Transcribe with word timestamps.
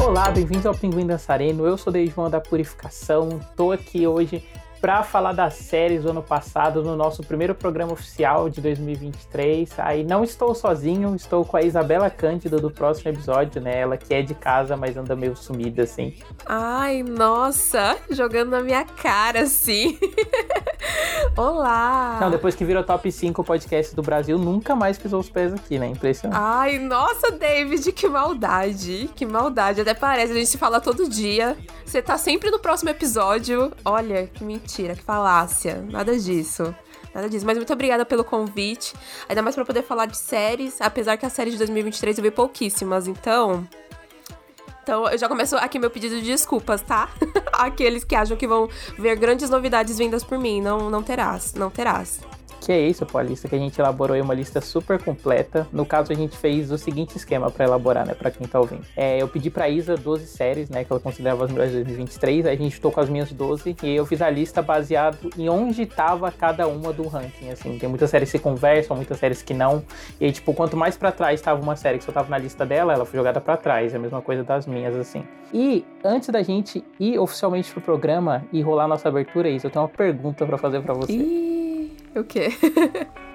Olá, 0.00 0.30
bem-vindos 0.30 0.64
ao 0.64 0.74
Pinguim 0.74 1.06
Dançarino. 1.06 1.66
Eu 1.66 1.76
sou 1.76 1.92
o 1.92 2.06
João 2.06 2.30
da 2.30 2.40
Purificação. 2.40 3.40
Tô 3.56 3.72
aqui 3.72 4.06
hoje 4.06 4.46
para 4.84 5.02
falar 5.02 5.32
das 5.32 5.54
séries 5.54 6.02
do 6.02 6.10
ano 6.10 6.22
passado 6.22 6.82
no 6.82 6.94
nosso 6.94 7.22
primeiro 7.22 7.54
programa 7.54 7.94
oficial 7.94 8.50
de 8.50 8.60
2023. 8.60 9.70
Aí 9.78 10.04
não 10.04 10.22
estou 10.22 10.54
sozinho, 10.54 11.16
estou 11.16 11.42
com 11.42 11.56
a 11.56 11.62
Isabela 11.62 12.10
Cândido 12.10 12.60
do 12.60 12.70
próximo 12.70 13.10
episódio, 13.10 13.62
né? 13.62 13.80
Ela 13.80 13.96
que 13.96 14.12
é 14.12 14.20
de 14.20 14.34
casa, 14.34 14.76
mas 14.76 14.94
anda 14.94 15.16
meio 15.16 15.34
sumida 15.34 15.84
assim. 15.84 16.18
Ai, 16.44 17.02
nossa, 17.02 17.96
jogando 18.10 18.50
na 18.50 18.60
minha 18.60 18.84
cara 18.84 19.44
assim. 19.44 19.98
Olá! 21.34 22.18
Não, 22.20 22.30
depois 22.30 22.54
que 22.54 22.64
virou 22.64 22.84
top 22.84 23.10
5 23.10 23.42
podcast 23.42 23.96
do 23.96 24.02
Brasil, 24.02 24.38
nunca 24.38 24.76
mais 24.76 24.98
pisou 24.98 25.18
os 25.18 25.30
pés 25.30 25.54
aqui, 25.54 25.78
né? 25.78 25.86
Impressionante. 25.86 26.38
Ai, 26.38 26.78
nossa, 26.78 27.32
David, 27.32 27.90
que 27.92 28.06
maldade. 28.06 29.10
Que 29.16 29.24
maldade. 29.24 29.80
Até 29.80 29.94
parece, 29.94 30.32
a 30.32 30.36
gente 30.36 30.48
se 30.50 30.58
fala 30.58 30.78
todo 30.78 31.08
dia. 31.08 31.56
Você 31.84 32.02
tá 32.02 32.18
sempre 32.18 32.50
no 32.50 32.58
próximo 32.58 32.90
episódio. 32.90 33.72
Olha, 33.84 34.26
que 34.26 34.44
mentira, 34.44 34.73
que 34.82 35.02
falácia. 35.02 35.84
Nada 35.90 36.18
disso. 36.18 36.74
Nada 37.14 37.28
disso. 37.28 37.46
Mas 37.46 37.56
muito 37.56 37.72
obrigada 37.72 38.04
pelo 38.04 38.24
convite. 38.24 38.94
Ainda 39.28 39.42
mais 39.42 39.54
para 39.54 39.64
poder 39.64 39.82
falar 39.82 40.06
de 40.06 40.16
séries. 40.16 40.80
Apesar 40.80 41.16
que 41.16 41.24
a 41.24 41.30
série 41.30 41.50
de 41.50 41.58
2023 41.58 42.18
eu 42.18 42.24
vi 42.24 42.30
pouquíssimas. 42.30 43.06
Então, 43.06 43.66
então, 44.82 45.08
eu 45.08 45.16
já 45.16 45.28
começo 45.28 45.56
aqui 45.56 45.78
meu 45.78 45.90
pedido 45.90 46.16
de 46.20 46.26
desculpas, 46.26 46.82
tá? 46.82 47.08
Aqueles 47.54 48.04
que 48.04 48.14
acham 48.14 48.36
que 48.36 48.46
vão 48.46 48.68
ver 48.98 49.16
grandes 49.16 49.48
novidades 49.48 49.96
vindas 49.96 50.22
por 50.22 50.38
mim. 50.38 50.60
Não, 50.60 50.90
não 50.90 51.02
terás, 51.02 51.54
não 51.54 51.70
terás. 51.70 52.20
Que 52.64 52.72
é 52.72 52.80
isso, 52.88 53.04
pô, 53.04 53.18
a 53.18 53.22
lista 53.22 53.46
que 53.46 53.54
a 53.54 53.58
gente 53.58 53.78
elaborou 53.78 54.16
é 54.16 54.22
uma 54.22 54.32
lista 54.32 54.58
super 54.58 54.98
completa. 55.02 55.68
No 55.70 55.84
caso, 55.84 56.10
a 56.10 56.14
gente 56.14 56.34
fez 56.34 56.70
o 56.72 56.78
seguinte 56.78 57.14
esquema 57.14 57.50
para 57.50 57.66
elaborar, 57.66 58.06
né, 58.06 58.14
para 58.14 58.30
quem 58.30 58.46
tá 58.46 58.58
ouvindo. 58.58 58.86
É, 58.96 59.20
eu 59.20 59.28
pedi 59.28 59.50
pra 59.50 59.68
Isa 59.68 59.96
12 59.96 60.26
séries, 60.26 60.70
né, 60.70 60.82
que 60.82 60.90
ela 60.90 60.98
considerava 60.98 61.44
as 61.44 61.50
melhores 61.50 61.72
de 61.72 61.84
2023, 61.84 62.46
aí 62.46 62.54
a 62.54 62.58
gente 62.58 62.80
tô 62.80 62.90
com 62.90 63.00
as 63.00 63.10
minhas 63.10 63.30
12 63.30 63.76
e 63.82 63.94
eu 63.94 64.06
fiz 64.06 64.22
a 64.22 64.30
lista 64.30 64.62
baseado 64.62 65.30
em 65.36 65.46
onde 65.46 65.84
tava 65.84 66.32
cada 66.32 66.66
uma 66.66 66.90
do 66.90 67.06
ranking, 67.06 67.50
assim. 67.50 67.78
Tem 67.78 67.86
muitas 67.86 68.08
séries 68.08 68.32
que 68.32 68.38
conversam, 68.38 68.96
muitas 68.96 69.18
séries 69.18 69.42
que 69.42 69.52
não. 69.52 69.84
E 70.18 70.24
aí, 70.24 70.32
tipo, 70.32 70.54
quanto 70.54 70.74
mais 70.74 70.96
para 70.96 71.12
trás 71.12 71.42
tava 71.42 71.60
uma 71.60 71.76
série 71.76 71.98
que 71.98 72.04
só 72.04 72.12
tava 72.12 72.30
na 72.30 72.38
lista 72.38 72.64
dela, 72.64 72.94
ela 72.94 73.04
foi 73.04 73.18
jogada 73.18 73.42
para 73.42 73.58
trás. 73.58 73.92
É 73.92 73.98
a 73.98 74.00
mesma 74.00 74.22
coisa 74.22 74.42
das 74.42 74.66
minhas, 74.66 74.96
assim. 74.96 75.22
E 75.52 75.84
antes 76.02 76.30
da 76.30 76.42
gente 76.42 76.82
ir 76.98 77.18
oficialmente 77.18 77.70
pro 77.72 77.82
programa 77.82 78.42
e 78.50 78.62
rolar 78.62 78.88
nossa 78.88 79.06
abertura, 79.06 79.50
Isa, 79.50 79.66
eu 79.66 79.70
tenho 79.70 79.82
uma 79.84 79.88
pergunta 79.90 80.46
para 80.46 80.56
fazer 80.56 80.80
para 80.80 80.94
você. 80.94 81.12
Ih. 81.12 81.73
O 82.14 82.22
quê? 82.22 82.48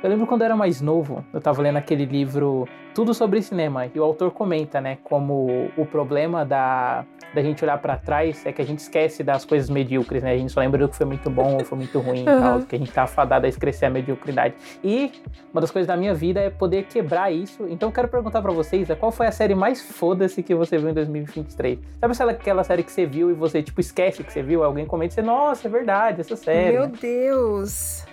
eu 0.02 0.10
lembro 0.10 0.26
quando 0.26 0.42
eu 0.42 0.46
era 0.46 0.56
mais 0.56 0.82
novo, 0.82 1.24
eu 1.34 1.42
tava 1.42 1.62
lendo 1.62 1.78
aquele 1.78 2.06
livro 2.06 2.68
Tudo 2.96 3.14
sobre 3.14 3.42
Cinema, 3.42 3.88
e 3.94 4.00
o 4.00 4.04
autor 4.04 4.32
comenta, 4.32 4.80
né, 4.80 4.98
como 5.04 5.70
o 5.76 5.86
problema 5.86 6.46
da, 6.46 7.06
da 7.34 7.42
gente 7.42 7.64
olhar 7.64 7.78
para 7.78 7.98
trás 7.98 8.46
é 8.46 8.52
que 8.52 8.62
a 8.62 8.66
gente 8.66 8.80
esquece 8.80 9.24
das 9.24 9.46
coisas 9.46 9.70
medíocres, 9.70 10.24
né? 10.24 10.34
A 10.34 10.38
gente 10.38 10.52
só 10.52 10.60
lembra 10.60 10.80
do 10.80 10.90
que 10.90 10.96
foi 10.96 11.06
muito 11.06 11.30
bom 11.30 11.56
ou 11.56 11.66
foi 11.66 11.78
muito 11.78 12.00
ruim 12.00 12.22
e 12.22 12.26
tal, 12.26 12.62
que 12.62 12.76
a 12.76 12.80
gente 12.80 12.92
tá 12.92 13.06
fadado 13.06 13.46
a 13.46 13.50
esquecer 13.50 13.86
a 13.86 13.90
mediocridade. 13.90 14.56
E 14.84 15.12
uma 15.52 15.62
das 15.62 15.72
coisas 15.72 15.88
da 15.88 15.96
minha 15.96 16.14
vida 16.14 16.40
é 16.40 16.50
poder 16.50 16.84
quebrar 16.84 17.32
isso. 17.32 17.68
Então 17.70 17.90
eu 17.90 17.94
quero 17.94 18.08
perguntar 18.08 18.42
para 18.42 18.52
vocês, 18.52 18.88
qual 19.00 19.12
foi 19.12 19.28
a 19.28 19.32
série 19.32 19.56
mais 19.56 19.82
foda-se 19.82 20.42
que 20.42 20.56
você 20.56 20.78
viu 20.78 20.90
em 20.90 20.94
2023? 20.94 21.80
Sabe 22.14 22.32
aquela 22.32 22.64
série 22.64 22.84
que 22.84 22.92
você 22.92 23.06
viu 23.06 23.30
e 23.30 23.34
você, 23.34 23.62
tipo, 23.62 23.80
esquece 23.80 24.24
que 24.24 24.32
você 24.32 24.42
viu? 24.42 24.64
Alguém 24.64 24.86
comenta 24.86 25.14
e 25.14 25.16
você, 25.16 25.22
nossa, 25.22 25.68
é 25.68 25.72
verdade, 25.72 26.22
essa 26.22 26.36
série. 26.36 26.78
Meu 26.78 26.88
Deus! 26.88 28.09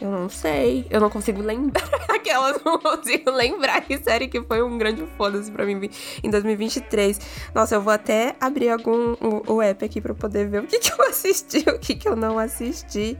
Eu 0.00 0.10
não 0.10 0.28
sei. 0.28 0.86
Eu 0.88 1.00
não 1.00 1.10
consigo 1.10 1.42
lembrar. 1.42 1.88
Aquelas 2.08 2.62
não 2.64 2.78
consigo 2.78 3.30
lembrar 3.30 3.82
que 3.82 3.98
série 3.98 4.28
que 4.28 4.40
foi 4.42 4.62
um 4.62 4.78
grande 4.78 5.06
foda-se 5.16 5.50
pra 5.50 5.66
mim 5.66 5.90
em 6.22 6.30
2023. 6.30 7.50
Nossa, 7.54 7.74
eu 7.74 7.82
vou 7.82 7.92
até 7.92 8.34
abrir 8.40 8.70
algum 8.70 9.12
o, 9.20 9.54
o 9.54 9.62
app 9.62 9.84
aqui 9.84 10.00
pra 10.00 10.14
poder 10.14 10.48
ver 10.48 10.62
o 10.62 10.66
que, 10.66 10.78
que 10.78 10.92
eu 10.92 11.08
assisti, 11.08 11.58
o 11.68 11.78
que, 11.78 11.94
que 11.94 12.08
eu 12.08 12.16
não 12.16 12.38
assisti. 12.38 13.18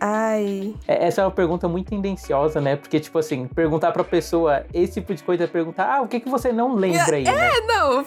Ai. 0.00 0.74
É, 0.86 1.06
essa 1.06 1.22
é 1.22 1.24
uma 1.24 1.30
pergunta 1.30 1.66
muito 1.66 1.88
tendenciosa, 1.88 2.60
né? 2.60 2.76
Porque, 2.76 3.00
tipo 3.00 3.18
assim, 3.18 3.46
perguntar 3.46 3.92
pra 3.92 4.04
pessoa 4.04 4.66
esse 4.74 4.94
tipo 4.94 5.14
de 5.14 5.22
coisa 5.22 5.44
é 5.44 5.46
perguntar, 5.46 5.96
ah, 5.96 6.02
o 6.02 6.08
que, 6.08 6.20
que 6.20 6.28
você 6.28 6.52
não 6.52 6.74
lembra 6.74 7.16
aí? 7.16 7.24
É, 7.26 7.32
né? 7.32 7.50
não. 7.66 8.04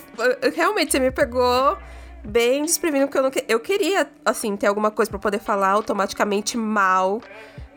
Realmente, 0.55 0.91
você 0.91 0.99
me 0.99 1.09
pegou 1.09 1.75
bem 2.23 2.63
desprevenido, 2.65 3.07
porque 3.07 3.17
eu 3.17 3.23
não 3.23 3.31
eu 3.47 3.59
queria, 3.59 4.07
assim, 4.23 4.55
ter 4.55 4.67
alguma 4.67 4.91
coisa 4.91 5.09
para 5.09 5.19
poder 5.19 5.39
falar 5.39 5.69
automaticamente 5.69 6.57
mal 6.57 7.21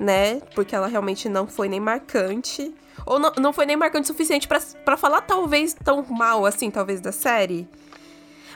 né? 0.00 0.40
Porque 0.54 0.74
ela 0.74 0.86
realmente 0.86 1.28
não 1.28 1.46
foi 1.46 1.68
nem 1.68 1.78
marcante. 1.78 2.74
Ou 3.04 3.18
não, 3.18 3.32
não 3.38 3.52
foi 3.52 3.66
nem 3.66 3.76
marcante 3.76 4.04
o 4.04 4.06
suficiente 4.06 4.48
para 4.48 4.96
falar, 4.96 5.20
talvez, 5.20 5.74
tão 5.74 6.04
mal 6.08 6.46
assim, 6.46 6.70
talvez, 6.70 7.00
da 7.00 7.12
série. 7.12 7.68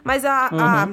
Mas 0.02 0.24
a, 0.24 0.48
uhum. 0.50 0.60
a. 0.60 0.88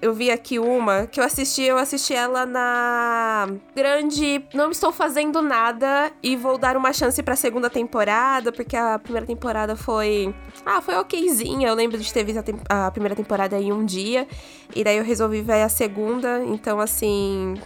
Eu 0.00 0.14
vi 0.14 0.30
aqui 0.30 0.60
uma 0.60 1.08
que 1.08 1.18
eu 1.18 1.24
assisti, 1.24 1.62
eu 1.62 1.76
assisti 1.76 2.14
ela 2.14 2.46
na 2.46 3.48
grande. 3.74 4.44
Não 4.54 4.70
estou 4.70 4.92
fazendo 4.92 5.42
nada 5.42 6.12
e 6.22 6.36
vou 6.36 6.56
dar 6.56 6.76
uma 6.76 6.92
chance 6.92 7.20
pra 7.20 7.34
segunda 7.34 7.68
temporada, 7.68 8.52
porque 8.52 8.76
a 8.76 8.96
primeira 8.98 9.26
temporada 9.26 9.74
foi. 9.74 10.32
Ah, 10.64 10.80
foi 10.80 10.96
okzinha. 10.96 11.66
Eu 11.66 11.74
lembro 11.74 11.98
de 11.98 12.12
ter 12.12 12.22
visto 12.22 12.38
a, 12.38 12.42
te... 12.44 12.54
a 12.68 12.90
primeira 12.92 13.16
temporada 13.16 13.58
em 13.58 13.72
um 13.72 13.84
dia. 13.84 14.28
E 14.72 14.84
daí 14.84 14.98
eu 14.98 15.04
resolvi 15.04 15.42
ver 15.42 15.62
a 15.62 15.68
segunda. 15.68 16.44
Então, 16.44 16.78
assim 16.78 17.56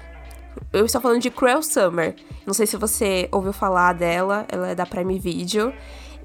eu 0.72 0.84
estou 0.84 1.00
falando 1.00 1.20
de 1.20 1.30
Cruel 1.30 1.62
Summer. 1.62 2.14
Não 2.46 2.54
sei 2.54 2.66
se 2.66 2.76
você 2.76 3.28
ouviu 3.30 3.52
falar 3.52 3.92
dela, 3.92 4.46
ela 4.48 4.68
é 4.68 4.74
da 4.74 4.86
Prime 4.86 5.18
Video. 5.18 5.72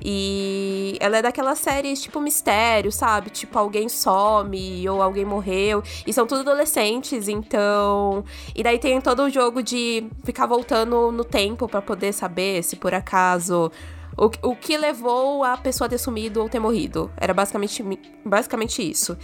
E 0.03 0.95
ela 0.99 1.17
é 1.17 1.21
daquelas 1.21 1.59
séries 1.59 2.01
tipo 2.01 2.19
mistério, 2.19 2.91
sabe? 2.91 3.29
Tipo, 3.29 3.57
alguém 3.57 3.89
some 3.89 4.87
ou 4.87 5.01
alguém 5.01 5.25
morreu. 5.25 5.83
E 6.05 6.13
são 6.13 6.27
tudo 6.27 6.41
adolescentes, 6.41 7.27
então. 7.27 8.23
E 8.55 8.61
daí 8.61 8.77
tem 8.77 9.01
todo 9.01 9.23
o 9.23 9.29
jogo 9.29 9.63
de 9.63 10.07
ficar 10.23 10.45
voltando 10.45 11.11
no 11.11 11.23
tempo 11.23 11.67
para 11.67 11.81
poder 11.81 12.13
saber 12.13 12.63
se 12.63 12.75
por 12.75 12.93
acaso. 12.93 13.71
O, 14.15 14.49
o 14.49 14.55
que 14.55 14.77
levou 14.77 15.43
a 15.43 15.57
pessoa 15.57 15.85
a 15.85 15.89
ter 15.89 15.97
sumido 15.97 16.41
ou 16.41 16.49
ter 16.49 16.59
morrido. 16.59 17.11
Era 17.17 17.33
basicamente, 17.33 17.83
basicamente 18.25 18.87
isso. 18.87 19.17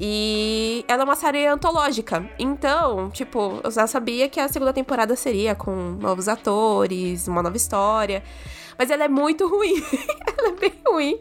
E 0.00 0.84
ela 0.86 1.02
é 1.02 1.04
uma 1.04 1.16
série 1.16 1.46
antológica. 1.46 2.28
Então, 2.38 3.10
tipo, 3.10 3.60
eu 3.64 3.70
já 3.70 3.86
sabia 3.86 4.28
que 4.28 4.38
a 4.38 4.48
segunda 4.48 4.72
temporada 4.72 5.16
seria 5.16 5.54
com 5.54 5.74
novos 6.00 6.28
atores, 6.28 7.26
uma 7.26 7.42
nova 7.42 7.56
história. 7.56 8.22
Mas 8.78 8.90
ela 8.90 9.04
é 9.04 9.08
muito 9.08 9.48
ruim. 9.48 9.82
ela 10.38 10.48
é 10.48 10.52
bem 10.52 10.72
ruim. 10.86 11.20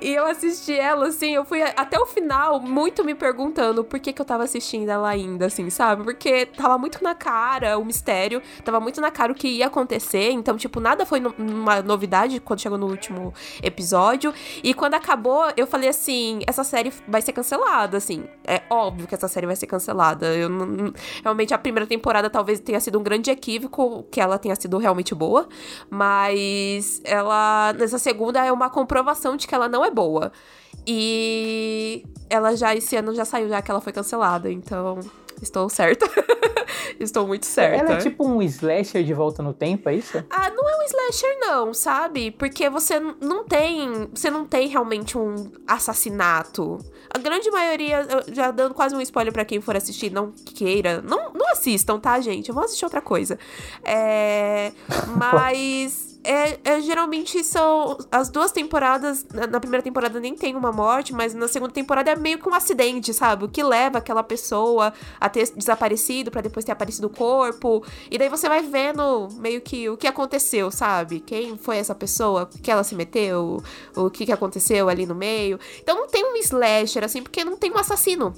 E 0.00 0.14
eu 0.14 0.26
assisti 0.26 0.72
ela, 0.72 1.06
assim, 1.06 1.34
eu 1.34 1.44
fui 1.44 1.62
até 1.62 1.98
o 1.98 2.06
final 2.06 2.60
muito 2.60 3.04
me 3.04 3.14
perguntando 3.14 3.84
por 3.84 4.00
que, 4.00 4.12
que 4.12 4.20
eu 4.20 4.26
tava 4.26 4.42
assistindo 4.42 4.88
ela 4.88 5.08
ainda, 5.08 5.46
assim, 5.46 5.70
sabe? 5.70 6.02
Porque 6.02 6.46
tava 6.46 6.76
muito 6.76 7.02
na 7.02 7.14
cara 7.14 7.78
o 7.78 7.84
mistério, 7.84 8.42
tava 8.64 8.80
muito 8.80 9.00
na 9.00 9.10
cara 9.12 9.30
o 9.30 9.34
que 9.34 9.46
ia 9.46 9.66
acontecer. 9.66 10.30
Então, 10.32 10.56
tipo, 10.56 10.80
nada 10.80 11.06
foi 11.06 11.22
uma 11.38 11.80
novidade 11.82 12.40
quando 12.40 12.60
chegou 12.60 12.76
no 12.76 12.86
último 12.86 13.32
episódio. 13.62 14.34
E 14.62 14.74
quando 14.74 14.94
acabou, 14.94 15.44
eu 15.56 15.66
falei 15.66 15.88
assim: 15.88 16.40
essa 16.46 16.64
série 16.64 16.92
vai 17.06 17.22
ser 17.22 17.32
cancelada, 17.32 17.96
assim. 17.96 18.24
É 18.44 18.62
óbvio 18.68 19.06
que 19.06 19.14
essa 19.14 19.28
série 19.28 19.46
vai 19.46 19.54
ser 19.54 19.66
cancelada. 19.66 20.34
Eu 20.34 20.48
não, 20.48 20.92
realmente 21.22 21.54
a 21.54 21.58
primeira 21.58 21.86
temporada 21.86 22.28
talvez 22.28 22.58
tenha 22.58 22.80
sido 22.80 22.98
um 22.98 23.02
grande 23.02 23.30
equívoco, 23.30 24.04
que 24.10 24.20
ela 24.20 24.38
tenha 24.38 24.56
sido 24.56 24.78
realmente 24.78 25.14
boa. 25.14 25.48
Mas 25.88 26.87
mas 26.88 27.00
ela, 27.04 27.74
nessa 27.74 27.98
segunda, 27.98 28.44
é 28.44 28.50
uma 28.50 28.70
comprovação 28.70 29.36
de 29.36 29.46
que 29.46 29.54
ela 29.54 29.68
não 29.68 29.84
é 29.84 29.90
boa. 29.90 30.32
E 30.86 32.04
ela 32.30 32.56
já, 32.56 32.74
esse 32.74 32.96
ano, 32.96 33.14
já 33.14 33.24
saiu, 33.24 33.48
já 33.48 33.60
que 33.60 33.70
ela 33.70 33.80
foi 33.80 33.92
cancelada. 33.92 34.50
Então, 34.50 35.00
estou 35.42 35.68
certa. 35.68 36.06
estou 36.98 37.26
muito 37.26 37.44
certa. 37.44 37.84
Ela 37.84 37.92
é 37.94 37.96
tipo 37.98 38.26
um 38.26 38.40
slasher 38.42 39.04
de 39.04 39.12
volta 39.12 39.42
no 39.42 39.52
tempo, 39.52 39.88
é 39.88 39.96
isso? 39.96 40.24
Ah, 40.30 40.50
não 40.50 40.68
é 40.68 40.78
um 40.78 40.82
slasher, 40.82 41.38
não, 41.40 41.74
sabe? 41.74 42.30
Porque 42.30 42.70
você 42.70 42.98
não 42.98 43.44
tem. 43.44 44.08
Você 44.14 44.30
não 44.30 44.46
tem 44.46 44.68
realmente 44.68 45.18
um 45.18 45.50
assassinato. 45.66 46.78
A 47.12 47.18
grande 47.18 47.50
maioria, 47.50 48.06
já 48.32 48.50
dando 48.50 48.74
quase 48.74 48.94
um 48.94 49.00
spoiler 49.00 49.32
para 49.32 49.44
quem 49.44 49.60
for 49.60 49.76
assistir, 49.76 50.10
não 50.10 50.32
queira. 50.32 51.02
Não, 51.02 51.32
não 51.34 51.50
assistam, 51.52 51.98
tá, 51.98 52.18
gente? 52.20 52.48
Eu 52.48 52.54
vou 52.54 52.64
assistir 52.64 52.84
outra 52.84 53.00
coisa. 53.00 53.38
É. 53.84 54.72
Mas 55.16 56.07
é, 56.24 56.58
é, 56.64 56.80
geralmente 56.80 57.42
são 57.44 57.96
as 58.10 58.28
duas 58.28 58.52
temporadas. 58.52 59.24
Na 59.50 59.60
primeira 59.60 59.82
temporada 59.82 60.18
nem 60.18 60.34
tem 60.34 60.56
uma 60.56 60.72
morte, 60.72 61.12
mas 61.12 61.34
na 61.34 61.48
segunda 61.48 61.72
temporada 61.72 62.10
é 62.10 62.16
meio 62.16 62.38
que 62.38 62.48
um 62.48 62.54
acidente, 62.54 63.14
sabe? 63.14 63.44
O 63.44 63.48
que 63.48 63.62
leva 63.62 63.98
aquela 63.98 64.22
pessoa 64.22 64.92
a 65.20 65.28
ter 65.28 65.50
desaparecido 65.54 66.30
para 66.30 66.40
depois 66.40 66.64
ter 66.64 66.72
aparecido 66.72 67.06
o 67.06 67.10
corpo. 67.10 67.84
E 68.10 68.18
daí 68.18 68.28
você 68.28 68.48
vai 68.48 68.62
vendo 68.62 69.28
meio 69.36 69.60
que 69.60 69.88
o 69.88 69.96
que 69.96 70.06
aconteceu, 70.06 70.70
sabe? 70.70 71.20
Quem 71.20 71.56
foi 71.56 71.78
essa 71.78 71.94
pessoa? 71.94 72.48
Que 72.62 72.70
ela 72.70 72.84
se 72.84 72.94
meteu? 72.94 73.62
O 73.96 74.10
que, 74.10 74.26
que 74.26 74.32
aconteceu 74.32 74.88
ali 74.88 75.06
no 75.06 75.14
meio? 75.14 75.58
Então 75.80 75.96
não 75.96 76.08
tem 76.08 76.24
um 76.24 76.36
slasher, 76.36 77.04
assim, 77.04 77.22
porque 77.22 77.44
não 77.44 77.56
tem 77.56 77.72
um 77.72 77.78
assassino. 77.78 78.34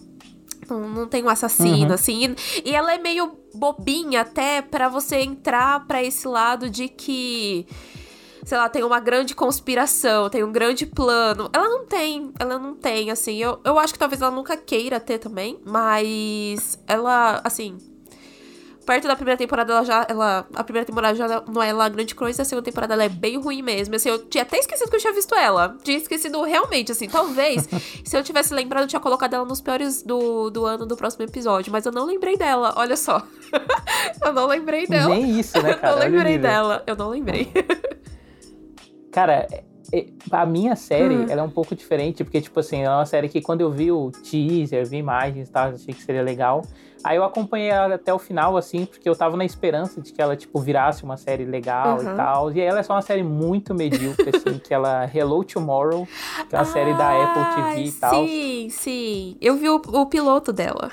Não, 0.69 0.89
não 0.89 1.09
tem 1.09 1.25
um 1.25 1.29
assassino, 1.29 1.89
uhum. 1.89 1.95
assim. 1.95 2.37
E, 2.65 2.71
e 2.71 2.75
ela 2.75 2.95
é 2.95 2.99
meio 2.99 3.40
bobinha 3.55 4.23
até 4.23 4.63
para 4.63 4.89
você 4.89 5.17
entrar 5.21 5.87
para 5.87 6.03
esse 6.03 6.27
lado 6.27 6.69
de 6.69 6.89
que 6.89 7.67
sei 8.45 8.59
lá, 8.59 8.69
tem 8.69 8.83
uma 8.83 9.01
grande 9.01 9.35
conspiração, 9.35 10.29
tem 10.29 10.43
um 10.43 10.51
grande 10.51 10.87
plano. 10.87 11.51
Ela 11.53 11.69
não 11.69 11.87
tem, 11.87 12.33
ela 12.39 12.59
não 12.59 12.75
tem, 12.75 13.11
assim. 13.11 13.37
Eu, 13.37 13.61
eu 13.65 13.79
acho 13.79 13.93
que 13.93 13.99
talvez 13.99 14.21
ela 14.21 14.31
nunca 14.31 14.57
queira 14.57 14.99
ter 14.99 15.19
também, 15.19 15.61
mas 15.65 16.79
ela, 16.87 17.41
assim, 17.45 17.77
perto 18.91 19.07
da 19.07 19.15
primeira 19.15 19.39
temporada, 19.39 19.73
ela 19.73 19.85
já. 19.85 20.05
Ela, 20.09 20.45
a 20.53 20.65
primeira 20.65 20.85
temporada 20.85 21.15
já 21.15 21.45
não 21.47 21.63
é 21.63 21.73
lá 21.73 21.89
grande 21.89 22.13
coisa, 22.13 22.43
a 22.43 22.45
segunda 22.45 22.65
temporada 22.65 22.93
ela 22.93 23.05
é 23.05 23.09
bem 23.09 23.39
ruim 23.39 23.63
mesmo. 23.63 23.95
Assim, 23.95 24.09
eu 24.09 24.19
tinha 24.27 24.43
até 24.43 24.59
esquecido 24.59 24.91
que 24.91 24.97
eu 24.97 25.01
tinha 25.01 25.13
visto 25.13 25.33
ela. 25.33 25.77
Tinha 25.85 25.97
esquecido 25.97 26.43
realmente, 26.43 26.91
assim. 26.91 27.09
Talvez, 27.09 27.69
se 28.05 28.17
eu 28.17 28.25
tivesse 28.25 28.53
lembrado, 28.53 28.83
eu 28.83 28.89
tinha 28.89 28.99
colocado 28.99 29.35
ela 29.35 29.45
nos 29.45 29.61
piores 29.61 30.03
do, 30.03 30.51
do 30.51 30.67
ano 30.67 30.87
do 30.87 30.97
próximo 30.97 31.25
episódio. 31.25 31.71
Mas 31.71 31.87
eu 31.87 31.93
não 31.93 32.05
lembrei 32.05 32.37
dela, 32.37 32.75
olha 32.77 32.97
só. 32.97 33.23
eu 34.27 34.33
não 34.33 34.49
lembrei 34.49 34.89
dela. 34.89 35.15
Nem 35.15 35.39
isso, 35.39 35.63
né, 35.63 35.75
cara? 35.75 35.95
eu 35.95 35.97
não 35.97 36.17
lembrei 36.17 36.39
dela. 36.39 36.83
Eu 36.85 36.97
não 36.97 37.09
lembrei. 37.11 37.49
cara, 39.13 39.47
a 40.33 40.47
minha 40.47 40.75
série, 40.75 41.15
hum. 41.15 41.27
ela 41.29 41.43
é 41.43 41.45
um 41.45 41.51
pouco 41.51 41.77
diferente, 41.77 42.25
porque, 42.25 42.41
tipo 42.41 42.59
assim, 42.59 42.83
é 42.83 42.91
uma 42.91 43.07
série 43.07 43.29
que 43.29 43.41
quando 43.41 43.61
eu 43.61 43.71
vi 43.71 43.93
o 43.93 44.11
teaser, 44.11 44.85
vi 44.85 44.97
imagens 44.97 45.49
e 45.49 45.53
tal, 45.53 45.69
achei 45.69 45.95
que 45.95 46.03
seria 46.03 46.23
legal. 46.23 46.63
Aí 47.03 47.17
eu 47.17 47.25
acompanhei 47.25 47.69
ela 47.69 47.95
até 47.95 48.13
o 48.13 48.19
final, 48.19 48.57
assim, 48.57 48.85
porque 48.85 49.09
eu 49.09 49.17
tava 49.17 49.37
na 49.37 49.45
esperança 49.45 50.01
de 50.01 50.13
que 50.13 50.21
ela, 50.21 50.37
tipo, 50.37 50.61
virasse 50.61 51.03
uma 51.05 51.17
série 51.17 51.45
legal 51.45 51.99
uhum. 51.99 52.13
e 52.13 52.17
tal. 52.17 52.53
E 52.53 52.61
ela 52.61 52.81
é 52.81 52.83
só 52.83 52.95
uma 52.95 53.03
série 53.03 53.23
muito 53.23 53.75
medíocre, 53.75 54.31
assim, 54.35 54.59
que 54.59 54.73
ela 54.73 55.09
Hello 55.13 55.43
Tomorrow, 55.45 56.07
que 56.49 56.55
é 56.55 56.59
uma 56.59 56.63
ah, 56.63 56.65
série 56.65 56.95
da 56.95 57.25
Apple 57.25 57.63
TV 57.75 57.85
e 57.85 57.93
tal. 57.93 58.15
Sim, 58.15 58.69
sim. 58.71 59.37
Eu 59.41 59.57
vi 59.57 59.69
o, 59.69 59.77
o 59.77 60.07
piloto 60.07 60.53
dela. 60.53 60.91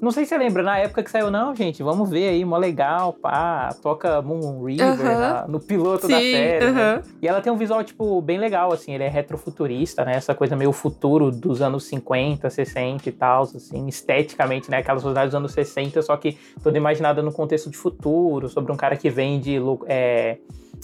Não 0.00 0.10
sei 0.10 0.24
se 0.24 0.30
você 0.30 0.38
lembra, 0.38 0.62
na 0.62 0.78
época 0.78 1.02
que 1.02 1.10
saiu, 1.10 1.30
não, 1.30 1.54
gente, 1.54 1.82
vamos 1.82 2.08
ver 2.08 2.30
aí, 2.30 2.42
mó 2.42 2.56
legal, 2.56 3.12
pá, 3.12 3.68
toca 3.82 4.22
Moon 4.22 4.64
River 4.64 4.92
uh 4.92 4.96
-huh. 4.96 5.20
na, 5.20 5.46
no 5.46 5.60
piloto 5.60 6.06
Sim, 6.06 6.12
da 6.12 6.18
série. 6.18 6.64
Uh 6.64 6.68
-huh. 6.68 6.74
né? 6.74 7.02
E 7.20 7.28
ela 7.28 7.42
tem 7.42 7.52
um 7.52 7.56
visual, 7.56 7.84
tipo, 7.84 8.20
bem 8.22 8.38
legal, 8.38 8.72
assim, 8.72 8.94
ele 8.94 9.04
é 9.04 9.08
retrofuturista, 9.08 10.02
né? 10.02 10.14
Essa 10.14 10.34
coisa 10.34 10.56
meio 10.56 10.72
futuro 10.72 11.30
dos 11.30 11.60
anos 11.60 11.84
50, 11.84 12.48
60 12.48 13.08
e 13.08 13.12
tal, 13.12 13.42
assim, 13.42 13.86
esteticamente, 13.88 14.70
né? 14.70 14.78
Aquela 14.78 14.98
sociedade 14.98 15.26
dos 15.26 15.34
anos 15.34 15.52
60, 15.52 16.00
só 16.00 16.16
que 16.16 16.38
toda 16.62 16.78
imaginada 16.78 17.22
no 17.22 17.30
contexto 17.30 17.68
de 17.68 17.76
futuro, 17.76 18.48
sobre 18.48 18.72
um 18.72 18.76
cara 18.76 18.96
que 18.96 19.10
vende. 19.10 19.60
É, 19.86 20.38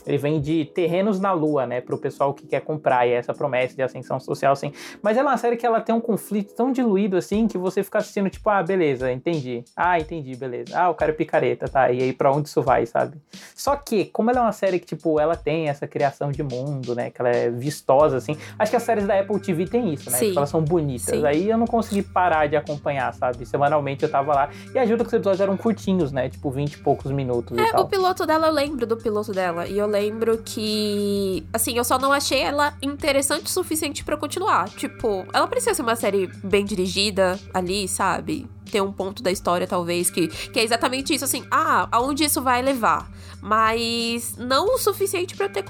ele 0.04 0.18
vende 0.18 0.64
terrenos 0.66 1.18
na 1.18 1.32
lua, 1.32 1.66
né, 1.66 1.80
pro 1.80 1.98
pessoal 1.98 2.34
que 2.34 2.46
quer 2.46 2.60
comprar, 2.60 3.06
e 3.06 3.12
é 3.12 3.14
essa 3.14 3.32
promessa 3.32 3.74
de 3.74 3.82
ascensão 3.82 4.20
social, 4.20 4.52
assim. 4.52 4.72
Mas 5.02 5.16
ela 5.16 5.30
é 5.30 5.32
uma 5.32 5.38
série 5.38 5.56
que 5.56 5.66
ela 5.66 5.80
tem 5.80 5.94
um 5.94 6.00
conflito 6.00 6.54
tão 6.54 6.72
diluído, 6.72 7.16
assim, 7.16 7.46
que 7.46 7.58
você 7.58 7.82
fica 7.82 7.98
assistindo, 7.98 8.28
tipo, 8.28 8.48
ah, 8.50 8.62
beleza, 8.62 9.10
entendi. 9.10 9.64
Ah, 9.76 9.98
entendi, 9.98 10.36
beleza. 10.36 10.78
Ah, 10.78 10.90
o 10.90 10.94
cara 10.94 11.12
é 11.12 11.14
picareta, 11.14 11.68
tá, 11.68 11.90
e 11.90 12.02
aí 12.02 12.12
pra 12.12 12.32
onde 12.32 12.48
isso 12.48 12.62
vai, 12.62 12.86
sabe? 12.86 13.16
Só 13.54 13.74
que, 13.76 14.06
como 14.06 14.30
ela 14.30 14.40
é 14.40 14.42
uma 14.42 14.52
série 14.52 14.78
que, 14.78 14.86
tipo, 14.86 15.18
ela 15.18 15.36
tem 15.36 15.68
essa 15.68 15.86
criação 15.86 16.30
de 16.30 16.42
mundo, 16.42 16.94
né, 16.94 17.10
que 17.10 17.20
ela 17.20 17.30
é 17.30 17.50
vistosa, 17.50 18.16
assim, 18.16 18.36
acho 18.58 18.70
que 18.70 18.76
as 18.76 18.82
séries 18.82 19.06
da 19.06 19.18
Apple 19.18 19.40
TV 19.40 19.66
tem 19.66 19.92
isso, 19.92 20.10
né, 20.10 20.18
elas 20.36 20.50
são 20.50 20.62
bonitas. 20.62 21.06
Sim. 21.06 21.24
Aí 21.26 21.48
eu 21.48 21.58
não 21.58 21.66
consegui 21.66 22.02
parar 22.02 22.46
de 22.46 22.56
acompanhar, 22.56 23.12
sabe? 23.14 23.46
Semanalmente 23.46 24.02
eu 24.02 24.10
tava 24.10 24.34
lá, 24.34 24.50
e 24.74 24.78
ajuda 24.78 25.04
que 25.04 25.08
os 25.08 25.14
episódios 25.14 25.40
eram 25.40 25.56
curtinhos, 25.56 26.12
né, 26.12 26.28
tipo, 26.28 26.50
20 26.50 26.74
e 26.74 26.78
poucos 26.78 27.10
minutos 27.10 27.56
É, 27.58 27.76
o 27.78 27.86
piloto 27.86 28.26
dela, 28.26 28.48
eu 28.48 28.52
lembro 28.52 28.86
do 28.86 28.96
piloto 28.96 29.32
dela, 29.32 29.66
e 29.66 29.78
eu 29.78 29.85
lembro 29.86 30.38
que, 30.38 31.46
assim, 31.52 31.76
eu 31.76 31.84
só 31.84 31.98
não 31.98 32.12
achei 32.12 32.40
ela 32.40 32.74
interessante 32.82 33.46
o 33.46 33.48
suficiente 33.48 34.04
para 34.04 34.16
continuar. 34.16 34.68
Tipo, 34.70 35.26
ela 35.32 35.46
precisa 35.46 35.74
ser 35.74 35.82
uma 35.82 35.96
série 35.96 36.26
bem 36.42 36.64
dirigida 36.64 37.38
ali, 37.52 37.88
sabe? 37.88 38.48
Ter 38.70 38.80
um 38.80 38.92
ponto 38.92 39.22
da 39.22 39.30
história, 39.30 39.66
talvez, 39.66 40.10
que, 40.10 40.28
que 40.28 40.58
é 40.58 40.64
exatamente 40.64 41.14
isso, 41.14 41.24
assim, 41.24 41.44
ah, 41.50 41.88
aonde 41.92 42.24
isso 42.24 42.42
vai 42.42 42.62
levar. 42.62 43.10
Mas 43.40 44.36
não 44.36 44.74
o 44.74 44.78
suficiente 44.78 45.36
para 45.36 45.48
ter 45.48 45.62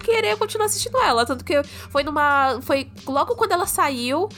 querer 0.00 0.36
continuar 0.36 0.66
assistindo 0.66 0.98
ela. 0.98 1.24
Tanto 1.24 1.44
que 1.44 1.62
foi 1.62 2.02
numa. 2.02 2.60
Foi 2.62 2.90
logo 3.06 3.34
quando 3.36 3.52
ela 3.52 3.66
saiu 3.66 4.28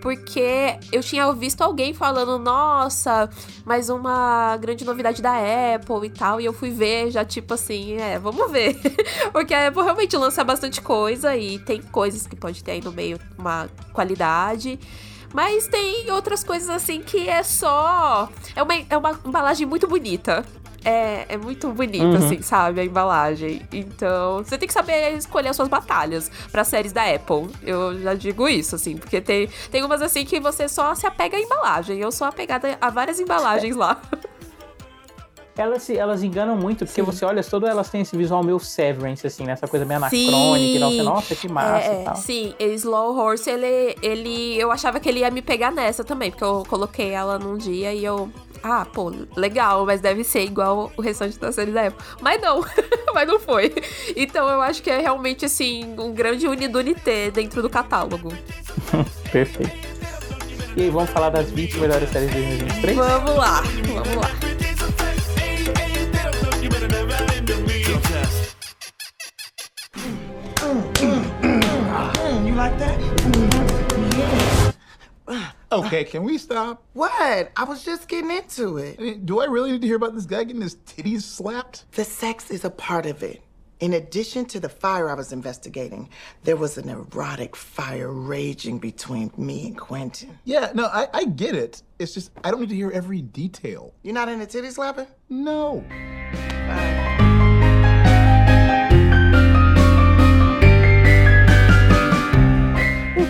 porque 0.00 0.78
eu 0.92 1.02
tinha 1.02 1.30
visto 1.32 1.62
alguém 1.62 1.92
falando, 1.92 2.38
nossa, 2.38 3.28
mais 3.64 3.88
uma 3.88 4.56
grande 4.56 4.84
novidade 4.84 5.20
da 5.20 5.34
Apple 5.74 6.06
e 6.06 6.10
tal, 6.10 6.40
e 6.40 6.44
eu 6.44 6.52
fui 6.52 6.70
ver 6.70 7.10
já 7.10 7.24
tipo 7.24 7.54
assim, 7.54 7.94
é, 7.94 8.18
vamos 8.18 8.50
ver. 8.50 8.76
porque 9.32 9.54
a 9.54 9.68
Apple 9.68 9.82
realmente 9.82 10.16
lança 10.16 10.42
bastante 10.44 10.80
coisa 10.80 11.36
e 11.36 11.58
tem 11.58 11.80
coisas 11.82 12.26
que 12.26 12.36
pode 12.36 12.62
ter 12.62 12.72
aí 12.72 12.80
no 12.80 12.92
meio 12.92 13.18
uma 13.38 13.68
qualidade. 13.92 14.78
Mas 15.32 15.66
tem 15.68 16.10
outras 16.10 16.42
coisas 16.42 16.70
assim 16.70 17.02
que 17.02 17.28
é 17.28 17.42
só. 17.42 18.30
É 18.56 18.62
uma, 18.62 18.74
é 18.88 18.96
uma 18.96 19.20
embalagem 19.26 19.66
muito 19.66 19.86
bonita 19.86 20.44
é, 20.84 21.26
é 21.28 21.36
muito 21.36 21.70
bonita, 21.70 22.04
uhum. 22.04 22.16
assim, 22.16 22.42
sabe? 22.42 22.80
A 22.80 22.84
embalagem. 22.84 23.62
Então, 23.72 24.38
você 24.38 24.56
tem 24.56 24.66
que 24.66 24.74
saber 24.74 25.16
escolher 25.16 25.48
as 25.48 25.56
suas 25.56 25.68
batalhas 25.68 26.30
para 26.50 26.64
séries 26.64 26.92
da 26.92 27.04
Apple. 27.04 27.48
Eu 27.62 28.00
já 28.00 28.14
digo 28.14 28.48
isso, 28.48 28.74
assim, 28.74 28.96
porque 28.96 29.20
tem, 29.20 29.48
tem 29.70 29.84
umas 29.84 30.02
assim 30.02 30.24
que 30.24 30.40
você 30.40 30.68
só 30.68 30.94
se 30.94 31.06
apega 31.06 31.36
à 31.36 31.40
embalagem. 31.40 31.98
Eu 31.98 32.12
sou 32.12 32.26
apegada 32.26 32.76
a 32.80 32.90
várias 32.90 33.20
embalagens 33.20 33.76
lá. 33.76 34.00
elas, 35.58 35.82
se, 35.82 35.96
elas 35.96 36.22
enganam 36.22 36.56
muito, 36.56 36.86
porque 36.86 37.00
Sim. 37.00 37.02
você 37.02 37.24
olha, 37.24 37.42
todas 37.42 37.68
elas 37.68 37.90
têm 37.90 38.02
esse 38.02 38.16
visual 38.16 38.44
meio 38.44 38.60
Severance, 38.60 39.26
assim, 39.26 39.44
nessa 39.44 39.66
né? 39.66 39.70
coisa 39.70 39.84
meio 39.84 39.98
anacrônica 39.98 40.86
e 40.86 41.02
nossa, 41.02 41.34
que 41.34 41.48
massa 41.48 41.88
é, 41.88 42.02
e 42.02 42.04
tal. 42.04 42.16
Sim, 42.16 42.54
Slow 42.58 43.16
Horse, 43.16 43.50
ele, 43.50 43.96
ele. 44.00 44.56
Eu 44.56 44.70
achava 44.70 45.00
que 45.00 45.08
ele 45.08 45.20
ia 45.20 45.30
me 45.30 45.42
pegar 45.42 45.72
nessa 45.72 46.04
também, 46.04 46.30
porque 46.30 46.44
eu 46.44 46.64
coloquei 46.68 47.10
ela 47.10 47.38
num 47.38 47.56
dia 47.56 47.92
e 47.92 48.04
eu. 48.04 48.30
Ah, 48.62 48.84
pô, 48.84 49.12
legal, 49.36 49.86
mas 49.86 50.00
deve 50.00 50.24
ser 50.24 50.44
igual 50.44 50.92
o 50.96 51.02
restante 51.02 51.38
da 51.38 51.52
série 51.52 51.70
da 51.70 51.82
época. 51.82 52.04
Mas 52.20 52.40
não, 52.40 52.64
mas 53.14 53.26
não 53.26 53.38
foi. 53.38 53.74
Então 54.16 54.48
eu 54.48 54.60
acho 54.60 54.82
que 54.82 54.90
é 54.90 54.98
realmente, 54.98 55.44
assim, 55.44 55.94
um 55.98 56.12
grande 56.12 56.46
unidunité 56.46 57.30
dentro 57.30 57.62
do 57.62 57.70
catálogo. 57.70 58.32
Perfeito. 59.30 59.88
E 60.76 60.82
aí, 60.82 60.90
vamos 60.90 61.10
falar 61.10 61.30
das 61.30 61.50
20 61.50 61.78
melhores 61.78 62.08
séries 62.10 62.30
de 62.30 62.36
2023? 62.36 62.96
Vamos 62.96 63.36
lá, 63.36 63.62
vamos 63.62 64.16
lá. 64.16 64.48
you 72.48 72.54
like 72.54 72.78
that? 72.78 73.57
Okay, 75.70 76.04
can 76.04 76.22
we 76.22 76.38
stop? 76.38 76.82
What? 76.94 77.50
I 77.56 77.64
was 77.64 77.84
just 77.84 78.08
getting 78.08 78.30
into 78.30 78.78
it. 78.78 78.96
I 78.98 79.02
mean, 79.02 79.26
do 79.26 79.40
I 79.40 79.44
really 79.44 79.72
need 79.72 79.82
to 79.82 79.86
hear 79.86 79.96
about 79.96 80.14
this 80.14 80.24
guy 80.24 80.44
getting 80.44 80.62
his 80.62 80.76
titties 80.76 81.22
slapped? 81.22 81.84
The 81.92 82.04
sex 82.04 82.50
is 82.50 82.64
a 82.64 82.70
part 82.70 83.04
of 83.04 83.22
it. 83.22 83.42
In 83.80 83.92
addition 83.92 84.44
to 84.46 84.60
the 84.60 84.68
fire 84.68 85.08
I 85.08 85.14
was 85.14 85.32
investigating, 85.32 86.08
there 86.42 86.56
was 86.56 86.78
an 86.78 86.88
erotic 86.88 87.54
fire 87.54 88.10
raging 88.10 88.78
between 88.78 89.30
me 89.36 89.68
and 89.68 89.78
Quentin. 89.78 90.38
Yeah, 90.44 90.72
no, 90.74 90.86
I, 90.86 91.06
I 91.12 91.24
get 91.26 91.54
it. 91.54 91.82
It's 91.98 92.14
just, 92.14 92.32
I 92.42 92.50
don't 92.50 92.60
need 92.60 92.70
to 92.70 92.74
hear 92.74 92.90
every 92.90 93.20
detail. 93.22 93.94
You're 94.02 94.14
not 94.14 94.28
into 94.28 94.46
titty 94.46 94.70
slapping? 94.70 95.06
No. 95.28 95.84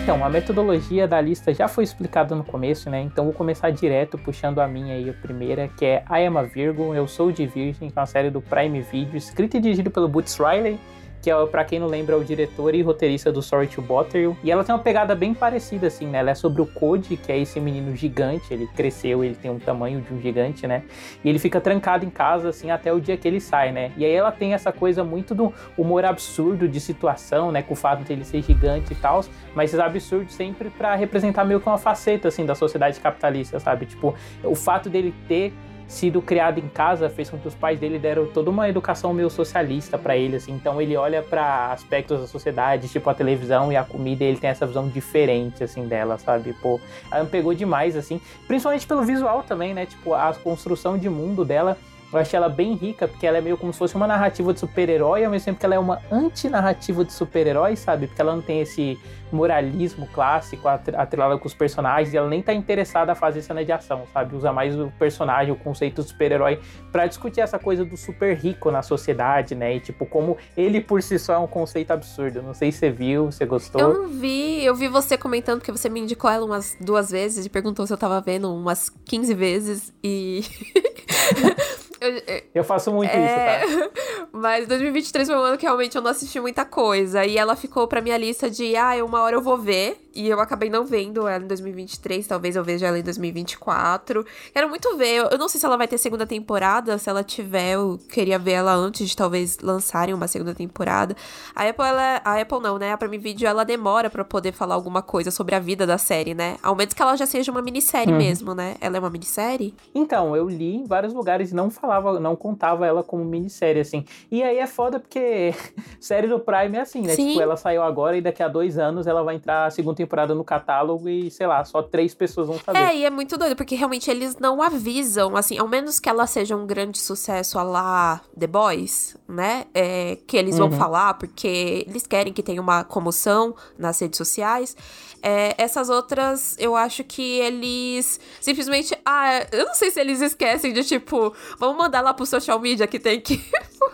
Então, 0.08 0.24
a 0.24 0.30
metodologia 0.30 1.06
da 1.06 1.20
lista 1.20 1.52
já 1.52 1.68
foi 1.68 1.84
explicada 1.84 2.34
no 2.34 2.42
começo, 2.42 2.88
né? 2.88 3.02
Então 3.02 3.26
vou 3.26 3.34
começar 3.34 3.68
direto 3.68 4.16
puxando 4.16 4.58
a 4.58 4.66
minha 4.66 4.94
aí, 4.94 5.10
a 5.10 5.12
primeira, 5.12 5.68
que 5.68 5.84
é 5.84 6.02
I 6.10 6.24
Am 6.24 6.38
a 6.38 6.44
Virgo, 6.44 6.94
Eu 6.94 7.06
Sou 7.06 7.30
de 7.30 7.46
Virgem, 7.46 7.90
que 7.90 7.98
é 7.98 8.00
uma 8.00 8.06
série 8.06 8.30
do 8.30 8.40
Prime 8.40 8.80
Video, 8.80 9.18
escrita 9.18 9.58
e 9.58 9.60
dirigida 9.60 9.90
pelo 9.90 10.08
Boots 10.08 10.38
Riley, 10.38 10.80
que 11.20 11.30
é, 11.30 11.46
para 11.46 11.64
quem 11.64 11.78
não 11.78 11.86
lembra, 11.86 12.14
é 12.14 12.18
o 12.18 12.24
diretor 12.24 12.74
e 12.74 12.82
roteirista 12.82 13.32
do 13.32 13.42
Sorry 13.42 13.66
to 13.66 13.82
Bother 13.82 14.22
You. 14.22 14.36
E 14.42 14.50
ela 14.50 14.64
tem 14.64 14.74
uma 14.74 14.80
pegada 14.80 15.14
bem 15.14 15.34
parecida, 15.34 15.86
assim, 15.86 16.06
né? 16.06 16.18
Ela 16.18 16.30
é 16.30 16.34
sobre 16.34 16.62
o 16.62 16.66
Code, 16.66 17.16
que 17.16 17.32
é 17.32 17.38
esse 17.38 17.60
menino 17.60 17.94
gigante, 17.94 18.52
ele 18.52 18.66
cresceu, 18.68 19.24
ele 19.24 19.34
tem 19.34 19.50
um 19.50 19.58
tamanho 19.58 20.00
de 20.00 20.12
um 20.12 20.20
gigante, 20.20 20.66
né? 20.66 20.82
E 21.24 21.28
ele 21.28 21.38
fica 21.38 21.60
trancado 21.60 22.04
em 22.04 22.10
casa, 22.10 22.48
assim, 22.48 22.70
até 22.70 22.92
o 22.92 23.00
dia 23.00 23.16
que 23.16 23.26
ele 23.26 23.40
sai, 23.40 23.72
né? 23.72 23.92
E 23.96 24.04
aí 24.04 24.12
ela 24.12 24.30
tem 24.32 24.54
essa 24.54 24.72
coisa 24.72 25.02
muito 25.02 25.34
do 25.34 25.52
humor 25.76 26.04
absurdo 26.04 26.68
de 26.68 26.80
situação, 26.80 27.50
né? 27.50 27.62
Com 27.62 27.74
o 27.74 27.76
fato 27.76 28.04
de 28.04 28.12
ele 28.12 28.24
ser 28.24 28.42
gigante 28.42 28.92
e 28.92 28.96
tal, 28.96 29.24
mas 29.54 29.70
esses 29.70 29.80
absurdos 29.80 30.34
sempre 30.34 30.70
para 30.70 30.94
representar 30.94 31.44
meio 31.44 31.60
que 31.60 31.68
uma 31.68 31.78
faceta, 31.78 32.28
assim, 32.28 32.46
da 32.46 32.54
sociedade 32.54 33.00
capitalista, 33.00 33.58
sabe? 33.58 33.86
Tipo, 33.86 34.14
o 34.44 34.54
fato 34.54 34.88
dele 34.88 35.14
ter 35.26 35.52
sido 35.88 36.20
criado 36.20 36.58
em 36.60 36.68
casa 36.68 37.08
fez 37.08 37.30
com 37.30 37.38
que 37.38 37.48
os 37.48 37.54
pais 37.54 37.80
dele 37.80 37.98
deram 37.98 38.26
toda 38.26 38.50
uma 38.50 38.68
educação 38.68 39.14
meio 39.14 39.30
socialista 39.30 39.96
para 39.96 40.16
ele, 40.16 40.36
assim. 40.36 40.52
Então 40.52 40.80
ele 40.80 40.94
olha 40.96 41.22
para 41.22 41.72
aspectos 41.72 42.20
da 42.20 42.26
sociedade, 42.26 42.88
tipo 42.88 43.08
a 43.08 43.14
televisão 43.14 43.72
e 43.72 43.76
a 43.76 43.82
comida, 43.82 44.22
e 44.22 44.26
ele 44.26 44.36
tem 44.36 44.50
essa 44.50 44.66
visão 44.66 44.86
diferente, 44.86 45.64
assim, 45.64 45.88
dela, 45.88 46.18
sabe? 46.18 46.52
Pô, 46.52 46.78
ela 47.10 47.24
me 47.24 47.30
pegou 47.30 47.54
demais, 47.54 47.96
assim. 47.96 48.20
Principalmente 48.46 48.86
pelo 48.86 49.02
visual 49.02 49.42
também, 49.42 49.72
né? 49.72 49.86
Tipo, 49.86 50.12
a 50.12 50.34
construção 50.34 50.98
de 50.98 51.08
mundo 51.08 51.44
dela 51.44 51.78
Eu 52.10 52.18
achei 52.18 52.36
ela 52.36 52.48
bem 52.48 52.74
rica, 52.74 53.06
porque 53.06 53.26
ela 53.26 53.36
é 53.36 53.40
meio 53.40 53.58
como 53.58 53.72
se 53.72 53.78
fosse 53.78 53.94
uma 53.94 54.06
narrativa 54.06 54.52
de 54.52 54.60
super-herói, 54.60 55.24
ao 55.24 55.30
mesmo 55.30 55.44
tempo 55.44 55.60
que 55.60 55.66
ela 55.66 55.74
é 55.74 55.78
uma 55.78 56.00
antinarrativa 56.10 57.04
de 57.04 57.12
super-herói, 57.12 57.76
sabe? 57.76 58.06
Porque 58.06 58.20
ela 58.22 58.34
não 58.34 58.40
tem 58.40 58.62
esse 58.62 58.98
moralismo 59.30 60.08
clássico 60.14 60.66
atrelado 60.66 61.38
com 61.38 61.46
os 61.46 61.52
personagens, 61.52 62.14
e 62.14 62.16
ela 62.16 62.28
nem 62.28 62.40
tá 62.40 62.54
interessada 62.54 63.12
a 63.12 63.14
fazer 63.14 63.42
cena 63.42 63.62
de 63.62 63.70
ação, 63.72 64.04
sabe? 64.12 64.34
Usa 64.34 64.50
mais 64.52 64.74
o 64.74 64.90
personagem, 64.98 65.52
o 65.52 65.56
conceito 65.56 65.96
do 65.96 66.08
super-herói, 66.08 66.60
para 66.90 67.06
discutir 67.06 67.42
essa 67.42 67.58
coisa 67.58 67.84
do 67.84 67.96
super 67.96 68.34
rico 68.34 68.70
na 68.70 68.82
sociedade, 68.82 69.54
né? 69.54 69.76
E 69.76 69.80
tipo, 69.80 70.06
como 70.06 70.38
ele 70.56 70.80
por 70.80 71.02
si 71.02 71.18
só 71.18 71.34
é 71.34 71.38
um 71.38 71.46
conceito 71.46 71.90
absurdo. 71.90 72.40
Não 72.40 72.54
sei 72.54 72.72
se 72.72 72.78
você 72.78 72.90
viu, 72.90 73.26
você 73.26 73.44
gostou. 73.44 73.82
Eu 73.82 73.94
não 73.94 74.08
vi, 74.08 74.64
eu 74.64 74.74
vi 74.74 74.88
você 74.88 75.18
comentando, 75.18 75.58
porque 75.58 75.72
você 75.72 75.90
me 75.90 76.00
indicou 76.00 76.30
ela 76.30 76.46
umas 76.46 76.74
duas 76.80 77.10
vezes 77.10 77.44
e 77.44 77.50
perguntou 77.50 77.86
se 77.86 77.92
eu 77.92 77.98
tava 77.98 78.18
vendo 78.22 78.50
umas 78.50 78.88
15 78.88 79.34
vezes 79.34 79.92
e. 80.02 80.42
Eu, 82.00 82.42
eu, 82.54 82.64
faço 82.64 82.92
muito 82.92 83.10
é... 83.10 83.64
isso, 83.64 83.78
tá? 83.78 84.28
Mas 84.32 84.66
2023 84.68 85.28
foi 85.28 85.36
um 85.36 85.42
ano 85.42 85.58
que 85.58 85.64
realmente 85.64 85.96
eu 85.96 86.02
não 86.02 86.10
assisti 86.10 86.40
muita 86.40 86.64
coisa. 86.64 87.24
E 87.24 87.36
ela 87.36 87.56
ficou 87.56 87.86
pra 87.88 88.00
minha 88.00 88.16
lista 88.16 88.50
de, 88.50 88.76
ah, 88.76 89.04
uma 89.04 89.22
hora 89.22 89.36
eu 89.36 89.42
vou 89.42 89.58
ver. 89.58 90.07
E 90.18 90.28
eu 90.28 90.40
acabei 90.40 90.68
não 90.68 90.84
vendo 90.84 91.28
ela 91.28 91.44
em 91.44 91.46
2023, 91.46 92.26
talvez 92.26 92.56
eu 92.56 92.64
veja 92.64 92.88
ela 92.88 92.98
em 92.98 93.04
2024. 93.04 94.26
Quero 94.52 94.68
muito 94.68 94.96
ver. 94.96 95.28
Eu 95.30 95.38
não 95.38 95.48
sei 95.48 95.60
se 95.60 95.64
ela 95.64 95.76
vai 95.76 95.86
ter 95.86 95.96
segunda 95.96 96.26
temporada. 96.26 96.98
Se 96.98 97.08
ela 97.08 97.22
tiver, 97.22 97.74
eu 97.74 98.00
queria 98.10 98.36
ver 98.36 98.54
ela 98.54 98.74
antes 98.74 99.08
de 99.08 99.16
talvez 99.16 99.60
lançarem 99.60 100.12
uma 100.12 100.26
segunda 100.26 100.52
temporada. 100.52 101.14
A 101.54 101.68
Apple, 101.68 101.84
ela, 101.84 102.20
a 102.24 102.40
Apple 102.40 102.58
não, 102.58 102.78
né? 102.78 102.90
A 102.90 102.98
Prime 102.98 103.16
Video, 103.16 103.46
ela 103.46 103.64
demora 103.64 104.10
para 104.10 104.24
poder 104.24 104.50
falar 104.50 104.74
alguma 104.74 105.02
coisa 105.02 105.30
sobre 105.30 105.54
a 105.54 105.60
vida 105.60 105.86
da 105.86 105.98
série, 105.98 106.34
né? 106.34 106.56
Ao 106.64 106.74
menos 106.74 106.94
que 106.94 107.00
ela 107.00 107.14
já 107.14 107.24
seja 107.24 107.52
uma 107.52 107.62
minissérie 107.62 108.12
uhum. 108.12 108.18
mesmo, 108.18 108.54
né? 108.56 108.74
Ela 108.80 108.96
é 108.96 108.98
uma 108.98 109.10
minissérie? 109.10 109.72
Então, 109.94 110.34
eu 110.34 110.48
li 110.48 110.74
em 110.74 110.84
vários 110.84 111.14
lugares 111.14 111.52
e 111.52 111.54
não 111.54 111.70
falava, 111.70 112.18
não 112.18 112.34
contava 112.34 112.84
ela 112.84 113.04
como 113.04 113.24
minissérie, 113.24 113.82
assim. 113.82 114.04
E 114.32 114.42
aí 114.42 114.58
é 114.58 114.66
foda 114.66 114.98
porque 114.98 115.54
série 116.00 116.26
do 116.26 116.40
Prime 116.40 116.76
é 116.76 116.80
assim, 116.80 117.02
né? 117.02 117.14
Sim. 117.14 117.28
Tipo, 117.28 117.42
ela 117.42 117.56
saiu 117.56 117.84
agora 117.84 118.16
e 118.16 118.20
daqui 118.20 118.42
a 118.42 118.48
dois 118.48 118.78
anos 118.78 119.06
ela 119.06 119.22
vai 119.22 119.36
entrar 119.36 119.66
a 119.66 119.70
segunda 119.70 119.94
temporada 119.94 120.07
temporada 120.08 120.34
no 120.34 120.42
catálogo 120.42 121.06
e, 121.08 121.30
sei 121.30 121.46
lá, 121.46 121.62
só 121.64 121.82
três 121.82 122.14
pessoas 122.14 122.48
vão 122.48 122.58
saber. 122.58 122.78
É, 122.78 122.96
e 122.96 123.04
é 123.04 123.10
muito 123.10 123.36
doido, 123.36 123.54
porque 123.54 123.74
realmente 123.74 124.10
eles 124.10 124.36
não 124.38 124.62
avisam, 124.62 125.36
assim, 125.36 125.58
ao 125.58 125.68
menos 125.68 126.00
que 126.00 126.08
ela 126.08 126.26
seja 126.26 126.56
um 126.56 126.66
grande 126.66 126.98
sucesso 126.98 127.58
a 127.58 127.62
lá 127.62 128.22
The 128.38 128.46
Boys, 128.46 129.16
né? 129.28 129.66
É, 129.74 130.16
que 130.26 130.36
eles 130.36 130.58
uhum. 130.58 130.70
vão 130.70 130.78
falar, 130.78 131.14
porque 131.14 131.84
eles 131.86 132.06
querem 132.06 132.32
que 132.32 132.42
tenha 132.42 132.60
uma 132.60 132.82
comoção 132.82 133.54
nas 133.78 134.00
redes 134.00 134.16
sociais. 134.16 134.74
É, 135.22 135.54
essas 135.58 135.90
outras, 135.90 136.56
eu 136.58 136.74
acho 136.74 137.04
que 137.04 137.40
eles 137.40 138.18
simplesmente. 138.40 138.96
Ah, 139.04 139.46
eu 139.52 139.66
não 139.66 139.74
sei 139.74 139.90
se 139.90 140.00
eles 140.00 140.22
esquecem 140.22 140.72
de 140.72 140.84
tipo, 140.84 141.34
vamos 141.58 141.76
mandar 141.76 142.00
lá 142.00 142.14
pro 142.14 142.24
social 142.24 142.58
media 142.58 142.86
que 142.86 142.98
tem 142.98 143.20
que 143.20 143.36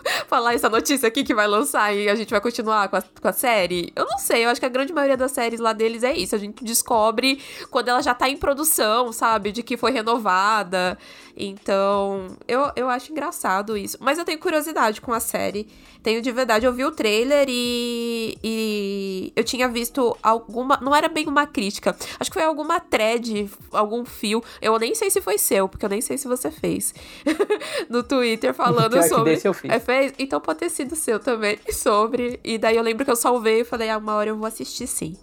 falar 0.27 0.53
essa 0.53 0.69
notícia 0.69 1.07
aqui 1.07 1.23
que 1.23 1.33
vai 1.33 1.47
lançar 1.47 1.93
e 1.93 2.09
a 2.09 2.15
gente 2.15 2.29
vai 2.29 2.41
continuar 2.41 2.87
com 2.89 2.97
a, 2.97 3.01
com 3.01 3.27
a 3.27 3.33
série. 3.33 3.91
Eu 3.95 4.05
não 4.05 4.17
sei, 4.17 4.45
eu 4.45 4.49
acho 4.49 4.59
que 4.59 4.65
a 4.65 4.69
grande 4.69 4.93
maioria 4.93 5.17
das 5.17 5.31
séries 5.31 5.59
lá 5.59 5.73
deles 5.73 6.03
é 6.03 6.13
isso. 6.13 6.35
A 6.35 6.37
gente 6.37 6.63
descobre 6.63 7.41
quando 7.69 7.89
ela 7.89 8.01
já 8.01 8.13
tá 8.13 8.29
em 8.29 8.37
produção, 8.37 9.11
sabe? 9.11 9.51
De 9.51 9.63
que 9.63 9.77
foi 9.77 9.91
renovada. 9.91 10.97
Então, 11.37 12.27
eu, 12.47 12.71
eu 12.75 12.89
acho 12.89 13.11
engraçado 13.11 13.75
isso. 13.75 13.97
Mas 13.99 14.17
eu 14.17 14.25
tenho 14.25 14.39
curiosidade 14.39 15.01
com 15.01 15.11
a 15.11 15.19
série. 15.19 15.67
Tenho 16.01 16.21
de 16.21 16.31
verdade, 16.31 16.67
eu 16.67 16.71
vi 16.71 16.85
o 16.85 16.91
trailer 16.91 17.47
e, 17.49 18.37
e 18.43 19.33
eu 19.35 19.43
tinha 19.43 19.67
visto 19.67 20.15
alguma. 20.21 20.77
Não 20.79 20.95
era 20.95 21.09
bem 21.09 21.27
uma 21.27 21.47
crítica. 21.47 21.95
Acho 22.19 22.29
que 22.29 22.35
foi 22.35 22.43
alguma 22.43 22.79
thread, 22.79 23.49
algum 23.71 24.05
fio. 24.05 24.43
Eu 24.61 24.77
nem 24.77 24.93
sei 24.93 25.09
se 25.09 25.19
foi 25.19 25.39
seu, 25.39 25.67
porque 25.67 25.83
eu 25.83 25.89
nem 25.89 26.01
sei 26.01 26.17
se 26.17 26.27
você 26.27 26.51
fez. 26.51 26.93
no 27.89 28.03
Twitter 28.03 28.53
falando 28.53 29.01
sobre. 29.07 29.33
Desse 29.33 29.47
eu 29.47 29.53
fiz. 29.53 29.71
É, 29.71 29.79
fez? 29.85 30.13
Então 30.17 30.41
pode 30.41 30.59
ter 30.59 30.69
sido 30.69 30.95
seu 30.95 31.19
também. 31.19 31.57
Sobre. 31.71 32.39
E 32.43 32.57
daí 32.57 32.75
eu 32.75 32.83
lembro 32.83 33.05
que 33.05 33.11
eu 33.11 33.15
salvei 33.15 33.61
e 33.61 33.63
falei, 33.63 33.89
ah, 33.89 33.97
uma 33.97 34.15
hora 34.15 34.29
eu 34.29 34.37
vou 34.37 34.47
assistir 34.47 34.87
sim. 34.87 35.15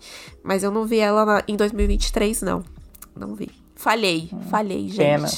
Mas 0.42 0.62
eu 0.62 0.70
não 0.70 0.86
vi 0.86 0.98
ela 0.98 1.24
na, 1.26 1.44
em 1.46 1.56
2023, 1.56 2.42
não. 2.42 2.64
Não 3.14 3.34
vi. 3.34 3.50
Falhei, 3.74 4.30
hum, 4.32 4.40
falhei, 4.42 4.88
gente. 4.88 4.96
Pena. 4.96 5.28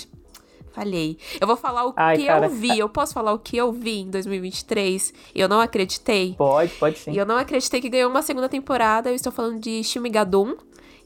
Falhei. 0.73 1.16
Eu 1.40 1.47
vou 1.47 1.57
falar 1.57 1.87
o 1.87 1.95
Ai, 1.97 2.16
que 2.16 2.26
cara. 2.26 2.47
eu 2.47 2.50
vi. 2.50 2.78
Eu 2.78 2.88
posso 2.88 3.14
falar 3.14 3.33
o 3.33 3.38
que 3.38 3.57
eu 3.57 3.73
vi 3.73 4.00
em 4.00 4.11
2023? 4.11 5.14
E 5.35 5.40
eu 5.40 5.49
não 5.49 5.61
acreditei? 5.61 6.35
Pode, 6.37 6.73
pode 6.75 6.99
sim. 6.99 7.12
E 7.12 7.16
eu 7.16 7.25
não 7.25 7.37
acreditei 7.37 7.81
que 7.81 7.88
ganhou 7.88 8.11
uma 8.11 8.23
segunda 8.23 8.49
temporada. 8.49 9.09
Eu 9.09 9.14
estou 9.14 9.33
falando 9.33 9.61
de 9.61 9.85
Shimigadum 9.85 10.57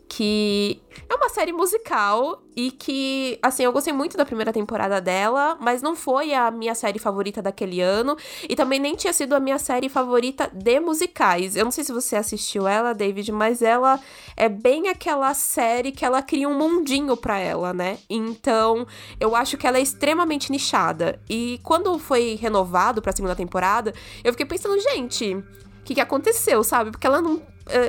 que 0.08 0.80
é 1.08 1.14
uma 1.14 1.28
série 1.28 1.52
musical 1.52 2.42
e 2.56 2.70
que, 2.70 3.38
assim, 3.42 3.62
eu 3.62 3.72
gostei 3.72 3.92
muito 3.92 4.16
da 4.16 4.24
primeira 4.24 4.52
temporada 4.52 5.00
dela, 5.00 5.56
mas 5.60 5.82
não 5.82 5.94
foi 5.94 6.32
a 6.32 6.50
minha 6.50 6.74
série 6.74 6.98
favorita 6.98 7.42
daquele 7.42 7.80
ano 7.80 8.16
e 8.48 8.56
também 8.56 8.80
nem 8.80 8.96
tinha 8.96 9.12
sido 9.12 9.34
a 9.34 9.40
minha 9.40 9.58
série 9.58 9.88
favorita 9.88 10.50
de 10.52 10.80
musicais. 10.80 11.54
Eu 11.54 11.64
não 11.64 11.70
sei 11.70 11.84
se 11.84 11.92
você 11.92 12.16
assistiu 12.16 12.66
ela, 12.66 12.94
David, 12.94 13.30
mas 13.30 13.62
ela 13.62 14.00
é 14.36 14.48
bem 14.48 14.88
aquela 14.88 15.32
série 15.34 15.92
que 15.92 16.04
ela 16.04 16.22
cria 16.22 16.48
um 16.48 16.58
mundinho 16.58 17.16
para 17.16 17.38
ela, 17.38 17.72
né? 17.72 17.98
Então, 18.08 18.86
eu 19.20 19.36
acho 19.36 19.56
que 19.56 19.66
ela 19.66 19.78
é 19.78 19.82
extremamente 19.82 20.50
nichada. 20.50 21.20
E 21.28 21.60
quando 21.62 21.98
foi 21.98 22.38
renovado 22.40 23.02
para 23.02 23.10
a 23.10 23.16
segunda 23.16 23.36
temporada, 23.36 23.92
eu 24.24 24.32
fiquei 24.32 24.46
pensando, 24.46 24.80
gente, 24.80 25.34
o 25.34 25.44
que, 25.84 25.94
que 25.94 26.00
aconteceu, 26.00 26.64
sabe? 26.64 26.90
Porque 26.90 27.06
ela 27.06 27.20
não 27.20 27.40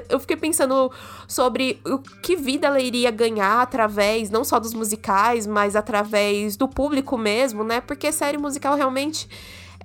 eu 0.10 0.20
fiquei 0.20 0.38
pensando 0.38 0.92
sobre 1.28 1.80
o 1.86 2.00
que 2.00 2.36
vida 2.36 2.68
ela 2.68 2.80
iria 2.80 3.12
ganhar 3.12 3.62
através 3.62 4.30
não 4.30 4.44
só 4.44 4.60
dos 4.60 4.74
musicais, 4.74 5.48
mas 5.48 5.76
através 5.76 6.58
do 6.58 6.68
público 6.68 7.18
mesmo, 7.18 7.64
né? 7.64 7.82
Porque 7.82 8.12
série 8.12 8.38
musical 8.38 8.76
realmente 8.76 9.28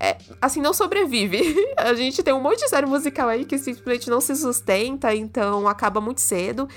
é, 0.00 0.16
assim, 0.40 0.60
não 0.60 0.74
sobrevive. 0.74 1.54
A 1.78 1.94
gente 1.94 2.22
tem 2.22 2.34
um 2.34 2.40
monte 2.40 2.60
de 2.60 2.68
série 2.68 2.86
musical 2.86 3.28
aí 3.28 3.44
que 3.44 3.58
simplesmente 3.58 4.10
não 4.10 4.20
se 4.20 4.34
sustenta, 4.36 5.14
então 5.14 5.68
acaba 5.68 6.00
muito 6.00 6.20
cedo. 6.20 6.68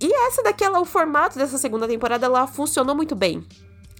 E 0.00 0.12
essa 0.26 0.42
daqui, 0.42 0.64
ela, 0.64 0.80
o 0.80 0.84
formato 0.84 1.38
dessa 1.38 1.58
segunda 1.58 1.86
temporada, 1.88 2.26
ela 2.26 2.46
funcionou 2.46 2.94
muito 2.94 3.14
bem. 3.14 3.44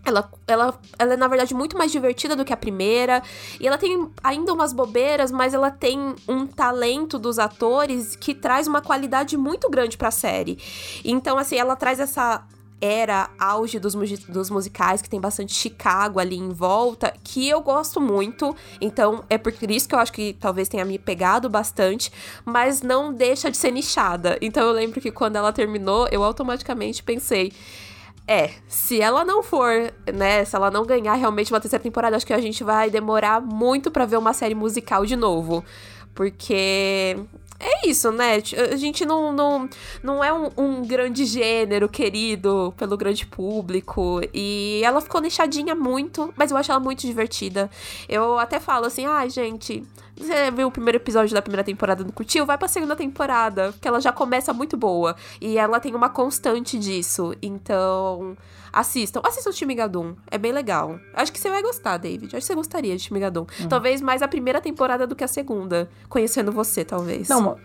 Ela, 0.05 0.31
ela, 0.47 0.81
ela 0.99 1.13
é, 1.15 1.17
na 1.17 1.29
verdade, 1.29 1.55
muito 1.55 1.77
mais 1.77 1.93
divertida 1.93 2.35
do 2.35 2.45
que 2.45 2.53
a 2.53 2.57
primeira. 2.57 3.23
E 3.61 3.67
ela 3.67 3.77
tem 3.77 4.09
ainda 4.23 4.53
umas 4.53 4.73
bobeiras, 4.73 5.31
mas 5.31 5.55
ela 5.55 5.71
tem 5.71 6.15
um 6.27 6.47
talento 6.47 7.19
dos 7.19 7.39
atores 7.39 8.17
que 8.17 8.35
traz 8.35 8.67
uma 8.67 8.81
qualidade 8.81 9.37
muito 9.37 9.69
grande 9.69 9.99
pra 9.99 10.11
série. 10.11 10.59
Então, 11.05 11.37
assim, 11.37 11.57
ela 11.57 11.77
traz 11.77 12.01
essa 12.01 12.45
era 12.81 13.29
auge 13.39 13.79
dos, 13.79 13.95
dos 14.29 14.51
musicais, 14.51 15.03
que 15.03 15.11
tem 15.11 15.21
bastante 15.21 15.53
Chicago 15.53 16.21
ali 16.21 16.37
em 16.37 16.51
volta, 16.51 17.13
que 17.25 17.49
eu 17.49 17.61
gosto 17.61 18.01
muito. 18.01 18.55
Então, 18.81 19.25
é 19.29 19.37
por 19.37 19.53
isso 19.71 19.89
que 19.89 19.95
eu 19.95 19.99
acho 19.99 20.13
que 20.13 20.35
talvez 20.35 20.69
tenha 20.69 20.85
me 20.85 20.99
pegado 20.99 21.49
bastante, 21.49 22.13
mas 22.45 22.83
não 22.83 23.13
deixa 23.13 23.51
de 23.51 23.57
ser 23.57 23.73
nichada. 23.73 24.39
Então, 24.41 24.67
eu 24.67 24.73
lembro 24.73 25.01
que 25.01 25.11
quando 25.11 25.37
ela 25.37 25.53
terminou, 25.53 26.09
eu 26.11 26.23
automaticamente 26.23 27.03
pensei 27.03 27.53
é, 28.29 28.51
se 28.69 29.01
ela 29.01 29.25
não 29.25 29.43
for, 29.43 29.91
né, 30.13 30.45
se 30.45 30.55
ela 30.55 30.71
não 30.71 30.85
ganhar 30.85 31.15
realmente 31.15 31.51
uma 31.51 31.59
terceira 31.59 31.83
temporada, 31.83 32.15
acho 32.15 32.27
que 32.27 32.35
a 32.35 32.41
gente 32.41 32.63
vai 32.63 32.91
demorar 32.91 33.41
muito 33.41 33.91
para 33.91 34.05
ver 34.05 34.19
uma 34.19 34.35
série 34.35 34.55
musical 34.55 35.07
de 35.07 35.17
novo. 35.17 35.65
Porque 36.15 37.17
é 37.59 37.89
isso, 37.89 38.13
né? 38.13 38.35
A 38.71 38.77
gente 38.77 39.07
não, 39.07 39.33
não, 39.33 39.69
não 40.03 40.23
é 40.23 40.33
um, 40.33 40.51
um, 40.59 40.85
grande 40.85 41.25
gênero 41.25 41.89
querido 41.89 42.75
pelo 42.77 42.97
grande 42.99 43.25
público. 43.25 44.21
E 44.35 44.83
ela 44.85 45.01
ficou 45.01 45.21
nichadinha 45.21 45.75
muito, 45.75 46.33
mas 46.37 46.51
eu 46.51 46.57
acho 46.57 46.71
ela 46.71 46.81
muito 46.81 47.07
divertida. 47.07 47.71
Eu 48.09 48.39
até 48.39 48.61
falo 48.61 48.87
assim, 48.87 49.07
ah, 49.07 49.27
gente, 49.27 49.83
você 50.25 50.51
viu 50.51 50.69
o 50.69 50.71
primeiro 50.71 50.97
episódio 50.97 51.35
da 51.35 51.43
primeira 51.43 51.65
temporada 51.65 52.05
do 52.05 52.13
curtiu? 52.13 52.45
Vai 52.47 52.59
pra 52.59 52.69
segunda 52.69 52.97
temporada, 52.97 53.73
porque 53.73 53.87
ela 53.87 54.01
já 54.01 54.13
começa 54.13 54.53
muito 54.53 54.77
boa. 54.77 55.17
E 55.41 55.59
ela 55.59 55.81
tem 55.81 55.95
uma 55.95 56.09
constante 56.09 56.79
disso. 56.79 57.35
Então, 57.41 58.37
assistam. 58.73 59.21
Assistam 59.25 59.51
o 59.51 59.53
Shimigadum. 59.53 60.15
É 60.31 60.39
bem 60.39 60.53
legal. 60.53 60.99
Acho 61.15 61.33
que 61.33 61.39
você 61.39 61.49
vai 61.49 61.63
gostar, 61.63 61.97
David. 61.97 62.37
Acho 62.37 62.37
que 62.37 62.47
você 62.47 62.55
gostaria 62.55 62.97
de 62.97 63.03
Shimigadum. 63.03 63.47
Uhum. 63.61 63.69
Talvez 63.69 64.01
mais 64.01 64.23
a 64.23 64.29
primeira 64.29 64.61
temporada 64.61 65.07
do 65.07 65.15
que 65.15 65.25
a 65.25 65.29
segunda. 65.29 65.89
Conhecendo 66.09 66.53
você, 66.53 66.85
talvez. 66.85 67.29
Não, 67.29 67.59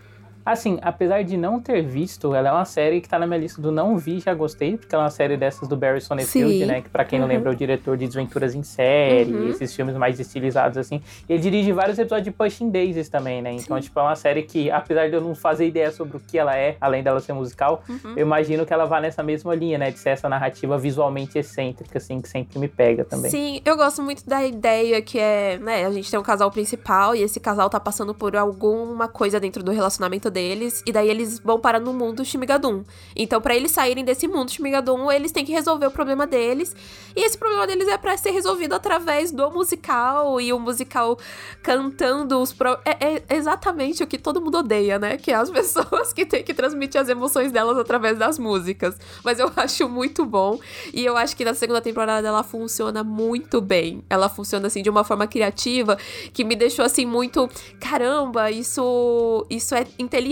Assim, 0.46 0.78
apesar 0.82 1.24
de 1.24 1.38
não 1.38 1.60
ter 1.60 1.82
visto, 1.82 2.36
ela 2.36 2.50
é 2.50 2.52
uma 2.52 2.66
série 2.66 3.00
que 3.00 3.08
tá 3.08 3.18
na 3.18 3.26
minha 3.26 3.40
lista 3.40 3.62
do 3.62 3.72
não 3.72 3.98
vi, 3.98 4.20
já 4.20 4.34
gostei, 4.34 4.78
porque 4.78 4.94
ela 4.94 5.04
é 5.04 5.06
uma 5.06 5.12
série 5.12 5.38
dessas 5.38 5.68
do 5.70 5.78
Barry 5.78 6.02
Sonnenfeld, 6.02 6.66
né? 6.66 6.82
Que 6.82 6.90
pra 6.90 7.06
quem 7.06 7.20
uhum. 7.20 7.28
não 7.28 7.34
lembra 7.34 7.52
é 7.52 7.54
o 7.54 7.56
diretor 7.56 7.96
de 7.96 8.06
Desventuras 8.06 8.54
em 8.54 8.64
Série, 8.64 9.34
uhum. 9.34 9.50
esses 9.50 9.74
filmes 9.74 9.96
mais 9.96 10.20
estilizados, 10.20 10.78
assim. 10.78 11.02
Ele 11.30 11.40
dirige 11.40 11.72
vários 11.72 11.98
episódios 11.98 12.26
de 12.26 12.32
Pushing 12.32 12.70
Daisies 12.70 13.08
também, 13.08 13.42
né? 13.42 13.54
Então, 13.54 13.78
Sim. 13.78 13.84
tipo, 13.84 14.00
é 14.00 14.04
uma 14.04 14.16
série 14.16 14.44
que, 14.44 14.70
apesar 14.70 15.10
de 15.10 15.16
eu 15.16 15.22
não 15.22 15.34
fazer 15.34 15.66
ideia 15.66 15.92
sobre 15.92 16.18
o 16.18 16.20
que 16.20 16.38
ela 16.38 16.58
é, 16.58 16.76
além 16.82 17.02
dela 17.02 17.20
ser 17.22 17.34
musical, 17.34 17.82
uhum. 17.88 18.14
eu 18.18 18.26
imagino 18.26 18.66
que 18.66 18.74
ela 18.74 18.86
vá 18.86 19.00
nessa 19.00 19.24
mesma 19.24 19.56
linha, 19.56 19.78
né? 19.78 19.92
De 19.92 20.00
ser 20.00 20.10
essa 20.10 20.28
narrativa 20.28 20.78
visualmente 20.78 21.38
excêntrica, 21.38 21.98
assim, 21.98 22.20
que 22.20 22.28
sempre 22.28 22.60
me 22.60 22.68
pega 22.68 23.06
também. 23.06 23.32
Sim, 23.32 23.62
eu 23.64 23.78
gosto 23.78 24.02
muito 24.02 24.28
da 24.28 24.44
ideia 24.44 25.02
que 25.02 25.18
é, 25.18 25.58
né? 25.58 25.86
A 25.86 25.92
gente 25.92 26.12
tem 26.12 26.20
um 26.20 26.24
casal 26.24 26.52
principal 26.52 27.16
e 27.16 27.22
esse 27.22 27.40
casal 27.40 27.70
tá 27.70 27.80
passando 27.80 28.14
por 28.14 28.36
alguma 28.36 29.08
coisa 29.08 29.40
dentro 29.40 29.64
do 29.64 29.72
relacionamento 29.72 30.33
deles, 30.34 30.84
e 30.86 30.92
daí 30.92 31.10
eles 31.10 31.40
vão 31.40 31.60
parar 31.60 31.80
no 31.80 31.94
mundo 31.94 32.26
Shimigadum. 32.26 32.84
Então, 33.16 33.40
para 33.40 33.56
eles 33.56 33.72
saírem 33.72 34.04
desse 34.04 34.28
mundo 34.28 34.52
Shimigadum, 34.52 35.12
eles 35.12 35.32
têm 35.32 35.46
que 35.46 35.52
resolver 35.52 35.86
o 35.86 35.92
problema 35.92 36.26
deles. 36.28 36.76
E 37.16 37.24
esse 37.24 37.38
problema 37.38 37.68
deles 37.68 37.88
é 37.88 37.98
para 37.98 38.18
ser 38.18 38.32
resolvido 38.32 38.74
através 38.74 39.32
do 39.32 39.50
musical 39.52 40.42
e 40.42 40.52
o 40.52 40.60
musical 40.60 41.18
cantando 41.62 42.42
os 42.42 42.52
pro... 42.52 42.78
é, 42.84 43.24
é, 43.30 43.36
exatamente 43.36 44.04
o 44.04 44.08
que 44.08 44.18
todo 44.18 44.42
mundo 44.42 44.58
odeia, 44.58 44.98
né? 44.98 45.18
Que 45.18 45.32
é 45.32 45.36
as 45.36 45.50
pessoas 45.52 46.12
que 46.12 46.26
têm 46.26 46.44
que 46.44 46.54
transmitir 46.54 47.00
as 47.00 47.08
emoções 47.08 47.52
delas 47.52 47.78
através 47.78 48.18
das 48.18 48.40
músicas. 48.40 48.98
Mas 49.24 49.40
eu 49.40 49.52
acho 49.56 49.88
muito 49.88 50.26
bom 50.26 50.60
e 50.94 51.06
eu 51.06 51.16
acho 51.16 51.36
que 51.36 51.46
na 51.46 51.54
segunda 51.54 51.82
temporada 51.82 52.28
ela 52.28 52.44
funciona 52.44 53.04
muito 53.04 53.62
bem. 53.62 54.04
Ela 54.10 54.28
funciona 54.28 54.68
assim 54.68 54.82
de 54.82 54.90
uma 54.90 55.04
forma 55.04 55.28
criativa 55.28 55.98
que 56.34 56.44
me 56.44 56.56
deixou 56.56 56.84
assim 56.84 57.06
muito, 57.06 57.50
caramba, 57.80 58.50
isso 58.50 59.46
isso 59.50 59.76
é 59.76 59.86
inteligente, 60.00 60.23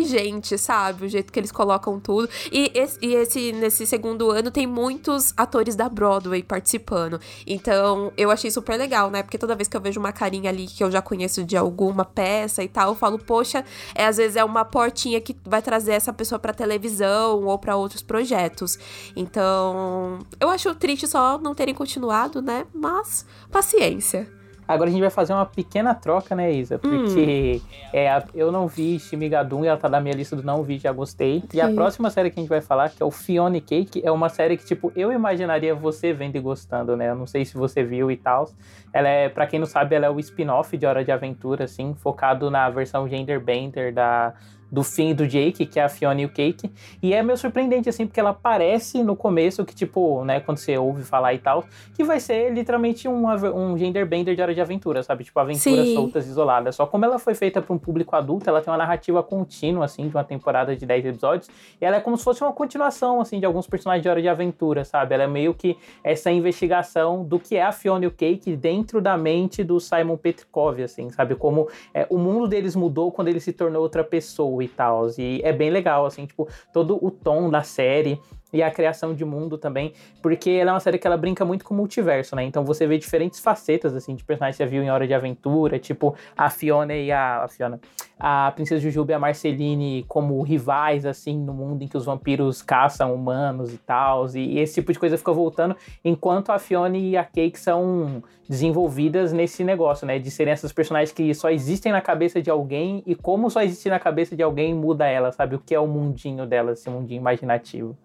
sabe? 0.58 1.06
O 1.06 1.10
jeito 1.10 1.32
que 1.32 1.40
eles 1.40 1.52
colocam 1.52 2.00
tudo. 2.00 2.30
E 2.52 2.72
esse, 2.74 2.98
e 3.02 3.14
esse 3.14 3.52
nesse 3.52 3.86
segundo 3.86 4.32
ano 4.32 4.52
tem 4.52 4.66
muitos 4.66 5.34
atores 5.36 5.76
da 5.76 5.88
Broadway 5.90 6.44
participando. 6.44 7.20
Então, 7.46 8.12
eu 8.18 8.32
achei 8.32 8.50
super 8.50 8.78
legal, 8.78 9.10
né? 9.10 9.24
Porque 9.24 9.38
toda 9.38 9.56
vez 9.56 9.68
que 9.68 9.76
eu 9.76 9.82
vejo 9.82 10.00
uma 10.00 10.12
carinha 10.12 10.50
ali 10.50 10.68
que 10.68 10.84
eu 10.84 10.92
já 10.92 11.02
conheço 11.02 11.44
de 11.44 11.58
alguma 11.58 12.06
peça 12.06 12.64
e 12.64 12.68
tal, 12.68 12.90
eu 12.90 12.96
falo, 12.96 13.20
poxa, 13.20 13.64
é, 13.94 14.06
às 14.06 14.18
vezes 14.18 14.36
é 14.36 14.44
uma 14.44 14.66
portinha 14.66 15.20
que 15.22 15.36
vai 15.46 15.62
trazer 15.62 15.94
essa 15.94 16.14
pessoa 16.14 16.40
pra 16.40 16.54
televisão 16.54 17.44
ou 17.44 17.58
para 17.58 17.76
outros 17.76 18.02
projetos. 18.02 18.78
Então, 19.16 20.20
eu 20.40 20.50
acho 20.50 20.74
triste 20.76 21.08
só 21.08 21.38
não 21.38 21.54
terem 21.54 21.74
continuado, 21.74 22.42
né? 22.42 22.66
Mas, 22.74 23.26
paciência. 23.52 24.41
Agora 24.74 24.90
a 24.90 24.92
gente 24.92 25.01
vai 25.01 25.10
fazer 25.10 25.34
uma 25.34 25.46
pequena 25.46 25.94
troca, 25.94 26.36
né, 26.36 26.51
Isa? 26.51 26.80
Porque 26.80 27.62
hum. 27.63 27.88
é, 27.94 28.24
eu 28.34 28.51
não 28.51 28.68
vi 28.68 29.00
Shimigadum 29.00 29.66
e 29.66 29.68
ela 29.68 29.78
tá 29.78 29.90
na 29.90 30.00
minha 30.00 30.16
lista 30.16 30.36
do 30.36 30.44
não 30.44 30.63
vi, 30.63 30.78
já 30.78 30.92
gostei. 30.92 31.44
E 31.54 31.60
a 31.60 31.70
próxima 31.74 32.10
série 32.10 32.30
que 32.32 32.40
a 32.40 32.42
gente 32.42 32.50
vai 32.50 32.62
falar, 32.62 32.90
que 32.90 33.01
é 33.01 33.06
o 33.06 33.12
Fiona 33.12 33.60
Cake, 33.60 34.01
é 34.04 34.12
uma 34.12 34.30
série 34.30 34.58
que, 34.58 34.66
tipo, 34.66 34.92
eu 34.96 35.12
imaginaria 35.12 35.75
você 35.75 36.13
vendo 36.13 36.36
e 36.36 36.40
gostando, 36.40 36.96
né? 36.96 37.10
Eu 37.10 37.16
não 37.16 37.28
sei 37.28 37.44
se 37.44 37.56
você 37.56 37.84
viu 37.84 38.10
e 38.10 38.18
tal. 38.18 38.50
Ela 38.94 39.08
é, 39.08 39.30
pra 39.30 39.46
quem 39.46 39.60
não 39.60 39.68
sabe, 39.68 39.96
ela 39.96 40.06
é 40.06 40.10
o 40.10 40.20
spin-off 40.20 40.78
de 40.78 40.86
Hora 40.86 41.04
de 41.04 41.12
Aventura, 41.12 41.66
assim, 41.66 41.94
focado 41.96 42.50
na 42.50 42.70
versão 42.70 43.08
genderbender 43.08 43.94
da 43.94 44.34
do 44.72 44.84
fim 44.84 45.13
do 45.13 45.28
Jake, 45.28 45.66
que 45.66 45.80
é 45.80 45.84
a 45.84 45.90
Fiona 45.90 46.22
e 46.22 46.25
o 46.25 46.30
Cake. 46.30 46.72
E 47.01 47.13
é 47.13 47.22
meio 47.22 47.38
surpreendente, 47.38 47.90
assim, 47.90 48.08
porque 48.08 48.20
ela 48.20 48.34
parece 48.34 49.04
no 49.04 49.16
começo 49.16 49.66
que, 49.66 49.75
tipo, 49.75 50.24
né, 50.24 50.40
quando 50.40 50.58
você 50.58 50.78
ouve 50.78 51.04
falar 51.04 51.34
e 51.34 51.40
tal, 51.40 51.66
que 51.94 52.04
vai 52.04 52.20
ser 52.20 52.51
literalmente 52.54 53.08
um, 53.08 53.25
um 53.28 53.78
gender 53.78 54.06
bender 54.06 54.36
de 54.36 54.42
hora 54.42 54.54
de 54.54 54.62
aventura, 54.62 55.04
sabe? 55.04 55.24
Tipo, 55.24 55.40
aventuras 55.40 55.88
Sim. 55.88 55.96
soltas, 55.96 56.28
isoladas. 56.28 56.75
Só 56.75 56.86
como 56.86 57.04
ela 57.04 57.20
foi 57.20 57.36
feita 57.36 57.62
para 57.62 57.74
um 57.74 57.78
público 57.78 58.16
adulto, 58.16 58.50
ela 58.50 58.62
tem 58.62 58.72
uma 58.72 58.78
narrativa 58.78 59.22
contínua, 59.22 59.86
assim, 59.86 60.08
de 60.08 60.16
uma 60.16 60.24
temporada 60.24 60.75
de 60.75 60.86
10 60.86 61.06
episódios. 61.06 61.50
E 61.80 61.86
ela 61.86 61.98
é 61.98 62.00
como 62.00 62.18
se 62.18 62.24
fosse 62.24 62.42
uma 62.42 62.54
continuação, 62.54 63.20
assim, 63.20 63.40
de 63.40 63.46
alguns 63.46 63.68
personagens 63.68 64.04
de 64.04 64.10
hora 64.10 64.22
de 64.22 64.30
aventura, 64.30 64.86
sabe? 64.86 65.13
Ela 65.13 65.24
é 65.24 65.28
meio 65.28 65.54
que 65.54 65.78
essa 66.04 66.32
investigação 66.32 67.24
do 67.24 67.40
que 67.40 67.56
é 67.56 67.63
a 67.63 67.72
Fiona 67.72 68.06
e 68.06 68.08
o 68.08 68.12
Cake 68.12 68.56
dentro 68.56 69.01
da 69.01 69.18
mente 69.18 69.63
do 69.63 69.80
Simon 69.80 70.18
Petrikov, 70.18 70.82
assim, 70.82 71.10
sabe? 71.10 71.36
Como 71.36 71.68
é, 71.94 72.08
o 72.10 72.18
mundo 72.18 72.48
deles 72.48 72.75
mudou 72.75 73.12
quando 73.12 73.28
ele 73.28 73.40
se 73.40 73.51
tornou 73.51 73.82
outra 73.82 74.04
pessoa 74.04 74.61
e 74.62 74.68
tal. 74.68 75.08
E 75.18 75.41
é 75.44 75.51
bem 75.51 75.70
legal, 75.70 76.06
assim, 76.06 76.25
tipo, 76.25 76.48
todo 76.74 77.03
o 77.03 77.10
tom 77.10 77.50
da 77.50 77.63
série 77.63 78.20
e 78.53 78.62
a 78.62 78.70
criação 78.70 79.13
de 79.13 79.24
mundo 79.24 79.58
também, 79.58 79.93
porque 80.22 80.50
ela 80.50 80.72
é 80.72 80.74
uma 80.74 80.79
série 80.79 80.98
que 80.98 81.08
ela 81.08 81.17
brinca 81.17 81.46
muito 81.46 81.63
com 81.63 81.74
o 81.74 81.77
multiverso, 81.77 82.36
né? 82.36 82.43
Então 82.43 82.63
você 82.65 82.86
vê 82.86 82.98
diferentes 82.98 83.39
facetas, 83.39 83.96
assim, 83.96 84.15
de 84.15 84.24
personagens 84.24 84.58
que 84.58 84.63
você 84.63 84.70
viu 84.70 84.84
em 84.84 84.89
Hora 84.89 85.08
de 85.08 85.13
Aventura, 85.13 85.79
tipo 85.79 86.15
a 86.36 86.50
Fiona 86.50 86.93
e 86.93 87.12
a, 87.12 87.43
a 87.43 87.48
Fiona, 87.48 87.79
a 88.20 88.51
Princesa 88.51 88.81
Jujuba 88.81 89.12
e 89.12 89.15
a 89.15 89.20
Marceline 89.20 90.05
como 90.08 90.41
rivais, 90.41 91.05
assim, 91.05 91.38
no 91.38 91.53
mundo 91.53 91.84
em 91.84 91.88
que 91.88 91.98
os 91.98 92.05
vampiros 92.05 92.62
caçam 92.62 93.13
humanos 93.13 93.74
e 93.74 93.77
tal, 93.77 94.27
e, 94.36 94.55
e 94.55 94.60
esse 94.60 94.75
tipo 94.75 94.91
de 94.91 95.00
coisa 95.00 95.17
fica 95.17 95.31
voltando, 95.31 95.75
enquanto 96.03 96.51
a 96.51 96.60
Fiona 96.60 96.98
e 96.98 97.15
a 97.17 97.24
Cake 97.24 97.60
são 97.60 98.22
desenvolvidas 98.48 99.31
nesse 99.31 99.63
negócio, 99.63 100.05
né? 100.05 100.20
De 100.20 100.29
serem 100.29 100.51
essas 100.51 100.74
personagens 100.74 101.13
que 101.13 101.34
só 101.34 101.50
existem 101.50 101.91
na 101.91 102.01
cabeça 102.01 102.41
de 102.41 102.50
alguém 102.50 103.01
e 103.05 103.15
como 103.15 103.50
só 103.50 103.62
existe 103.62 103.89
na 103.89 103.98
cabeça 103.98 104.36
de 104.36 104.43
alguém 104.43 104.74
muda 104.74 105.08
ela, 105.08 105.31
sabe? 105.31 105.55
O 105.55 105.60
que 105.60 105.74
é 105.74 105.79
o 105.79 105.88
mundinho 105.88 106.46
dela, 106.46 106.74
esse 106.74 106.89
mundinho 106.89 107.20
imaginativo. 107.20 107.98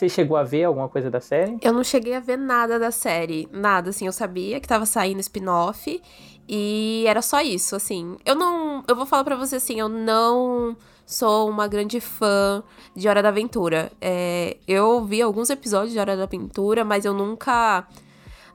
Você 0.00 0.08
chegou 0.08 0.34
a 0.38 0.42
ver 0.42 0.64
alguma 0.64 0.88
coisa 0.88 1.10
da 1.10 1.20
série? 1.20 1.58
Eu 1.60 1.74
não 1.74 1.84
cheguei 1.84 2.14
a 2.14 2.20
ver 2.20 2.38
nada 2.38 2.78
da 2.78 2.90
série. 2.90 3.46
Nada, 3.52 3.90
assim. 3.90 4.06
Eu 4.06 4.12
sabia 4.12 4.58
que 4.58 4.66
tava 4.66 4.86
saindo 4.86 5.20
spin-off. 5.20 6.00
E 6.48 7.04
era 7.06 7.20
só 7.20 7.42
isso, 7.42 7.76
assim. 7.76 8.16
Eu 8.24 8.34
não. 8.34 8.82
Eu 8.88 8.96
vou 8.96 9.04
falar 9.04 9.24
para 9.24 9.36
você 9.36 9.56
assim, 9.56 9.78
eu 9.78 9.90
não 9.90 10.74
sou 11.04 11.50
uma 11.50 11.68
grande 11.68 12.00
fã 12.00 12.62
de 12.96 13.08
Hora 13.08 13.22
da 13.22 13.28
Aventura. 13.28 13.92
É, 14.00 14.56
eu 14.66 15.04
vi 15.04 15.20
alguns 15.20 15.50
episódios 15.50 15.92
de 15.92 15.98
Hora 15.98 16.16
da 16.16 16.22
Aventura, 16.22 16.82
mas 16.82 17.04
eu 17.04 17.12
nunca. 17.12 17.86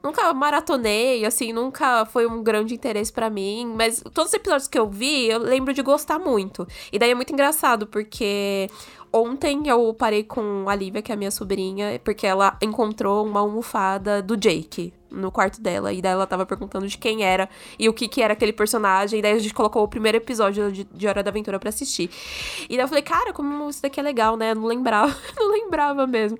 Nunca 0.02 0.32
maratonei, 0.34 1.24
assim, 1.24 1.52
nunca 1.52 2.04
foi 2.06 2.26
um 2.26 2.42
grande 2.42 2.74
interesse 2.74 3.12
para 3.12 3.30
mim. 3.30 3.72
Mas 3.76 4.02
todos 4.12 4.30
os 4.30 4.34
episódios 4.34 4.68
que 4.68 4.78
eu 4.78 4.88
vi, 4.88 5.28
eu 5.28 5.38
lembro 5.38 5.72
de 5.72 5.82
gostar 5.82 6.18
muito. 6.18 6.66
E 6.92 6.98
daí 6.98 7.10
é 7.10 7.14
muito 7.14 7.32
engraçado, 7.32 7.86
porque 7.86 8.68
Ontem 9.16 9.66
eu 9.66 9.94
parei 9.94 10.22
com 10.22 10.68
a 10.68 10.74
Lívia, 10.74 11.00
que 11.00 11.10
é 11.10 11.14
a 11.14 11.16
minha 11.16 11.30
sobrinha, 11.30 11.98
porque 12.04 12.26
ela 12.26 12.58
encontrou 12.60 13.24
uma 13.24 13.40
almofada 13.40 14.20
do 14.20 14.36
Jake 14.36 14.92
no 15.10 15.32
quarto 15.32 15.58
dela. 15.58 15.90
E 15.90 16.02
daí 16.02 16.12
ela 16.12 16.26
tava 16.26 16.44
perguntando 16.44 16.86
de 16.86 16.98
quem 16.98 17.24
era 17.24 17.48
e 17.78 17.88
o 17.88 17.94
que 17.94 18.08
que 18.08 18.20
era 18.20 18.34
aquele 18.34 18.52
personagem. 18.52 19.18
E 19.18 19.22
daí 19.22 19.32
a 19.32 19.38
gente 19.38 19.54
colocou 19.54 19.82
o 19.82 19.88
primeiro 19.88 20.18
episódio 20.18 20.70
de, 20.70 20.84
de 20.84 21.08
Hora 21.08 21.22
da 21.22 21.30
Aventura 21.30 21.58
para 21.58 21.70
assistir. 21.70 22.10
E 22.68 22.76
daí 22.76 22.84
eu 22.84 22.88
falei, 22.88 23.02
cara, 23.02 23.32
como 23.32 23.70
isso 23.70 23.80
daqui 23.80 23.98
é 23.98 24.02
legal, 24.02 24.36
né? 24.36 24.54
Não 24.54 24.66
lembrava, 24.66 25.16
não 25.34 25.50
lembrava 25.50 26.06
mesmo. 26.06 26.36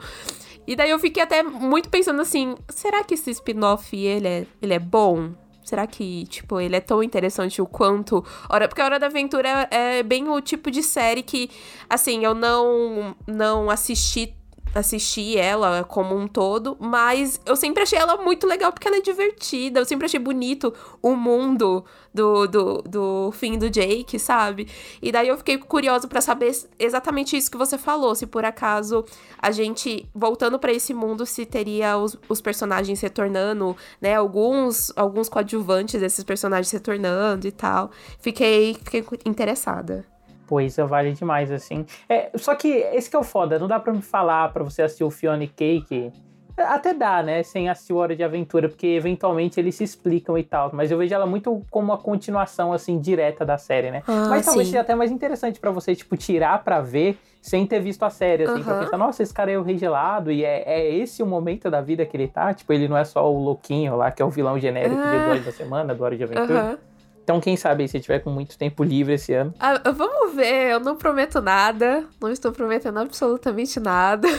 E 0.67 0.77
daí 0.77 0.91
eu 0.91 0.99
fiquei 0.99 1.23
até 1.23 1.43
muito 1.43 1.89
pensando 1.89 2.21
assim, 2.21 2.57
será 2.69 3.03
que 3.03 3.15
esse 3.15 3.31
spin-off 3.31 3.97
ele 3.97 4.29
é, 4.29 4.47
ele 4.61 4.75
é 4.75 4.79
bom? 4.79 5.31
Será 5.67 5.85
que, 5.85 6.25
tipo, 6.27 6.61
ele 6.61 6.77
é 6.77 6.81
tão 6.81 7.03
interessante 7.03 7.61
o 7.61 7.67
quanto. 7.67 8.25
Hora... 8.49 8.69
Porque 8.69 8.81
Hora 8.81 9.01
da 9.01 9.07
Aventura 9.07 9.69
é, 9.69 9.99
é 9.99 10.03
bem 10.05 10.29
o 10.29 10.41
tipo 10.41 10.71
de 10.71 10.81
série 10.81 11.25
que, 11.25 11.51
assim, 11.91 12.25
eu 12.25 12.35
não, 12.35 13.17
não 13.27 13.69
assisti 13.69 14.36
assisti 14.79 15.37
ela 15.37 15.85
como 15.85 16.17
um 16.17 16.27
todo, 16.27 16.77
mas 16.79 17.41
eu 17.47 17.57
sempre 17.57 17.83
achei 17.83 17.99
ela 17.99 18.17
muito 18.17 18.47
legal 18.47 18.73
porque 18.73 18.87
ela 18.87 18.99
é 18.99 19.01
divertida. 19.01 19.81
Eu 19.81 19.85
sempre 19.85 20.07
achei 20.07 20.21
bonito 20.21 20.73
o 21.03 21.15
mundo 21.17 21.85
do, 22.13 22.47
do, 22.47 22.83
do 22.83 23.33
fim 23.33 23.59
do 23.59 23.71
Jake, 23.71 24.19
sabe? 24.19 24.69
E 25.01 25.13
daí 25.13 25.29
eu 25.29 25.37
fiquei 25.37 25.59
curiosa 25.59 26.09
para 26.09 26.21
saber 26.21 26.53
exatamente 26.79 27.37
isso 27.37 27.51
que 27.51 27.57
você 27.57 27.77
falou, 27.77 28.15
se 28.15 28.27
por 28.27 28.45
acaso 28.45 29.05
a 29.39 29.51
gente 29.51 30.09
voltando 30.15 30.59
para 30.59 30.73
esse 30.73 30.95
mundo 30.95 31.27
se 31.27 31.45
teria 31.45 31.97
os, 31.97 32.19
os 32.29 32.41
personagens 32.41 33.01
retornando, 33.01 33.77
né, 34.01 34.15
alguns 34.15 34.93
alguns 34.97 35.29
coadjuvantes 35.29 36.01
desses 36.01 36.25
personagens 36.25 36.71
retornando 36.71 37.47
e 37.47 37.53
tal. 37.53 37.91
Fiquei 38.19 38.75
fiquei 38.75 39.05
interessada. 39.25 40.16
Pois 40.47 40.77
vale 40.77 41.13
demais, 41.13 41.51
assim. 41.51 41.85
É, 42.09 42.31
só 42.37 42.55
que 42.55 42.69
esse 42.69 43.11
que 43.11 43.17
é 43.17 43.19
o 43.19 43.25
foda, 43.25 43.59
não 43.59 43.67
dá 43.67 43.81
pra 43.81 43.93
me 43.93 44.03
falar 44.03 44.53
pra 44.53 44.63
você 44.63 44.83
assistir 44.83 45.05
o 45.05 45.11
Fiona 45.11 45.47
Cake. 45.47 46.13
Até 46.57 46.95
dá, 46.95 47.23
né? 47.23 47.43
Sem 47.43 47.69
assistir 47.69 47.93
Hora 47.93 48.17
de 48.17 48.25
Aventura, 48.25 48.67
porque 48.69 48.87
eventualmente 48.87 49.61
eles 49.61 49.75
se 49.75 49.85
explicam 49.85 50.39
e 50.39 50.43
tal. 50.43 50.71
Mas 50.73 50.91
eu 50.91 50.97
vejo 50.97 51.15
ela 51.15 51.27
muito 51.27 51.63
como 51.71 51.93
uma 51.93 51.99
continuação, 51.99 52.73
assim, 52.73 52.99
direta 52.99 53.45
da 53.45 53.59
série, 53.59 53.91
né? 53.91 54.03
Ah, 54.07 54.29
mas 54.31 54.47
talvez 54.47 54.69
sim. 54.69 54.73
seja 54.73 54.81
até 54.81 54.95
mais 54.95 55.11
interessante 55.11 55.61
para 55.61 55.71
você, 55.71 55.95
tipo, 55.95 56.17
tirar 56.17 56.65
pra 56.65 56.81
ver 56.81 57.19
sem 57.43 57.67
ter 57.67 57.79
visto 57.79 58.03
a 58.05 58.11
série, 58.11 58.45
assim, 58.45 58.57
uhum. 58.57 58.65
pra 58.65 58.79
pensar, 58.81 58.97
nossa, 58.97 59.23
esse 59.23 59.33
cara 59.33 59.53
é 59.53 59.59
o 59.59 59.63
Rei 59.63 59.79
Gelado, 59.79 60.33
e 60.33 60.45
é, 60.45 60.63
é 60.67 60.95
esse 60.97 61.23
o 61.23 61.27
momento 61.27 61.71
da 61.71 61.81
vida 61.81 62.05
que 62.05 62.17
ele 62.17 62.27
tá? 62.27 62.53
Tipo, 62.53 62.73
ele 62.73 62.89
não 62.89 62.97
é 62.97 63.05
só 63.05 63.31
o 63.31 63.39
louquinho 63.39 63.95
lá, 63.95 64.11
que 64.11 64.21
é 64.21 64.25
o 64.25 64.31
vilão 64.31 64.59
genérico 64.59 64.99
ah. 64.99 65.11
de 65.11 65.25
dois 65.27 65.45
da 65.45 65.53
semana, 65.53 65.95
do 65.95 66.03
Hora 66.03 66.17
de 66.17 66.25
Aventura. 66.25 66.65
Uhum. 66.65 66.96
Então, 67.27 67.41
quem 67.41 67.57
sabe 67.57 67.89
se 67.89 67.99
tiver 67.99 68.21
com 68.21 68.31
muito 68.31 68.57
tempo 68.57 68.85
livre 68.85 69.15
esse 69.15 69.35
ano. 69.35 69.53
Ah, 69.59 69.83
vamos 69.91 70.37
ver, 70.37 70.71
eu 70.71 70.79
não 70.79 70.95
prometo 70.95 71.41
nada. 71.41 72.07
Não 72.21 72.31
estou 72.31 72.53
prometendo 72.53 73.01
absolutamente 73.01 73.81
nada. 73.81 74.29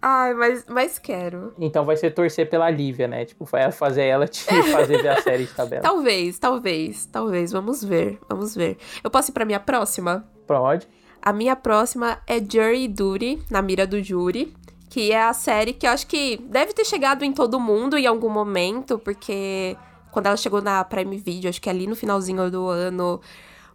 Ai, 0.00 0.34
mas, 0.34 0.64
mas 0.68 1.00
quero. 1.00 1.52
Então 1.58 1.84
vai 1.84 1.96
ser 1.96 2.12
torcer 2.12 2.48
pela 2.48 2.70
Lívia, 2.70 3.08
né? 3.08 3.24
Tipo, 3.24 3.44
vai 3.44 3.72
fazer 3.72 4.04
ela 4.04 4.28
te 4.28 4.44
fazer 4.70 5.02
ver 5.02 5.08
a 5.08 5.20
série 5.20 5.46
de 5.46 5.52
tabela. 5.52 5.82
Talvez, 5.82 6.38
talvez, 6.38 7.06
talvez. 7.06 7.50
Vamos 7.50 7.82
ver, 7.82 8.20
vamos 8.30 8.54
ver. 8.54 8.78
Eu 9.02 9.10
posso 9.10 9.32
ir 9.32 9.34
pra 9.34 9.44
minha 9.44 9.58
próxima? 9.58 10.24
Pode. 10.46 10.86
A 11.20 11.32
minha 11.32 11.56
próxima 11.56 12.20
é 12.24 12.38
Jury 12.38 12.86
Duty, 12.86 13.42
na 13.50 13.60
mira 13.60 13.84
do 13.84 14.00
júri 14.00 14.54
que 14.88 15.12
é 15.12 15.22
a 15.22 15.32
série 15.32 15.72
que 15.72 15.86
eu 15.86 15.90
acho 15.90 16.06
que 16.06 16.38
deve 16.48 16.72
ter 16.72 16.84
chegado 16.84 17.24
em 17.24 17.32
todo 17.32 17.60
mundo 17.60 17.98
em 17.98 18.06
algum 18.06 18.30
momento, 18.30 18.98
porque 18.98 19.76
quando 20.18 20.26
ela 20.26 20.36
chegou 20.36 20.60
na 20.60 20.82
Prime 20.82 21.16
Video, 21.16 21.48
acho 21.48 21.62
que 21.62 21.70
ali 21.70 21.86
no 21.86 21.94
finalzinho 21.94 22.50
do 22.50 22.66
ano, 22.66 23.20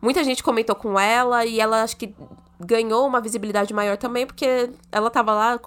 muita 0.02 0.22
gente 0.26 0.44
comentou 0.44 0.76
com 0.76 1.00
ela 1.00 1.46
e 1.46 1.58
ela 1.58 1.84
acho 1.84 1.96
que 1.96 2.14
ganhou 2.60 3.08
uma 3.08 3.22
visibilidade 3.22 3.74
maior 3.74 3.96
também, 3.96 4.28
porque 4.28 4.70
ela 4.92 5.10
tava 5.10 5.34
lá 5.34 5.58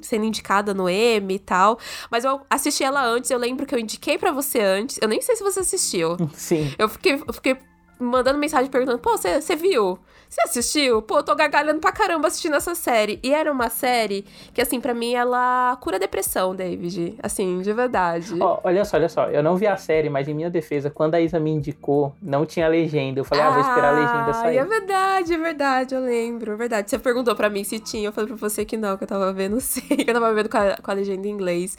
sendo 0.00 0.24
indicada 0.24 0.72
no 0.72 0.88
M 0.88 1.34
e 1.34 1.38
tal. 1.40 1.76
Mas 2.08 2.24
eu 2.24 2.40
assisti 2.48 2.84
ela 2.84 3.04
antes, 3.04 3.32
eu 3.32 3.38
lembro 3.38 3.66
que 3.66 3.74
eu 3.74 3.80
indiquei 3.80 4.16
para 4.16 4.30
você 4.30 4.60
antes. 4.60 4.96
Eu 5.02 5.08
nem 5.08 5.20
sei 5.20 5.34
se 5.34 5.42
você 5.42 5.58
assistiu. 5.58 6.16
Sim. 6.34 6.72
Eu 6.78 6.88
fiquei, 6.88 7.14
eu 7.14 7.32
fiquei 7.32 7.58
mandando 7.98 8.38
mensagem 8.38 8.70
perguntando: 8.70 9.00
pô, 9.00 9.18
você 9.18 9.56
viu? 9.56 9.98
Você 10.32 10.40
assistiu? 10.44 11.02
Pô, 11.02 11.18
eu 11.18 11.22
tô 11.22 11.34
gargalhando 11.34 11.78
pra 11.78 11.92
caramba 11.92 12.26
assistindo 12.26 12.56
essa 12.56 12.74
série. 12.74 13.20
E 13.22 13.34
era 13.34 13.52
uma 13.52 13.68
série 13.68 14.24
que, 14.54 14.62
assim, 14.62 14.80
para 14.80 14.94
mim, 14.94 15.12
ela 15.12 15.76
cura 15.78 15.98
depressão, 15.98 16.56
David. 16.56 17.16
Assim, 17.22 17.60
de 17.60 17.70
verdade. 17.74 18.32
Oh, 18.40 18.58
olha 18.64 18.82
só, 18.82 18.96
olha 18.96 19.10
só. 19.10 19.28
Eu 19.28 19.42
não 19.42 19.56
vi 19.56 19.66
a 19.66 19.76
série, 19.76 20.08
mas 20.08 20.26
em 20.28 20.32
minha 20.32 20.48
defesa, 20.48 20.88
quando 20.88 21.16
a 21.16 21.20
Isa 21.20 21.38
me 21.38 21.50
indicou, 21.50 22.14
não 22.22 22.46
tinha 22.46 22.66
legenda. 22.66 23.20
Eu 23.20 23.26
falei, 23.26 23.44
ah, 23.44 23.48
ah 23.48 23.50
vou 23.50 23.60
esperar 23.60 23.94
a 23.94 24.00
legenda 24.00 24.32
sair. 24.32 24.56
É 24.56 24.64
verdade, 24.64 25.34
é 25.34 25.38
verdade, 25.38 25.94
eu 25.94 26.00
lembro. 26.00 26.52
É 26.52 26.56
verdade. 26.56 26.88
Você 26.88 26.98
perguntou 26.98 27.36
pra 27.36 27.50
mim 27.50 27.62
se 27.62 27.78
tinha. 27.78 28.08
Eu 28.08 28.12
falei 28.12 28.28
pra 28.28 28.48
você 28.48 28.64
que 28.64 28.78
não, 28.78 28.96
que 28.96 29.04
eu 29.04 29.08
tava 29.08 29.30
vendo 29.34 29.60
sim, 29.60 29.82
que 29.82 30.08
eu 30.10 30.14
tava 30.14 30.32
vendo 30.32 30.48
com 30.48 30.56
a, 30.56 30.78
com 30.78 30.90
a 30.90 30.94
legenda 30.94 31.28
em 31.28 31.30
inglês. 31.30 31.76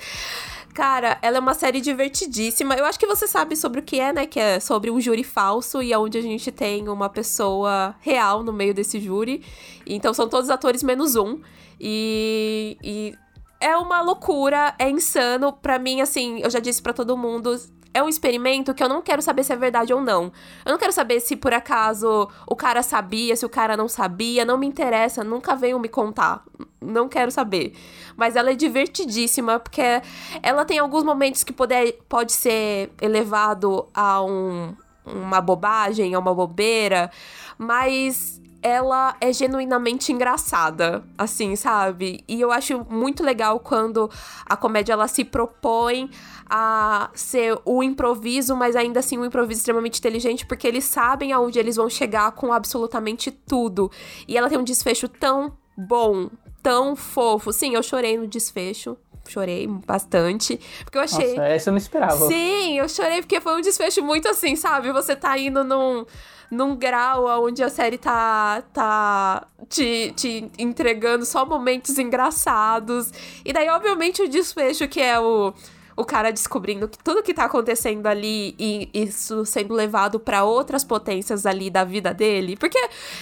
Cara, 0.74 1.20
ela 1.22 1.38
é 1.38 1.40
uma 1.40 1.54
série 1.54 1.80
divertidíssima. 1.80 2.74
Eu 2.76 2.86
acho 2.86 3.00
que 3.00 3.06
você 3.06 3.28
sabe 3.28 3.56
sobre 3.56 3.80
o 3.80 3.84
que 3.84 4.00
é, 4.00 4.12
né? 4.12 4.26
Que 4.26 4.40
é 4.40 4.60
sobre 4.60 4.90
um 4.90 5.00
júri 5.00 5.24
falso 5.24 5.84
e 5.84 5.96
onde 5.96 6.18
a 6.18 6.22
gente 6.22 6.52
tem 6.52 6.90
uma 6.90 7.10
pessoa 7.10 7.96
real 8.00 8.42
no 8.42 8.52
meio 8.52 8.74
desse 8.74 9.00
júri. 9.00 9.44
Então 9.86 10.14
são 10.14 10.28
todos 10.28 10.50
atores 10.50 10.82
menos 10.82 11.16
um. 11.16 11.40
E, 11.80 12.76
e 12.84 13.14
é 13.60 13.78
uma 13.78 14.02
loucura, 14.02 14.74
é 14.80 14.90
insano. 14.90 15.54
Pra 15.54 15.78
mim, 15.78 16.02
assim, 16.02 16.40
eu 16.40 16.50
já 16.50 16.60
disse 16.60 16.82
para 16.82 16.92
todo 16.92 17.16
mundo, 17.16 17.56
é 17.94 18.02
um 18.02 18.10
experimento 18.10 18.74
que 18.74 18.84
eu 18.84 18.90
não 18.90 19.02
quero 19.02 19.22
saber 19.22 19.44
se 19.44 19.54
é 19.54 19.56
verdade 19.56 19.94
ou 19.94 20.02
não. 20.02 20.32
Eu 20.66 20.72
não 20.72 20.78
quero 20.78 20.92
saber 20.92 21.20
se 21.20 21.36
por 21.36 21.54
acaso 21.54 22.28
o 22.48 22.56
cara 22.56 22.82
sabia, 22.82 23.36
se 23.36 23.46
o 23.46 23.50
cara 23.50 23.78
não 23.78 23.88
sabia, 23.88 24.44
não 24.44 24.58
me 24.58 24.66
interessa, 24.66 25.24
nunca 25.24 25.56
venham 25.56 25.80
me 25.80 25.88
contar. 25.88 26.44
Não 26.82 27.08
quero 27.08 27.32
saber. 27.32 27.74
Mas 28.18 28.36
ela 28.36 28.52
é 28.52 28.56
divertidíssima, 28.56 29.60
porque 29.60 30.02
ela 30.42 30.66
tem 30.66 30.80
alguns 30.80 31.04
momentos 31.04 31.44
que 31.44 31.54
pode, 31.54 31.94
pode 32.10 32.32
ser 32.32 32.92
elevado 33.02 33.88
a 33.94 34.24
um, 34.24 34.76
uma 35.06 35.40
bobagem, 35.40 36.16
a 36.16 36.20
uma 36.20 36.34
bobeira, 36.34 37.12
mas 37.58 38.42
ela 38.64 39.16
é 39.20 39.34
genuinamente 39.34 40.14
engraçada, 40.14 41.04
assim, 41.18 41.56
sabe? 41.56 42.24
E 42.28 42.40
eu 42.40 42.52
acho 42.52 42.86
muito 42.90 43.22
legal 43.22 43.60
quando 43.60 44.10
a 44.46 44.56
comédia 44.56 44.94
ela 44.94 45.08
se 45.08 45.26
propõe 45.26 46.10
a 46.50 47.10
ser 47.14 47.60
o 47.66 47.84
improviso, 47.84 48.56
mas 48.56 48.76
ainda 48.76 49.02
assim 49.02 49.18
um 49.18 49.26
improviso 49.26 49.60
extremamente 49.60 50.00
inteligente, 50.00 50.46
porque 50.46 50.66
eles 50.66 50.86
sabem 50.86 51.34
aonde 51.34 51.60
eles 51.60 51.76
vão 51.76 51.90
chegar 51.90 52.32
com 52.32 52.54
absolutamente 52.54 53.30
tudo. 53.30 53.92
E 54.28 54.38
ela 54.38 54.50
tem 54.50 54.58
um 54.58 54.64
desfecho 54.64 55.10
tão 55.10 55.58
bom, 55.78 56.30
tão 56.62 56.96
fofo. 56.96 57.52
Sim, 57.52 57.76
eu 57.76 57.84
chorei 57.84 58.18
no 58.18 58.28
desfecho. 58.28 58.98
Chorei 59.28 59.68
bastante. 59.68 60.60
Porque 60.84 60.98
eu 60.98 61.02
achei. 61.02 61.30
Nossa, 61.30 61.46
essa 61.46 61.70
eu 61.70 61.72
não 61.72 61.78
esperava. 61.78 62.28
Sim, 62.28 62.78
eu 62.78 62.90
chorei 62.90 63.22
porque 63.22 63.40
foi 63.40 63.56
um 63.58 63.62
desfecho 63.62 64.04
muito 64.04 64.28
assim, 64.28 64.56
sabe? 64.56 64.92
Você 64.92 65.16
tá 65.16 65.38
indo 65.38 65.64
num 65.64 66.06
num 66.54 66.76
grau 66.76 67.26
onde 67.44 67.64
a 67.64 67.70
série 67.70 67.98
tá, 67.98 68.64
tá 68.72 69.48
te, 69.68 70.14
te 70.16 70.52
entregando 70.60 71.26
só 71.26 71.46
momentos 71.46 71.98
engraçados. 71.98 73.12
E 73.44 73.52
daí, 73.52 73.68
obviamente, 73.70 74.22
o 74.22 74.30
desfecho 74.30 74.88
que 74.88 75.02
é 75.02 75.20
o 75.20 75.52
o 75.96 76.06
cara 76.06 76.32
descobrindo 76.32 76.88
que 76.88 76.98
tudo 76.98 77.24
que 77.24 77.34
tá 77.34 77.46
acontecendo 77.46 78.08
ali 78.08 78.56
e 78.60 78.90
isso 78.94 79.46
sendo 79.46 79.74
levado 79.74 80.20
para 80.20 80.44
outras 80.44 80.84
potências 80.84 81.46
ali 81.46 81.70
da 81.70 81.84
vida 81.84 82.14
dele. 82.14 82.56
Porque 82.58 82.78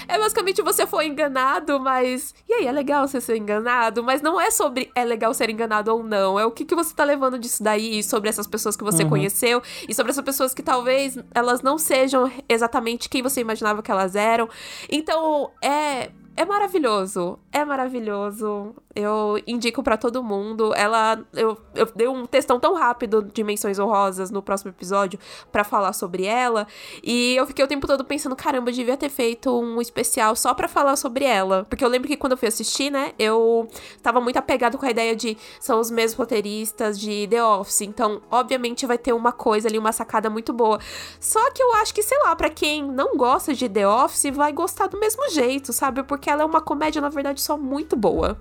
é 0.08 0.18
basicamente 0.18 0.62
você 0.62 0.86
foi 0.88 1.08
enganado, 1.08 1.80
mas. 1.80 2.34
E 2.48 2.54
aí, 2.54 2.68
é 2.68 2.72
legal 2.72 3.08
você 3.08 3.20
ser 3.20 3.38
enganado, 3.38 4.04
mas 4.04 4.22
não 4.22 4.40
é 4.40 4.52
sobre 4.52 4.92
é 4.96 5.04
legal 5.04 5.34
ser 5.34 5.50
enganado 5.50 5.94
ou 5.94 6.04
não. 6.04 6.40
É 6.40 6.46
o 6.46 6.52
que, 6.52 6.66
que 6.66 6.76
você 6.76 6.94
tá 6.94 7.04
levando 7.04 7.38
disso 7.38 7.64
daí, 7.64 8.04
sobre 8.04 8.30
essas 8.30 8.48
pessoas 8.48 8.76
que 8.76 8.84
você 8.84 9.04
uhum. 9.04 9.10
conheceu 9.10 9.62
e 9.88 9.94
sobre 9.94 10.12
essas 10.12 10.24
pessoas 10.24 10.54
que 10.54 10.64
talvez 10.64 11.18
elas 11.34 11.62
não 11.62 11.78
sejam 11.78 12.32
exatamente 12.48 13.10
quem 13.10 13.22
você 13.22 13.42
imaginava 13.42 13.82
que 13.82 13.92
elas 13.92 14.16
eram. 14.16 14.50
Então, 14.90 15.52
é 15.62 16.12
é 16.36 16.46
maravilhoso, 16.46 17.38
é 17.52 17.64
maravilhoso. 17.66 18.74
Eu 18.96 19.42
indico 19.48 19.82
para 19.82 19.96
todo 19.98 20.22
mundo. 20.22 20.74
Ela, 20.76 21.24
eu, 21.34 21.58
eu 21.74 21.88
dei 21.96 22.08
um 22.08 22.26
textão 22.26 22.60
tão 22.60 22.74
rápido 22.74 23.24
de 23.24 23.44
menções 23.44 23.80
honrosas 23.80 24.30
no 24.30 24.42
próximo 24.42 24.72
episódio 24.72 25.20
para 25.52 25.64
falar 25.64 25.94
sobre 25.94 26.26
ela, 26.26 26.68
e 27.04 27.36
eu 27.36 27.46
fiquei 27.48 27.64
o 27.64 27.68
tempo 27.68 27.88
todo 27.88 28.04
pensando, 28.04 28.36
caramba, 28.36 28.70
eu 28.70 28.74
devia 28.74 28.98
ter 28.98 29.10
feito 29.10 29.52
um 29.60 29.82
especial 29.82 30.36
só 30.36 30.54
para 30.54 30.68
falar 30.68 30.96
sobre 30.96 31.26
ela, 31.26 31.66
porque 31.70 31.84
eu 31.84 31.90
lembro 31.90 32.08
que 32.08 32.18
quando 32.18 32.34
eu 32.34 32.38
fui 32.38 32.48
assistir, 32.48 32.90
né, 32.90 33.14
eu 33.18 33.68
tava 34.02 34.20
muito 34.20 34.38
apegado 34.38 34.78
com 34.78 34.86
a 34.86 34.90
ideia 34.90 35.16
de 35.16 35.38
são 35.60 35.80
os 35.80 35.90
mesmos 35.90 36.18
roteiristas 36.18 37.00
de 37.00 37.28
The 37.28 37.44
Office, 37.44 37.82
então 37.82 38.22
obviamente 38.30 38.86
vai 38.86 38.98
ter 38.98 39.14
uma 39.14 39.32
coisa 39.32 39.68
ali, 39.68 39.78
uma 39.78 39.92
sacada 39.92 40.30
muito 40.30 40.52
boa. 40.54 40.80
Só 41.20 41.52
que 41.52 41.62
eu 41.62 41.74
acho 41.76 41.94
que, 41.94 42.04
sei 42.04 42.18
lá, 42.20 42.36
para 42.36 42.50
quem 42.50 42.84
não 42.84 43.16
gosta 43.16 43.54
de 43.54 43.68
The 43.70 43.88
Office, 43.88 44.32
vai 44.34 44.52
gostar 44.52 44.88
do 44.88 45.00
mesmo 45.00 45.30
jeito, 45.30 45.72
sabe? 45.74 46.04
Porque 46.04 46.30
ela 46.30 46.44
é 46.44 46.46
uma 46.46 46.62
comédia, 46.62 47.02
na 47.02 47.10
verdade, 47.10 47.42
só 47.42 47.58
muito 47.58 47.96
boa. 47.96 48.38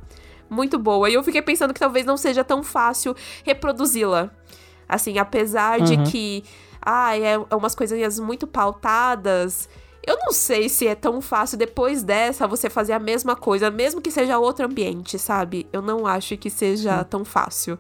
Muito 0.51 0.79
boa. 0.79 1.09
E 1.09 1.15
eu 1.15 1.23
fiquei 1.23 1.41
pensando 1.41 1.73
que 1.73 1.79
talvez 1.81 2.05
não 2.05 2.17
seja 2.17 2.43
tão 2.43 2.63
fácil 2.63 3.15
reproduzi-la. 3.45 4.31
Assim, 4.89 5.19
apesar 5.19 5.79
uhum. 5.79 5.85
de 5.85 6.11
que. 6.11 6.45
Ah, 6.83 7.17
é, 7.17 7.35
é 7.35 7.55
umas 7.55 7.75
coisinhas 7.75 8.19
muito 8.19 8.47
pautadas. 8.47 9.69
Eu 10.05 10.17
não 10.19 10.33
sei 10.33 10.69
se 10.69 10.87
é 10.89 10.95
tão 10.95 11.21
fácil 11.21 11.59
depois 11.59 12.03
dessa 12.03 12.47
você 12.47 12.71
fazer 12.71 12.95
a 12.95 12.99
mesma 12.99 13.37
coisa, 13.37 13.71
mesmo 13.71 14.01
que 14.01 14.11
seja 14.11 14.39
outro 14.39 14.65
ambiente, 14.65 15.19
sabe? 15.19 15.69
Eu 15.73 15.83
não 15.83 16.07
acho 16.07 16.37
que 16.37 16.51
seja 16.51 17.05
tão 17.05 17.25
fácil. 17.25 17.79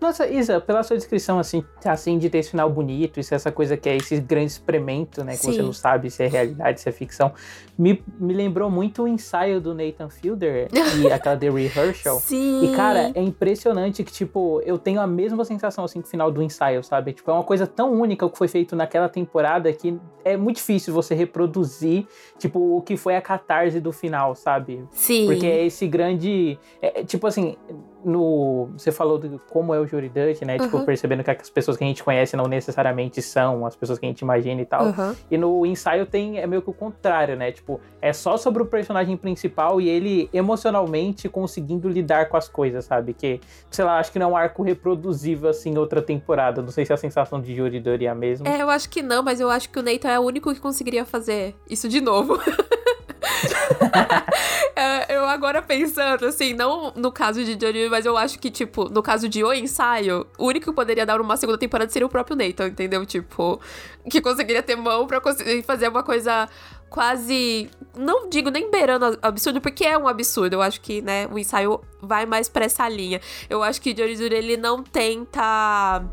Nossa, 0.00 0.26
Isa, 0.26 0.60
pela 0.60 0.82
sua 0.82 0.96
descrição, 0.96 1.38
assim, 1.38 1.64
assim, 1.84 2.18
de 2.18 2.30
ter 2.30 2.38
esse 2.38 2.50
final 2.50 2.70
bonito, 2.70 3.18
isso, 3.20 3.34
essa 3.34 3.50
coisa 3.50 3.76
que 3.76 3.88
é 3.88 3.96
esse 3.96 4.18
grande 4.20 4.52
experimento, 4.52 5.24
né? 5.24 5.32
Que 5.32 5.38
Sim. 5.38 5.52
você 5.52 5.62
não 5.62 5.72
sabe 5.72 6.10
se 6.10 6.22
é 6.22 6.26
realidade, 6.26 6.80
se 6.80 6.88
é 6.88 6.92
ficção, 6.92 7.32
me, 7.76 8.02
me 8.18 8.34
lembrou 8.34 8.70
muito 8.70 9.02
o 9.02 9.08
ensaio 9.08 9.60
do 9.60 9.74
Nathan 9.74 10.08
Fielder 10.08 10.68
e 10.98 11.10
aquela 11.12 11.36
The 11.36 11.50
Rehearsal. 11.50 12.20
Sim. 12.20 12.64
E, 12.64 12.76
cara, 12.76 13.10
é 13.14 13.22
impressionante 13.22 14.02
que, 14.02 14.12
tipo, 14.12 14.60
eu 14.64 14.78
tenho 14.78 15.00
a 15.00 15.06
mesma 15.06 15.44
sensação, 15.44 15.84
assim, 15.84 16.00
com 16.00 16.06
o 16.06 16.10
final 16.10 16.30
do 16.30 16.42
ensaio, 16.42 16.82
sabe? 16.82 17.12
Tipo, 17.12 17.30
é 17.30 17.34
uma 17.34 17.44
coisa 17.44 17.66
tão 17.66 17.92
única 17.92 18.26
o 18.26 18.30
que 18.30 18.38
foi 18.38 18.48
feito 18.48 18.74
naquela 18.74 19.08
temporada 19.08 19.72
que 19.72 19.98
é 20.24 20.36
muito 20.36 20.56
difícil 20.56 20.92
você 20.92 21.14
reproduzir, 21.14 22.06
tipo, 22.38 22.76
o 22.76 22.82
que 22.82 22.96
foi 22.96 23.16
a 23.16 23.22
catarse 23.22 23.80
do 23.80 23.92
final, 23.92 24.34
sabe? 24.34 24.84
Sim. 24.90 25.26
Porque 25.26 25.46
é 25.46 25.66
esse 25.66 25.86
grande. 25.86 26.58
É, 26.82 27.04
tipo 27.04 27.26
assim, 27.26 27.56
no. 28.04 28.70
Você 28.76 28.92
falou 28.92 29.18
de 29.18 29.38
como 29.50 29.74
é 29.74 29.80
o 29.80 29.86
Jury 29.86 30.08
Dutch, 30.08 30.42
né? 30.42 30.54
Tipo, 30.54 30.64
uhum. 30.64 30.70
Tipo, 30.70 30.86
percebendo 30.86 31.24
que 31.24 31.30
as 31.30 31.50
pessoas 31.50 31.76
que 31.76 31.84
a 31.84 31.86
gente 31.86 32.02
conhece 32.02 32.36
não 32.36 32.46
necessariamente 32.46 33.20
são 33.22 33.66
as 33.66 33.74
pessoas 33.76 33.98
que 33.98 34.06
a 34.06 34.08
gente 34.08 34.20
imagina 34.20 34.60
e 34.60 34.64
tal. 34.64 34.86
Uhum. 34.86 35.14
E 35.30 35.38
no 35.38 35.66
ensaio 35.66 36.06
tem. 36.06 36.38
É 36.38 36.46
meio 36.46 36.62
que 36.62 36.70
o 36.70 36.72
contrário, 36.72 37.36
né? 37.36 37.52
Tipo, 37.52 37.80
é 38.00 38.12
só 38.12 38.36
sobre 38.36 38.62
o 38.62 38.66
personagem 38.66 39.16
principal 39.16 39.80
e 39.80 39.88
ele 39.88 40.28
emocionalmente 40.32 41.28
conseguindo 41.28 41.88
lidar 41.88 42.28
com 42.28 42.36
as 42.36 42.48
coisas, 42.48 42.84
sabe? 42.84 43.12
Que, 43.12 43.40
sei 43.70 43.84
lá, 43.84 43.98
acho 43.98 44.12
que 44.12 44.18
não 44.18 44.28
é 44.28 44.32
um 44.32 44.36
arco 44.36 44.62
reproduzível 44.62 45.50
assim 45.50 45.70
em 45.70 45.78
outra 45.78 46.00
temporada. 46.02 46.62
Não 46.62 46.70
sei 46.70 46.84
se 46.84 46.92
a 46.92 46.96
sensação 46.96 47.40
de 47.40 47.54
Jury 47.54 47.80
Dutch 47.80 48.02
é 48.02 48.08
a 48.08 48.14
mesma. 48.14 48.48
É, 48.48 48.62
eu 48.62 48.70
acho 48.70 48.88
que 48.88 49.02
não, 49.02 49.22
mas 49.22 49.40
eu 49.40 49.50
acho 49.50 49.68
que 49.70 49.78
o 49.78 49.82
Nathan 49.82 50.08
é 50.08 50.18
o 50.18 50.22
único 50.22 50.52
que 50.52 50.60
conseguiria 50.60 51.04
fazer 51.04 51.54
isso 51.68 51.88
de 51.88 52.00
novo. 52.00 52.38
É, 54.76 55.16
eu 55.16 55.24
agora 55.24 55.60
pensando, 55.60 56.24
assim, 56.24 56.54
não 56.54 56.92
no 56.94 57.10
caso 57.10 57.44
de 57.44 57.56
Johnny, 57.56 57.88
mas 57.88 58.06
eu 58.06 58.16
acho 58.16 58.38
que, 58.38 58.48
tipo, 58.48 58.88
no 58.88 59.02
caso 59.02 59.28
de 59.28 59.42
O 59.42 59.52
Ensaio, 59.52 60.24
o 60.38 60.46
único 60.46 60.66
que 60.66 60.72
poderia 60.72 61.04
dar 61.04 61.20
uma 61.20 61.36
segunda 61.36 61.58
temporada 61.58 61.90
seria 61.90 62.06
o 62.06 62.08
próprio 62.08 62.36
Nathan, 62.36 62.68
entendeu? 62.68 63.04
Tipo, 63.04 63.60
que 64.08 64.20
conseguiria 64.20 64.62
ter 64.62 64.76
mão 64.76 65.04
pra 65.08 65.20
conseguir 65.20 65.64
fazer 65.64 65.88
uma 65.88 66.04
coisa 66.04 66.48
quase. 66.88 67.68
Não 67.96 68.28
digo 68.28 68.50
nem 68.50 68.70
beirando 68.70 69.18
absurdo, 69.20 69.60
porque 69.60 69.84
é 69.84 69.98
um 69.98 70.06
absurdo. 70.06 70.54
Eu 70.54 70.62
acho 70.62 70.80
que, 70.80 71.02
né, 71.02 71.26
o 71.26 71.38
ensaio 71.38 71.80
vai 72.00 72.24
mais 72.24 72.48
pra 72.48 72.64
essa 72.64 72.88
linha. 72.88 73.20
Eu 73.50 73.62
acho 73.62 73.80
que 73.80 73.92
Johnny 73.92 74.12
ele 74.12 74.56
não 74.56 74.82
tenta 74.82 76.04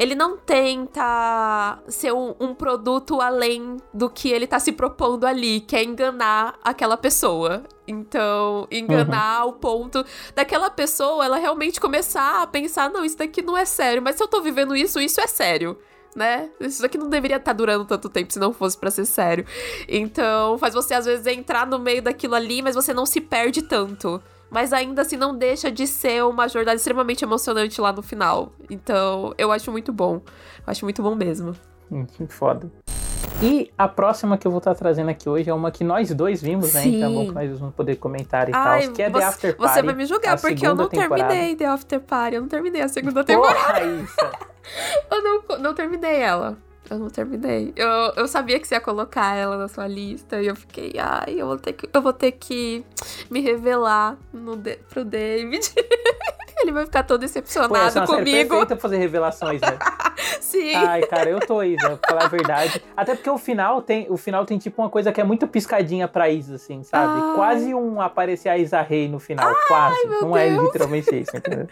ele 0.00 0.14
não 0.14 0.34
tenta 0.38 1.78
ser 1.86 2.10
um, 2.10 2.34
um, 2.40 2.54
produto 2.54 3.20
além 3.20 3.76
do 3.92 4.08
que 4.08 4.30
ele 4.30 4.46
tá 4.46 4.58
se 4.58 4.72
propondo 4.72 5.26
ali, 5.26 5.60
que 5.60 5.76
é 5.76 5.84
enganar 5.84 6.58
aquela 6.64 6.96
pessoa. 6.96 7.64
Então, 7.86 8.66
enganar 8.70 9.42
uhum. 9.42 9.50
ao 9.50 9.52
ponto 9.52 10.02
daquela 10.34 10.70
pessoa 10.70 11.22
ela 11.22 11.36
realmente 11.36 11.78
começar 11.78 12.40
a 12.40 12.46
pensar: 12.46 12.88
não, 12.88 13.04
isso 13.04 13.18
daqui 13.18 13.42
não 13.42 13.58
é 13.58 13.66
sério, 13.66 14.00
mas 14.00 14.16
se 14.16 14.22
eu 14.22 14.28
tô 14.28 14.40
vivendo 14.40 14.74
isso, 14.74 14.98
isso 14.98 15.20
é 15.20 15.26
sério 15.26 15.76
né? 16.16 16.50
Isso 16.58 16.82
daqui 16.82 16.98
não 16.98 17.08
deveria 17.08 17.36
estar 17.36 17.52
tá 17.52 17.56
durando 17.56 17.84
tanto 17.84 18.08
tempo 18.08 18.32
se 18.32 18.38
não 18.40 18.52
fosse 18.52 18.76
para 18.76 18.90
ser 18.90 19.04
sério. 19.04 19.46
Então, 19.88 20.58
faz 20.58 20.74
você 20.74 20.94
às 20.94 21.04
vezes 21.04 21.24
entrar 21.26 21.66
no 21.66 21.78
meio 21.78 22.02
daquilo 22.02 22.34
ali, 22.34 22.62
mas 22.62 22.74
você 22.74 22.92
não 22.92 23.06
se 23.06 23.20
perde 23.20 23.62
tanto 23.62 24.20
mas 24.50 24.72
ainda 24.72 25.02
assim 25.02 25.16
não 25.16 25.36
deixa 25.36 25.70
de 25.70 25.86
ser 25.86 26.24
uma 26.24 26.48
jornada 26.48 26.76
extremamente 26.76 27.24
emocionante 27.24 27.80
lá 27.80 27.92
no 27.92 28.02
final. 28.02 28.52
Então, 28.68 29.32
eu 29.38 29.52
acho 29.52 29.70
muito 29.70 29.92
bom. 29.92 30.20
Acho 30.66 30.84
muito 30.84 31.02
bom 31.02 31.14
mesmo. 31.14 31.54
Hum, 31.90 32.04
que 32.04 32.26
foda. 32.26 32.70
E 33.42 33.72
a 33.78 33.88
próxima 33.88 34.36
que 34.36 34.46
eu 34.46 34.50
vou 34.50 34.58
estar 34.58 34.74
trazendo 34.74 35.08
aqui 35.08 35.26
hoje 35.26 35.48
é 35.48 35.54
uma 35.54 35.70
que 35.70 35.82
nós 35.82 36.12
dois 36.12 36.42
vimos, 36.42 36.74
né? 36.74 36.86
Então 36.86 37.10
é 37.10 37.14
bom 37.14 37.26
que 37.26 37.32
nós 37.32 37.58
vamos 37.58 37.74
poder 37.74 37.96
comentar 37.96 38.48
e 38.48 38.52
tal. 38.52 38.78
Que 38.92 39.02
é 39.02 39.08
você, 39.08 39.18
The 39.18 39.24
After 39.24 39.56
Party. 39.56 39.72
Você 39.72 39.82
vai 39.82 39.94
me 39.94 40.04
julgar, 40.04 40.38
porque 40.38 40.66
eu 40.66 40.74
não 40.74 40.88
temporada. 40.88 41.28
terminei 41.28 41.56
The 41.56 41.64
After 41.64 42.00
Party. 42.00 42.34
Eu 42.34 42.42
não 42.42 42.48
terminei 42.48 42.82
a 42.82 42.88
segunda 42.88 43.24
temporada. 43.24 43.80
Porra, 43.80 43.84
isso. 43.84 44.16
eu 45.10 45.22
não, 45.22 45.58
não 45.58 45.74
terminei 45.74 46.16
ela. 46.16 46.58
Eu 46.90 46.98
não 46.98 47.08
terminei. 47.08 47.72
Eu, 47.76 47.88
eu 48.16 48.26
sabia 48.26 48.58
que 48.58 48.66
você 48.66 48.74
ia 48.74 48.80
colocar 48.80 49.36
ela 49.36 49.56
na 49.56 49.68
sua 49.68 49.86
lista 49.86 50.42
e 50.42 50.48
eu 50.48 50.56
fiquei, 50.56 50.94
ai, 50.98 51.36
eu 51.38 51.46
vou 51.46 51.56
ter 51.56 51.72
que, 51.72 51.88
eu 51.92 52.02
vou 52.02 52.12
ter 52.12 52.32
que 52.32 52.84
me 53.30 53.40
revelar 53.40 54.18
no, 54.32 54.60
pro 54.88 55.04
David. 55.04 55.72
Ele 56.60 56.72
vai 56.72 56.84
ficar 56.84 57.04
todo 57.04 57.20
decepcionado 57.20 57.72
Pô, 57.72 57.80
essa 57.80 58.00
é 58.00 58.06
comigo. 58.06 58.50
Perfeita 58.50 58.76
fazer 58.76 58.98
revelações, 58.98 59.60
né? 59.60 59.78
Sim. 60.40 60.74
Ai, 60.74 61.02
cara, 61.02 61.30
eu 61.30 61.38
tô 61.40 61.62
Isa, 61.62 61.96
pra 61.96 62.08
falar 62.08 62.24
a 62.24 62.28
verdade. 62.28 62.82
Até 62.96 63.14
porque 63.14 63.30
o 63.30 63.38
final 63.38 63.82
tem, 63.82 64.06
o 64.10 64.16
final 64.16 64.44
tem 64.44 64.58
tipo 64.58 64.80
uma 64.82 64.90
coisa 64.90 65.12
que 65.12 65.20
é 65.20 65.24
muito 65.24 65.46
piscadinha 65.46 66.08
pra 66.08 66.28
Isa, 66.28 66.56
assim, 66.56 66.82
sabe? 66.82 67.20
Ai. 67.22 67.34
Quase 67.34 67.74
um 67.74 68.00
aparecer 68.00 68.48
a 68.48 68.58
Isa 68.58 68.80
Rei 68.80 69.08
no 69.08 69.18
final, 69.18 69.48
Ai, 69.48 69.54
quase. 69.68 70.06
Não 70.20 70.36
é 70.36 70.48
Deus. 70.48 70.58
é 70.58 70.62
literalmente 70.66 71.20
isso, 71.20 71.36
entendeu? 71.36 71.68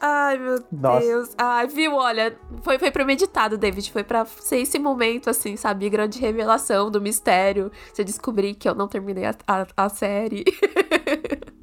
Ai, 0.00 0.38
meu 0.38 0.62
Nossa. 0.72 1.06
Deus. 1.06 1.30
Ai, 1.36 1.66
viu? 1.66 1.94
Olha, 1.94 2.36
foi, 2.62 2.78
foi 2.78 2.90
premeditado, 2.90 3.58
David. 3.58 3.90
Foi 3.92 4.04
pra 4.04 4.24
ser 4.24 4.58
esse 4.58 4.78
momento, 4.78 5.28
assim, 5.30 5.56
sabe? 5.56 5.88
Grande 5.90 6.18
revelação 6.18 6.90
do 6.90 7.00
mistério. 7.00 7.70
Você 7.92 8.04
descobrir 8.04 8.54
que 8.54 8.68
eu 8.68 8.74
não 8.74 8.88
terminei 8.88 9.24
a, 9.24 9.34
a, 9.46 9.66
a 9.76 9.88
série. 9.88 10.44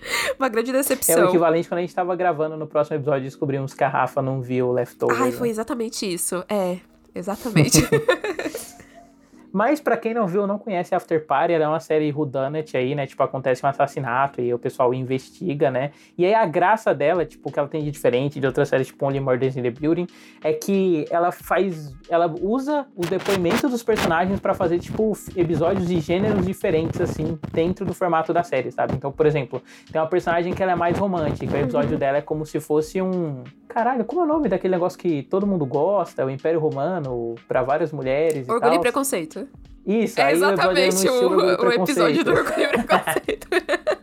Uma 0.38 0.48
grande 0.48 0.72
decepção. 0.72 1.18
É 1.18 1.24
o 1.24 1.28
equivalente 1.28 1.68
quando 1.68 1.78
a 1.78 1.80
gente 1.82 1.94
tava 1.94 2.14
gravando 2.16 2.56
no 2.56 2.66
próximo 2.66 2.96
episódio 2.96 3.22
e 3.22 3.24
descobrimos 3.24 3.74
que 3.74 3.84
a 3.84 3.88
Rafa 3.88 4.22
não 4.22 4.40
viu 4.40 4.68
o 4.68 4.72
Leftover. 4.72 5.20
Ai, 5.20 5.32
foi 5.32 5.48
exatamente 5.48 6.12
isso. 6.12 6.44
É, 6.48 6.78
exatamente. 7.14 7.78
Mas 9.52 9.80
para 9.80 9.96
quem 9.96 10.14
não 10.14 10.26
viu 10.26 10.42
ou 10.42 10.46
não 10.46 10.58
conhece 10.58 10.94
After 10.94 11.24
Party, 11.26 11.52
ela 11.54 11.64
é 11.64 11.68
uma 11.68 11.80
série 11.80 12.12
whodunit 12.12 12.76
aí, 12.76 12.94
né? 12.94 13.06
Tipo, 13.06 13.22
acontece 13.22 13.64
um 13.64 13.68
assassinato 13.68 14.40
e 14.40 14.52
o 14.52 14.58
pessoal 14.58 14.92
investiga, 14.94 15.70
né? 15.70 15.90
E 16.16 16.24
aí 16.24 16.34
a 16.34 16.44
graça 16.46 16.94
dela, 16.94 17.24
tipo, 17.24 17.50
que 17.50 17.58
ela 17.58 17.68
tem 17.68 17.82
de 17.82 17.90
diferente 17.90 18.38
de 18.40 18.46
outras 18.46 18.68
séries, 18.68 18.88
tipo 18.88 19.04
Only 19.06 19.20
Murders 19.20 19.56
in 19.56 19.62
the 19.62 19.70
Building, 19.70 20.06
é 20.42 20.52
que 20.52 21.06
ela 21.10 21.32
faz... 21.32 21.94
Ela 22.08 22.32
usa 22.40 22.86
os 22.96 23.08
depoimentos 23.08 23.70
dos 23.70 23.82
personagens 23.82 24.40
para 24.40 24.54
fazer, 24.54 24.78
tipo, 24.78 25.12
episódios 25.36 25.88
de 25.88 26.00
gêneros 26.00 26.46
diferentes, 26.46 27.00
assim, 27.00 27.38
dentro 27.52 27.84
do 27.84 27.94
formato 27.94 28.32
da 28.32 28.42
série, 28.42 28.70
sabe? 28.70 28.94
Então, 28.94 29.10
por 29.10 29.26
exemplo, 29.26 29.62
tem 29.90 30.00
uma 30.00 30.08
personagem 30.08 30.52
que 30.52 30.62
ela 30.62 30.72
é 30.72 30.76
mais 30.76 30.98
romântica. 30.98 31.56
O 31.56 31.60
episódio 31.60 31.92
uhum. 31.92 31.98
dela 31.98 32.18
é 32.18 32.22
como 32.22 32.44
se 32.44 32.60
fosse 32.60 33.00
um... 33.00 33.42
Caralho, 33.68 34.04
como 34.04 34.22
é 34.22 34.24
o 34.24 34.26
nome 34.26 34.48
daquele 34.48 34.72
negócio 34.72 34.98
que 34.98 35.22
todo 35.24 35.46
mundo 35.46 35.66
gosta? 35.66 36.24
O 36.24 36.30
Império 36.30 36.58
Romano, 36.58 37.34
para 37.46 37.62
várias 37.62 37.92
mulheres 37.92 38.48
Orgulho 38.48 38.74
e 38.74 38.80
Preconceito. 38.80 39.37
Isso, 39.86 40.20
é 40.20 40.24
aí 40.24 40.34
exatamente 40.34 41.08
o, 41.08 41.28
o, 41.28 41.66
o 41.66 41.72
episódio 41.72 42.24
do 42.24 42.30
Orgulho 42.32 42.62
e 42.62 42.68
Preconceito. 42.68 43.48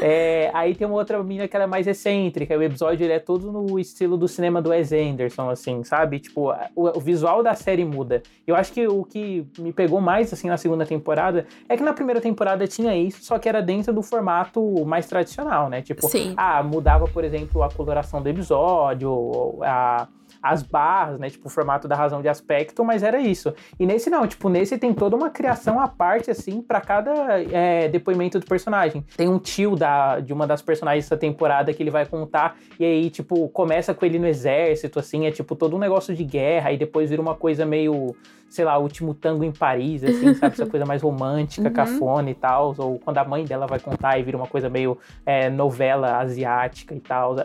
É, 0.00 0.50
aí 0.54 0.74
tem 0.74 0.86
uma 0.86 0.96
outra 0.96 1.22
menina 1.22 1.48
que 1.48 1.56
ela 1.56 1.64
é 1.64 1.66
mais 1.66 1.86
excêntrica. 1.86 2.56
O 2.56 2.62
episódio 2.62 3.04
ele 3.04 3.12
é 3.12 3.18
todo 3.18 3.50
no 3.50 3.78
estilo 3.78 4.16
do 4.16 4.28
cinema 4.28 4.62
do 4.62 4.70
Wes 4.70 4.92
Anderson, 4.92 5.50
assim, 5.50 5.82
sabe? 5.82 6.20
Tipo, 6.20 6.52
o, 6.74 6.98
o, 6.98 7.00
visual 7.00 7.42
da 7.42 7.54
série 7.54 7.84
muda. 7.84 8.22
Eu 8.46 8.54
acho 8.54 8.72
que 8.72 8.86
o 8.86 9.04
que 9.04 9.46
me 9.58 9.72
pegou 9.72 10.00
mais, 10.00 10.32
assim, 10.32 10.48
na 10.48 10.56
segunda 10.56 10.86
temporada 10.86 11.46
é 11.68 11.76
que 11.76 11.82
na 11.82 11.92
primeira 11.92 12.20
temporada 12.20 12.66
tinha 12.66 12.96
isso, 12.96 13.24
só 13.24 13.38
que 13.38 13.48
era 13.48 13.60
dentro 13.60 13.92
do 13.92 14.02
formato 14.02 14.84
mais 14.86 15.06
tradicional, 15.06 15.68
né? 15.68 15.82
Tipo, 15.82 16.08
Sim. 16.08 16.34
ah, 16.36 16.62
mudava, 16.62 17.06
por 17.06 17.24
exemplo, 17.24 17.62
a 17.62 17.70
coloração 17.70 18.22
do 18.22 18.28
episódio, 18.28 19.58
a 19.62 20.06
as 20.42 20.62
barras, 20.62 21.18
né? 21.18 21.30
Tipo, 21.30 21.48
o 21.48 21.50
formato 21.50 21.88
da 21.88 21.96
razão 21.96 22.22
de 22.22 22.28
aspecto, 22.28 22.84
mas 22.84 23.02
era 23.02 23.20
isso. 23.20 23.52
E 23.78 23.86
nesse 23.86 24.10
não, 24.10 24.26
tipo, 24.26 24.48
nesse 24.48 24.78
tem 24.78 24.94
toda 24.94 25.16
uma 25.16 25.30
criação 25.30 25.80
à 25.80 25.88
parte, 25.88 26.30
assim, 26.30 26.62
para 26.62 26.80
cada 26.80 27.12
é, 27.52 27.88
depoimento 27.88 28.38
do 28.38 28.46
personagem. 28.46 29.04
Tem 29.16 29.28
um 29.28 29.38
tio 29.38 29.76
da, 29.76 30.20
de 30.20 30.32
uma 30.32 30.46
das 30.46 30.62
personagens 30.62 31.04
dessa 31.04 31.16
temporada 31.16 31.72
que 31.72 31.82
ele 31.82 31.90
vai 31.90 32.06
contar, 32.06 32.56
e 32.78 32.84
aí, 32.84 33.10
tipo, 33.10 33.48
começa 33.48 33.94
com 33.94 34.04
ele 34.04 34.18
no 34.18 34.26
exército, 34.26 34.98
assim, 34.98 35.26
é 35.26 35.30
tipo 35.30 35.54
todo 35.54 35.76
um 35.76 35.78
negócio 35.78 36.14
de 36.14 36.24
guerra, 36.24 36.72
e 36.72 36.76
depois 36.76 37.10
vira 37.10 37.20
uma 37.20 37.34
coisa 37.34 37.64
meio 37.64 38.14
sei 38.48 38.64
lá, 38.64 38.78
último 38.78 39.14
tango 39.14 39.44
em 39.44 39.52
Paris, 39.52 40.02
assim, 40.02 40.34
sabe? 40.34 40.54
Essa 40.54 40.66
coisa 40.66 40.86
mais 40.86 41.02
romântica, 41.02 41.68
uhum. 41.68 41.74
cafona 41.74 42.30
e 42.30 42.34
tal. 42.34 42.74
Ou 42.78 42.98
quando 42.98 43.18
a 43.18 43.24
mãe 43.24 43.44
dela 43.44 43.66
vai 43.66 43.78
contar 43.78 44.18
e 44.18 44.22
vira 44.22 44.36
uma 44.36 44.46
coisa 44.46 44.68
meio 44.68 44.98
é, 45.26 45.50
novela 45.50 46.18
asiática 46.18 46.94
e 46.94 47.00
tal. 47.00 47.36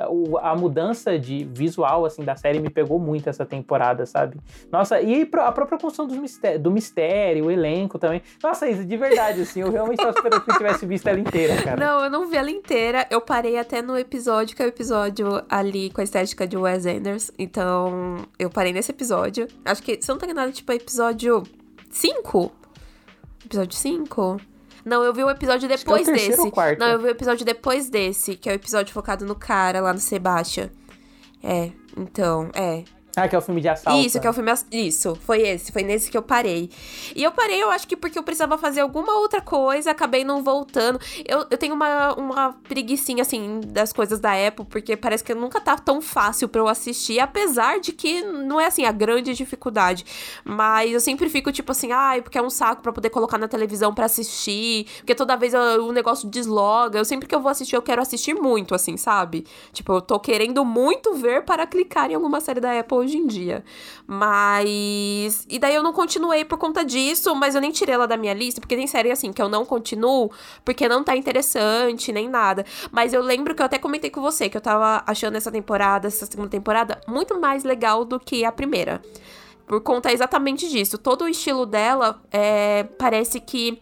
A 0.42 0.56
mudança 0.56 1.20
de 1.20 1.44
visual, 1.44 2.06
assim, 2.06 2.24
da 2.24 2.36
série 2.36 2.60
me 2.60 2.70
pegou 2.70 2.83
muito 3.00 3.30
essa 3.30 3.46
temporada, 3.46 4.06
sabe? 4.06 4.38
Nossa, 4.72 5.02
e 5.02 5.22
a 5.22 5.52
própria 5.52 5.78
construção 5.78 6.08
do 6.08 6.16
mistério, 6.16 6.60
do 6.60 6.72
mistério 6.72 7.46
o 7.46 7.52
elenco 7.52 8.00
também. 8.00 8.22
Nossa, 8.42 8.68
isso 8.68 8.86
de 8.86 8.98
verdade, 8.98 9.42
assim, 9.42 9.62
eu 9.62 9.72
realmente 9.72 10.00
estava 10.00 10.18
esperando 10.18 10.42
que 10.42 10.52
eu 10.52 10.58
tivesse 10.58 10.86
visto 10.86 11.08
ela 11.08 11.20
inteira, 11.20 11.62
cara. 11.62 11.78
Não, 11.78 12.04
eu 12.06 12.10
não 12.10 12.28
vi 12.28 12.38
ela 12.38 12.52
inteira. 12.52 13.08
Eu 13.10 13.22
parei 13.22 13.58
até 13.58 13.82
no 13.82 13.98
episódio, 13.98 14.56
que 14.56 14.62
é 14.62 14.66
o 14.66 14.70
episódio 14.70 15.44
ali 15.50 15.90
com 15.90 16.02
a 16.02 16.04
estética 16.04 16.48
de 16.48 16.58
Wes 16.58 16.86
Anderson. 16.86 17.32
Então, 17.38 18.18
eu 18.38 18.50
parei 18.50 18.74
nesse 18.74 18.92
episódio. 18.92 19.48
Acho 19.66 19.82
que, 19.82 20.00
se 20.02 20.10
eu 20.10 20.16
não 20.16 20.20
tô 20.20 20.34
nada 20.34 20.52
tipo, 20.52 20.72
episódio 20.72 21.14
episódio 21.14 21.44
5? 21.90 22.52
Episódio 23.46 23.78
5? 23.78 24.42
Não, 24.86 25.04
eu 25.04 25.14
vi 25.14 25.24
o 25.24 25.30
episódio 25.30 25.66
é 25.66 25.78
depois 25.78 26.08
é 26.08 26.12
desse. 26.12 26.52
Não, 26.78 26.88
eu 26.88 27.00
vi 27.00 27.06
o 27.06 27.10
episódio 27.10 27.46
depois 27.46 27.90
desse, 27.90 28.36
que 28.36 28.50
é 28.50 28.52
o 28.52 28.56
episódio 28.56 28.94
focado 28.94 29.26
no 29.26 29.36
cara 29.36 29.80
lá 29.80 29.94
no 29.94 30.00
Sebastian. 30.00 30.70
É, 31.44 31.72
então, 31.98 32.50
é. 32.56 32.84
Ah, 33.16 33.28
que 33.28 33.36
é 33.36 33.38
o 33.38 33.42
filme 33.42 33.62
de 33.62 33.70
assalto. 33.70 34.04
Isso, 34.04 34.20
que 34.20 34.26
é 34.26 34.30
o 34.30 34.34
filme. 34.34 34.52
Isso, 34.72 35.16
foi 35.16 35.42
esse. 35.42 35.72
Foi 35.72 35.84
nesse 35.84 36.10
que 36.10 36.18
eu 36.18 36.24
parei. 36.24 36.72
E 37.16 37.24
eu 37.24 37.32
parei, 37.32 37.62
eu 37.62 37.70
acho 37.70 37.88
que 37.88 37.96
porque 37.96 38.18
eu 38.18 38.24
precisava 38.24 38.58
fazer 38.58 38.82
alguma 38.82 39.20
outra 39.20 39.40
coisa, 39.40 39.92
acabei 39.92 40.24
não 40.24 40.44
voltando. 40.44 41.00
Eu, 41.28 41.46
eu 41.52 41.58
tenho 41.58 41.76
uma, 41.76 42.16
uma 42.16 42.54
preguiçinha, 42.68 43.22
assim, 43.22 43.62
das 43.68 43.94
coisas 43.94 44.20
da 44.20 44.32
Apple, 44.48 44.66
porque 44.66 44.98
parece 44.98 45.24
que 45.24 45.34
nunca 45.36 45.62
tá 45.62 45.78
tão 45.78 46.02
fácil 46.02 46.50
para 46.50 46.60
eu 46.60 46.68
assistir, 46.68 47.20
apesar 47.20 47.80
de 47.80 47.92
que 47.92 48.22
não 48.24 48.60
é, 48.60 48.66
assim, 48.66 48.84
a 48.84 48.92
grande 48.92 49.34
dificuldade. 49.36 50.04
Mas 50.44 50.92
eu 50.92 51.00
sempre 51.00 51.30
fico, 51.30 51.52
tipo 51.52 51.72
assim, 51.72 51.92
ai, 51.92 52.18
ah, 52.18 52.22
porque 52.24 52.38
é 52.40 52.42
um 52.42 52.50
saco 52.50 52.82
para 52.82 52.92
poder 52.92 53.12
colocar 53.12 53.38
na 53.38 53.48
televisão 53.48 53.94
para 53.94 54.06
assistir, 54.06 54.88
porque 54.98 55.14
toda 55.14 55.36
vez 55.36 55.54
o 55.54 55.92
negócio 55.92 56.28
desloga. 56.28 56.98
Eu 56.98 57.06
sempre 57.06 57.28
que 57.28 57.36
eu 57.36 57.42
vou 57.42 57.52
assistir, 57.52 57.76
eu 57.76 57.82
quero 57.84 58.02
assistir 58.02 58.34
muito, 58.34 58.74
assim, 58.74 58.98
sabe? 58.98 59.46
Tipo, 59.72 59.94
eu 59.94 60.02
tô 60.02 60.20
querendo 60.20 60.66
muito 60.66 61.14
ver 61.14 61.44
para 61.46 61.68
clicar 61.68 62.10
em 62.10 62.16
alguma 62.16 62.42
série 62.42 62.60
da 62.60 62.80
Apple 62.80 63.03
hoje 63.04 63.18
em 63.18 63.28
dia. 63.28 63.64
Mas. 64.08 65.46
E 65.50 65.60
daí 65.60 65.76
eu 65.76 65.84
não 65.84 65.94
continuei 65.94 66.44
por 66.44 66.58
conta 66.58 66.84
disso, 66.84 67.36
mas 67.36 67.56
eu 67.56 67.62
nem 67.62 67.72
tirei 67.72 67.96
ela 67.96 68.08
da 68.08 68.18
minha 68.18 68.34
lista, 68.34 68.60
porque 68.60 68.76
tem 68.76 68.88
série 68.88 69.12
assim 69.12 69.32
que 69.32 69.42
eu 69.42 69.50
não 69.50 69.66
continuo 69.66 70.32
porque 70.66 70.88
não 70.88 71.04
tá 71.04 71.16
interessante 71.16 72.12
nem 72.12 72.28
nada. 72.28 72.66
Mas 72.92 73.14
eu 73.14 73.22
lembro 73.22 73.54
que 73.54 73.62
eu 73.62 73.66
até 73.66 73.78
comentei 73.78 74.10
com 74.10 74.22
você 74.22 74.50
que 74.50 74.58
eu 74.58 74.62
tava 74.62 75.04
achando 75.06 75.36
essa 75.36 75.52
temporada, 75.52 76.08
essa 76.08 76.26
segunda 76.26 76.50
temporada, 76.50 77.00
muito 77.08 77.40
mais 77.40 77.64
legal 77.64 78.06
do 78.06 78.20
que 78.20 78.46
a 78.46 78.52
primeira. 78.52 79.02
Por 79.66 79.82
conta 79.82 80.12
exatamente 80.12 80.70
disso. 80.70 80.98
Todo 80.98 81.24
o 81.24 81.28
estilo 81.28 81.66
dela 81.66 82.22
é, 82.32 82.84
parece 82.98 83.40
que 83.40 83.82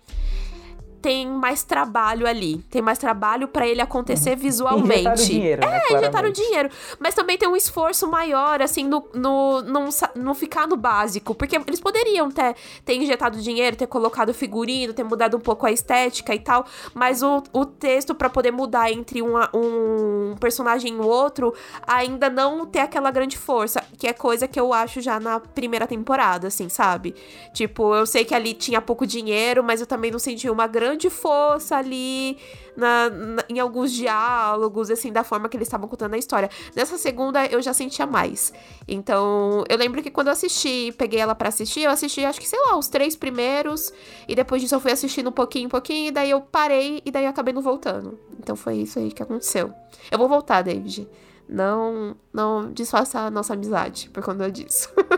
tem 1.02 1.28
mais 1.28 1.64
trabalho 1.64 2.28
ali. 2.28 2.58
Tem 2.70 2.82
mais 2.82 2.98
trabalho 2.98 3.48
para 3.48 3.68
ele 3.68 3.82
acontecer 3.82 4.36
visualmente. 4.36 5.00
Injetaram 5.00 5.26
dinheiro, 5.26 5.62
né, 5.62 5.82
é, 5.90 5.94
injetaram 5.98 6.32
dinheiro. 6.32 6.70
Mas 7.00 7.16
também 7.16 7.38
tem 7.38 7.50
um 7.50 7.56
esforço 7.56 8.08
maior, 8.08 8.62
assim, 8.62 8.86
no, 8.86 9.04
no, 9.14 9.62
no, 9.62 9.90
no 10.16 10.34
ficar 10.34 10.68
no 10.68 10.78
básico. 10.78 11.34
Porque 11.34 11.56
eles 11.56 11.80
poderiam 11.80 12.30
ter, 12.30 12.56
ter 12.86 12.96
injetado 12.96 13.42
dinheiro, 13.42 13.76
ter 13.76 13.88
colocado 13.88 14.34
figurino, 14.34 14.94
ter 14.94 15.04
mudado 15.04 15.36
um 15.36 15.40
pouco 15.40 15.66
a 15.66 15.72
estética 15.72 16.36
e 16.36 16.40
tal. 16.40 16.66
Mas 16.94 17.24
o, 17.24 17.42
o 17.52 17.66
texto, 17.66 18.14
para 18.14 18.30
poder 18.30 18.52
mudar 18.52 18.92
entre 18.92 19.22
uma, 19.22 19.50
um 19.54 20.36
personagem 20.40 20.94
e 20.94 20.98
o 20.98 21.08
outro, 21.08 21.54
ainda 21.86 22.30
não 22.30 22.66
ter 22.66 22.80
aquela 22.80 23.10
grande 23.12 23.38
força. 23.38 23.84
Que 23.98 24.08
é 24.08 24.14
coisa 24.14 24.48
que 24.48 24.60
eu 24.60 24.72
acho 24.72 25.02
já 25.02 25.20
na 25.20 25.40
primeira 25.40 25.88
temporada, 25.88 26.48
assim, 26.48 26.70
sabe? 26.70 27.16
Tipo, 27.54 27.96
eu 27.96 28.06
sei 28.06 28.24
que 28.24 28.36
ali 28.36 28.54
tinha 28.54 28.82
pouco 28.82 29.08
dinheiro, 29.08 29.64
mas 29.64 29.82
eu 29.82 29.88
também 29.88 30.12
não 30.12 30.20
senti 30.20 30.50
uma 30.50 30.68
grande 30.68 30.91
grande 30.92 31.10
força 31.10 31.78
ali 31.78 32.38
na, 32.76 33.10
na, 33.10 33.44
em 33.50 33.60
alguns 33.60 33.92
diálogos, 33.92 34.90
assim, 34.90 35.12
da 35.12 35.24
forma 35.24 35.48
que 35.48 35.58
eles 35.58 35.68
estavam 35.68 35.88
contando 35.88 36.14
a 36.14 36.18
história. 36.18 36.50
Nessa 36.76 36.98
segunda, 36.98 37.46
eu 37.46 37.62
já 37.62 37.74
sentia 37.74 38.06
mais. 38.06 38.54
Então, 38.88 39.64
eu 39.70 39.78
lembro 39.78 40.02
que 40.02 40.12
quando 40.12 40.28
eu 40.28 40.34
assisti, 40.34 40.94
peguei 40.98 41.20
ela 41.20 41.36
para 41.36 41.50
assistir, 41.50 41.82
eu 41.82 41.92
assisti, 41.92 42.24
acho 42.26 42.40
que, 42.40 42.48
sei 42.48 42.60
lá, 42.60 42.78
os 42.78 42.88
três 42.88 43.16
primeiros, 43.16 43.94
e 44.28 44.36
depois 44.36 44.62
disso 44.62 44.76
eu 44.76 44.80
fui 44.80 44.92
assistindo 44.92 45.30
um 45.30 45.34
pouquinho, 45.34 45.68
um 45.68 45.70
pouquinho, 45.70 46.08
e 46.08 46.12
daí 46.12 46.30
eu 46.30 46.42
parei, 46.42 47.02
e 47.06 47.12
daí 47.12 47.24
eu 47.24 47.30
acabei 47.30 47.54
não 47.54 47.62
voltando. 47.62 48.20
Então 48.40 48.56
foi 48.56 48.76
isso 48.76 49.00
aí 49.00 49.12
que 49.12 49.24
aconteceu. 49.24 49.74
Eu 50.10 50.18
vou 50.18 50.28
voltar, 50.28 50.62
David. 50.62 51.08
Não, 51.48 52.16
não 52.32 52.72
desfaça 52.72 53.20
a 53.20 53.32
nossa 53.32 53.54
amizade 53.54 54.10
por 54.10 54.24
conta 54.24 54.50
disso. 54.50 54.90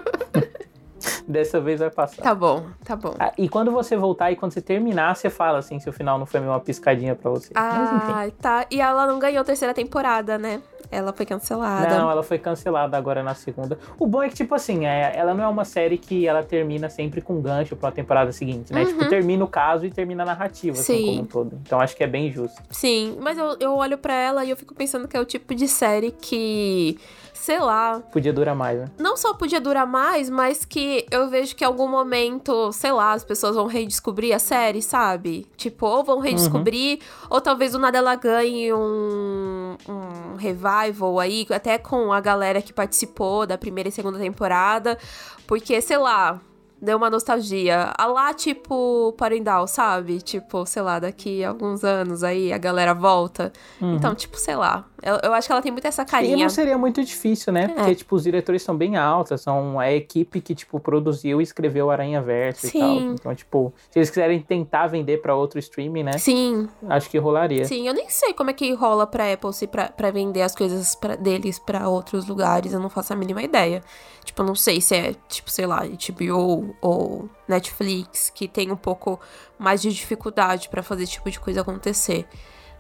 Dessa 1.28 1.60
vez 1.60 1.80
vai 1.80 1.90
passar. 1.90 2.22
Tá 2.22 2.36
bom, 2.36 2.66
tá 2.84 2.96
bom. 2.96 3.16
Ah, 3.20 3.32
e 3.38 3.48
quando 3.50 3.72
você 3.72 3.96
voltar 3.96 4.32
e 4.32 4.36
quando 4.36 4.52
você 4.52 4.62
terminar, 4.62 5.16
você 5.16 5.30
fala 5.30 5.60
assim, 5.60 5.80
se 5.80 5.90
o 5.90 5.94
final 5.94 6.18
não 6.18 6.26
foi 6.26 6.40
meio 6.40 6.52
uma 6.52 6.60
piscadinha 6.60 7.16
pra 7.16 7.30
você. 7.30 7.52
Ah, 7.56 8.28
tá. 8.42 8.66
E 8.70 8.82
ela 8.82 9.06
não 9.08 9.20
ganhou 9.20 9.42
a 9.42 9.44
terceira 9.44 9.74
temporada, 9.74 10.38
né? 10.38 10.62
Ela 10.92 11.12
foi 11.12 11.26
cancelada. 11.26 11.98
Não, 11.98 12.10
ela 12.10 12.22
foi 12.22 12.38
cancelada 12.38 12.96
agora 12.96 13.24
na 13.24 13.34
segunda. 13.34 13.80
O 13.98 14.06
bom 14.06 14.22
é 14.22 14.30
que, 14.30 14.36
tipo 14.36 14.54
assim, 14.54 14.86
é, 14.86 15.12
ela 15.16 15.34
não 15.34 15.44
é 15.44 15.48
uma 15.48 15.66
série 15.66 15.98
que 15.98 16.28
ela 16.28 16.44
termina 16.44 16.88
sempre 16.88 17.20
com 17.20 17.42
gancho 17.42 17.76
pra 17.76 17.92
temporada 17.92 18.32
seguinte, 18.32 18.72
né? 18.72 18.82
Tipo, 18.82 18.94
uhum. 18.94 18.98
Tipo, 19.00 19.10
termina 19.10 19.44
o 19.44 19.48
caso 19.48 19.86
e 19.86 19.92
termina 19.92 20.22
a 20.24 20.26
narrativa, 20.26 20.76
Sim. 20.76 20.94
assim, 20.94 21.06
como 21.06 21.22
um 21.22 21.26
todo. 21.26 21.60
Então 21.66 21.80
acho 21.80 21.96
que 21.96 22.04
é 22.04 22.08
bem 22.08 22.32
justo. 22.32 22.62
Sim, 22.70 23.18
mas 23.20 23.38
eu, 23.38 23.58
eu 23.60 23.76
olho 23.76 23.98
para 23.98 24.14
ela 24.14 24.46
e 24.46 24.52
eu 24.52 24.58
fico 24.58 24.76
pensando 24.76 25.08
que 25.08 25.18
é 25.18 25.20
o 25.20 25.26
tipo 25.26 25.56
de 25.56 25.68
série 25.68 26.12
que 26.12 27.00
sei 27.44 27.60
lá. 27.60 28.02
Podia 28.10 28.32
durar 28.32 28.56
mais, 28.56 28.80
né? 28.80 28.86
Não 28.98 29.18
só 29.18 29.34
podia 29.34 29.60
durar 29.60 29.86
mais, 29.86 30.30
mas 30.30 30.64
que 30.64 31.06
eu 31.12 31.30
vejo 31.30 31.54
que 31.58 31.66
em 31.66 31.68
algum 31.68 31.90
momento, 31.90 32.72
sei 32.72 32.94
lá, 32.94 33.12
as 33.12 33.26
pessoas 33.26 33.58
vão 33.58 33.68
redescobrir 33.68 34.34
a 34.34 34.40
série, 34.40 34.82
sabe? 34.82 35.46
Tipo, 35.58 35.86
ou 35.86 36.06
vão 36.06 36.20
redescobrir, 36.20 37.00
uhum. 37.00 37.28
ou 37.32 37.42
talvez 37.42 37.74
do 37.74 37.80
nada 37.80 37.98
ela 37.98 38.16
ganhe 38.16 38.74
um, 38.74 39.76
um 39.90 40.36
revival 40.38 41.20
aí, 41.20 41.46
até 41.50 41.78
com 41.78 42.14
a 42.14 42.22
galera 42.22 42.62
que 42.62 42.72
participou 42.72 43.46
da 43.46 43.58
primeira 43.58 43.90
e 43.90 43.92
segunda 43.92 44.18
temporada. 44.18 44.98
Porque, 45.46 45.82
sei 45.82 45.98
lá, 45.98 46.40
deu 46.82 46.96
uma 46.96 47.10
nostalgia. 47.10 47.94
A 47.98 48.06
lá, 48.06 48.34
tipo, 48.34 49.14
Parendal, 49.18 49.68
sabe? 49.68 50.22
Tipo, 50.22 50.66
sei 50.66 50.82
lá, 50.82 50.98
daqui 50.98 51.44
a 51.44 51.50
alguns 51.50 51.84
anos 51.84 52.24
aí 52.24 52.54
a 52.54 52.58
galera 52.58 52.94
volta. 52.94 53.52
Uhum. 53.82 53.96
Então, 53.96 54.16
tipo, 54.16 54.38
sei 54.38 54.56
lá. 54.56 54.86
Eu, 55.04 55.20
eu, 55.22 55.34
acho 55.34 55.48
que 55.48 55.52
ela 55.52 55.62
tem 55.62 55.72
muito 55.72 55.86
essa 55.86 56.06
carinha. 56.06 56.38
E 56.38 56.42
não 56.42 56.50
seria 56.50 56.78
muito 56.78 57.04
difícil, 57.04 57.52
né? 57.52 57.66
É. 57.66 57.68
Porque, 57.68 57.96
tipo, 57.96 58.16
os 58.16 58.24
diretores 58.24 58.64
são 58.64 58.76
bem 58.76 58.96
altos, 58.96 59.42
são 59.42 59.78
a 59.78 59.92
equipe 59.92 60.40
que, 60.40 60.56
tipo, 60.56 60.80
produziu 60.80 61.42
e 61.42 61.44
escreveu 61.44 61.92
Aranha 61.92 62.22
Verso 62.22 62.68
Sim. 62.68 62.78
e 62.78 62.80
tal. 62.80 62.96
Então, 63.14 63.36
tipo, 63.36 63.74
se 63.92 64.00
eles 64.00 64.10
quiserem 64.10 64.40
tentar 64.40 64.88
vender 64.88 65.22
para 65.22 65.36
outro 65.36 65.60
streaming, 65.60 66.04
né? 66.04 66.18
Sim. 66.18 66.70
Acho 66.88 67.10
que 67.10 67.18
rolaria. 67.18 67.66
Sim, 67.66 67.86
eu 67.86 67.94
nem 67.94 68.10
sei 68.10 68.34
como 68.34 68.50
é 68.50 68.54
que 68.54 68.74
rola 68.74 69.06
pra 69.06 69.32
Apple 69.34 69.54
se 69.54 69.68
pra, 69.68 69.90
pra 69.90 70.10
vender 70.10 70.42
as 70.42 70.56
coisas 70.56 70.96
pra, 70.96 71.18
deles 71.18 71.60
para 71.60 71.90
outros 71.90 72.26
lugares. 72.26 72.72
Eu 72.72 72.80
não 72.80 72.90
faço 72.90 73.12
a 73.12 73.16
mínima 73.16 73.44
ideia. 73.44 73.84
Tipo, 74.24 74.42
eu 74.42 74.46
não 74.46 74.56
sei 74.56 74.80
se 74.80 74.96
é, 74.96 75.14
tipo, 75.28 75.52
sei 75.52 75.66
lá, 75.66 75.82
HBO 75.84 76.74
ou 76.80 77.30
Netflix, 77.46 78.30
que 78.30 78.48
tem 78.48 78.72
um 78.72 78.78
pouco 78.78 79.20
mais 79.60 79.82
de 79.82 79.92
dificuldade 79.92 80.70
para 80.70 80.82
fazer 80.82 81.04
esse 81.04 81.14
tipo 81.14 81.30
de 81.30 81.40
coisa 81.40 81.60
acontecer. 81.60 82.26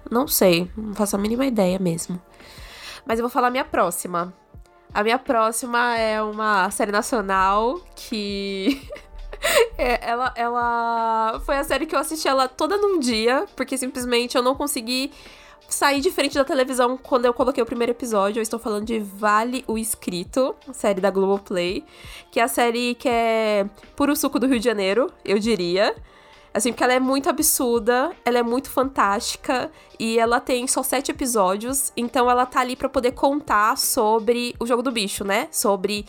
Não 0.10 0.28
sei, 0.28 0.70
não 0.78 0.94
faço 0.94 1.16
a 1.16 1.20
mínima 1.20 1.46
ideia 1.46 1.80
mesmo. 1.80 2.22
Mas 3.06 3.20
eu 3.20 3.24
vou 3.24 3.30
falar 3.30 3.48
a 3.48 3.52
minha 3.52 3.66
próxima. 3.66 4.34
A 4.94 5.04
minha 5.04 5.18
próxima 5.18 5.98
é 5.98 6.22
uma 6.22 6.70
série 6.70 6.92
nacional 6.92 7.82
que. 7.96 8.82
é, 9.78 10.10
ela, 10.10 10.34
ela 10.36 11.42
foi 11.46 11.58
a 11.58 11.64
série 11.64 11.86
que 11.86 11.96
eu 11.96 12.00
assisti 12.00 12.28
ela 12.28 12.48
toda 12.48 12.78
num 12.78 13.00
dia, 13.00 13.46
porque 13.56 13.78
simplesmente 13.78 14.38
eu 14.38 14.44
não 14.44 14.56
consegui 14.56 15.12
sair 15.68 16.02
de 16.02 16.12
frente 16.12 16.36
da 16.36 16.46
televisão 16.46 16.98
quando 16.98 17.26
eu 17.26 17.34
coloquei 17.34 17.62
o 17.64 17.66
primeiro 17.66 17.92
episódio. 17.92 18.40
Eu 18.40 18.44
estou 18.44 18.60
falando 18.60 18.86
de 18.86 19.00
Vale 19.00 19.64
o 19.68 19.78
Escrito, 19.78 20.56
série 20.72 21.02
da 21.02 21.10
Globoplay, 21.10 21.84
que 22.32 22.40
é 22.40 22.44
a 22.44 22.48
série 22.48 22.96
que 22.96 23.10
é 23.10 23.66
puro 23.96 24.16
suco 24.16 24.40
do 24.40 24.48
Rio 24.48 24.60
de 24.60 24.66
Janeiro, 24.66 25.12
eu 25.26 25.40
diria. 25.40 25.96
Assim, 26.54 26.72
porque 26.72 26.84
ela 26.84 26.94
é 26.94 27.00
muito 27.00 27.30
absurda, 27.30 28.12
ela 28.24 28.38
é 28.38 28.44
muito 28.44 28.70
fantástica 28.70 29.72
e 30.00 30.20
ela 30.20 30.40
tem 30.40 30.68
só 30.68 30.84
sete 30.84 31.10
episódios, 31.10 31.92
então 31.98 32.30
ela 32.30 32.46
tá 32.46 32.60
ali 32.60 32.76
para 32.76 32.88
poder 32.88 33.14
contar 33.14 33.76
sobre 33.76 34.56
o 34.60 34.66
jogo 34.66 34.84
do 34.84 34.92
bicho, 34.92 35.24
né? 35.24 35.48
Sobre 35.52 36.06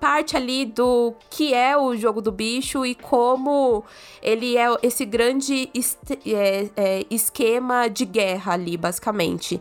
parte 0.00 0.36
ali 0.36 0.64
do 0.64 1.14
que 1.30 1.52
é 1.52 1.76
o 1.76 1.96
jogo 1.96 2.20
do 2.20 2.30
bicho 2.30 2.84
e 2.86 2.94
como 2.94 3.84
ele 4.22 4.56
é 4.56 4.66
esse 4.82 5.04
grande 5.04 5.70
é, 6.26 6.70
é, 6.76 7.06
esquema 7.10 7.88
de 7.88 8.04
guerra 8.04 8.52
ali, 8.52 8.76
basicamente. 8.76 9.60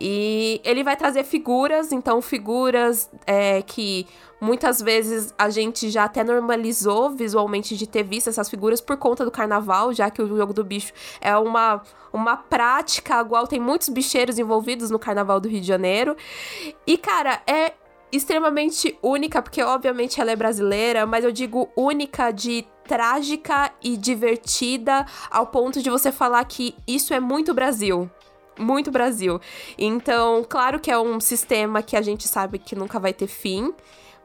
E 0.00 0.60
ele 0.64 0.82
vai 0.82 0.96
trazer 0.96 1.24
figuras, 1.24 1.92
então 1.92 2.20
figuras 2.22 3.10
é, 3.26 3.62
que 3.62 4.06
muitas 4.40 4.80
vezes 4.80 5.34
a 5.38 5.48
gente 5.48 5.88
já 5.90 6.04
até 6.04 6.22
normalizou 6.22 7.10
visualmente 7.10 7.76
de 7.76 7.86
ter 7.86 8.02
visto 8.02 8.28
essas 8.28 8.48
figuras 8.48 8.80
por 8.80 8.96
conta 8.96 9.24
do 9.24 9.30
carnaval, 9.30 9.92
já 9.92 10.10
que 10.10 10.20
o 10.20 10.26
jogo 10.26 10.52
do 10.52 10.62
bicho 10.62 10.92
é 11.20 11.36
uma, 11.36 11.82
uma 12.12 12.36
prática 12.36 13.20
igual 13.20 13.46
tem 13.46 13.60
muitos 13.60 13.88
bicheiros 13.88 14.38
envolvidos 14.38 14.90
no 14.90 14.98
carnaval 14.98 15.40
do 15.40 15.48
Rio 15.48 15.60
de 15.60 15.66
Janeiro. 15.66 16.16
E 16.86 16.98
cara, 16.98 17.42
é 17.46 17.72
extremamente 18.16 18.96
única, 19.02 19.42
porque 19.42 19.62
obviamente 19.62 20.20
ela 20.20 20.30
é 20.30 20.36
brasileira, 20.36 21.06
mas 21.06 21.24
eu 21.24 21.32
digo 21.32 21.68
única 21.76 22.30
de 22.30 22.64
trágica 22.86 23.72
e 23.82 23.96
divertida 23.96 25.06
ao 25.30 25.46
ponto 25.46 25.82
de 25.82 25.90
você 25.90 26.12
falar 26.12 26.44
que 26.44 26.74
isso 26.86 27.14
é 27.14 27.20
muito 27.20 27.54
Brasil. 27.54 28.10
Muito 28.58 28.90
Brasil. 28.90 29.40
Então, 29.76 30.44
claro 30.48 30.78
que 30.78 30.90
é 30.90 30.98
um 30.98 31.18
sistema 31.18 31.82
que 31.82 31.96
a 31.96 32.02
gente 32.02 32.28
sabe 32.28 32.58
que 32.58 32.76
nunca 32.76 33.00
vai 33.00 33.12
ter 33.12 33.26
fim 33.26 33.72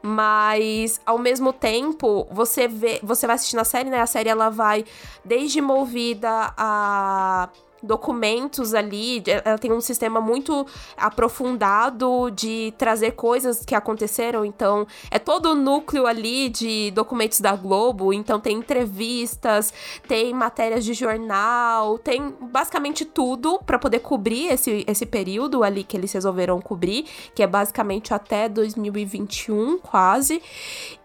mas 0.02 1.00
ao 1.04 1.18
mesmo 1.18 1.52
tempo 1.52 2.26
você 2.30 2.66
vê, 2.66 3.00
você 3.02 3.26
vai 3.26 3.36
assistindo 3.36 3.60
a 3.60 3.64
série, 3.64 3.90
né? 3.90 4.00
A 4.00 4.06
série 4.06 4.28
ela 4.28 4.48
vai 4.48 4.84
desde 5.24 5.60
movida 5.60 6.54
a 6.56 7.50
documentos 7.82 8.74
ali, 8.74 9.22
ela 9.44 9.58
tem 9.58 9.72
um 9.72 9.80
sistema 9.80 10.20
muito 10.20 10.66
aprofundado 10.96 12.30
de 12.30 12.74
trazer 12.76 13.12
coisas 13.12 13.64
que 13.64 13.74
aconteceram, 13.74 14.44
então 14.44 14.86
é 15.10 15.18
todo 15.18 15.50
o 15.50 15.54
núcleo 15.54 16.06
ali 16.06 16.48
de 16.48 16.90
documentos 16.90 17.40
da 17.40 17.54
Globo, 17.56 18.12
então 18.12 18.38
tem 18.38 18.58
entrevistas, 18.58 19.72
tem 20.06 20.32
matérias 20.34 20.84
de 20.84 20.92
jornal, 20.94 21.98
tem 21.98 22.34
basicamente 22.40 23.04
tudo 23.04 23.58
para 23.64 23.78
poder 23.78 24.00
cobrir 24.00 24.46
esse, 24.52 24.84
esse 24.86 25.06
período 25.06 25.62
ali 25.62 25.82
que 25.82 25.96
eles 25.96 26.12
resolveram 26.12 26.60
cobrir, 26.60 27.06
que 27.34 27.42
é 27.42 27.46
basicamente 27.46 28.12
até 28.12 28.48
2021, 28.48 29.78
quase. 29.78 30.42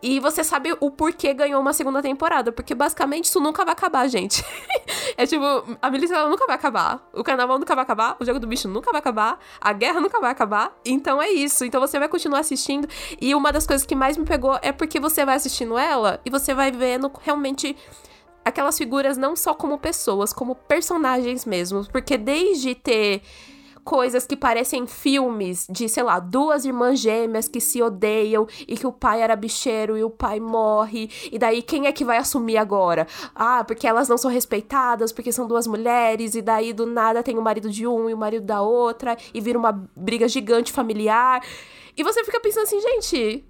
E 0.01 0.19
você 0.19 0.43
sabe 0.43 0.75
o 0.79 0.91
porquê 0.91 1.33
ganhou 1.33 1.61
uma 1.61 1.73
segunda 1.73 2.01
temporada, 2.01 2.51
porque 2.51 2.75
basicamente 2.75 3.25
isso 3.25 3.39
nunca 3.39 3.63
vai 3.63 3.73
acabar, 3.73 4.07
gente. 4.07 4.43
é 5.17 5.25
tipo, 5.25 5.45
a 5.81 5.89
milícia 5.89 6.27
nunca 6.27 6.45
vai 6.45 6.55
acabar 6.55 6.64
acabar. 6.65 7.07
O 7.13 7.23
carnaval 7.23 7.59
nunca 7.59 7.75
vai 7.75 7.83
acabar. 7.83 8.17
O 8.19 8.25
jogo 8.25 8.39
do 8.39 8.47
bicho 8.47 8.67
nunca 8.67 8.91
vai 8.91 8.99
acabar. 8.99 9.39
A 9.61 9.71
guerra 9.71 10.01
nunca 10.01 10.19
vai 10.19 10.31
acabar. 10.31 10.75
Então 10.83 11.21
é 11.21 11.29
isso. 11.29 11.63
Então 11.63 11.79
você 11.79 11.99
vai 11.99 12.07
continuar 12.07 12.39
assistindo. 12.39 12.87
E 13.21 13.35
uma 13.35 13.51
das 13.51 13.67
coisas 13.67 13.85
que 13.85 13.95
mais 13.95 14.17
me 14.17 14.25
pegou 14.25 14.57
é 14.61 14.71
porque 14.71 14.99
você 14.99 15.23
vai 15.23 15.35
assistindo 15.35 15.77
ela 15.77 16.19
e 16.25 16.29
você 16.29 16.53
vai 16.53 16.71
vendo 16.71 17.11
realmente 17.21 17.75
aquelas 18.43 18.77
figuras 18.77 19.17
não 19.17 19.35
só 19.35 19.53
como 19.53 19.77
pessoas, 19.77 20.33
como 20.33 20.55
personagens 20.55 21.45
mesmo. 21.45 21.85
Porque 21.91 22.17
desde 22.17 22.73
ter 22.73 23.21
coisas 23.85 24.25
que 24.25 24.35
parecem 24.35 24.87
filmes 24.87 25.67
de, 25.69 25.87
sei 25.87 26.01
lá, 26.01 26.19
duas 26.19 26.65
irmãs 26.65 26.99
gêmeas 26.99 27.47
que 27.47 27.61
se 27.61 27.81
odeiam 27.81 28.47
e 28.67 28.75
que 28.75 28.87
o 28.87 28.91
pai 28.91 29.21
era 29.21 29.35
bicheiro 29.35 29.95
e 29.95 30.03
o 30.03 30.09
pai 30.09 30.39
morre. 30.39 31.09
E 31.31 31.37
daí 31.37 31.61
quem 31.61 31.85
é 31.85 31.91
que 31.91 32.03
vai 32.03 32.17
assumir 32.17 32.57
agora? 32.57 33.07
Ah, 33.35 33.63
porque 33.63 33.87
elas 33.87 34.09
não 34.09 34.17
são 34.17 34.31
respeitadas, 34.31 35.11
porque 35.11 35.31
são 35.31 35.47
duas 35.47 35.67
mulheres, 35.67 36.33
e 36.33 36.41
daí 36.41 36.73
do 36.73 36.87
nada 36.87 37.21
tem 37.21 37.37
o 37.37 37.41
marido 37.41 37.69
de 37.69 37.85
um 37.85 38.09
e 38.09 38.13
o 38.13 38.17
marido 38.17 38.45
da 38.45 38.61
outra, 38.61 39.15
e 39.31 39.39
vira 39.39 39.57
uma 39.57 39.71
briga 39.95 40.27
gigante 40.27 40.71
familiar. 40.71 41.41
E 41.95 42.03
você 42.03 42.23
fica 42.23 42.39
pensando 42.39 42.63
assim, 42.63 42.81
gente, 42.81 43.45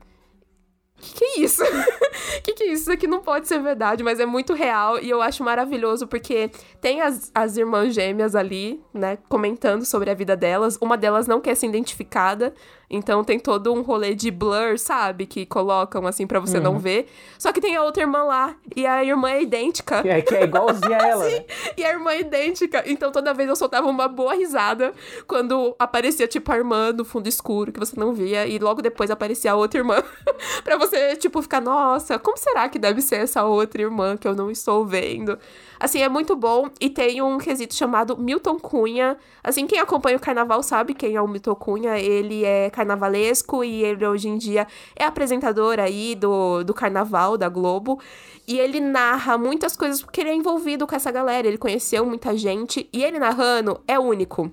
que 0.99 1.13
que 1.13 1.23
é 1.23 1.39
isso? 1.39 1.63
que 2.43 2.53
que 2.53 2.63
é 2.63 2.67
isso? 2.67 2.83
Isso 2.83 2.91
aqui 2.91 3.07
não 3.07 3.21
pode 3.21 3.47
ser 3.47 3.59
verdade, 3.59 4.03
mas 4.03 4.19
é 4.19 4.25
muito 4.25 4.53
real 4.53 4.99
e 4.99 5.09
eu 5.09 5.21
acho 5.21 5.43
maravilhoso 5.43 6.07
porque 6.07 6.49
tem 6.81 7.01
as, 7.01 7.31
as 7.33 7.57
irmãs 7.57 7.93
gêmeas 7.93 8.35
ali, 8.35 8.81
né, 8.93 9.17
comentando 9.29 9.85
sobre 9.85 10.09
a 10.09 10.13
vida 10.13 10.35
delas. 10.35 10.77
Uma 10.81 10.97
delas 10.97 11.27
não 11.27 11.41
quer 11.41 11.55
ser 11.55 11.67
identificada, 11.67 12.53
então 12.89 13.23
tem 13.23 13.39
todo 13.39 13.73
um 13.73 13.81
rolê 13.81 14.13
de 14.13 14.29
blur, 14.29 14.77
sabe? 14.77 15.25
Que 15.25 15.45
colocam 15.45 16.05
assim 16.05 16.27
para 16.27 16.39
você 16.39 16.57
uhum. 16.57 16.63
não 16.63 16.79
ver. 16.79 17.07
Só 17.37 17.51
que 17.51 17.59
tem 17.59 17.75
a 17.75 17.83
outra 17.83 18.03
irmã 18.03 18.23
lá. 18.23 18.55
E 18.75 18.85
a 18.85 19.03
irmã 19.03 19.31
é 19.31 19.41
idêntica. 19.41 20.01
É, 20.05 20.21
que 20.21 20.35
é 20.35 20.43
igualzinha 20.43 20.97
a 20.97 21.01
ela. 21.07 21.29
Sim, 21.29 21.35
né? 21.35 21.45
E 21.77 21.83
a 21.83 21.89
irmã 21.91 22.11
é 22.11 22.21
idêntica. 22.21 22.83
Então 22.85 23.11
toda 23.11 23.33
vez 23.33 23.49
eu 23.49 23.55
soltava 23.55 23.87
uma 23.87 24.07
boa 24.07 24.35
risada 24.35 24.93
quando 25.27 25.75
aparecia, 25.79 26.27
tipo, 26.27 26.51
a 26.51 26.57
irmã 26.57 26.93
do 26.93 27.03
fundo 27.03 27.27
escuro, 27.27 27.71
que 27.71 27.79
você 27.79 27.99
não 27.99 28.13
via. 28.13 28.45
E 28.47 28.59
logo 28.59 28.81
depois 28.81 29.09
aparecia 29.09 29.51
a 29.51 29.55
outra 29.55 29.79
irmã. 29.79 30.03
pra 30.63 30.77
você, 30.77 31.15
tipo, 31.15 31.41
ficar, 31.41 31.61
nossa, 31.61 32.19
como 32.19 32.37
será 32.37 32.69
que 32.69 32.77
deve 32.77 33.01
ser 33.01 33.17
essa 33.17 33.43
outra 33.43 33.81
irmã 33.81 34.15
que 34.17 34.27
eu 34.27 34.35
não 34.35 34.51
estou 34.51 34.85
vendo? 34.85 35.37
Assim, 35.79 36.01
é 36.01 36.09
muito 36.09 36.35
bom. 36.35 36.69
E 36.79 36.89
tem 36.89 37.21
um 37.21 37.37
quesito 37.37 37.73
chamado 37.73 38.17
Milton 38.17 38.59
Cunha. 38.59 39.17
Assim, 39.43 39.67
quem 39.67 39.79
acompanha 39.79 40.17
o 40.17 40.19
carnaval 40.19 40.63
sabe 40.63 40.93
quem 40.93 41.15
é 41.15 41.21
o 41.21 41.27
Milton 41.27 41.55
Cunha. 41.55 41.97
Ele 41.97 42.43
é 42.43 42.69
carnavalesco 42.69 43.63
e 43.63 43.83
ele 43.83 44.05
hoje 44.05 44.27
em 44.27 44.37
dia 44.37 44.67
é 44.95 45.03
apresentador 45.03 45.79
aí 45.79 46.15
do, 46.15 46.63
do 46.63 46.73
carnaval 46.73 47.37
da 47.37 47.49
Globo. 47.49 47.99
E 48.47 48.59
ele 48.59 48.79
narra 48.79 49.37
muitas 49.37 49.75
coisas 49.75 50.01
porque 50.01 50.21
ele 50.21 50.29
é 50.29 50.35
envolvido 50.35 50.85
com 50.85 50.95
essa 50.95 51.11
galera. 51.11 51.47
Ele 51.47 51.57
conheceu 51.57 52.05
muita 52.05 52.37
gente. 52.37 52.89
E 52.93 53.03
ele 53.03 53.19
narrando 53.19 53.81
é 53.87 53.99
único. 53.99 54.51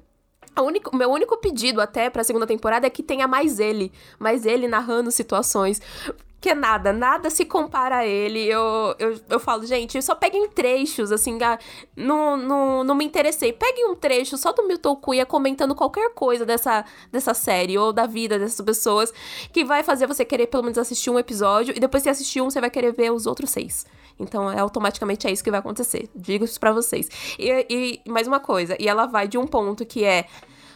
O 0.93 0.97
meu 0.97 1.11
único 1.11 1.39
pedido 1.39 1.81
até 1.81 2.11
pra 2.11 2.23
segunda 2.23 2.47
temporada 2.47 2.87
é 2.87 2.91
que 2.91 3.03
tenha 3.03 3.27
mais 3.27 3.59
ele. 3.59 3.91
Mais 4.19 4.45
ele 4.45 4.69
narrando 4.69 5.11
situações 5.11 5.81
que 6.43 6.51
é 6.51 6.55
nada, 6.57 6.93
nada 6.93 7.31
se 7.31 7.45
compara 7.45 7.99
a 7.99 8.07
ele. 8.07 8.45
Eu, 8.45 8.97
eu, 8.99 9.21
eu 9.31 9.39
falo, 9.39 9.65
gente, 9.65 10.03
só 10.03 10.13
peguem 10.13 10.49
trechos, 10.49 11.13
assim, 11.13 11.39
não, 11.97 12.37
não, 12.37 12.83
não 12.83 12.95
me 12.97 13.05
interessei. 13.05 13.53
Peguem 13.53 13.89
um 13.89 13.95
trecho 13.95 14.37
só 14.37 14.53
do 14.53 14.67
Milton 14.67 14.97
Cunha 14.97 15.25
comentando 15.25 15.73
qualquer 15.73 16.13
coisa 16.15 16.45
dessa, 16.45 16.85
dessa 17.13 17.33
série 17.33 17.79
ou 17.79 17.93
da 17.93 18.07
vida 18.07 18.41
dessas 18.41 18.61
pessoas 18.61 19.15
que 19.53 19.65
vai 19.65 19.85
fazer 19.85 20.09
você 20.09 20.25
querer 20.25 20.49
pelo 20.49 20.65
menos 20.65 20.79
assistir 20.79 21.11
um 21.11 21.19
episódio 21.19 21.73
e 21.77 21.79
depois 21.79 22.03
que 22.03 22.09
assistir 22.09 22.41
um, 22.41 22.51
você 22.51 22.61
vai 22.61 22.71
querer 22.71 22.93
ver 22.93 23.13
os 23.13 23.25
outros 23.25 23.51
seis. 23.51 23.87
Então, 24.19 24.51
é, 24.51 24.59
automaticamente 24.59 25.29
é 25.29 25.31
isso 25.31 25.45
que 25.45 25.51
vai 25.51 25.61
acontecer. 25.61 26.11
Digo 26.13 26.45
isso 26.45 26.59
pra 26.59 26.73
vocês. 26.73 27.09
E, 27.39 28.01
e 28.05 28.11
mais 28.11 28.27
uma 28.27 28.41
coisa, 28.41 28.77
e 28.81 28.89
ela 28.89 29.07
vai 29.07 29.29
de 29.29 29.39
um 29.39 29.47
ponto 29.47 29.87
que 29.87 30.05
é 30.05 30.27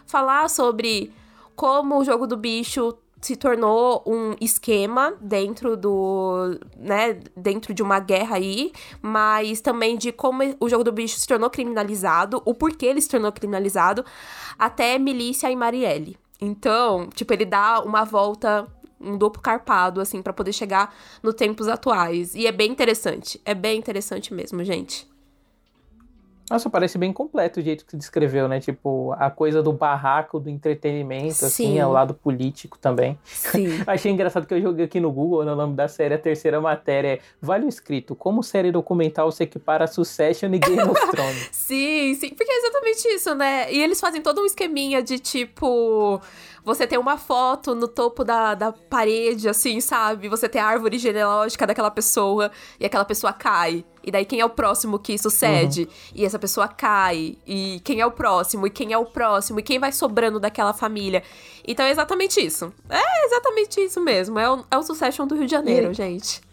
falar 0.07 0.49
sobre 0.49 1.12
como 1.57 1.99
o 1.99 2.05
jogo 2.05 2.24
do 2.24 2.36
bicho 2.36 2.97
se 3.20 3.34
tornou 3.36 4.02
um 4.06 4.34
esquema 4.40 5.14
dentro 5.20 5.76
do, 5.76 6.58
né, 6.76 7.18
dentro 7.36 7.72
de 7.72 7.82
uma 7.82 7.98
guerra 7.98 8.36
aí, 8.36 8.72
mas 9.00 9.60
também 9.60 9.96
de 9.96 10.12
como 10.12 10.42
o 10.60 10.68
jogo 10.68 10.84
do 10.84 10.92
bicho 10.92 11.18
se 11.18 11.26
tornou 11.26 11.50
criminalizado, 11.50 12.42
o 12.44 12.54
porquê 12.54 12.86
ele 12.86 13.00
se 13.00 13.08
tornou 13.08 13.32
criminalizado, 13.32 14.04
até 14.58 14.98
Milícia 14.98 15.50
e 15.50 15.56
Marielle. 15.56 16.16
Então, 16.40 17.08
tipo, 17.14 17.32
ele 17.32 17.44
dá 17.44 17.80
uma 17.80 18.04
volta 18.04 18.66
um 18.98 19.16
duplo 19.16 19.42
carpado, 19.42 20.00
assim, 20.00 20.22
para 20.22 20.32
poder 20.32 20.52
chegar 20.52 20.94
nos 21.22 21.34
tempos 21.34 21.68
atuais. 21.68 22.34
E 22.34 22.46
é 22.46 22.52
bem 22.52 22.70
interessante. 22.70 23.40
É 23.44 23.54
bem 23.54 23.78
interessante 23.78 24.32
mesmo, 24.32 24.64
gente. 24.64 25.06
Nossa, 26.49 26.70
parece 26.70 26.97
bem 26.97 27.12
completo 27.12 27.59
o 27.59 27.62
jeito 27.62 27.84
que 27.84 27.90
você 27.90 27.97
descreveu, 27.97 28.47
né? 28.47 28.61
Tipo, 28.61 29.12
a 29.18 29.30
coisa 29.30 29.62
do 29.62 29.72
barraco, 29.72 30.38
do 30.38 30.49
entretenimento, 30.49 31.34
Sim. 31.34 31.47
assim, 31.47 31.78
é 31.78 31.86
o 31.86 31.90
lado 31.90 32.14
político 32.14 32.78
também. 32.78 33.18
Sim. 33.24 33.82
Achei 33.86 34.12
engraçado 34.12 34.47
que 34.47 34.55
eu 34.55 34.61
joguei 34.62 34.84
aqui 34.84 35.01
no 35.01 35.11
Google, 35.11 35.44
no 35.44 35.57
nome 35.57 35.74
da 35.74 35.88
série, 35.88 36.14
a 36.14 36.18
terceira 36.18 36.61
matéria 36.61 37.14
é 37.14 37.20
Vale 37.42 37.66
o 37.66 37.68
escrito, 37.68 38.14
como 38.14 38.42
série 38.42 38.70
documental 38.70 39.32
se 39.32 39.42
equipara 39.42 39.84
a 39.84 39.86
Succession 39.88 40.55
e 40.55 40.59
Game 40.59 40.82
of 40.82 41.11
Thrones. 41.11 41.49
sim, 41.53 42.14
sim, 42.14 42.28
porque 42.30 42.51
é 42.51 42.59
exatamente 42.59 43.09
isso, 43.09 43.34
né? 43.34 43.72
E 43.72 43.82
eles 43.82 44.01
fazem 44.01 44.22
todo 44.22 44.40
um 44.40 44.47
esqueminha 44.47 45.03
de 45.03 45.18
tipo 45.18 46.20
você 46.66 46.84
tem 46.84 46.98
uma 46.98 47.16
foto 47.16 47.76
no 47.76 47.86
topo 47.86 48.24
da, 48.24 48.56
da 48.56 48.72
parede, 48.72 49.48
assim, 49.48 49.80
sabe? 49.80 50.28
Você 50.28 50.48
tem 50.48 50.60
a 50.60 50.66
árvore 50.66 50.98
genealógica 50.98 51.64
daquela 51.64 51.92
pessoa 51.92 52.50
e 52.80 52.84
aquela 52.84 53.04
pessoa 53.04 53.32
cai. 53.32 53.84
E 54.02 54.10
daí 54.10 54.24
quem 54.24 54.40
é 54.40 54.44
o 54.44 54.50
próximo 54.50 54.98
que 54.98 55.16
sucede? 55.16 55.82
Uhum. 55.82 55.88
E 56.16 56.24
essa 56.24 56.40
pessoa 56.40 56.66
cai. 56.66 57.38
E 57.46 57.80
quem 57.84 58.00
é 58.00 58.06
o 58.06 58.10
próximo? 58.10 58.66
E 58.66 58.70
quem 58.70 58.92
é 58.92 58.98
o 58.98 59.06
próximo? 59.06 59.60
E 59.60 59.62
quem 59.62 59.78
vai 59.78 59.92
sobrando 59.92 60.40
daquela 60.40 60.72
família? 60.72 61.22
Então 61.64 61.86
é 61.86 61.90
exatamente 61.92 62.44
isso. 62.44 62.72
É 62.90 63.26
exatamente 63.26 63.80
isso 63.80 64.00
mesmo. 64.00 64.36
É 64.36 64.50
o, 64.50 64.64
é 64.68 64.76
o 64.76 64.82
Succession 64.82 65.24
do 65.24 65.36
Rio 65.36 65.46
de 65.46 65.52
Janeiro, 65.52 65.92
e... 65.92 65.94
gente 65.94 66.44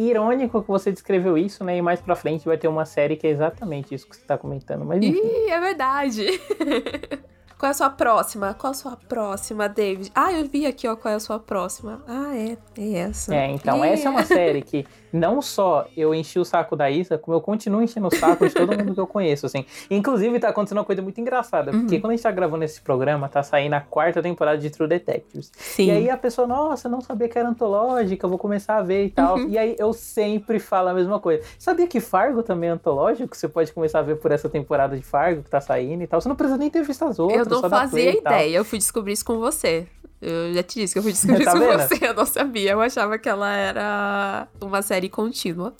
irônico 0.00 0.62
que 0.62 0.68
você 0.68 0.92
descreveu 0.92 1.36
isso, 1.36 1.64
né? 1.64 1.76
E 1.76 1.82
mais 1.82 2.00
pra 2.00 2.14
frente 2.14 2.46
vai 2.46 2.56
ter 2.56 2.68
uma 2.68 2.84
série 2.84 3.16
que 3.16 3.26
é 3.26 3.30
exatamente 3.30 3.92
isso 3.92 4.08
que 4.08 4.14
você 4.14 4.22
tá 4.22 4.38
comentando. 4.38 4.84
Mas 4.84 5.02
enfim. 5.02 5.18
Ih, 5.18 5.50
é 5.50 5.58
verdade. 5.58 6.26
Qual 7.58 7.68
é 7.68 7.72
a 7.72 7.74
sua 7.74 7.90
próxima? 7.90 8.54
Qual 8.54 8.72
é 8.72 8.76
a 8.76 8.78
sua 8.78 8.96
próxima, 8.96 9.68
David? 9.68 10.12
Ah, 10.14 10.32
eu 10.32 10.48
vi 10.48 10.64
aqui, 10.64 10.86
ó, 10.86 10.94
qual 10.94 11.12
é 11.12 11.16
a 11.16 11.20
sua 11.20 11.40
próxima. 11.40 12.00
Ah, 12.06 12.36
é, 12.36 12.56
é 12.80 12.98
essa. 12.98 13.34
É, 13.34 13.50
então, 13.50 13.84
é. 13.84 13.94
essa 13.94 14.06
é 14.06 14.10
uma 14.10 14.24
série 14.24 14.62
que 14.62 14.86
não 15.12 15.40
só 15.40 15.86
eu 15.96 16.14
enchi 16.14 16.38
o 16.38 16.44
saco 16.44 16.76
da 16.76 16.90
Isa, 16.90 17.18
como 17.18 17.36
eu 17.36 17.40
continuo 17.40 17.82
enchendo 17.82 18.08
o 18.08 18.14
saco 18.14 18.46
de 18.46 18.54
todo 18.54 18.76
mundo 18.76 18.94
que 18.94 19.00
eu 19.00 19.06
conheço, 19.06 19.46
assim. 19.46 19.64
Inclusive, 19.90 20.38
tá 20.38 20.48
acontecendo 20.48 20.78
uma 20.78 20.84
coisa 20.84 21.02
muito 21.02 21.20
engraçada, 21.20 21.70
porque 21.70 21.96
uhum. 21.96 22.00
quando 22.00 22.12
a 22.12 22.16
gente 22.16 22.22
tá 22.22 22.30
gravando 22.30 22.64
esse 22.64 22.80
programa, 22.80 23.28
tá 23.28 23.42
saindo 23.42 23.74
a 23.74 23.80
quarta 23.80 24.22
temporada 24.22 24.58
de 24.58 24.70
True 24.70 24.88
Detectives. 24.88 25.52
Sim. 25.56 25.86
E 25.86 25.90
aí 25.90 26.10
a 26.10 26.16
pessoa, 26.16 26.46
nossa, 26.46 26.88
não 26.88 27.00
sabia 27.00 27.28
que 27.28 27.38
era 27.38 27.48
antológica, 27.48 28.26
vou 28.28 28.38
começar 28.38 28.76
a 28.76 28.82
ver 28.82 29.06
e 29.06 29.10
tal. 29.10 29.36
Uhum. 29.36 29.48
E 29.48 29.58
aí 29.58 29.76
eu 29.78 29.92
sempre 29.92 30.58
falo 30.58 30.88
a 30.88 30.94
mesma 30.94 31.18
coisa. 31.20 31.42
Sabia 31.58 31.86
que 31.86 32.00
Fargo 32.00 32.42
também 32.42 32.70
é 32.70 32.72
antológico? 32.72 33.36
Você 33.36 33.48
pode 33.48 33.72
começar 33.72 34.00
a 34.00 34.02
ver 34.02 34.16
por 34.16 34.30
essa 34.30 34.48
temporada 34.48 34.96
de 34.96 35.02
Fargo 35.02 35.42
que 35.42 35.50
tá 35.50 35.60
saindo 35.60 36.02
e 36.02 36.06
tal. 36.06 36.20
Você 36.20 36.28
não 36.28 36.36
precisa 36.36 36.58
nem 36.58 36.70
ter 36.70 36.82
visto 36.82 37.04
as 37.04 37.18
outras. 37.18 37.46
Eu 37.46 37.62
não 37.62 37.68
fazia 37.68 38.18
ideia, 38.18 38.56
eu 38.56 38.64
fui 38.64 38.78
descobrir 38.78 39.12
isso 39.12 39.24
com 39.24 39.38
você. 39.38 39.86
Eu 40.20 40.52
já 40.52 40.62
te 40.62 40.80
disse 40.80 40.94
que 40.94 40.98
eu 40.98 41.02
fui 41.02 41.12
descobrir 41.12 41.44
tá 41.44 41.54
isso 41.54 41.60
com 41.60 41.78
você, 41.78 42.06
eu 42.06 42.14
não 42.14 42.26
sabia. 42.26 42.72
Eu 42.72 42.80
achava 42.80 43.18
que 43.18 43.28
ela 43.28 43.54
era 43.54 44.48
uma 44.60 44.82
série 44.82 45.08
contínua. 45.08 45.74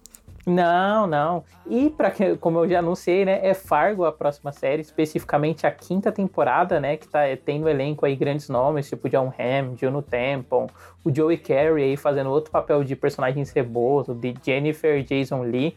Não, 0.49 1.07
não. 1.07 1.45
E 1.69 1.91
para 1.91 2.11
como 2.41 2.61
eu 2.61 2.69
já 2.69 2.79
anunciei, 2.79 3.25
né, 3.25 3.39
é 3.43 3.53
Fargo 3.53 4.07
a 4.07 4.13
próxima 4.13 4.51
série, 4.51 4.81
especificamente 4.81 5.67
a 5.67 5.71
quinta 5.71 6.11
temporada, 6.11 6.81
né, 6.81 6.97
que 6.97 7.07
tá 7.07 7.21
tem 7.45 7.61
no 7.61 7.69
elenco 7.69 8.07
aí 8.07 8.17
grandes 8.17 8.49
nomes, 8.49 8.89
tipo 8.89 9.11
John 9.11 9.31
Hamm, 9.39 9.77
Juno 9.77 10.01
Temple, 10.01 10.67
o 11.05 11.15
Joey 11.15 11.37
Carey 11.37 11.85
aí 11.85 11.97
fazendo 11.99 12.31
outro 12.31 12.51
papel 12.51 12.83
de 12.83 12.97
personagem 12.97 13.45
ceboso, 13.45 14.15
de 14.15 14.35
Jennifer 14.43 15.03
Jason 15.05 15.43
Lee. 15.43 15.77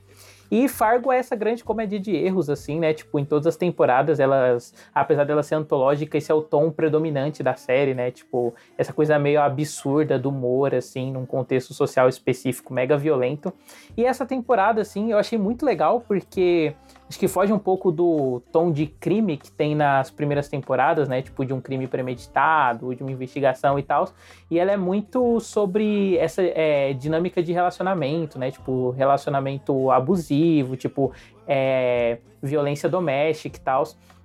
E 0.51 0.67
Fargo 0.67 1.13
é 1.13 1.17
essa 1.17 1.33
grande 1.33 1.63
comédia 1.63 1.97
de 1.97 2.13
erros, 2.13 2.49
assim, 2.49 2.77
né? 2.77 2.93
Tipo, 2.93 3.17
em 3.17 3.23
todas 3.23 3.47
as 3.47 3.55
temporadas, 3.55 4.19
elas, 4.19 4.73
apesar 4.93 5.23
dela 5.23 5.41
ser 5.41 5.55
antológica, 5.55 6.17
esse 6.17 6.29
é 6.29 6.35
o 6.35 6.41
tom 6.41 6.69
predominante 6.69 7.41
da 7.41 7.55
série, 7.55 7.93
né? 7.93 8.11
Tipo, 8.11 8.53
essa 8.77 8.91
coisa 8.91 9.17
meio 9.17 9.41
absurda 9.41 10.19
do 10.19 10.27
humor, 10.27 10.75
assim, 10.75 11.09
num 11.09 11.25
contexto 11.25 11.73
social 11.73 12.09
específico, 12.09 12.73
mega 12.73 12.97
violento. 12.97 13.53
E 13.95 14.03
essa 14.03 14.25
temporada, 14.25 14.81
assim, 14.81 15.13
eu 15.13 15.17
achei 15.17 15.39
muito 15.39 15.65
legal 15.65 16.01
porque 16.01 16.75
acho 17.11 17.19
que 17.19 17.27
foge 17.27 17.51
um 17.51 17.59
pouco 17.59 17.91
do 17.91 18.41
tom 18.53 18.71
de 18.71 18.87
crime 18.87 19.35
que 19.35 19.51
tem 19.51 19.75
nas 19.75 20.09
primeiras 20.09 20.47
temporadas, 20.47 21.09
né? 21.09 21.21
Tipo, 21.21 21.45
de 21.45 21.51
um 21.51 21.59
crime 21.59 21.85
premeditado, 21.85 22.95
de 22.95 23.03
uma 23.03 23.11
investigação 23.11 23.77
e 23.77 23.83
tal. 23.83 24.07
E 24.49 24.57
ela 24.57 24.71
é 24.71 24.77
muito 24.77 25.41
sobre 25.41 26.15
essa 26.17 26.41
é, 26.41 26.93
dinâmica 26.93 27.43
de 27.43 27.51
relacionamento, 27.51 28.39
né? 28.39 28.49
Tipo, 28.49 28.91
relacionamento 28.91 29.91
abusivo, 29.91 30.77
tipo, 30.77 31.11
é, 31.45 32.19
violência 32.41 32.87
doméstica 32.87 33.57
e 33.57 33.61
tal. 33.61 33.83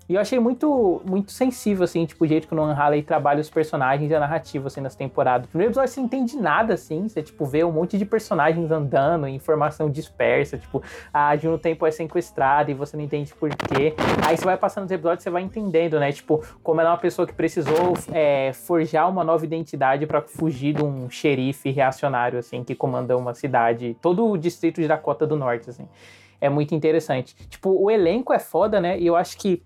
E 0.09 0.15
eu 0.15 0.21
achei 0.21 0.39
muito, 0.39 1.03
muito 1.05 1.33
sensível, 1.33 1.83
assim, 1.83 2.07
tipo, 2.07 2.25
o 2.25 2.29
jeito 2.29 2.47
que 2.47 2.55
o 2.55 2.57
Nolan 2.57 2.75
Halley 2.75 3.03
trabalha 3.03 3.41
os 3.41 3.51
personagens 3.51 4.09
e 4.09 4.15
a 4.15 4.21
narrativa, 4.21 4.69
assim, 4.69 4.81
nas 4.81 4.95
temporadas. 4.95 5.47
No 5.47 5.51
primeiro 5.51 5.73
episódio 5.73 5.93
você 5.93 6.01
não 6.01 6.07
entende 6.07 6.37
nada, 6.37 6.75
assim, 6.75 7.09
você, 7.09 7.23
tipo, 7.23 7.45
vê 7.45 7.65
um 7.65 7.73
monte 7.73 7.99
de 7.99 8.05
personagens 8.05 8.71
andando, 8.71 9.27
informação 9.27 9.91
dispersa, 9.91 10.57
tipo, 10.59 10.81
a 11.13 11.31
ah, 11.31 11.37
Juno 11.37 11.59
Tempo 11.59 11.85
é 11.87 11.91
sequestrada 11.91 12.71
e 12.71 12.75
você 12.75 12.97
não 12.97 13.03
entende 13.03 13.35
por 13.35 13.51
quê. 13.51 13.95
Aí 14.25 14.37
você 14.37 14.45
vai 14.45 14.57
passando 14.57 14.85
os 14.85 14.91
episódios 14.93 15.25
você 15.25 15.31
vai 15.31 15.43
entendendo, 15.43 15.99
né, 15.99 16.13
tipo, 16.13 16.45
como 16.63 16.81
ela 16.81 16.91
é 16.91 16.93
uma 16.93 16.99
pessoa 16.99 17.27
que 17.27 17.35
precisou 17.35 17.95
é, 18.13 18.53
forjar 18.53 19.11
uma 19.11 19.25
nova 19.25 19.45
identidade 19.45 20.07
para 20.07 20.23
fugir 20.23 20.75
de 20.75 20.85
um 20.85 21.11
xerife 21.11 21.71
reacionário, 21.71 22.39
assim, 22.39 22.63
que 22.63 22.77
comanda 22.77 23.17
uma 23.17 23.35
cidade, 23.35 23.97
todo 24.01 24.25
o 24.31 24.37
distrito 24.37 24.81
de 24.81 24.87
Dakota 24.87 25.27
do 25.27 25.35
Norte, 25.35 25.71
assim. 25.71 25.89
É 26.41 26.49
muito 26.49 26.75
interessante. 26.75 27.35
Tipo, 27.49 27.71
o 27.71 27.91
elenco 27.91 28.33
é 28.33 28.39
foda, 28.39 28.81
né, 28.81 28.99
e 29.01 29.07
eu 29.07 29.17
acho 29.17 29.37
que 29.37 29.63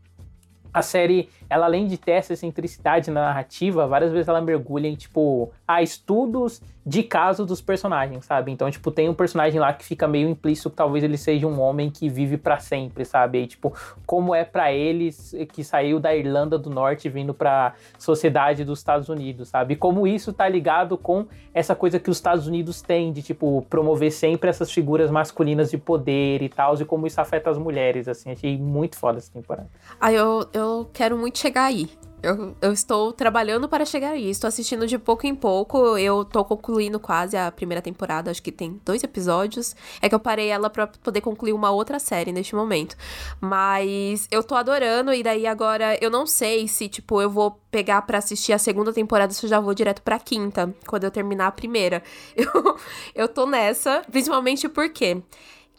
a 0.73 0.83
série, 0.83 1.29
ela 1.51 1.67
além 1.67 1.87
de 1.87 1.99
ter 1.99 2.13
essa 2.13 2.33
excentricidade 2.33 3.11
na 3.11 3.21
narrativa, 3.23 3.87
várias 3.87 4.13
vezes 4.13 4.29
ela 4.29 4.41
mergulha 4.41 4.87
em, 4.87 4.95
tipo, 4.95 5.51
a 5.67 5.83
estudos 5.83 6.63
de 6.85 7.03
caso 7.03 7.45
dos 7.45 7.61
personagens, 7.61 8.25
sabe? 8.25 8.51
Então, 8.51 8.71
tipo, 8.71 8.91
tem 8.91 9.09
um 9.09 9.15
personagem 9.15 9.61
lá 9.61 9.73
que 9.73 9.85
fica 9.85 10.09
meio 10.09 10.29
implícito 10.29 10.71
que 10.71 10.77
talvez 10.77 11.05
ele 11.05 11.19
seja 11.19 11.47
um 11.47 11.61
homem 11.61 11.91
que 11.91 12.09
vive 12.09 12.39
para 12.39 12.59
sempre, 12.59 13.05
sabe? 13.05 13.43
E, 13.43 13.47
tipo, 13.47 13.75
como 14.07 14.35
é 14.35 14.45
para 14.45 14.73
eles 14.73 15.35
que 15.53 15.63
saiu 15.63 16.01
da 16.01 16.15
Irlanda 16.17 16.59
do 16.59 16.71
Norte 16.71 17.09
vindo 17.09 17.35
pra 17.35 17.75
sociedade 17.99 18.65
dos 18.65 18.79
Estados 18.79 19.09
Unidos, 19.09 19.49
sabe? 19.49 19.75
E 19.75 19.77
como 19.77 20.07
isso 20.07 20.33
tá 20.33 20.49
ligado 20.49 20.97
com 20.97 21.27
essa 21.53 21.75
coisa 21.75 22.01
que 22.01 22.09
os 22.09 22.17
Estados 22.17 22.47
Unidos 22.47 22.81
têm 22.81 23.13
de, 23.13 23.23
tipo, 23.23 23.65
promover 23.69 24.11
sempre 24.11 24.49
essas 24.49 24.73
figuras 24.73 25.11
masculinas 25.11 25.71
de 25.71 25.77
poder 25.77 26.43
e 26.43 26.49
tal, 26.49 26.75
e 26.81 26.85
como 26.85 27.07
isso 27.07 27.21
afeta 27.21 27.51
as 27.51 27.59
mulheres, 27.59 28.09
assim. 28.09 28.31
Achei 28.31 28.57
muito 28.57 28.97
foda 28.97 29.19
essa 29.19 29.31
temporada. 29.33 29.69
Ah, 30.01 30.13
eu, 30.13 30.49
eu 30.53 30.89
quero 30.93 31.17
muito 31.17 31.39
chegar 31.41 31.65
aí. 31.65 31.89
Eu, 32.23 32.55
eu, 32.61 32.71
estou 32.71 33.13
trabalhando 33.13 33.67
para 33.67 33.87
chegar 33.87 34.11
aí. 34.11 34.29
Estou 34.29 34.47
assistindo 34.47 34.87
de 34.87 34.99
pouco 34.99 35.27
em 35.27 35.35
pouco. 35.35 35.97
Eu 35.97 36.23
tô 36.23 36.45
concluindo 36.45 37.01
quase 37.01 37.35
a 37.35 37.51
primeira 37.51 37.81
temporada. 37.81 38.31
Acho 38.31 38.43
que 38.43 38.53
tem 38.53 38.79
dois 38.85 39.03
episódios. 39.03 39.75
É 40.03 40.09
que 40.09 40.15
eu 40.15 40.21
parei 40.21 40.49
ela 40.49 40.69
para 40.69 40.87
poder 40.87 41.23
concluir 41.23 41.55
uma 41.55 41.71
outra 41.71 41.99
série 41.99 42.31
neste 42.31 42.55
momento. 42.55 42.95
Mas 43.41 44.29
eu 44.31 44.45
tô 44.45 44.55
adorando. 44.55 45.15
E 45.15 45.23
daí 45.23 45.47
agora 45.47 45.97
eu 46.03 46.11
não 46.11 46.27
sei 46.27 46.69
se, 46.69 46.89
tipo, 46.91 47.23
eu 47.23 47.31
vou 47.31 47.59
pegar 47.71 48.03
para 48.03 48.19
assistir 48.19 48.53
a 48.53 48.59
segunda 48.59 48.93
temporada 48.93 49.33
se 49.33 49.47
eu 49.47 49.49
já 49.49 49.59
vou 49.59 49.73
direto 49.73 50.03
pra 50.03 50.19
quinta. 50.19 50.75
Quando 50.87 51.05
eu 51.05 51.11
terminar 51.11 51.47
a 51.47 51.53
primeira. 51.53 52.03
Eu, 52.37 52.77
eu 53.15 53.29
tô 53.29 53.47
nessa. 53.47 54.03
Principalmente 54.11 54.69
porque 54.69 55.23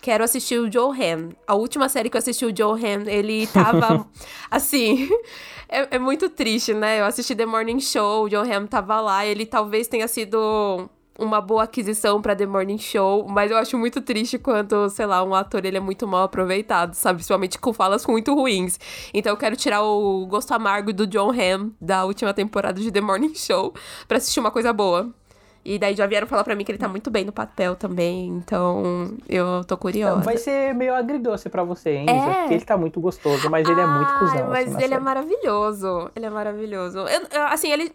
quero 0.01 0.23
assistir 0.23 0.59
o 0.59 0.71
Joe 0.71 0.97
Ham. 0.99 1.29
A 1.47 1.53
última 1.53 1.87
série 1.87 2.09
que 2.09 2.17
eu 2.17 2.19
assisti 2.19 2.45
o 2.45 2.55
Joe 2.55 2.73
Ham, 2.73 3.03
ele 3.07 3.47
tava 3.47 4.07
assim. 4.49 5.09
É, 5.73 5.95
é, 5.95 5.99
muito 5.99 6.27
triste, 6.27 6.73
né? 6.73 6.99
Eu 6.99 7.05
assisti 7.05 7.33
The 7.33 7.45
Morning 7.45 7.79
Show, 7.79 8.25
o 8.25 8.29
John 8.29 8.43
Hamm 8.43 8.67
tava 8.67 8.99
lá, 8.99 9.25
ele 9.25 9.45
talvez 9.45 9.87
tenha 9.87 10.05
sido 10.05 10.89
uma 11.17 11.39
boa 11.39 11.63
aquisição 11.63 12.21
para 12.21 12.35
The 12.35 12.45
Morning 12.45 12.77
Show, 12.77 13.25
mas 13.29 13.51
eu 13.51 13.57
acho 13.57 13.77
muito 13.77 14.01
triste 14.01 14.37
quando, 14.37 14.89
sei 14.89 15.05
lá, 15.05 15.23
um 15.23 15.33
ator 15.33 15.63
ele 15.63 15.77
é 15.77 15.79
muito 15.79 16.05
mal 16.05 16.23
aproveitado, 16.23 16.93
sabe? 16.93 17.19
Principalmente 17.19 17.57
com 17.57 17.71
falas 17.71 18.05
muito 18.05 18.33
ruins. 18.33 18.77
Então 19.13 19.31
eu 19.31 19.37
quero 19.37 19.55
tirar 19.55 19.81
o 19.81 20.25
gosto 20.25 20.51
amargo 20.51 20.91
do 20.91 21.07
John 21.07 21.31
Hamm 21.31 21.71
da 21.79 22.03
última 22.03 22.33
temporada 22.33 22.81
de 22.81 22.91
The 22.91 22.99
Morning 22.99 23.33
Show 23.33 23.73
para 24.09 24.17
assistir 24.17 24.41
uma 24.41 24.51
coisa 24.51 24.73
boa. 24.73 25.13
E 25.63 25.77
daí 25.77 25.95
já 25.95 26.07
vieram 26.07 26.25
falar 26.25 26.43
pra 26.43 26.55
mim 26.55 26.63
que 26.63 26.71
ele 26.71 26.79
tá 26.79 26.87
muito 26.87 27.11
bem 27.11 27.23
no 27.23 27.31
papel 27.31 27.75
também, 27.75 28.27
então 28.27 29.15
eu 29.29 29.63
tô 29.63 29.77
curiosa. 29.77 30.21
Vai 30.21 30.37
ser 30.37 30.73
meio 30.73 30.95
agridoce 30.95 31.49
pra 31.49 31.63
você, 31.63 31.91
hein, 31.97 32.09
é. 32.09 32.41
Porque 32.41 32.53
ele 32.55 32.65
tá 32.65 32.75
muito 32.75 32.99
gostoso, 32.99 33.47
mas 33.49 33.67
ele 33.69 33.79
é 33.79 33.85
muito 33.85 34.19
cuzão. 34.19 34.47
Mas 34.47 34.67
assim, 34.67 34.75
ele 34.77 34.85
é 34.85 34.87
série. 34.87 34.93
é 34.95 34.99
maravilhoso. 34.99 36.11
Ele 36.15 36.25
é 36.25 36.29
maravilhoso. 36.29 36.97
Eu, 36.99 37.27
eu, 37.31 37.43
assim, 37.47 37.71
ele. 37.71 37.93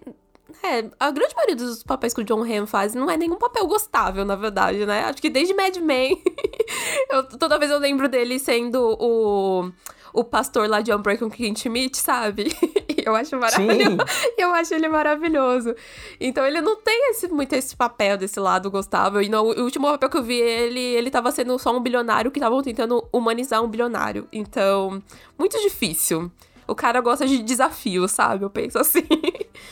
É, 0.63 0.89
a 0.99 1.11
grande 1.11 1.35
maioria 1.35 1.57
dos 1.57 1.83
papéis 1.83 2.15
que 2.15 2.21
o 2.21 2.25
John 2.25 2.43
Hamm 2.43 2.67
faz 2.67 2.95
não 2.95 3.11
é 3.11 3.17
nenhum 3.17 3.37
papel 3.37 3.67
gostável, 3.67 4.25
na 4.25 4.37
verdade, 4.37 4.87
né? 4.87 5.05
Acho 5.05 5.21
que 5.21 5.29
desde 5.29 5.53
Mad 5.53 5.77
Men, 5.79 6.23
eu, 7.11 7.25
toda 7.37 7.59
vez 7.59 7.71
eu 7.71 7.79
lembro 7.79 8.09
dele 8.09 8.39
sendo 8.39 8.97
o, 8.99 9.71
o 10.17 10.25
pastor 10.25 10.67
lá 10.67 10.81
de 10.81 10.93
Unbreaking 10.93 11.29
King 11.29 11.61
Schmidt, 11.61 11.99
sabe? 11.99 12.47
Eu 13.05 13.15
acho 13.15 13.39
maravilhoso. 13.39 13.97
Eu 14.37 14.55
acho 14.55 14.75
ele 14.75 14.89
maravilhoso. 14.89 15.75
Então 16.19 16.45
ele 16.45 16.63
não 16.63 16.77
tem 16.77 17.11
esse, 17.11 17.29
muito 17.29 17.53
esse 17.53 17.77
papel 17.77 18.17
desse 18.17 18.41
lado 18.41 18.71
Gustavo. 18.71 19.21
E 19.21 19.29
no 19.29 19.43
último 19.43 19.87
papel 19.89 20.09
que 20.09 20.17
eu 20.17 20.23
vi 20.23 20.41
ele, 20.41 20.81
ele 20.81 21.11
tava 21.11 21.31
sendo 21.31 21.59
só 21.59 21.77
um 21.77 21.81
bilionário 21.81 22.31
que 22.31 22.39
estavam 22.39 22.63
tentando 22.63 23.07
humanizar 23.13 23.63
um 23.63 23.69
bilionário. 23.69 24.27
Então, 24.33 25.03
muito 25.39 25.61
difícil. 25.61 26.33
O 26.67 26.75
cara 26.75 27.01
gosta 27.01 27.27
de 27.27 27.43
desafio, 27.43 28.09
sabe? 28.09 28.45
Eu 28.45 28.51
penso 28.51 28.79
assim. 28.79 29.07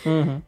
Uhum. 0.04 0.42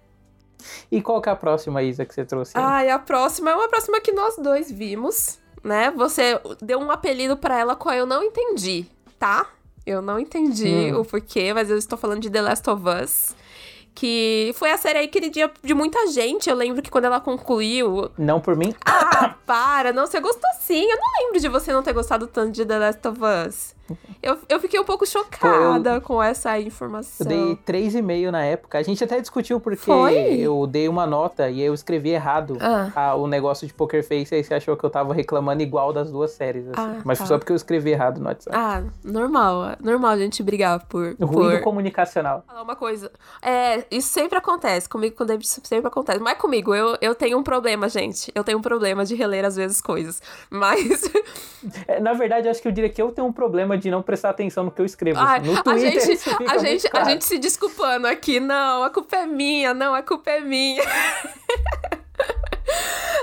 E 0.93 1.01
qual 1.01 1.23
que 1.23 1.29
é 1.29 1.33
a 1.33 1.37
próxima, 1.37 1.83
Isa, 1.83 2.05
que 2.05 2.15
você 2.15 2.25
trouxe? 2.25 2.53
Ah, 2.55 2.95
a 2.95 2.99
próxima 2.99 3.51
é 3.51 3.55
uma 3.55 3.69
próxima 3.69 4.01
que 4.01 4.13
nós 4.13 4.37
dois 4.37 4.71
vimos, 4.71 5.41
né? 5.65 5.91
Você 5.93 6.39
deu 6.61 6.79
um 6.79 6.91
apelido 6.91 7.37
para 7.37 7.59
ela 7.59 7.75
qual 7.75 7.95
eu 7.95 8.07
não 8.07 8.23
entendi, 8.23 8.87
tá? 9.19 9.56
Eu 9.87 10.03
não 10.03 10.19
entendi 10.19 10.93
hum. 10.93 11.01
o 11.01 11.05
porquê, 11.05 11.55
mas 11.55 11.71
eu 11.71 11.79
estou 11.79 11.97
falando 11.97 12.21
de 12.21 12.29
The 12.29 12.43
Last 12.43 12.69
of 12.69 12.83
Us 13.03 13.37
que 13.97 14.53
foi 14.57 14.71
a 14.71 14.77
série 14.77 14.99
aí 14.99 15.09
queridinha 15.09 15.51
de 15.65 15.73
muita 15.73 16.07
gente. 16.09 16.51
Eu 16.51 16.55
lembro 16.55 16.83
que 16.83 16.91
quando 16.91 17.07
ela 17.07 17.19
concluiu. 17.19 18.11
Não 18.19 18.39
por 18.39 18.55
mim? 18.55 18.75
Ah, 18.85 19.35
para! 19.47 19.91
Não, 19.91 20.07
você 20.07 20.21
gostou 20.21 20.51
sim. 20.61 20.85
Eu 20.85 20.99
não 20.99 21.25
lembro 21.25 21.41
de 21.41 21.49
você 21.49 21.73
não 21.73 21.83
ter 21.83 21.95
gostado 21.95 22.27
tanto 22.27 22.53
de 22.53 22.67
The 22.67 22.79
Last 22.79 23.09
of 23.09 23.21
Us. 23.49 23.76
Eu, 24.23 24.39
eu 24.49 24.61
fiquei 24.61 24.79
um 24.81 24.85
pouco 24.85 25.07
chocada 25.07 25.95
eu, 25.95 26.01
com 26.01 26.23
essa 26.23 26.59
informação. 26.59 27.27
Eu 27.31 27.57
dei 27.65 27.81
3,5 27.83 28.31
na 28.31 28.45
época. 28.45 28.79
A 28.79 28.83
gente 28.83 29.03
até 29.03 29.21
discutiu 29.21 29.61
porque 29.61 29.77
Foi? 29.79 30.15
eu 30.15 30.67
dei 30.67 30.89
uma 30.89 31.07
nota 31.07 31.49
e 31.49 31.61
eu 31.61 31.75
escrevi 31.75 32.11
errado 32.11 32.57
ah. 32.61 32.91
a, 32.95 33.15
o 33.15 33.27
negócio 33.27 33.67
de 33.67 33.75
Poker 33.75 34.03
Face. 34.07 34.35
Aí 34.35 34.43
você 34.43 34.55
achou 34.55 34.77
que 34.77 34.85
eu 34.85 34.91
tava 34.91 35.15
reclamando 35.15 35.63
igual 35.63 35.93
das 35.93 36.11
duas 36.11 36.33
séries. 36.33 36.69
Assim. 36.69 36.75
Ah, 36.77 37.01
Mas 37.05 37.19
tá. 37.19 37.27
só 37.27 37.39
porque 37.39 37.53
eu 37.53 37.57
escrevi 37.57 37.91
errado 37.91 38.19
no 38.19 38.27
WhatsApp. 38.27 38.57
Ah, 38.57 38.83
normal. 39.05 39.77
Normal 39.81 40.13
a 40.13 40.19
gente 40.19 40.43
brigar 40.43 40.85
por. 40.87 41.15
Ruído 41.21 41.57
por... 41.57 41.61
comunicacional. 41.61 42.43
Falar 42.47 42.63
uma 42.63 42.77
coisa. 42.77 43.11
É, 43.43 43.85
isso 43.91 44.09
sempre 44.09 44.39
acontece. 44.39 44.89
Comigo 44.89 45.17
com 45.17 45.25
o 45.25 45.27
David 45.27 45.47
sempre 45.47 45.87
acontece. 45.87 46.19
Mas 46.21 46.39
comigo, 46.39 46.75
eu, 46.75 46.97
eu 47.01 47.15
tenho 47.15 47.39
um 47.39 47.43
problema, 47.43 47.89
gente. 47.89 48.33
Eu 48.35 48.43
tenho 48.43 48.59
um 48.59 48.63
problema 48.63 49.05
de 49.05 49.15
reler 49.15 49.45
às 49.45 49.57
vezes 49.57 49.81
coisas. 49.81 50.23
Mas. 50.51 51.03
É, 51.89 51.99
na 51.99 52.13
verdade, 52.13 52.49
acho 52.49 52.63
que 52.63 52.69
eu 52.69 52.73
diria 52.73 52.89
que 52.89 53.01
eu 53.01 53.11
tenho 53.11 53.27
um 53.27 53.33
problema 53.33 53.76
de 53.77 53.91
não 53.91 54.03
prestar 54.03 54.31
atenção 54.31 54.65
no 54.65 54.71
que 54.71 54.81
eu 54.81 54.87
escrevo. 54.87 55.19
Ai, 55.21 55.41
no 55.41 55.63
Twitter, 55.63 55.99
a 56.03 56.07
gente, 56.07 56.31
a 56.49 56.59
gente, 56.59 56.91
claro. 56.91 57.07
a 57.07 57.11
gente 57.11 57.25
se 57.25 57.39
desculpando 57.39 58.07
aqui. 58.07 58.41
Não, 58.41 58.83
a 58.83 58.91
culpa 58.91 59.17
é 59.17 59.27
minha. 59.27 59.75
Não, 59.75 59.95
a 59.95 60.03
culpa 60.03 60.31
é 60.31 60.41
minha. 60.41 60.83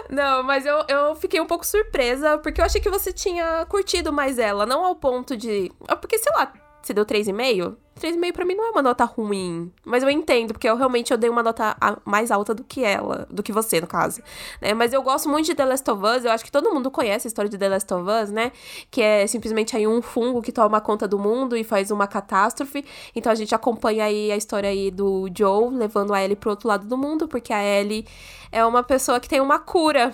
Não, 0.10 0.44
mas 0.44 0.66
eu, 0.66 0.84
eu 0.88 1.16
fiquei 1.16 1.42
um 1.42 1.46
pouco 1.46 1.66
surpresa, 1.66 2.38
porque 2.38 2.62
eu 2.62 2.66
achei 2.66 2.80
que 2.80 2.90
você 2.90 3.12
tinha 3.12 3.66
curtido 3.68 4.14
mais 4.14 4.38
ela, 4.38 4.64
não 4.64 4.86
ao 4.86 4.96
ponto 4.96 5.36
de. 5.36 5.72
Porque, 6.00 6.20
sei 6.20 6.32
lá, 6.34 6.54
você 6.82 6.94
deu 6.94 7.06
3,5? 7.06 7.76
3,5 8.00 8.34
pra 8.34 8.46
mim 8.46 8.56
não 8.56 8.66
é 8.66 8.72
uma 8.72 8.82
nota 8.82 9.06
ruim. 9.06 9.72
Mas 9.86 10.04
eu 10.04 10.10
entendo, 10.10 10.54
porque 10.54 10.68
eu 10.68 10.76
realmente 10.76 11.12
eu 11.12 11.18
dei 11.18 11.30
uma 11.30 11.44
nota 11.44 11.76
mais 12.04 12.32
alta 12.32 12.54
do 12.54 12.64
que 12.64 12.84
ela, 12.84 13.28
do 13.30 13.44
que 13.44 13.52
você, 13.52 13.80
no 13.80 13.88
caso. 13.88 14.22
Né? 14.62 14.74
Mas 14.74 14.94
eu 14.94 15.02
gosto 15.02 15.30
muito 15.30 15.46
de 15.46 15.56
The 15.56 15.66
Last 15.66 15.90
of 15.90 16.04
Us. 16.04 16.26
Eu 16.26 16.32
acho 16.32 16.44
que 16.44 16.52
todo 16.52 16.74
mundo 16.74 16.90
conhece 16.90 17.28
a 17.28 17.30
história 17.30 17.50
de 17.50 17.58
The 17.58 17.70
Last 17.70 17.94
of 17.94 18.10
Us, 18.10 18.32
né? 18.32 18.52
Que 18.90 19.02
é 19.02 19.28
simplesmente 19.28 19.76
aí 19.76 19.88
um 19.88 20.02
fungo 20.02 20.42
que 20.42 20.52
toma 20.52 20.82
conta 20.82 21.08
do 21.08 21.20
mundo 21.20 21.56
e 21.56 21.64
faz 21.64 21.92
uma 21.92 22.08
catástrofe. 22.08 22.84
Então 23.16 23.32
a 23.32 23.36
gente 23.36 23.54
acompanha 23.54 24.06
aí 24.06 24.32
a 24.32 24.38
história 24.38 24.70
aí 24.70 24.90
do 24.90 25.30
Joe 25.36 25.74
levando 25.74 26.14
a 26.14 26.24
Ellie 26.24 26.36
pro 26.36 26.50
outro 26.50 26.68
lado 26.68 26.88
do 26.88 26.98
mundo, 26.98 27.28
porque 27.28 27.54
a 27.54 27.64
Ellie 27.64 28.06
é 28.54 28.64
uma 28.64 28.84
pessoa 28.84 29.20
que 29.20 29.28
tem 29.28 29.42
uma 29.42 29.58
cura, 29.58 30.14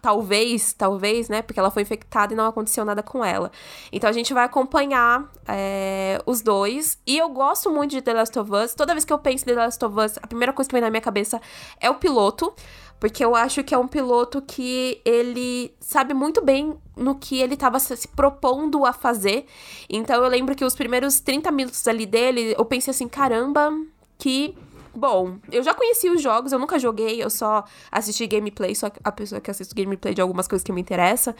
talvez, 0.00 0.72
talvez, 0.72 1.28
né? 1.28 1.42
Porque 1.42 1.58
ela 1.58 1.72
foi 1.72 1.82
infectada 1.82 2.32
e 2.32 2.36
não 2.36 2.46
aconteceu 2.46 2.84
nada 2.84 3.02
com 3.02 3.24
ela. 3.24 3.50
Então 3.90 4.08
a 4.08 4.12
gente 4.12 4.32
vai 4.32 4.44
acompanhar 4.44 5.28
é, 5.46 6.22
os 6.24 6.40
dois. 6.40 6.98
E 7.04 7.19
eu 7.20 7.28
gosto 7.28 7.70
muito 7.70 7.92
de 7.92 8.02
The 8.02 8.12
Last 8.14 8.38
of 8.38 8.50
Us. 8.52 8.74
Toda 8.74 8.92
vez 8.92 9.04
que 9.04 9.12
eu 9.12 9.18
penso 9.18 9.44
em 9.44 9.46
The 9.46 9.54
Last 9.54 9.84
of 9.84 9.98
Us, 9.98 10.18
a 10.22 10.26
primeira 10.26 10.52
coisa 10.52 10.68
que 10.68 10.74
vem 10.74 10.82
na 10.82 10.90
minha 10.90 11.00
cabeça 11.00 11.40
é 11.80 11.88
o 11.90 11.94
piloto. 11.94 12.52
Porque 12.98 13.24
eu 13.24 13.34
acho 13.34 13.64
que 13.64 13.74
é 13.74 13.78
um 13.78 13.88
piloto 13.88 14.42
que 14.42 15.00
ele 15.06 15.74
sabe 15.80 16.12
muito 16.12 16.44
bem 16.44 16.76
no 16.94 17.14
que 17.14 17.40
ele 17.40 17.54
estava 17.54 17.78
se 17.80 18.06
propondo 18.08 18.84
a 18.84 18.92
fazer. 18.92 19.46
Então 19.88 20.22
eu 20.22 20.28
lembro 20.28 20.54
que 20.54 20.64
os 20.64 20.74
primeiros 20.74 21.18
30 21.18 21.50
minutos 21.50 21.88
ali 21.88 22.04
dele, 22.04 22.54
eu 22.58 22.64
pensei 22.66 22.90
assim, 22.90 23.08
caramba, 23.08 23.72
que 24.18 24.54
Bom, 24.92 25.38
eu 25.52 25.62
já 25.62 25.72
conheci 25.72 26.10
os 26.10 26.20
jogos, 26.20 26.50
eu 26.50 26.58
nunca 26.58 26.76
joguei, 26.78 27.22
eu 27.22 27.30
só 27.30 27.64
assisti 27.92 28.26
gameplay, 28.26 28.74
sou 28.74 28.90
a 29.04 29.12
pessoa 29.12 29.40
que 29.40 29.48
assiste 29.48 29.72
gameplay 29.72 30.12
de 30.14 30.20
algumas 30.20 30.48
coisas 30.48 30.64
que 30.64 30.72
me 30.72 30.80
interessam. 30.80 31.32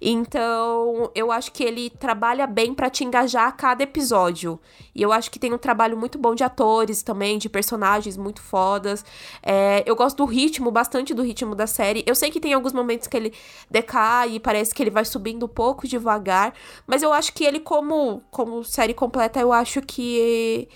Então, 0.00 1.10
eu 1.14 1.32
acho 1.32 1.50
que 1.52 1.64
ele 1.64 1.88
trabalha 1.88 2.46
bem 2.46 2.74
para 2.74 2.90
te 2.90 3.04
engajar 3.04 3.48
a 3.48 3.52
cada 3.52 3.82
episódio. 3.82 4.60
E 4.94 5.00
eu 5.00 5.10
acho 5.10 5.30
que 5.30 5.38
tem 5.38 5.54
um 5.54 5.58
trabalho 5.58 5.96
muito 5.96 6.18
bom 6.18 6.34
de 6.34 6.44
atores 6.44 7.02
também, 7.02 7.38
de 7.38 7.48
personagens 7.48 8.16
muito 8.16 8.42
fodas. 8.42 9.02
É, 9.42 9.82
eu 9.86 9.96
gosto 9.96 10.18
do 10.18 10.24
ritmo, 10.26 10.70
bastante 10.70 11.14
do 11.14 11.22
ritmo 11.22 11.54
da 11.54 11.66
série. 11.66 12.04
Eu 12.06 12.14
sei 12.14 12.30
que 12.30 12.38
tem 12.38 12.52
alguns 12.52 12.74
momentos 12.74 13.08
que 13.08 13.16
ele 13.16 13.32
decai 13.70 14.34
e 14.34 14.40
parece 14.40 14.74
que 14.74 14.82
ele 14.82 14.90
vai 14.90 15.04
subindo 15.04 15.46
um 15.46 15.48
pouco 15.48 15.88
devagar, 15.88 16.52
mas 16.86 17.02
eu 17.02 17.12
acho 17.12 17.32
que 17.32 17.44
ele, 17.44 17.60
como, 17.60 18.22
como 18.30 18.62
série 18.64 18.92
completa, 18.92 19.40
eu 19.40 19.50
acho 19.52 19.80
que 19.80 20.68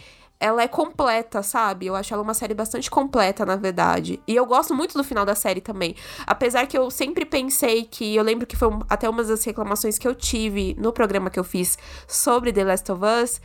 ela 0.43 0.61
é 0.61 0.67
completa, 0.67 1.41
sabe? 1.41 1.87
Eu 1.87 1.95
acho 1.95 2.13
ela 2.13 2.21
uma 2.21 2.35
série 2.35 2.53
bastante 2.53 2.91
completa, 2.91 3.47
na 3.47 3.55
verdade. 3.55 4.21
E 4.27 4.35
eu 4.35 4.45
gosto 4.45 4.75
muito 4.75 4.99
do 4.99 5.05
final 5.05 5.25
da 5.25 5.37
série 5.37 5.61
também. 5.61 5.95
Apesar 6.27 6.67
que 6.67 6.77
eu 6.77 6.91
sempre 6.91 7.25
pensei 7.25 7.85
que. 7.85 8.17
Eu 8.17 8.25
lembro 8.25 8.45
que 8.45 8.57
foi 8.57 8.69
até 8.91 9.09
uma 9.09 9.23
das 9.23 9.45
reclamações 9.45 9.99
que 9.99 10.09
eu 10.09 10.15
tive 10.17 10.75
no 10.77 10.93
programa 10.93 11.31
que 11.31 11.39
eu 11.39 11.45
fiz 11.45 11.79
sobre 12.09 12.53
The 12.53 12.65
Last 12.65 12.91
of 12.91 13.03
Us 13.05 13.41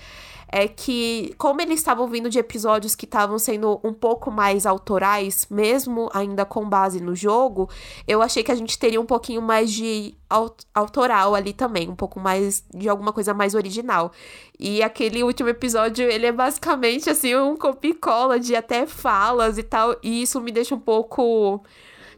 é 0.50 0.68
que, 0.68 1.34
como 1.38 1.62
eles 1.62 1.80
estavam 1.80 2.08
vindo 2.08 2.30
de 2.30 2.40
episódios 2.40 2.96
que 2.96 3.06
estavam 3.06 3.38
sendo 3.38 3.80
um 3.84 3.94
pouco 3.94 4.32
mais 4.32 4.66
autorais, 4.66 5.48
mesmo 5.50 6.10
ainda 6.14 6.46
com 6.46 6.68
base 6.68 7.02
no 7.02 7.16
jogo, 7.16 7.70
eu 8.08 8.22
achei 8.22 8.44
que 8.44 8.52
a 8.52 8.56
gente 8.56 8.80
teria 8.80 9.00
um 9.00 9.06
pouquinho 9.06 9.42
mais 9.42 9.72
de 9.72 10.16
autoral 10.74 11.36
ali 11.36 11.54
também, 11.54 11.90
um 11.90 11.96
pouco 11.96 12.20
mais 12.20 12.64
de 12.74 12.88
alguma 12.88 13.14
coisa 13.14 13.34
mais 13.34 13.56
original. 13.56 14.12
E 14.60 14.82
aquele 14.82 15.24
último 15.24 15.50
episódio, 15.50 16.10
ele 16.10 16.26
é 16.26 16.32
basicamente 16.32 17.10
assim 17.10 17.36
um 17.36 17.56
copia-cola 17.56 18.40
de 18.40 18.56
até 18.56 18.86
falas 18.86 19.58
e 19.58 19.64
tal, 19.64 19.96
e 20.02 20.22
isso 20.22 20.40
me 20.42 20.52
deixa 20.52 20.76
um 20.76 20.80
pouco 20.80 21.62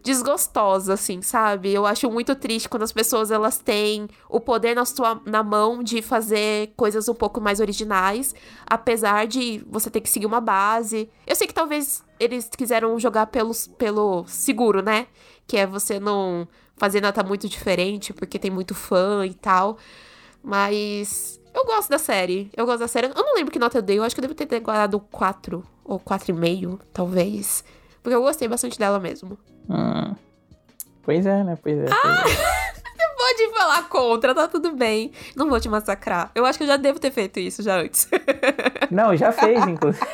desgostosa, 0.04 0.94
assim, 0.94 1.22
sabe? 1.22 1.74
Eu 1.74 1.86
acho 1.86 2.10
muito 2.10 2.36
triste 2.36 2.70
quando 2.70 2.84
as 2.84 2.92
pessoas 2.92 3.32
elas 3.32 3.58
têm 3.58 4.08
o 4.30 4.40
poder 4.40 4.76
na, 4.76 4.86
sua, 4.86 5.22
na 5.26 5.44
mão 5.44 5.84
de 5.84 6.02
fazer 6.02 6.74
coisas 6.76 7.08
um 7.10 7.14
pouco 7.14 7.42
mais 7.42 7.60
originais, 7.60 8.34
apesar 8.66 9.28
de 9.28 9.64
você 9.70 9.90
ter 9.90 10.02
que 10.02 10.10
seguir 10.10 10.26
uma 10.26 10.42
base. 10.42 11.10
Eu 11.26 11.36
sei 11.36 11.48
que 11.48 11.54
talvez 11.54 12.04
eles 12.20 12.50
quiseram 12.56 13.00
jogar 13.00 13.28
pelo, 13.28 13.54
pelo 13.78 14.26
seguro, 14.28 14.82
né? 14.82 15.08
Que 15.48 15.58
é 15.58 15.66
você 15.66 16.00
não 16.00 16.48
fazer 16.76 17.02
nada 17.02 17.24
muito 17.24 17.48
diferente, 17.48 18.14
porque 18.14 18.40
tem 18.40 18.50
muito 18.52 18.74
fã 18.74 19.26
e 19.26 19.34
tal. 19.34 19.78
Mas 20.42 21.40
eu 21.54 21.66
gosto 21.66 21.90
da 21.90 21.98
série. 21.98 22.50
Eu 22.56 22.66
gosto 22.66 22.80
da 22.80 22.88
série. 22.88 23.08
Eu 23.08 23.14
não 23.16 23.36
lembro 23.36 23.52
que 23.52 23.60
nota 23.60 23.78
eu 23.78 23.82
dei. 23.82 23.98
Eu 24.00 24.04
acho 24.04 24.16
que 24.16 24.20
eu 24.22 24.28
devo 24.28 24.36
ter 24.36 24.60
dado 24.62 25.00
4 25.00 25.64
ou 25.84 26.00
4,5, 26.00 26.80
talvez. 26.94 27.64
Porque 28.02 28.16
eu 28.16 28.22
gostei 28.22 28.48
bastante 28.48 28.78
dela 28.78 29.00
mesmo. 29.00 29.38
Hum. 29.70 30.16
Pois 31.04 31.26
é, 31.26 31.44
né? 31.44 31.58
Pois 31.62 31.78
é. 31.78 31.86
Pois 31.86 32.00
ah! 32.04 32.24
É. 32.56 32.59
Pode 33.20 33.50
falar 33.54 33.90
contra, 33.90 34.34
tá 34.34 34.48
tudo 34.48 34.72
bem. 34.72 35.12
Não 35.36 35.50
vou 35.50 35.60
te 35.60 35.68
massacrar. 35.68 36.32
Eu 36.34 36.46
acho 36.46 36.58
que 36.58 36.64
eu 36.64 36.68
já 36.70 36.78
devo 36.78 37.02
ter 37.02 37.12
feito 37.12 37.38
isso 37.38 37.62
já 37.62 37.78
antes. 37.78 38.10
Não, 38.90 39.14
já 39.14 39.34
fez, 39.34 39.62
inclusive. 39.68 40.06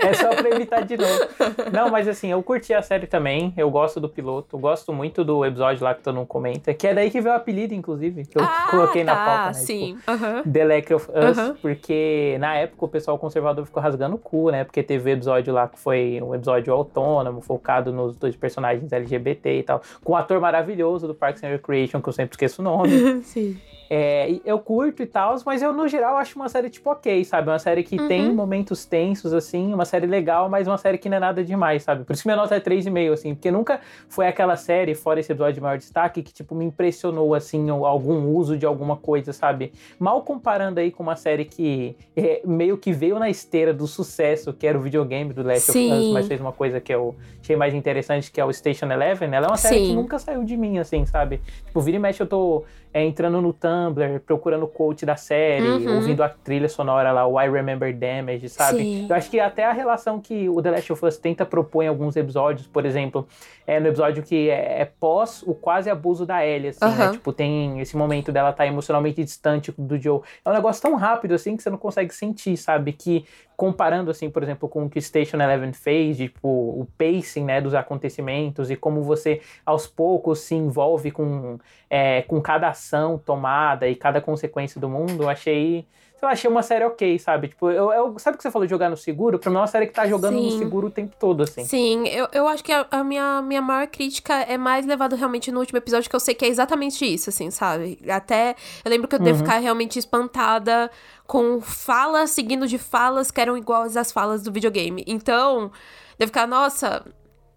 é 0.00 0.14
só 0.14 0.28
pra 0.28 0.48
evitar 0.48 0.82
de 0.82 0.96
novo. 0.96 1.26
Não, 1.72 1.90
mas 1.90 2.06
assim, 2.06 2.30
eu 2.30 2.40
curti 2.40 2.72
a 2.72 2.82
série 2.82 3.08
também. 3.08 3.52
Eu 3.56 3.68
gosto 3.68 3.98
do 3.98 4.08
piloto. 4.08 4.56
Gosto 4.56 4.92
muito 4.92 5.24
do 5.24 5.44
episódio 5.44 5.82
lá 5.82 5.92
que 5.92 6.02
todo 6.02 6.14
mundo 6.14 6.28
comenta. 6.28 6.72
Que 6.72 6.86
é 6.86 6.94
daí 6.94 7.10
que 7.10 7.20
veio 7.20 7.34
o 7.34 7.36
apelido, 7.36 7.74
inclusive. 7.74 8.24
Que 8.24 8.38
eu 8.38 8.44
ah, 8.44 8.68
coloquei 8.70 9.04
tá, 9.04 9.12
na 9.12 9.24
pauta. 9.24 9.46
Né? 9.46 9.52
Sim. 9.54 9.96
Tipo. 9.96 10.50
The 10.52 10.94
of 10.94 11.10
Us. 11.10 11.58
Porque 11.60 12.36
na 12.38 12.54
época 12.54 12.84
o 12.84 12.88
pessoal 12.88 13.18
conservador 13.18 13.66
ficou 13.66 13.82
rasgando 13.82 14.14
o 14.14 14.18
cu, 14.18 14.50
né? 14.50 14.62
Porque 14.62 14.84
teve 14.84 15.10
o 15.10 15.12
episódio 15.12 15.52
lá 15.52 15.66
que 15.66 15.80
foi 15.80 16.20
um 16.22 16.32
episódio 16.32 16.72
autônomo, 16.72 17.40
focado 17.40 17.92
nos 17.92 18.16
dois 18.16 18.36
personagens 18.36 18.92
LGBT 18.92 19.58
e 19.58 19.62
tal. 19.64 19.82
Com 20.04 20.12
um 20.12 20.16
ator 20.16 20.40
maravilhoso 20.40 21.08
do 21.08 21.14
Parks 21.14 21.42
and 21.42 21.48
Recreation, 21.48 22.00
que 22.00 22.08
eu 22.08 22.12
sempre 22.20 22.34
esqueço 22.34 22.60
o 22.60 22.64
nome. 22.64 23.22
sim. 23.24 23.56
É, 23.92 24.38
eu 24.44 24.56
curto 24.60 25.02
e 25.02 25.06
tal, 25.06 25.34
mas 25.44 25.60
eu, 25.60 25.72
no 25.72 25.88
geral, 25.88 26.16
acho 26.16 26.36
uma 26.36 26.48
série 26.48 26.70
tipo 26.70 26.88
ok, 26.88 27.24
sabe? 27.24 27.50
Uma 27.50 27.58
série 27.58 27.82
que 27.82 27.98
uhum. 27.98 28.06
tem 28.06 28.32
momentos 28.32 28.84
tensos, 28.84 29.34
assim, 29.34 29.74
uma 29.74 29.84
série 29.84 30.06
legal, 30.06 30.48
mas 30.48 30.68
uma 30.68 30.78
série 30.78 30.96
que 30.96 31.08
não 31.08 31.16
é 31.16 31.20
nada 31.20 31.42
demais, 31.42 31.82
sabe? 31.82 32.04
Por 32.04 32.12
isso 32.12 32.22
que 32.22 32.28
minha 32.28 32.36
nota 32.36 32.54
é 32.54 32.60
3,5, 32.60 33.12
assim, 33.12 33.34
porque 33.34 33.50
nunca 33.50 33.80
foi 34.08 34.28
aquela 34.28 34.54
série, 34.54 34.94
fora 34.94 35.18
esse 35.18 35.32
episódio 35.32 35.54
de 35.54 35.60
maior 35.60 35.76
destaque, 35.76 36.22
que, 36.22 36.32
tipo, 36.32 36.54
me 36.54 36.64
impressionou, 36.64 37.34
assim, 37.34 37.68
algum 37.68 38.28
uso 38.28 38.56
de 38.56 38.64
alguma 38.64 38.96
coisa, 38.96 39.32
sabe? 39.32 39.72
Mal 39.98 40.22
comparando 40.22 40.78
aí 40.78 40.92
com 40.92 41.02
uma 41.02 41.16
série 41.16 41.44
que 41.44 41.96
é, 42.16 42.42
meio 42.44 42.78
que 42.78 42.92
veio 42.92 43.18
na 43.18 43.28
esteira 43.28 43.74
do 43.74 43.88
sucesso, 43.88 44.52
que 44.52 44.68
era 44.68 44.78
o 44.78 44.80
videogame 44.80 45.32
do 45.32 45.42
Last 45.42 45.72
Sim. 45.72 45.92
of 45.92 46.00
Us, 46.00 46.12
mas 46.12 46.28
fez 46.28 46.40
uma 46.40 46.52
coisa 46.52 46.80
que 46.80 46.94
eu 46.94 47.16
achei 47.42 47.56
mais 47.56 47.74
interessante, 47.74 48.30
que 48.30 48.40
é 48.40 48.44
o 48.44 48.52
Station 48.52 48.86
Eleven. 48.86 49.34
Ela 49.34 49.46
é 49.46 49.50
uma 49.50 49.56
série 49.56 49.80
Sim. 49.80 49.86
que 49.88 49.94
nunca 49.94 50.16
saiu 50.20 50.44
de 50.44 50.56
mim, 50.56 50.78
assim, 50.78 51.04
sabe? 51.06 51.40
Tipo, 51.66 51.80
vira 51.80 51.96
e 51.96 52.00
mexe 52.00 52.22
eu 52.22 52.26
tô 52.28 52.64
é, 52.92 53.04
entrando 53.04 53.40
no 53.40 53.52
Tumblr, 53.52 54.20
procurando 54.20 54.64
o 54.64 54.68
quote 54.68 55.06
da 55.06 55.14
série, 55.14 55.66
uhum. 55.66 55.96
ouvindo 55.96 56.22
a 56.22 56.28
trilha 56.28 56.68
sonora 56.68 57.12
lá, 57.12 57.26
o 57.26 57.40
I 57.40 57.48
Remember 57.48 57.96
Damage, 57.96 58.48
sabe? 58.48 58.78
Sim. 58.78 59.06
Eu 59.08 59.14
acho 59.14 59.30
que 59.30 59.38
até 59.38 59.64
a 59.64 59.72
relação 59.72 60.20
que 60.20 60.48
o 60.48 60.60
The 60.60 60.70
Last 60.72 60.92
of 60.92 61.06
Us 61.06 61.16
tenta 61.16 61.46
propor 61.46 61.82
em 61.84 61.88
alguns 61.88 62.16
episódios, 62.16 62.66
por 62.66 62.84
exemplo, 62.84 63.28
é 63.64 63.78
no 63.78 63.86
episódio 63.86 64.24
que 64.24 64.50
é, 64.50 64.80
é 64.80 64.84
pós 64.84 65.44
o 65.44 65.54
quase 65.54 65.88
abuso 65.88 66.26
da 66.26 66.44
Ellie, 66.44 66.70
assim, 66.70 66.84
né? 66.84 67.12
Tipo, 67.12 67.32
tem 67.32 67.80
esse 67.80 67.96
momento 67.96 68.32
dela 68.32 68.50
estar 68.50 68.64
tá 68.64 68.66
emocionalmente 68.66 69.22
distante 69.22 69.72
do 69.78 69.96
Joe. 69.96 70.20
É 70.44 70.50
um 70.50 70.52
negócio 70.52 70.82
tão 70.82 70.96
rápido, 70.96 71.34
assim, 71.34 71.56
que 71.56 71.62
você 71.62 71.70
não 71.70 71.78
consegue 71.78 72.12
sentir, 72.12 72.56
sabe? 72.56 72.92
Que 72.92 73.24
comparando, 73.60 74.10
assim, 74.10 74.30
por 74.30 74.42
exemplo, 74.42 74.66
com 74.70 74.86
o 74.86 74.88
que 74.88 74.98
Station 75.02 75.36
Eleven 75.36 75.72
fez, 75.74 76.16
tipo, 76.16 76.48
o 76.48 76.88
pacing, 76.96 77.44
né, 77.44 77.60
dos 77.60 77.74
acontecimentos 77.74 78.70
e 78.70 78.74
como 78.74 79.02
você, 79.02 79.42
aos 79.66 79.86
poucos, 79.86 80.40
se 80.40 80.54
envolve 80.54 81.10
com, 81.10 81.58
é, 81.90 82.22
com 82.22 82.40
cada 82.40 82.72
ação 82.80 83.18
tomada 83.18 83.86
e 83.86 83.94
cada 83.94 84.20
consequência 84.20 84.80
do 84.80 84.88
mundo, 84.88 85.24
eu 85.24 85.28
achei 85.28 85.86
eu 86.22 86.28
achei 86.28 86.50
uma 86.50 86.62
série 86.62 86.84
ok, 86.84 87.18
sabe? 87.18 87.48
Tipo, 87.48 87.70
eu, 87.70 87.90
eu, 87.92 88.18
sabe 88.18 88.36
que 88.36 88.42
você 88.42 88.50
falou 88.50 88.66
de 88.66 88.70
jogar 88.70 88.90
no 88.90 88.96
seguro? 88.96 89.38
Pra 89.38 89.50
mim 89.50 89.56
é 89.56 89.60
uma 89.60 89.66
série 89.66 89.86
que 89.86 89.94
tá 89.94 90.06
jogando 90.06 90.38
Sim. 90.38 90.50
no 90.50 90.58
seguro 90.58 90.88
o 90.88 90.90
tempo 90.90 91.16
todo, 91.18 91.42
assim. 91.42 91.64
Sim, 91.64 92.06
eu, 92.08 92.28
eu 92.32 92.46
acho 92.46 92.62
que 92.62 92.70
a, 92.70 92.86
a, 92.90 93.02
minha, 93.02 93.40
minha 93.40 93.62
maior 93.62 93.86
crítica 93.86 94.34
é 94.34 94.58
mais 94.58 94.84
levado 94.84 95.16
realmente 95.16 95.50
no 95.50 95.60
último 95.60 95.78
episódio, 95.78 96.10
que 96.10 96.14
eu 96.14 96.20
sei 96.20 96.34
que 96.34 96.44
é 96.44 96.48
exatamente 96.48 97.06
isso, 97.06 97.30
assim, 97.30 97.50
sabe? 97.50 97.98
Até 98.06 98.54
eu 98.84 98.90
lembro 98.90 99.08
que 99.08 99.14
eu 99.14 99.18
uhum. 99.18 99.24
devo 99.24 99.38
ficar 99.38 99.58
realmente 99.58 99.98
espantada 99.98 100.90
com 101.26 101.58
falas 101.60 102.30
seguindo 102.30 102.68
de 102.68 102.76
falas 102.76 103.30
que 103.30 103.40
eram 103.40 103.56
iguais 103.56 103.96
às 103.96 104.12
falas 104.12 104.42
do 104.42 104.52
videogame. 104.52 105.02
Então, 105.06 105.70
devo 106.18 106.28
ficar, 106.28 106.46
nossa, 106.46 107.02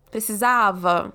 precisava. 0.09 1.11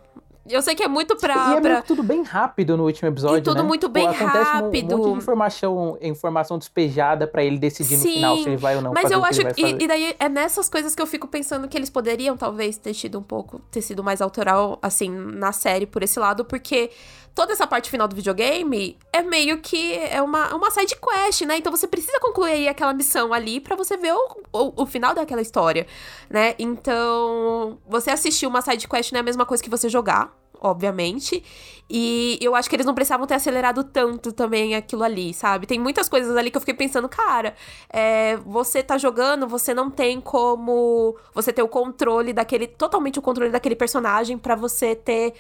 Eu 0.49 0.63
sei 0.63 0.75
que 0.75 0.83
é 0.83 0.89
muito 0.89 1.17
pra. 1.17 1.53
E 1.53 1.57
é 1.57 1.61
pra... 1.61 1.83
tudo 1.83 2.03
bem 2.03 2.23
rápido 2.23 2.77
no 2.77 2.85
último 2.85 3.09
episódio. 3.09 3.39
E 3.39 3.43
tudo 3.43 3.63
né? 3.63 3.69
muito 3.69 3.89
bem 3.89 4.07
Pô, 4.07 4.13
rápido. 4.13 4.95
Um 4.95 4.99
monte 4.99 5.13
de 5.13 5.19
informação, 5.19 5.99
informação 6.01 6.59
despejada 6.59 7.27
para 7.27 7.45
ele 7.45 7.59
decidir 7.59 7.97
Sim, 7.97 8.09
no 8.09 8.15
final 8.15 8.37
se 8.39 8.49
ele 8.49 8.57
vai 8.57 8.77
ou 8.77 8.83
não 8.83 8.93
mas 8.93 9.11
eu 9.11 9.25
acho 9.25 9.45
que. 9.53 9.63
E, 9.63 9.85
e, 9.85 9.87
daí 9.87 10.17
é 10.19 10.29
nessas 10.29 10.69
coisas 10.69 10.95
que 10.95 11.03
eu 11.03 11.07
fico 11.07 11.27
pensando 11.29 11.69
que 11.69 11.77
eles 11.77 11.91
poderiam, 11.91 12.37
talvez, 12.37 12.77
ter 12.77 12.95
tido 12.95 13.19
um 13.19 13.23
pouco. 13.23 13.61
ter 13.71 13.83
sido 13.83 14.03
mais 14.03 14.21
autoral, 14.21 14.79
assim, 14.83 15.11
na 15.11 15.53
série 15.53 15.87
por 15.87 16.03
esse 16.03 16.19
lado, 16.19 16.45
porque 16.45 16.91
toda 17.39 17.53
essa 17.53 17.69
parte 17.69 17.89
final 17.89 18.09
do 18.09 18.17
videogame 18.17 18.99
é 19.13 19.23
meio 19.23 19.59
que 19.59 19.95
é 19.95 20.21
uma, 20.21 20.53
uma 20.57 20.73
side 20.73 20.97
quest, 20.97 21.43
né? 21.43 21.57
Então 21.57 21.71
você 21.71 21.87
precisa 21.87 22.19
concluir 22.19 22.67
aquela 22.67 22.93
missão 22.93 23.33
ali 23.33 23.61
para 23.61 23.77
você 23.77 23.97
ver 23.97 24.13
o, 24.13 24.37
o, 24.53 24.83
o, 24.83 24.87
final 24.87 25.15
daquela 25.15 25.41
história, 25.41 25.87
né? 26.29 26.57
Então, 26.59 27.79
você 27.87 28.11
assistir 28.11 28.45
uma 28.45 28.61
side 28.61 28.89
quest 28.89 29.13
não 29.13 29.19
é 29.19 29.21
a 29.21 29.25
mesma 29.25 29.47
coisa 29.47 29.63
que 29.63 29.71
você 29.71 29.89
jogar 29.89 30.37
obviamente. 30.61 31.45
E 31.89 32.37
eu 32.41 32.57
acho 32.57 32.69
que 32.69 32.75
eles 32.75 32.85
não 32.85 32.93
precisavam 32.93 33.25
ter 33.25 33.35
acelerado 33.35 33.85
tanto 33.85 34.33
também 34.33 34.75
aquilo 34.75 35.05
ali, 35.05 35.33
sabe? 35.33 35.69
Tem 35.69 35.79
muitas 35.79 36.09
coisas 36.09 36.37
ali 36.37 36.51
que 36.51 36.57
eu 36.57 36.61
fiquei 36.61 36.75
pensando, 36.75 37.09
cara, 37.09 37.55
é, 37.89 38.37
você 38.39 38.83
tá 38.83 38.99
jogando, 38.99 39.47
você 39.47 39.73
não 39.73 39.89
tem 39.89 40.21
como 40.21 41.17
você 41.33 41.53
ter 41.53 41.63
o 41.63 41.69
controle 41.69 42.33
daquele. 42.33 42.67
Totalmente 42.67 43.21
o 43.21 43.23
controle 43.23 43.53
daquele 43.53 43.77
personagem 43.77 44.37
para 44.37 44.57
você 44.57 44.97
ter 44.97 45.35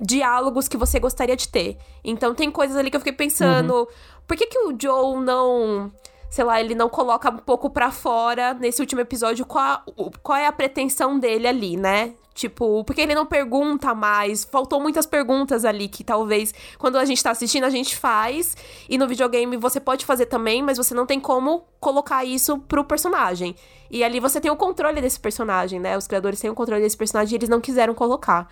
diálogos 0.00 0.68
que 0.68 0.76
você 0.76 0.98
gostaria 0.98 1.36
de 1.36 1.48
ter. 1.48 1.76
Então 2.02 2.34
tem 2.34 2.50
coisas 2.50 2.76
ali 2.76 2.90
que 2.90 2.96
eu 2.96 3.00
fiquei 3.00 3.12
pensando, 3.12 3.74
uhum. 3.74 3.86
por 4.26 4.36
que, 4.36 4.46
que 4.46 4.58
o 4.58 4.76
Joe 4.78 5.20
não 5.20 5.92
sei 6.34 6.44
lá, 6.44 6.60
ele 6.60 6.74
não 6.74 6.88
coloca 6.88 7.30
um 7.30 7.36
pouco 7.36 7.70
para 7.70 7.92
fora 7.92 8.54
nesse 8.54 8.80
último 8.82 9.00
episódio 9.00 9.46
qual, 9.46 9.84
qual 10.20 10.36
é 10.36 10.48
a 10.48 10.52
pretensão 10.52 11.16
dele 11.16 11.46
ali, 11.46 11.76
né? 11.76 12.12
Tipo, 12.34 12.82
porque 12.82 13.00
ele 13.00 13.14
não 13.14 13.24
pergunta 13.24 13.94
mais. 13.94 14.42
Faltou 14.42 14.80
muitas 14.80 15.06
perguntas 15.06 15.64
ali 15.64 15.86
que 15.86 16.02
talvez 16.02 16.52
quando 16.76 16.98
a 16.98 17.04
gente 17.04 17.22
tá 17.22 17.30
assistindo 17.30 17.62
a 17.62 17.70
gente 17.70 17.96
faz. 17.96 18.56
E 18.88 18.98
no 18.98 19.06
videogame 19.06 19.56
você 19.56 19.78
pode 19.78 20.04
fazer 20.04 20.26
também, 20.26 20.60
mas 20.60 20.76
você 20.76 20.92
não 20.92 21.06
tem 21.06 21.20
como 21.20 21.64
colocar 21.78 22.24
isso 22.24 22.58
pro 22.58 22.84
personagem. 22.84 23.54
E 23.88 24.02
ali 24.02 24.18
você 24.18 24.40
tem 24.40 24.50
o 24.50 24.56
controle 24.56 25.00
desse 25.00 25.20
personagem, 25.20 25.78
né? 25.78 25.96
Os 25.96 26.08
criadores 26.08 26.40
têm 26.40 26.50
o 26.50 26.54
controle 26.54 26.82
desse 26.82 26.96
personagem 26.96 27.34
e 27.34 27.36
eles 27.36 27.48
não 27.48 27.60
quiseram 27.60 27.94
colocar. 27.94 28.48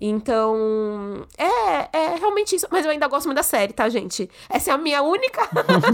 Então, 0.00 1.24
é, 1.38 1.88
é 1.96 2.14
realmente 2.16 2.56
isso. 2.56 2.66
Mas 2.70 2.84
eu 2.84 2.90
ainda 2.90 3.06
gosto 3.06 3.26
muito 3.26 3.36
da 3.36 3.42
série, 3.42 3.72
tá, 3.72 3.88
gente? 3.88 4.28
Essa 4.48 4.70
é 4.70 4.74
a 4.74 4.78
minha 4.78 5.02
única. 5.02 5.40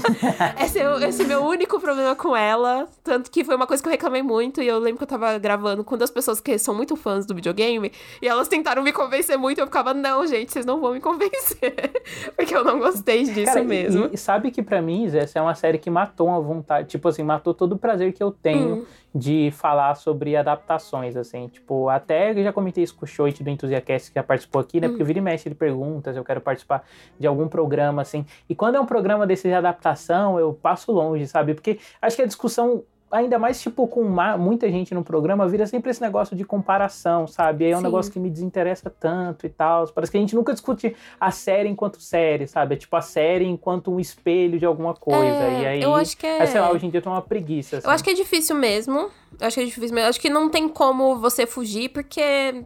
esse, 0.63 0.79
é, 0.79 1.09
esse 1.09 1.23
é 1.23 1.25
o 1.25 1.29
meu 1.29 1.43
único 1.45 1.79
problema 1.79 2.15
com 2.17 2.35
ela. 2.35 2.89
Tanto 3.05 3.31
que 3.31 3.45
foi 3.45 3.55
uma 3.55 3.67
coisa 3.67 3.83
que 3.83 3.89
eu 3.89 3.93
reclamei 3.93 4.23
muito. 4.23 4.63
E 4.63 4.67
eu 4.67 4.79
lembro 4.79 4.99
que 4.99 5.05
eu 5.05 5.09
tava 5.09 5.39
gravando 5.39 5.85
com 5.85 5.97
duas 5.97 6.11
pessoas 6.11 6.41
que 6.41 6.59
são 6.59 6.75
muito 6.75 6.97
fãs 6.97 7.27
do 7.27 7.35
videogame. 7.35 7.93
E 8.23 8.29
elas 8.29 8.49
tentaram 8.49 8.83
me 8.83 8.93
convencer 8.93 9.37
muito. 9.37 9.59
E 9.59 9.61
eu 9.61 9.67
ficava, 9.67 9.93
não, 9.93 10.27
gente, 10.27 10.53
vocês 10.53 10.65
não 10.65 10.81
vão 10.81 10.93
me 10.93 11.01
convencer. 11.01 11.75
Porque 12.37 12.57
eu 12.57 12.65
não 12.65 12.79
gostei 12.79 13.25
disso 13.25 13.45
Cara, 13.45 13.65
mesmo. 13.65 14.07
E, 14.07 14.15
e, 14.15 14.19
sabe 14.19 14.51
que 14.51 14.63
para 14.63 14.81
mim, 14.81 15.07
essa 15.15 15.39
é 15.39 15.43
uma 15.43 15.55
série 15.55 15.79
que 15.79 15.91
matou 15.91 16.31
a 16.31 16.39
vontade. 16.39 16.89
Tipo 16.89 17.09
assim, 17.09 17.23
matou 17.23 17.53
todo 17.53 17.73
o 17.73 17.79
prazer 17.79 18.13
que 18.13 18.23
eu 18.23 18.31
tenho. 18.31 18.77
Hum 18.77 18.87
de 19.15 19.51
falar 19.51 19.95
sobre 19.97 20.37
adaptações, 20.37 21.17
assim, 21.17 21.49
tipo, 21.49 21.89
até 21.89 22.31
eu 22.31 22.45
já 22.45 22.53
comentei 22.53 22.85
isso 22.85 22.95
com 22.95 23.05
o 23.05 23.09
Choit 23.09 23.43
do 23.43 23.51
Enthusiast 23.51 24.11
que 24.11 24.15
já 24.15 24.23
participou 24.23 24.61
aqui, 24.61 24.81
né, 24.81 24.89
porque 24.89 25.03
vira 25.03 25.19
e 25.19 25.23
mexe 25.23 25.49
ele 25.49 25.55
perguntas, 25.55 26.17
eu 26.17 26.25
quero 26.25 26.41
participar 26.41 26.85
de 27.19 27.27
algum 27.27 27.49
programa, 27.49 28.03
assim, 28.03 28.25
e 28.49 28.55
quando 28.55 28.77
é 28.77 28.81
um 28.81 28.87
programa 28.87 29.27
desse 29.27 29.49
de 29.49 29.55
adaptação, 29.55 30.39
eu 30.39 30.55
passo 30.55 30.93
longe, 30.93 31.27
sabe, 31.27 31.55
porque 31.55 31.79
acho 32.01 32.15
que 32.15 32.23
a 32.23 32.27
discussão 32.27 32.85
ainda 33.11 33.39
mais, 33.39 33.61
tipo, 33.61 33.87
com 33.89 34.01
uma, 34.03 34.37
muita 34.37 34.71
gente 34.71 34.95
no 34.95 35.03
programa, 35.03 35.47
vira 35.49 35.67
sempre 35.67 35.91
esse 35.91 36.01
negócio 36.01 36.37
de 36.37 36.45
comparação, 36.45 37.27
sabe? 37.27 37.65
Aí 37.65 37.73
é 37.73 37.75
um 37.75 37.79
Sim. 37.79 37.85
negócio 37.85 38.13
que 38.13 38.21
me 38.21 38.31
desinteressa 38.31 38.89
tanto 38.89 39.47
e 39.47 39.49
tal. 39.49 39.89
Parece 39.89 40.13
que 40.13 40.19
a 40.19 40.21
gente 40.21 40.35
nunca 40.35 40.53
discute 40.53 40.95
a 41.19 41.31
série 41.31 41.69
enquanto 41.69 42.01
série, 42.01 42.47
sabe? 42.47 42.75
É 42.75 42.79
tipo 42.79 42.95
a 42.97 43.01
série 43.01 43.45
enquanto 43.45 43.91
um 43.91 43.99
espelho 43.99 44.59
de 44.59 44.65
alguma 44.65 44.95
coisa. 44.95 45.21
É, 45.21 45.63
e 45.63 45.67
aí, 45.67 45.83
eu 45.83 45.95
acho 45.95 46.17
que 46.17 46.27
é... 46.27 46.41
aí, 46.41 46.47
sei 46.47 46.61
lá, 46.61 46.71
hoje 46.71 46.87
em 46.87 46.91
dia 46.91 47.03
tem 47.03 47.11
uma 47.11 47.23
preguiça. 47.23 47.79
Assim. 47.79 47.87
Eu 47.87 47.93
acho 47.93 48.05
que 48.05 48.11
é 48.11 48.15
difícil 48.15 48.55
mesmo. 48.55 49.11
Eu 49.41 49.47
acho 49.47 49.55
que 49.55 49.63
é 49.63 49.65
difícil 49.65 49.95
mesmo. 49.95 49.99
Eu 49.99 50.09
acho 50.09 50.21
que 50.21 50.31
não 50.31 50.49
tem 50.49 50.69
como 50.69 51.17
você 51.17 51.47
fugir, 51.47 51.89
porque 51.89 52.65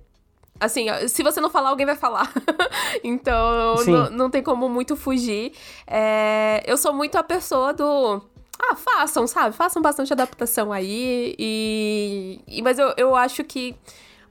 assim, 0.61 0.87
se 1.09 1.23
você 1.23 1.41
não 1.41 1.51
falar, 1.51 1.71
alguém 1.71 1.87
vai 1.87 1.97
falar. 1.97 2.33
então, 3.03 3.77
não, 3.87 4.11
não, 4.11 4.31
tem 4.31 4.43
como 4.43 4.69
muito 4.69 4.95
fugir. 4.95 5.53
É, 5.87 6.63
eu 6.67 6.77
sou 6.77 6.93
muito 6.93 7.17
a 7.17 7.23
pessoa 7.23 7.73
do 7.73 8.23
ah, 8.59 8.77
façam, 8.77 9.27
sabe? 9.27 9.55
Façam 9.55 9.83
bastante 9.83 10.13
adaptação 10.13 10.73
aí. 10.73 11.35
E. 11.39 12.41
e 12.47 12.63
mas 12.63 12.79
eu, 12.79 12.93
eu 12.97 13.17
acho 13.17 13.45
que, 13.45 13.77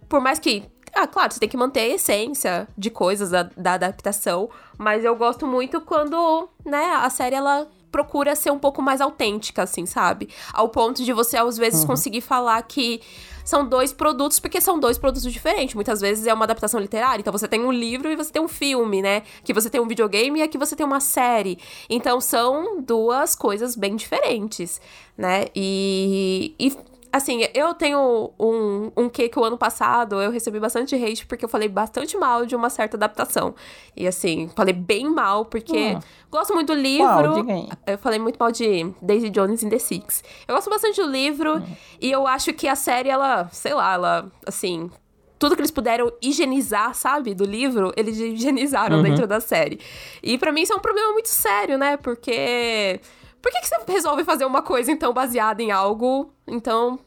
por 0.08 0.22
mais 0.22 0.40
que. 0.40 0.64
Ah, 0.94 1.08
claro, 1.08 1.34
você 1.34 1.40
tem 1.40 1.50
que 1.50 1.58
manter 1.58 1.80
a 1.80 1.88
essência 1.96 2.68
de 2.78 2.90
coisas 2.92 3.32
da, 3.32 3.44
da 3.58 3.74
adaptação. 3.74 4.50
Mas 4.78 5.04
eu 5.04 5.16
gosto 5.16 5.48
muito 5.48 5.82
quando, 5.82 6.48
né, 6.64 6.86
a 6.96 7.10
série 7.10 7.36
ela 7.36 7.68
procura 7.94 8.36
ser 8.36 8.52
um 8.52 8.58
pouco 8.58 8.82
mais 8.82 9.00
autêntica, 9.00 9.62
assim, 9.62 9.86
sabe? 9.86 10.28
Ao 10.52 10.68
ponto 10.68 11.06
de 11.06 11.14
você, 11.14 11.38
às 11.38 11.56
vezes, 11.56 11.82
uhum. 11.82 11.88
conseguir 11.88 12.22
falar 12.22 12.60
que 12.64 13.00
são 13.46 13.68
dois 13.68 13.94
produtos, 13.94 14.40
porque 14.40 14.60
são 14.60 14.80
dois 14.80 14.98
produtos 14.98 15.32
diferentes. 15.32 15.76
Muitas 15.76 16.02
vezes 16.02 16.26
é 16.26 16.34
uma 16.34 16.46
adaptação 16.46 16.80
literária. 16.80 17.22
Então 17.22 17.32
você 17.32 17.48
tem 17.48 17.62
um 17.62 17.72
livro 17.72 18.12
e 18.12 18.16
você 18.16 18.32
tem 18.32 18.42
um 18.42 18.48
filme, 18.48 19.02
né? 19.02 19.22
Que 19.44 19.54
você 19.54 19.70
tem 19.70 19.80
um 19.80 19.88
videogame 19.88 20.40
e 20.40 20.42
aqui 20.42 20.58
você 20.58 20.76
tem 20.76 20.86
uma 20.86 21.00
série. 21.00 21.60
Então 21.88 22.20
são 22.20 22.82
duas 22.82 23.36
coisas 23.36 23.76
bem 23.76 23.96
diferentes, 23.96 24.82
né? 25.16 25.46
E, 25.56 26.56
e 26.60 26.76
assim, 27.14 27.42
eu 27.54 27.76
tenho 27.76 28.32
um, 28.40 28.92
um 28.98 29.08
que 29.08 29.30
que 29.30 29.38
o 29.38 29.44
ano 29.44 29.56
passado 29.56 30.20
eu 30.20 30.32
recebi 30.32 30.60
bastante 30.60 30.96
hate 30.96 31.28
porque 31.28 31.46
eu 31.46 31.50
falei 31.50 31.70
bastante 31.70 32.18
mal 32.18 32.44
de 32.44 32.56
uma 32.56 32.72
certa 32.72 32.98
adaptação. 32.98 33.54
E 33.96 34.08
assim, 34.08 34.50
falei 34.56 34.74
bem 34.74 35.08
mal 35.08 35.46
porque 35.46 35.94
hum. 35.94 36.00
gosto 36.32 36.56
muito 36.56 36.74
do 36.74 36.82
livro. 36.82 37.06
Uau, 37.06 37.68
eu 37.86 37.98
falei 38.00 38.18
muito 38.18 38.38
mal 38.38 38.52
de 38.52 38.92
Daisy 39.00 39.30
Jones 39.30 39.62
in 39.62 39.70
the 39.70 39.78
Six. 39.78 40.24
Eu 40.48 40.56
gosto 40.56 40.72
bastante 40.72 41.00
do 41.00 41.08
livro 41.08 41.58
hum. 41.58 41.76
e 42.02 42.12
eu 42.12 42.26
acho 42.26 42.52
que 42.52 42.68
a 42.68 42.76
série, 42.76 43.10
ela, 43.10 43.48
sei 43.52 43.76
lá, 43.76 43.94
ela, 43.94 44.32
assim, 44.48 44.90
tudo 45.38 45.56
que 45.56 45.62
eles 45.62 45.72
puderam 45.72 46.12
higienizar, 46.20 46.96
sabe, 46.96 47.36
do 47.36 47.46
livro, 47.46 47.94
eles 47.96 48.18
higienizaram 48.18 48.98
uhum. 48.98 49.04
dentro 49.04 49.28
da 49.28 49.40
série. 49.40 49.80
E 50.24 50.36
para 50.38 50.52
mim 50.52 50.62
isso 50.62 50.74
é 50.74 50.76
um 50.76 50.80
problema 50.80 51.12
muito 51.12 51.30
sério, 51.30 51.78
né? 51.78 51.96
Porque 51.96 53.00
por 53.44 53.52
que, 53.52 53.60
que 53.60 53.68
você 53.68 53.76
resolve 53.92 54.24
fazer 54.24 54.46
uma 54.46 54.62
coisa, 54.62 54.90
então, 54.90 55.14
baseada 55.14 55.62
em 55.62 55.70
algo? 55.70 56.34
Então, 56.48 56.98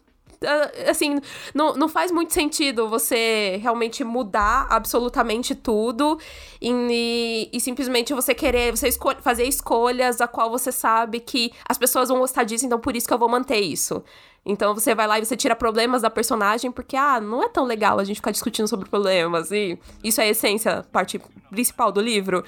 assim, 0.86 1.18
não, 1.54 1.74
não 1.74 1.88
faz 1.88 2.12
muito 2.12 2.34
sentido 2.34 2.90
você 2.90 3.58
realmente 3.62 4.04
mudar 4.04 4.66
absolutamente 4.68 5.54
tudo 5.54 6.20
e, 6.60 7.48
e 7.50 7.58
simplesmente 7.58 8.12
você 8.12 8.34
querer, 8.34 8.70
você 8.70 8.90
fazer 9.22 9.44
escolhas 9.44 10.20
a 10.20 10.28
qual 10.28 10.50
você 10.50 10.70
sabe 10.70 11.20
que 11.20 11.52
as 11.66 11.78
pessoas 11.78 12.10
vão 12.10 12.18
gostar 12.18 12.44
disso, 12.44 12.66
então 12.66 12.78
por 12.78 12.94
isso 12.94 13.08
que 13.08 13.14
eu 13.14 13.18
vou 13.18 13.30
manter 13.30 13.60
isso. 13.60 14.04
Então 14.44 14.74
você 14.74 14.94
vai 14.94 15.06
lá 15.06 15.18
e 15.18 15.24
você 15.24 15.38
tira 15.38 15.56
problemas 15.56 16.02
da 16.02 16.10
personagem, 16.10 16.70
porque, 16.70 16.98
ah, 16.98 17.18
não 17.18 17.42
é 17.42 17.48
tão 17.48 17.64
legal 17.64 17.98
a 17.98 18.04
gente 18.04 18.16
ficar 18.16 18.30
discutindo 18.30 18.68
sobre 18.68 18.90
problemas, 18.90 19.50
e 19.50 19.78
isso 20.04 20.20
é 20.20 20.24
a 20.24 20.28
essência, 20.28 20.84
parte 20.92 21.18
principal 21.50 21.90
do 21.90 22.00
livro. 22.00 22.44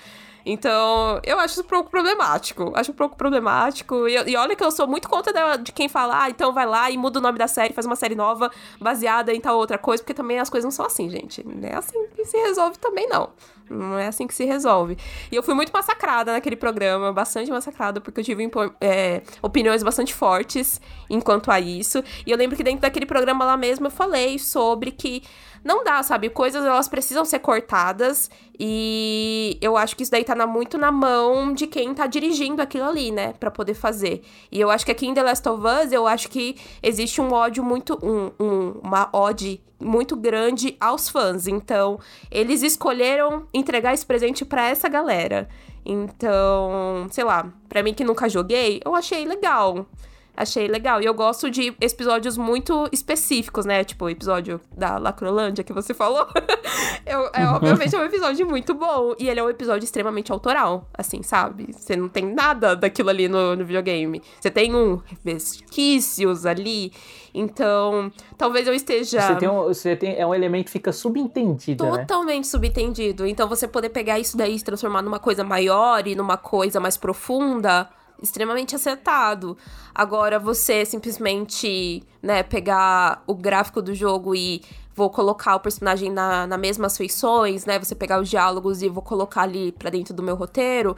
Então, 0.50 1.20
eu 1.24 1.38
acho 1.38 1.54
isso 1.54 1.62
um 1.62 1.64
pouco 1.64 1.90
problemático. 1.90 2.72
Acho 2.74 2.92
um 2.92 2.94
pouco 2.94 3.16
problemático. 3.16 4.08
E, 4.08 4.14
e 4.30 4.36
olha 4.36 4.56
que 4.56 4.64
eu 4.64 4.70
sou 4.70 4.86
muito 4.86 5.08
contra 5.08 5.56
de 5.56 5.72
quem 5.72 5.88
fala, 5.88 6.24
ah, 6.24 6.30
então 6.30 6.52
vai 6.52 6.66
lá 6.66 6.90
e 6.90 6.96
muda 6.96 7.18
o 7.18 7.22
nome 7.22 7.38
da 7.38 7.46
série, 7.46 7.74
faz 7.74 7.86
uma 7.86 7.96
série 7.96 8.14
nova 8.14 8.50
baseada 8.80 9.32
em 9.32 9.40
tal 9.40 9.58
outra 9.58 9.76
coisa, 9.76 10.02
porque 10.02 10.14
também 10.14 10.38
as 10.38 10.48
coisas 10.48 10.64
não 10.64 10.70
são 10.70 10.86
assim, 10.86 11.10
gente. 11.10 11.46
Não 11.46 11.68
é 11.68 11.74
assim 11.74 12.06
que 12.14 12.24
se 12.24 12.36
resolve 12.38 12.78
também, 12.78 13.08
não. 13.08 13.30
Não 13.70 13.98
é 13.98 14.06
assim 14.06 14.26
que 14.26 14.34
se 14.34 14.46
resolve. 14.46 14.96
E 15.30 15.36
eu 15.36 15.42
fui 15.42 15.52
muito 15.52 15.70
massacrada 15.70 16.32
naquele 16.32 16.56
programa, 16.56 17.12
bastante 17.12 17.50
massacrada, 17.50 18.00
porque 18.00 18.20
eu 18.20 18.24
tive 18.24 18.50
é, 18.80 19.20
opiniões 19.42 19.82
bastante 19.82 20.14
fortes 20.14 20.80
enquanto 21.10 21.50
a 21.50 21.60
isso. 21.60 21.78
isso. 21.78 22.04
E 22.26 22.30
eu 22.30 22.36
lembro 22.36 22.56
que 22.56 22.62
dentro 22.62 22.80
daquele 22.80 23.06
programa 23.06 23.44
lá 23.44 23.56
mesmo 23.56 23.86
eu 23.86 23.90
falei 23.90 24.38
sobre 24.38 24.90
que 24.90 25.22
não 25.64 25.84
dá, 25.84 26.02
sabe? 26.02 26.30
Coisas 26.30 26.64
elas 26.64 26.88
precisam 26.88 27.24
ser 27.24 27.38
cortadas 27.38 28.30
e 28.58 29.58
eu 29.60 29.76
acho 29.76 29.96
que 29.96 30.02
isso 30.02 30.12
daí 30.12 30.24
tá 30.24 30.34
na, 30.34 30.46
muito 30.46 30.76
na 30.76 30.90
mão 30.90 31.52
de 31.52 31.66
quem 31.66 31.94
tá 31.94 32.06
dirigindo 32.06 32.60
aquilo 32.60 32.84
ali, 32.84 33.10
né, 33.10 33.32
para 33.34 33.50
poder 33.50 33.74
fazer. 33.74 34.22
E 34.50 34.60
eu 34.60 34.70
acho 34.70 34.84
que 34.84 34.92
aqui 34.92 35.06
em 35.06 35.14
The 35.14 35.22
Last 35.22 35.48
of 35.48 35.62
Us, 35.64 35.92
eu 35.92 36.06
acho 36.06 36.28
que 36.28 36.56
existe 36.82 37.20
um 37.20 37.32
ódio 37.32 37.62
muito 37.62 37.98
um, 38.02 38.30
um 38.42 38.80
uma 38.82 39.08
ode 39.12 39.60
muito 39.80 40.16
grande 40.16 40.76
aos 40.80 41.08
fãs. 41.08 41.46
Então, 41.46 42.00
eles 42.30 42.62
escolheram 42.62 43.46
entregar 43.54 43.94
esse 43.94 44.04
presente 44.04 44.44
para 44.44 44.68
essa 44.68 44.88
galera. 44.88 45.48
Então, 45.84 47.06
sei 47.10 47.24
lá, 47.24 47.50
para 47.68 47.82
mim 47.82 47.94
que 47.94 48.04
nunca 48.04 48.28
joguei, 48.28 48.80
eu 48.84 48.94
achei 48.94 49.24
legal 49.24 49.86
achei 50.38 50.68
legal. 50.68 51.02
E 51.02 51.04
eu 51.04 51.12
gosto 51.12 51.50
de 51.50 51.74
episódios 51.80 52.36
muito 52.36 52.88
específicos, 52.92 53.66
né? 53.66 53.82
Tipo, 53.82 54.04
o 54.04 54.08
episódio 54.10 54.60
da 54.76 54.96
Lacrolândia 54.96 55.64
que 55.64 55.72
você 55.72 55.92
falou. 55.92 56.28
eu, 57.04 57.28
é, 57.34 57.44
obviamente 57.48 57.94
é 57.94 57.98
um 57.98 58.04
episódio 58.04 58.46
muito 58.46 58.72
bom. 58.72 59.14
E 59.18 59.28
ele 59.28 59.40
é 59.40 59.42
um 59.42 59.50
episódio 59.50 59.84
extremamente 59.84 60.30
autoral, 60.30 60.88
assim, 60.94 61.22
sabe? 61.24 61.72
Você 61.72 61.96
não 61.96 62.08
tem 62.08 62.24
nada 62.24 62.76
daquilo 62.76 63.10
ali 63.10 63.28
no, 63.28 63.56
no 63.56 63.64
videogame. 63.64 64.22
Você 64.40 64.50
tem 64.50 64.72
um 64.74 65.02
resquícios 65.24 66.46
ali. 66.46 66.92
Então, 67.34 68.10
talvez 68.36 68.66
eu 68.66 68.74
esteja. 68.74 69.20
Você 69.20 69.34
tem 69.36 69.48
um, 69.48 69.64
você 69.64 69.96
tem, 69.96 70.16
é 70.16 70.26
um 70.26 70.34
elemento 70.34 70.66
que 70.66 70.70
fica 70.70 70.92
subentendido. 70.92 71.84
Né? 71.84 71.98
Totalmente 71.98 72.44
né? 72.44 72.50
subentendido. 72.50 73.26
Então, 73.26 73.48
você 73.48 73.66
poder 73.66 73.88
pegar 73.88 74.20
isso 74.20 74.36
daí 74.36 74.54
e 74.54 74.58
se 74.58 74.64
transformar 74.64 75.02
numa 75.02 75.18
coisa 75.18 75.42
maior 75.42 76.06
e 76.06 76.14
numa 76.14 76.36
coisa 76.36 76.78
mais 76.78 76.96
profunda 76.96 77.88
extremamente 78.22 78.74
acertado. 78.74 79.56
Agora, 79.94 80.38
você 80.38 80.84
simplesmente, 80.84 82.02
né, 82.22 82.42
pegar 82.42 83.22
o 83.26 83.34
gráfico 83.34 83.80
do 83.80 83.94
jogo 83.94 84.34
e 84.34 84.62
vou 84.94 85.08
colocar 85.08 85.54
o 85.54 85.60
personagem 85.60 86.10
na, 86.10 86.46
na 86.46 86.58
mesmas 86.58 86.96
feições, 86.96 87.64
né? 87.64 87.78
Você 87.78 87.94
pegar 87.94 88.20
os 88.20 88.28
diálogos 88.28 88.82
e 88.82 88.88
vou 88.88 89.02
colocar 89.02 89.42
ali 89.42 89.70
pra 89.72 89.90
dentro 89.90 90.12
do 90.12 90.22
meu 90.22 90.34
roteiro. 90.34 90.96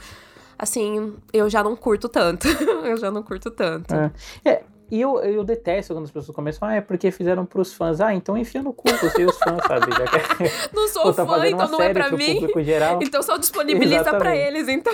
Assim, 0.58 1.14
eu 1.32 1.48
já 1.48 1.62
não 1.62 1.76
curto 1.76 2.08
tanto. 2.08 2.48
eu 2.84 2.96
já 2.96 3.10
não 3.10 3.22
curto 3.22 3.50
tanto. 3.50 3.94
É. 3.94 4.10
é. 4.44 4.62
E 4.90 5.00
eu, 5.00 5.20
eu 5.20 5.44
detesto 5.44 5.94
quando 5.94 6.04
as 6.04 6.10
pessoas 6.10 6.34
começam, 6.34 6.66
ah, 6.66 6.74
é 6.74 6.80
porque 6.80 7.12
fizeram 7.12 7.46
pros 7.46 7.72
fãs. 7.72 8.00
Ah, 8.00 8.12
então 8.12 8.36
enfia 8.36 8.60
no 8.60 8.72
cu 8.72 8.88
você 8.90 9.22
e 9.22 9.24
os 9.24 9.38
fãs, 9.38 9.64
sabe? 9.64 9.86
Que... 9.86 10.50
Não 10.74 10.88
sou 10.88 11.02
Pô, 11.02 11.12
tá 11.12 11.24
fã, 11.24 11.46
então 11.46 11.68
não 11.68 11.80
é 11.80 11.92
pra 11.92 12.10
mim. 12.10 12.44
Então 13.00 13.22
só 13.22 13.36
disponibiliza 13.36 14.12
para 14.14 14.34
eles, 14.34 14.66
então. 14.66 14.92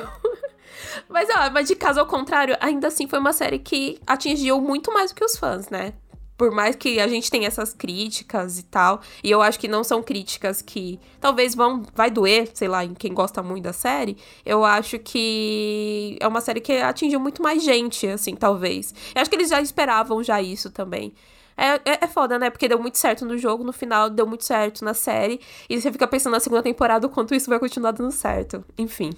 Mas, 1.09 1.29
ó, 1.31 1.51
mas 1.51 1.69
de 1.69 1.77
caso 1.77 2.01
ao 2.01 2.07
contrário, 2.07 2.57
ainda 2.61 2.89
assim 2.89 3.07
foi 3.07 3.19
uma 3.19 3.33
série 3.33 3.59
que 3.59 3.99
atingiu 4.07 4.61
muito 4.61 4.93
mais 4.93 5.11
do 5.11 5.15
que 5.15 5.25
os 5.25 5.37
fãs, 5.37 5.69
né? 5.69 5.93
Por 6.37 6.51
mais 6.51 6.77
que 6.77 7.01
a 7.01 7.09
gente 7.09 7.31
tenha 7.31 7.49
essas 7.49 7.73
críticas 7.73 8.59
e 8.59 8.63
tal, 8.65 9.01
e 9.25 9.31
eu 9.31 9.41
acho 9.41 9.59
que 9.59 9.67
não 9.67 9.83
são 9.83 10.03
críticas 10.03 10.61
que 10.61 11.01
talvez 11.19 11.55
vão 11.55 11.83
vai 11.95 12.11
doer, 12.11 12.51
sei 12.53 12.69
lá, 12.69 12.85
em 12.85 12.93
quem 12.93 13.15
gosta 13.15 13.43
muito 13.43 13.65
da 13.65 13.73
série, 13.73 14.19
eu 14.45 14.63
acho 14.63 14.99
que 14.99 16.19
é 16.21 16.29
uma 16.29 16.43
série 16.43 16.61
que 16.61 16.73
atingiu 16.75 17.19
muito 17.19 17.43
mais 17.43 17.63
gente, 17.63 18.07
assim, 18.07 18.35
talvez. 18.35 18.95
Eu 19.15 19.23
acho 19.23 19.31
que 19.31 19.37
eles 19.37 19.49
já 19.49 19.63
esperavam 19.63 20.23
já 20.23 20.43
isso 20.43 20.71
também. 20.71 21.15
É, 21.57 21.75
é, 21.91 21.99
é, 22.03 22.07
foda, 22.07 22.39
né? 22.39 22.51
Porque 22.51 22.69
deu 22.69 22.79
muito 22.79 22.99
certo 22.99 23.25
no 23.25 23.39
jogo, 23.39 23.65
no 23.65 23.73
final 23.73 24.11
deu 24.11 24.27
muito 24.27 24.45
certo 24.45 24.85
na 24.85 24.93
série. 24.93 25.41
E 25.69 25.81
você 25.81 25.91
fica 25.91 26.07
pensando 26.07 26.35
na 26.35 26.41
segunda 26.41 26.63
temporada 26.63 27.07
o 27.07 27.11
quanto 27.11 27.35
isso 27.35 27.49
vai 27.49 27.59
continuar 27.59 27.93
dando 27.93 28.13
certo. 28.13 28.63
Enfim. 28.77 29.11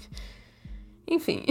Enfim. 1.11 1.45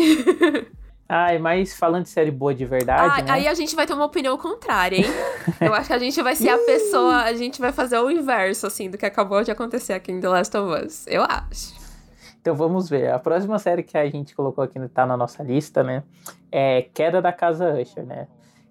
Ai, 1.10 1.40
mas 1.40 1.74
falando 1.74 2.04
de 2.04 2.10
série 2.10 2.32
boa 2.32 2.54
de 2.54 2.66
verdade. 2.66 3.22
Ah, 3.22 3.24
né? 3.24 3.32
Aí 3.32 3.48
a 3.48 3.54
gente 3.54 3.74
vai 3.76 3.88
ter 3.88 3.94
uma 3.94 4.06
opinião 4.06 4.38
contrária, 4.38 4.98
hein? 4.98 5.06
Eu 5.62 5.74
acho 5.74 5.88
que 5.88 5.94
a 5.94 6.00
gente 6.00 6.22
vai 6.22 6.36
ser 6.36 6.50
a 6.50 6.58
pessoa. 6.66 7.22
A 7.24 7.34
gente 7.34 7.62
vai 7.62 7.72
fazer 7.72 7.98
o 7.98 8.12
inverso, 8.12 8.68
assim, 8.68 8.90
do 8.90 8.98
que 8.98 9.06
acabou 9.06 9.42
de 9.42 9.50
acontecer 9.50 9.94
aqui 9.94 10.12
em 10.12 10.20
The 10.20 10.28
Last 10.28 10.58
of 10.58 10.86
Us. 10.86 11.08
Eu 11.08 11.24
acho. 11.24 11.74
Então 12.42 12.56
vamos 12.56 12.90
ver. 12.90 13.12
A 13.12 13.20
próxima 13.20 13.58
série 13.58 13.84
que 13.84 13.98
a 13.98 14.10
gente 14.10 14.36
colocou 14.36 14.64
aqui, 14.64 14.80
tá 14.90 15.06
na 15.06 15.16
nossa 15.16 15.42
lista, 15.44 15.82
né? 15.82 16.04
É 16.52 16.82
Queda 16.94 17.22
da 17.22 17.32
Casa 17.32 17.80
Usher, 17.80 18.06
né? 18.06 18.28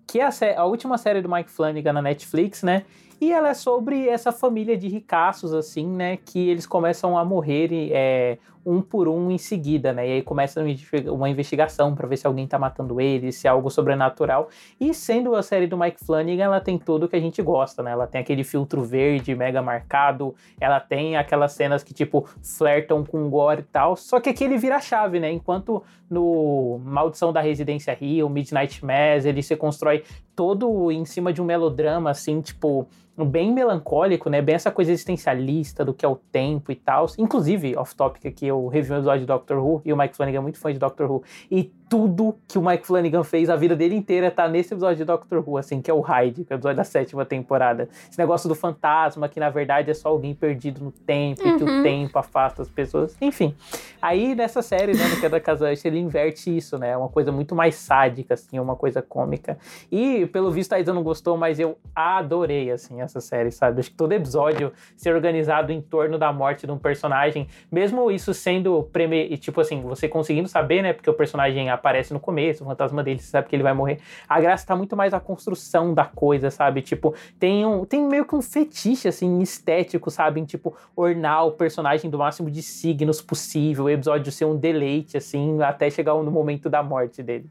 Que 0.06 0.20
é 0.20 0.24
a, 0.24 0.60
a 0.60 0.64
última 0.66 0.98
série 0.98 1.22
do 1.22 1.28
Mike 1.30 1.50
Flanagan 1.50 1.94
na 1.94 2.02
Netflix, 2.02 2.62
né? 2.62 2.84
E 3.18 3.32
ela 3.32 3.48
é 3.48 3.54
sobre 3.54 4.08
essa 4.08 4.30
família 4.30 4.76
de 4.76 4.88
ricaços, 4.88 5.54
assim, 5.54 5.86
né? 5.86 6.18
Que 6.18 6.50
eles 6.50 6.66
começam 6.66 7.16
a 7.16 7.24
morrer 7.24 7.70
é, 7.92 8.38
um 8.66 8.82
por 8.82 9.06
um 9.06 9.30
em 9.30 9.38
seguida, 9.38 9.92
né? 9.92 10.08
E 10.08 10.12
aí 10.14 10.22
começa 10.22 10.60
uma 11.06 11.30
investigação 11.30 11.94
para 11.94 12.08
ver 12.08 12.16
se 12.16 12.26
alguém 12.26 12.48
tá 12.48 12.58
matando 12.58 13.00
eles, 13.00 13.36
se 13.36 13.46
é 13.46 13.50
algo 13.50 13.70
sobrenatural. 13.70 14.48
E 14.80 14.92
sendo 14.92 15.36
a 15.36 15.42
série 15.42 15.68
do 15.68 15.78
Mike 15.78 16.04
Flanagan, 16.04 16.44
ela 16.44 16.60
tem 16.60 16.76
tudo 16.76 17.08
que 17.08 17.14
a 17.14 17.20
gente 17.20 17.40
gosta, 17.40 17.80
né? 17.80 17.92
Ela 17.92 18.08
tem 18.08 18.20
aquele 18.20 18.42
filtro 18.42 18.82
verde 18.82 19.36
mega 19.36 19.62
marcado, 19.62 20.34
ela 20.60 20.80
tem 20.80 21.16
aquelas 21.16 21.52
cenas 21.52 21.84
que, 21.84 21.94
tipo, 21.94 22.28
flertam 22.42 23.04
com 23.04 23.30
gore 23.30 23.60
e 23.60 23.64
tal. 23.64 23.94
Só 23.94 24.18
que 24.18 24.30
aqui 24.30 24.42
ele 24.42 24.58
vira 24.58 24.80
chave, 24.80 25.20
né? 25.20 25.30
Enquanto 25.30 25.84
no 26.10 26.80
Maldição 26.84 27.32
da 27.32 27.40
Residência 27.40 27.94
Rio, 27.94 28.28
Midnight 28.28 28.84
Mass, 28.84 29.24
ele 29.24 29.42
se 29.42 29.54
constrói 29.54 30.02
todo 30.34 30.90
em 30.90 31.04
cima 31.04 31.32
de 31.32 31.40
um 31.40 31.44
melodrama, 31.44 32.10
assim, 32.10 32.40
tipo 32.40 32.88
bem 33.24 33.52
melancólico, 33.52 34.28
né? 34.28 34.42
Bem 34.42 34.54
essa 34.54 34.70
coisa 34.70 34.92
existencialista 34.92 35.84
do 35.84 35.94
que 35.94 36.04
é 36.04 36.08
o 36.08 36.16
tempo 36.16 36.70
e 36.70 36.74
tal. 36.74 37.06
Inclusive, 37.16 37.74
off-topic 37.76 38.26
aqui, 38.26 38.46
eu 38.46 38.55
revi 38.68 38.92
um 38.92 38.96
episódio 38.96 39.20
de 39.20 39.26
Doctor 39.26 39.58
Who 39.58 39.82
e 39.84 39.92
o 39.92 39.96
Mike 39.96 40.16
Flanagan 40.16 40.38
é 40.38 40.42
muito 40.42 40.58
fã 40.58 40.72
de 40.72 40.78
Doctor 40.78 41.10
Who. 41.10 41.22
E 41.50 41.72
tudo 41.88 42.36
que 42.48 42.58
o 42.58 42.62
Mike 42.62 42.86
Flanagan 42.86 43.22
fez 43.22 43.48
a 43.48 43.56
vida 43.56 43.76
dele 43.76 43.94
inteira 43.94 44.30
tá 44.30 44.48
nesse 44.48 44.74
episódio 44.74 44.96
de 44.96 45.04
Doctor 45.04 45.42
Who, 45.46 45.56
assim, 45.56 45.80
que 45.80 45.90
é 45.90 45.94
o 45.94 46.00
Hyde, 46.00 46.44
que 46.44 46.52
é 46.52 46.56
o 46.56 46.58
episódio 46.58 46.76
da 46.76 46.84
sétima 46.84 47.24
temporada. 47.24 47.88
Esse 48.10 48.18
negócio 48.18 48.48
do 48.48 48.54
fantasma, 48.54 49.28
que 49.28 49.38
na 49.38 49.50
verdade 49.50 49.90
é 49.90 49.94
só 49.94 50.08
alguém 50.08 50.34
perdido 50.34 50.82
no 50.82 50.90
tempo, 50.90 51.42
uhum. 51.42 51.54
e 51.54 51.58
que 51.58 51.64
o 51.64 51.68
uhum. 51.68 51.82
tempo 51.82 52.18
afasta 52.18 52.62
as 52.62 52.68
pessoas. 52.68 53.16
Enfim. 53.20 53.54
Aí 54.02 54.34
nessa 54.34 54.62
série, 54.62 54.94
né, 54.94 55.04
no 55.08 55.20
que 55.20 55.26
é 55.26 55.28
da 55.28 55.40
Casa 55.40 55.72
ele 55.84 55.98
inverte 55.98 56.56
isso, 56.56 56.78
né? 56.78 56.90
É 56.90 56.96
uma 56.96 57.08
coisa 57.08 57.30
muito 57.30 57.54
mais 57.54 57.76
sádica, 57.76 58.34
assim, 58.34 58.58
uma 58.58 58.74
coisa 58.74 59.00
cômica. 59.02 59.58
E, 59.90 60.26
pelo 60.26 60.50
visto, 60.50 60.72
a 60.72 60.80
Isa 60.80 60.92
não 60.92 61.02
gostou, 61.02 61.36
mas 61.36 61.60
eu 61.60 61.78
adorei, 61.94 62.70
assim, 62.70 63.00
essa 63.00 63.20
série, 63.20 63.50
sabe? 63.50 63.80
Acho 63.80 63.90
que 63.90 63.96
todo 63.96 64.12
episódio 64.12 64.72
ser 64.96 65.14
organizado 65.14 65.72
em 65.72 65.80
torno 65.80 66.18
da 66.18 66.32
morte 66.32 66.66
de 66.66 66.72
um 66.72 66.78
personagem, 66.78 67.46
mesmo 67.70 68.10
isso 68.10 68.32
sendo 68.34 68.82
preme... 68.92 69.36
tipo 69.38 69.60
assim, 69.60 69.80
você 69.82 70.08
conseguindo 70.08 70.48
saber, 70.48 70.82
né? 70.82 70.92
Porque 70.92 71.10
o 71.10 71.14
personagem 71.14 71.70
aparece 71.76 72.12
no 72.12 72.20
começo, 72.20 72.64
o 72.64 72.66
fantasma 72.66 73.02
dele, 73.02 73.20
você 73.20 73.28
sabe 73.28 73.48
que 73.48 73.56
ele 73.56 73.62
vai 73.62 73.72
morrer. 73.72 74.00
A 74.28 74.40
graça 74.40 74.66
tá 74.66 74.74
muito 74.74 74.96
mais 74.96 75.14
a 75.14 75.20
construção 75.20 75.94
da 75.94 76.04
coisa, 76.04 76.50
sabe? 76.50 76.82
Tipo, 76.82 77.14
tem 77.38 77.64
um 77.64 77.84
tem 77.84 78.02
meio 78.02 78.24
que 78.24 78.34
um 78.34 78.42
fetiche 78.42 79.08
assim 79.08 79.40
estético, 79.40 80.10
sabe? 80.10 80.40
Em, 80.40 80.44
tipo, 80.44 80.76
ornar 80.94 81.46
o 81.46 81.52
personagem 81.52 82.10
do 82.10 82.18
máximo 82.18 82.50
de 82.50 82.62
signos 82.62 83.22
possível, 83.22 83.84
o 83.84 83.90
episódio 83.90 84.32
ser 84.32 84.44
um 84.44 84.56
deleite 84.56 85.16
assim, 85.16 85.62
até 85.62 85.88
chegar 85.90 86.14
no 86.14 86.30
momento 86.30 86.68
da 86.68 86.82
morte 86.82 87.22
dele. 87.22 87.48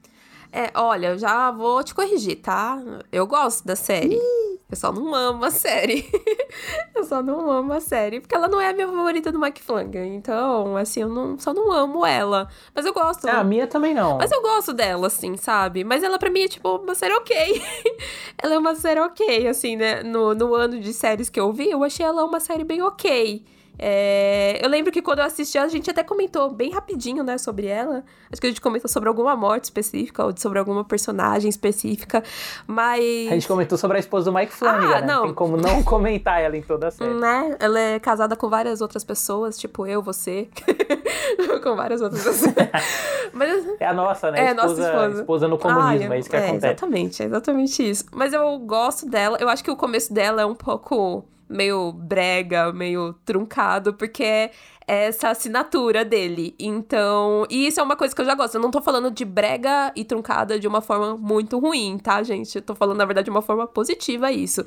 É, 0.52 0.72
olha, 0.76 1.08
eu 1.08 1.18
já 1.18 1.52
vou 1.52 1.84
te 1.84 1.94
corrigir, 1.94 2.38
tá? 2.38 2.82
Eu 3.12 3.28
gosto 3.28 3.66
da 3.66 3.76
série. 3.76 4.20
Eu 4.70 4.76
só 4.76 4.92
não 4.92 5.14
amo 5.14 5.46
a 5.46 5.52
série. 5.52 6.10
eu 6.96 7.04
só 7.04 7.22
não 7.22 7.52
amo 7.52 7.72
a 7.74 7.80
série. 7.80 8.20
Porque 8.20 8.34
ela 8.34 8.48
não 8.48 8.60
é 8.60 8.70
a 8.70 8.74
minha 8.74 8.88
favorita 8.88 9.32
do 9.32 9.40
Mike 9.40 9.62
Flanagan. 9.62 10.08
Então, 10.08 10.76
assim, 10.76 11.02
eu 11.02 11.10
não, 11.10 11.38
só 11.38 11.54
não 11.54 11.72
amo 11.72 12.06
ela. 12.06 12.50
Mas 12.74 12.86
eu 12.86 12.94
gosto. 12.94 13.28
É, 13.28 13.32
a 13.32 13.44
minha 13.44 13.68
também 13.68 13.94
não. 13.94 14.18
Mas 14.18 14.32
eu 14.32 14.42
gosto 14.42 14.74
dela, 14.74 15.08
assim, 15.08 15.38
sabe? 15.38 15.84
Mas 15.84 16.04
ela 16.04 16.18
pra 16.18 16.32
mim 16.32 16.42
é, 16.42 16.48
tipo, 16.48 16.78
uma 16.78 16.96
série 16.96 17.14
ok. 17.14 17.36
ela 18.42 18.56
é 18.56 18.58
uma 18.58 18.74
série 18.76 19.00
ok, 19.00 19.48
assim, 19.48 19.76
né? 19.76 20.02
No, 20.02 20.34
no 20.34 20.56
ano 20.56 20.80
de 20.80 20.94
séries 20.94 21.30
que 21.30 21.40
eu 21.40 21.54
vi, 21.54 21.70
eu 21.70 21.84
achei 21.84 22.06
ela 22.06 22.26
uma 22.26 22.40
série 22.40 22.64
bem 22.64 22.82
ok. 22.82 23.46
É, 23.78 24.60
eu 24.64 24.70
lembro 24.70 24.92
que 24.92 25.02
quando 25.02 25.20
eu 25.20 25.26
assisti, 25.26 25.58
a 25.58 25.68
gente 25.68 25.90
até 25.90 26.04
comentou 26.04 26.50
bem 26.52 26.72
rapidinho, 26.72 27.24
né, 27.24 27.38
sobre 27.38 27.68
ela. 27.68 28.04
Acho 28.32 28.40
que 28.40 28.48
a 28.48 28.50
gente 28.50 28.62
comentou 28.62 28.90
sobre 28.90 29.10
alguma 29.10 29.36
morte 29.36 29.66
específica 29.66 30.26
ou 30.26 30.34
sobre 30.38 30.60
alguma 30.60 30.84
personagem 30.84 31.50
específica, 31.50 32.24
mas... 32.66 33.28
A 33.30 33.34
gente 33.34 33.48
comentou 33.48 33.78
sobre 33.78 33.98
a 33.98 34.00
esposa 34.00 34.32
do 34.32 34.36
Mike 34.36 34.52
Flanagan, 34.52 34.96
ah, 34.96 35.02
né? 35.02 35.08
Não 35.08 35.24
tem 35.24 35.34
como 35.34 35.58
não 35.58 35.84
comentar 35.84 36.42
ela 36.42 36.56
em 36.56 36.62
toda 36.62 36.88
a 36.88 36.92
série. 36.92 37.14
Né? 37.14 37.56
Ela 37.60 37.80
é 37.80 38.00
casada 38.00 38.36
com 38.36 38.50
várias 38.50 38.82
outras 38.82 39.04
pessoas, 39.04 39.58
tipo 39.58 39.86
eu, 39.86 40.02
você, 40.02 40.50
com 41.64 41.76
várias 41.76 42.02
outras 42.02 42.24
pessoas. 42.24 42.54
mas, 43.34 43.68
é 43.80 43.86
a 43.86 43.94
nossa, 43.94 44.32
né? 44.32 44.46
É 44.46 44.50
a 44.50 44.54
nossa 44.54 44.82
esposa. 44.82 45.20
esposa 45.20 45.48
no 45.48 45.58
comunismo, 45.58 46.12
ah, 46.12 46.16
é, 46.16 46.18
é 46.18 46.20
isso 46.20 46.30
que 46.30 46.36
é, 46.36 46.40
acontece. 46.40 46.68
Exatamente, 46.68 47.24
é 47.24 47.26
exatamente 47.26 47.90
isso. 47.90 48.06
Mas 48.12 48.34
eu 48.34 48.58
gosto 48.60 49.06
dela, 49.08 49.38
eu 49.40 49.50
acho 49.50 49.64
que 49.64 49.72
o 49.72 49.76
começo 49.76 50.14
dela 50.14 50.42
é 50.42 50.46
um 50.46 50.56
pouco 50.56 51.26
meio 51.50 51.92
brega, 51.92 52.72
meio 52.74 53.14
truncado, 53.26 53.94
porque 53.94 54.24
é 54.24 54.52
essa 54.88 55.30
assinatura 55.30 56.06
dele. 56.06 56.56
Então, 56.60 57.46
e 57.50 57.68
isso 57.68 57.80
é 57.80 57.84
uma 57.84 57.96
coisa 57.96 58.16
que 58.16 58.22
eu 58.22 58.26
já 58.26 58.36
gosto. 58.36 58.56
Eu 58.56 58.62
não 58.62 58.72
tô 58.72 58.82
falando 58.82 59.12
de 59.12 59.26
brega 59.26 59.92
e 59.96 60.04
truncada 60.04 60.60
de 60.60 60.68
uma 60.68 60.82
forma 60.82 61.18
muito 61.18 61.58
ruim, 61.60 61.98
tá, 61.98 62.22
gente? 62.24 62.56
Eu 62.56 62.62
tô 62.62 62.76
falando, 62.76 62.98
na 62.98 63.06
verdade, 63.06 63.26
de 63.26 63.32
uma 63.32 63.42
forma 63.42 63.68
positiva 63.68 64.32
isso. 64.32 64.64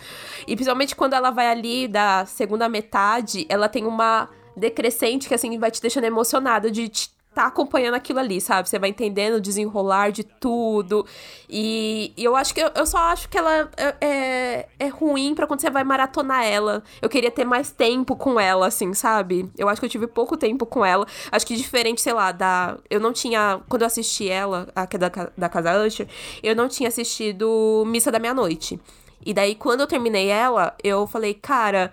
E 0.47 0.55
principalmente 0.55 0.97
quando 0.97 1.15
ela 1.15 1.31
vai 1.31 1.49
ali 1.49 1.87
da 1.87 2.27
segunda 2.27 2.69
metade, 2.69 3.47
ela 3.49 3.69
tem 3.69 3.87
uma 3.87 4.29
decrescente 4.57 5.29
que, 5.29 5.35
assim, 5.35 5.59
vai 5.59 5.71
te 5.71 5.81
deixando 5.81 6.05
emocionada 6.05 6.71
de 6.71 6.89
te 6.89 7.18
tá 7.39 7.47
acompanhando 7.47 7.95
aquilo 7.95 8.19
ali, 8.19 8.41
sabe? 8.41 8.69
Você 8.69 8.81
vai 8.81 8.91
entendendo 8.91 9.37
o 9.37 9.41
desenrolar 9.41 10.11
de 10.11 10.25
tudo. 10.25 11.07
E, 11.49 12.13
e 12.17 12.25
eu 12.25 12.35
acho 12.35 12.53
que 12.53 12.61
eu, 12.61 12.69
eu, 12.75 12.85
só 12.85 12.99
acho 12.99 13.29
que 13.29 13.39
ela 13.39 13.71
é, 13.77 13.95
é, 14.01 14.69
é 14.77 14.89
ruim 14.89 15.37
para 15.37 15.47
quando 15.47 15.61
você 15.61 15.71
vai 15.71 15.85
maratonar 15.85 16.45
ela. 16.45 16.83
Eu 17.01 17.09
queria 17.09 17.31
ter 17.31 17.45
mais 17.45 17.71
tempo 17.71 18.17
com 18.17 18.41
ela, 18.41 18.67
assim, 18.67 18.93
sabe? 18.93 19.49
Eu 19.57 19.69
acho 19.69 19.81
que 19.81 19.85
eu 19.85 19.91
tive 19.91 20.09
pouco 20.09 20.37
tempo 20.37 20.67
com 20.67 20.85
ela. 20.85 21.07
Acho 21.31 21.47
que 21.47 21.55
diferente, 21.55 22.01
sei 22.01 22.13
lá, 22.13 22.33
da. 22.33 22.77
Eu 22.91 22.99
não 22.99 23.13
tinha. 23.13 23.61
Quando 23.69 23.83
eu 23.83 23.87
assisti 23.87 24.29
ela, 24.29 24.69
a 24.75 24.85
da, 24.85 25.31
da 25.37 25.49
Casa 25.49 25.87
Usher, 25.87 26.09
eu 26.43 26.57
não 26.57 26.67
tinha 26.69 26.89
assistido 26.89 27.85
Missa 27.87 28.11
da 28.11 28.19
Meia-Noite. 28.19 28.81
E 29.25 29.33
daí, 29.33 29.55
quando 29.55 29.83
eu 29.83 29.87
terminei 29.87 30.29
ela, 30.29 30.75
eu 30.83 31.07
falei, 31.07 31.35
cara, 31.35 31.93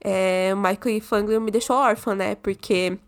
é, 0.00 0.54
Michael 0.54 1.02
Fangio 1.02 1.40
me 1.42 1.50
deixou 1.50 1.76
órfã, 1.76 2.14
né? 2.14 2.36
Porque 2.36 2.98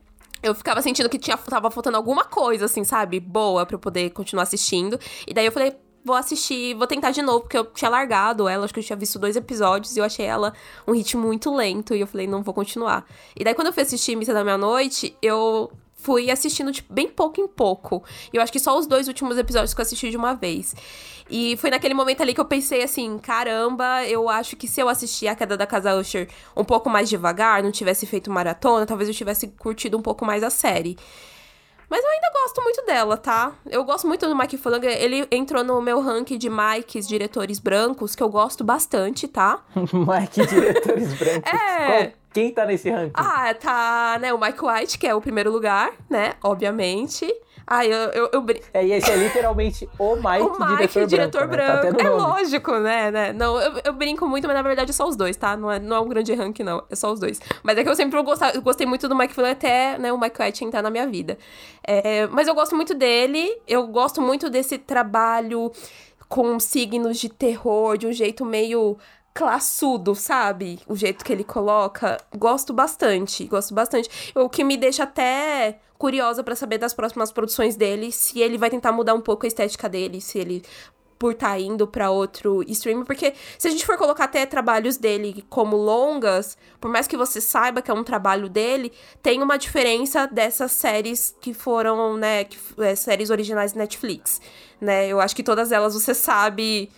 eu 0.43 0.55
ficava 0.55 0.81
sentindo 0.83 1.09
que 1.09 1.19
tinha, 1.19 1.37
tava 1.37 1.71
faltando 1.71 1.97
alguma 1.97 2.25
coisa, 2.25 2.65
assim, 2.65 2.85
sabe? 2.85 3.21
Boa 3.21 3.67
para 3.67 3.75
eu 3.75 3.79
poder 3.79 4.11
continuar 4.11 4.45
assistindo. 4.45 4.99
E 5.27 5.35
daí 5.35 5.47
eu 5.47 5.53
falei, 5.53 5.77
vou 6.05 6.17
assistir, 6.17 6.75
vou 6.75 6.87
tentar 6.87 7.11
de 7.11 7.23
novo, 7.23 7.41
porque 7.41 7.59
eu 7.59 7.65
tinha 7.67 7.91
largado 7.91 8.49
ela, 8.49 8.65
acho 8.65 8.73
que 8.73 8.81
eu 8.81 8.85
tinha 8.85 8.97
visto 8.97 9.19
dois 9.19 9.37
episódios 9.37 9.97
e 9.97 10.01
eu 10.01 10.05
achei 10.05 10.25
ela 10.25 10.53
um 10.87 10.93
ritmo 10.93 11.23
muito 11.23 11.55
lento. 11.55 11.95
E 11.95 12.01
eu 12.01 12.07
falei, 12.07 12.27
não 12.27 12.43
vou 12.43 12.55
continuar. 12.55 13.05
E 13.37 13.45
daí 13.45 13.55
quando 13.55 13.69
eu 13.69 13.73
fui 13.73 13.83
assistir 13.83 14.17
Missa 14.17 14.33
da 14.33 14.45
Meia-Noite, 14.45 15.17
eu 15.21 15.71
fui 16.03 16.31
assistindo, 16.31 16.73
tipo, 16.73 16.93
bem 16.93 17.09
pouco 17.09 17.41
em 17.41 17.49
pouco. 17.49 18.03
Eu 18.33 18.43
acho 18.43 18.53
que 18.53 18.59
só 18.59 18.79
os 18.79 18.87
dois 18.87 19.09
últimos 19.09 19.39
episódios 19.39 19.75
que 19.75 19.81
eu 19.81 19.83
assisti 19.83 20.11
de 20.11 20.17
uma 20.17 20.35
vez. 20.35 20.75
E 21.29 21.57
foi 21.59 21.71
naquele 21.71 21.95
momento 21.95 22.23
ali 22.23 22.35
que 22.35 22.41
eu 22.41 22.45
pensei 22.45 22.83
assim, 22.83 23.19
caramba, 23.19 24.05
eu 24.05 24.29
acho 24.29 24.57
que 24.57 24.67
se 24.67 24.81
eu 24.81 24.89
assistir 24.89 25.29
a 25.29 25.35
queda 25.37 25.57
da 25.57 25.67
Casa 25.67 25.95
Usher 25.95 26.29
um 26.57 26.65
pouco 26.65 26.91
mais 26.91 27.09
devagar, 27.09 27.63
não 27.63 27.71
tivesse 27.71 28.05
feito 28.05 28.31
maratona, 28.31 28.85
talvez 28.85 29.09
eu 29.09 29.15
tivesse 29.15 29.47
curtido 29.47 29.97
um 29.97 30.03
pouco 30.03 30.25
mais 30.25 30.43
a 30.43 30.51
série. 30.51 30.97
Mas 31.91 32.05
eu 32.05 32.11
ainda 32.11 32.31
gosto 32.33 32.63
muito 32.63 32.87
dela, 32.87 33.17
tá? 33.17 33.53
Eu 33.69 33.83
gosto 33.83 34.07
muito 34.07 34.25
do 34.25 34.37
Mike 34.37 34.57
Flanagan. 34.57 34.91
Ele 34.91 35.27
entrou 35.29 35.65
no 35.65 35.83
meu 35.83 36.01
ranking 36.01 36.39
de 36.39 36.49
Mikes 36.49 37.07
diretores 37.07 37.59
brancos, 37.59 38.15
que 38.15 38.23
eu 38.23 38.29
gosto 38.29 38.63
bastante, 38.63 39.27
tá? 39.27 39.61
Mike 39.75 40.47
diretores 40.47 41.15
brancos. 41.15 41.53
É. 41.53 41.87
Qual, 41.87 42.13
quem 42.33 42.53
tá 42.53 42.65
nesse 42.65 42.91
ranking? 42.91 43.13
Ah, 43.15 43.53
tá, 43.55 44.19
né? 44.21 44.33
O 44.33 44.39
Mike 44.39 44.65
White, 44.65 44.99
que 44.99 45.07
é 45.07 45.15
o 45.15 45.21
primeiro 45.21 45.51
lugar, 45.51 45.93
né? 46.09 46.35
Obviamente. 46.43 47.33
Ah, 47.67 47.87
eu, 47.87 47.97
eu, 48.11 48.31
eu 48.33 48.47
É, 48.75 48.85
e 48.85 48.93
esse 48.93 49.09
é 49.09 49.17
literalmente 49.17 49.89
o 49.97 50.17
Mike, 50.17 50.43
o 50.43 50.51
Mike 50.59 50.89
diretor, 50.89 51.07
diretor 51.07 51.47
branco. 51.47 51.81
branco. 51.83 51.97
Né? 51.97 52.03
Tá 52.03 52.05
é 52.05 52.11
lógico, 52.11 52.73
né, 52.79 53.11
né? 53.13 53.33
Não, 53.33 53.61
eu, 53.61 53.81
eu, 53.85 53.93
brinco 53.93 54.27
muito, 54.27 54.47
mas 54.49 54.57
na 54.57 54.63
verdade 54.63 54.91
é 54.91 54.93
só 54.93 55.07
os 55.07 55.15
dois, 55.15 55.37
tá? 55.37 55.57
Não 55.57 55.71
é, 55.71 55.79
não 55.79 55.97
é 55.97 56.01
um 56.01 56.09
grande 56.09 56.35
ranking, 56.35 56.65
não. 56.65 56.83
É 56.91 56.97
só 56.97 57.13
os 57.13 57.21
dois. 57.21 57.41
Mas 57.63 57.79
é 57.79 57.85
que 57.85 57.89
eu 57.89 57.95
sempre 57.95 58.21
gostava, 58.23 58.57
eu 58.57 58.63
gostei 58.63 58.87
muito 58.89 59.09
do 59.09 59.15
Mike 59.15 59.35
Flynn 59.35 59.53
até 59.53 59.97
né, 59.99 60.13
o 60.13 60.19
Mike 60.19 60.43
White 60.43 60.65
entrar 60.65 60.83
na 60.83 60.91
minha 60.91 61.07
vida. 61.07 61.39
É, 61.87 62.27
mas 62.27 62.49
eu 62.49 62.55
gosto 62.57 62.75
muito 62.75 62.93
dele. 62.93 63.57
Eu 63.69 63.87
gosto 63.87 64.21
muito 64.21 64.51
desse 64.51 64.77
trabalho 64.77 65.71
com 66.29 66.59
signos 66.59 67.19
de 67.19 67.29
terror, 67.29 67.97
de 67.97 68.07
um 68.07 68.13
jeito 68.13 68.45
meio 68.45 68.97
classudo, 69.35 70.15
sabe? 70.15 70.81
O 70.87 70.97
jeito 70.97 71.25
que 71.25 71.33
ele 71.33 71.45
coloca. 71.45 72.19
Gosto 72.37 72.73
bastante, 72.73 73.45
gosto 73.45 73.75
bastante. 73.75 74.09
O 74.35 74.49
que 74.49 74.65
me 74.65 74.77
deixa 74.77 75.05
até 75.05 75.81
curiosa 75.99 76.43
para 76.43 76.57
saber 76.57 76.79
das 76.79 76.95
próximas 76.95 77.31
produções 77.31 77.77
dele, 77.77 78.11
se 78.11 78.41
ele 78.41 78.57
vai 78.57 78.71
tentar 78.71 78.91
mudar 78.91 79.15
um 79.15 79.21
pouco 79.21 79.45
a 79.45 79.49
estética 79.49 79.89
dele, 79.89 80.21
se 80.21 80.39
ele 80.39 80.63
por 81.21 81.33
estar 81.33 81.51
tá 81.51 81.61
indo 81.61 81.87
para 81.87 82.11
outro 82.11 82.65
streaming, 82.67 83.05
porque 83.05 83.35
se 83.59 83.69
a 83.69 83.71
gente 83.71 83.85
for 83.85 83.99
colocar 83.99 84.25
até 84.25 84.47
trabalhos 84.47 84.97
dele 84.97 85.45
como 85.51 85.77
longas, 85.77 86.57
por 86.81 86.91
mais 86.91 87.07
que 87.07 87.15
você 87.15 87.43
saiba 87.43 87.83
que 87.83 87.91
é 87.91 87.95
um 87.95 88.03
trabalho 88.03 88.49
dele, 88.49 88.91
tem 89.23 89.43
uma 89.43 89.59
diferença 89.59 90.27
dessas 90.27 90.73
séries 90.73 91.37
que 91.39 91.53
foram, 91.53 92.17
né, 92.17 92.45
que, 92.45 92.57
é, 92.79 92.95
séries 92.95 93.29
originais 93.29 93.75
Netflix, 93.75 94.41
né? 94.81 95.09
Eu 95.09 95.21
acho 95.21 95.37
que 95.37 95.43
todas 95.43 95.71
elas 95.71 95.93
você 95.93 96.15
sabe 96.15 96.91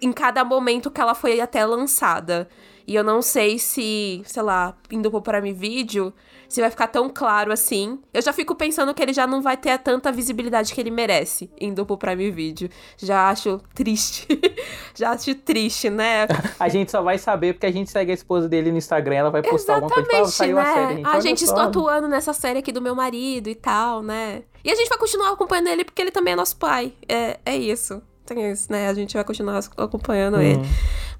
em 0.00 0.12
cada 0.12 0.44
momento 0.44 0.90
que 0.90 1.00
ela 1.00 1.14
foi 1.14 1.40
até 1.40 1.64
lançada. 1.64 2.48
E 2.86 2.94
eu 2.94 3.02
não 3.02 3.20
sei 3.20 3.58
se, 3.58 4.22
sei 4.24 4.42
lá, 4.42 4.76
indo 4.92 5.10
pro 5.10 5.20
Prime 5.20 5.52
Video, 5.52 6.14
se 6.48 6.60
vai 6.60 6.70
ficar 6.70 6.86
tão 6.86 7.08
claro 7.08 7.52
assim. 7.52 7.98
Eu 8.14 8.22
já 8.22 8.32
fico 8.32 8.54
pensando 8.54 8.94
que 8.94 9.02
ele 9.02 9.12
já 9.12 9.26
não 9.26 9.42
vai 9.42 9.56
ter 9.56 9.76
tanta 9.80 10.12
visibilidade 10.12 10.72
que 10.72 10.80
ele 10.80 10.90
merece 10.90 11.50
indo 11.60 11.84
pro 11.84 11.98
Prime 11.98 12.30
Video. 12.30 12.70
Já 12.96 13.28
acho 13.28 13.60
triste. 13.74 14.28
já 14.94 15.10
acho 15.10 15.34
triste, 15.34 15.90
né? 15.90 16.28
a 16.60 16.68
gente 16.68 16.92
só 16.92 17.02
vai 17.02 17.18
saber 17.18 17.54
porque 17.54 17.66
a 17.66 17.72
gente 17.72 17.90
segue 17.90 18.12
a 18.12 18.14
esposa 18.14 18.48
dele 18.48 18.70
no 18.70 18.78
Instagram, 18.78 19.16
ela 19.16 19.30
vai 19.30 19.42
postar 19.42 19.78
Exatamente, 19.78 19.98
alguma 19.98 20.06
coisa. 20.06 20.16
Fala, 20.16 20.30
saiu 20.30 20.56
né? 20.56 20.62
a 20.62 20.74
série. 20.74 20.92
A 20.92 20.96
gente, 20.96 21.06
a 21.08 21.20
gente 21.20 21.44
estou 21.44 21.60
atuando 21.60 22.06
nessa 22.06 22.32
série 22.32 22.60
aqui 22.60 22.70
do 22.70 22.80
meu 22.80 22.94
marido 22.94 23.48
e 23.48 23.54
tal, 23.56 24.00
né? 24.00 24.44
E 24.62 24.70
a 24.70 24.74
gente 24.76 24.88
vai 24.88 24.98
continuar 24.98 25.32
acompanhando 25.32 25.68
ele 25.68 25.84
porque 25.84 26.00
ele 26.00 26.12
também 26.12 26.34
é 26.34 26.36
nosso 26.36 26.56
pai. 26.56 26.92
É, 27.08 27.40
é 27.44 27.56
isso 27.56 28.00
tem 28.26 28.50
isso, 28.50 28.70
né? 28.70 28.88
A 28.88 28.94
gente 28.94 29.14
vai 29.14 29.24
continuar 29.24 29.60
acompanhando 29.76 30.34
uhum. 30.34 30.42
ele. 30.42 30.60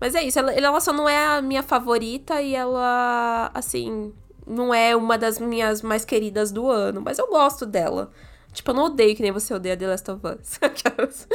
Mas 0.01 0.15
é 0.15 0.23
isso, 0.23 0.39
ela, 0.39 0.53
ela 0.53 0.81
só 0.81 0.93
não 0.93 1.09
é 1.09 1.39
a 1.39 1.41
minha 1.41 1.63
favorita 1.63 2.43
e 2.43 2.55
ela, 2.55 3.51
assim, 3.55 4.13
não 4.47 4.75
é 4.75 4.95
uma 4.95 5.17
das 5.17 5.39
minhas 5.39 5.83
mais 5.83 6.05
queridas 6.05 6.53
do 6.53 6.71
ano, 6.71 7.01
mas 7.01 7.19
eu 7.19 7.29
gosto 7.29 7.65
dela. 7.65 8.11
Tipo, 8.53 8.71
eu 8.71 8.75
não 8.75 8.85
odeio 8.85 9.15
que 9.15 9.23
nem 9.23 9.33
você 9.33 9.53
odeia 9.53 9.77
The 9.77 9.87
Last 9.87 10.11
of 10.11 10.21
Us. 10.27 11.29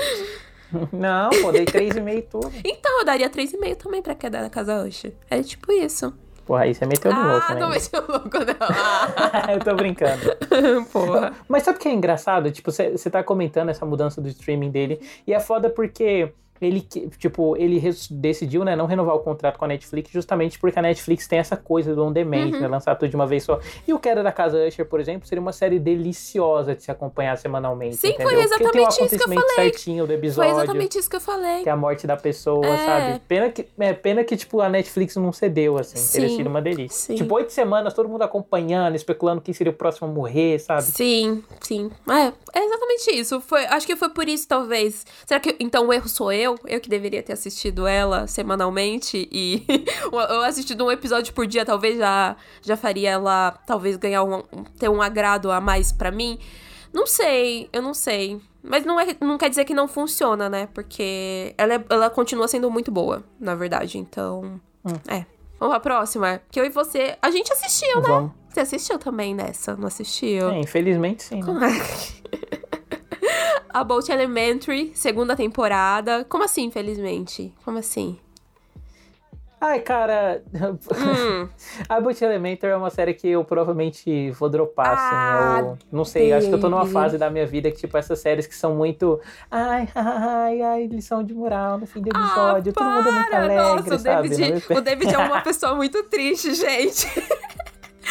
não, 0.92 1.30
pô, 1.42 1.52
dei 1.52 1.66
3,5 1.66 2.28
tudo. 2.30 2.52
Então, 2.64 3.00
eu 3.00 3.06
daria 3.06 3.30
3,5 3.30 3.76
também 3.76 4.02
pra 4.02 4.16
queda 4.16 4.42
da 4.42 4.50
Casa 4.50 4.84
Usher. 4.84 5.14
É 5.30 5.44
tipo 5.44 5.72
isso. 5.72 6.14
Porra, 6.46 6.64
aí 6.64 6.74
você 6.74 6.86
meteu 6.86 7.14
no 7.14 7.20
ah, 7.20 7.34
louco, 7.34 7.54
né? 7.54 7.56
Ah, 7.56 7.60
não 7.60 7.70
meteu 7.70 8.08
louco, 8.08 8.38
não. 8.40 9.54
eu 9.54 9.60
tô 9.60 9.76
brincando. 9.76 10.36
Porra. 10.92 11.34
Mas 11.48 11.64
sabe 11.64 11.78
o 11.78 11.82
que 11.82 11.88
é 11.88 11.94
engraçado? 11.94 12.52
Tipo, 12.52 12.72
você 12.72 13.10
tá 13.10 13.24
comentando 13.24 13.70
essa 13.70 13.86
mudança 13.86 14.20
do 14.22 14.28
streaming 14.28 14.72
dele, 14.72 15.00
e 15.26 15.34
é 15.34 15.40
foda 15.40 15.70
porque 15.70 16.34
ele, 16.62 16.82
tipo, 16.82 17.58
ele 17.58 17.82
decidiu, 18.12 18.64
né, 18.64 18.76
não 18.76 18.86
renovar 18.86 19.16
o 19.16 19.20
contrato 19.20 19.58
com 19.58 19.66
a 19.66 19.68
Netflix 19.68 20.12
justamente 20.12 20.60
porque 20.60 20.78
a 20.78 20.82
Netflix 20.82 21.28
tem 21.28 21.40
essa 21.40 21.58
coisa 21.58 21.96
do 21.96 22.04
on 22.04 22.12
demand, 22.12 22.52
uhum. 22.52 22.60
né, 22.60 22.68
lançar 22.68 22.96
tudo 22.96 23.10
de 23.10 23.16
uma 23.16 23.26
vez 23.26 23.44
só. 23.44 23.60
E 23.88 23.94
o 23.94 24.00
Queda 24.00 24.22
da 24.22 24.32
Casa 24.32 24.68
Usher, 24.68 24.86
por 24.86 25.00
exemplo, 25.00 25.28
seria 25.28 25.42
uma 25.42 25.52
série 25.52 25.80
deliciosa 25.80 26.76
de 26.76 26.84
se 26.84 26.92
acompanhar 26.92 27.38
semanalmente, 27.38 27.96
Sim, 27.96 28.10
entendeu? 28.10 28.30
foi 28.30 28.44
exatamente 28.44 28.96
tem 28.96 29.04
um 29.04 29.06
isso 29.08 29.18
que 29.18 29.24
eu 29.24 29.42
falei. 29.42 29.56
certinho 29.56 30.06
do 30.06 30.14
episódio. 30.14 30.52
Foi 30.52 30.64
exatamente 30.64 30.98
isso 31.00 31.10
que 31.10 31.16
eu 31.16 31.22
falei. 31.22 31.64
Que 31.64 31.70
é 31.70 31.72
a 31.72 31.78
morte 31.78 32.06
da 32.06 32.16
pessoa, 32.16 32.66
é. 32.66 32.86
sabe? 32.86 33.22
Pena 33.28 33.50
que, 33.50 33.68
é, 33.80 33.94
pena 33.94 34.24
que, 34.24 34.38
tipo, 34.38 34.62
a 34.62 34.70
Netflix 34.70 35.16
não 35.16 35.34
cedeu, 35.34 35.78
assim, 35.78 35.98
Sim. 35.98 36.12
teria 36.14 36.38
sido 36.38 36.48
uma 36.48 36.62
delícia. 36.62 37.08
Sim. 37.08 37.16
Tipo, 37.16 37.36
oito 37.36 37.52
semanas, 37.52 37.94
todo 37.94 38.08
mundo 38.08 38.22
acompanhando, 38.22 38.96
especulando 38.96 39.42
quem 39.42 39.54
seria 39.54 39.72
o 39.72 39.76
próximo 39.76 40.08
a 40.08 40.12
morrer, 40.12 40.60
sabe? 40.60 40.84
Sim, 40.84 41.44
sim. 41.62 41.90
É, 42.08 42.60
é 42.60 42.66
exatamente 42.66 43.12
isso. 43.12 43.42
Foi, 43.42 43.66
acho 43.66 43.88
que 43.88 43.96
foi 43.96 44.10
por 44.10 44.28
isso, 44.28 44.48
talvez. 44.48 45.06
Será 45.26 45.40
que, 45.40 45.56
então, 45.60 45.88
o 45.88 45.94
erro 45.94 46.08
sou 46.08 46.32
eu? 46.32 46.51
Eu 46.68 46.80
que 46.80 46.90
deveria 46.90 47.24
ter 47.24 47.32
ter 47.32 47.34
assistido 47.34 47.88
ela 47.88 48.28
semanalmente 48.28 49.28
e 49.32 49.66
eu 50.12 50.42
assistido 50.42 50.86
um 50.86 50.92
episódio 50.92 51.34
por 51.34 51.48
dia, 51.48 51.66
talvez 51.66 51.98
já, 51.98 52.36
já 52.62 52.76
faria 52.78 53.12
ela 53.12 53.52
talvez 53.66 53.96
ganhar 53.96 54.24
um, 54.24 54.42
ter 54.78 54.90
um 54.90 55.02
agrado 55.02 55.52
a 55.52 55.60
mais 55.62 55.92
para 55.92 56.12
mim. 56.12 56.38
Não 56.94 57.08
sei, 57.08 57.70
eu 57.72 57.82
não 57.82 57.94
sei. 57.94 58.42
Mas 58.62 58.86
não, 58.86 59.00
é, 59.00 59.16
não 59.22 59.38
quer 59.38 59.50
dizer 59.50 59.66
que 59.66 59.74
não 59.74 59.88
funciona, 59.88 60.50
né? 60.50 60.68
Porque 60.74 61.56
ela, 61.58 61.76
é, 61.76 61.86
ela 61.90 62.10
continua 62.10 62.48
sendo 62.48 62.70
muito 62.70 62.92
boa, 62.92 63.24
na 63.40 63.56
verdade. 63.56 63.98
Então, 63.98 64.60
hum. 64.86 64.94
é. 65.08 65.26
Vamos 65.58 65.76
pra 65.76 65.80
próxima? 65.80 66.42
Que 66.52 66.60
eu 66.60 66.66
e 66.66 66.70
você. 66.70 67.18
A 67.22 67.32
gente 67.32 67.52
assistiu, 67.54 68.02
né? 68.02 68.08
Vamos. 68.08 68.32
Você 68.50 68.60
assistiu 68.60 69.00
também 69.00 69.34
nessa, 69.34 69.76
não 69.78 69.88
assistiu? 69.88 70.50
É, 70.50 70.60
infelizmente 70.60 71.24
sim. 71.24 71.42
Né? 71.42 71.70
About 73.74 74.12
Elementary, 74.12 74.92
segunda 74.94 75.36
temporada. 75.36 76.24
Como 76.26 76.44
assim, 76.44 76.66
infelizmente? 76.66 77.54
Como 77.64 77.78
assim? 77.78 78.18
Ai, 79.64 79.80
cara. 79.80 80.42
Hum. 80.56 81.48
About 81.88 82.24
Elementary 82.24 82.74
é 82.74 82.76
uma 82.76 82.90
série 82.90 83.14
que 83.14 83.28
eu 83.28 83.46
provavelmente 83.46 84.32
vou 84.32 84.50
dropar, 84.50 84.88
assim. 84.88 85.16
ah, 85.16 85.56
assim. 85.58 85.68
Eu 85.68 85.78
não 85.92 86.04
sei, 86.04 86.24
baby. 86.24 86.34
acho 86.34 86.48
que 86.48 86.54
eu 86.56 86.60
tô 86.60 86.68
numa 86.68 86.88
fase 86.88 87.20
da 87.20 87.30
minha 87.30 87.46
vida 87.46 87.70
que, 87.70 87.78
tipo, 87.78 87.96
essas 87.96 88.18
séries 88.18 88.48
que 88.48 88.56
são 88.56 88.74
muito. 88.74 89.22
Ai, 89.52 89.88
ai, 89.94 90.62
ai, 90.64 90.88
lição 90.88 91.24
de 91.24 91.36
moral 91.36 91.78
no 91.78 91.86
fim 91.86 92.02
do 92.02 92.10
ah, 92.12 92.20
episódio. 92.20 92.74
Ah, 92.76 92.80
Todo 92.80 92.90
mundo 92.90 93.08
é 93.08 93.12
muito 93.12 93.36
alegre, 93.36 93.56
Nossa, 93.56 94.00
sabe? 94.00 94.28
O 94.28 94.32
David, 94.32 94.74
o 94.74 94.82
David 94.82 95.14
é 95.14 95.18
uma 95.20 95.42
pessoa 95.42 95.76
muito 95.76 96.04
triste, 96.06 96.56
gente. 96.56 97.08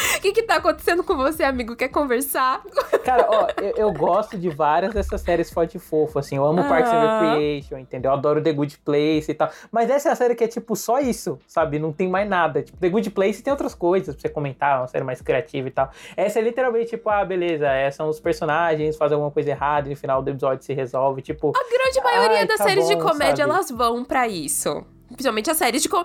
O 0.17 0.21
que 0.21 0.33
que 0.33 0.43
tá 0.43 0.57
acontecendo 0.57 1.03
com 1.03 1.17
você, 1.17 1.43
amigo? 1.43 1.75
Quer 1.75 1.89
conversar? 1.89 2.63
Cara, 3.05 3.27
ó, 3.29 3.49
eu, 3.63 3.73
eu 3.77 3.93
gosto 3.93 4.37
de 4.37 4.51
várias 4.51 4.93
dessas 4.93 5.21
séries 5.21 5.51
forte 5.51 5.77
e 5.77 5.81
fofo, 5.81 6.19
assim. 6.19 6.37
Eu 6.37 6.45
amo 6.45 6.63
Parks 6.65 6.93
and 6.93 7.01
Recreation, 7.01 7.79
entendeu? 7.79 8.11
Eu 8.11 8.19
adoro 8.19 8.43
The 8.43 8.53
Good 8.53 8.79
Place 8.85 9.31
e 9.31 9.35
tal. 9.35 9.51
Mas 9.73 9.89
essa 9.89 10.11
é 10.11 10.13
a 10.13 10.15
série 10.15 10.35
que 10.35 10.45
é, 10.45 10.49
tipo, 10.49 10.77
só 10.77 11.01
isso, 11.01 11.39
sabe? 11.47 11.79
Não 11.79 11.93
tem 11.93 12.09
mais 12.09 12.29
nada. 12.29 12.63
Tipo, 12.63 12.79
The 12.79 12.89
Good 12.89 13.11
Place 13.11 13.43
tem 13.43 13.51
outras 13.51 13.75
coisas 13.75 14.15
pra 14.15 14.21
você 14.21 14.29
comentar, 14.29 14.81
uma 14.81 14.89
série 14.89 15.05
mais 15.05 15.23
criativa 15.23 15.69
e 15.69 15.71
tal. 15.71 15.91
Essa 16.17 16.39
é 16.39 16.43
literalmente, 16.43 16.91
tipo, 16.91 17.09
ah, 17.09 17.25
beleza, 17.25 17.67
é, 17.69 17.91
são 17.91 18.09
os 18.09 18.21
personagens, 18.21 18.97
fazem 18.97 19.15
alguma 19.15 19.31
coisa 19.31 19.51
errada 19.51 19.89
e 19.89 19.91
no 19.91 19.97
final 19.97 20.23
do 20.23 20.31
episódio 20.31 20.65
se 20.65 20.75
resolve, 20.75 21.23
tipo... 21.23 21.53
A 21.57 21.71
grande 21.71 22.01
maioria 22.03 22.47
das 22.47 22.59
tá 22.59 22.65
séries 22.65 22.85
bom, 22.85 22.97
de 22.97 23.03
comédia, 23.03 23.47
sabe? 23.47 23.51
elas 23.51 23.71
vão 23.71 24.05
para 24.05 24.29
isso 24.29 24.85
Principalmente 25.13 25.51
as 25.51 25.57
séries 25.57 25.83
de 25.83 25.89
com... 25.89 26.05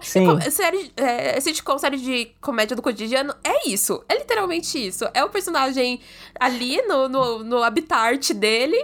Série, 0.50 0.92
é, 0.98 1.40
sitcom, 1.40 1.78
série 1.78 1.98
de 1.98 2.32
comédia 2.42 2.76
do 2.76 2.82
cotidiano, 2.82 3.36
é 3.44 3.70
isso. 3.70 4.04
É 4.10 4.18
literalmente 4.18 4.78
isso. 4.84 5.06
É 5.14 5.24
o 5.24 5.30
personagem 5.30 6.00
ali 6.40 6.82
no, 6.88 7.08
no, 7.08 7.44
no 7.44 7.64
habitat 7.64 8.34
dele, 8.34 8.84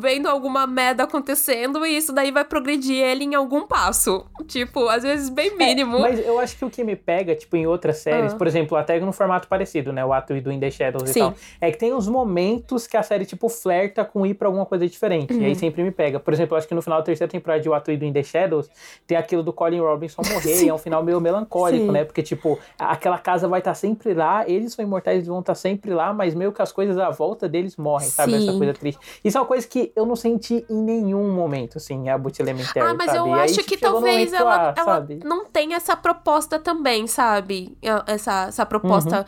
vendo 0.00 0.26
alguma 0.28 0.66
merda 0.66 1.04
acontecendo, 1.04 1.84
e 1.86 1.96
isso 1.96 2.12
daí 2.12 2.30
vai 2.30 2.44
progredir 2.44 2.96
ele 2.96 3.24
em 3.24 3.34
algum 3.34 3.66
passo. 3.66 4.24
Tipo, 4.46 4.88
às 4.88 5.02
vezes 5.02 5.28
bem 5.28 5.56
mínimo. 5.56 5.96
É, 5.98 6.00
mas 6.00 6.18
eu 6.26 6.38
acho 6.38 6.56
que 6.56 6.64
o 6.64 6.70
que 6.70 6.82
me 6.84 6.96
pega, 6.96 7.34
tipo, 7.34 7.56
em 7.56 7.66
outras 7.66 7.98
séries, 7.98 8.32
Ah. 8.32 8.36
por 8.36 8.46
exemplo, 8.46 8.76
até 8.76 8.98
no 9.00 9.12
formato 9.12 9.48
parecido, 9.48 9.92
né? 9.92 10.04
O 10.04 10.12
ato 10.12 10.38
do 10.40 10.50
In 10.52 10.60
The 10.60 10.70
Shadows 10.70 11.10
Sim. 11.10 11.18
e 11.18 11.22
tal. 11.22 11.34
É 11.60 11.70
que 11.70 11.78
tem 11.78 11.92
uns 11.94 12.08
momentos 12.08 12.86
que 12.86 12.96
a 12.96 13.02
série, 13.02 13.24
tipo, 13.24 13.48
flerta 13.48 14.04
com 14.04 14.24
ir 14.26 14.34
pra 14.34 14.48
alguma 14.48 14.66
coisa 14.66 14.86
diferente. 14.86 15.32
Uhum. 15.32 15.42
E 15.42 15.44
aí 15.46 15.54
sempre 15.54 15.82
me 15.82 15.90
pega. 15.90 16.18
Por 16.20 16.32
exemplo, 16.32 16.54
eu 16.54 16.58
acho 16.58 16.68
que 16.68 16.74
no 16.74 16.82
final 16.82 16.98
da 16.98 17.04
terceira 17.04 17.30
temporada 17.30 17.60
de 17.62 17.68
O 17.68 17.74
Ato 17.74 17.96
do 17.96 18.04
In 18.04 18.12
The 18.12 18.22
Shadows, 18.22 18.70
tem 19.06 19.16
aquilo 19.16 19.42
do 19.42 19.52
Colin 19.52 19.80
Robinson 19.80 20.22
morrer. 20.32 20.64
e 20.64 20.68
é 20.68 20.74
um 20.74 20.78
final 20.78 21.02
meio 21.02 21.20
melancólico, 21.20 21.86
Sim. 21.86 21.92
né? 21.92 22.04
Porque, 22.04 22.22
tipo, 22.22 22.58
aquela 22.78 23.18
casa 23.18 23.46
vai 23.48 23.60
estar 23.60 23.74
sempre 23.74 24.14
lá, 24.14 24.48
eles 24.48 24.72
são 24.72 24.84
imortais, 24.84 25.16
eles 25.16 25.28
vão 25.28 25.40
estar 25.40 25.54
sempre 25.54 25.92
lá, 25.92 26.12
mas 26.12 26.34
meio 26.34 26.52
que 26.52 26.62
as 26.62 26.72
coisas 26.72 26.98
à 26.98 27.10
volta 27.10 27.48
deles 27.48 27.76
morrem, 27.76 28.08
sabe? 28.08 28.34
Essa 28.34 28.52
Sim. 28.52 28.58
coisa 28.58 28.72
triste. 28.74 29.00
Isso 29.24 29.36
é 29.36 29.40
uma 29.40 29.46
coisa 29.46 29.66
que 29.68 29.92
eu 29.94 30.04
não 30.06 30.16
senti 30.16 30.64
em 30.68 30.82
nenhum 30.82 31.32
momento, 31.32 31.78
assim, 31.78 32.08
a 32.08 32.16
Boot 32.18 32.40
Elementary, 32.40 32.86
Ah, 32.86 32.94
mas 32.94 33.10
sabe? 33.12 33.18
eu 33.18 33.34
acho 33.34 33.54
tipo, 33.54 33.68
que 33.68 33.76
talvez 33.76 34.32
ela, 34.32 34.70
ah, 34.70 34.74
ela 34.76 35.06
não 35.24 35.44
tenha 35.44 35.76
essa 35.76 35.96
proposta 35.96 36.58
também, 36.58 37.06
sabe? 37.06 37.76
Essa, 38.06 38.46
essa 38.48 38.66
proposta 38.66 39.18
Uhum. 39.18 39.24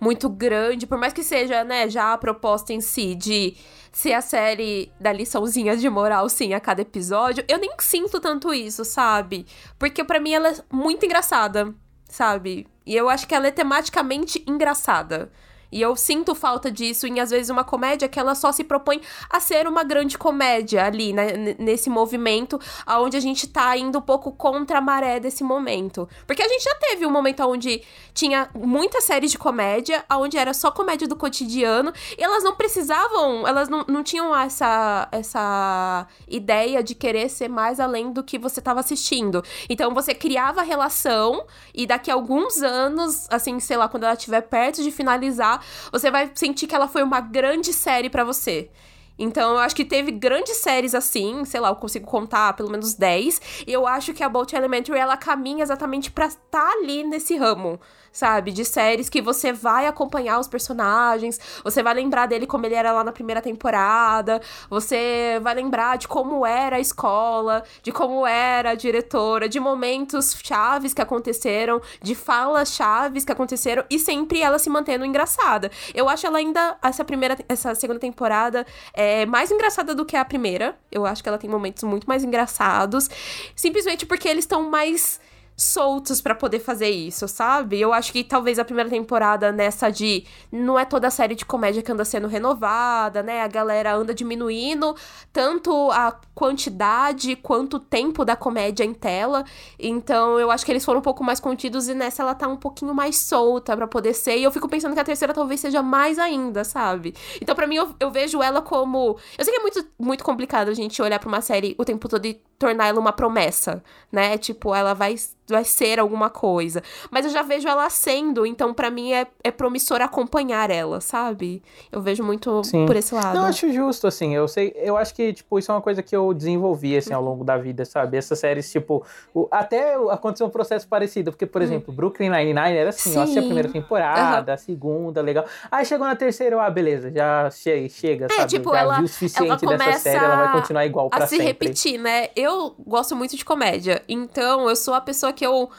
muito 0.00 0.28
grande, 0.28 0.86
por 0.86 0.98
mais 0.98 1.12
que 1.12 1.22
seja, 1.22 1.62
né, 1.64 1.88
já 1.88 2.12
a 2.12 2.18
proposta 2.18 2.72
em 2.72 2.80
si 2.80 3.14
de 3.14 3.56
ser 3.92 4.14
a 4.14 4.20
série 4.20 4.90
da 4.98 5.12
liçãozinha 5.12 5.76
de 5.76 5.88
moral, 5.90 6.28
sim, 6.28 6.54
a 6.54 6.60
cada 6.60 6.80
episódio, 6.82 7.44
eu 7.46 7.58
nem 7.58 7.70
sinto 7.78 8.18
tanto 8.18 8.52
isso, 8.54 8.84
sabe? 8.84 9.46
Porque 9.78 10.02
pra 10.02 10.18
mim 10.18 10.32
ela 10.32 10.48
é 10.48 10.54
muito 10.72 11.04
engraçada, 11.04 11.74
sabe? 12.08 12.66
E 12.86 12.96
eu 12.96 13.08
acho 13.08 13.28
que 13.28 13.34
ela 13.34 13.46
é 13.46 13.50
tematicamente 13.50 14.42
engraçada. 14.46 15.30
E 15.72 15.80
eu 15.80 15.96
sinto 15.96 16.34
falta 16.34 16.70
disso 16.70 17.06
em, 17.06 17.18
às 17.18 17.30
vezes, 17.30 17.48
uma 17.48 17.64
comédia 17.64 18.06
que 18.08 18.20
ela 18.20 18.34
só 18.34 18.52
se 18.52 18.62
propõe 18.62 19.00
a 19.30 19.40
ser 19.40 19.66
uma 19.66 19.82
grande 19.82 20.18
comédia 20.18 20.84
ali, 20.84 21.14
né, 21.14 21.56
nesse 21.58 21.88
movimento, 21.88 22.60
aonde 22.84 23.16
a 23.16 23.20
gente 23.20 23.48
tá 23.48 23.74
indo 23.76 23.98
um 23.98 24.02
pouco 24.02 24.30
contra 24.30 24.78
a 24.78 24.80
maré 24.80 25.18
desse 25.18 25.42
momento. 25.42 26.06
Porque 26.26 26.42
a 26.42 26.48
gente 26.48 26.64
já 26.64 26.74
teve 26.74 27.06
um 27.06 27.10
momento 27.10 27.40
onde 27.44 27.82
tinha 28.12 28.50
muitas 28.54 29.04
séries 29.04 29.30
de 29.30 29.38
comédia, 29.38 30.04
onde 30.12 30.36
era 30.36 30.52
só 30.52 30.70
comédia 30.70 31.08
do 31.08 31.16
cotidiano, 31.16 31.92
e 32.18 32.22
elas 32.22 32.44
não 32.44 32.54
precisavam, 32.54 33.46
elas 33.48 33.70
não, 33.70 33.84
não 33.88 34.02
tinham 34.02 34.36
essa, 34.36 35.08
essa 35.10 36.06
ideia 36.28 36.82
de 36.82 36.94
querer 36.94 37.30
ser 37.30 37.48
mais 37.48 37.80
além 37.80 38.12
do 38.12 38.22
que 38.22 38.38
você 38.38 38.60
tava 38.60 38.80
assistindo. 38.80 39.42
Então 39.70 39.94
você 39.94 40.12
criava 40.14 40.60
a 40.60 40.64
relação, 40.64 41.46
e 41.74 41.86
daqui 41.86 42.10
a 42.10 42.14
alguns 42.14 42.62
anos, 42.62 43.26
assim, 43.30 43.58
sei 43.58 43.78
lá, 43.78 43.88
quando 43.88 44.04
ela 44.04 44.14
estiver 44.14 44.42
perto 44.42 44.82
de 44.82 44.90
finalizar, 44.90 45.61
você 45.90 46.10
vai 46.10 46.30
sentir 46.34 46.66
que 46.66 46.74
ela 46.74 46.88
foi 46.88 47.02
uma 47.02 47.20
grande 47.20 47.72
série 47.72 48.10
pra 48.10 48.24
você. 48.24 48.70
Então, 49.18 49.52
eu 49.52 49.58
acho 49.58 49.76
que 49.76 49.84
teve 49.84 50.10
grandes 50.10 50.56
séries 50.56 50.94
assim, 50.94 51.44
sei 51.44 51.60
lá, 51.60 51.68
eu 51.68 51.76
consigo 51.76 52.06
contar 52.06 52.54
pelo 52.54 52.70
menos 52.70 52.94
10. 52.94 53.64
E 53.66 53.72
eu 53.72 53.86
acho 53.86 54.12
que 54.12 54.22
a 54.22 54.28
Bolt 54.28 54.52
Elementary, 54.52 54.98
ela 54.98 55.16
caminha 55.16 55.62
exatamente 55.62 56.10
pra 56.10 56.26
estar 56.26 56.68
ali 56.72 57.04
nesse 57.04 57.36
ramo, 57.36 57.78
sabe? 58.12 58.52
De 58.52 58.64
séries 58.64 59.08
que 59.08 59.22
você 59.22 59.52
vai 59.52 59.86
acompanhar 59.86 60.38
os 60.38 60.46
personagens, 60.46 61.40
você 61.64 61.82
vai 61.82 61.94
lembrar 61.94 62.26
dele 62.26 62.46
como 62.46 62.66
ele 62.66 62.74
era 62.74 62.92
lá 62.92 63.02
na 63.02 63.12
primeira 63.12 63.40
temporada, 63.40 64.40
você 64.68 65.40
vai 65.42 65.54
lembrar 65.54 65.96
de 65.96 66.06
como 66.06 66.44
era 66.44 66.76
a 66.76 66.80
escola, 66.80 67.64
de 67.82 67.90
como 67.90 68.26
era 68.26 68.70
a 68.70 68.74
diretora, 68.74 69.48
de 69.48 69.58
momentos 69.58 70.36
chaves 70.42 70.92
que 70.92 71.00
aconteceram, 71.00 71.80
de 72.02 72.14
falas 72.14 72.72
chaves 72.74 73.24
que 73.24 73.32
aconteceram, 73.32 73.84
e 73.88 73.98
sempre 73.98 74.40
ela 74.40 74.58
se 74.58 74.68
mantendo 74.68 75.04
engraçada. 75.04 75.70
Eu 75.94 76.08
acho 76.08 76.26
ela 76.26 76.38
ainda, 76.38 76.76
essa 76.82 77.04
primeira, 77.04 77.36
essa 77.48 77.74
segunda 77.74 77.98
temporada, 78.00 78.66
é 78.92 79.24
mais 79.26 79.50
engraçada 79.50 79.94
do 79.94 80.04
que 80.04 80.16
a 80.16 80.24
primeira. 80.24 80.76
Eu 80.90 81.06
acho 81.06 81.22
que 81.22 81.28
ela 81.28 81.38
tem 81.38 81.48
momentos 81.48 81.82
muito 81.84 82.06
mais 82.06 82.24
engraçados. 82.24 83.08
Simplesmente 83.56 84.04
porque 84.04 84.28
eles 84.28 84.44
estão 84.44 84.68
mais 84.68 85.20
soltos 85.56 86.20
pra 86.20 86.34
poder 86.34 86.60
fazer 86.60 86.90
isso, 86.90 87.28
sabe? 87.28 87.80
Eu 87.80 87.92
acho 87.92 88.12
que 88.12 88.24
talvez 88.24 88.58
a 88.58 88.64
primeira 88.64 88.90
temporada 88.90 89.52
nessa 89.52 89.90
de 89.90 90.24
não 90.50 90.78
é 90.78 90.84
toda 90.84 91.08
a 91.08 91.10
série 91.10 91.34
de 91.34 91.44
comédia 91.44 91.82
que 91.82 91.92
anda 91.92 92.04
sendo 92.04 92.26
renovada, 92.26 93.22
né? 93.22 93.42
A 93.42 93.48
galera 93.48 93.94
anda 93.94 94.14
diminuindo 94.14 94.94
tanto 95.32 95.90
a 95.90 96.18
quantidade 96.34 97.36
quanto 97.36 97.76
o 97.76 97.80
tempo 97.80 98.24
da 98.24 98.34
comédia 98.34 98.84
em 98.84 98.94
tela. 98.94 99.44
Então, 99.78 100.38
eu 100.38 100.50
acho 100.50 100.64
que 100.64 100.72
eles 100.72 100.84
foram 100.84 101.00
um 101.00 101.02
pouco 101.02 101.22
mais 101.22 101.40
contidos 101.40 101.88
e 101.88 101.94
nessa 101.94 102.22
ela 102.22 102.34
tá 102.34 102.48
um 102.48 102.56
pouquinho 102.56 102.94
mais 102.94 103.18
solta 103.18 103.76
pra 103.76 103.86
poder 103.86 104.14
ser. 104.14 104.38
E 104.38 104.44
eu 104.44 104.50
fico 104.50 104.68
pensando 104.68 104.94
que 104.94 105.00
a 105.00 105.04
terceira 105.04 105.34
talvez 105.34 105.60
seja 105.60 105.82
mais 105.82 106.18
ainda, 106.18 106.64
sabe? 106.64 107.14
Então, 107.40 107.54
pra 107.54 107.66
mim, 107.66 107.76
eu, 107.76 107.94
eu 108.00 108.10
vejo 108.10 108.42
ela 108.42 108.62
como. 108.62 109.18
Eu 109.38 109.44
sei 109.44 109.52
que 109.52 109.60
é 109.60 109.62
muito, 109.62 109.86
muito 109.98 110.24
complicado 110.24 110.68
a 110.68 110.74
gente 110.74 111.00
olhar 111.00 111.18
pra 111.18 111.28
uma 111.28 111.40
série 111.40 111.74
o 111.78 111.84
tempo 111.84 112.08
todo 112.08 112.24
e 112.26 112.40
tornar 112.62 112.86
ela 112.86 113.00
uma 113.00 113.12
promessa, 113.12 113.82
né? 114.10 114.38
Tipo, 114.38 114.72
ela 114.72 114.94
vai, 114.94 115.16
vai 115.48 115.64
ser 115.64 115.98
alguma 115.98 116.30
coisa. 116.30 116.80
Mas 117.10 117.24
eu 117.24 117.30
já 117.32 117.42
vejo 117.42 117.66
ela 117.66 117.90
sendo, 117.90 118.46
então 118.46 118.72
pra 118.72 118.88
mim 118.88 119.12
é, 119.12 119.26
é 119.42 119.50
promissor 119.50 120.00
acompanhar 120.00 120.70
ela, 120.70 121.00
sabe? 121.00 121.60
Eu 121.90 122.00
vejo 122.00 122.22
muito 122.22 122.62
Sim. 122.62 122.86
por 122.86 122.94
esse 122.94 123.12
lado. 123.14 123.34
Não, 123.34 123.42
eu 123.42 123.48
acho 123.48 123.72
justo, 123.72 124.06
assim, 124.06 124.32
eu 124.34 124.46
sei, 124.46 124.72
eu 124.76 124.96
acho 124.96 125.12
que, 125.14 125.32
tipo, 125.32 125.58
isso 125.58 125.72
é 125.72 125.74
uma 125.74 125.80
coisa 125.80 126.02
que 126.04 126.14
eu 126.14 126.32
desenvolvi, 126.32 126.96
assim, 126.96 127.12
ao 127.12 127.22
longo 127.22 127.42
da 127.44 127.56
vida, 127.58 127.84
sabe? 127.84 128.16
Essas 128.16 128.38
séries, 128.38 128.70
tipo, 128.70 129.04
o- 129.34 129.48
até 129.50 129.94
aconteceu 130.10 130.46
um 130.46 130.50
processo 130.50 130.86
parecido, 130.86 131.32
porque, 131.32 131.46
por 131.46 131.60
exemplo, 131.62 131.92
Brooklyn 131.92 132.30
Nine-Nine 132.30 132.76
era 132.76 132.90
assim, 132.90 133.14
eu 133.16 133.22
assisti 133.22 133.38
a 133.38 133.42
Sim. 133.42 133.48
primeira 133.48 133.68
temporada, 133.68 134.52
a 134.54 134.56
segunda, 134.56 135.20
legal. 135.20 135.44
Aí 135.70 135.84
chegou 135.84 136.06
na 136.06 136.14
terceira, 136.14 136.54
eu, 136.54 136.60
ah, 136.60 136.70
beleza, 136.70 137.10
já 137.10 137.50
che 137.50 137.88
chega, 137.88 138.26
É, 138.26 138.36
sabe? 138.36 138.48
tipo, 138.50 138.70
já 138.70 138.78
ela- 138.80 138.98
vi 138.98 139.04
o 139.04 139.08
suficiente 139.08 139.66
dessa 139.66 139.92
série, 139.98 140.24
ela 140.24 140.36
vai 140.36 140.52
continuar 140.52 140.86
igual 140.86 141.10
pra 141.10 141.24
a 141.24 141.26
se 141.26 141.36
sempre. 141.36 141.46
repetir, 141.46 141.98
né? 141.98 142.28
Eu 142.36 142.51
gosto 142.78 143.14
muito 143.16 143.36
de 143.36 143.44
comédia, 143.44 144.02
então 144.08 144.68
eu 144.68 144.76
sou 144.76 144.94
a 144.94 145.00
pessoa 145.00 145.32
que 145.32 145.44
eu 145.44 145.70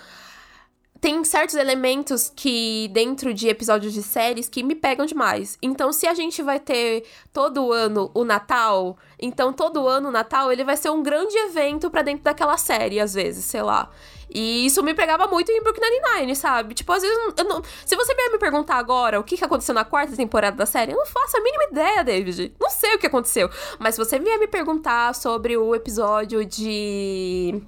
tem 1.03 1.21
certos 1.25 1.55
elementos 1.55 2.31
que 2.33 2.89
dentro 2.93 3.33
de 3.33 3.49
episódios 3.49 3.91
de 3.91 4.01
séries 4.01 4.47
que 4.47 4.63
me 4.63 4.73
pegam 4.73 5.05
demais. 5.05 5.57
Então, 5.61 5.91
se 5.91 6.07
a 6.07 6.13
gente 6.13 6.41
vai 6.41 6.61
ter 6.61 7.03
todo 7.33 7.73
ano 7.73 8.09
o 8.13 8.23
Natal, 8.23 8.97
então 9.19 9.51
todo 9.51 9.85
ano 9.85 10.07
o 10.07 10.11
Natal 10.13 10.49
ele 10.49 10.63
vai 10.63 10.77
ser 10.77 10.91
um 10.91 11.03
grande 11.03 11.35
evento 11.39 11.91
pra 11.91 12.03
dentro 12.03 12.23
daquela 12.23 12.55
série, 12.55 13.01
às 13.01 13.13
vezes, 13.13 13.43
sei 13.43 13.61
lá. 13.61 13.91
E 14.33 14.65
isso 14.65 14.81
me 14.81 14.93
pegava 14.93 15.27
muito 15.27 15.51
em 15.51 15.61
Brooklyn 15.61 15.89
Nine-Nine, 15.89 16.35
sabe? 16.35 16.73
Tipo, 16.73 16.91
às 16.91 17.01
vezes, 17.03 17.17
não- 17.47 17.61
se 17.85 17.95
você 17.95 18.15
vier 18.15 18.31
me 18.31 18.39
perguntar 18.39 18.75
agora 18.77 19.19
o 19.19 19.23
que 19.23 19.37
que 19.37 19.43
aconteceu 19.45 19.75
na 19.75 19.85
quarta 19.85 20.15
temporada 20.15 20.57
da 20.57 20.65
série, 20.65 20.91
eu 20.91 20.97
não 20.97 21.05
faço 21.05 21.37
a 21.37 21.41
mínima 21.41 21.65
ideia, 21.65 22.03
David. 22.03 22.53
Não 22.59 22.69
sei 22.69 22.95
o 22.95 22.99
que 22.99 23.07
aconteceu. 23.07 23.49
Mas 23.79 23.95
se 23.95 24.03
você 24.03 24.17
vier 24.17 24.39
me 24.39 24.47
perguntar 24.47 25.13
sobre 25.13 25.55
o 25.55 25.75
episódio 25.75 26.43
de 26.43 27.61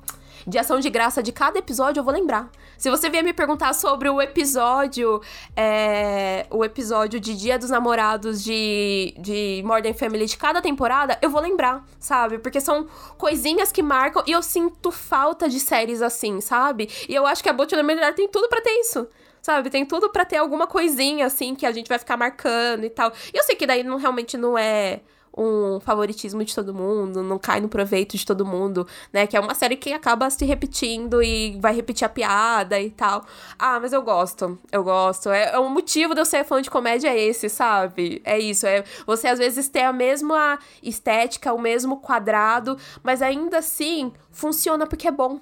de 0.46 0.58
ação 0.58 0.80
de 0.80 0.89
graça 0.89 1.24
de 1.24 1.32
cada 1.32 1.60
episódio, 1.60 2.00
eu 2.00 2.04
vou 2.04 2.14
lembrar. 2.14 2.50
Se 2.78 2.89
você 2.89 3.10
vier 3.10 3.24
me 3.24 3.34
perguntar 3.34 3.74
sobre 3.74 4.10
o 4.10 4.22
episódio, 4.22 5.22
é, 5.56 6.46
o 6.50 6.64
episódio 6.64 7.20
de 7.20 7.36
Dia 7.36 7.58
dos 7.58 7.70
Namorados 7.70 8.43
de, 8.43 9.16
de 9.18 9.64
Modern 9.66 9.96
Family 9.96 10.26
de 10.26 10.38
cada 10.38 10.62
temporada, 10.62 11.18
eu 11.22 11.30
vou 11.30 11.41
lembrar, 11.41 11.84
sabe? 12.00 12.38
Porque 12.38 12.62
são 12.62 12.88
coisinhas 13.18 13.72
que 13.72 13.82
marcam 13.82 14.24
e 14.28 14.32
eu 14.32 14.41
sinto 14.41 14.91
falta 14.91 15.50
de 15.50 15.60
séries 15.60 16.02
assim, 16.02 16.41
sabe? 16.41 16.89
E 17.10 17.16
eu 17.16 17.26
acho 17.26 17.41
que 17.41 17.50
a 17.50 17.54
Bolt 17.54 17.72
Elementary 17.72 18.16
tem 18.16 18.28
tudo 18.28 18.48
pra 18.48 18.62
ter 18.62 18.72
isso. 18.72 19.08
Sabe, 19.41 19.70
tem 19.70 19.86
tudo 19.86 20.10
pra 20.10 20.26
ter 20.26 20.38
alguma 20.38 20.66
coisinha 20.66 21.28
assim 21.28 21.54
que 21.54 21.68
a 21.68 21.72
gente 21.72 21.88
vai 21.88 22.00
ficar 22.00 22.18
marcando 22.18 22.84
e 22.84 22.89
tal. 22.89 23.14
E 23.32 23.38
eu 23.38 23.43
sei 23.43 23.56
que 23.56 23.68
daí 23.68 23.84
não 23.84 23.98
realmente 23.98 24.36
não 24.38 24.58
é 24.58 25.02
um 25.38 25.80
favoritismo 25.80 26.44
de 26.44 26.54
todo 26.54 26.74
mundo, 26.74 27.22
não 27.22 27.38
cai 27.38 27.60
no 27.60 27.68
proveito 27.68 28.18
de 28.18 28.26
todo 28.26 28.46
mundo, 28.46 28.88
né? 29.12 29.28
Que 29.28 29.36
é 29.36 29.40
uma 29.40 29.54
série 29.54 29.76
que 29.76 29.92
acaba 29.94 30.30
se 30.30 30.46
repetindo 30.46 31.22
e 31.22 31.58
vai 31.60 31.76
repetir 31.76 32.06
a 32.06 32.10
piada 32.10 32.80
e 32.80 32.90
tal. 32.90 33.26
Ah, 33.60 33.80
mas 33.80 33.94
eu 33.94 34.02
gosto, 34.02 34.58
eu 34.72 34.84
gosto. 34.84 35.30
É, 35.30 35.56
é 35.56 35.60
motivo 35.60 36.14
de 36.14 36.22
eu 36.22 36.26
ser 36.26 36.44
fã 36.46 36.62
de 36.62 36.70
comédia 36.70 37.10
é 37.10 37.20
esse, 37.20 37.50
sabe? 37.50 38.22
É 38.24 38.40
isso, 38.40 38.66
é 38.66 38.84
você 39.06 39.28
às 39.28 39.40
vezes 39.40 39.68
ter 39.68 39.84
a 39.84 39.94
mesma 39.94 40.58
estética, 40.82 41.54
o 41.54 41.60
mesmo 41.60 41.98
quadrado, 41.98 42.78
mas 43.04 43.22
ainda 43.22 43.60
assim 43.60 44.12
funciona 44.32 44.88
porque 44.88 45.08
é 45.08 45.12
bom. 45.12 45.40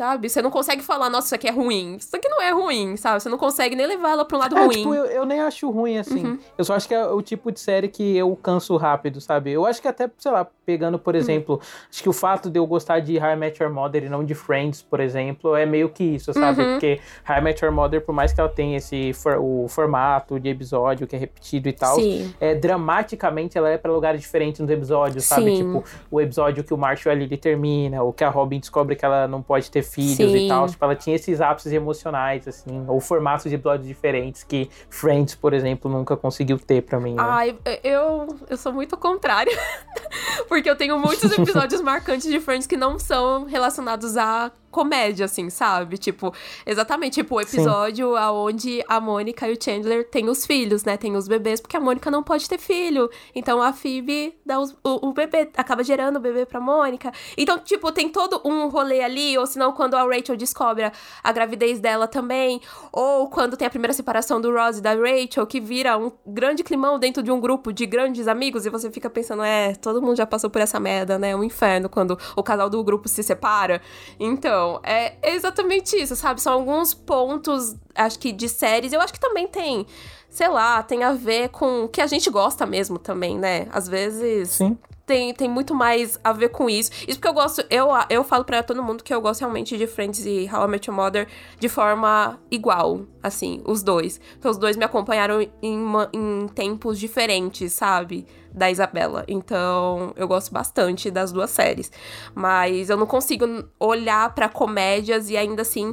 Sabe? 0.00 0.30
Você 0.30 0.40
não 0.40 0.50
consegue 0.50 0.80
falar, 0.82 1.10
nossa, 1.10 1.26
isso 1.26 1.34
aqui 1.34 1.46
é 1.46 1.50
ruim. 1.50 1.96
Isso 1.96 2.16
aqui 2.16 2.26
não 2.26 2.40
é 2.40 2.50
ruim, 2.52 2.96
sabe? 2.96 3.20
Você 3.22 3.28
não 3.28 3.36
consegue 3.36 3.76
nem 3.76 3.86
levar 3.86 4.12
ela 4.12 4.24
pra 4.24 4.34
um 4.38 4.40
lado 4.40 4.56
É, 4.56 4.64
ruim. 4.64 4.76
tipo, 4.78 4.94
eu, 4.94 5.04
eu 5.04 5.26
nem 5.26 5.40
acho 5.40 5.68
ruim, 5.70 5.98
assim. 5.98 6.24
Uhum. 6.24 6.38
Eu 6.56 6.64
só 6.64 6.72
acho 6.74 6.88
que 6.88 6.94
é 6.94 7.04
o 7.06 7.20
tipo 7.20 7.52
de 7.52 7.60
série 7.60 7.86
que 7.86 8.16
eu 8.16 8.34
canso 8.42 8.74
rápido, 8.78 9.20
sabe? 9.20 9.52
Eu 9.52 9.66
acho 9.66 9.82
que 9.82 9.86
até, 9.86 10.10
sei 10.16 10.32
lá, 10.32 10.46
pegando, 10.64 10.98
por 10.98 11.12
Uhum. 11.14 11.20
exemplo, 11.20 11.60
acho 11.92 12.02
que 12.02 12.08
o 12.08 12.14
fato 12.14 12.48
de 12.48 12.58
eu 12.58 12.66
gostar 12.66 13.00
de 13.00 13.18
I 13.18 13.36
Met 13.36 13.62
Your 13.62 13.70
Mother 13.70 14.04
e 14.04 14.08
não 14.08 14.24
de 14.24 14.34
Friends, 14.34 14.80
por 14.80 15.00
exemplo, 15.00 15.54
é 15.54 15.66
meio 15.66 15.90
que 15.90 16.02
isso, 16.02 16.32
sabe? 16.32 16.62
Uhum. 16.62 16.70
Porque 16.72 16.98
I 17.28 17.40
Met 17.42 17.62
Your 17.62 17.74
Mother, 17.74 18.00
por 18.00 18.14
mais 18.14 18.32
que 18.32 18.40
ela 18.40 18.48
tenha 18.48 18.78
esse 18.78 19.12
for- 19.12 19.36
o 19.38 19.66
formato 19.68 20.40
de 20.40 20.48
episódio 20.48 21.06
que 21.06 21.14
é 21.14 21.18
repetido 21.18 21.68
e 21.68 21.72
tal, 21.74 21.96
Sim. 21.96 22.34
é, 22.40 22.54
dramaticamente 22.54 23.58
ela 23.58 23.68
é 23.68 23.76
pra 23.76 23.92
lugares 23.92 24.20
diferentes 24.22 24.60
nos 24.60 24.70
episódios, 24.70 25.24
sabe? 25.24 25.44
Sim. 25.56 25.56
Tipo, 25.66 25.84
o 26.10 26.20
episódio 26.22 26.64
que 26.64 26.72
o 26.72 26.78
Marshall 26.78 27.12
e 27.12 27.16
a 27.16 27.18
Lily 27.18 27.36
termina, 27.36 28.02
ou 28.02 28.14
que 28.14 28.24
a 28.24 28.30
Robin 28.30 28.58
descobre 28.60 28.96
que 28.96 29.04
ela 29.04 29.28
não 29.28 29.42
pode 29.42 29.70
ter 29.70 29.82
filhos 29.92 30.16
Sim. 30.16 30.46
e 30.46 30.48
tal. 30.48 30.66
Tipo, 30.66 30.84
ela 30.84 30.96
tinha 30.96 31.16
esses 31.16 31.40
ápices 31.40 31.72
emocionais, 31.72 32.46
assim, 32.46 32.84
ou 32.86 33.00
formatos 33.00 33.48
de 33.48 33.54
episódios 33.54 33.86
diferentes 33.86 34.42
que 34.42 34.68
Friends, 34.88 35.34
por 35.34 35.52
exemplo, 35.52 35.90
nunca 35.90 36.16
conseguiu 36.16 36.58
ter 36.58 36.82
pra 36.82 37.00
mim. 37.00 37.14
Né? 37.14 37.22
Ai, 37.24 37.58
eu, 37.82 38.38
eu 38.48 38.56
sou 38.56 38.72
muito 38.72 38.96
contrária. 38.96 39.56
Porque 40.48 40.68
eu 40.68 40.76
tenho 40.76 40.98
muitos 40.98 41.30
episódios 41.36 41.80
marcantes 41.80 42.30
de 42.30 42.40
Friends 42.40 42.66
que 42.66 42.76
não 42.76 42.98
são 42.98 43.44
relacionados 43.44 44.16
a 44.16 44.50
comédia, 44.70 45.24
assim, 45.26 45.50
sabe? 45.50 45.98
Tipo, 45.98 46.32
exatamente, 46.64 47.14
tipo, 47.14 47.36
o 47.36 47.40
episódio 47.40 48.16
aonde 48.16 48.82
a 48.88 49.00
Mônica 49.00 49.48
e 49.48 49.52
o 49.52 49.58
Chandler 49.62 50.08
têm 50.08 50.28
os 50.28 50.46
filhos, 50.46 50.84
né? 50.84 50.96
Tem 50.96 51.16
os 51.16 51.26
bebês, 51.26 51.60
porque 51.60 51.76
a 51.76 51.80
Mônica 51.80 52.10
não 52.10 52.22
pode 52.22 52.48
ter 52.48 52.58
filho. 52.58 53.10
Então 53.34 53.60
a 53.62 53.72
Phoebe 53.72 54.38
dá 54.44 54.58
os- 54.60 54.72
o, 54.84 55.08
o 55.08 55.12
bebê, 55.12 55.50
acaba 55.56 55.82
gerando 55.82 56.16
o 56.16 56.20
bebê 56.20 56.46
pra 56.46 56.60
Mônica. 56.60 57.12
Então, 57.36 57.58
tipo, 57.58 57.90
tem 57.92 58.08
todo 58.08 58.40
um 58.44 58.68
rolê 58.68 59.02
ali, 59.02 59.36
ou 59.38 59.46
senão 59.46 59.72
quando 59.72 59.94
a 59.94 60.02
Rachel 60.02 60.36
descobre 60.36 60.84
a, 60.84 60.92
a 61.22 61.32
gravidez 61.32 61.80
dela 61.80 62.06
também, 62.06 62.60
ou 62.92 63.28
quando 63.28 63.56
tem 63.56 63.66
a 63.66 63.70
primeira 63.70 63.92
separação 63.92 64.40
do 64.40 64.52
Ross 64.52 64.78
e 64.78 64.80
da 64.80 64.94
Rachel, 64.94 65.46
que 65.46 65.60
vira 65.60 65.96
um 65.98 66.12
grande 66.26 66.62
climão 66.62 66.98
dentro 66.98 67.22
de 67.22 67.30
um 67.30 67.40
grupo 67.40 67.72
de 67.72 67.86
grandes 67.86 68.28
amigos, 68.28 68.66
e 68.66 68.70
você 68.70 68.90
fica 68.90 69.08
pensando, 69.10 69.42
é, 69.42 69.74
todo 69.74 70.00
mundo 70.02 70.16
já 70.16 70.26
passou 70.26 70.48
por 70.50 70.60
essa 70.60 70.78
merda, 70.78 71.18
né? 71.18 71.34
Um 71.34 71.42
inferno 71.44 71.88
quando 71.88 72.18
o 72.36 72.42
casal 72.42 72.68
do 72.70 72.82
grupo 72.84 73.08
se 73.08 73.22
separa. 73.22 73.80
Então, 74.18 74.59
é 74.82 75.16
exatamente 75.22 75.96
isso, 75.96 76.14
sabe? 76.16 76.40
São 76.40 76.52
alguns 76.52 76.94
pontos, 76.94 77.76
acho 77.94 78.18
que 78.18 78.32
de 78.32 78.48
séries. 78.48 78.92
Eu 78.92 79.00
acho 79.00 79.12
que 79.12 79.20
também 79.20 79.46
tem, 79.46 79.86
sei 80.28 80.48
lá, 80.48 80.82
tem 80.82 81.02
a 81.02 81.12
ver 81.12 81.48
com 81.50 81.84
o 81.84 81.88
que 81.88 82.00
a 82.00 82.06
gente 82.06 82.28
gosta 82.30 82.66
mesmo 82.66 82.98
também, 82.98 83.38
né? 83.38 83.66
Às 83.72 83.88
vezes 83.88 84.50
Sim. 84.50 84.78
Tem, 85.10 85.34
tem 85.34 85.48
muito 85.48 85.74
mais 85.74 86.20
a 86.22 86.32
ver 86.32 86.50
com 86.50 86.70
isso. 86.70 86.92
Isso 86.92 87.18
porque 87.18 87.26
eu 87.26 87.32
gosto, 87.32 87.64
eu, 87.68 87.88
eu 88.08 88.22
falo 88.22 88.44
pra 88.44 88.62
todo 88.62 88.80
mundo 88.80 89.02
que 89.02 89.12
eu 89.12 89.20
gosto 89.20 89.40
realmente 89.40 89.76
de 89.76 89.84
Friends 89.84 90.24
e 90.24 90.48
How 90.48 90.66
I 90.66 90.68
Met 90.68 90.88
Your 90.88 90.96
Mother 90.96 91.26
de 91.58 91.68
forma 91.68 92.38
igual, 92.48 93.00
assim, 93.20 93.60
os 93.66 93.82
dois. 93.82 94.20
Porque 94.34 94.46
os 94.46 94.56
dois 94.56 94.76
me 94.76 94.84
acompanharam 94.84 95.40
em, 95.60 95.84
em 96.12 96.46
tempos 96.54 96.96
diferentes, 96.96 97.72
sabe? 97.72 98.24
Da 98.52 98.70
Isabela. 98.70 99.24
Então, 99.26 100.12
eu 100.14 100.28
gosto 100.28 100.52
bastante 100.52 101.10
das 101.10 101.32
duas 101.32 101.50
séries. 101.50 101.90
Mas 102.32 102.88
eu 102.88 102.96
não 102.96 103.06
consigo 103.06 103.44
olhar 103.80 104.32
pra 104.32 104.48
comédias 104.48 105.28
e 105.28 105.36
ainda 105.36 105.62
assim 105.62 105.92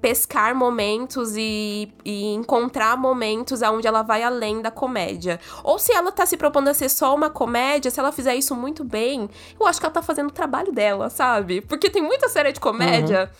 pescar 0.00 0.54
momentos 0.54 1.36
e, 1.36 1.92
e 2.04 2.34
encontrar 2.34 2.96
momentos 2.96 3.62
aonde 3.62 3.86
ela 3.86 4.02
vai 4.02 4.22
além 4.22 4.62
da 4.62 4.70
comédia. 4.70 5.38
Ou 5.62 5.78
se 5.78 5.92
ela 5.92 6.10
tá 6.10 6.24
se 6.24 6.36
propondo 6.36 6.68
a 6.68 6.74
ser 6.74 6.88
só 6.88 7.14
uma 7.14 7.30
comédia, 7.30 7.90
se 7.90 8.00
ela 8.00 8.12
fizer 8.12 8.34
isso 8.34 8.54
muito 8.54 8.82
bem, 8.82 9.28
eu 9.58 9.66
acho 9.66 9.78
que 9.78 9.86
ela 9.86 9.92
tá 9.92 10.02
fazendo 10.02 10.28
o 10.28 10.32
trabalho 10.32 10.72
dela, 10.72 11.10
sabe? 11.10 11.60
Porque 11.60 11.90
tem 11.90 12.02
muita 12.02 12.28
série 12.28 12.52
de 12.52 12.60
comédia, 12.60 13.30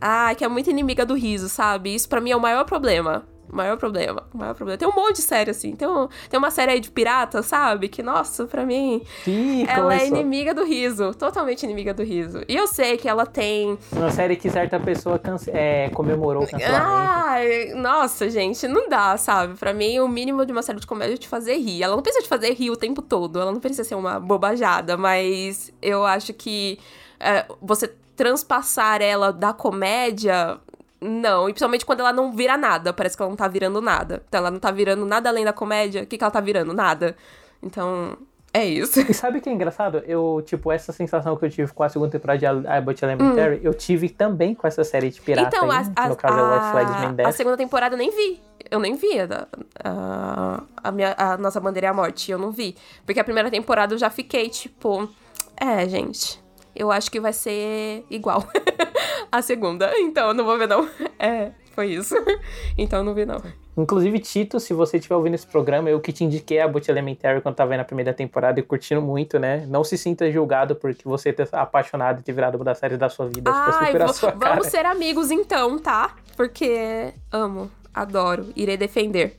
ah, 0.00 0.34
que 0.34 0.44
é 0.44 0.48
muito 0.48 0.70
inimiga 0.70 1.04
do 1.04 1.14
riso, 1.14 1.48
sabe? 1.48 1.94
Isso 1.94 2.08
pra 2.08 2.20
mim 2.20 2.30
é 2.30 2.36
o 2.36 2.40
maior 2.40 2.64
problema. 2.64 3.26
O 3.50 3.56
maior 3.56 3.76
problema, 3.78 4.24
o 4.34 4.38
maior 4.38 4.54
problema. 4.54 4.76
Tem 4.78 4.86
um 4.86 4.94
monte 4.94 5.16
de 5.16 5.22
série 5.22 5.50
assim. 5.50 5.74
Tem, 5.74 5.88
um- 5.88 6.08
tem 6.28 6.38
uma 6.38 6.50
série 6.50 6.72
aí 6.72 6.80
de 6.80 6.90
pirata, 6.90 7.42
sabe? 7.42 7.88
Que, 7.88 8.02
nossa, 8.02 8.44
pra 8.46 8.64
mim, 8.66 9.02
Ih, 9.26 9.64
ela 9.68 9.94
é 9.94 9.98
começou. 9.98 10.06
inimiga 10.18 10.52
do 10.54 10.64
riso. 10.64 11.14
Totalmente 11.14 11.62
inimiga 11.62 11.94
do 11.94 12.02
riso. 12.02 12.42
E 12.48 12.54
eu 12.54 12.66
sei 12.66 12.96
que 12.96 13.08
ela 13.08 13.24
tem 13.24 13.78
Uma 13.92 14.10
série 14.10 14.36
que 14.36 14.50
certa 14.50 14.78
pessoa 14.78 15.18
cance- 15.18 15.50
é, 15.50 15.88
comemorou 15.90 16.42
o 16.44 16.46
cancelamento. 16.46 16.86
Ai, 16.88 17.72
nossa, 17.74 18.28
gente, 18.28 18.68
não 18.68 18.88
dá, 18.88 19.16
sabe? 19.16 19.54
Pra 19.54 19.72
mim, 19.72 19.98
o 20.00 20.08
mínimo 20.08 20.44
de 20.44 20.52
uma 20.52 20.62
série 20.62 20.78
de 20.80 20.86
comédia 20.86 21.14
é 21.14 21.16
te 21.16 21.26
fazer 21.28 21.56
rir. 21.56 21.82
Ela 21.82 21.96
não 21.96 22.02
precisa 22.02 22.22
te 22.22 22.28
fazer 22.28 22.52
rir 22.52 22.70
o 22.70 22.76
tempo 22.76 23.00
todo, 23.02 23.40
ela 23.40 23.50
não 23.52 23.60
precisa 23.60 23.84
ser 23.84 23.94
uma 23.94 24.20
bobajada, 24.20 24.96
mas 24.96 25.72
eu 25.80 26.04
acho 26.04 26.34
que 26.34 26.78
é, 27.18 27.46
você 27.62 27.90
transpassar 28.14 29.00
ela 29.00 29.32
da 29.32 29.52
comédia. 29.52 30.58
Não, 31.00 31.48
e 31.48 31.52
principalmente 31.52 31.86
quando 31.86 32.00
ela 32.00 32.12
não 32.12 32.32
vira 32.32 32.56
nada, 32.56 32.92
parece 32.92 33.16
que 33.16 33.22
ela 33.22 33.30
não 33.30 33.36
tá 33.36 33.46
virando 33.46 33.80
nada. 33.80 34.22
Então 34.28 34.38
ela 34.38 34.50
não 34.50 34.58
tá 34.58 34.70
virando 34.70 35.04
nada 35.06 35.28
além 35.28 35.44
da 35.44 35.52
comédia, 35.52 36.02
o 36.02 36.06
que, 36.06 36.18
que 36.18 36.24
ela 36.24 36.30
tá 36.30 36.40
virando? 36.40 36.72
Nada. 36.74 37.16
Então, 37.62 38.16
é 38.52 38.64
isso. 38.64 39.00
E 39.00 39.14
sabe 39.14 39.38
o 39.38 39.40
que 39.40 39.48
é 39.48 39.52
engraçado? 39.52 40.02
Eu, 40.06 40.42
tipo, 40.44 40.72
essa 40.72 40.92
sensação 40.92 41.36
que 41.36 41.44
eu 41.44 41.50
tive 41.50 41.72
com 41.72 41.82
a 41.82 41.88
segunda 41.88 42.10
temporada 42.10 42.38
de 42.38 42.46
Abbott 42.46 43.04
Elementary, 43.04 43.60
eu 43.62 43.74
tive 43.74 44.08
também 44.08 44.54
com 44.54 44.66
essa 44.66 44.82
série 44.82 45.10
de 45.10 45.20
pirata 45.20 45.48
Hum. 45.48 45.48
Então, 45.48 45.70
aí, 45.70 45.86
a, 45.94 46.04
a, 46.04 46.08
no 46.08 46.16
caso 46.16 46.38
é 46.38 46.54
White 46.54 46.70
Flags 46.70 46.92
a, 46.92 47.08
a 47.08 47.12
Death. 47.12 47.32
segunda 47.32 47.56
temporada 47.56 47.94
eu 47.94 47.98
nem 47.98 48.10
vi. 48.10 48.40
Eu 48.70 48.80
nem 48.80 48.94
vi 48.96 49.20
a, 49.20 49.46
a, 49.84 50.62
a, 50.82 50.92
minha, 50.92 51.14
a 51.16 51.36
Nossa 51.36 51.60
Bandeira 51.60 51.86
é 51.86 51.90
a 51.90 51.94
Morte. 51.94 52.30
Eu 52.30 52.38
não 52.38 52.50
vi. 52.50 52.76
Porque 53.04 53.20
a 53.20 53.24
primeira 53.24 53.50
temporada 53.50 53.94
eu 53.94 53.98
já 53.98 54.10
fiquei, 54.10 54.48
tipo... 54.48 55.08
É, 55.56 55.88
gente... 55.88 56.47
Eu 56.78 56.92
acho 56.92 57.10
que 57.10 57.20
vai 57.20 57.32
ser 57.32 58.04
igual 58.08 58.44
a 59.32 59.42
segunda. 59.42 59.90
Então, 59.98 60.32
não 60.32 60.44
vou 60.44 60.56
ver, 60.56 60.68
não. 60.68 60.88
É, 61.18 61.50
foi 61.74 61.88
isso. 61.88 62.14
Então, 62.78 63.02
não 63.02 63.12
vi, 63.12 63.26
não. 63.26 63.42
Inclusive, 63.76 64.18
Tito, 64.20 64.58
se 64.60 64.72
você 64.72 64.96
estiver 64.98 65.14
ouvindo 65.16 65.34
esse 65.34 65.46
programa, 65.46 65.88
eu 65.90 66.00
que 66.00 66.12
te 66.12 66.24
indiquei 66.24 66.58
a 66.60 66.64
Abbott 66.64 66.88
Elementary 66.90 67.40
quando 67.40 67.54
tava 67.56 67.70
vendo 67.70 67.80
a 67.80 67.84
primeira 67.84 68.12
temporada 68.12 68.58
e 68.58 68.62
curtindo 68.62 69.00
muito, 69.02 69.38
né? 69.38 69.64
Não 69.68 69.82
se 69.84 69.96
sinta 69.98 70.30
julgado 70.30 70.74
porque 70.76 71.02
você 71.04 71.32
ter 71.32 71.48
apaixonado 71.52 72.20
e 72.20 72.22
ter 72.22 72.32
virado 72.32 72.56
uma 72.56 72.64
das 72.64 72.78
séries 72.78 72.98
da 72.98 73.08
sua 73.08 73.26
vida. 73.26 73.50
Ai, 73.52 73.86
super 73.86 74.02
a 74.02 74.06
vo- 74.06 74.12
sua 74.12 74.32
cara. 74.32 74.54
vamos 74.54 74.66
ser 74.68 74.84
amigos 74.86 75.30
então, 75.30 75.78
tá? 75.78 76.14
Porque 76.36 77.12
amo, 77.32 77.70
adoro, 77.94 78.46
irei 78.56 78.76
defender. 78.76 79.36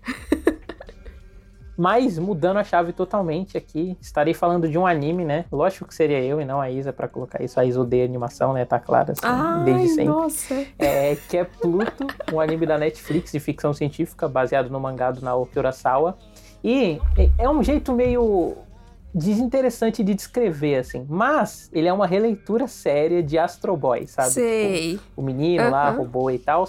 Mas 1.79 2.19
mudando 2.19 2.57
a 2.57 2.63
chave 2.65 2.91
totalmente 2.91 3.57
aqui, 3.57 3.97
estarei 4.01 4.33
falando 4.33 4.67
de 4.67 4.77
um 4.77 4.85
anime, 4.85 5.23
né? 5.23 5.45
Lógico 5.49 5.87
que 5.87 5.95
seria 5.95 6.19
eu 6.21 6.41
e 6.41 6.43
não 6.43 6.59
a 6.59 6.69
Isa 6.69 6.91
pra 6.91 7.07
colocar 7.07 7.41
isso. 7.41 7.57
A 7.57 7.63
Isa 7.63 7.79
odeia 7.79 8.03
animação, 8.03 8.51
né? 8.51 8.65
Tá 8.65 8.77
claro, 8.79 9.13
assim, 9.13 9.21
Ai, 9.23 9.63
desde 9.63 9.87
sempre. 9.87 10.05
nossa. 10.07 10.65
É, 10.77 11.15
que 11.29 11.37
é 11.37 11.45
Pluto, 11.45 12.05
um 12.33 12.41
anime 12.41 12.65
da 12.65 12.77
Netflix 12.77 13.31
de 13.31 13.39
ficção 13.39 13.73
científica, 13.73 14.27
baseado 14.27 14.69
no 14.69 14.77
mangá 14.77 15.09
do 15.09 15.21
Naoki 15.21 15.57
Urasawa. 15.57 16.17
E 16.61 16.99
é 17.37 17.49
um 17.49 17.63
jeito 17.63 17.93
meio 17.93 18.57
desinteressante 19.15 20.03
de 20.03 20.13
descrever, 20.13 20.75
assim. 20.75 21.05
Mas 21.09 21.69
ele 21.73 21.87
é 21.87 21.93
uma 21.93 22.05
releitura 22.05 22.67
séria 22.67 23.23
de 23.23 23.37
Astro 23.37 23.77
Boy, 23.77 24.05
sabe? 24.05 24.31
Sei. 24.31 24.99
o 25.15 25.21
menino 25.21 25.69
lá, 25.69 25.87
Aham. 25.87 25.97
robô 25.99 26.29
e 26.29 26.37
tal. 26.37 26.67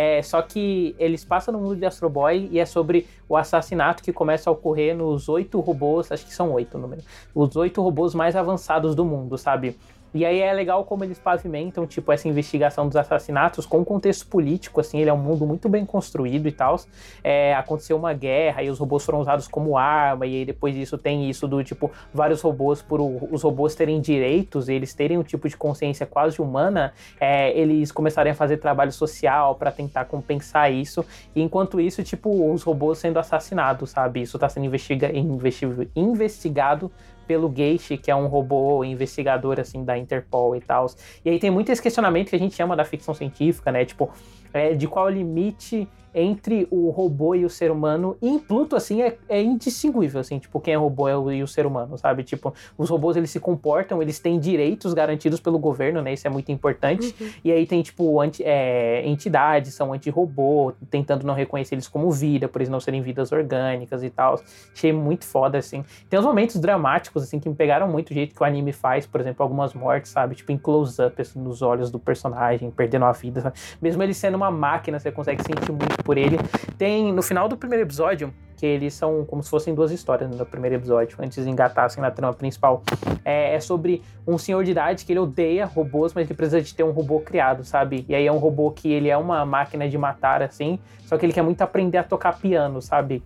É, 0.00 0.22
só 0.22 0.40
que 0.40 0.94
eles 0.96 1.24
passam 1.24 1.52
no 1.52 1.58
mundo 1.58 1.74
de 1.74 1.84
Astro 1.84 2.08
Boy 2.08 2.48
e 2.52 2.60
é 2.60 2.64
sobre 2.64 3.08
o 3.28 3.36
assassinato 3.36 4.00
que 4.00 4.12
começa 4.12 4.48
a 4.48 4.52
ocorrer 4.52 4.96
nos 4.96 5.28
oito 5.28 5.58
robôs, 5.58 6.12
acho 6.12 6.24
que 6.24 6.32
são 6.32 6.52
oito 6.52 6.78
o 6.78 6.80
número, 6.80 7.02
os 7.34 7.56
oito 7.56 7.82
robôs 7.82 8.14
mais 8.14 8.36
avançados 8.36 8.94
do 8.94 9.04
mundo, 9.04 9.36
sabe? 9.36 9.76
E 10.14 10.24
aí 10.24 10.40
é 10.40 10.52
legal 10.52 10.84
como 10.84 11.04
eles 11.04 11.18
pavimentam, 11.18 11.86
tipo, 11.86 12.10
essa 12.10 12.26
investigação 12.28 12.86
dos 12.86 12.96
assassinatos 12.96 13.66
com 13.66 13.84
contexto 13.84 14.26
político, 14.26 14.80
assim, 14.80 15.00
ele 15.00 15.10
é 15.10 15.12
um 15.12 15.18
mundo 15.18 15.46
muito 15.46 15.68
bem 15.68 15.84
construído 15.84 16.48
e 16.48 16.52
tal. 16.52 16.76
É, 17.22 17.54
aconteceu 17.54 17.96
uma 17.96 18.12
guerra 18.12 18.62
e 18.62 18.70
os 18.70 18.78
robôs 18.78 19.04
foram 19.04 19.20
usados 19.20 19.46
como 19.46 19.76
arma, 19.76 20.26
e 20.26 20.44
depois 20.44 20.74
disso 20.74 20.96
tem 20.96 21.28
isso 21.28 21.46
do, 21.46 21.62
tipo, 21.62 21.90
vários 22.12 22.40
robôs, 22.40 22.80
por 22.80 23.00
os 23.00 23.42
robôs 23.42 23.74
terem 23.74 24.00
direitos, 24.00 24.68
eles 24.68 24.94
terem 24.94 25.18
um 25.18 25.22
tipo 25.22 25.48
de 25.48 25.56
consciência 25.56 26.06
quase 26.06 26.40
humana, 26.40 26.92
é, 27.20 27.50
eles 27.58 27.92
começarem 27.92 28.32
a 28.32 28.34
fazer 28.34 28.56
trabalho 28.58 28.92
social 28.92 29.54
para 29.54 29.70
tentar 29.70 30.06
compensar 30.06 30.72
isso. 30.72 31.04
E 31.34 31.42
enquanto 31.42 31.80
isso, 31.80 32.02
tipo, 32.02 32.52
os 32.52 32.62
robôs 32.62 32.98
sendo 32.98 33.18
assassinados, 33.18 33.90
sabe? 33.90 34.22
Isso 34.22 34.38
tá 34.38 34.48
sendo 34.48 34.66
investiga 34.66 35.16
investi- 35.16 35.66
investigado 35.94 36.90
pelo 37.28 37.52
Geishi, 37.54 37.98
que 37.98 38.10
é 38.10 38.16
um 38.16 38.26
robô 38.26 38.82
investigador, 38.82 39.60
assim, 39.60 39.84
da 39.84 39.98
Interpol 39.98 40.56
e 40.56 40.60
tal. 40.60 40.86
E 41.22 41.28
aí 41.28 41.38
tem 41.38 41.50
muito 41.50 41.70
esse 41.70 41.82
questionamento 41.82 42.30
que 42.30 42.36
a 42.36 42.38
gente 42.38 42.56
chama 42.56 42.74
da 42.74 42.86
ficção 42.86 43.12
científica, 43.12 43.70
né? 43.70 43.84
Tipo, 43.84 44.10
é, 44.52 44.72
de 44.74 44.88
qual 44.88 45.10
limite 45.10 45.86
entre 46.14 46.66
o 46.70 46.90
robô 46.90 47.34
e 47.34 47.44
o 47.44 47.50
ser 47.50 47.70
humano. 47.70 48.16
E 48.22 48.28
em 48.28 48.38
Pluto, 48.38 48.74
assim, 48.76 49.02
é, 49.02 49.16
é 49.28 49.42
indistinguível, 49.42 50.20
assim, 50.20 50.38
tipo, 50.38 50.58
quem 50.60 50.74
é 50.74 50.76
robô 50.76 51.08
é 51.08 51.16
o- 51.16 51.30
e 51.30 51.42
o 51.42 51.46
ser 51.48 51.66
humano, 51.66 51.96
sabe? 51.98 52.22
Tipo, 52.24 52.52
os 52.76 52.88
robôs, 52.90 53.16
eles 53.16 53.30
se 53.30 53.38
comportam, 53.40 54.00
eles 54.02 54.18
têm 54.18 54.38
direitos 54.38 54.94
garantidos 54.94 55.40
pelo 55.40 55.58
governo, 55.58 56.00
né? 56.02 56.12
Isso 56.12 56.26
é 56.26 56.30
muito 56.30 56.50
importante. 56.52 57.14
E 57.44 57.52
aí 57.52 57.66
tem, 57.66 57.82
tipo, 57.82 58.20
anti, 58.20 58.42
é, 58.44 59.06
entidades, 59.06 59.74
são 59.74 59.92
anti-robô, 59.92 60.72
tentando 60.90 61.26
não 61.26 61.34
reconhecer 61.34 61.74
eles 61.74 61.88
como 61.88 62.10
vida, 62.10 62.48
por 62.48 62.60
eles 62.60 62.68
não 62.70 62.80
serem 62.80 63.00
vidas 63.02 63.30
orgânicas 63.32 64.02
e 64.02 64.10
tal. 64.10 64.40
Achei 64.74 64.92
muito 64.92 65.24
foda, 65.24 65.58
assim. 65.58 65.84
Tem 66.08 66.18
uns 66.18 66.24
momentos 66.24 66.56
dramáticos, 66.60 67.22
assim, 67.22 67.38
que 67.38 67.48
me 67.48 67.54
pegaram 67.54 67.88
muito 67.88 68.10
o 68.10 68.14
jeito 68.14 68.34
que 68.34 68.42
o 68.42 68.46
anime 68.46 68.72
faz, 68.72 69.06
por 69.06 69.20
exemplo, 69.20 69.42
algumas 69.42 69.74
mortes, 69.74 70.10
sabe? 70.12 70.34
Tipo, 70.34 70.52
em 70.52 70.58
close-up, 70.58 71.20
assim, 71.20 71.38
nos 71.40 71.62
olhos 71.62 71.90
do 71.90 71.98
personagem, 71.98 72.70
perdendo 72.70 73.04
a 73.04 73.12
vida, 73.12 73.40
sabe? 73.40 73.56
Mesmo 73.80 74.02
ele 74.02 74.14
sendo 74.14 74.36
uma 74.36 74.50
máquina, 74.50 74.98
você 74.98 75.10
consegue 75.12 75.42
sentir 75.42 75.70
muito 75.72 75.97
por 76.02 76.16
ele. 76.16 76.36
Tem, 76.76 77.12
no 77.12 77.22
final 77.22 77.48
do 77.48 77.56
primeiro 77.56 77.84
episódio, 77.84 78.32
que 78.56 78.66
eles 78.66 78.92
são 78.92 79.24
como 79.24 79.42
se 79.42 79.48
fossem 79.48 79.72
duas 79.72 79.92
histórias 79.92 80.28
né, 80.28 80.36
no 80.36 80.44
primeiro 80.44 80.74
episódio, 80.74 81.16
antes 81.20 81.44
de 81.44 81.48
engatassem 81.48 82.02
na 82.02 82.10
trama 82.10 82.34
principal. 82.34 82.82
É, 83.24 83.54
é 83.54 83.60
sobre 83.60 84.02
um 84.26 84.36
senhor 84.36 84.64
de 84.64 84.72
idade 84.72 85.04
que 85.04 85.12
ele 85.12 85.20
odeia 85.20 85.64
robôs, 85.64 86.12
mas 86.12 86.26
ele 86.26 86.34
precisa 86.34 86.60
de 86.60 86.74
ter 86.74 86.82
um 86.82 86.90
robô 86.90 87.20
criado, 87.20 87.62
sabe? 87.62 88.04
E 88.08 88.14
aí 88.14 88.26
é 88.26 88.32
um 88.32 88.38
robô 88.38 88.72
que 88.72 88.92
ele 88.92 89.08
é 89.08 89.16
uma 89.16 89.46
máquina 89.46 89.88
de 89.88 89.96
matar, 89.96 90.42
assim, 90.42 90.78
só 91.06 91.16
que 91.16 91.24
ele 91.24 91.32
quer 91.32 91.42
muito 91.42 91.62
aprender 91.62 91.98
a 91.98 92.02
tocar 92.02 92.36
piano, 92.38 92.82
sabe? 92.82 93.22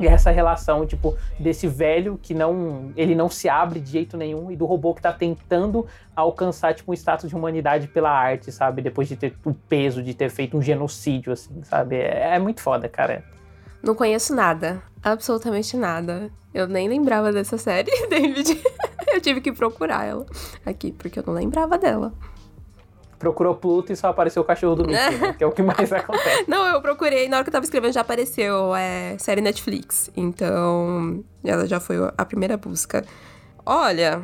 E 0.00 0.06
essa 0.06 0.30
relação, 0.30 0.86
tipo, 0.86 1.16
desse 1.38 1.66
velho 1.66 2.18
que 2.20 2.34
não. 2.34 2.92
Ele 2.96 3.14
não 3.14 3.28
se 3.28 3.48
abre 3.48 3.80
de 3.80 3.90
jeito 3.90 4.16
nenhum 4.16 4.50
e 4.50 4.56
do 4.56 4.64
robô 4.64 4.94
que 4.94 5.02
tá 5.02 5.12
tentando 5.12 5.86
alcançar, 6.16 6.74
tipo, 6.74 6.90
um 6.90 6.94
status 6.94 7.28
de 7.28 7.36
humanidade 7.36 7.88
pela 7.88 8.10
arte, 8.10 8.50
sabe? 8.50 8.82
Depois 8.82 9.08
de 9.08 9.16
ter 9.16 9.34
o 9.44 9.52
peso 9.54 10.02
de 10.02 10.14
ter 10.14 10.30
feito 10.30 10.56
um 10.56 10.62
genocídio, 10.62 11.32
assim, 11.32 11.62
sabe? 11.62 11.96
É, 11.96 12.34
é 12.34 12.38
muito 12.38 12.60
foda, 12.60 12.88
cara. 12.88 13.24
Não 13.82 13.94
conheço 13.94 14.34
nada. 14.34 14.82
Absolutamente 15.02 15.76
nada. 15.76 16.30
Eu 16.54 16.66
nem 16.66 16.88
lembrava 16.88 17.32
dessa 17.32 17.58
série, 17.58 17.90
David. 18.08 18.60
eu 19.12 19.20
tive 19.20 19.40
que 19.40 19.52
procurar 19.52 20.04
ela 20.04 20.26
aqui, 20.64 20.92
porque 20.92 21.18
eu 21.18 21.24
não 21.26 21.34
lembrava 21.34 21.78
dela 21.78 22.12
procurou 23.22 23.54
Pluto 23.54 23.92
e 23.92 23.96
só 23.96 24.08
apareceu 24.08 24.42
o 24.42 24.44
cachorro 24.44 24.74
do 24.74 24.86
Mickey, 24.88 25.16
né? 25.16 25.32
que 25.38 25.44
é 25.44 25.46
o 25.46 25.52
que 25.52 25.62
mais 25.62 25.92
acontece. 25.92 26.44
Não, 26.48 26.66
eu 26.66 26.82
procurei, 26.82 27.28
na 27.28 27.36
hora 27.36 27.44
que 27.44 27.50
eu 27.50 27.52
tava 27.52 27.64
escrevendo 27.64 27.92
já 27.92 28.00
apareceu 28.00 28.74
é, 28.74 29.16
série 29.16 29.40
Netflix. 29.40 30.10
Então, 30.16 31.22
ela 31.44 31.64
já 31.64 31.78
foi 31.78 31.96
a 32.18 32.24
primeira 32.24 32.56
busca. 32.56 33.04
Olha. 33.64 34.22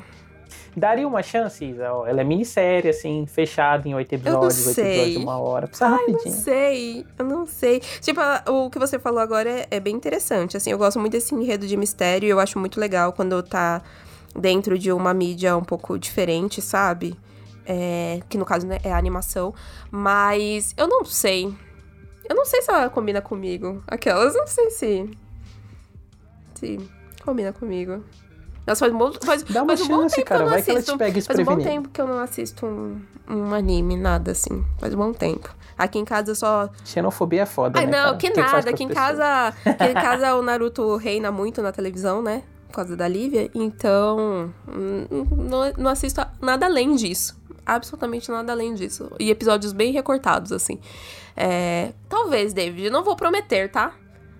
Daria 0.76 1.06
uma 1.06 1.22
chance, 1.22 1.64
Isa? 1.64 1.84
Ela 1.84 2.20
é 2.20 2.24
minissérie, 2.24 2.90
assim, 2.90 3.24
fechada 3.26 3.88
em 3.88 3.94
oito 3.94 4.12
episódios, 4.12 4.66
oito 4.66 4.80
episódios 4.80 5.12
de 5.12 5.18
uma 5.18 5.38
hora. 5.38 5.68
Precisa 5.68 5.86
Ai, 5.86 5.92
rapidinho. 5.92 6.18
Eu 6.24 6.30
não 6.30 6.42
sei, 6.42 7.06
eu 7.18 7.24
não 7.24 7.46
sei. 7.46 7.80
Tipo, 8.00 8.20
o 8.48 8.68
que 8.68 8.80
você 8.80 8.98
falou 8.98 9.20
agora 9.20 9.48
é, 9.48 9.66
é 9.70 9.78
bem 9.78 9.94
interessante. 9.94 10.56
Assim, 10.56 10.72
eu 10.72 10.78
gosto 10.78 10.98
muito 10.98 11.12
desse 11.12 11.34
enredo 11.36 11.68
de 11.68 11.76
mistério 11.76 12.26
e 12.26 12.30
eu 12.30 12.40
acho 12.40 12.58
muito 12.58 12.80
legal 12.80 13.12
quando 13.12 13.40
tá 13.44 13.80
dentro 14.36 14.76
de 14.76 14.90
uma 14.90 15.14
mídia 15.14 15.56
um 15.56 15.64
pouco 15.64 15.96
diferente, 15.96 16.60
sabe? 16.60 17.16
É, 17.70 18.22
que 18.30 18.38
no 18.38 18.46
caso 18.46 18.66
né, 18.66 18.78
é 18.82 18.90
a 18.90 18.96
animação. 18.96 19.54
Mas 19.90 20.72
eu 20.74 20.88
não 20.88 21.04
sei. 21.04 21.54
Eu 22.26 22.34
não 22.34 22.46
sei 22.46 22.62
se 22.62 22.70
ela 22.70 22.88
combina 22.88 23.20
comigo. 23.20 23.82
Aquelas, 23.86 24.34
não 24.34 24.46
sei 24.46 24.70
se. 24.70 25.10
Se 26.54 26.80
combina 27.22 27.52
comigo. 27.52 28.02
Nossa, 28.66 28.80
faz, 28.80 28.92
um, 28.92 29.12
faz, 29.24 29.42
Dá 29.44 29.62
uma 29.62 29.76
faz 29.76 29.80
um 29.82 29.86
chance, 29.86 30.16
bom 30.16 30.24
cara. 30.24 30.44
Vai 30.46 30.60
assisto. 30.60 30.72
que 30.72 30.90
ela 30.90 30.96
te 30.96 30.98
pega 30.98 31.22
Faz 31.22 31.38
um 31.38 31.44
bom 31.44 31.58
tempo 31.58 31.88
que 31.90 32.00
eu 32.00 32.06
não 32.06 32.18
assisto 32.18 32.66
um, 32.66 33.00
um 33.28 33.54
anime, 33.54 33.96
nada 33.96 34.32
assim. 34.32 34.64
Faz 34.78 34.94
um 34.94 34.96
bom 34.96 35.12
tempo. 35.12 35.54
Aqui 35.76 35.98
em 35.98 36.04
casa 36.04 36.30
eu 36.30 36.34
só. 36.34 36.70
Xenofobia 36.84 37.42
é 37.42 37.46
foda. 37.46 37.78
Ai, 37.78 37.86
né, 37.86 37.92
não, 37.92 38.04
cara? 38.04 38.16
que 38.16 38.30
que 38.30 38.40
nada. 38.40 38.70
Aqui 38.70 38.84
em 38.84 38.88
casa. 38.88 39.48
Aqui 39.48 39.84
em 39.84 39.94
casa 39.94 40.34
o 40.36 40.42
Naruto 40.42 40.96
reina 40.96 41.30
muito 41.30 41.62
na 41.62 41.70
televisão, 41.70 42.22
né? 42.22 42.42
Por 42.66 42.74
causa 42.74 42.96
da 42.96 43.06
Lívia. 43.06 43.50
Então. 43.54 44.52
Não, 44.66 45.72
não 45.76 45.90
assisto 45.90 46.20
nada 46.40 46.66
além 46.66 46.94
disso 46.94 47.38
absolutamente 47.68 48.30
nada 48.30 48.52
além 48.52 48.74
disso. 48.74 49.10
E 49.18 49.30
episódios 49.30 49.72
bem 49.72 49.92
recortados, 49.92 50.52
assim. 50.52 50.80
É, 51.36 51.92
talvez, 52.08 52.52
David. 52.52 52.90
Não 52.90 53.04
vou 53.04 53.14
prometer, 53.14 53.70
tá? 53.70 53.94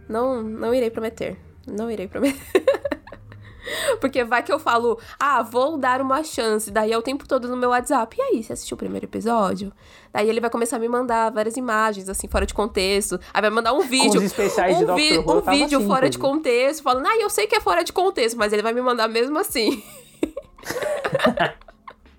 Não, 0.08 0.42
não 0.42 0.74
irei 0.74 0.90
prometer. 0.90 1.38
Não 1.66 1.90
irei 1.90 2.08
prometer. 2.08 2.40
Porque 4.00 4.24
vai 4.24 4.42
que 4.42 4.50
eu 4.50 4.58
falo, 4.58 4.98
ah, 5.20 5.42
vou 5.42 5.76
dar 5.76 6.00
uma 6.00 6.24
chance. 6.24 6.70
Daí 6.70 6.90
é 6.90 6.96
o 6.96 7.02
tempo 7.02 7.28
todo 7.28 7.48
no 7.48 7.56
meu 7.56 7.68
WhatsApp. 7.70 8.16
E 8.18 8.22
aí, 8.22 8.42
você 8.42 8.54
assistiu 8.54 8.74
o 8.74 8.78
primeiro 8.78 9.04
episódio? 9.04 9.70
Daí 10.12 10.28
ele 10.28 10.40
vai 10.40 10.48
começar 10.48 10.76
a 10.76 10.78
me 10.78 10.88
mandar 10.88 11.30
várias 11.30 11.56
imagens, 11.56 12.08
assim, 12.08 12.26
fora 12.28 12.46
de 12.46 12.54
contexto. 12.54 13.20
Aí 13.32 13.42
vai 13.42 13.50
mandar 13.50 13.74
um 13.74 13.80
vídeo. 13.80 14.20
Um, 14.20 14.94
vi 14.96 15.18
Who, 15.18 15.38
um 15.38 15.40
vídeo 15.42 15.78
assim, 15.78 15.86
fora 15.86 16.08
de 16.08 16.18
contexto, 16.18 16.82
falando, 16.82 17.06
ah, 17.06 17.16
eu 17.18 17.28
sei 17.28 17.46
que 17.46 17.56
é 17.56 17.60
fora 17.60 17.84
de 17.84 17.92
contexto, 17.92 18.38
mas 18.38 18.52
ele 18.52 18.62
vai 18.62 18.72
me 18.72 18.80
mandar 18.80 19.08
mesmo 19.08 19.38
assim. 19.38 19.82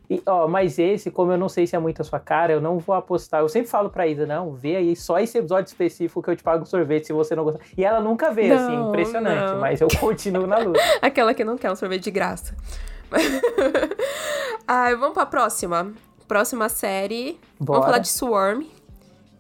E, 0.09 0.21
ó, 0.25 0.47
mas 0.47 0.79
esse, 0.79 1.11
como 1.11 1.31
eu 1.31 1.37
não 1.37 1.47
sei 1.47 1.67
se 1.67 1.75
é 1.75 1.79
muito 1.79 2.01
a 2.01 2.05
sua 2.05 2.19
cara, 2.19 2.51
eu 2.51 2.59
não 2.59 2.79
vou 2.79 2.95
apostar. 2.95 3.41
Eu 3.41 3.49
sempre 3.49 3.69
falo 3.69 3.89
pra 3.91 4.07
Isa, 4.07 4.25
não, 4.25 4.53
vê 4.53 4.75
aí 4.77 4.95
só 4.95 5.19
esse 5.19 5.37
episódio 5.37 5.67
específico 5.67 6.21
que 6.23 6.29
eu 6.31 6.35
te 6.35 6.41
pago 6.41 6.65
sorvete 6.65 7.05
se 7.05 7.13
você 7.13 7.35
não 7.35 7.43
gostar. 7.43 7.63
E 7.77 7.85
ela 7.85 7.99
nunca 7.99 8.31
vê, 8.31 8.51
assim, 8.51 8.75
Não, 8.75 8.89
impressionante. 8.89 9.51
não. 9.53 9.59
Mas 9.59 9.81
eu 9.81 9.87
continuo 9.99 10.47
na 10.47 10.57
luta. 10.57 10.79
Aquela 10.99 11.33
que 11.33 11.43
não 11.43 11.57
quer 11.57 11.71
um 11.71 11.75
sorvete 11.75 12.05
de 12.05 12.11
graça. 12.11 12.55
Ai, 14.67 14.95
vamos 14.95 15.13
pra 15.13 15.25
próxima. 15.25 15.91
Próxima 16.27 16.69
série. 16.69 17.39
Bora. 17.59 17.79
Vamos 17.79 17.85
falar 17.85 17.97
de 17.99 18.07
Swarm. 18.07 18.63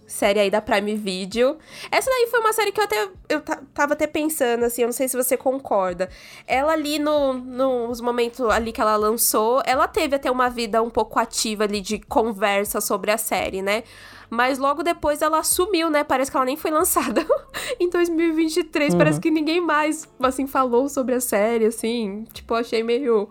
Série 0.09 0.39
aí 0.39 0.49
da 0.49 0.59
Prime 0.59 0.95
Video. 0.95 1.57
Essa 1.91 2.09
daí 2.09 2.27
foi 2.31 2.39
uma 2.39 2.51
série 2.51 2.71
que 2.71 2.79
eu 2.81 2.83
até. 2.83 3.09
Eu 3.29 3.41
tava 3.73 3.93
até 3.93 4.07
pensando, 4.07 4.63
assim, 4.63 4.81
eu 4.81 4.87
não 4.87 4.93
sei 4.93 5.07
se 5.07 5.15
você 5.15 5.37
concorda. 5.37 6.09
Ela 6.47 6.73
ali 6.73 6.97
no, 6.97 7.33
nos 7.33 8.01
momentos 8.01 8.41
ali 8.49 8.71
que 8.71 8.81
ela 8.81 8.95
lançou, 8.95 9.61
ela 9.65 9.87
teve 9.87 10.15
até 10.15 10.31
uma 10.31 10.49
vida 10.49 10.81
um 10.81 10.89
pouco 10.89 11.19
ativa 11.19 11.65
ali 11.65 11.79
de 11.79 11.99
conversa 11.99 12.81
sobre 12.81 13.11
a 13.11 13.17
série, 13.17 13.61
né? 13.61 13.83
Mas 14.31 14.57
logo 14.57 14.81
depois 14.81 15.21
ela 15.21 15.43
sumiu, 15.43 15.89
né? 15.91 16.03
Parece 16.03 16.31
que 16.31 16.37
ela 16.37 16.45
nem 16.45 16.57
foi 16.57 16.71
lançada 16.71 17.25
em 17.79 17.87
2023. 17.87 18.93
Uhum. 18.93 18.97
Parece 18.97 19.19
que 19.19 19.29
ninguém 19.29 19.61
mais, 19.61 20.09
assim, 20.21 20.47
falou 20.47 20.89
sobre 20.89 21.15
a 21.15 21.19
série, 21.19 21.65
assim. 21.65 22.25
Tipo, 22.33 22.55
achei 22.55 22.81
meio, 22.81 23.29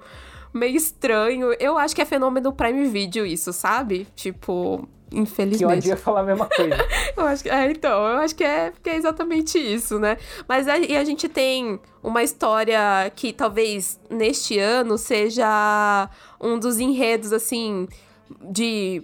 meio 0.55 0.76
estranho. 0.76 1.52
Eu 1.59 1.76
acho 1.76 1.94
que 1.94 2.02
é 2.02 2.05
fenômeno 2.05 2.52
Prime 2.52 2.86
Video 2.86 3.26
isso, 3.26 3.52
sabe? 3.52 4.06
Tipo, 4.14 4.88
Que 5.10 5.16
eu 5.16 5.22
infelizmente. 5.22 5.89
ia 5.89 5.97
falar 5.97 6.20
a 6.20 6.24
mesma 6.24 6.47
coisa. 6.47 6.76
Eu 7.16 7.26
acho 7.26 7.43
que, 7.43 7.51
é, 7.51 7.70
então, 7.70 8.06
eu 8.06 8.18
acho 8.18 8.35
que 8.35 8.44
é, 8.44 8.72
que 8.82 8.90
é 8.90 8.97
exatamente 8.97 9.59
isso, 9.59 9.98
né? 9.98 10.16
Mas 10.47 10.68
aí 10.68 10.97
a 10.97 11.02
gente 11.02 11.28
tem 11.28 11.80
uma 12.01 12.22
história 12.22 13.10
que 13.16 13.32
talvez 13.32 13.98
neste 14.09 14.56
ano 14.59 14.97
seja 14.97 16.09
um 16.40 16.59
dos 16.59 16.78
enredos, 16.78 17.32
assim, 17.32 17.89
de 18.40 19.02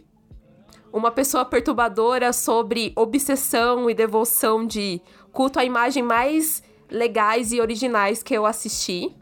uma 0.93 1.11
pessoa 1.11 1.45
perturbadora 1.45 2.33
sobre 2.33 2.93
obsessão 2.95 3.91
e 3.91 3.95
devoção 3.95 4.65
de 4.65 5.03
culto 5.33 5.59
à 5.59 5.65
imagem 5.65 6.05
mais 6.05 6.63
legais 6.89 7.53
e 7.53 7.61
originais 7.61 8.23
que 8.23 8.33
eu 8.33 8.47
assisti. 8.47 9.13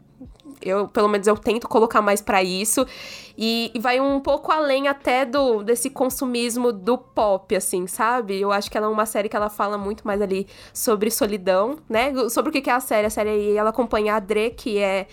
Eu, 0.65 0.87
pelo 0.87 1.07
menos, 1.07 1.27
eu 1.27 1.37
tento 1.37 1.67
colocar 1.67 2.01
mais 2.01 2.21
pra 2.21 2.43
isso. 2.43 2.85
E, 3.37 3.71
e 3.73 3.79
vai 3.79 3.99
um 3.99 4.19
pouco 4.19 4.51
além 4.51 4.87
até 4.87 5.25
do 5.25 5.63
desse 5.63 5.89
consumismo 5.89 6.71
do 6.71 6.97
pop, 6.97 7.55
assim, 7.55 7.87
sabe? 7.87 8.39
Eu 8.39 8.51
acho 8.51 8.69
que 8.69 8.77
ela 8.77 8.87
é 8.87 8.89
uma 8.89 9.05
série 9.05 9.27
que 9.27 9.35
ela 9.35 9.49
fala 9.49 9.77
muito 9.77 10.05
mais 10.05 10.21
ali 10.21 10.47
sobre 10.73 11.09
solidão, 11.09 11.77
né? 11.89 12.13
Sobre 12.29 12.49
o 12.49 12.53
que 12.53 12.69
é 12.69 12.73
a 12.73 12.79
série. 12.79 13.07
A 13.07 13.09
série 13.09 13.29
aí, 13.29 13.57
ela 13.57 13.71
acompanha 13.71 14.15
a 14.15 14.19
Dre, 14.19 14.51
que 14.51 14.77
é 14.77 15.07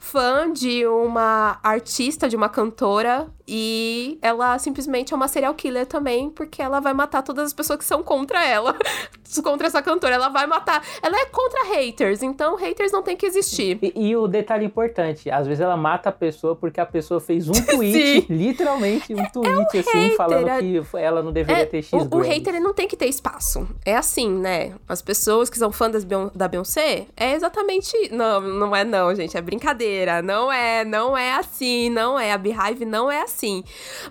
fã 0.00 0.50
de 0.50 0.86
uma 0.86 1.60
artista, 1.62 2.28
de 2.28 2.34
uma 2.34 2.48
cantora, 2.48 3.28
e 3.52 4.16
ela 4.22 4.56
simplesmente 4.60 5.12
é 5.12 5.16
uma 5.16 5.26
serial 5.26 5.52
killer 5.54 5.84
também, 5.84 6.30
porque 6.30 6.62
ela 6.62 6.78
vai 6.78 6.94
matar 6.94 7.20
todas 7.20 7.46
as 7.46 7.52
pessoas 7.52 7.80
que 7.80 7.84
são 7.84 8.00
contra 8.00 8.46
ela, 8.46 8.76
contra 9.42 9.66
essa 9.66 9.82
cantora. 9.82 10.14
Ela 10.14 10.28
vai 10.28 10.46
matar. 10.46 10.80
Ela 11.02 11.18
é 11.20 11.24
contra 11.26 11.64
haters, 11.64 12.22
então 12.22 12.54
haters 12.54 12.92
não 12.92 13.02
tem 13.02 13.16
que 13.16 13.26
existir. 13.26 13.76
E, 13.82 14.10
e 14.10 14.16
o 14.16 14.28
detalhe 14.28 14.64
importante, 14.64 15.28
às 15.28 15.48
vezes 15.48 15.60
ela 15.60 15.76
mata 15.76 16.10
a 16.10 16.12
pessoa 16.12 16.54
porque 16.54 16.80
a 16.80 16.86
pessoa 16.86 17.20
fez 17.20 17.48
um 17.48 17.52
tweet, 17.66 18.26
literalmente 18.32 19.12
um 19.12 19.24
tweet, 19.30 19.78
assim, 19.78 19.98
hater, 19.98 20.16
falando 20.16 20.48
é- 20.48 20.60
que 20.60 20.82
ela 20.96 21.20
não 21.20 21.32
deveria 21.32 21.64
É, 21.64 21.66
ter 21.66 21.82
X 21.82 21.92
o, 21.92 22.16
o 22.18 22.20
hater 22.20 22.54
ele 22.54 22.62
não 22.62 22.72
tem 22.72 22.86
que 22.86 22.96
ter 22.96 23.06
espaço. 23.06 23.66
É 23.84 23.96
assim, 23.96 24.30
né? 24.30 24.74
As 24.88 25.02
pessoas 25.02 25.50
que 25.50 25.58
são 25.58 25.72
fãs 25.72 26.04
da 26.32 26.46
Beyoncé 26.46 27.06
é 27.16 27.32
exatamente. 27.32 27.90
Não, 28.12 28.40
não 28.40 28.76
é 28.76 28.84
não, 28.84 29.12
gente. 29.12 29.36
É 29.36 29.40
brincadeira. 29.42 30.22
Não 30.22 30.52
é, 30.52 30.84
não 30.84 31.16
é 31.16 31.32
assim, 31.32 31.90
não 31.90 32.16
é. 32.16 32.30
A 32.30 32.38
Beehive 32.38 32.84
não 32.84 33.10
é 33.10 33.22
assim. 33.22 33.39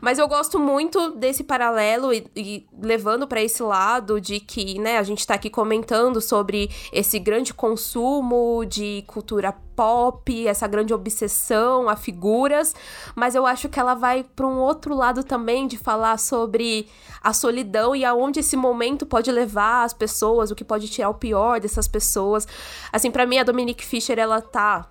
Mas 0.02 0.20
eu 0.20 0.28
gosto 0.28 0.60
muito 0.60 1.12
desse 1.12 1.44
paralelo 1.44 2.14
e, 2.14 2.26
e 2.36 2.68
levando 2.82 3.28
pra 3.28 3.42
esse 3.42 3.62
lado 3.62 4.20
de 4.20 4.40
que, 4.40 4.80
né, 4.80 4.98
a 4.98 5.04
gente 5.04 5.26
tá 5.26 5.36
aqui 5.36 5.50
comentando 5.50 6.22
sobre 6.22 6.70
esse 6.92 7.20
grande 7.20 7.54
consumo 7.54 8.66
de 8.66 9.04
cultura 9.08 9.54
pop, 9.80 10.46
essa 10.46 10.68
grande 10.68 10.94
obsessão 10.94 11.88
a 11.88 11.96
figuras, 11.96 12.76
mas 13.16 13.34
eu 13.34 13.46
acho 13.46 13.70
que 13.70 13.80
ela 13.80 13.94
vai 13.94 14.24
para 14.24 14.46
um 14.46 14.60
outro 14.60 14.94
lado 14.94 15.24
também 15.24 15.68
de 15.68 15.78
falar 15.78 16.20
sobre 16.20 16.88
a 17.24 17.32
solidão 17.32 17.96
e 17.96 18.04
aonde 18.04 18.42
esse 18.42 18.58
momento 18.58 19.06
pode 19.06 19.32
levar 19.32 19.86
as 19.86 19.94
pessoas, 19.94 20.52
o 20.52 20.56
que 20.56 20.66
pode 20.66 20.90
tirar 20.90 21.10
o 21.10 21.14
pior 21.14 21.62
dessas 21.62 21.88
pessoas. 21.88 22.46
Assim, 22.92 23.10
para 23.10 23.26
mim 23.26 23.38
a 23.38 23.44
Dominique 23.44 23.86
Fischer 23.86 24.20
ela 24.20 24.42
tá 24.42 24.90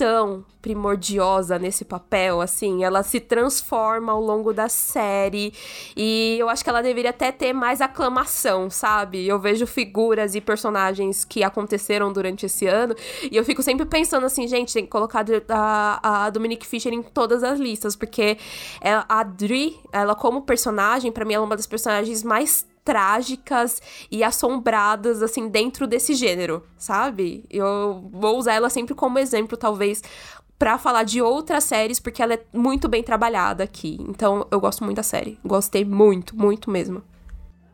tão 0.00 0.42
primordiosa 0.62 1.58
nesse 1.58 1.84
papel, 1.84 2.40
assim, 2.40 2.82
ela 2.84 3.02
se 3.02 3.20
transforma 3.20 4.12
ao 4.12 4.20
longo 4.20 4.50
da 4.50 4.66
série 4.66 5.52
e 5.94 6.36
eu 6.38 6.48
acho 6.48 6.64
que 6.64 6.70
ela 6.70 6.82
deveria 6.82 7.10
até 7.10 7.30
ter 7.30 7.52
mais 7.52 7.82
aclamação, 7.82 8.70
sabe? 8.70 9.26
Eu 9.26 9.38
vejo 9.38 9.66
figuras 9.66 10.34
e 10.34 10.40
personagens 10.40 11.22
que 11.22 11.44
aconteceram 11.44 12.10
durante 12.12 12.46
esse 12.46 12.66
ano 12.66 12.94
e 13.30 13.36
eu 13.36 13.44
fico 13.44 13.62
sempre 13.62 13.84
pensando 13.84 14.24
assim, 14.24 14.48
gente, 14.48 14.72
tem 14.72 14.84
que 14.84 14.90
colocar 14.90 15.22
a, 15.50 16.24
a 16.26 16.30
Dominique 16.30 16.66
Fischer 16.66 16.92
em 16.94 17.02
todas 17.02 17.42
as 17.44 17.58
listas, 17.60 17.94
porque 17.94 18.38
ela- 18.80 19.04
a 19.06 19.22
Dri, 19.22 19.78
ela 19.92 20.14
como 20.14 20.42
personagem, 20.42 21.12
pra 21.12 21.26
mim 21.26 21.34
ela 21.34 21.44
é 21.44 21.46
uma 21.46 21.56
das 21.56 21.66
personagens 21.66 22.22
mais 22.22 22.66
trágicas 22.90 23.80
e 24.10 24.24
assombradas, 24.24 25.22
assim, 25.22 25.48
dentro 25.48 25.86
desse 25.86 26.12
gênero, 26.12 26.66
sabe? 26.76 27.44
Eu 27.48 28.10
vou 28.12 28.36
usar 28.36 28.54
ela 28.54 28.68
sempre 28.68 28.96
como 28.96 29.16
exemplo, 29.16 29.56
talvez, 29.56 30.02
pra 30.58 30.76
falar 30.76 31.04
de 31.04 31.22
outras 31.22 31.62
séries, 31.62 32.00
porque 32.00 32.20
ela 32.20 32.34
é 32.34 32.42
muito 32.52 32.88
bem 32.88 33.00
trabalhada 33.00 33.62
aqui. 33.62 33.96
Então, 34.00 34.44
eu 34.50 34.58
gosto 34.58 34.82
muito 34.82 34.96
da 34.96 35.04
série. 35.04 35.38
Gostei 35.44 35.84
muito, 35.84 36.36
muito 36.36 36.68
mesmo. 36.68 37.00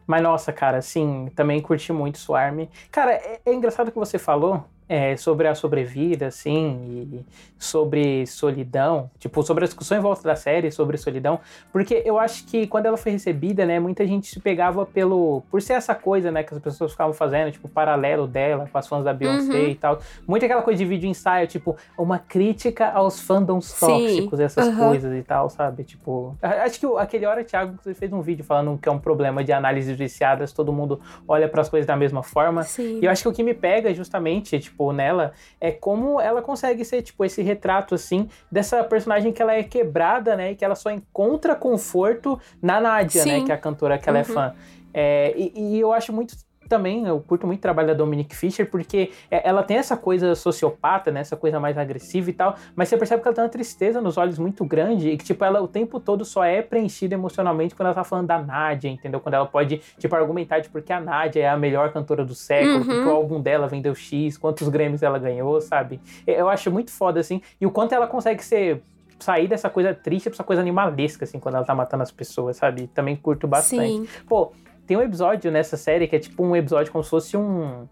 Mas 0.06 0.22
nossa, 0.22 0.52
cara, 0.52 0.76
assim, 0.76 1.30
também 1.34 1.62
curti 1.62 1.94
muito 1.94 2.18
Swarm. 2.18 2.66
Cara, 2.93 3.12
é, 3.12 3.40
é 3.43 3.55
engraçado 3.55 3.90
que 3.90 3.98
você 3.98 4.18
falou. 4.18 4.62
É, 4.88 5.16
sobre 5.16 5.48
a 5.48 5.54
sobrevida, 5.54 6.26
assim, 6.28 7.10
e 7.12 7.24
sobre 7.58 8.26
solidão, 8.26 9.10
tipo, 9.18 9.42
sobre 9.42 9.64
a 9.64 9.66
discussão 9.66 9.98
em 9.98 10.00
volta 10.00 10.22
da 10.22 10.36
série 10.36 10.70
sobre 10.70 10.96
solidão, 10.96 11.40
porque 11.72 12.02
eu 12.04 12.18
acho 12.18 12.44
que 12.46 12.66
quando 12.66 12.86
ela 12.86 12.96
foi 12.96 13.12
recebida, 13.12 13.64
né, 13.64 13.80
muita 13.80 14.06
gente 14.06 14.28
se 14.28 14.38
pegava 14.38 14.84
pelo, 14.86 15.42
por 15.50 15.60
ser 15.62 15.72
essa 15.72 15.94
coisa, 15.94 16.30
né, 16.30 16.42
que 16.42 16.54
as 16.54 16.60
pessoas 16.60 16.92
ficavam 16.92 17.12
fazendo, 17.12 17.50
tipo, 17.50 17.68
paralelo 17.68 18.26
dela 18.26 18.68
com 18.70 18.78
as 18.78 18.86
fãs 18.86 19.04
da 19.04 19.12
Beyoncé 19.12 19.52
uhum. 19.52 19.68
e 19.68 19.74
tal, 19.74 19.98
muito 20.26 20.44
aquela 20.44 20.62
coisa 20.62 20.78
de 20.78 20.84
vídeo 20.84 21.08
ensaio, 21.08 21.46
tipo, 21.46 21.76
uma 21.98 22.18
crítica 22.18 22.90
aos 22.90 23.20
fandoms 23.20 23.66
Sim. 23.66 23.86
tóxicos, 23.86 24.40
essas 24.40 24.68
uhum. 24.68 24.76
coisas 24.76 25.18
e 25.18 25.22
tal, 25.22 25.50
sabe, 25.50 25.82
tipo, 25.82 26.36
acho 26.40 26.78
que 26.78 26.86
aquele 26.98 27.26
hora 27.26 27.42
Thiago 27.42 27.76
fez 27.94 28.12
um 28.12 28.20
vídeo 28.20 28.44
falando 28.44 28.78
que 28.80 28.88
é 28.88 28.92
um 28.92 28.98
problema 28.98 29.42
de 29.42 29.52
análises 29.52 29.96
viciadas, 29.96 30.52
todo 30.52 30.72
mundo 30.72 31.00
olha 31.26 31.48
para 31.48 31.62
as 31.62 31.68
coisas 31.68 31.86
da 31.86 31.96
mesma 31.96 32.22
forma, 32.22 32.62
Sim. 32.62 33.00
e 33.00 33.04
eu 33.04 33.10
acho 33.10 33.22
que 33.22 33.28
o 33.28 33.32
que 33.32 33.42
me 33.42 33.54
pega 33.54 33.92
justamente, 33.94 34.58
tipo, 34.60 34.76
nela, 34.93 35.32
é 35.61 35.70
como 35.70 36.20
ela 36.20 36.43
consegue 36.43 36.85
ser, 36.85 37.03
tipo, 37.03 37.24
esse 37.24 37.43
retrato, 37.43 37.94
assim, 37.94 38.28
dessa 38.51 38.82
personagem 38.85 39.32
que 39.32 39.43
ela 39.43 39.55
é 39.55 39.62
quebrada, 39.62 40.36
né? 40.36 40.53
E 40.53 40.57
que 40.57 40.65
ela 40.65 40.74
só 40.74 40.90
encontra 40.90 41.55
conforto 41.55 42.40
na 42.61 42.81
Nádia, 42.81 43.24
né? 43.24 43.44
Que 43.44 43.53
é 43.53 43.55
a 43.55 43.59
cantora 43.59 43.98
que 43.98 44.09
ela 44.09 44.19
é 44.19 44.23
uhum. 44.23 44.31
é 44.31 44.35
fã. 44.35 44.55
É, 44.98 45.35
e, 45.36 45.53
e, 45.55 45.81
eu 45.81 45.93
acho 45.93 46.11
muito 46.11 46.35
também, 46.68 47.06
eu 47.06 47.20
curto 47.20 47.47
muito 47.47 47.59
o 47.59 47.62
trabalho 47.62 47.88
da 47.88 47.94
Dominique 47.94 48.34
Fischer, 48.34 48.70
porque 48.70 49.10
é, 49.30 49.48
ela 49.48 49.62
tem 49.62 49.76
essa 49.76 49.97
coisa 49.97 50.34
sociopata, 50.34 51.10
né? 51.10 51.20
Essa 51.20 51.36
coisa 51.36 51.59
mais 51.60 51.76
agressiva 51.78 52.30
e 52.30 52.32
tal, 52.32 52.56
mas 52.74 52.88
você 52.88 52.97
percebe 52.97 53.22
que 53.22 53.28
ela 53.28 53.34
tem 53.34 53.44
uma 53.44 53.51
tristeza 53.51 54.01
nos 54.01 54.16
olhos 54.16 54.38
muito 54.38 54.64
grande 54.64 55.10
e 55.10 55.16
que, 55.16 55.24
tipo, 55.24 55.44
ela 55.44 55.60
o 55.62 55.68
tempo 55.68 55.98
todo 56.01 56.24
só 56.24 56.44
é 56.44 56.62
preenchida 56.62 57.14
emocionalmente 57.14 57.74
quando 57.74 57.86
ela 57.86 57.94
tá 57.94 58.05
falando 58.05 58.26
da 58.26 58.40
Nádia, 58.40 58.88
entendeu? 58.88 59.20
Quando 59.20 59.34
ela 59.34 59.47
pode, 59.47 59.80
tipo, 59.98 60.14
argumentar 60.14 60.60
de 60.60 60.68
porque 60.68 60.93
a 60.93 61.01
Nádia 61.01 61.43
é 61.43 61.48
a 61.48 61.56
melhor 61.56 61.93
cantora 61.93 62.24
do 62.24 62.34
século, 62.34 62.78
uhum. 62.78 62.84
porque 62.84 63.09
o 63.09 63.10
álbum 63.10 63.40
dela 63.40 63.66
vendeu 63.66 63.94
X, 63.94 64.36
quantos 64.36 64.68
Grêmios 64.68 65.02
ela 65.02 65.18
ganhou, 65.18 65.60
sabe? 65.60 66.01
Eu 66.26 66.48
acho 66.48 66.70
muito 66.70 66.90
foda, 66.90 67.20
assim, 67.20 67.40
e 67.60 67.66
o 67.66 67.70
quanto 67.70 67.94
ela 67.94 68.06
consegue 68.06 68.44
ser 68.44 68.82
sair 69.18 69.48
dessa 69.48 69.70
coisa 69.70 69.94
triste 69.94 70.24
pra 70.24 70.34
essa 70.34 70.44
coisa 70.44 70.60
animalesca, 70.60 71.24
assim, 71.24 71.38
quando 71.38 71.55
ela 71.56 71.64
tá 71.64 71.74
matando 71.74 72.02
as 72.02 72.10
pessoas, 72.10 72.56
sabe? 72.56 72.86
Também 72.88 73.16
curto 73.16 73.47
bastante. 73.47 74.06
Sim. 74.06 74.09
Pô, 74.28 74.52
tem 74.86 74.96
um 74.96 75.02
episódio 75.02 75.50
nessa 75.50 75.76
série 75.76 76.06
que 76.06 76.16
é 76.16 76.18
tipo 76.18 76.44
um 76.44 76.54
episódio 76.54 76.92
como 76.92 77.02
se 77.02 77.10
fosse 77.10 77.36
um. 77.36 77.86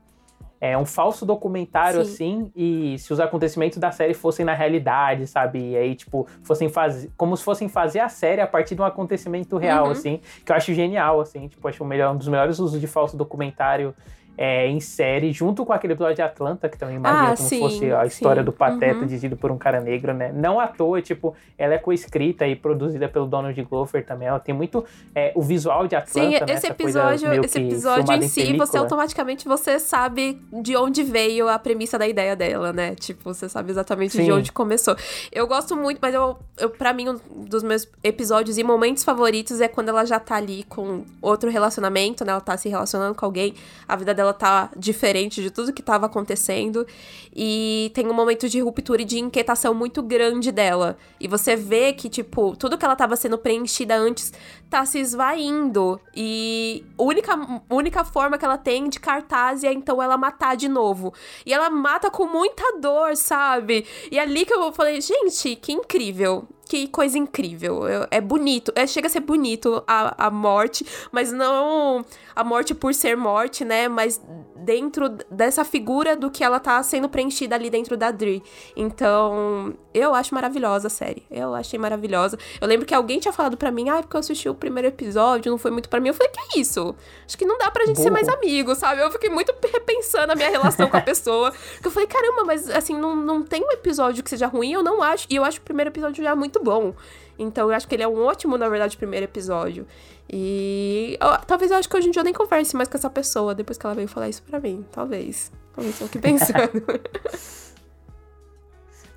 É 0.60 0.78
um 0.78 0.86
falso 0.86 1.26
documentário, 1.26 2.02
Sim. 2.06 2.12
assim, 2.12 2.52
e 2.56 2.98
se 2.98 3.12
os 3.12 3.20
acontecimentos 3.20 3.76
da 3.76 3.90
série 3.90 4.14
fossem 4.14 4.46
na 4.46 4.54
realidade, 4.54 5.26
sabe? 5.26 5.58
E 5.72 5.76
aí, 5.76 5.94
tipo, 5.94 6.26
fossem 6.42 6.70
fazer. 6.70 7.10
Como 7.18 7.36
se 7.36 7.44
fossem 7.44 7.68
fazer 7.68 8.00
a 8.00 8.08
série 8.08 8.40
a 8.40 8.46
partir 8.46 8.74
de 8.74 8.80
um 8.80 8.84
acontecimento 8.84 9.58
real, 9.58 9.86
uhum. 9.86 9.90
assim, 9.90 10.20
que 10.42 10.50
eu 10.50 10.56
acho 10.56 10.72
genial, 10.72 11.20
assim, 11.20 11.48
tipo, 11.48 11.68
acho 11.68 11.84
melhor, 11.84 12.14
um 12.14 12.16
dos 12.16 12.28
melhores 12.28 12.58
usos 12.60 12.80
de 12.80 12.86
falso 12.86 13.14
documentário 13.14 13.94
é, 14.36 14.66
em 14.66 14.80
série, 14.80 15.32
junto 15.32 15.64
com 15.64 15.72
aquele 15.72 15.92
episódio 15.92 16.16
de 16.16 16.22
Atlanta, 16.22 16.68
que 16.68 16.76
também 16.76 16.96
imagina 16.96 17.32
ah, 17.32 17.36
como 17.36 17.48
se 17.48 17.58
fosse 17.58 17.92
a 17.92 18.04
história 18.04 18.42
sim. 18.42 18.46
do 18.46 18.52
Pateta 18.52 19.00
uhum. 19.00 19.06
dirigido 19.06 19.36
por 19.36 19.50
um 19.50 19.58
cara 19.58 19.80
negro, 19.80 20.12
né? 20.12 20.32
Não 20.32 20.58
à 20.58 20.66
toa, 20.66 21.00
tipo, 21.00 21.34
ela 21.56 21.74
é 21.74 21.78
coescrita 21.78 22.46
e 22.46 22.56
produzida 22.56 23.08
pelo 23.08 23.26
Donald 23.26 23.60
Glover 23.62 24.04
também. 24.04 24.28
Ela 24.28 24.40
tem 24.40 24.54
muito 24.54 24.84
é, 25.14 25.32
o 25.34 25.42
visual 25.42 25.86
de 25.86 25.94
Atlanta, 25.94 26.38
Sim, 26.38 26.44
né? 26.44 26.52
esse 26.52 26.66
episódio, 26.66 27.44
esse 27.44 27.58
episódio 27.58 28.12
em 28.14 28.22
si, 28.22 28.42
em 28.42 28.56
você 28.56 28.76
automaticamente 28.76 29.46
você 29.46 29.78
sabe 29.78 30.40
de 30.62 30.76
onde 30.76 31.02
veio 31.02 31.48
a 31.48 31.58
premissa 31.58 31.98
da 31.98 32.06
ideia 32.06 32.34
dela, 32.34 32.72
né? 32.72 32.94
Tipo, 32.94 33.22
você 33.32 33.48
sabe 33.48 33.70
exatamente 33.70 34.16
sim. 34.16 34.24
de 34.24 34.32
onde 34.32 34.50
começou. 34.50 34.96
Eu 35.30 35.46
gosto 35.46 35.76
muito, 35.76 35.98
mas 36.00 36.14
eu, 36.14 36.36
eu 36.58 36.70
para 36.70 36.92
mim 36.92 37.08
um 37.08 37.44
dos 37.44 37.62
meus 37.62 37.88
episódios 38.02 38.58
e 38.58 38.64
momentos 38.64 39.04
favoritos 39.04 39.60
é 39.60 39.68
quando 39.68 39.90
ela 39.90 40.04
já 40.04 40.18
tá 40.18 40.36
ali 40.36 40.64
com 40.64 41.04
outro 41.22 41.50
relacionamento, 41.50 42.24
né? 42.24 42.32
Ela 42.32 42.40
tá 42.40 42.56
se 42.56 42.68
relacionando 42.68 43.14
com 43.14 43.24
alguém, 43.24 43.54
a 43.86 43.96
vida 43.96 44.14
dela 44.14 44.23
dela 44.24 44.32
tá 44.32 44.70
diferente 44.76 45.42
de 45.42 45.50
tudo 45.50 45.72
que 45.72 45.82
estava 45.82 46.06
acontecendo. 46.06 46.86
E 47.34 47.90
tem 47.94 48.06
um 48.08 48.14
momento 48.14 48.48
de 48.48 48.60
ruptura 48.60 49.02
e 49.02 49.04
de 49.04 49.18
inquietação 49.18 49.74
muito 49.74 50.02
grande 50.02 50.50
dela. 50.50 50.96
E 51.20 51.28
você 51.28 51.54
vê 51.56 51.92
que, 51.92 52.08
tipo, 52.08 52.56
tudo 52.56 52.78
que 52.78 52.84
ela 52.84 52.94
estava 52.94 53.16
sendo 53.16 53.36
preenchida 53.36 53.94
antes 53.94 54.32
tá 54.70 54.84
se 54.86 54.98
esvaindo. 54.98 56.00
E 56.14 56.84
a 56.96 57.02
única, 57.02 57.62
única 57.68 58.04
forma 58.04 58.38
que 58.38 58.44
ela 58.44 58.58
tem 58.58 58.88
de 58.88 58.98
cartaz 58.98 59.62
é 59.64 59.72
então 59.72 60.02
ela 60.02 60.16
matar 60.16 60.56
de 60.56 60.68
novo. 60.68 61.12
E 61.44 61.52
ela 61.52 61.68
mata 61.68 62.10
com 62.10 62.26
muita 62.26 62.78
dor, 62.78 63.16
sabe? 63.16 63.84
E 64.10 64.18
é 64.18 64.22
ali 64.22 64.44
que 64.44 64.54
eu 64.54 64.72
falei, 64.72 65.00
gente, 65.00 65.56
que 65.56 65.72
incrível 65.72 66.48
que 66.66 66.88
coisa 66.88 67.18
incrível. 67.18 67.82
É 68.10 68.20
bonito. 68.20 68.72
É, 68.74 68.86
chega 68.86 69.06
a 69.06 69.10
ser 69.10 69.20
bonito 69.20 69.82
a, 69.86 70.26
a 70.26 70.30
morte, 70.30 70.84
mas 71.12 71.30
não 71.30 72.04
a 72.34 72.44
morte 72.44 72.74
por 72.74 72.94
ser 72.94 73.16
morte, 73.16 73.64
né? 73.64 73.88
Mas 73.88 74.20
dentro 74.64 75.10
dessa 75.30 75.64
figura 75.64 76.16
do 76.16 76.30
que 76.30 76.42
ela 76.42 76.58
tá 76.58 76.82
sendo 76.82 77.08
preenchida 77.08 77.54
ali 77.54 77.68
dentro 77.68 77.96
da 77.96 78.10
Dri. 78.10 78.42
Então, 78.74 79.74
eu 79.92 80.14
acho 80.14 80.34
maravilhosa 80.34 80.86
a 80.86 80.90
série. 80.90 81.24
Eu 81.30 81.54
achei 81.54 81.78
maravilhosa. 81.78 82.38
Eu 82.60 82.66
lembro 82.66 82.86
que 82.86 82.94
alguém 82.94 83.20
tinha 83.20 83.32
falado 83.32 83.56
para 83.56 83.70
mim, 83.70 83.88
ah, 83.90 84.00
porque 84.00 84.16
eu 84.16 84.20
assisti 84.20 84.48
o 84.48 84.54
primeiro 84.54 84.88
episódio, 84.88 85.50
não 85.50 85.58
foi 85.58 85.70
muito 85.70 85.88
para 85.88 86.00
mim. 86.00 86.08
Eu 86.08 86.14
falei, 86.14 86.32
que 86.32 86.40
é 86.40 86.60
isso? 86.60 86.94
Acho 87.26 87.36
que 87.36 87.44
não 87.44 87.58
dá 87.58 87.70
pra 87.70 87.84
gente 87.84 88.00
ser 88.00 88.10
mais 88.10 88.28
amigos, 88.28 88.78
sabe? 88.78 89.02
Eu 89.02 89.10
fiquei 89.10 89.28
muito 89.30 89.54
repensando 89.72 90.32
a 90.32 90.34
minha 90.34 90.48
relação 90.48 90.88
com 90.88 90.96
a 90.96 91.00
pessoa. 91.02 91.52
Que 91.80 91.86
eu 91.86 91.90
falei, 91.90 92.08
caramba, 92.08 92.44
mas 92.44 92.68
assim, 92.70 92.96
não, 92.98 93.14
não 93.14 93.42
tem 93.42 93.62
um 93.62 93.70
episódio 93.70 94.24
que 94.24 94.30
seja 94.30 94.46
ruim, 94.46 94.72
eu 94.72 94.82
não 94.82 95.02
acho. 95.02 95.26
E 95.28 95.36
eu 95.36 95.44
acho 95.44 95.58
o 95.58 95.62
primeiro 95.62 95.90
episódio 95.90 96.24
já 96.24 96.34
muito 96.34 96.62
bom. 96.62 96.94
Então 97.38 97.68
eu 97.68 97.76
acho 97.76 97.86
que 97.88 97.94
ele 97.94 98.02
é 98.02 98.08
um 98.08 98.24
ótimo, 98.24 98.56
na 98.56 98.68
verdade, 98.68 98.96
primeiro 98.96 99.24
episódio. 99.24 99.86
E 100.30 101.18
eu, 101.20 101.38
talvez 101.46 101.70
eu 101.70 101.76
acho 101.76 101.88
que 101.88 101.96
hoje 101.96 102.08
em 102.08 102.10
dia 102.10 102.20
eu 102.20 102.24
nem 102.24 102.32
converse 102.32 102.76
mais 102.76 102.88
com 102.88 102.96
essa 102.96 103.10
pessoa 103.10 103.54
depois 103.54 103.76
que 103.76 103.84
ela 103.84 103.94
veio 103.94 104.08
falar 104.08 104.28
isso 104.28 104.42
pra 104.42 104.60
mim. 104.60 104.84
Talvez. 104.90 105.52
Talvez 105.74 106.00
eu 106.00 106.06
aqui 106.06 106.18
pensando. 106.20 106.82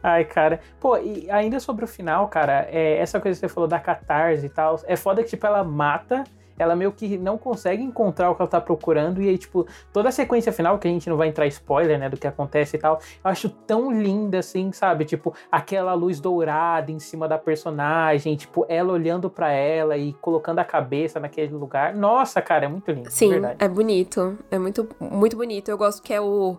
Ai, 0.02 0.26
cara. 0.26 0.60
Pô, 0.80 0.98
e 0.98 1.30
ainda 1.30 1.60
sobre 1.60 1.86
o 1.86 1.88
final, 1.88 2.28
cara, 2.28 2.68
é, 2.70 2.98
essa 2.98 3.20
coisa 3.20 3.40
que 3.40 3.48
você 3.48 3.54
falou 3.54 3.68
da 3.68 3.80
catarse 3.80 4.46
e 4.46 4.50
tal, 4.50 4.80
é 4.86 4.96
foda 4.96 5.24
que, 5.24 5.30
tipo, 5.30 5.46
ela 5.46 5.64
mata 5.64 6.24
ela 6.58 6.76
meio 6.76 6.92
que 6.92 7.18
não 7.18 7.38
consegue 7.38 7.84
encontrar 7.84 8.32
o 8.32 8.36
que 8.36 8.42
ela 8.42 8.50
tá 8.50 8.60
procurando. 8.60 9.22
E 9.22 9.30
aí, 9.30 9.38
tipo, 9.38 9.66
toda 9.94 10.10
a 10.10 10.12
sequência 10.12 10.52
final, 10.52 10.78
que 10.80 10.88
a 10.88 10.92
gente 10.92 11.10
não 11.10 11.18
vai 11.18 11.28
entrar 11.28 11.46
spoiler, 11.48 12.00
né, 12.00 12.10
do 12.10 12.18
que 12.18 12.28
acontece 12.28 12.76
e 12.76 12.80
tal, 12.80 13.00
eu 13.24 13.32
acho 13.32 13.50
tão 13.50 13.92
linda, 13.92 14.40
assim, 14.40 14.72
sabe? 14.72 15.06
Tipo, 15.06 15.34
aquela 15.52 15.94
luz 15.94 16.20
dourada 16.20 16.92
em 16.92 17.00
cima 17.00 17.28
da 17.28 17.38
personagem, 17.38 18.36
tipo, 18.36 18.66
ela 18.68 18.92
olhando 18.92 19.30
para 19.30 19.52
ela 19.52 19.98
e 19.98 20.14
colocando 20.14 20.60
a 20.60 20.66
cabeça 20.66 21.20
naquele 21.20 21.54
lugar. 21.54 21.96
Nossa, 21.96 22.42
cara, 22.42 22.66
é 22.66 22.68
muito 22.68 22.92
lindo. 22.92 23.10
Sim, 23.12 23.34
é 23.60 23.68
bonito. 23.68 24.38
É 24.50 24.58
muito, 24.58 24.88
muito 25.00 25.38
bonito. 25.38 25.70
Eu 25.70 25.78
gosto 25.78 26.02
que 26.02 26.14
é 26.14 26.22
o. 26.22 26.58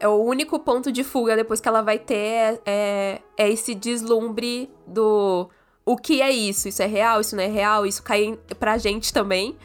É 0.00 0.08
o 0.08 0.16
único 0.16 0.58
ponto 0.58 0.90
de 0.90 1.04
fuga 1.04 1.36
depois 1.36 1.60
que 1.60 1.68
ela 1.68 1.80
vai 1.80 1.98
ter 1.98 2.60
é, 2.66 3.20
é 3.38 3.48
esse 3.48 3.74
deslumbre 3.76 4.68
do 4.86 5.48
o 5.86 5.96
que 5.96 6.22
é 6.22 6.30
isso? 6.30 6.68
Isso 6.68 6.82
é 6.82 6.86
real? 6.86 7.20
Isso 7.20 7.36
não 7.36 7.42
é 7.42 7.48
real? 7.48 7.84
Isso 7.84 8.02
cai 8.02 8.38
pra 8.58 8.78
gente 8.78 9.12
também. 9.12 9.56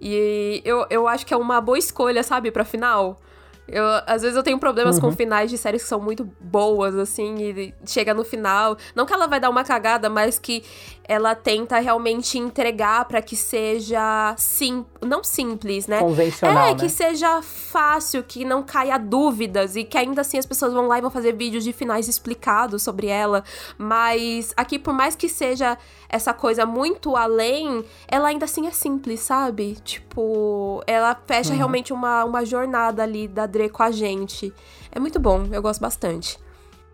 E 0.00 0.60
eu, 0.64 0.86
eu 0.90 1.08
acho 1.08 1.26
que 1.26 1.34
é 1.34 1.36
uma 1.36 1.60
boa 1.60 1.78
escolha, 1.78 2.22
sabe, 2.22 2.50
pra 2.50 2.64
final. 2.64 3.20
Eu, 3.66 3.84
às 4.06 4.22
vezes 4.22 4.36
eu 4.36 4.42
tenho 4.42 4.58
problemas 4.58 4.96
uhum. 4.96 5.02
com 5.02 5.12
finais 5.12 5.50
de 5.50 5.58
séries 5.58 5.82
que 5.82 5.88
são 5.88 6.00
muito 6.00 6.24
boas, 6.40 6.96
assim, 6.96 7.36
e 7.38 7.74
chega 7.84 8.14
no 8.14 8.24
final. 8.24 8.78
Não 8.94 9.04
que 9.04 9.12
ela 9.12 9.26
vai 9.26 9.38
dar 9.38 9.50
uma 9.50 9.62
cagada, 9.62 10.08
mas 10.08 10.38
que 10.38 10.64
ela 11.08 11.34
tenta 11.34 11.78
realmente 11.78 12.38
entregar 12.38 13.06
para 13.06 13.22
que 13.22 13.34
seja 13.34 14.34
sim, 14.36 14.84
não 15.00 15.24
simples, 15.24 15.86
né? 15.86 16.00
Convencional. 16.00 16.68
É, 16.68 16.74
que 16.74 16.82
né? 16.82 16.88
seja 16.90 17.40
fácil, 17.40 18.22
que 18.22 18.44
não 18.44 18.62
caia 18.62 18.98
dúvidas 18.98 19.74
e 19.74 19.84
que 19.84 19.96
ainda 19.96 20.20
assim 20.20 20.36
as 20.36 20.44
pessoas 20.44 20.74
vão 20.74 20.86
lá 20.86 20.98
e 20.98 21.00
vão 21.00 21.10
fazer 21.10 21.32
vídeos 21.32 21.64
de 21.64 21.72
finais 21.72 22.08
explicados 22.08 22.82
sobre 22.82 23.06
ela. 23.06 23.42
Mas 23.78 24.52
aqui, 24.54 24.78
por 24.78 24.92
mais 24.92 25.16
que 25.16 25.30
seja 25.30 25.78
essa 26.10 26.34
coisa 26.34 26.66
muito 26.66 27.16
além, 27.16 27.82
ela 28.06 28.28
ainda 28.28 28.44
assim 28.44 28.66
é 28.66 28.70
simples, 28.70 29.20
sabe? 29.20 29.78
Tipo, 29.82 30.82
ela 30.86 31.18
fecha 31.26 31.52
uhum. 31.52 31.56
realmente 31.56 31.90
uma, 31.90 32.22
uma 32.26 32.44
jornada 32.44 33.02
ali 33.02 33.26
da 33.26 33.46
Dre 33.46 33.70
com 33.70 33.82
a 33.82 33.90
gente. 33.90 34.52
É 34.92 35.00
muito 35.00 35.18
bom, 35.18 35.48
eu 35.50 35.62
gosto 35.62 35.80
bastante. 35.80 36.38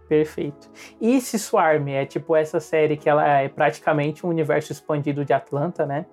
Perfeito. 0.08 0.70
E 1.00 1.20
se 1.20 1.38
Swarm 1.38 1.88
é 1.88 2.04
tipo 2.04 2.36
essa 2.36 2.60
série 2.60 2.96
que 2.96 3.08
ela 3.08 3.26
é 3.26 3.48
praticamente 3.48 4.26
um 4.26 4.28
universo 4.28 4.72
expandido 4.72 5.24
de 5.24 5.32
Atlanta, 5.32 5.86
né? 5.86 6.06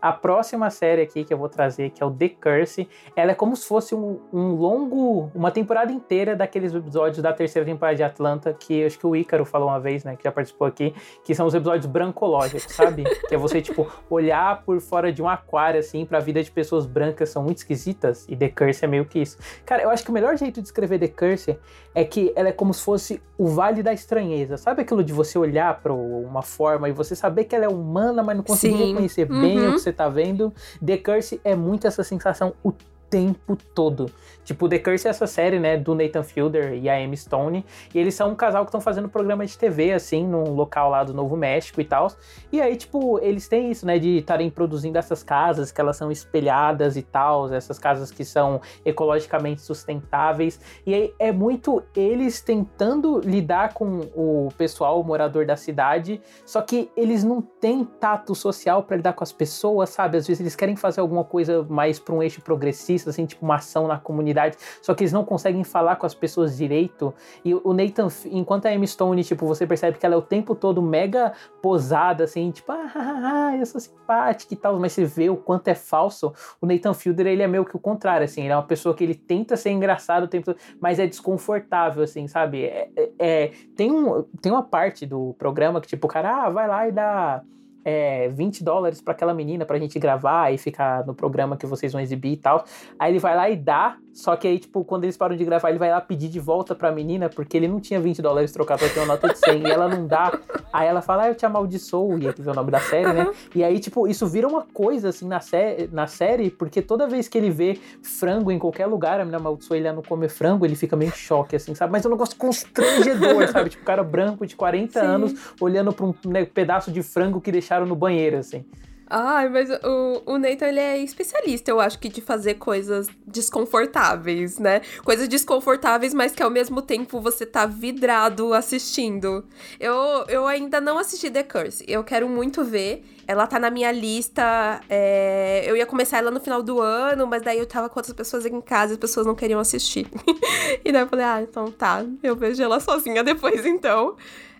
A 0.00 0.12
próxima 0.12 0.70
série 0.70 1.02
aqui 1.02 1.24
que 1.24 1.34
eu 1.34 1.38
vou 1.38 1.48
trazer, 1.48 1.90
que 1.90 2.00
é 2.00 2.06
o 2.06 2.10
The 2.10 2.28
Curse, 2.28 2.88
ela 3.16 3.32
é 3.32 3.34
como 3.34 3.56
se 3.56 3.66
fosse 3.66 3.96
um, 3.96 4.20
um, 4.32 4.54
longo, 4.54 5.28
uma 5.34 5.50
temporada 5.50 5.90
inteira 5.90 6.36
daqueles 6.36 6.72
episódios 6.72 7.20
da 7.20 7.32
terceira 7.32 7.66
temporada 7.66 7.96
de 7.96 8.04
Atlanta, 8.04 8.54
que 8.54 8.84
acho 8.84 8.96
que 8.96 9.06
o 9.06 9.16
Ícaro 9.16 9.44
falou 9.44 9.68
uma 9.68 9.80
vez, 9.80 10.04
né, 10.04 10.14
que 10.14 10.22
já 10.22 10.30
participou 10.30 10.68
aqui, 10.68 10.94
que 11.24 11.34
são 11.34 11.46
os 11.46 11.54
episódios 11.54 11.86
brancológicos, 11.86 12.72
sabe? 12.72 13.02
que 13.28 13.34
é 13.34 13.38
você, 13.38 13.60
tipo, 13.60 13.90
olhar 14.08 14.62
por 14.62 14.80
fora 14.80 15.12
de 15.12 15.20
um 15.20 15.28
aquário, 15.28 15.80
assim, 15.80 16.06
pra 16.06 16.20
vida 16.20 16.44
de 16.44 16.50
pessoas 16.50 16.86
brancas 16.86 17.30
são 17.30 17.42
muito 17.42 17.58
esquisitas, 17.58 18.24
e 18.28 18.36
The 18.36 18.50
Curse 18.50 18.84
é 18.84 18.88
meio 18.88 19.04
que 19.04 19.18
isso. 19.18 19.36
Cara, 19.66 19.82
eu 19.82 19.90
acho 19.90 20.04
que 20.04 20.10
o 20.10 20.14
melhor 20.14 20.36
jeito 20.36 20.62
de 20.62 20.68
escrever 20.68 21.00
The 21.00 21.08
Curse 21.08 21.58
é 21.98 22.04
que 22.04 22.32
ela 22.36 22.48
é 22.48 22.52
como 22.52 22.72
se 22.72 22.80
fosse 22.80 23.20
o 23.36 23.48
Vale 23.48 23.82
da 23.82 23.92
Estranheza. 23.92 24.56
Sabe 24.56 24.82
aquilo 24.82 25.02
de 25.02 25.12
você 25.12 25.36
olhar 25.36 25.80
para 25.82 25.92
uma 25.92 26.42
forma 26.42 26.88
e 26.88 26.92
você 26.92 27.16
saber 27.16 27.42
que 27.42 27.56
ela 27.56 27.64
é 27.64 27.68
humana, 27.68 28.22
mas 28.22 28.36
não 28.36 28.44
conseguir 28.44 28.76
Sim. 28.76 28.86
reconhecer 28.90 29.24
bem 29.24 29.58
uhum. 29.58 29.70
o 29.70 29.72
que 29.72 29.80
você 29.80 29.92
tá 29.92 30.08
vendo? 30.08 30.54
The 30.84 30.96
Curse 30.98 31.40
é 31.42 31.56
muito 31.56 31.88
essa 31.88 32.04
sensação 32.04 32.54
o 32.62 32.72
tempo 33.10 33.58
todo. 33.74 34.08
Tipo, 34.48 34.66
The 34.66 34.78
Curse 34.78 35.06
é 35.06 35.10
essa 35.10 35.26
série, 35.26 35.60
né, 35.60 35.76
do 35.76 35.94
Nathan 35.94 36.22
Fielder 36.22 36.72
e 36.72 36.88
a 36.88 36.94
Amy 36.94 37.18
Stone, 37.18 37.66
e 37.94 37.98
eles 37.98 38.14
são 38.14 38.30
um 38.30 38.34
casal 38.34 38.64
que 38.64 38.70
estão 38.70 38.80
fazendo 38.80 39.06
programa 39.06 39.44
de 39.44 39.58
TV, 39.58 39.92
assim, 39.92 40.26
num 40.26 40.54
local 40.54 40.88
lá 40.88 41.04
do 41.04 41.12
Novo 41.12 41.36
México 41.36 41.82
e 41.82 41.84
tal. 41.84 42.10
E 42.50 42.58
aí, 42.58 42.74
tipo, 42.74 43.18
eles 43.18 43.46
têm 43.46 43.70
isso, 43.70 43.84
né, 43.84 43.98
de 43.98 44.16
estarem 44.16 44.48
produzindo 44.48 44.96
essas 44.96 45.22
casas, 45.22 45.70
que 45.70 45.78
elas 45.78 45.98
são 45.98 46.10
espelhadas 46.10 46.96
e 46.96 47.02
tal, 47.02 47.52
essas 47.52 47.78
casas 47.78 48.10
que 48.10 48.24
são 48.24 48.58
ecologicamente 48.86 49.60
sustentáveis. 49.60 50.58
E 50.86 50.94
aí 50.94 51.14
é 51.18 51.30
muito 51.30 51.82
eles 51.94 52.40
tentando 52.40 53.20
lidar 53.20 53.74
com 53.74 54.00
o 54.16 54.48
pessoal, 54.56 54.98
o 54.98 55.04
morador 55.04 55.44
da 55.44 55.56
cidade, 55.56 56.22
só 56.46 56.62
que 56.62 56.90
eles 56.96 57.22
não 57.22 57.42
têm 57.42 57.84
tato 57.84 58.34
social 58.34 58.82
para 58.82 58.96
lidar 58.96 59.12
com 59.12 59.22
as 59.22 59.30
pessoas, 59.30 59.90
sabe? 59.90 60.16
Às 60.16 60.26
vezes 60.26 60.40
eles 60.40 60.56
querem 60.56 60.74
fazer 60.74 61.02
alguma 61.02 61.22
coisa 61.22 61.62
mais 61.68 61.98
para 61.98 62.14
um 62.14 62.22
eixo 62.22 62.40
progressista, 62.40 63.10
assim, 63.10 63.26
tipo 63.26 63.44
uma 63.44 63.56
ação 63.56 63.86
na 63.86 63.98
comunidade 63.98 64.37
só 64.82 64.94
que 64.94 65.02
eles 65.02 65.12
não 65.12 65.24
conseguem 65.24 65.64
falar 65.64 65.96
com 65.96 66.06
as 66.06 66.14
pessoas 66.14 66.56
direito. 66.56 67.14
E 67.44 67.54
o 67.54 67.72
Nathan, 67.72 68.08
enquanto 68.26 68.66
a 68.66 68.70
Amy 68.70 68.86
Stone, 68.86 69.22
tipo, 69.24 69.46
você 69.46 69.66
percebe 69.66 69.98
que 69.98 70.06
ela 70.06 70.14
é 70.14 70.18
o 70.18 70.22
tempo 70.22 70.54
todo 70.54 70.80
mega 70.82 71.32
posada, 71.62 72.24
assim, 72.24 72.50
tipo, 72.50 72.70
ah, 72.72 72.90
ah, 72.94 73.48
ah 73.50 73.56
eu 73.56 73.66
sou 73.66 73.80
simpática 73.80 74.54
e 74.54 74.56
tal, 74.56 74.78
mas 74.78 74.92
você 74.92 75.04
vê 75.04 75.28
o 75.30 75.36
quanto 75.36 75.68
é 75.68 75.74
falso. 75.74 76.32
O 76.60 76.66
Nathan 76.66 76.94
Fielder, 76.94 77.26
ele 77.26 77.42
é 77.42 77.46
meio 77.46 77.64
que 77.64 77.76
o 77.76 77.80
contrário, 77.80 78.24
assim, 78.24 78.42
ele 78.42 78.52
é 78.52 78.56
uma 78.56 78.66
pessoa 78.66 78.94
que 78.94 79.04
ele 79.04 79.14
tenta 79.14 79.56
ser 79.56 79.70
engraçado 79.70 80.24
o 80.24 80.28
tempo 80.28 80.46
todo, 80.46 80.58
mas 80.80 80.98
é 80.98 81.06
desconfortável, 81.06 82.02
assim, 82.02 82.26
sabe? 82.26 82.64
É, 82.64 82.90
é, 82.96 83.10
é 83.18 83.52
tem, 83.76 83.90
um, 83.90 84.22
tem 84.40 84.52
uma 84.52 84.62
parte 84.62 85.06
do 85.06 85.34
programa 85.38 85.80
que, 85.80 85.86
tipo, 85.86 86.06
o 86.06 86.10
cara, 86.10 86.44
ah, 86.44 86.50
vai 86.50 86.68
lá 86.68 86.88
e 86.88 86.92
dá 86.92 87.42
é, 87.84 88.28
20 88.28 88.62
dólares 88.62 89.00
para 89.00 89.12
aquela 89.12 89.32
menina 89.32 89.64
pra 89.64 89.78
gente 89.78 89.98
gravar 89.98 90.52
e 90.52 90.58
ficar 90.58 91.06
no 91.06 91.14
programa 91.14 91.56
que 91.56 91.66
vocês 91.66 91.92
vão 91.92 92.00
exibir 92.00 92.32
e 92.32 92.36
tal. 92.36 92.64
Aí 92.98 93.12
ele 93.12 93.18
vai 93.18 93.36
lá 93.36 93.48
e 93.48 93.56
dá, 93.56 93.96
só 94.18 94.34
que 94.34 94.48
aí, 94.48 94.58
tipo, 94.58 94.84
quando 94.84 95.04
eles 95.04 95.16
param 95.16 95.36
de 95.36 95.44
gravar, 95.44 95.70
ele 95.70 95.78
vai 95.78 95.90
lá 95.90 96.00
pedir 96.00 96.28
de 96.28 96.40
volta 96.40 96.74
pra 96.74 96.90
menina, 96.90 97.28
porque 97.28 97.56
ele 97.56 97.68
não 97.68 97.78
tinha 97.78 98.00
20 98.00 98.20
dólares 98.20 98.50
trocado 98.50 98.80
pra 98.80 98.88
ter 98.88 98.98
uma 98.98 99.06
nota 99.06 99.28
de 99.28 99.38
100, 99.38 99.62
e 99.62 99.70
ela 99.70 99.86
não 99.86 100.08
dá. 100.08 100.36
Aí 100.72 100.88
ela 100.88 101.00
fala, 101.00 101.22
ah, 101.22 101.28
eu 101.28 101.36
te 101.36 101.46
amaldiçoo, 101.46 102.18
e 102.18 102.26
aqui 102.26 102.42
vem 102.42 102.52
o 102.52 102.56
nome 102.56 102.72
da 102.72 102.80
série, 102.80 103.12
né? 103.12 103.30
E 103.54 103.62
aí, 103.62 103.78
tipo, 103.78 104.08
isso 104.08 104.26
vira 104.26 104.48
uma 104.48 104.62
coisa, 104.62 105.10
assim, 105.10 105.28
na, 105.28 105.38
sé 105.38 105.88
na 105.92 106.08
série, 106.08 106.50
porque 106.50 106.82
toda 106.82 107.06
vez 107.06 107.28
que 107.28 107.38
ele 107.38 107.48
vê 107.48 107.78
frango 108.02 108.50
em 108.50 108.58
qualquer 108.58 108.86
lugar, 108.86 109.20
a 109.20 109.24
menina 109.24 109.38
amaldiçoa 109.38 109.76
ele 109.76 109.86
a 109.86 109.92
não 109.92 110.02
comer 110.02 110.28
frango, 110.28 110.66
ele 110.66 110.74
fica 110.74 110.96
meio 110.96 111.10
em 111.10 111.16
choque, 111.16 111.54
assim, 111.54 111.72
sabe? 111.76 111.92
Mas 111.92 112.04
é 112.04 112.08
um 112.08 112.10
negócio 112.10 112.36
constrangedor, 112.36 113.46
sabe? 113.52 113.70
Tipo, 113.70 113.84
cara 113.84 114.02
branco 114.02 114.44
de 114.44 114.56
40 114.56 114.98
Sim. 114.98 115.06
anos 115.06 115.52
olhando 115.60 115.92
pra 115.92 116.06
um 116.06 116.14
né, 116.26 116.44
pedaço 116.44 116.90
de 116.90 117.04
frango 117.04 117.40
que 117.40 117.52
deixaram 117.52 117.77
no 117.86 117.96
banheiro, 117.96 118.38
assim. 118.38 118.64
Ai, 119.10 119.48
mas 119.48 119.70
o, 119.70 120.22
o 120.26 120.38
Nathan, 120.38 120.66
ele 120.66 120.80
é 120.80 120.98
especialista, 120.98 121.70
eu 121.70 121.80
acho 121.80 121.98
que, 121.98 122.10
de 122.10 122.20
fazer 122.20 122.54
coisas 122.54 123.08
desconfortáveis, 123.26 124.58
né? 124.58 124.82
Coisas 125.02 125.26
desconfortáveis, 125.26 126.12
mas 126.12 126.32
que 126.32 126.42
ao 126.42 126.50
mesmo 126.50 126.82
tempo 126.82 127.18
você 127.18 127.46
tá 127.46 127.64
vidrado 127.64 128.52
assistindo. 128.52 129.46
Eu, 129.80 129.94
eu 130.28 130.46
ainda 130.46 130.78
não 130.78 130.98
assisti 130.98 131.30
The 131.30 131.42
Curse, 131.42 131.84
eu 131.88 132.04
quero 132.04 132.28
muito 132.28 132.62
ver. 132.62 133.02
Ela 133.26 133.46
tá 133.46 133.58
na 133.58 133.70
minha 133.70 133.92
lista. 133.92 134.80
É... 134.88 135.62
Eu 135.66 135.76
ia 135.76 135.84
começar 135.84 136.18
ela 136.18 136.30
no 136.30 136.40
final 136.40 136.62
do 136.62 136.80
ano, 136.80 137.26
mas 137.26 137.42
daí 137.42 137.58
eu 137.58 137.66
tava 137.66 137.88
com 137.88 137.98
outras 137.98 138.14
pessoas 138.14 138.46
aqui 138.46 138.54
em 138.54 138.60
casa 138.60 138.92
e 138.92 138.94
as 138.94 138.98
pessoas 138.98 139.26
não 139.26 139.34
queriam 139.34 139.60
assistir. 139.60 140.06
e 140.84 140.90
daí 140.92 141.02
eu 141.02 141.08
falei, 141.08 141.24
ah, 141.24 141.42
então 141.42 141.70
tá, 141.70 142.04
eu 142.22 142.34
vejo 142.34 142.62
ela 142.62 142.80
sozinha 142.80 143.22
depois 143.22 143.64
então. 143.66 144.16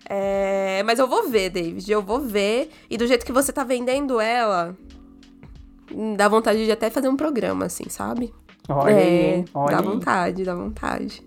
É, 0.09 0.81
mas 0.83 0.97
eu 0.97 1.07
vou 1.07 1.29
ver, 1.29 1.51
David. 1.51 1.89
Eu 1.91 2.01
vou 2.01 2.19
ver. 2.19 2.71
E 2.89 2.97
do 2.97 3.05
jeito 3.05 3.23
que 3.23 3.31
você 3.31 3.53
tá 3.53 3.63
vendendo 3.63 4.19
ela, 4.19 4.75
dá 6.17 6.27
vontade 6.27 6.65
de 6.65 6.71
até 6.71 6.89
fazer 6.89 7.07
um 7.07 7.15
programa, 7.15 7.65
assim, 7.65 7.87
sabe? 7.89 8.33
Olha 8.67 8.91
é, 8.91 9.35
aí, 9.35 9.45
olha 9.53 9.77
Dá 9.77 9.81
vontade, 9.81 10.43
dá 10.43 10.55
vontade. 10.55 11.23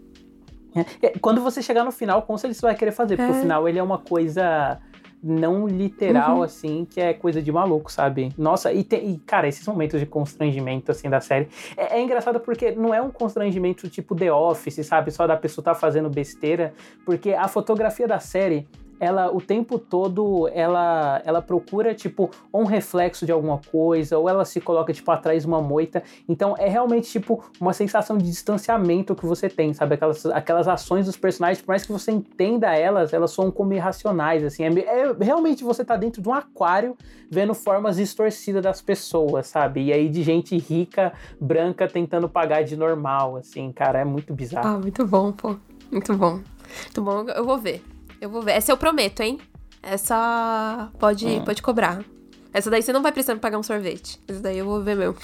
É, 0.75 1.07
é, 1.07 1.19
quando 1.21 1.41
você 1.41 1.63
chegar 1.63 1.85
no 1.85 1.93
final, 1.93 2.23
com 2.23 2.37
certeza 2.37 2.61
você 2.61 2.67
vai 2.67 2.75
querer 2.75 2.93
fazer, 2.93 3.17
porque 3.17 3.33
o 3.33 3.37
é. 3.37 3.41
final 3.41 3.69
ele 3.69 3.79
é 3.79 3.83
uma 3.83 3.99
coisa 3.99 4.81
não 5.23 5.69
literal, 5.69 6.39
uhum. 6.39 6.43
assim, 6.43 6.85
que 6.89 7.01
é 7.01 7.15
coisa 7.15 7.41
de 7.41 7.53
maluco, 7.53 7.93
sabe? 7.93 8.33
Nossa, 8.37 8.73
e, 8.73 8.83
tem, 8.83 9.13
e, 9.13 9.19
cara, 9.19 9.47
esses 9.47 9.67
momentos 9.67 10.01
de 10.01 10.07
constrangimento, 10.07 10.91
assim, 10.91 11.09
da 11.09 11.21
série, 11.21 11.49
é, 11.77 11.99
é, 11.99 12.03
engraçado 12.03 12.41
porque 12.41 12.73
não 12.73 12.93
é 12.93 13.01
um 13.01 13.11
constrangimento 13.11 13.89
tipo 13.89 14.17
The 14.17 14.33
Office, 14.33 14.85
sabe? 14.85 15.11
Só 15.13 15.27
da 15.27 15.37
pessoa 15.37 15.65
tá 15.65 15.75
fazendo 15.75 16.11
besteira, 16.11 16.75
porque 17.05 17.33
a 17.33 17.47
fotografia 17.47 18.09
da 18.09 18.19
série 18.19 18.67
ela 19.03 19.35
o 19.35 19.41
tempo 19.41 19.81
todo 19.81 20.49
ela 20.55 21.21
ela 21.25 21.43
procura 21.43 21.93
tipo 21.93 22.31
um 22.55 22.63
reflexo 22.63 23.27
de 23.27 23.33
alguma 23.33 23.59
coisa 23.59 24.17
ou 24.17 24.29
ela 24.29 24.45
se 24.45 24.61
coloca 24.61 24.93
tipo 24.93 25.11
atrás 25.11 25.43
de 25.43 25.49
uma 25.49 25.61
moita. 25.61 26.05
Então 26.29 26.55
é 26.57 26.69
realmente 26.69 27.11
tipo 27.11 27.45
uma 27.61 27.73
sensação 27.73 28.17
de 28.17 28.25
distanciamento 28.25 29.17
que 29.17 29.27
você 29.27 29.49
tem, 29.49 29.75
sabe? 29.75 29.97
Aquelas, 29.97 30.25
aquelas 30.27 30.69
ações 30.69 31.07
dos 31.07 31.17
personagens, 31.17 31.61
por 31.61 31.73
mais 31.73 31.85
que 31.85 31.91
você 31.91 32.13
entenda 32.13 32.73
elas, 32.77 33.13
elas 33.13 33.33
são 33.33 33.51
como 33.51 33.73
irracionais 33.73 34.45
assim. 34.45 34.63
É, 34.63 34.69
é 34.69 35.13
realmente 35.21 35.65
você 35.65 35.85
tá 35.85 35.97
dentro 35.97 36.23
de 36.23 36.29
um 36.29 36.33
aquário 36.33 36.97
vendo 37.29 37.55
formas 37.55 37.97
distorcidas 37.97 38.63
das 38.63 38.81
pessoas, 38.81 39.49
sabe? 39.49 39.87
E 39.87 39.93
aí 39.93 40.09
de 40.09 40.23
gente 40.23 40.57
rica, 40.57 41.13
branca 41.41 41.89
tentando 41.89 42.29
pagar 42.29 42.63
de 42.63 42.77
normal, 42.77 43.37
assim, 43.37 43.73
cara, 43.73 43.99
é 43.99 44.05
muito 44.05 44.33
bizarro. 44.33 44.77
Ah, 44.77 44.79
muito 44.79 45.05
bom, 45.05 45.33
pô. 45.33 45.57
Muito 45.91 46.17
bom. 46.17 46.41
Muito 46.85 47.03
bom, 47.03 47.25
eu 47.29 47.45
vou 47.45 47.59
ver. 47.59 47.83
Eu 48.23 48.31
vou 48.31 48.41
ver. 48.41 48.53
Essa 48.53 48.71
eu 48.71 48.77
prometo, 48.77 49.21
hein? 49.21 49.41
Essa 49.83 50.93
pode, 50.97 51.27
hum. 51.27 51.45
pode 51.45 51.61
cobrar. 51.61 52.05
Essa 52.53 52.71
daí 52.71 52.81
você 52.81 52.93
não 52.93 53.03
vai 53.03 53.11
precisar 53.11 53.37
pagar 53.41 53.59
um 53.59 53.65
sorvete. 53.65 54.21
Essa 54.29 54.39
daí 54.39 54.59
eu 54.59 54.65
vou 54.65 54.81
ver 54.81 54.95
mesmo. 54.95 55.17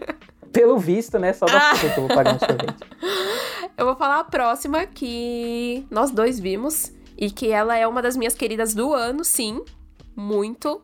Pelo 0.52 0.78
visto, 0.78 1.18
né? 1.18 1.32
Só 1.32 1.46
da 1.46 1.70
ah. 1.70 1.78
que 1.78 1.86
eu 1.86 2.06
vou 2.06 2.08
pagar 2.08 2.34
um 2.34 2.38
sorvete. 2.38 2.76
Eu 3.74 3.86
vou 3.86 3.96
falar 3.96 4.18
a 4.18 4.24
próxima 4.24 4.84
que 4.84 5.86
nós 5.90 6.10
dois 6.10 6.38
vimos. 6.38 6.92
E 7.16 7.30
que 7.30 7.48
ela 7.48 7.74
é 7.74 7.86
uma 7.86 8.02
das 8.02 8.18
minhas 8.18 8.34
queridas 8.34 8.74
do 8.74 8.92
ano, 8.92 9.24
sim. 9.24 9.64
Muito. 10.14 10.82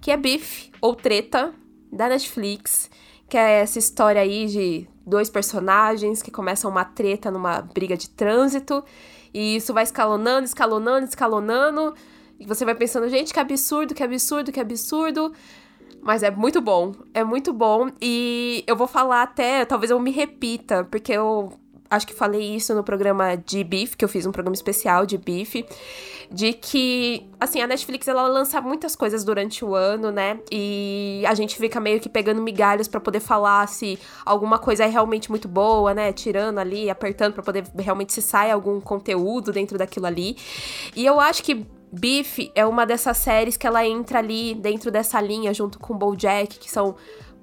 Que 0.00 0.10
é 0.10 0.16
Beef, 0.16 0.68
ou 0.80 0.96
Treta, 0.96 1.54
da 1.92 2.08
Netflix. 2.08 2.90
Que 3.28 3.38
é 3.38 3.60
essa 3.60 3.78
história 3.78 4.20
aí 4.20 4.46
de 4.46 4.88
dois 5.06 5.30
personagens 5.30 6.22
que 6.22 6.30
começam 6.32 6.68
uma 6.68 6.84
treta 6.84 7.30
numa 7.30 7.62
briga 7.62 7.96
de 7.96 8.10
trânsito. 8.10 8.82
E 9.38 9.54
isso 9.54 9.72
vai 9.72 9.84
escalonando, 9.84 10.46
escalonando, 10.46 11.06
escalonando. 11.06 11.94
E 12.40 12.44
você 12.44 12.64
vai 12.64 12.74
pensando, 12.74 13.08
gente, 13.08 13.32
que 13.32 13.38
absurdo, 13.38 13.94
que 13.94 14.02
absurdo, 14.02 14.50
que 14.50 14.58
absurdo. 14.58 15.32
Mas 16.02 16.24
é 16.24 16.30
muito 16.30 16.60
bom, 16.60 16.92
é 17.14 17.22
muito 17.22 17.52
bom. 17.52 17.88
E 18.02 18.64
eu 18.66 18.74
vou 18.74 18.88
falar 18.88 19.22
até, 19.22 19.64
talvez 19.64 19.92
eu 19.92 20.00
me 20.00 20.10
repita, 20.10 20.82
porque 20.82 21.12
eu 21.12 21.52
acho 21.90 22.06
que 22.06 22.14
falei 22.14 22.54
isso 22.54 22.74
no 22.74 22.82
programa 22.82 23.36
de 23.36 23.64
Beef, 23.64 23.94
que 23.94 24.04
eu 24.04 24.08
fiz 24.08 24.26
um 24.26 24.32
programa 24.32 24.54
especial 24.54 25.06
de 25.06 25.16
Beef, 25.16 25.64
de 26.30 26.52
que, 26.52 27.28
assim, 27.40 27.60
a 27.60 27.66
Netflix 27.66 28.06
ela 28.06 28.26
lança 28.26 28.60
muitas 28.60 28.94
coisas 28.94 29.24
durante 29.24 29.64
o 29.64 29.74
ano, 29.74 30.10
né? 30.10 30.40
E 30.52 31.22
a 31.26 31.34
gente 31.34 31.56
fica 31.56 31.80
meio 31.80 32.00
que 32.00 32.08
pegando 32.08 32.42
migalhas 32.42 32.86
para 32.86 33.00
poder 33.00 33.20
falar 33.20 33.66
se 33.68 33.98
alguma 34.24 34.58
coisa 34.58 34.84
é 34.84 34.86
realmente 34.86 35.30
muito 35.30 35.48
boa, 35.48 35.94
né? 35.94 36.12
Tirando 36.12 36.58
ali, 36.58 36.90
apertando 36.90 37.32
para 37.32 37.42
poder 37.42 37.64
realmente 37.78 38.12
se 38.12 38.20
sai 38.20 38.50
algum 38.50 38.80
conteúdo 38.80 39.52
dentro 39.52 39.78
daquilo 39.78 40.06
ali. 40.06 40.36
E 40.94 41.06
eu 41.06 41.18
acho 41.18 41.42
que 41.42 41.66
Beef 41.90 42.50
é 42.54 42.66
uma 42.66 42.84
dessas 42.84 43.16
séries 43.16 43.56
que 43.56 43.66
ela 43.66 43.86
entra 43.86 44.18
ali 44.18 44.54
dentro 44.54 44.90
dessa 44.90 45.20
linha 45.20 45.54
junto 45.54 45.78
com 45.78 45.96
BoJack, 45.96 46.58
que 46.58 46.70
são 46.70 46.96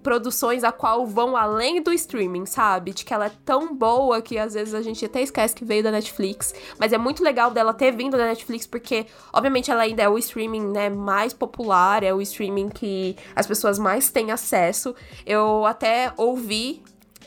produções 0.05 0.63
a 0.63 0.71
qual 0.71 1.03
vão 1.07 1.35
além 1.35 1.81
do 1.81 1.91
streaming, 1.91 2.45
sabe? 2.45 2.93
De 2.93 3.03
que 3.03 3.11
ela 3.11 3.25
é 3.25 3.31
tão 3.43 3.75
boa 3.75 4.21
que 4.21 4.37
às 4.37 4.53
vezes 4.53 4.75
a 4.75 4.81
gente 4.83 5.03
até 5.03 5.19
esquece 5.19 5.55
que 5.55 5.65
veio 5.65 5.81
da 5.81 5.89
Netflix. 5.89 6.53
Mas 6.77 6.93
é 6.93 6.97
muito 6.99 7.23
legal 7.23 7.49
dela 7.49 7.73
ter 7.73 7.91
vindo 7.91 8.15
da 8.15 8.27
Netflix, 8.27 8.67
porque, 8.67 9.07
obviamente, 9.33 9.71
ela 9.71 9.81
ainda 9.81 10.03
é 10.03 10.07
o 10.07 10.15
streaming 10.19 10.67
né, 10.67 10.89
mais 10.91 11.33
popular, 11.33 12.03
é 12.03 12.13
o 12.13 12.21
streaming 12.21 12.69
que 12.69 13.15
as 13.35 13.47
pessoas 13.47 13.79
mais 13.79 14.11
têm 14.11 14.29
acesso. 14.29 14.93
Eu 15.25 15.65
até 15.65 16.13
ouvi 16.17 16.83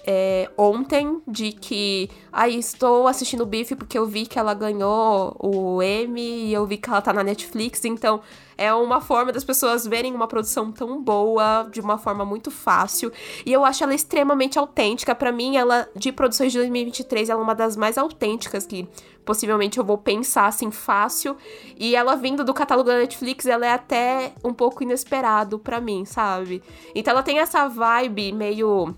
é, 0.06 0.48
ontem 0.56 1.20
de 1.26 1.50
que 1.50 2.08
aí 2.32 2.54
ah, 2.54 2.58
estou 2.58 3.08
assistindo 3.08 3.42
o 3.42 3.46
Bife 3.46 3.74
porque 3.74 3.98
eu 3.98 4.06
vi 4.06 4.24
que 4.24 4.38
ela 4.38 4.54
ganhou 4.54 5.36
o 5.40 5.82
Emmy 5.82 6.46
e 6.46 6.54
eu 6.54 6.64
vi 6.64 6.76
que 6.76 6.88
ela 6.88 7.02
tá 7.02 7.12
na 7.12 7.24
Netflix, 7.24 7.84
então 7.84 8.20
é 8.58 8.74
uma 8.74 9.00
forma 9.00 9.32
das 9.32 9.44
pessoas 9.44 9.86
verem 9.86 10.12
uma 10.12 10.26
produção 10.26 10.72
tão 10.72 11.00
boa 11.00 11.68
de 11.70 11.80
uma 11.80 11.96
forma 11.96 12.24
muito 12.24 12.50
fácil. 12.50 13.12
E 13.46 13.52
eu 13.52 13.64
acho 13.64 13.84
ela 13.84 13.94
extremamente 13.94 14.58
autêntica. 14.58 15.14
para 15.14 15.30
mim, 15.30 15.56
ela 15.56 15.88
de 15.94 16.10
produções 16.10 16.50
de 16.50 16.58
2023, 16.58 17.30
ela 17.30 17.40
é 17.40 17.44
uma 17.44 17.54
das 17.54 17.76
mais 17.76 17.96
autênticas 17.96 18.66
que 18.66 18.88
possivelmente 19.24 19.78
eu 19.78 19.84
vou 19.84 19.96
pensar 19.96 20.46
assim 20.46 20.72
fácil. 20.72 21.36
E 21.76 21.94
ela 21.94 22.16
vindo 22.16 22.42
do 22.42 22.52
catálogo 22.52 22.88
da 22.88 22.98
Netflix, 22.98 23.46
ela 23.46 23.64
é 23.64 23.72
até 23.72 24.32
um 24.44 24.52
pouco 24.52 24.82
inesperado 24.82 25.58
para 25.58 25.80
mim, 25.80 26.04
sabe? 26.04 26.60
Então 26.94 27.12
ela 27.12 27.22
tem 27.22 27.38
essa 27.38 27.68
vibe 27.68 28.32
meio 28.32 28.92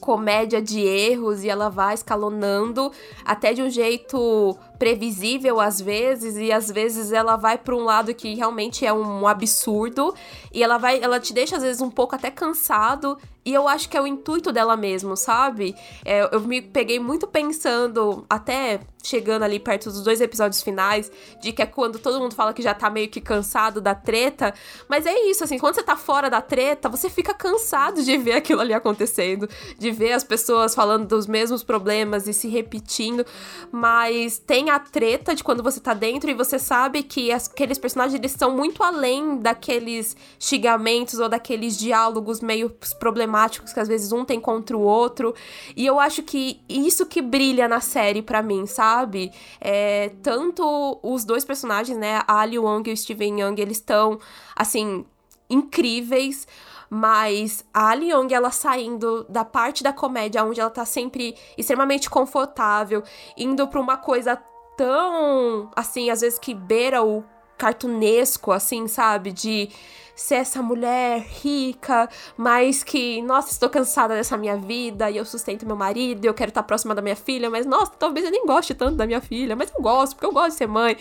comédia 0.00 0.62
de 0.62 0.80
erros 0.80 1.42
e 1.42 1.48
ela 1.48 1.68
vai 1.68 1.94
escalonando 1.94 2.92
até 3.24 3.52
de 3.52 3.62
um 3.62 3.70
jeito 3.70 4.56
previsível 4.78 5.60
às 5.60 5.80
vezes 5.80 6.36
e 6.36 6.52
às 6.52 6.70
vezes 6.70 7.12
ela 7.12 7.36
vai 7.36 7.58
para 7.58 7.74
um 7.74 7.84
lado 7.84 8.14
que 8.14 8.34
realmente 8.34 8.84
é 8.84 8.92
um 8.92 9.26
absurdo 9.26 10.14
e 10.52 10.62
ela 10.62 10.78
vai 10.78 11.00
ela 11.00 11.18
te 11.20 11.32
deixa 11.32 11.56
às 11.56 11.62
vezes 11.62 11.80
um 11.80 11.90
pouco 11.90 12.14
até 12.14 12.30
cansado 12.30 13.16
e 13.46 13.54
eu 13.54 13.68
acho 13.68 13.88
que 13.88 13.96
é 13.96 14.02
o 14.02 14.08
intuito 14.08 14.50
dela 14.50 14.76
mesmo, 14.76 15.16
sabe? 15.16 15.76
É, 16.04 16.28
eu 16.34 16.40
me 16.40 16.60
peguei 16.60 16.98
muito 16.98 17.28
pensando, 17.28 18.26
até 18.28 18.80
chegando 19.04 19.44
ali 19.44 19.60
perto 19.60 19.88
dos 19.88 20.02
dois 20.02 20.20
episódios 20.20 20.60
finais, 20.64 21.12
de 21.40 21.52
que 21.52 21.62
é 21.62 21.66
quando 21.66 21.96
todo 22.00 22.18
mundo 22.18 22.34
fala 22.34 22.52
que 22.52 22.60
já 22.60 22.74
tá 22.74 22.90
meio 22.90 23.08
que 23.08 23.20
cansado 23.20 23.80
da 23.80 23.94
treta. 23.94 24.52
Mas 24.88 25.06
é 25.06 25.16
isso, 25.30 25.44
assim, 25.44 25.58
quando 25.60 25.76
você 25.76 25.82
tá 25.84 25.96
fora 25.96 26.28
da 26.28 26.40
treta, 26.40 26.88
você 26.88 27.08
fica 27.08 27.32
cansado 27.32 28.02
de 28.02 28.18
ver 28.18 28.32
aquilo 28.32 28.60
ali 28.60 28.74
acontecendo, 28.74 29.48
de 29.78 29.92
ver 29.92 30.14
as 30.14 30.24
pessoas 30.24 30.74
falando 30.74 31.06
dos 31.06 31.28
mesmos 31.28 31.62
problemas 31.62 32.26
e 32.26 32.32
se 32.32 32.48
repetindo. 32.48 33.24
Mas 33.70 34.38
tem 34.38 34.65
a 34.70 34.78
treta 34.78 35.34
de 35.34 35.44
quando 35.44 35.62
você 35.62 35.80
tá 35.80 35.94
dentro 35.94 36.30
e 36.30 36.34
você 36.34 36.58
sabe 36.58 37.02
que 37.02 37.32
aqueles 37.32 37.78
personagens 37.78 38.18
eles 38.18 38.32
são 38.32 38.50
muito 38.50 38.82
além 38.82 39.38
daqueles 39.38 40.16
xingamentos 40.38 41.18
ou 41.18 41.28
daqueles 41.28 41.78
diálogos 41.78 42.40
meio 42.40 42.70
problemáticos 42.98 43.26
problemáticos 43.26 43.72
que 43.72 43.80
às 43.80 43.88
vezes 43.88 44.12
um 44.12 44.24
tem 44.24 44.40
contra 44.40 44.76
o 44.76 44.80
outro. 44.80 45.34
E 45.76 45.86
eu 45.86 45.98
acho 45.98 46.22
que 46.22 46.60
isso 46.68 47.06
que 47.06 47.22
brilha 47.22 47.68
na 47.68 47.80
série 47.80 48.22
para 48.22 48.42
mim, 48.42 48.66
sabe? 48.66 49.32
É, 49.60 50.10
tanto 50.22 50.98
os 51.02 51.24
dois 51.24 51.44
personagens, 51.44 51.96
né, 51.96 52.22
a 52.26 52.40
Ali 52.40 52.58
Wong 52.58 52.88
e 52.88 52.92
o 52.92 52.96
Steven 52.96 53.40
Young, 53.40 53.60
eles 53.60 53.78
estão, 53.78 54.18
assim, 54.54 55.04
incríveis 55.48 56.46
mas 56.88 57.64
a 57.74 57.88
Ali 57.88 58.10
Young, 58.10 58.32
ela 58.32 58.52
saindo 58.52 59.26
da 59.28 59.44
parte 59.44 59.82
da 59.82 59.92
comédia 59.92 60.44
onde 60.44 60.60
ela 60.60 60.70
tá 60.70 60.84
sempre 60.84 61.34
extremamente 61.58 62.08
confortável, 62.08 63.02
indo 63.36 63.66
pra 63.66 63.80
uma 63.80 63.96
coisa 63.96 64.40
tão, 64.76 65.70
assim, 65.74 66.10
às 66.10 66.20
vezes 66.20 66.38
que 66.38 66.54
beira 66.54 67.02
o 67.02 67.24
cartunesco, 67.56 68.52
assim, 68.52 68.86
sabe? 68.86 69.32
De 69.32 69.70
ser 70.14 70.36
essa 70.36 70.62
mulher 70.62 71.20
rica, 71.20 72.08
mas 72.38 72.82
que, 72.82 73.20
nossa, 73.20 73.52
estou 73.52 73.68
cansada 73.68 74.14
dessa 74.14 74.34
minha 74.36 74.56
vida 74.56 75.10
e 75.10 75.18
eu 75.18 75.26
sustento 75.26 75.66
meu 75.66 75.76
marido 75.76 76.24
eu 76.24 76.32
quero 76.32 76.48
estar 76.48 76.62
próxima 76.62 76.94
da 76.94 77.02
minha 77.02 77.14
filha, 77.14 77.50
mas 77.50 77.66
nossa, 77.66 77.92
talvez 77.98 78.24
eu 78.24 78.32
nem 78.32 78.46
goste 78.46 78.74
tanto 78.74 78.96
da 78.96 79.06
minha 79.06 79.20
filha, 79.20 79.54
mas 79.54 79.70
eu 79.76 79.82
gosto, 79.82 80.14
porque 80.14 80.24
eu 80.24 80.32
gosto 80.32 80.52
de 80.52 80.56
ser 80.56 80.66
mãe. 80.66 80.96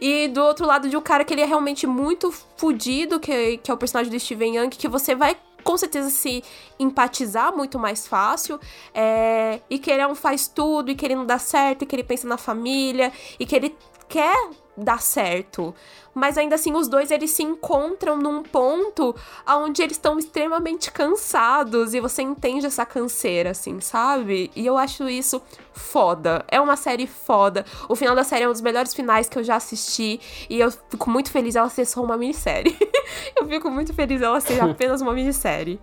E 0.00 0.26
do 0.28 0.42
outro 0.42 0.66
lado 0.66 0.88
de 0.88 0.96
um 0.96 1.00
cara 1.00 1.24
que 1.24 1.32
ele 1.32 1.42
é 1.42 1.46
realmente 1.46 1.86
muito 1.86 2.32
fudido, 2.56 3.20
que, 3.20 3.58
que 3.58 3.70
é 3.70 3.74
o 3.74 3.76
personagem 3.76 4.10
do 4.10 4.18
Steven 4.18 4.56
Young, 4.56 4.70
que 4.70 4.88
você 4.88 5.14
vai 5.14 5.36
com 5.66 5.76
certeza 5.76 6.08
se 6.10 6.44
empatizar 6.78 7.54
muito 7.54 7.76
mais 7.76 8.06
fácil, 8.06 8.58
é, 8.94 9.60
e 9.68 9.80
que 9.80 9.90
ele 9.90 10.00
é 10.00 10.06
um 10.06 10.14
faz 10.14 10.46
tudo, 10.46 10.92
e 10.92 10.94
que 10.94 11.04
ele 11.04 11.16
não 11.16 11.26
dá 11.26 11.40
certo, 11.40 11.82
e 11.82 11.86
que 11.86 11.96
ele 11.96 12.04
pensa 12.04 12.28
na 12.28 12.38
família, 12.38 13.12
e 13.38 13.44
que 13.44 13.56
ele 13.56 13.76
quer 14.08 14.36
dar 14.76 15.02
certo. 15.02 15.74
Mas 16.16 16.38
ainda 16.38 16.54
assim, 16.54 16.74
os 16.74 16.88
dois 16.88 17.10
eles 17.10 17.32
se 17.32 17.42
encontram 17.42 18.16
num 18.16 18.42
ponto 18.42 19.14
onde 19.46 19.82
eles 19.82 19.98
estão 19.98 20.18
extremamente 20.18 20.90
cansados 20.90 21.92
e 21.92 22.00
você 22.00 22.22
entende 22.22 22.64
essa 22.64 22.86
canseira, 22.86 23.50
assim, 23.50 23.82
sabe? 23.82 24.50
E 24.56 24.64
eu 24.64 24.78
acho 24.78 25.06
isso 25.10 25.42
foda. 25.74 26.42
É 26.48 26.58
uma 26.58 26.74
série 26.74 27.06
foda. 27.06 27.66
O 27.86 27.94
final 27.94 28.16
da 28.16 28.24
série 28.24 28.44
é 28.44 28.48
um 28.48 28.52
dos 28.52 28.62
melhores 28.62 28.94
finais 28.94 29.28
que 29.28 29.38
eu 29.38 29.44
já 29.44 29.56
assisti 29.56 30.18
e 30.48 30.58
eu 30.58 30.70
fico 30.70 31.10
muito 31.10 31.30
feliz 31.30 31.54
ela 31.54 31.68
ser 31.68 31.84
só 31.84 32.02
uma 32.02 32.16
minissérie. 32.16 32.74
eu 33.36 33.46
fico 33.46 33.70
muito 33.70 33.92
feliz 33.92 34.22
ela 34.22 34.40
ser 34.40 34.58
apenas 34.64 35.02
uma 35.02 35.12
minissérie. 35.12 35.78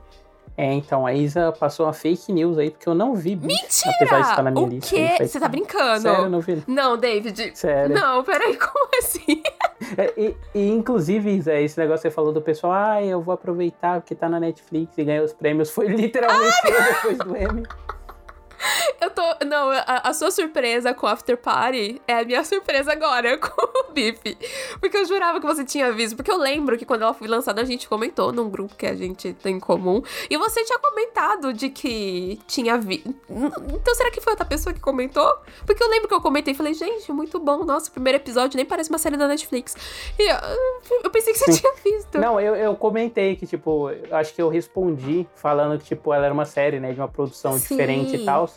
É, 0.55 0.71
então, 0.71 1.05
a 1.05 1.13
Isa 1.13 1.51
passou 1.51 1.87
uma 1.87 1.93
fake 1.93 2.31
news 2.31 2.59
aí, 2.59 2.69
porque 2.69 2.87
eu 2.87 2.93
não 2.93 3.15
vi 3.15 3.35
Mentira! 3.35 3.95
Apesar 3.95 4.21
de 4.21 4.29
estar 4.29 4.43
na 4.43 4.51
minha 4.51 4.65
o 4.65 4.69
lista. 4.69 4.95
Quê? 4.95 5.27
Você 5.27 5.39
tá 5.39 5.47
brincando? 5.47 6.01
Sério, 6.01 6.29
não 6.29 6.39
vi. 6.41 6.63
Não, 6.67 6.95
David. 6.95 7.57
Sério. 7.57 7.95
Não, 7.95 8.23
peraí, 8.23 8.55
como 8.57 8.89
assim? 8.99 9.41
É, 9.97 10.13
e, 10.15 10.37
e, 10.53 10.69
inclusive, 10.69 11.31
Isa, 11.31 11.55
esse 11.59 11.79
negócio 11.79 12.03
que 12.03 12.09
você 12.09 12.11
falou 12.11 12.31
do 12.31 12.41
pessoal, 12.41 12.73
ah, 12.73 13.03
eu 13.03 13.19
vou 13.19 13.33
aproveitar 13.33 13.99
porque 13.99 14.13
tá 14.13 14.29
na 14.29 14.39
Netflix 14.39 14.95
e 14.97 15.03
ganhei 15.03 15.21
os 15.21 15.33
prêmios, 15.33 15.71
foi 15.71 15.87
literalmente 15.93 16.55
depois 16.63 17.17
do 17.17 17.35
Emmy. 17.35 17.63
Eu 19.01 19.09
tô. 19.09 19.21
Não, 19.45 19.69
a, 19.71 20.09
a, 20.09 20.13
sua 20.13 20.31
surpresa 20.31 20.93
com 20.93 21.05
o 21.05 21.09
After 21.09 21.37
Party 21.37 22.01
é 22.07 22.19
a 22.19 22.25
minha 22.25 22.43
surpresa 22.43 22.91
agora 22.91 23.37
com 23.39 23.61
o 23.61 23.91
Bife. 23.91 24.37
Porque 24.79 24.97
eu 24.97 25.05
jurava 25.05 25.39
que 25.39 25.45
você 25.45 25.63
tinha 25.63 25.91
visto. 25.91 26.15
Porque 26.15 26.31
eu 26.31 26.37
lembro 26.37 26.77
que 26.77 26.85
quando 26.85 27.03
ela 27.03 27.13
foi 27.13 27.27
lançada, 27.27 27.61
a 27.61 27.65
gente 27.65 27.87
comentou 27.87 28.31
num 28.31 28.49
grupo 28.49 28.75
que 28.75 28.85
a 28.85 28.95
gente 28.95 29.33
tem 29.33 29.57
em 29.57 29.59
comum. 29.59 30.01
E 30.29 30.37
você 30.37 30.63
tinha 30.63 30.79
comentado 30.79 31.53
de 31.53 31.69
que 31.69 32.39
tinha 32.47 32.77
visto. 32.77 33.13
Então 33.29 33.95
será 33.95 34.11
que 34.11 34.21
foi 34.21 34.33
outra 34.33 34.45
pessoa 34.45 34.73
que 34.73 34.79
comentou? 34.79 35.37
Porque 35.65 35.83
eu 35.83 35.89
lembro 35.89 36.07
que 36.07 36.13
eu 36.13 36.21
comentei 36.21 36.53
e 36.53 36.57
falei, 36.57 36.73
gente, 36.73 37.11
muito 37.11 37.39
bom. 37.39 37.63
Nossa, 37.63 37.89
o 37.89 37.93
primeiro 37.93 38.17
episódio 38.17 38.55
nem 38.57 38.65
parece 38.65 38.89
uma 38.89 38.99
série 38.99 39.17
da 39.17 39.27
Netflix. 39.27 39.75
E 40.17 40.31
eu, 40.31 40.37
eu 41.03 41.09
pensei 41.11 41.33
que 41.33 41.39
você 41.39 41.53
tinha 41.59 41.73
visto. 41.83 42.17
Não, 42.19 42.39
eu, 42.39 42.55
eu 42.55 42.75
comentei 42.75 43.35
que, 43.35 43.45
tipo, 43.45 43.89
acho 44.11 44.33
que 44.33 44.41
eu 44.41 44.49
respondi 44.49 45.27
falando 45.35 45.77
que, 45.79 45.85
tipo, 45.85 46.13
ela 46.13 46.25
era 46.25 46.33
uma 46.33 46.45
série, 46.45 46.79
né, 46.79 46.93
de 46.93 46.99
uma 46.99 47.07
produção 47.07 47.53
Sim. 47.53 47.75
diferente 47.75 48.15
e 48.15 48.25
tal. 48.25 48.49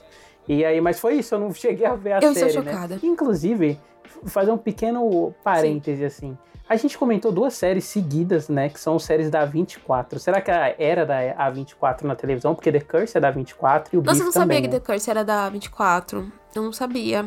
E 0.49 0.65
aí, 0.65 0.81
mas 0.81 1.01
foi 1.01 1.15
isso, 1.15 1.35
eu 1.35 1.39
não 1.41 1.53
cheguei 1.55 1.87
a 1.87 1.95
ver 1.95 2.13
a 2.13 2.19
eu 2.21 2.35
série, 2.35 2.53
sou 2.53 2.63
né? 2.63 2.73
chocada. 2.73 2.95
né? 2.95 3.01
Inclusive, 3.03 3.79
fazer 4.27 4.51
um 4.51 4.59
pequeno 4.59 5.35
parêntese 5.43 6.01
Sim. 6.01 6.07
assim. 6.07 6.39
A 6.69 6.75
gente 6.75 6.99
comentou 6.99 7.31
duas 7.31 7.55
séries 7.55 7.85
seguidas, 7.85 8.49
né? 8.49 8.69
Que 8.69 8.81
são 8.81 8.99
séries 8.99 9.31
da 9.31 9.45
24. 9.45 10.19
Será 10.19 10.41
que 10.41 10.51
era 10.51 11.07
da 11.07 11.21
A24 11.49 12.03
na 12.03 12.17
televisão? 12.17 12.57
Porque 12.57 12.73
The 12.73 12.81
Curse 12.81 13.17
é 13.17 13.21
da 13.21 13.31
24 13.31 13.95
e 13.95 13.99
o 13.99 14.03
Nossa, 14.03 14.21
eu 14.21 14.25
não 14.25 14.33
também, 14.33 14.57
sabia 14.57 14.69
que 14.69 14.75
né? 14.75 14.81
The 14.81 14.85
Curse 14.85 15.11
era 15.11 15.25
da 15.25 15.49
24. 15.49 16.33
Eu 16.57 16.63
não 16.63 16.73
sabia. 16.73 17.25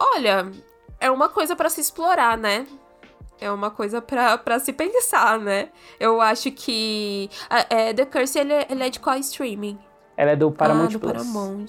Olha, 0.00 0.50
é 0.98 1.08
uma 1.12 1.28
coisa 1.28 1.54
para 1.54 1.68
se 1.68 1.80
explorar, 1.80 2.36
né? 2.36 2.66
É 3.40 3.50
uma 3.52 3.70
coisa 3.70 4.02
para 4.02 4.58
se 4.58 4.72
pensar, 4.72 5.38
né? 5.38 5.68
Eu 6.00 6.20
acho 6.20 6.50
que. 6.50 7.30
É, 7.68 7.94
The 7.94 8.04
Curse 8.04 8.36
ele, 8.36 8.52
é, 8.52 8.66
ele 8.68 8.82
é 8.82 8.90
de 8.90 8.98
qual 8.98 9.16
streaming? 9.18 9.78
Ela 10.20 10.32
é 10.32 10.36
do 10.36 10.52
Paramount 10.52 10.84
ah, 10.84 10.88
do 10.88 11.00
Plus. 11.00 11.12
Paramount. 11.12 11.66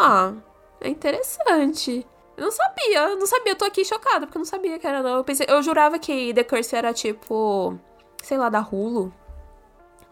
Ah, 0.00 0.32
é 0.80 0.88
interessante. 0.88 2.06
Eu 2.34 2.44
não 2.44 2.50
sabia, 2.50 2.98
eu 3.10 3.18
não 3.18 3.26
sabia, 3.26 3.52
eu 3.52 3.56
tô 3.56 3.66
aqui 3.66 3.84
chocada, 3.84 4.26
porque 4.26 4.38
eu 4.38 4.40
não 4.40 4.46
sabia 4.46 4.78
que 4.78 4.86
era 4.86 5.02
não. 5.02 5.16
Eu 5.16 5.24
pensei, 5.24 5.44
eu 5.46 5.62
jurava 5.62 5.98
que 5.98 6.32
The 6.32 6.44
Curse 6.44 6.74
era 6.74 6.94
tipo, 6.94 7.78
sei 8.22 8.38
lá, 8.38 8.48
da 8.48 8.60
Hulu. 8.60 9.12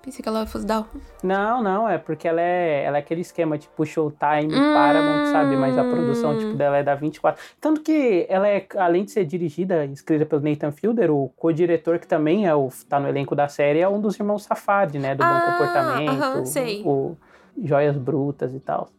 Pensei 0.02 0.22
que 0.22 0.28
ela 0.28 0.44
fosse 0.44 0.66
da 0.66 0.84
Não, 1.22 1.62
não, 1.62 1.88
é 1.88 1.96
porque 1.96 2.28
ela 2.28 2.42
é, 2.42 2.84
ela 2.84 2.98
é 2.98 3.00
aquele 3.00 3.22
esquema 3.22 3.56
tipo 3.56 3.86
Showtime, 3.86 4.54
hum... 4.54 4.74
Paramount, 4.74 5.32
sabe? 5.32 5.56
Mas 5.56 5.78
a 5.78 5.82
produção 5.82 6.38
tipo 6.38 6.52
dela 6.52 6.76
é 6.76 6.82
da 6.82 6.94
24. 6.94 7.42
Tanto 7.58 7.80
que 7.80 8.26
ela 8.28 8.46
é, 8.46 8.66
além 8.76 9.06
de 9.06 9.12
ser 9.12 9.24
dirigida, 9.24 9.86
escrita 9.86 10.26
pelo 10.26 10.42
Nathan 10.42 10.72
Fielder, 10.72 11.10
o 11.10 11.30
co-diretor 11.36 11.98
que 11.98 12.06
também 12.06 12.46
é 12.46 12.54
o, 12.54 12.68
tá 12.86 13.00
no 13.00 13.08
elenco 13.08 13.34
da 13.34 13.48
série, 13.48 13.80
é 13.80 13.88
um 13.88 13.98
dos 13.98 14.14
irmãos 14.20 14.44
Safad, 14.44 14.98
né? 14.98 15.14
Do 15.14 15.24
ah, 15.24 15.32
Bom 15.32 15.52
Comportamento, 15.52 16.22
-huh, 16.22 16.44
sei. 16.44 16.82
O 16.84 17.16
Joias 17.62 17.96
Brutas 17.96 18.54
e 18.54 18.60
tal. 18.60 18.90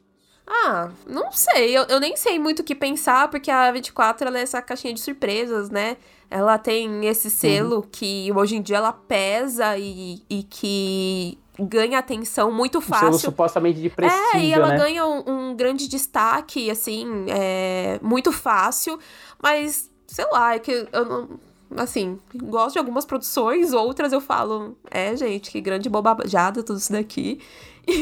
Ah, 0.48 0.90
não 1.06 1.32
sei. 1.32 1.78
Eu, 1.78 1.84
eu 1.84 2.00
nem 2.00 2.16
sei 2.16 2.40
muito 2.40 2.62
o 2.62 2.64
que 2.64 2.74
pensar, 2.74 3.30
porque 3.30 3.52
a 3.52 3.70
24 3.72 4.28
ela 4.28 4.40
é 4.40 4.42
essa 4.42 4.62
caixinha 4.62 4.94
de 4.94 5.02
surpresas, 5.02 5.70
né? 5.70 5.98
Ela 6.30 6.58
tem 6.58 7.06
esse 7.06 7.30
selo 7.30 7.78
uhum. 7.78 7.82
que 7.92 8.32
hoje 8.34 8.56
em 8.56 8.62
dia 8.62 8.78
ela 8.78 8.94
pesa 8.94 9.78
e, 9.78 10.24
e 10.30 10.44
que 10.44 11.38
ganha 11.60 12.00
atenção 12.00 12.52
muito 12.52 12.80
fácil. 12.80 13.08
Um 13.08 13.12
selo 13.14 13.20
supostamente 13.32 13.82
de 13.82 13.90
prestígio, 13.90 14.36
É, 14.36 14.40
e 14.40 14.54
ela 14.54 14.70
né? 14.70 14.78
ganha 14.78 15.06
um, 15.06 15.24
um, 15.28 15.56
grande 15.56 15.88
destaque, 15.88 16.70
assim, 16.70 17.26
é, 17.30 18.00
muito 18.02 18.32
fácil. 18.32 19.00
Mas, 19.42 19.90
sei 20.06 20.26
lá, 20.32 20.56
é 20.56 20.60
que 20.60 20.88
eu 20.92 21.06
não 21.06 21.40
assim, 21.76 22.18
gosto 22.34 22.74
de 22.74 22.80
algumas 22.80 23.06
produções, 23.06 23.74
outras 23.74 24.14
eu 24.14 24.22
falo, 24.22 24.78
é, 24.90 25.16
gente, 25.18 25.52
que 25.52 25.60
grande 25.60 25.90
bobajada 25.90 26.64
tudo 26.64 26.80
isso 26.80 26.92
daqui. 26.92 27.42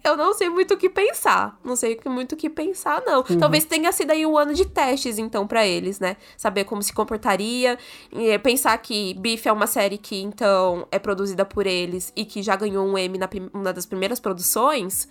Então, 0.00 0.12
eu 0.12 0.16
não 0.16 0.32
sei 0.32 0.48
muito 0.48 0.74
o 0.74 0.76
que 0.76 0.88
pensar. 0.88 1.58
Não 1.64 1.74
sei 1.76 1.98
muito 2.06 2.32
o 2.32 2.36
que 2.36 2.48
pensar, 2.48 3.02
não. 3.04 3.24
Uhum. 3.28 3.38
Talvez 3.38 3.64
tenha 3.64 3.90
sido 3.92 4.10
aí 4.10 4.24
um 4.24 4.38
ano 4.38 4.54
de 4.54 4.64
testes, 4.64 5.18
então, 5.18 5.46
para 5.46 5.66
eles, 5.66 5.98
né? 5.98 6.16
Saber 6.36 6.64
como 6.64 6.82
se 6.82 6.92
comportaria. 6.92 7.78
E 8.12 8.38
pensar 8.38 8.76
que 8.78 9.14
Beef 9.14 9.46
é 9.46 9.52
uma 9.52 9.66
série 9.66 9.98
que, 9.98 10.22
então, 10.22 10.86
é 10.90 10.98
produzida 10.98 11.44
por 11.44 11.66
eles 11.66 12.12
e 12.14 12.24
que 12.24 12.42
já 12.42 12.56
ganhou 12.56 12.86
um 12.86 12.96
Emmy 12.96 13.18
na 13.18 13.28
uma 13.52 13.72
das 13.72 13.84
primeiras 13.84 14.20
produções, 14.20 15.08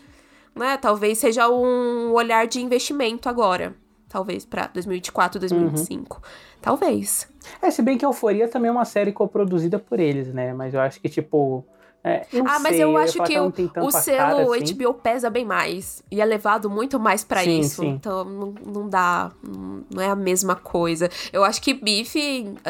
né? 0.56 0.78
Talvez 0.78 1.18
seja 1.18 1.50
um 1.50 2.14
olhar 2.14 2.48
de 2.48 2.62
investimento 2.62 3.30
agora. 3.30 3.76
Talvez 4.10 4.46
para 4.46 4.68
2024, 4.68 5.40
2025. 5.40 6.16
Uhum. 6.16 6.22
Talvez. 6.62 7.28
É, 7.62 7.70
se 7.70 7.82
bem 7.82 7.98
que 7.98 8.06
Euforia 8.06 8.48
também 8.48 8.70
é 8.70 8.72
uma 8.72 8.86
série 8.86 9.12
coproduzida 9.12 9.78
por 9.78 10.00
eles, 10.00 10.34
né? 10.34 10.54
Mas 10.54 10.74
eu 10.74 10.80
acho 10.80 11.00
que, 11.00 11.10
tipo. 11.10 11.66
É, 12.08 12.26
ah, 12.46 12.60
mas 12.60 12.76
sei, 12.76 12.84
eu 12.84 12.98
acho 12.98 13.24
que, 13.24 13.40
o, 13.40 13.54
o 13.86 13.92
selo 13.92 14.54
assim. 14.54 14.74
HBO 14.74 14.94
pesa 14.94 15.30
bem 15.30 15.46
mais. 15.46 16.04
E 16.10 16.22
é 16.22 16.26
levado 16.26 16.70
muito 16.70 17.00
mais 17.00 17.24
para 17.24 17.44
isso. 17.44 17.82
Sim. 17.82 17.90
Então 17.90 18.24
não, 18.24 18.56
não 18.66 18.90
dá. 18.90 19.32
Não 19.90 20.02
é 20.02 20.10
a 20.10 20.16
mesma 20.16 20.56
coisa. 20.56 21.10
Eu 21.32 21.44
acho 21.44 21.62
que 21.62 21.74
Beef, 21.74 22.16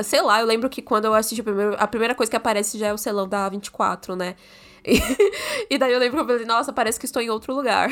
sei 0.04 0.22
lá, 0.22 0.40
eu 0.40 0.46
lembro 0.46 0.70
que 0.70 0.82
quando 0.82 1.06
eu 1.06 1.14
assisti 1.14 1.42
o 1.42 1.44
primeiro, 1.44 1.76
a 1.78 1.88
primeira 1.88 2.16
coisa 2.16 2.30
que 2.30 2.36
aparece 2.36 2.78
já 2.78 2.88
é 2.88 2.94
o 2.94 2.98
selão 2.98 3.28
da 3.28 3.48
24, 3.50 4.16
né? 4.16 4.36
E, 4.88 5.02
e 5.70 5.78
daí 5.78 5.92
eu 5.92 6.00
lembro 6.00 6.16
que 6.16 6.24
eu 6.24 6.28
falei, 6.28 6.46
nossa, 6.46 6.72
parece 6.72 6.98
que 6.98 7.06
estou 7.06 7.22
em 7.22 7.30
outro 7.30 7.54
lugar. 7.54 7.90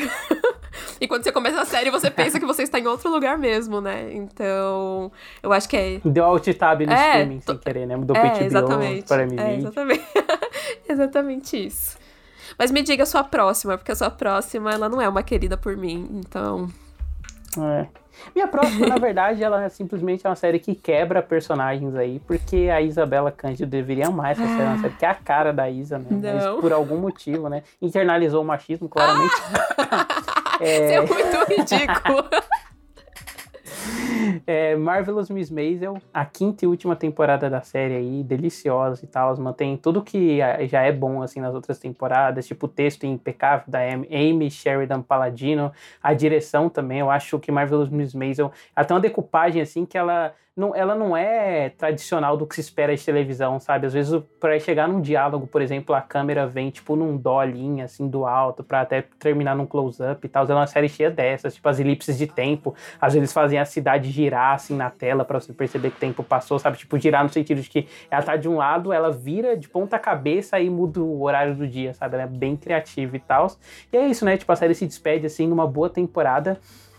e 0.98 1.06
quando 1.06 1.22
você 1.22 1.30
começa 1.30 1.60
a 1.60 1.66
série, 1.66 1.90
você 1.90 2.10
pensa 2.10 2.40
que 2.40 2.46
você 2.46 2.62
está 2.62 2.80
em 2.80 2.86
outro 2.86 3.10
lugar 3.10 3.36
mesmo, 3.36 3.82
né? 3.82 4.12
Então, 4.14 5.12
eu 5.42 5.52
acho 5.52 5.68
que 5.68 5.76
é. 5.76 6.00
Deu 6.02 6.24
alt 6.24 6.46
tab 6.54 6.80
no 6.80 6.92
é, 6.92 7.08
streaming 7.08 7.40
sem 7.40 7.58
querer, 7.58 7.86
né? 7.86 7.96
Mudou 7.96 8.16
é, 8.16 8.30
pro 8.30 8.44
exatamente. 8.44 9.06
para 9.06 9.22
É, 9.22 9.56
exatamente. 9.56 10.04
exatamente 10.88 11.66
isso. 11.66 11.98
Mas 12.58 12.70
me 12.70 12.82
diga 12.82 13.02
a 13.02 13.06
sua 13.06 13.22
próxima, 13.22 13.76
porque 13.76 13.92
a 13.92 13.96
sua 13.96 14.10
próxima, 14.10 14.72
ela 14.72 14.88
não 14.88 15.00
é 15.00 15.08
uma 15.08 15.22
querida 15.22 15.58
por 15.58 15.76
mim, 15.76 16.08
então. 16.14 16.68
É. 17.58 17.86
Minha 18.34 18.48
próxima, 18.48 18.86
na 18.86 18.96
verdade, 18.98 19.42
ela 19.42 19.64
é 19.64 19.68
simplesmente 19.68 20.26
uma 20.26 20.36
série 20.36 20.58
que 20.58 20.74
quebra 20.74 21.22
personagens 21.22 21.94
aí, 21.94 22.20
porque 22.26 22.68
a 22.72 22.80
Isabela 22.80 23.30
Cândido 23.30 23.70
deveria 23.70 24.08
amar 24.08 24.32
essa 24.32 24.46
série, 24.46 24.62
uma 24.62 24.78
série 24.78 24.94
que 24.94 25.04
é 25.04 25.08
a 25.08 25.14
cara 25.14 25.52
da 25.52 25.70
Isa, 25.70 25.98
né? 25.98 26.06
Não. 26.10 26.20
Mas 26.20 26.60
por 26.60 26.72
algum 26.72 26.98
motivo, 26.98 27.48
né? 27.48 27.62
Internalizou 27.80 28.42
o 28.42 28.46
machismo, 28.46 28.88
claramente. 28.88 29.34
Ah! 30.58 30.64
é... 30.64 30.84
Isso 30.84 30.92
é 30.92 31.00
muito 31.00 31.50
ridículo. 31.50 32.24
É, 34.46 34.76
Marvelous 34.76 35.30
Miss 35.30 35.50
Maisel, 35.50 35.98
a 36.12 36.24
quinta 36.24 36.64
e 36.64 36.68
última 36.68 36.94
temporada 36.94 37.48
da 37.48 37.60
série 37.62 37.94
aí, 37.94 38.22
deliciosa 38.22 39.04
e 39.04 39.08
tal, 39.08 39.36
mantém 39.38 39.76
tudo 39.76 40.02
que 40.02 40.38
já 40.68 40.82
é 40.82 40.92
bom 40.92 41.22
assim 41.22 41.40
nas 41.40 41.54
outras 41.54 41.78
temporadas, 41.78 42.46
tipo 42.46 42.66
o 42.66 42.68
texto 42.68 43.04
impecável 43.04 43.64
da 43.66 43.80
Amy 43.80 44.50
Sheridan 44.50 45.00
Paladino, 45.00 45.72
a 46.02 46.12
direção 46.12 46.68
também, 46.68 47.00
eu 47.00 47.10
acho 47.10 47.38
que 47.38 47.50
Marvelous 47.50 47.88
Miss 47.88 48.14
Maisel, 48.14 48.52
até 48.74 48.92
uma 48.94 49.00
decupagem 49.00 49.62
assim 49.62 49.84
que 49.84 49.96
ela 49.96 50.34
não, 50.56 50.74
ela 50.74 50.94
não 50.94 51.14
é 51.14 51.68
tradicional 51.68 52.34
do 52.34 52.46
que 52.46 52.54
se 52.54 52.62
espera 52.62 52.96
de 52.96 53.04
televisão, 53.04 53.60
sabe? 53.60 53.86
Às 53.86 53.92
vezes, 53.92 54.18
para 54.40 54.58
chegar 54.58 54.88
num 54.88 55.02
diálogo, 55.02 55.46
por 55.46 55.60
exemplo, 55.60 55.94
a 55.94 56.00
câmera 56.00 56.46
vem, 56.46 56.70
tipo, 56.70 56.96
num 56.96 57.14
dolinho, 57.14 57.84
assim, 57.84 58.08
do 58.08 58.24
alto, 58.24 58.64
para 58.64 58.80
até 58.80 59.04
terminar 59.18 59.54
num 59.54 59.66
close-up 59.66 60.24
e 60.24 60.28
tal. 60.30 60.46
É 60.46 60.54
uma 60.54 60.66
série 60.66 60.88
cheia 60.88 61.10
dessas, 61.10 61.54
tipo, 61.54 61.68
as 61.68 61.78
elipses 61.78 62.16
de 62.16 62.26
tempo. 62.26 62.74
Às 62.98 63.12
vezes 63.12 63.34
fazem 63.34 63.58
a 63.58 63.66
cidade 63.66 64.10
girar, 64.10 64.54
assim, 64.54 64.74
na 64.74 64.88
tela, 64.88 65.26
para 65.26 65.38
você 65.38 65.52
perceber 65.52 65.90
que 65.90 66.00
tempo 66.00 66.24
passou, 66.24 66.58
sabe? 66.58 66.78
Tipo, 66.78 66.98
girar 66.98 67.22
no 67.22 67.28
sentido 67.28 67.60
de 67.60 67.68
que 67.68 67.86
ela 68.10 68.22
tá 68.22 68.34
de 68.36 68.48
um 68.48 68.56
lado, 68.56 68.94
ela 68.94 69.12
vira 69.12 69.58
de 69.58 69.68
ponta 69.68 69.98
cabeça 69.98 70.58
e 70.58 70.70
muda 70.70 71.00
o 71.00 71.22
horário 71.22 71.54
do 71.54 71.68
dia, 71.68 71.92
sabe? 71.92 72.14
Ela 72.14 72.22
é 72.22 72.26
bem 72.26 72.56
criativa 72.56 73.14
e 73.14 73.20
tal. 73.20 73.48
E 73.92 73.96
é 73.98 74.06
isso, 74.06 74.24
né? 74.24 74.38
Tipo, 74.38 74.52
a 74.52 74.56
série 74.56 74.74
se 74.74 74.86
despede, 74.86 75.26
assim, 75.26 75.46
numa 75.46 75.66
boa 75.66 75.90
temporada. 75.90 76.58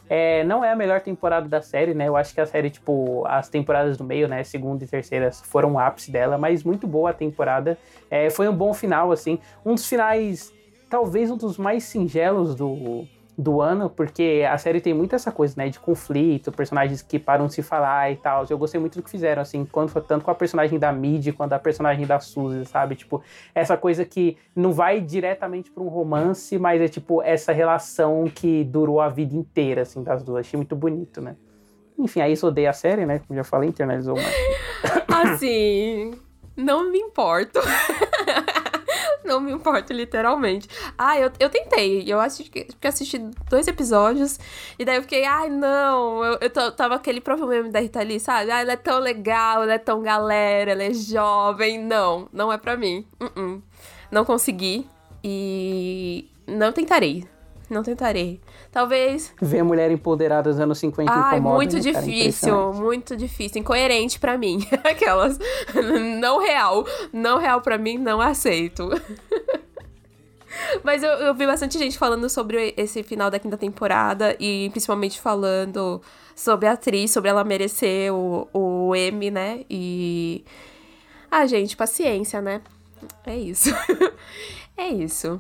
É, 0.09 0.43
não 0.43 0.63
é 0.63 0.71
a 0.71 0.75
melhor 0.75 1.01
temporada 1.01 1.47
da 1.47 1.61
série, 1.61 1.93
né? 1.93 2.07
Eu 2.07 2.15
acho 2.15 2.33
que 2.33 2.39
a 2.39 2.45
série, 2.45 2.69
tipo, 2.69 3.25
as 3.27 3.49
temporadas 3.49 3.97
do 3.97 4.03
meio, 4.03 4.27
né? 4.27 4.43
Segunda 4.43 4.83
e 4.83 4.87
terceira 4.87 5.31
foram 5.31 5.73
o 5.73 5.79
ápice 5.79 6.11
dela, 6.11 6.37
mas 6.37 6.63
muito 6.63 6.87
boa 6.87 7.09
a 7.09 7.13
temporada. 7.13 7.77
É, 8.09 8.29
foi 8.29 8.47
um 8.47 8.55
bom 8.55 8.73
final, 8.73 9.11
assim. 9.11 9.39
Um 9.65 9.75
dos 9.75 9.87
finais, 9.87 10.53
talvez 10.89 11.29
um 11.29 11.37
dos 11.37 11.57
mais 11.57 11.83
singelos 11.83 12.55
do, 12.55 13.05
do 13.37 13.61
ano, 13.61 13.87
porque 13.87 14.43
a 14.49 14.57
série 14.57 14.81
tem 14.81 14.95
muito 14.95 15.13
essa 15.13 15.31
coisa, 15.31 15.53
né, 15.57 15.69
de 15.69 15.79
conflito, 15.79 16.51
personagens 16.51 17.03
que 17.03 17.19
param 17.19 17.45
de 17.45 17.53
se 17.53 17.61
falar 17.61 18.11
e 18.11 18.15
tal. 18.15 18.45
Eu 18.49 18.57
gostei 18.57 18.79
muito 18.79 18.95
do 18.95 19.03
que 19.03 19.11
fizeram, 19.11 19.43
assim, 19.43 19.63
quando 19.63 19.89
foi 19.89 20.01
tanto 20.01 20.25
com 20.25 20.31
a 20.31 20.35
personagem 20.35 20.79
da 20.79 20.91
Mid 20.91 21.27
quanto 21.33 21.53
a 21.53 21.59
personagem 21.59 22.07
da 22.07 22.19
Suzy, 22.19 22.65
sabe? 22.65 22.95
Tipo, 22.95 23.21
essa 23.53 23.77
coisa 23.77 24.03
que 24.03 24.37
não 24.55 24.73
vai 24.73 24.99
diretamente 24.99 25.69
para 25.69 25.83
um 25.83 25.87
romance, 25.87 26.57
mas 26.57 26.81
é 26.81 26.87
tipo 26.87 27.21
essa 27.21 27.51
relação 27.51 28.25
que 28.25 28.63
durou 28.63 28.99
a 28.99 29.07
vida 29.07 29.35
inteira, 29.35 29.83
assim, 29.83 30.01
das 30.01 30.23
duas. 30.23 30.47
Achei 30.47 30.57
muito 30.57 30.75
bonito, 30.75 31.21
né? 31.21 31.35
Enfim, 31.99 32.21
aí 32.21 32.33
isso 32.33 32.47
odeia 32.47 32.71
a 32.71 32.73
série, 32.73 33.05
né? 33.05 33.19
Como 33.19 33.37
já 33.37 33.43
falei, 33.43 33.69
internalizou 33.69 34.15
mais. 34.15 34.35
Assim, 35.33 36.13
não 36.55 36.91
me 36.91 36.99
importo. 36.99 37.59
não 39.27 39.39
me 39.39 39.51
importo, 39.51 39.93
literalmente. 39.93 40.67
Ah, 40.97 41.19
eu, 41.19 41.31
eu 41.39 41.49
tentei. 41.49 42.03
Eu 42.07 42.19
assisti, 42.19 42.67
assisti 42.83 43.19
dois 43.49 43.67
episódios. 43.67 44.39
E 44.79 44.85
daí 44.85 44.95
eu 44.95 45.01
fiquei, 45.03 45.25
ai, 45.25 45.49
não. 45.49 46.23
Eu, 46.23 46.39
eu 46.41 46.71
tava 46.71 46.95
aquele 46.95 47.21
próprio 47.21 47.47
meme 47.47 47.69
da 47.69 47.79
Rita 47.79 47.99
sabe? 48.19 48.51
Ah, 48.51 48.61
ela 48.61 48.73
é 48.73 48.77
tão 48.77 48.99
legal, 48.99 49.63
ela 49.63 49.73
é 49.73 49.77
tão 49.77 50.01
galera, 50.01 50.71
ela 50.71 50.83
é 50.83 50.93
jovem. 50.93 51.77
Não, 51.79 52.29
não 52.31 52.51
é 52.51 52.57
pra 52.57 52.75
mim. 52.77 53.05
Uh 53.21 53.25
-uh. 53.25 53.61
Não 54.11 54.25
consegui. 54.25 54.87
E 55.23 56.29
não 56.47 56.71
tentarei. 56.71 57.27
Não 57.69 57.83
tentarei. 57.83 58.39
Talvez. 58.71 59.33
Ver 59.41 59.63
mulher 59.63 59.89
empoderada 59.91 60.49
nos 60.49 60.59
anos 60.59 60.77
50 60.79 61.11
Ai, 61.11 61.37
incomoda, 61.37 61.55
muito 61.55 61.75
né, 61.75 61.79
difícil, 61.79 62.73
muito 62.73 63.15
difícil. 63.15 63.61
Incoerente 63.61 64.19
para 64.19 64.37
mim. 64.37 64.59
Aquelas. 64.83 65.39
não 66.19 66.39
real. 66.39 66.85
Não 67.11 67.37
real 67.37 67.61
para 67.61 67.77
mim, 67.77 67.97
não 67.97 68.21
aceito. 68.21 68.89
Mas 70.83 71.03
eu, 71.03 71.11
eu, 71.11 71.35
vi 71.35 71.45
bastante 71.45 71.77
gente 71.77 71.97
falando 71.97 72.29
sobre 72.29 72.73
esse 72.77 73.03
final 73.03 73.29
da 73.29 73.39
quinta 73.39 73.57
temporada 73.57 74.35
e 74.39 74.69
principalmente 74.71 75.19
falando 75.19 76.01
sobre 76.35 76.67
a 76.67 76.73
atriz, 76.73 77.11
sobre 77.11 77.29
ela 77.29 77.43
merecer 77.43 78.13
o, 78.13 78.47
o 78.53 78.95
M, 78.95 79.31
né? 79.31 79.65
E. 79.69 80.43
Ah, 81.29 81.45
gente, 81.45 81.75
paciência, 81.75 82.41
né? 82.41 82.61
É 83.25 83.35
isso. 83.35 83.69
é 84.75 84.89
isso. 84.89 85.39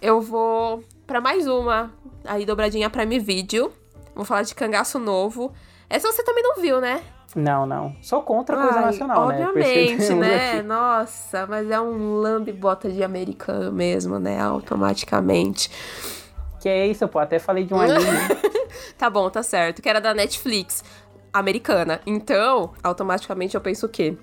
Eu 0.00 0.20
vou 0.20 0.84
para 1.06 1.20
mais 1.20 1.46
uma 1.46 1.92
aí 2.24 2.44
dobradinha 2.46 2.90
Prime 2.90 3.18
Video. 3.18 3.72
Vou 4.14 4.24
falar 4.24 4.42
de 4.42 4.54
Cangaço 4.54 4.98
Novo. 4.98 5.52
Essa 5.88 6.10
você 6.10 6.22
também 6.22 6.42
não 6.42 6.56
viu, 6.56 6.80
né? 6.80 7.02
Não, 7.34 7.66
não. 7.66 7.96
Sou 8.02 8.22
contra 8.22 8.56
a 8.56 8.62
coisa 8.62 8.78
Ai, 8.78 8.84
nacional, 8.86 9.22
obviamente, 9.24 9.54
né? 10.14 10.14
Obviamente, 10.14 10.14
né? 10.14 10.62
Nossa, 10.62 11.46
mas 11.46 11.70
é 11.70 11.80
um 11.80 12.16
lambe-bota 12.16 12.90
de 12.90 13.02
americano 13.02 13.72
mesmo, 13.72 14.18
né? 14.18 14.40
Automaticamente. 14.40 15.70
Que 16.60 16.68
é 16.68 16.86
isso, 16.86 17.08
pô. 17.08 17.18
Até 17.18 17.38
falei 17.38 17.64
de 17.64 17.72
um 17.74 17.80
anime. 17.80 18.06
tá 18.98 19.08
bom, 19.08 19.28
tá 19.30 19.42
certo. 19.42 19.80
Que 19.80 19.88
era 19.88 20.00
da 20.00 20.12
Netflix 20.14 20.84
americana. 21.32 22.00
Então, 22.06 22.72
automaticamente 22.82 23.54
eu 23.54 23.60
penso 23.60 23.86
o 23.86 23.88
quê? 23.88 24.16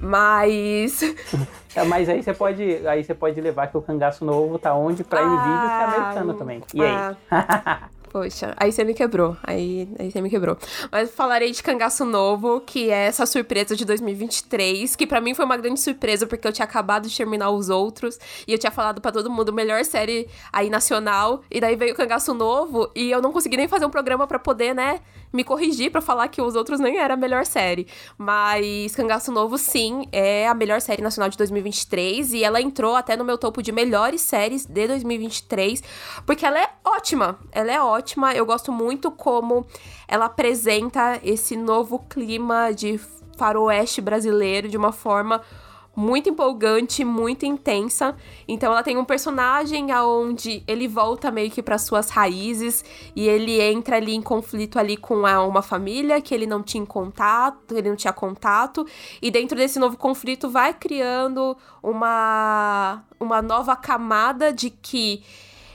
Mas. 0.00 1.00
É, 1.72 1.84
mas 1.84 2.08
aí 2.08 2.20
você 2.20 2.34
pode. 2.34 2.84
Aí 2.84 3.04
você 3.04 3.14
pode 3.14 3.40
levar 3.40 3.68
que 3.68 3.76
o 3.76 3.80
cangaço 3.80 4.24
novo 4.24 4.58
tá 4.58 4.74
onde? 4.74 5.04
Pra 5.04 5.20
ah, 5.20 5.24
Nvidia 5.24 5.44
que 5.44 5.46
é 5.46 5.84
americano 5.84 6.34
também. 6.34 6.62
E 6.74 6.82
aí? 6.82 7.16
Ah. 7.30 7.88
Poxa, 8.10 8.52
aí 8.56 8.72
você 8.72 8.82
me 8.82 8.92
quebrou. 8.92 9.36
Aí, 9.40 9.88
aí 9.96 10.10
você 10.10 10.20
me 10.20 10.28
quebrou. 10.28 10.58
Mas 10.90 11.12
falarei 11.12 11.52
de 11.52 11.62
Cangaço 11.62 12.04
Novo, 12.04 12.60
que 12.60 12.90
é 12.90 13.06
essa 13.06 13.24
surpresa 13.24 13.76
de 13.76 13.84
2023, 13.84 14.96
que 14.96 15.06
para 15.06 15.20
mim 15.20 15.32
foi 15.32 15.44
uma 15.44 15.56
grande 15.56 15.78
surpresa, 15.78 16.26
porque 16.26 16.46
eu 16.46 16.52
tinha 16.52 16.64
acabado 16.64 17.08
de 17.08 17.16
terminar 17.16 17.50
os 17.50 17.68
outros, 17.68 18.18
e 18.48 18.52
eu 18.52 18.58
tinha 18.58 18.72
falado 18.72 19.00
para 19.00 19.12
todo 19.12 19.30
mundo, 19.30 19.52
melhor 19.52 19.84
série 19.84 20.28
aí 20.52 20.68
nacional, 20.68 21.42
e 21.48 21.60
daí 21.60 21.76
veio 21.76 21.92
o 21.92 21.96
Cangaço 21.96 22.34
Novo, 22.34 22.90
e 22.96 23.12
eu 23.12 23.22
não 23.22 23.30
consegui 23.30 23.56
nem 23.56 23.68
fazer 23.68 23.86
um 23.86 23.90
programa 23.90 24.26
para 24.26 24.40
poder, 24.40 24.74
né, 24.74 25.00
me 25.32 25.44
corrigir 25.44 25.90
para 25.90 26.00
falar 26.00 26.28
que 26.28 26.40
os 26.40 26.54
outros 26.54 26.80
nem 26.80 26.98
era 26.98 27.14
a 27.14 27.16
melhor 27.16 27.46
série. 27.46 27.86
Mas 28.16 28.94
Cangaço 28.94 29.32
Novo, 29.32 29.56
sim, 29.58 30.06
é 30.12 30.48
a 30.48 30.54
melhor 30.54 30.80
série 30.80 31.02
nacional 31.02 31.28
de 31.28 31.36
2023 31.36 32.32
e 32.32 32.44
ela 32.44 32.60
entrou 32.60 32.96
até 32.96 33.16
no 33.16 33.24
meu 33.24 33.38
topo 33.38 33.62
de 33.62 33.72
melhores 33.72 34.20
séries 34.20 34.66
de 34.66 34.86
2023, 34.86 35.82
porque 36.26 36.44
ela 36.44 36.60
é 36.60 36.70
ótima. 36.84 37.38
Ela 37.52 37.72
é 37.72 37.80
ótima. 37.80 38.34
Eu 38.34 38.44
gosto 38.44 38.72
muito 38.72 39.10
como 39.10 39.66
ela 40.08 40.26
apresenta 40.26 41.20
esse 41.22 41.56
novo 41.56 41.98
clima 42.08 42.72
de 42.72 42.98
faroeste 43.36 44.00
brasileiro 44.00 44.68
de 44.68 44.76
uma 44.76 44.92
forma 44.92 45.40
muito 45.94 46.28
empolgante, 46.28 47.04
muito 47.04 47.44
intensa. 47.44 48.16
Então 48.46 48.72
ela 48.72 48.82
tem 48.82 48.96
um 48.96 49.04
personagem 49.04 49.90
aonde 49.90 50.62
ele 50.66 50.86
volta 50.86 51.30
meio 51.30 51.50
que 51.50 51.62
para 51.62 51.78
suas 51.78 52.10
raízes 52.10 52.84
e 53.14 53.28
ele 53.28 53.60
entra 53.60 53.96
ali 53.96 54.14
em 54.14 54.22
conflito 54.22 54.78
ali 54.78 54.96
com 54.96 55.22
uma 55.22 55.62
família 55.62 56.20
que 56.20 56.34
ele 56.34 56.46
não 56.46 56.62
tinha 56.62 56.86
contato, 56.86 57.76
ele 57.76 57.88
não 57.88 57.96
tinha 57.96 58.12
contato, 58.12 58.86
e 59.20 59.30
dentro 59.30 59.56
desse 59.56 59.78
novo 59.78 59.96
conflito 59.96 60.48
vai 60.48 60.72
criando 60.72 61.56
uma 61.82 63.02
uma 63.18 63.42
nova 63.42 63.76
camada 63.76 64.50
de 64.52 64.70
que 64.70 65.22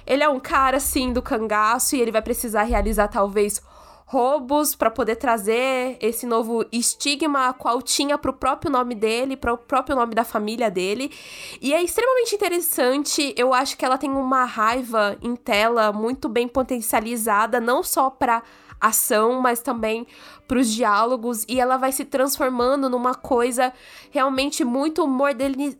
ele 0.07 0.23
é 0.23 0.29
um 0.29 0.39
cara 0.39 0.77
assim 0.77 1.13
do 1.13 1.21
cangaço 1.21 1.95
e 1.95 2.01
ele 2.01 2.11
vai 2.11 2.21
precisar 2.21 2.63
realizar 2.63 3.07
talvez 3.07 3.61
roubos 4.07 4.75
para 4.75 4.91
poder 4.91 5.15
trazer 5.15 5.97
esse 5.99 6.27
novo 6.27 6.63
estigma 6.71 7.51
qual 7.53 7.81
tinha 7.81 8.17
pro 8.17 8.33
próprio 8.33 8.71
nome 8.71 8.93
dele, 8.93 9.35
pro 9.35 9.57
próprio 9.57 9.95
nome 9.95 10.13
da 10.13 10.23
família 10.23 10.69
dele. 10.69 11.11
E 11.59 11.73
é 11.73 11.81
extremamente 11.81 12.35
interessante. 12.35 13.33
Eu 13.35 13.53
acho 13.53 13.75
que 13.75 13.83
ela 13.83 13.97
tem 13.97 14.11
uma 14.11 14.45
raiva 14.45 15.17
em 15.21 15.35
tela 15.35 15.91
muito 15.91 16.29
bem 16.29 16.47
potencializada, 16.47 17.59
não 17.59 17.81
só 17.81 18.09
para 18.09 18.43
ação, 18.79 19.41
mas 19.41 19.61
também 19.61 20.05
para 20.47 20.59
os 20.59 20.71
diálogos 20.71 21.43
e 21.47 21.59
ela 21.59 21.77
vai 21.77 21.91
se 21.91 22.05
transformando 22.05 22.89
numa 22.89 23.15
coisa 23.15 23.73
realmente 24.11 24.63
muito 24.63 25.07
moderniz... 25.07 25.75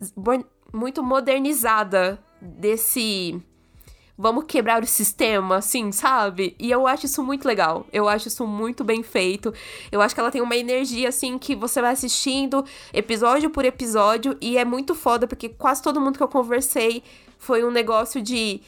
muito 0.72 1.02
modernizada 1.02 2.18
desse 2.40 3.40
vamos 4.18 4.44
quebrar 4.46 4.82
o 4.82 4.86
sistema, 4.86 5.56
assim, 5.56 5.92
sabe? 5.92 6.56
E 6.58 6.70
eu 6.70 6.86
acho 6.86 7.06
isso 7.06 7.22
muito 7.22 7.46
legal. 7.46 7.86
Eu 7.92 8.08
acho 8.08 8.28
isso 8.28 8.46
muito 8.46 8.82
bem 8.82 9.02
feito. 9.02 9.52
Eu 9.92 10.00
acho 10.00 10.14
que 10.14 10.20
ela 10.20 10.30
tem 10.30 10.40
uma 10.40 10.56
energia, 10.56 11.08
assim, 11.08 11.38
que 11.38 11.54
você 11.54 11.80
vai 11.80 11.92
assistindo 11.92 12.64
episódio 12.92 13.50
por 13.50 13.64
episódio 13.64 14.36
e 14.40 14.56
é 14.56 14.64
muito 14.64 14.94
foda, 14.94 15.26
porque 15.26 15.48
quase 15.48 15.82
todo 15.82 16.00
mundo 16.00 16.16
que 16.16 16.22
eu 16.22 16.28
conversei 16.28 17.02
foi 17.38 17.64
um 17.64 17.70
negócio 17.70 18.22
de. 18.22 18.60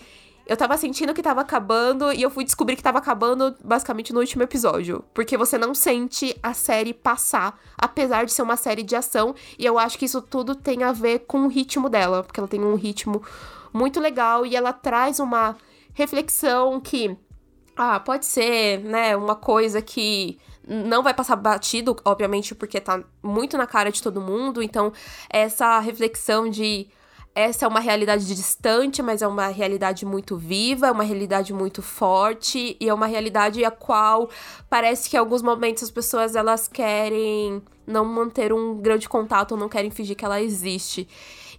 Eu 0.46 0.56
tava 0.56 0.78
sentindo 0.78 1.12
que 1.12 1.22
tava 1.22 1.42
acabando 1.42 2.10
e 2.10 2.22
eu 2.22 2.30
fui 2.30 2.42
descobrir 2.42 2.74
que 2.74 2.82
tava 2.82 2.96
acabando 2.96 3.54
basicamente 3.62 4.14
no 4.14 4.20
último 4.20 4.42
episódio. 4.42 5.04
Porque 5.12 5.36
você 5.36 5.58
não 5.58 5.74
sente 5.74 6.34
a 6.42 6.54
série 6.54 6.94
passar, 6.94 7.60
apesar 7.76 8.24
de 8.24 8.32
ser 8.32 8.40
uma 8.40 8.56
série 8.56 8.82
de 8.82 8.96
ação. 8.96 9.34
E 9.58 9.66
eu 9.66 9.78
acho 9.78 9.98
que 9.98 10.06
isso 10.06 10.22
tudo 10.22 10.54
tem 10.54 10.84
a 10.84 10.92
ver 10.92 11.20
com 11.26 11.44
o 11.44 11.48
ritmo 11.48 11.90
dela, 11.90 12.22
porque 12.22 12.40
ela 12.40 12.48
tem 12.48 12.62
um 12.62 12.76
ritmo 12.76 13.22
muito 13.72 14.00
legal 14.00 14.44
e 14.46 14.56
ela 14.56 14.72
traz 14.72 15.20
uma 15.20 15.56
reflexão 15.94 16.80
que. 16.80 17.16
Ah, 17.76 18.00
pode 18.00 18.26
ser, 18.26 18.80
né, 18.80 19.14
uma 19.16 19.36
coisa 19.36 19.80
que 19.80 20.36
não 20.66 21.02
vai 21.02 21.14
passar 21.14 21.36
batido, 21.36 21.96
obviamente, 22.04 22.54
porque 22.54 22.80
tá 22.80 23.02
muito 23.22 23.56
na 23.56 23.66
cara 23.66 23.90
de 23.90 24.02
todo 24.02 24.20
mundo. 24.20 24.62
Então, 24.62 24.92
essa 25.30 25.78
reflexão 25.78 26.50
de 26.50 26.88
essa 27.34 27.64
é 27.64 27.68
uma 27.68 27.78
realidade 27.78 28.26
distante, 28.26 29.00
mas 29.00 29.22
é 29.22 29.26
uma 29.28 29.46
realidade 29.46 30.04
muito 30.04 30.36
viva, 30.36 30.88
é 30.88 30.90
uma 30.90 31.04
realidade 31.04 31.54
muito 31.54 31.80
forte 31.82 32.76
e 32.80 32.88
é 32.88 32.92
uma 32.92 33.06
realidade 33.06 33.64
a 33.64 33.70
qual 33.70 34.28
parece 34.68 35.08
que 35.08 35.16
em 35.16 35.20
alguns 35.20 35.40
momentos 35.40 35.84
as 35.84 35.90
pessoas 35.90 36.34
elas 36.34 36.66
querem 36.66 37.62
não 37.88 38.04
manter 38.04 38.52
um 38.52 38.76
grande 38.76 39.08
contato 39.08 39.52
ou 39.52 39.58
não 39.58 39.68
querem 39.68 39.90
fingir 39.90 40.16
que 40.16 40.24
ela 40.24 40.40
existe. 40.40 41.08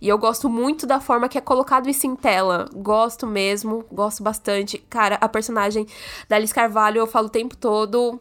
E 0.01 0.07
eu 0.07 0.18
gosto 0.18 0.47
muito 0.47 0.88
da 0.88 0.99
forma 0.99 1.27
que 1.27 1.38
é 1.38 1.41
colocado 1.41 1.89
isso 1.89 2.07
em 2.07 2.15
tela. 2.15 2.69
Gosto 2.73 3.27
mesmo, 3.27 3.84
gosto 3.91 4.23
bastante. 4.23 4.77
Cara, 4.89 5.18
a 5.19 5.27
personagem 5.27 5.85
da 6.30 6.38
Alice 6.38 6.53
Carvalho, 6.53 6.99
eu 6.99 7.07
falo 7.07 7.27
o 7.27 7.31
tempo 7.31 7.57
todo, 7.57 8.19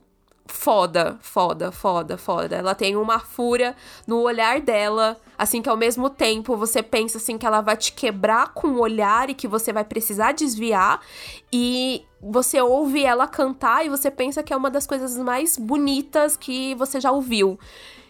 foda, 0.49 1.19
foda, 1.21 1.71
foda, 1.71 2.19
foda. 2.19 2.57
Ela 2.57 2.75
tem 2.75 2.97
uma 2.97 3.21
fúria 3.21 3.77
no 4.07 4.21
olhar 4.23 4.61
dela, 4.61 5.17
assim 5.37 5.63
que 5.63 5.69
ao 5.69 5.77
mesmo 5.77 6.11
tempo 6.11 6.57
você 6.57 6.83
pensa 6.83 7.19
assim 7.19 7.39
que 7.39 7.47
ela 7.47 7.61
vai 7.61 7.77
te 7.77 7.93
quebrar 7.93 8.53
com 8.55 8.69
o 8.69 8.81
olhar 8.81 9.31
e 9.31 9.35
que 9.35 9.47
você 9.47 9.73
vai 9.73 9.85
precisar 9.85 10.33
desviar 10.33 11.01
e 11.53 12.05
você 12.21 12.61
ouve 12.61 13.05
ela 13.05 13.29
cantar 13.29 13.87
e 13.87 13.89
você 13.89 14.11
pensa 14.11 14.43
que 14.43 14.53
é 14.53 14.57
uma 14.57 14.71
das 14.71 14.87
coisas 14.87 15.17
mais 15.19 15.57
bonitas 15.57 16.37
que 16.37 16.75
você 16.75 17.01
já 17.01 17.13
ouviu. 17.13 17.59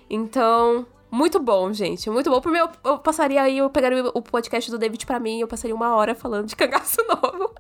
Então, 0.09 0.87
muito 1.11 1.41
bom, 1.41 1.73
gente. 1.73 2.11
Muito 2.11 2.31
bom. 2.31 2.41
Por 2.41 2.53
mim, 2.53 2.59
eu, 2.59 2.99
passaria 2.99 3.43
aí, 3.43 3.59
eu 3.59 3.71
pegaria 3.71 4.05
o 4.15 4.23
podcast 4.23 4.71
do 4.71 4.79
David 4.79 5.07
pra 5.07 5.19
mim 5.19 5.39
e 5.39 5.41
eu 5.41 5.49
passaria 5.49 5.75
uma 5.75 5.95
hora 5.95 6.15
falando 6.15 6.47
de 6.47 6.55
cangaço 6.57 6.99
novo. 7.07 7.53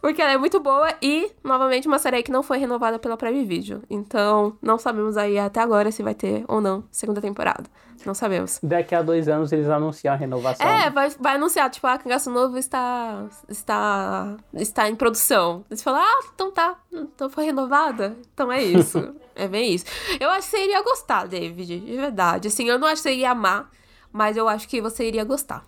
Porque 0.00 0.22
ela 0.22 0.32
é 0.32 0.36
muito 0.36 0.60
boa 0.60 0.88
e, 1.02 1.30
novamente, 1.42 1.88
uma 1.88 1.98
série 1.98 2.22
que 2.22 2.30
não 2.30 2.42
foi 2.42 2.58
renovada 2.58 2.98
pela 2.98 3.16
Prime 3.16 3.44
Video. 3.44 3.82
Então, 3.90 4.56
não 4.62 4.78
sabemos 4.78 5.16
aí 5.16 5.38
até 5.38 5.60
agora 5.60 5.90
se 5.90 6.02
vai 6.02 6.14
ter 6.14 6.44
ou 6.46 6.60
não 6.60 6.84
segunda 6.90 7.20
temporada. 7.20 7.64
Não 8.04 8.14
sabemos. 8.14 8.58
Daqui 8.62 8.94
a 8.94 9.02
dois 9.02 9.28
anos 9.28 9.52
eles 9.52 9.68
anunciam 9.68 10.12
a 10.12 10.16
renovação. 10.16 10.66
É, 10.66 10.90
vai, 10.90 11.10
vai 11.10 11.36
anunciar, 11.36 11.70
tipo, 11.70 11.86
ah, 11.86 11.98
Cangaço 11.98 12.30
Novo 12.30 12.58
está, 12.58 13.26
está, 13.48 14.36
está 14.54 14.88
em 14.88 14.94
produção. 14.94 15.64
Eles 15.70 15.82
falam, 15.82 16.00
ah, 16.00 16.20
então 16.34 16.50
tá, 16.52 16.76
então 16.92 17.30
foi 17.30 17.44
renovada. 17.44 18.16
Então 18.34 18.50
é 18.52 18.62
isso. 18.62 19.14
é 19.34 19.48
bem 19.48 19.72
isso. 19.72 19.84
Eu 20.20 20.30
acho 20.30 20.50
que 20.50 20.56
você 20.56 20.64
iria 20.64 20.82
gostar, 20.82 21.26
David, 21.26 21.80
de 21.80 21.96
verdade. 21.96 22.48
Assim, 22.48 22.68
eu 22.68 22.78
não 22.78 22.86
acho 22.86 22.96
que 22.96 23.08
você 23.08 23.14
iria 23.14 23.30
amar, 23.30 23.70
mas 24.12 24.36
eu 24.36 24.48
acho 24.48 24.68
que 24.68 24.80
você 24.80 25.06
iria 25.06 25.24
gostar. 25.24 25.64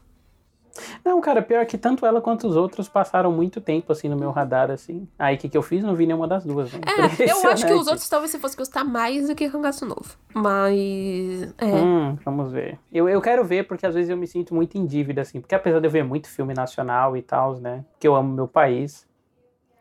Não, 1.05 1.21
cara, 1.21 1.43
pior 1.43 1.65
que 1.67 1.79
tanto 1.79 2.05
ela 2.07 2.21
quanto 2.21 2.47
os 2.47 2.57
outros 2.57 2.89
passaram 2.89 3.33
muito 3.33 3.61
tempo, 3.61 3.93
assim, 3.93 4.09
no 4.09 4.17
meu 4.17 4.31
radar, 4.31 4.71
assim. 4.71 5.09
Aí, 5.19 5.37
o 5.37 5.39
que, 5.39 5.49
que 5.49 5.57
eu 5.57 5.63
fiz? 5.63 5.83
Não 5.83 5.95
vi 5.95 6.07
nenhuma 6.07 6.27
das 6.27 6.45
duas. 6.45 6.73
Né? 6.73 6.81
É, 6.87 7.31
eu 7.31 7.51
acho 7.51 7.67
que 7.67 7.73
os 7.73 7.87
outros 7.87 8.09
talvez 8.09 8.31
você 8.31 8.39
fosse 8.39 8.57
gostar 8.57 8.85
mais 8.85 9.29
do 9.29 9.35
que 9.35 9.49
Cangaço 9.49 9.85
Novo. 9.87 10.17
Mas, 10.35 11.55
é. 11.59 11.67
Hum, 11.67 12.17
vamos 12.25 12.51
ver. 12.51 12.79
Eu, 12.93 13.09
eu 13.09 13.21
quero 13.21 13.45
ver 13.45 13.67
porque 13.67 13.87
às 13.87 13.95
vezes 13.95 14.11
eu 14.11 14.17
me 14.17 14.27
sinto 14.27 14.55
muito 14.55 14.77
em 14.77 14.87
dívida, 14.87 15.23
assim. 15.23 15.41
Porque 15.41 15.55
apesar 15.55 15.81
de 15.81 15.87
eu 15.87 15.91
ver 15.91 16.05
muito 16.05 16.29
filme 16.29 16.55
nacional 16.55 17.17
e 17.17 17.23
tal, 17.23 17.57
né? 17.57 17.85
Que 17.99 18.07
eu 18.07 18.15
amo 18.15 18.33
meu 18.33 18.49
país. 18.49 19.07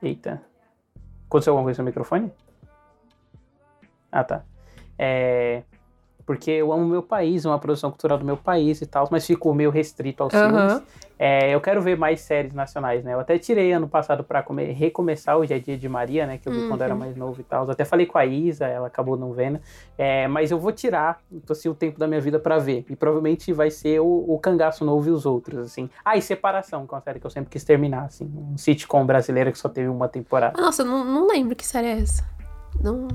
Eita. 0.01 0.41
Aconteceu 1.27 1.53
alguma 1.53 1.65
coisa 1.65 1.81
no 1.81 1.85
microfone? 1.87 2.31
Ah, 4.11 4.23
tá. 4.23 4.43
É 4.97 5.63
porque 6.27 6.51
eu 6.51 6.73
amo 6.73 6.85
meu 6.85 7.01
país, 7.01 7.45
uma 7.45 7.57
produção 7.57 7.89
cultural 7.89 8.17
do 8.17 8.25
meu 8.25 8.35
país 8.35 8.81
e 8.81 8.85
tal, 8.85 9.07
mas 9.09 9.25
ficou 9.25 9.53
meio 9.53 9.69
restrito 9.69 10.21
aos 10.21 10.33
uhum. 10.33 10.49
filmes. 10.49 10.83
É, 11.17 11.55
eu 11.55 11.61
quero 11.61 11.81
ver 11.81 11.97
mais 11.97 12.19
séries 12.19 12.53
nacionais, 12.53 13.01
né? 13.01 13.13
Eu 13.13 13.19
até 13.21 13.39
tirei 13.39 13.71
ano 13.71 13.87
passado 13.87 14.25
pra 14.25 14.43
comer, 14.43 14.73
recomeçar 14.73 15.39
o 15.39 15.45
Dia 15.45 15.55
a 15.55 15.59
Dia 15.59 15.77
de 15.77 15.87
Maria, 15.87 16.27
né? 16.27 16.37
Que 16.37 16.49
eu 16.49 16.53
vi 16.53 16.59
uhum. 16.59 16.67
quando 16.67 16.81
era 16.81 16.93
mais 16.93 17.15
novo 17.15 17.39
e 17.39 17.43
tal. 17.45 17.63
Eu 17.63 17.71
até 17.71 17.85
falei 17.85 18.05
com 18.05 18.17
a 18.17 18.25
Isa, 18.25 18.67
ela 18.67 18.87
acabou 18.87 19.15
não 19.15 19.31
vendo. 19.31 19.57
É, 19.97 20.27
mas 20.27 20.51
eu 20.51 20.59
vou 20.59 20.73
tirar, 20.73 21.21
assim, 21.49 21.69
o 21.69 21.73
tempo 21.73 21.97
da 21.97 22.07
minha 22.07 22.19
vida 22.19 22.37
para 22.37 22.57
ver. 22.57 22.85
E 22.89 22.95
provavelmente 22.95 23.53
vai 23.53 23.71
ser 23.71 24.01
o, 24.01 24.25
o 24.27 24.37
Cangaço 24.37 24.83
Novo 24.83 25.07
e 25.07 25.11
os 25.11 25.25
outros, 25.25 25.59
assim. 25.59 25.89
Ah, 26.03 26.17
e 26.17 26.21
Separação, 26.21 26.85
que 26.85 26.93
é 26.93 26.97
uma 26.97 27.01
série 27.01 27.19
que 27.21 27.25
eu 27.25 27.31
sempre 27.31 27.49
quis 27.49 27.63
terminar, 27.63 28.03
assim. 28.03 28.25
Um 28.25 28.57
sitcom 28.57 29.05
brasileiro 29.05 29.49
que 29.51 29.57
só 29.57 29.69
teve 29.69 29.87
uma 29.87 30.09
temporada. 30.09 30.61
Nossa, 30.61 30.81
eu 30.81 30.85
não, 30.85 31.05
não 31.05 31.25
lembro 31.25 31.55
que 31.55 31.65
série 31.65 31.87
é 31.87 31.99
essa. 32.01 32.23
Não... 32.83 33.07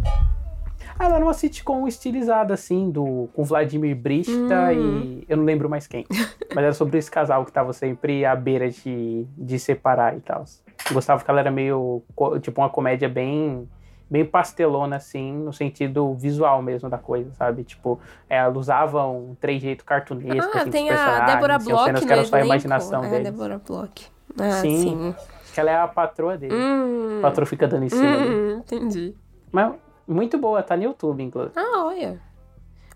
Ah, 0.99 1.07
ela 1.07 1.17
era 1.17 1.25
uma 1.25 1.35
sitcom 1.35 1.87
estilizada, 1.87 2.55
assim, 2.55 2.91
do, 2.91 3.29
com 3.33 3.45
Vladimir 3.45 3.97
Brista 3.97 4.33
hum. 4.73 5.23
e 5.23 5.25
eu 5.29 5.37
não 5.37 5.45
lembro 5.45 5.69
mais 5.69 5.87
quem. 5.87 6.07
Mas 6.55 6.65
era 6.65 6.73
sobre 6.73 6.99
esse 6.99 7.11
casal 7.11 7.45
que 7.45 7.53
tava 7.53 7.73
sempre 7.73 8.25
à 8.25 8.37
beira 8.37 8.71
de, 8.71 9.27
de 9.37 9.59
separar 9.59 10.17
e 10.17 10.21
tal. 10.21 10.45
Gostava 10.93 11.25
que 11.25 11.31
ela 11.31 11.41
era 11.41 11.51
meio, 11.51 12.03
tipo, 12.41 12.61
uma 12.61 12.69
comédia 12.69 13.09
bem 13.09 13.69
bem 14.13 14.27
pastelona, 14.27 14.97
assim, 14.97 15.33
no 15.33 15.55
sentido 15.55 16.13
visual 16.13 16.61
mesmo 16.61 16.91
da 16.91 16.99
coisa, 16.99 17.33
sabe? 17.33 17.65
Tipo, 17.65 17.99
é, 18.29 18.37
ela 18.37 18.59
usava 18.59 19.07
um 19.07 19.35
trejeito 19.41 19.87
cartunesco, 19.87 20.51
ah, 20.55 20.61
assim, 20.61 20.71
tem 20.71 20.91
a 20.91 21.21
Débora 21.25 21.59
Bloch, 21.59 21.85
cenas 21.85 22.05
que 22.05 22.13
era 22.13 22.25
só 22.27 22.37
a 22.37 22.45
imaginação 22.45 23.03
é, 23.05 23.09
deles. 23.09 23.25
Débora 23.25 23.59
Bloch. 23.59 24.07
Ah, 24.39 24.51
sim, 24.61 24.83
sim. 24.83 25.15
Que 25.55 25.61
ela 25.61 25.71
é 25.71 25.77
a 25.77 25.89
patroa 25.89 26.37
dele. 26.37 26.55
Hum, 26.55 27.21
a 27.21 27.23
patroa 27.23 27.47
fica 27.47 27.67
dando 27.67 27.87
em 27.87 27.89
cima 27.89 28.19
hum, 28.19 28.59
Entendi. 28.59 29.15
Mas 29.51 29.73
muito 30.07 30.39
boa, 30.39 30.63
tá 30.63 30.77
no 30.77 30.85
YouTube, 30.85 31.23
inclusive. 31.23 31.55
Ah, 31.57 31.85
olha. 31.85 32.21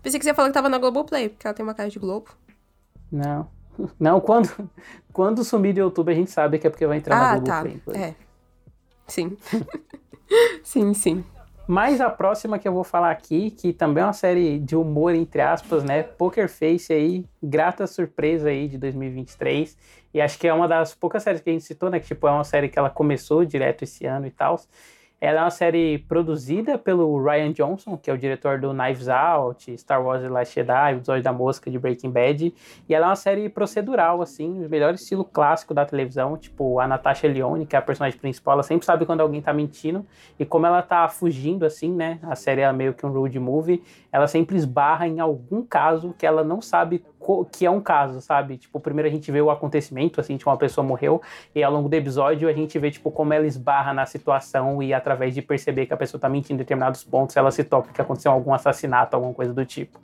Pensei 0.01 0.19
que 0.19 0.23
você 0.23 0.29
ia 0.29 0.35
falar 0.35 0.49
que 0.49 0.53
tava 0.53 0.69
na 0.69 0.77
Globoplay, 0.77 1.29
porque 1.29 1.47
ela 1.47 1.53
tem 1.53 1.63
uma 1.63 1.73
cara 1.73 1.89
de 1.89 1.99
Globo. 1.99 2.29
Não. 3.11 3.47
Não, 3.99 4.19
quando, 4.19 4.69
quando 5.13 5.43
sumir 5.43 5.73
do 5.73 5.79
YouTube, 5.79 6.11
a 6.11 6.15
gente 6.15 6.31
sabe 6.31 6.59
que 6.59 6.67
é 6.67 6.69
porque 6.69 6.85
vai 6.85 6.97
entrar 6.97 7.15
ah, 7.15 7.33
na 7.33 7.39
Globoplay. 7.39 7.81
Tá. 7.85 7.99
É. 7.99 8.15
Sim. 9.07 9.37
sim, 10.63 10.93
sim. 10.93 11.23
Mas 11.67 11.99
a 11.99 12.09
próxima 12.09 12.57
que 12.57 12.65
eu 12.65 12.71
vou 12.71 12.83
falar 12.83 13.11
aqui, 13.11 13.51
que 13.51 13.73
também 13.73 14.01
é 14.01 14.05
uma 14.05 14.13
série 14.13 14.57
de 14.57 14.73
humor, 14.73 15.13
entre 15.13 15.41
aspas, 15.41 15.83
né? 15.83 16.01
Poker 16.01 16.47
Face 16.47 16.93
aí, 16.93 17.25
grata 17.43 17.85
surpresa 17.85 18.47
aí 18.47 18.69
de 18.69 18.77
2023. 18.77 19.77
E 20.13 20.21
acho 20.21 20.39
que 20.39 20.47
é 20.47 20.53
uma 20.53 20.67
das 20.67 20.95
poucas 20.95 21.23
séries 21.23 21.41
que 21.41 21.49
a 21.49 21.53
gente 21.53 21.65
citou, 21.65 21.89
né? 21.89 21.99
Que 21.99 22.07
tipo, 22.07 22.25
é 22.25 22.31
uma 22.31 22.45
série 22.45 22.69
que 22.69 22.79
ela 22.79 22.89
começou 22.89 23.43
direto 23.43 23.83
esse 23.83 24.05
ano 24.05 24.25
e 24.25 24.31
tal. 24.31 24.57
Ela 25.19 25.39
é 25.39 25.43
uma 25.45 25.49
série 25.49 25.97
produzida 25.97 26.77
pelo 26.77 27.19
Ryan 27.19 27.51
Johnson, 27.51 27.97
que 27.97 28.07
é 28.07 28.13
o 28.13 28.17
diretor 28.17 28.59
do 28.59 28.71
Knives 28.71 29.09
Out, 29.09 29.75
Star 29.75 29.99
Wars 29.99 30.21
The 30.21 30.29
Last 30.29 30.53
Jedi, 30.53 30.93
episódio 30.93 31.23
da 31.23 31.33
mosca 31.33 31.71
de 31.71 31.79
Breaking 31.79 32.11
Bad. 32.11 32.53
E 32.87 32.93
ela 32.93 33.07
é 33.07 33.09
uma 33.09 33.15
série 33.15 33.49
procedural, 33.49 34.21
assim, 34.21 34.63
o 34.63 34.69
melhor 34.69 34.93
estilo 34.93 35.25
clássico 35.25 35.73
da 35.73 35.83
televisão. 35.83 36.37
Tipo, 36.37 36.79
a 36.79 36.87
Natasha 36.87 37.27
Lyonne, 37.27 37.65
que 37.65 37.75
é 37.75 37.79
a 37.79 37.81
personagem 37.81 38.19
principal, 38.19 38.53
ela 38.53 38.63
sempre 38.63 38.85
sabe 38.85 39.07
quando 39.07 39.21
alguém 39.21 39.41
tá 39.41 39.51
mentindo. 39.51 40.05
E 40.37 40.45
como 40.45 40.67
ela 40.67 40.83
tá 40.83 41.09
fugindo, 41.09 41.65
assim, 41.65 41.91
né? 41.91 42.19
A 42.21 42.35
série 42.35 42.61
é 42.61 42.71
meio 42.71 42.93
que 42.93 43.03
um 43.03 43.11
road 43.11 43.39
movie. 43.39 43.83
Ela 44.11 44.27
sempre 44.27 44.55
esbarra 44.55 45.07
em 45.07 45.19
algum 45.19 45.63
caso 45.63 46.13
que 46.15 46.27
ela 46.27 46.43
não 46.43 46.61
sabe 46.61 47.03
que 47.51 47.65
é 47.65 47.71
um 47.71 47.81
caso, 47.81 48.21
sabe? 48.21 48.57
Tipo, 48.57 48.79
primeiro 48.79 49.09
a 49.09 49.11
gente 49.11 49.31
vê 49.31 49.41
o 49.41 49.49
acontecimento, 49.49 50.21
assim, 50.21 50.37
de 50.37 50.45
uma 50.45 50.55
pessoa 50.57 50.85
morreu, 50.85 51.21
e 51.53 51.61
ao 51.61 51.71
longo 51.71 51.89
do 51.89 51.93
episódio 51.93 52.47
a 52.47 52.53
gente 52.53 52.77
vê, 52.79 52.89
tipo, 52.89 53.11
como 53.11 53.33
ela 53.33 53.45
esbarra 53.45 53.93
na 53.93 54.05
situação 54.05 54.81
e 54.81 54.93
através 55.07 55.33
de 55.33 55.41
perceber 55.41 55.85
que 55.85 55.93
a 55.93 55.97
pessoa 55.97 56.19
tá 56.19 56.27
mentindo 56.27 56.55
em 56.55 56.57
determinados 56.57 57.03
pontos, 57.03 57.35
ela 57.37 57.49
se 57.49 57.63
toca 57.63 57.93
que 57.93 58.01
aconteceu 58.01 58.31
algum 58.31 58.53
assassinato, 58.53 59.15
alguma 59.15 59.33
coisa 59.33 59.53
do 59.53 59.65
tipo. 59.65 59.99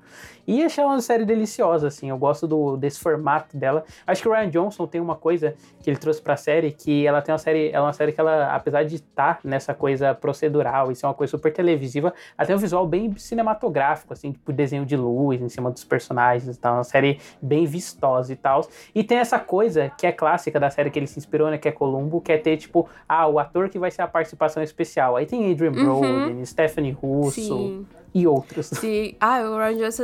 E 0.45 0.63
achei 0.63 0.83
uma 0.83 0.99
série 1.01 1.25
deliciosa, 1.25 1.87
assim, 1.87 2.09
eu 2.09 2.17
gosto 2.17 2.47
do, 2.47 2.75
desse 2.75 2.99
formato 2.99 3.55
dela. 3.55 3.83
Acho 4.05 4.21
que 4.21 4.27
o 4.27 4.31
Ryan 4.33 4.49
Johnson 4.49 4.85
tem 4.85 4.99
uma 4.99 5.15
coisa 5.15 5.55
que 5.81 5.89
ele 5.89 5.97
trouxe 5.97 6.21
pra 6.21 6.35
série, 6.35 6.71
que 6.71 7.07
ela 7.07 7.21
tem 7.21 7.31
uma 7.33 7.37
série, 7.39 7.69
ela 7.69 7.77
é 7.77 7.81
uma 7.81 7.93
série 7.93 8.11
que 8.11 8.19
ela, 8.19 8.53
apesar 8.53 8.83
de 8.83 8.95
estar 8.95 9.35
tá 9.35 9.39
nessa 9.43 9.73
coisa 9.73 10.13
procedural 10.13 10.91
e 10.91 10.95
ser 10.95 11.05
uma 11.05 11.13
coisa 11.13 11.31
super 11.31 11.51
televisiva, 11.51 12.13
ela 12.37 12.45
tem 12.45 12.55
um 12.55 12.59
visual 12.59 12.85
bem 12.85 13.15
cinematográfico, 13.17 14.13
assim, 14.13 14.31
tipo 14.31 14.51
desenho 14.51 14.85
de 14.85 14.97
luz 14.97 15.41
em 15.41 15.49
cima 15.49 15.71
dos 15.71 15.83
personagens 15.83 16.55
e 16.55 16.59
tal, 16.59 16.75
uma 16.75 16.83
série 16.83 17.19
bem 17.41 17.65
vistosa 17.65 18.33
e 18.33 18.35
tal. 18.35 18.67
E 18.93 19.03
tem 19.03 19.19
essa 19.19 19.39
coisa 19.39 19.91
que 19.97 20.05
é 20.05 20.11
clássica 20.11 20.59
da 20.59 20.69
série 20.69 20.89
que 20.89 20.99
ele 20.99 21.07
se 21.07 21.17
inspirou, 21.17 21.49
né, 21.49 21.57
que 21.57 21.69
é 21.69 21.71
Columbo, 21.71 22.19
que 22.19 22.31
é 22.31 22.37
ter, 22.37 22.57
tipo, 22.57 22.89
ah, 23.07 23.27
o 23.27 23.39
ator 23.39 23.69
que 23.69 23.79
vai 23.79 23.91
ser 23.91 24.01
a 24.01 24.07
participação 24.07 24.61
especial. 24.61 24.92
Aí 24.99 25.25
tem 25.25 25.51
Adrian 25.51 25.71
uhum. 25.71 25.99
Brody, 25.99 26.45
Stephanie 26.45 26.91
Russo... 26.91 27.41
Sim 27.41 27.85
e 28.13 28.27
outros. 28.27 28.67
Sim. 28.67 29.15
Ah, 29.19 29.41
o 29.41 29.57
Ryan 29.57 29.77
Johnson, 29.77 30.03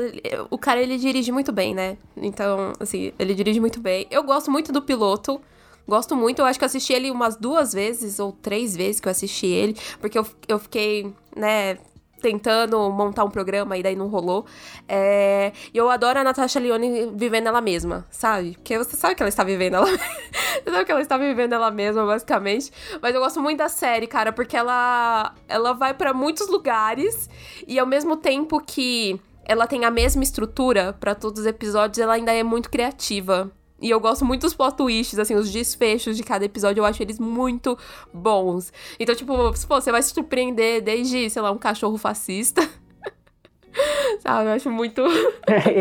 o 0.50 0.58
cara 0.58 0.82
ele 0.82 0.98
dirige 0.98 1.32
muito 1.32 1.52
bem, 1.52 1.76
né? 1.76 1.96
Então, 2.18 2.74
assim, 2.80 3.14
ele 3.20 3.36
dirige 3.36 3.60
muito 3.60 3.80
bem. 3.80 4.08
Eu 4.10 4.24
gosto 4.24 4.50
muito 4.50 4.72
do 4.72 4.82
piloto. 4.82 5.40
Gosto 5.88 6.16
muito, 6.16 6.40
eu 6.40 6.46
acho 6.46 6.60
que 6.60 6.64
eu 6.64 6.68
assisti 6.68 6.94
ele 6.94 7.10
umas 7.10 7.36
duas 7.36 7.74
vezes, 7.74 8.20
ou 8.20 8.32
três 8.32 8.78
vezes 8.78 9.02
que 9.02 9.08
eu 9.08 9.12
assisti 9.12 9.48
ele, 9.48 9.76
porque 10.00 10.20
eu, 10.20 10.26
eu 10.48 10.60
fiquei, 10.60 11.12
né, 11.36 11.80
tentando 12.20 12.90
montar 12.90 13.24
um 13.24 13.30
programa 13.30 13.78
e 13.78 13.84
daí 13.84 13.96
não 13.96 14.08
rolou. 14.08 14.46
É... 14.88 15.52
E 15.74 15.78
eu 15.78 15.90
adoro 15.90 16.20
a 16.20 16.24
Natasha 16.24 16.60
Leone 16.60 17.12
vivendo 17.16 17.48
ela 17.48 17.62
mesma, 17.62 18.06
sabe? 18.10 18.54
Porque 18.54 18.78
você 18.78 18.96
sabe 18.96 19.16
que 19.16 19.24
ela 19.24 19.30
está 19.30 19.44
vivendo 19.44 19.76
ela 19.76 19.88
Você 20.64 20.72
sabe 20.72 20.86
que 20.86 20.92
ela 20.92 21.02
está 21.02 21.18
vivendo 21.18 21.54
ela 21.54 21.72
mesma, 21.72 22.06
basicamente. 22.06 22.72
Mas 23.02 23.16
eu 23.16 23.22
gosto 23.22 23.42
muito 23.42 23.58
da 23.58 23.70
série, 23.70 24.08
cara, 24.08 24.32
porque 24.32 24.56
ela, 24.56 25.34
ela 25.48 25.74
vai 25.74 25.94
para 25.94 26.14
muitos 26.14 26.48
lugares 26.48 27.30
e 27.68 27.80
ao 27.80 27.86
mesmo 27.86 28.18
tempo 28.18 28.60
que 28.60 29.20
ela 29.46 29.66
tem 29.66 29.84
a 29.84 29.92
mesma 29.92 30.22
estrutura 30.22 30.94
para 30.94 31.16
todos 31.16 31.42
os 31.42 31.48
episódios, 31.48 31.98
ela 31.98 32.14
ainda 32.14 32.32
é 32.32 32.44
muito 32.44 32.70
criativa. 32.70 33.52
E 33.82 33.90
eu 33.90 34.00
gosto 34.00 34.26
muito 34.26 34.42
dos 34.42 34.54
plot 34.54 34.76
twists, 34.76 35.18
assim, 35.18 35.36
os 35.36 35.52
desfechos 35.52 36.18
de 36.18 36.24
cada 36.24 36.44
episódio, 36.46 36.82
eu 36.82 36.86
acho 36.86 37.02
eles 37.02 37.20
muito 37.20 37.78
bons. 38.14 38.74
Então, 39.00 39.16
tipo, 39.16 39.36
pô, 39.68 39.82
você 39.82 39.92
vai 39.92 40.02
se 40.02 40.14
surpreender 40.14 40.82
desde, 40.82 41.30
sei 41.30 41.42
lá, 41.42 41.52
um 41.52 41.58
cachorro 41.58 41.98
fascista. 41.98 42.62
Sabe, 44.20 44.50
eu 44.50 44.54
acho 44.54 44.70
muito. 44.70 45.02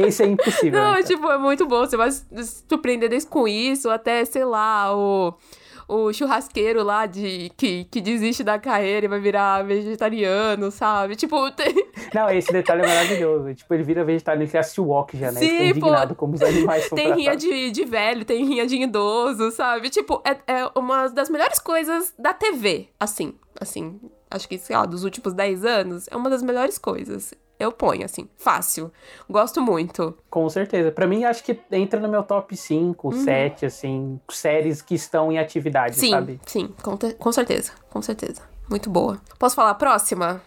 Esse 0.07 0.23
é 0.23 0.27
impossível. 0.27 0.81
Não, 0.81 0.95
né? 0.95 1.03
tipo, 1.03 1.29
é 1.31 1.39
muito 1.39 1.67
bom. 1.67 1.81
Você 1.81 1.97
vai 1.97 2.11
se 2.11 2.25
surpreender 2.69 3.09
desde 3.09 3.29
com 3.29 3.49
isso, 3.49 3.91
até, 3.91 4.25
sei 4.25 4.45
lá, 4.45 4.95
o 4.95 5.35
o 5.89 6.13
churrasqueiro 6.13 6.85
lá 6.85 7.07
de 7.07 7.51
que, 7.57 7.85
que 7.85 8.01
desiste 8.01 8.45
da 8.45 8.59
carreira 8.59 9.07
e 9.07 9.09
vai 9.09 9.19
virar 9.19 9.65
vegetariano, 9.65 10.71
sabe? 10.71 11.17
Tipo, 11.17 11.51
tem... 11.57 11.75
Não, 12.15 12.29
esse 12.29 12.53
detalhe 12.53 12.83
é 12.83 12.87
maravilhoso. 12.87 13.55
Tipo, 13.55 13.73
ele 13.73 13.83
vira 13.83 14.05
vegetariano, 14.05 14.45
ele 14.45 14.59
assiste 14.59 14.81
o 14.81 14.85
walk 14.85 15.17
já, 15.17 15.33
né? 15.33 15.41
Sim, 15.41 15.71
indignado 15.71 16.15
como 16.15 16.35
os 16.35 16.43
animais 16.43 16.85
são 16.85 16.95
Tem 16.95 17.15
rinha 17.15 17.35
de, 17.35 17.71
de 17.71 17.85
velho, 17.87 18.25
tem 18.25 18.45
rinha 18.45 18.67
de 18.67 18.77
idoso, 18.77 19.51
sabe? 19.51 19.89
Tipo, 19.89 20.23
é, 20.25 20.37
é 20.53 20.71
uma 20.77 21.09
das 21.09 21.31
melhores 21.31 21.59
coisas 21.59 22.13
da 22.19 22.35
TV, 22.35 22.89
assim, 23.01 23.35
assim. 23.59 23.99
Acho 24.31 24.47
que, 24.47 24.59
sei 24.59 24.77
lá, 24.77 24.85
dos 24.85 25.05
últimos 25.05 25.33
10 25.33 25.65
anos, 25.65 26.07
é 26.11 26.15
uma 26.15 26.29
das 26.29 26.43
melhores 26.43 26.77
coisas 26.77 27.33
eu 27.59 27.73
ponho, 27.73 28.05
assim, 28.05 28.29
fácil. 28.37 28.93
Gosto 29.29 29.61
muito. 29.61 30.17
Com 30.31 30.49
certeza. 30.49 30.93
Para 30.93 31.07
mim, 31.07 31.25
acho 31.25 31.43
que 31.43 31.59
entra 31.73 31.99
no 31.99 32.09
meu 32.09 32.23
top 32.23 32.57
5, 32.57 33.09
uhum. 33.09 33.25
7, 33.25 33.67
assim, 33.67 34.21
séries 34.31 34.81
que 34.81 34.95
estão 34.95 35.33
em 35.33 35.39
atividade, 35.39 35.97
sim, 35.97 36.11
sabe? 36.11 36.41
Sim, 36.47 36.75
com, 36.83 36.97
com 36.97 37.33
certeza, 37.33 37.73
com 37.91 38.01
certeza. 38.01 38.43
Muito 38.69 38.89
boa. 38.89 39.21
Posso 39.39 39.57
falar 39.57 39.71
a 39.71 39.75
próxima? 39.75 40.41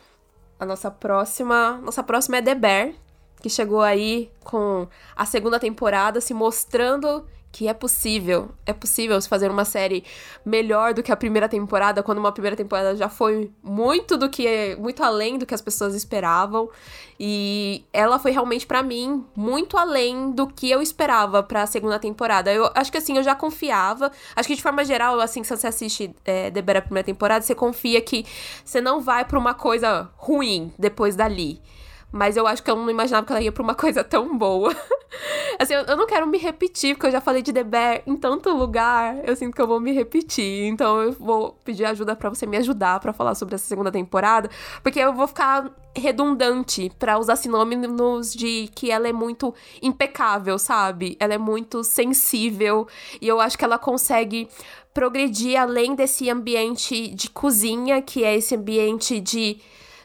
A 0.60 0.66
nossa 0.66 0.90
próxima. 0.90 1.80
Nossa 1.84 2.04
próxima 2.04 2.38
é 2.38 2.42
The 2.42 2.56
Bear, 2.56 2.94
que 3.42 3.50
chegou 3.50 3.82
aí 3.82 4.32
com 4.44 4.88
a 5.16 5.26
segunda 5.26 5.60
temporada 5.60 6.22
se 6.22 6.34
mostrando 6.34 7.26
que 7.52 7.68
é 7.68 7.74
possível, 7.74 8.52
é 8.66 8.72
possível 8.72 9.20
se 9.20 9.28
fazer 9.28 9.52
uma 9.52 9.66
série 9.66 10.04
melhor 10.46 10.94
do 10.94 11.04
que 11.04 11.12
a 11.12 11.18
primeira 11.18 11.50
temporada, 11.50 12.02
quando 12.02 12.18
uma 12.18 12.32
primeira 12.32 12.56
temporada 12.56 12.96
já 12.96 13.10
foi 13.10 13.52
muito 13.62 14.18
do 14.18 14.30
que 14.30 14.76
muito 14.80 15.04
além 15.04 15.38
do 15.38 15.46
que 15.46 15.54
as 15.54 15.62
pessoas 15.62 15.94
esperavam, 15.94 16.70
e 17.20 17.84
ela 17.92 18.18
foi 18.18 18.32
realmente 18.32 18.66
para 18.66 18.82
mim 18.82 19.26
muito 19.36 19.78
além 19.78 20.32
do 20.32 20.48
que 20.48 20.72
eu 20.72 20.82
esperava 20.82 21.44
para 21.44 21.64
a 21.64 21.68
segunda 21.68 22.00
temporada. 22.00 22.52
Eu 22.54 22.72
acho 22.74 22.92
que 22.92 22.98
assim, 22.98 23.18
eu 23.18 23.24
já 23.24 23.36
confiava, 23.36 24.12
acho 24.36 24.48
que 24.48 24.56
de 24.56 24.62
forma 24.62 24.86
geral, 24.86 25.20
assim, 25.20 25.44
se 25.44 25.56
você 25.56 25.68
assiste 25.68 26.16
é, 26.24 26.50
The 26.50 26.62
Bear 26.62 26.78
a 26.78 26.82
primeira 26.82 27.06
temporada, 27.06 27.44
você 27.44 27.54
confia 27.54 28.02
que 28.02 28.26
você 28.64 28.80
não 28.80 29.02
vai 29.02 29.26
para 29.26 29.38
uma 29.38 29.54
coisa 29.54 30.10
ruim 30.16 30.74
depois 30.80 31.16
dali. 31.16 31.62
Mas 32.12 32.36
eu 32.36 32.46
acho 32.46 32.62
que 32.62 32.70
eu 32.70 32.76
não 32.76 32.90
imaginava 32.90 33.26
que 33.26 33.32
ela 33.32 33.42
ia 33.42 33.52
pra 33.52 33.64
uma 33.64 33.74
coisa 33.76 34.04
tão 34.04 34.38
boa. 34.38 34.76
assim, 35.58 35.74
eu, 35.74 35.82
eu, 35.84 35.96
não 35.96 36.06
quero 36.06 36.28
me 36.28 36.38
repetir, 36.38 36.96
porque 36.96 37.08
eu 37.08 37.12
já 37.12 37.22
falei 37.22 37.42
de 37.42 37.54
The 37.54 37.64
Bear 37.64 38.02
em 38.06 38.16
tanto 38.16 38.50
lugar. 38.50 39.18
Eu 39.24 39.36
sinto 39.36 39.56
que 39.56 39.62
eu 39.62 39.68
vou 39.68 39.80
me 39.80 39.92
repetir. 39.92 40.66
Então 40.66 41.02
eu 41.02 41.14
vou 41.14 41.58
pedir 41.64 41.86
ajuda 41.86 42.16
para 42.16 42.30
você 42.30 42.46
me 42.46 42.58
ajudar 42.58 43.00
para 43.00 43.14
falar 43.14 43.36
sobre 43.36 43.56
essa 43.56 43.66
segunda 43.66 43.92
temporada. 43.92 44.50
Porque 44.84 45.00
eu 45.00 45.14
vou 45.14 45.28
ficar 45.28 45.72
redundante 45.96 46.92
para 46.98 47.18
usar 47.18 47.36
sinônimos 47.36 48.34
de 48.34 48.70
que 48.74 48.92
ela 48.92 49.08
é 49.08 49.14
muito 49.14 49.54
impecável, 49.82 50.58
sabe? 50.58 51.16
Ela 51.20 51.36
é 51.36 51.38
muito 51.38 51.84
sensível. 51.84 52.88
E 53.22 53.28
eu 53.28 53.40
acho 53.40 53.58
que 53.58 53.66
ela 53.66 53.78
consegue 53.78 54.50
progredir 54.94 55.58
além 55.58 55.96
desse 55.96 56.30
ambiente 56.30 57.08
de 57.10 57.30
cozinha, 57.30 58.02
que 58.02 58.24
é 58.24 58.36
esse 58.36 58.56
ambiente 58.56 59.20
de 59.20 59.60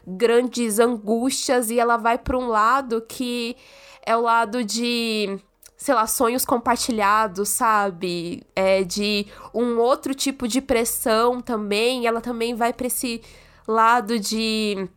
grandes 0.06 0.78
angústias 0.78 1.70
e 1.70 1.78
ela 1.78 1.96
vai 1.96 2.16
para 2.16 2.38
um 2.38 2.46
lado 2.48 3.02
que 3.08 3.56
é 4.04 4.16
o 4.16 4.20
lado 4.20 4.62
de 4.62 5.38
sei 5.76 5.94
lá, 5.94 6.06
sonhos 6.06 6.44
compartilhados, 6.44 7.50
sabe? 7.50 8.42
É 8.56 8.82
de 8.82 9.26
um 9.52 9.78
outro 9.78 10.14
tipo 10.14 10.48
de 10.48 10.60
pressão 10.60 11.40
também. 11.40 12.06
Ela 12.06 12.20
também 12.20 12.54
vai 12.54 12.72
para 12.72 12.86
esse 12.86 13.20
lado 13.68 14.18
de 14.18 14.88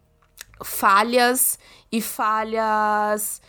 falhas 0.64 1.60
e 1.91 2.02
falhas 2.02 3.41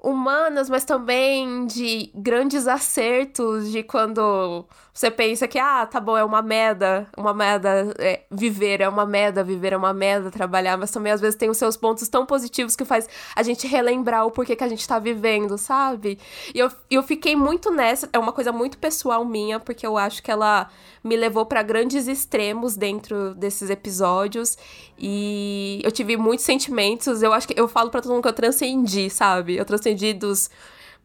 humanas, 0.00 0.70
mas 0.70 0.84
também 0.84 1.66
de 1.66 2.10
grandes 2.14 2.68
acertos, 2.68 3.72
de 3.72 3.82
quando 3.82 4.64
você 4.96 5.10
pensa 5.10 5.46
que, 5.46 5.58
ah, 5.58 5.84
tá 5.84 6.00
bom, 6.00 6.16
é 6.16 6.24
uma 6.24 6.40
merda, 6.40 7.06
uma 7.18 7.34
merda 7.34 7.94
é, 7.98 8.22
viver, 8.30 8.80
é 8.80 8.88
uma 8.88 9.04
merda, 9.04 9.44
viver 9.44 9.74
é 9.74 9.76
uma 9.76 9.92
merda, 9.92 10.30
trabalhar, 10.30 10.78
mas 10.78 10.90
também 10.90 11.12
às 11.12 11.20
vezes 11.20 11.36
tem 11.36 11.50
os 11.50 11.58
seus 11.58 11.76
pontos 11.76 12.08
tão 12.08 12.24
positivos 12.24 12.74
que 12.74 12.82
faz 12.82 13.06
a 13.36 13.42
gente 13.42 13.66
relembrar 13.66 14.24
o 14.24 14.30
porquê 14.30 14.56
que 14.56 14.64
a 14.64 14.68
gente 14.68 14.88
tá 14.88 14.98
vivendo, 14.98 15.58
sabe? 15.58 16.18
E 16.54 16.58
eu, 16.58 16.70
eu 16.90 17.02
fiquei 17.02 17.36
muito 17.36 17.70
nessa, 17.70 18.08
é 18.10 18.18
uma 18.18 18.32
coisa 18.32 18.50
muito 18.52 18.78
pessoal 18.78 19.22
minha, 19.22 19.60
porque 19.60 19.86
eu 19.86 19.98
acho 19.98 20.22
que 20.22 20.30
ela 20.30 20.70
me 21.04 21.14
levou 21.14 21.44
para 21.44 21.62
grandes 21.62 22.08
extremos 22.08 22.74
dentro 22.74 23.34
desses 23.34 23.68
episódios 23.68 24.56
e 24.98 25.78
eu 25.84 25.92
tive 25.92 26.16
muitos 26.16 26.46
sentimentos, 26.46 27.22
eu 27.22 27.34
acho 27.34 27.46
que 27.46 27.60
eu 27.60 27.68
falo 27.68 27.90
para 27.90 28.00
todo 28.00 28.12
mundo 28.12 28.22
que 28.22 28.28
eu 28.28 28.32
transcendi, 28.32 29.10
sabe? 29.10 29.58
Eu 29.58 29.66
transcendi 29.66 30.14
dos 30.14 30.48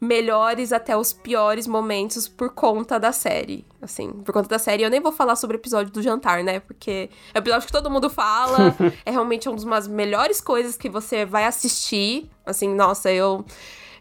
melhores 0.02 0.74
até 0.74 0.98
os 0.98 1.14
piores 1.14 1.68
momentos 1.68 2.28
por 2.28 2.50
conta 2.50 3.00
da 3.00 3.12
série. 3.12 3.64
Assim, 3.80 4.10
por 4.12 4.34
conta 4.34 4.50
da 4.50 4.58
série. 4.58 4.82
Eu 4.82 4.90
nem 4.90 5.00
vou 5.00 5.12
falar 5.12 5.36
sobre 5.36 5.56
o 5.56 5.60
episódio 5.60 5.94
do 5.94 6.02
jantar, 6.02 6.44
né? 6.44 6.60
Porque 6.60 7.10
é 7.32 7.38
o 7.38 7.40
episódio 7.40 7.68
que 7.68 7.72
todo 7.72 7.90
mundo 7.90 8.10
fala. 8.10 8.76
é 9.06 9.12
realmente 9.12 9.48
uma 9.48 9.58
das 9.58 9.88
melhores 9.88 10.42
coisas 10.42 10.76
que 10.76 10.90
você 10.90 11.24
vai 11.24 11.46
assistir. 11.46 12.30
Assim, 12.44 12.74
nossa, 12.74 13.12
eu. 13.12 13.46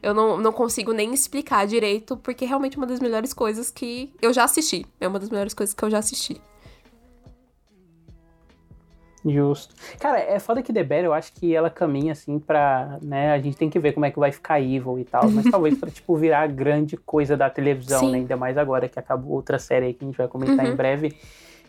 Eu 0.02 0.14
não, 0.14 0.38
não 0.38 0.50
consigo 0.50 0.94
nem 0.94 1.12
explicar 1.12 1.66
direito, 1.66 2.16
porque 2.16 2.46
é 2.46 2.48
realmente 2.48 2.78
uma 2.78 2.86
das 2.86 3.00
melhores 3.00 3.34
coisas 3.34 3.70
que 3.70 4.10
eu 4.22 4.32
já 4.32 4.44
assisti. 4.44 4.86
É 4.98 5.06
uma 5.06 5.18
das 5.18 5.28
melhores 5.28 5.52
coisas 5.52 5.74
que 5.74 5.84
eu 5.84 5.90
já 5.90 5.98
assisti. 5.98 6.40
Justo. 9.24 9.74
Cara, 9.98 10.18
é 10.18 10.38
foda 10.38 10.62
que 10.62 10.72
The 10.72 10.82
Bear, 10.82 11.04
eu 11.04 11.12
acho 11.12 11.32
que 11.34 11.54
ela 11.54 11.68
caminha 11.68 12.12
assim 12.12 12.38
pra, 12.38 12.98
né, 13.02 13.32
a 13.32 13.38
gente 13.38 13.56
tem 13.56 13.68
que 13.68 13.78
ver 13.78 13.92
como 13.92 14.06
é 14.06 14.10
que 14.10 14.18
vai 14.18 14.32
ficar 14.32 14.60
Evil 14.60 14.98
e 14.98 15.04
tal, 15.04 15.28
mas 15.30 15.44
talvez 15.50 15.78
pra, 15.78 15.90
tipo, 15.90 16.16
virar 16.16 16.46
grande 16.46 16.96
coisa 16.96 17.36
da 17.36 17.50
televisão, 17.50 18.10
né, 18.10 18.18
ainda 18.18 18.36
mais 18.36 18.56
agora 18.56 18.88
que 18.88 18.98
acabou 18.98 19.32
outra 19.32 19.58
série 19.58 19.86
aí 19.86 19.94
que 19.94 20.04
a 20.04 20.06
gente 20.06 20.16
vai 20.16 20.28
comentar 20.28 20.64
uhum. 20.64 20.72
em 20.72 20.76
breve. 20.76 21.16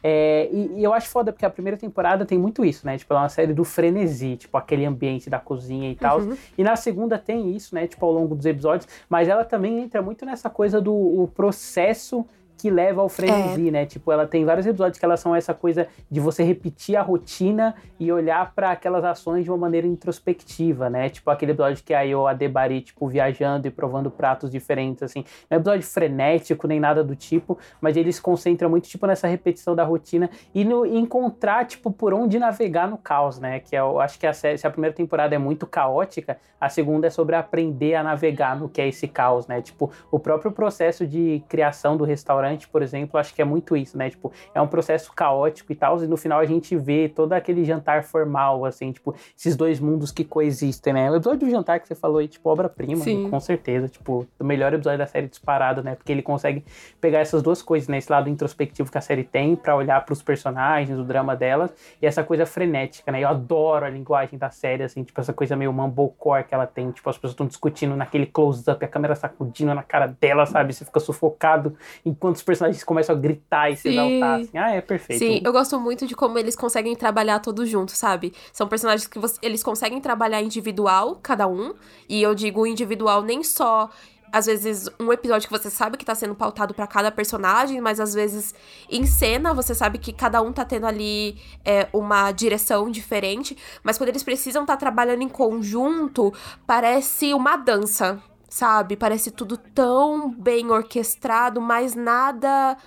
É, 0.04 0.50
e, 0.52 0.80
e, 0.80 0.84
eu 0.84 0.94
acho 0.94 1.10
foda 1.10 1.32
porque 1.32 1.46
a 1.46 1.50
primeira 1.50 1.78
temporada 1.78 2.26
tem 2.26 2.38
muito 2.38 2.66
isso, 2.66 2.86
né? 2.88 2.98
Tipo, 2.98 3.14
é 3.14 3.18
uma 3.18 3.30
série 3.30 3.54
do 3.54 3.64
frenesi, 3.64 4.36
tipo, 4.36 4.58
aquele 4.58 4.84
ambiente 4.84 5.30
da 5.30 5.40
cozinha 5.40 5.92
e 5.92 5.96
tal. 5.96 6.22
Uhum. 6.22 6.36
E 6.58 6.64
na 6.64 6.76
segunda 6.76 7.20
tem 7.20 7.56
isso, 7.56 7.76
né? 7.76 7.86
Tipo, 7.86 8.06
ao 8.08 8.12
longo 8.12 8.34
dos 8.34 8.46
episódios, 8.46 8.88
mas 9.08 9.28
ela 9.28 9.46
também 9.46 9.80
entra 9.80 10.02
muito 10.02 10.26
nessa 10.26 10.50
coisa 10.50 10.82
do 10.82 11.30
processo 11.36 12.26
que 12.62 12.70
leva 12.70 13.02
ao 13.02 13.10
frenesi, 13.10 13.70
é. 13.70 13.72
né? 13.72 13.86
Tipo, 13.88 14.12
ela 14.12 14.28
tem 14.28 14.46
vários 14.46 14.68
episódios 14.68 15.00
que 15.00 15.04
elas 15.04 15.20
são 15.20 15.36
essa 15.36 15.52
coisa 15.52 15.88
de 16.12 16.20
você 16.20 16.44
repetir 16.44 16.96
a 16.96 17.02
rotina 17.02 17.74
e 18.00 18.12
olhar 18.12 18.54
para 18.54 18.70
aquelas 18.70 19.04
ações 19.04 19.44
de 19.44 19.50
uma 19.50 19.58
maneira 19.58 19.88
introspectiva, 19.88 20.92
né? 20.92 21.10
Tipo, 21.10 21.32
aquele 21.32 21.54
episódio 21.54 21.84
que 21.84 21.92
a 21.92 22.04
Io 22.04 22.28
Adebari, 22.28 22.82
tipo, 22.82 23.08
viajando 23.08 23.68
e 23.68 23.72
provando 23.72 24.12
pratos 24.12 24.52
diferentes, 24.52 25.02
assim. 25.02 25.26
Não 25.50 25.56
é 25.56 25.58
um 25.58 25.62
episódio 25.62 25.88
frenético 25.88 26.68
nem 26.68 26.80
nada 26.80 27.04
do 27.04 27.16
tipo, 27.16 27.58
mas 27.82 27.98
ele 27.98 28.14
se 28.14 28.22
concentra 28.22 28.70
muito, 28.70 28.88
tipo, 28.88 29.08
nessa 29.08 29.28
repetição 29.28 29.76
da 29.76 29.84
rotina 29.84 30.30
e 30.54 30.64
no 30.64 30.86
encontrar, 30.86 31.66
tipo, 31.66 31.92
por 31.92 32.14
onde 32.14 32.38
navegar 32.38 32.88
no 32.88 32.98
caos, 32.98 33.40
né? 33.40 33.60
Que 33.60 33.76
é, 33.76 33.80
eu 33.80 34.00
acho 34.00 34.20
que 34.20 34.28
a, 34.28 34.34
série, 34.34 34.60
se 34.60 34.68
a 34.68 34.70
primeira 34.70 34.96
temporada 34.96 35.34
é 35.34 35.40
muito 35.40 35.66
caótica, 35.66 36.38
a 36.60 36.70
segunda 36.70 37.08
é 37.08 37.10
sobre 37.10 37.36
aprender 37.36 37.96
a 37.96 38.04
navegar 38.04 38.56
no 38.56 38.70
que 38.70 38.80
é 38.80 38.88
esse 38.88 39.08
caos, 39.08 39.48
né? 39.48 39.64
Tipo, 39.64 39.92
o 40.12 40.20
próprio 40.20 40.52
processo 40.52 41.08
de 41.08 41.44
criação 41.50 41.98
do 41.98 42.04
restaurante 42.04 42.51
restaurante, 42.52 42.68
por 42.68 42.82
exemplo, 42.82 43.20
acho 43.20 43.34
que 43.34 43.42
é 43.42 43.46
muito 43.46 43.76
isso, 43.76 43.98
né? 43.98 44.10
Tipo, 44.10 44.32
é 44.54 44.62
um 44.62 44.68
processo 44.68 45.12
caótico 45.14 45.72
e 45.72 45.76
tal, 45.76 46.02
e 46.04 46.08
no 46.08 46.18
final 46.18 46.40
a 46.40 46.46
gente 46.46 46.76
vê 46.76 47.10
todo 47.10 47.34
aquele 47.34 47.64
jantar 47.64 48.04
formal, 48.04 48.66
assim, 48.66 48.92
tipo, 48.92 49.16
esses 49.38 49.56
dois 49.56 49.80
mundos 49.80 50.12
que 50.12 50.24
coexistem, 50.24 50.94
né? 50.94 51.12
O 51.12 51.16
episódio 51.16 51.48
do 51.48 51.50
jantar 51.50 51.80
que 51.80 51.88
você 51.88 51.96
falou 51.96 52.20
aí, 52.20 52.28
tipo, 52.28 52.50
obra-prima, 52.50 53.04
com 53.30 53.40
certeza, 53.40 53.88
tipo, 53.88 54.28
o 54.40 54.44
melhor 54.44 54.74
episódio 54.74 55.00
da 55.00 55.08
série 55.08 55.28
disparado, 55.28 55.84
né? 55.84 55.96
Porque 55.96 56.12
ele 56.12 56.22
consegue 56.22 56.64
pegar 57.00 57.20
essas 57.20 57.42
duas 57.42 57.62
coisas, 57.62 57.88
né? 57.88 57.98
Esse 57.98 58.12
lado 58.12 58.30
introspectivo 58.30 58.92
que 58.92 58.98
a 58.98 59.02
série 59.02 59.24
tem 59.24 59.56
para 59.56 59.76
olhar 59.76 60.04
para 60.06 60.14
os 60.14 60.22
personagens, 60.22 60.98
o 60.98 61.04
drama 61.04 61.36
delas, 61.36 61.74
e 62.02 62.06
essa 62.06 62.24
coisa 62.24 62.46
frenética, 62.46 63.12
né? 63.12 63.22
Eu 63.24 63.28
adoro 63.28 63.86
a 63.86 63.90
linguagem 63.90 64.38
da 64.38 64.50
série, 64.50 64.84
assim, 64.84 65.04
tipo, 65.04 65.20
essa 65.20 65.34
coisa 65.34 65.56
meio 65.56 65.72
mumblecore 65.74 66.44
que 66.44 66.54
ela 66.54 66.68
tem, 66.68 66.92
tipo, 66.92 67.10
as 67.10 67.18
pessoas 67.18 67.34
estão 67.34 67.48
discutindo 67.48 67.96
naquele 67.96 68.26
close-up, 68.26 68.84
a 68.84 68.88
câmera 68.88 69.16
sacudindo 69.16 69.74
na 69.74 69.84
cara 69.84 70.08
dela, 70.08 70.46
sabe? 70.46 70.74
Você 70.74 70.86
fica 70.86 71.00
sufocado 71.00 71.76
enquanto 72.06 72.41
outros 72.42 72.44
personagens 72.44 72.84
começam 72.84 73.16
a 73.16 73.20
gritar 73.20 73.70
e 73.72 73.78
se 73.78 73.90
exaltar. 73.90 74.40
Assim. 74.42 74.58
Ah, 74.58 74.72
é 74.72 74.82
perfeito. 74.82 75.20
Sim, 75.20 75.42
eu 75.44 75.52
gosto 75.52 75.80
muito 75.80 76.08
de 76.08 76.16
como 76.16 76.38
eles 76.38 76.56
conseguem 76.56 76.96
trabalhar 76.96 77.40
todos 77.40 77.70
juntos, 77.70 77.96
sabe? 77.96 78.34
São 78.52 78.68
personagens 78.68 79.08
que 79.08 79.20
você, 79.20 79.40
eles 79.42 79.64
conseguem 79.64 80.02
trabalhar 80.02 80.42
individual, 80.42 81.20
cada 81.22 81.48
um. 81.48 81.74
E 82.10 82.22
eu 82.22 82.36
digo 82.36 82.66
individual 82.66 83.22
nem 83.22 83.44
só 83.44 83.90
às 84.34 84.46
vezes 84.46 84.90
um 84.98 85.12
episódio 85.12 85.46
que 85.50 85.58
você 85.58 85.70
sabe 85.70 85.98
que 85.98 86.06
tá 86.06 86.16
sendo 86.16 86.34
pautado 86.34 86.74
para 86.74 86.88
cada 86.88 87.12
personagem, 87.12 87.82
mas 87.82 88.00
às 88.00 88.14
vezes 88.14 88.56
em 88.90 89.06
cena 89.06 89.54
você 89.54 89.76
sabe 89.76 89.98
que 89.98 90.14
cada 90.14 90.42
um 90.42 90.54
tá 90.54 90.64
tendo 90.64 90.88
ali 90.88 91.36
é, 91.66 91.90
uma 91.92 92.32
direção 92.32 92.90
diferente, 92.90 93.58
mas 93.84 93.98
quando 93.98 94.08
eles 94.08 94.24
precisam 94.24 94.62
estar 94.62 94.76
tá 94.76 94.80
trabalhando 94.80 95.22
em 95.22 95.28
conjunto, 95.28 96.34
parece 96.66 97.34
uma 97.34 97.58
dança, 97.58 98.24
sabe? 98.52 98.98
Parece 98.98 99.32
tudo 99.32 99.58
tão 99.58 100.30
bem 100.30 100.70
orquestrado, 100.70 101.62
mas 101.62 101.96
nada 101.96 102.78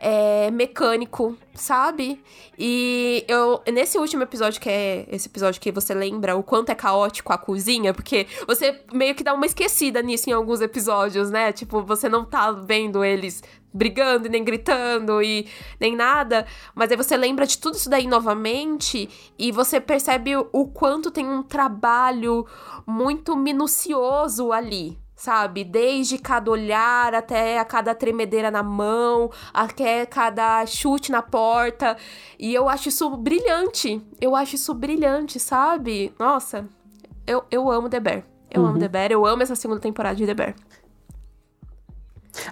é, 0.00 0.50
mecânico, 0.50 1.36
sabe? 1.54 2.22
E 2.58 3.22
eu, 3.28 3.62
nesse 3.70 3.98
último 3.98 4.22
episódio, 4.22 4.58
que 4.58 4.70
é 4.70 5.06
esse 5.10 5.28
episódio 5.28 5.60
que 5.60 5.70
você 5.70 5.92
lembra 5.92 6.34
o 6.34 6.42
quanto 6.42 6.70
é 6.70 6.74
caótico 6.74 7.34
a 7.34 7.38
cozinha, 7.38 7.92
porque 7.92 8.26
você 8.46 8.80
meio 8.92 9.14
que 9.14 9.22
dá 9.22 9.34
uma 9.34 9.44
esquecida 9.44 10.00
nisso 10.00 10.30
em 10.30 10.32
alguns 10.32 10.62
episódios, 10.62 11.30
né? 11.30 11.52
Tipo, 11.52 11.82
você 11.82 12.08
não 12.08 12.24
tá 12.24 12.50
vendo 12.50 13.04
eles 13.04 13.42
brigando 13.72 14.26
e 14.26 14.30
nem 14.30 14.42
gritando 14.42 15.22
e 15.22 15.46
nem 15.78 15.94
nada, 15.94 16.46
mas 16.74 16.90
aí 16.90 16.96
você 16.96 17.16
lembra 17.16 17.46
de 17.46 17.58
tudo 17.58 17.76
isso 17.76 17.88
daí 17.88 18.06
novamente 18.06 19.08
e 19.38 19.52
você 19.52 19.80
percebe 19.80 20.34
o 20.36 20.66
quanto 20.66 21.10
tem 21.10 21.24
um 21.24 21.42
trabalho 21.42 22.46
muito 22.84 23.36
minucioso 23.36 24.50
ali, 24.50 24.98
sabe? 25.20 25.64
Desde 25.64 26.16
cada 26.16 26.50
olhar 26.50 27.14
até 27.14 27.58
a 27.58 27.64
cada 27.64 27.94
tremedeira 27.94 28.50
na 28.50 28.62
mão, 28.62 29.30
até 29.52 30.06
cada 30.06 30.64
chute 30.64 31.12
na 31.12 31.20
porta. 31.20 31.94
E 32.38 32.54
eu 32.54 32.70
acho 32.70 32.88
isso 32.88 33.10
brilhante. 33.18 34.00
Eu 34.18 34.34
acho 34.34 34.54
isso 34.54 34.72
brilhante, 34.72 35.38
sabe? 35.38 36.14
Nossa, 36.18 36.66
eu, 37.26 37.44
eu 37.50 37.70
amo 37.70 37.90
The 37.90 38.00
Bear. 38.00 38.24
Eu 38.50 38.62
uhum. 38.62 38.68
amo 38.68 38.78
The 38.78 38.88
Bear, 38.88 39.12
eu 39.12 39.26
amo 39.26 39.42
essa 39.42 39.54
segunda 39.54 39.78
temporada 39.78 40.16
de 40.16 40.24
The 40.24 40.32
Bear. 40.32 40.54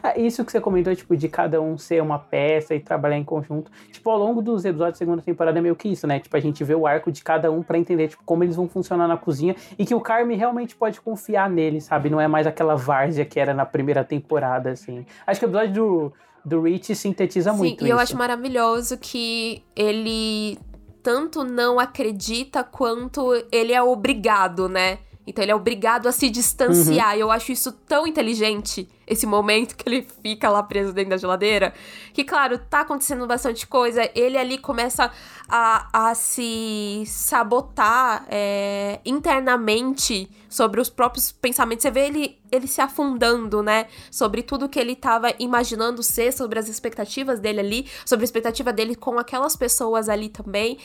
Ah, 0.03 0.19
isso 0.19 0.45
que 0.45 0.53
você 0.53 0.61
comentou, 0.61 0.95
tipo, 0.95 1.17
de 1.17 1.29
cada 1.29 1.61
um 1.61 1.79
ser 1.79 2.03
uma 2.03 2.19
peça 2.19 2.75
e 2.75 2.81
trabalhar 2.81 3.17
em 3.17 3.25
conjunto. 3.25 3.71
Tipo, 3.93 4.11
ao 4.11 4.19
longo 4.19 4.43
dos 4.43 4.65
episódios 4.65 4.95
da 4.95 4.99
segunda 4.99 5.23
temporada 5.23 5.59
é 5.59 5.63
meio 5.63 5.77
que 5.77 5.89
isso, 5.89 6.07
né? 6.07 6.19
Tipo, 6.19 6.37
a 6.37 6.41
gente 6.41 6.63
vê 6.65 6.75
o 6.75 6.87
arco 6.87 7.13
de 7.13 7.23
cada 7.23 7.51
um 7.51 7.63
para 7.63 7.79
entender, 7.79 8.09
tipo, 8.09 8.23
como 8.25 8.45
eles 8.45 8.57
vão 8.57 8.69
funcionar 8.69 9.07
na 9.07 9.17
cozinha 9.17 9.55
e 9.79 9.85
que 9.85 9.95
o 9.95 10.01
Carme 10.01 10.35
realmente 10.35 10.75
pode 10.75 11.01
confiar 11.01 11.49
nele, 11.49 11.81
sabe? 11.81 12.11
Não 12.11 12.21
é 12.21 12.29
mais 12.29 12.47
aquela 12.47 12.75
várzea 12.75 13.25
que 13.25 13.39
era 13.39 13.55
na 13.55 13.65
primeira 13.65 14.05
temporada, 14.05 14.71
assim. 14.71 15.07
Acho 15.27 15.41
que 15.41 15.47
o 15.47 15.49
episódio 15.49 15.75
do, 15.75 16.13
do 16.45 16.63
Rich 16.63 16.95
sintetiza 16.95 17.53
Sim, 17.53 17.59
muito 17.59 17.87
e 17.87 17.91
eu 17.91 17.99
acho 17.99 18.17
maravilhoso 18.17 18.99
que 18.99 19.63
ele 19.77 20.59
tanto 21.03 21.45
não 21.45 21.79
acredita 21.79 22.65
quanto 22.65 23.33
ele 23.51 23.73
é 23.73 23.83
obrigado, 23.83 24.69
né? 24.69 24.99
Então 25.27 25.45
ele 25.45 25.53
é 25.53 25.55
obrigado 25.55 26.07
a 26.07 26.13
se 26.13 26.31
distanciar. 26.31 27.11
Uhum. 27.11 27.17
E 27.17 27.21
eu 27.21 27.31
acho 27.31 27.53
isso 27.53 27.71
tão 27.71 28.07
inteligente, 28.07 28.89
esse 29.09 29.27
momento 29.27 29.75
que 29.75 29.89
ele 29.89 30.07
fica 30.23 30.49
lá 30.51 30.63
preso 30.63 30.93
dentro 30.93 31.11
da 31.11 31.17
geladeira. 31.17 31.73
Que, 32.13 32.25
claro, 32.25 32.59
tá 32.59 32.81
acontecendo 32.81 33.27
bastante 33.27 33.67
coisa. 33.67 34.09
Ele 34.15 34.37
ali 34.37 34.59
começa 34.59 35.11
a, 35.49 36.11
a 36.11 36.15
se 36.15 37.03
sabotar 37.07 38.27
é, 38.29 39.01
internamente 39.05 40.31
sobre 40.49 40.81
os 40.81 40.89
próprios 40.89 41.31
pensamentos. 41.31 41.83
Você 41.83 41.91
vê 41.91 42.07
ele, 42.07 42.39
ele 42.51 42.67
se 42.67 42.81
afundando, 42.81 43.63
né? 43.63 43.87
Sobre 44.11 44.43
tudo 44.43 44.69
que 44.69 44.79
ele 44.79 44.97
tava 44.97 45.33
imaginando 45.39 46.03
ser, 46.03 46.33
sobre 46.33 46.59
as 46.59 46.69
expectativas 46.69 47.39
dele 47.39 47.61
ali, 47.61 47.87
sobre 48.05 48.25
a 48.25 48.27
expectativa 48.27 48.73
dele 48.73 48.95
com 48.95 49.19
aquelas 49.19 49.55
pessoas 49.57 50.09
ali 50.09 50.29
também. 50.29 50.79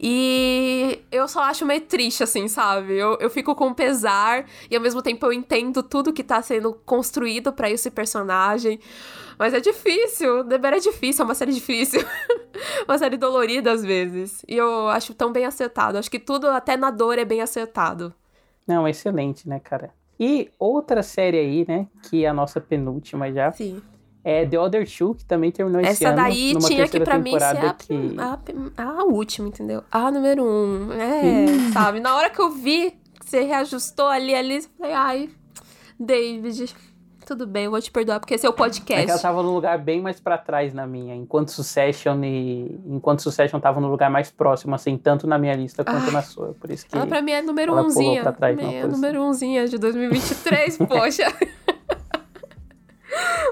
E 0.00 1.00
eu 1.10 1.26
só 1.28 1.42
acho 1.42 1.66
meio 1.66 1.80
triste, 1.82 2.22
assim, 2.22 2.48
sabe? 2.48 2.96
Eu, 2.96 3.18
eu 3.20 3.30
fico 3.30 3.54
com 3.54 3.74
pesar 3.74 4.46
e 4.70 4.76
ao 4.76 4.82
mesmo 4.82 5.02
tempo 5.02 5.26
eu 5.26 5.32
entendo 5.32 5.82
tudo 5.82 6.12
que 6.12 6.22
tá 6.22 6.40
sendo 6.40 6.72
construído 6.84 7.52
para 7.52 7.67
esse 7.70 7.90
personagem. 7.90 8.80
Mas 9.38 9.54
é 9.54 9.60
difícil. 9.60 10.44
The 10.44 10.58
Bear 10.58 10.74
é 10.74 10.80
difícil, 10.80 11.22
é 11.22 11.24
uma 11.24 11.34
série 11.34 11.52
difícil. 11.52 12.00
uma 12.86 12.98
série 12.98 13.16
dolorida 13.16 13.70
às 13.70 13.84
vezes. 13.84 14.44
E 14.48 14.56
eu 14.56 14.88
acho 14.88 15.14
tão 15.14 15.32
bem 15.32 15.44
acertado. 15.44 15.96
Acho 15.96 16.10
que 16.10 16.18
tudo, 16.18 16.48
até 16.48 16.76
na 16.76 16.90
dor, 16.90 17.18
é 17.18 17.24
bem 17.24 17.40
acertado. 17.40 18.12
Não, 18.66 18.86
excelente, 18.86 19.48
né, 19.48 19.60
cara? 19.60 19.90
E 20.20 20.50
outra 20.58 21.02
série 21.02 21.38
aí, 21.38 21.64
né, 21.66 21.86
que 22.02 22.24
é 22.24 22.28
a 22.28 22.34
nossa 22.34 22.60
penúltima 22.60 23.32
já. 23.32 23.52
Sim. 23.52 23.80
É 24.24 24.44
The 24.44 24.58
Other 24.58 24.86
Two, 24.86 25.14
que 25.14 25.24
também 25.24 25.52
terminou 25.52 25.80
esse 25.80 26.04
Essa 26.04 26.08
ano. 26.08 26.20
Essa 26.20 26.28
daí 26.28 26.56
tinha 26.58 26.88
que, 26.88 27.00
pra 27.00 27.18
mim, 27.18 27.38
ser 27.38 27.44
a, 27.44 27.72
que... 27.72 28.16
a, 28.76 28.82
a, 28.82 29.04
última, 29.04 29.48
entendeu? 29.48 29.82
A 29.90 30.10
número 30.10 30.44
um. 30.44 30.92
É, 30.92 31.72
sabe? 31.72 32.00
Na 32.00 32.16
hora 32.16 32.28
que 32.28 32.40
eu 32.40 32.50
vi 32.50 32.90
que 33.20 33.30
você 33.30 33.42
reajustou 33.42 34.08
ali, 34.08 34.34
ali, 34.34 34.56
eu 34.56 34.62
falei, 34.76 34.92
ai, 34.92 35.30
David, 35.98 36.74
tudo 37.28 37.46
bem, 37.46 37.66
eu 37.66 37.70
vou 37.70 37.80
te 37.80 37.90
perdoar, 37.90 38.20
porque 38.20 38.34
esse 38.34 38.46
é 38.46 38.48
o 38.48 38.54
podcast. 38.54 39.02
É 39.02 39.04
que 39.04 39.10
ela 39.10 39.20
tava 39.20 39.42
num 39.42 39.52
lugar 39.52 39.76
bem 39.76 40.00
mais 40.00 40.18
para 40.18 40.38
trás 40.38 40.72
na 40.72 40.86
minha, 40.86 41.14
enquanto 41.14 41.50
Succession 41.50 42.24
e... 42.24 42.80
Enquanto 42.86 43.20
Succession 43.20 43.60
tava 43.60 43.82
no 43.82 43.88
lugar 43.88 44.10
mais 44.10 44.30
próximo, 44.30 44.74
assim, 44.74 44.96
tanto 44.96 45.26
na 45.26 45.36
minha 45.36 45.54
lista 45.54 45.84
quanto 45.84 46.06
Ai, 46.06 46.10
na 46.10 46.22
sua, 46.22 46.54
por 46.58 46.70
isso 46.70 46.86
que... 46.86 46.96
Ela 46.96 47.06
pra 47.06 47.20
mim 47.20 47.32
é 47.32 47.42
número 47.42 47.78
umzinha. 47.78 48.22
Pra 48.22 48.32
trás, 48.32 48.58
é 48.58 48.86
número 48.86 49.22
umzinha 49.22 49.68
de 49.68 49.76
2023, 49.76 50.78
poxa. 50.88 51.24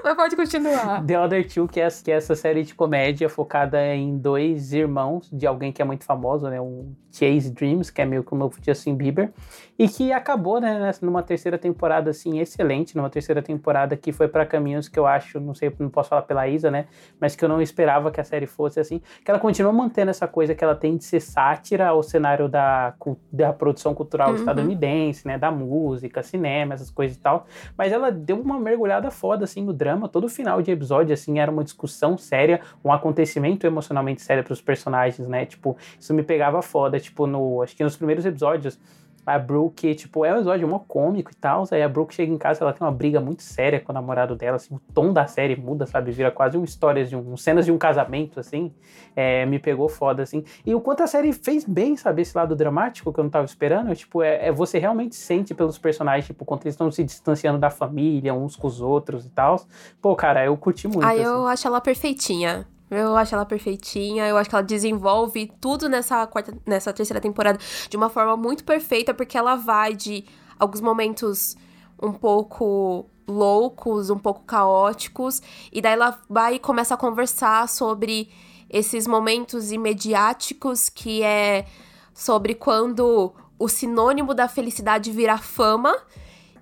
Mas 0.03 0.15
pode 0.15 0.35
continuar. 0.35 1.05
The 1.05 1.19
Other 1.19 1.47
Two, 1.47 1.67
que 1.67 1.79
é, 1.79 1.87
que 1.89 2.11
é 2.11 2.15
essa 2.15 2.35
série 2.35 2.63
de 2.63 2.73
comédia 2.73 3.29
focada 3.29 3.83
em 3.93 4.17
dois 4.17 4.73
irmãos 4.73 5.29
de 5.31 5.45
alguém 5.45 5.71
que 5.71 5.81
é 5.81 5.85
muito 5.85 6.05
famoso, 6.05 6.49
né? 6.49 6.61
Um 6.61 6.93
Chase 7.11 7.51
Dreams, 7.51 7.91
que 7.91 8.01
é 8.01 8.05
meio 8.05 8.23
que 8.23 8.33
o 8.33 8.37
novo 8.37 8.57
Justin 8.63 8.95
Bieber, 8.95 9.31
e 9.77 9.87
que 9.87 10.11
acabou, 10.11 10.59
né, 10.59 10.91
numa 11.01 11.21
terceira 11.21 11.57
temporada, 11.57 12.09
assim, 12.09 12.39
excelente, 12.39 12.95
numa 12.95 13.09
terceira 13.09 13.41
temporada 13.41 13.95
que 13.95 14.11
foi 14.11 14.27
para 14.27 14.45
caminhos 14.45 14.87
que 14.87 14.97
eu 14.97 15.05
acho, 15.05 15.39
não 15.39 15.53
sei, 15.53 15.71
não 15.79 15.89
posso 15.89 16.09
falar 16.09 16.23
pela 16.23 16.47
Isa, 16.47 16.71
né, 16.71 16.87
mas 17.19 17.35
que 17.35 17.45
eu 17.45 17.49
não 17.49 17.61
esperava 17.61 18.09
que 18.11 18.19
a 18.19 18.23
série 18.23 18.47
fosse 18.47 18.79
assim, 18.79 19.01
que 19.23 19.29
ela 19.29 19.39
continua 19.39 19.71
mantendo 19.71 20.09
essa 20.09 20.27
coisa 20.27 20.55
que 20.55 20.63
ela 20.63 20.75
tem 20.75 20.97
de 20.97 21.03
ser 21.03 21.19
sátira 21.19 21.87
ao 21.87 22.01
cenário 22.01 22.49
da, 22.49 22.93
da 23.31 23.53
produção 23.53 23.93
cultural 23.93 24.29
uhum. 24.29 24.35
estadunidense, 24.35 25.27
né, 25.27 25.37
da 25.37 25.51
música, 25.51 26.23
cinema, 26.23 26.73
essas 26.73 26.89
coisas 26.89 27.17
e 27.17 27.19
tal, 27.19 27.45
mas 27.77 27.91
ela 27.91 28.11
deu 28.11 28.39
uma 28.39 28.59
mergulhada 28.59 29.11
foda, 29.11 29.43
assim, 29.43 29.63
no 29.63 29.73
drama, 29.73 30.09
todo 30.09 30.27
final 30.27 30.61
de 30.61 30.71
episódio, 30.71 31.13
assim, 31.13 31.39
era 31.39 31.51
uma 31.51 31.63
discussão 31.63 32.17
séria, 32.17 32.61
um 32.83 32.91
acontecimento 32.91 33.65
emocionalmente 33.67 34.21
sério 34.21 34.43
para 34.43 34.53
os 34.53 34.61
personagens, 34.61 35.27
né, 35.27 35.45
tipo, 35.45 35.77
isso 35.99 36.13
me 36.13 36.23
pegava 36.23 36.61
foda, 36.61 36.99
tipo, 36.99 37.27
no. 37.27 37.61
Acho 37.61 37.75
que 37.75 37.83
nos 37.83 37.95
primeiros 37.95 38.25
episódios, 38.25 38.79
a 39.27 39.37
Brooke, 39.37 39.93
tipo, 39.93 40.23
é 40.23 40.31
um 40.31 40.37
episódio 40.37 40.65
mó 40.69 40.79
cômico 40.79 41.31
e 41.31 41.35
tal. 41.35 41.65
Aí 41.69 41.83
a 41.83 41.89
Brooke 41.89 42.13
chega 42.13 42.31
em 42.31 42.37
casa, 42.37 42.63
ela 42.63 42.71
tem 42.71 42.87
uma 42.87 42.93
briga 42.93 43.19
muito 43.19 43.43
séria 43.43 43.77
com 43.77 43.91
o 43.91 43.93
namorado 43.93 44.37
dela, 44.37 44.55
assim, 44.55 44.73
o 44.73 44.79
tom 44.93 45.11
da 45.11 45.27
série 45.27 45.53
muda, 45.53 45.85
sabe? 45.85 46.11
Vira 46.11 46.31
quase 46.31 46.57
um 46.57 46.63
histórias 46.63 47.09
de 47.09 47.15
um, 47.17 47.35
cenas 47.35 47.65
de 47.65 47.71
um 47.71 47.77
casamento, 47.77 48.39
assim. 48.39 48.73
É, 49.13 49.45
me 49.45 49.59
pegou 49.59 49.89
foda, 49.89 50.23
assim. 50.23 50.45
E 50.65 50.73
o 50.73 50.79
quanto 50.79 51.03
a 51.03 51.07
série 51.07 51.33
fez 51.33 51.65
bem, 51.65 51.97
sabe? 51.97 52.21
Esse 52.21 52.37
lado 52.37 52.55
dramático 52.55 53.11
que 53.11 53.19
eu 53.19 53.23
não 53.25 53.29
tava 53.29 53.45
esperando, 53.45 53.93
tipo, 53.93 54.23
é, 54.23 54.47
é 54.47 54.51
você 54.51 54.79
realmente 54.79 55.15
sente 55.17 55.53
pelos 55.53 55.77
personagens, 55.77 56.27
tipo, 56.27 56.45
quando 56.45 56.61
eles 56.61 56.75
estão 56.75 56.89
se 56.89 57.03
distanciando 57.03 57.59
da 57.59 57.69
família, 57.69 58.33
uns 58.33 58.55
com 58.55 58.67
os 58.67 58.79
outros 58.79 59.25
e 59.25 59.29
tal. 59.29 59.59
Pô, 60.01 60.15
cara, 60.15 60.45
eu 60.45 60.55
curti 60.55 60.87
muito. 60.87 61.03
Ah, 61.03 61.11
assim. 61.11 61.21
eu 61.21 61.47
acho 61.47 61.67
ela 61.67 61.81
perfeitinha. 61.81 62.65
Eu 62.89 63.17
acho 63.17 63.35
ela 63.35 63.45
perfeitinha, 63.45 64.27
eu 64.27 64.37
acho 64.37 64.49
que 64.49 64.55
ela 64.55 64.63
desenvolve 64.63 65.51
tudo 65.59 65.89
nessa 65.89 66.25
quarta, 66.25 66.57
nessa 66.65 66.93
terceira 66.93 67.19
temporada 67.19 67.59
de 67.89 67.97
uma 67.97 68.09
forma 68.09 68.37
muito 68.37 68.63
perfeita, 68.63 69.13
porque 69.13 69.37
ela 69.37 69.55
vai 69.55 69.93
de 69.93 70.23
alguns 70.57 70.79
momentos 70.79 71.57
um 72.01 72.13
pouco 72.13 73.09
loucos, 73.27 74.09
um 74.09 74.17
pouco 74.17 74.43
caóticos, 74.45 75.41
e 75.71 75.81
daí 75.81 75.93
ela 75.93 76.17
vai 76.29 76.55
e 76.55 76.59
começa 76.59 76.93
a 76.93 76.97
conversar 76.97 77.67
sobre 77.67 78.29
esses 78.69 79.05
momentos 79.05 79.71
imediáticos 79.71 80.87
que 80.87 81.23
é 81.23 81.65
sobre 82.13 82.55
quando 82.55 83.33
o 83.59 83.67
sinônimo 83.67 84.33
da 84.33 84.47
felicidade 84.47 85.11
vira 85.11 85.37
fama 85.37 85.95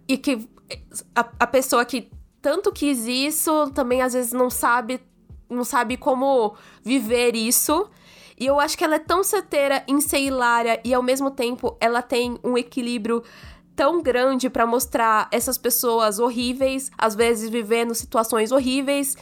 e 0.08 0.18
que 0.18 0.48
a, 1.16 1.26
a 1.40 1.48
pessoa 1.48 1.86
que 1.86 2.10
tanto 2.42 2.72
quis 2.72 3.06
isso 3.06 3.72
também 3.72 4.02
às 4.02 4.14
vezes 4.14 4.34
não 4.34 4.50
sabe 4.50 5.00
não 5.50 5.64
sabe 5.64 5.98
como 5.98 6.56
viver 6.84 7.36
isso. 7.36 7.90
E 8.38 8.46
eu 8.46 8.60
acho 8.60 8.78
que 8.78 8.84
ela 8.84 8.96
é 8.96 9.00
tão 9.00 9.24
certeira 9.24 9.84
em 9.88 10.02
ser 10.02 10.20
hilária 10.20 10.80
e 10.84 10.94
ao 10.94 11.02
mesmo 11.02 11.32
tempo 11.32 11.78
ela 11.80 12.02
tem 12.02 12.38
um 12.44 12.58
equilíbrio 12.58 13.24
tão 13.76 14.02
grande 14.02 14.50
para 14.50 14.66
mostrar 14.66 15.28
essas 15.32 15.58
pessoas 15.58 16.20
horríveis, 16.20 16.92
às 16.98 17.16
vezes 17.16 17.50
vivendo 17.50 17.94
situações 17.94 18.52
horríveis. 18.52 19.18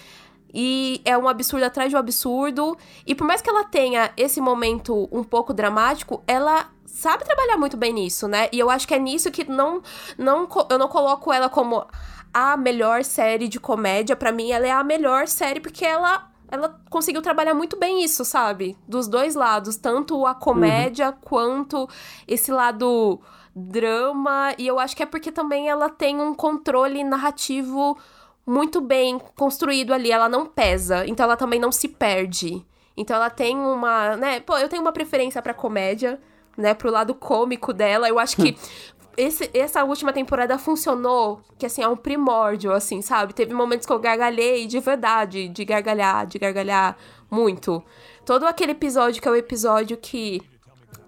E 0.54 1.02
é 1.04 1.18
um 1.18 1.28
absurdo 1.28 1.64
atrás 1.64 1.90
de 1.90 1.96
um 1.96 2.00
absurdo. 2.00 2.78
E 3.06 3.16
por 3.16 3.26
mais 3.26 3.42
que 3.42 3.50
ela 3.50 3.64
tenha 3.64 4.12
esse 4.16 4.40
momento 4.40 5.10
um 5.12 5.24
pouco 5.24 5.54
dramático, 5.54 6.24
ela 6.28 6.70
sabe 6.86 7.26
trabalhar 7.26 7.58
muito 7.58 7.76
bem 7.76 7.92
nisso, 7.92 8.28
né? 8.28 8.48
E 8.52 8.60
eu 8.60 8.70
acho 8.70 8.88
que 8.88 8.94
é 8.94 9.00
nisso 9.00 9.32
que 9.32 9.50
não, 9.50 9.82
não 10.18 10.48
eu 10.70 10.78
não 10.78 10.88
coloco 10.88 11.34
ela 11.34 11.50
como 11.50 11.86
a 12.34 12.58
melhor 12.58 13.04
série 13.04 13.48
de 13.48 13.60
comédia. 13.60 14.16
para 14.16 14.32
mim, 14.32 14.52
ela 14.52 14.68
é 14.68 14.72
a 14.72 14.84
melhor 14.84 15.28
série 15.28 15.60
porque 15.60 15.86
ela 15.86 16.30
ela 16.52 16.80
conseguiu 16.88 17.20
trabalhar 17.20 17.56
muito 17.56 17.80
bem 17.80 18.04
isso, 18.04 18.24
sabe? 18.24 18.78
Dos 18.88 19.08
dois 19.08 19.34
lados, 19.34 19.76
tanto 19.76 20.24
a 20.28 20.36
comédia 20.36 21.10
uhum. 21.10 21.16
quanto 21.20 21.90
esse 22.28 22.52
lado 22.52 23.20
drama. 23.56 24.54
E 24.60 24.68
eu 24.68 24.80
acho 24.80 24.96
que 24.96 25.02
é 25.02 25.06
porque 25.06 25.32
também 25.32 25.68
ela 25.68 25.90
tem 25.90 26.22
um 26.22 26.32
controle 26.34 27.04
narrativo 27.04 27.98
muito 28.46 28.82
bem 28.82 29.20
construído 29.36 29.94
ali, 29.94 30.12
ela 30.12 30.30
não 30.30 30.46
pesa, 30.46 31.08
então 31.08 31.24
ela 31.24 31.38
também 31.38 31.60
não 31.60 31.72
se 31.72 31.88
perde. 31.88 32.64
Então 32.96 33.16
ela 33.16 33.30
tem 33.30 33.58
uma, 33.58 34.16
né, 34.18 34.40
pô, 34.40 34.58
eu 34.58 34.70
tenho 34.70 34.82
uma 34.82 34.92
preferência 34.92 35.42
para 35.42 35.54
comédia, 35.54 36.22
né, 36.56 36.74
pro 36.74 36.92
lado 36.92 37.16
cômico 37.16 37.74
dela. 37.74 38.08
Eu 38.08 38.20
acho 38.20 38.36
que 38.36 38.56
esse, 39.18 39.50
essa 39.54 39.84
última 39.84 40.12
temporada 40.12 40.58
funcionou, 40.58 41.42
que 41.58 41.66
assim, 41.66 41.82
é 41.82 41.88
um 41.88 41.96
primórdio, 41.96 42.72
assim, 42.72 43.02
sabe? 43.02 43.34
Teve 43.34 43.54
momentos 43.54 43.86
que 43.86 43.94
eu 43.94 44.00
gargalhei 44.00 44.66
de 44.66 44.80
verdade, 44.80 45.48
de 45.48 45.66
gargalhar, 45.66 46.26
de 46.26 46.40
gargalhar 46.40 46.98
muito. 47.30 47.84
Todo 48.26 48.46
aquele 48.46 48.72
episódio 48.72 49.22
que 49.22 49.28
é 49.28 49.32
o 49.32 49.36
episódio 49.36 49.98
que 49.98 50.42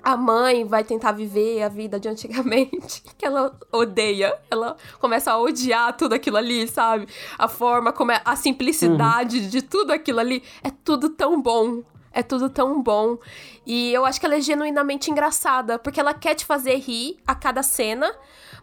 a 0.06 0.16
mãe 0.16 0.64
vai 0.64 0.84
tentar 0.84 1.14
viver 1.14 1.64
a 1.64 1.68
vida 1.68 2.00
de 2.00 2.08
antigamente, 2.08 3.02
que 3.18 3.26
ela 3.26 3.58
odeia. 3.72 4.38
Ela 4.52 4.78
começa 5.00 5.32
a 5.32 5.40
odiar 5.40 5.98
tudo 5.98 6.14
aquilo 6.14 6.38
ali, 6.38 6.68
sabe? 6.68 7.08
A 7.40 7.48
forma 7.48 7.92
como 7.92 8.12
é, 8.12 8.22
a 8.24 8.36
simplicidade 8.36 9.40
uhum. 9.40 9.50
de 9.50 9.64
tudo 9.64 9.92
aquilo 9.92 10.20
ali, 10.20 10.44
é 10.64 10.70
tudo 10.70 11.10
tão 11.10 11.42
bom. 11.42 11.82
É 12.12 12.22
tudo 12.22 12.50
tão 12.50 12.82
bom. 12.82 13.18
E 13.66 13.94
eu 13.94 14.06
acho 14.06 14.20
que 14.20 14.26
ela 14.26 14.36
é 14.36 14.42
genuinamente 14.42 15.10
engraçada, 15.10 15.80
porque 15.80 16.00
ela 16.00 16.14
quer 16.14 16.36
te 16.36 16.46
fazer 16.46 16.76
rir 16.76 17.18
a 17.26 17.34
cada 17.34 17.64
cena, 17.64 18.12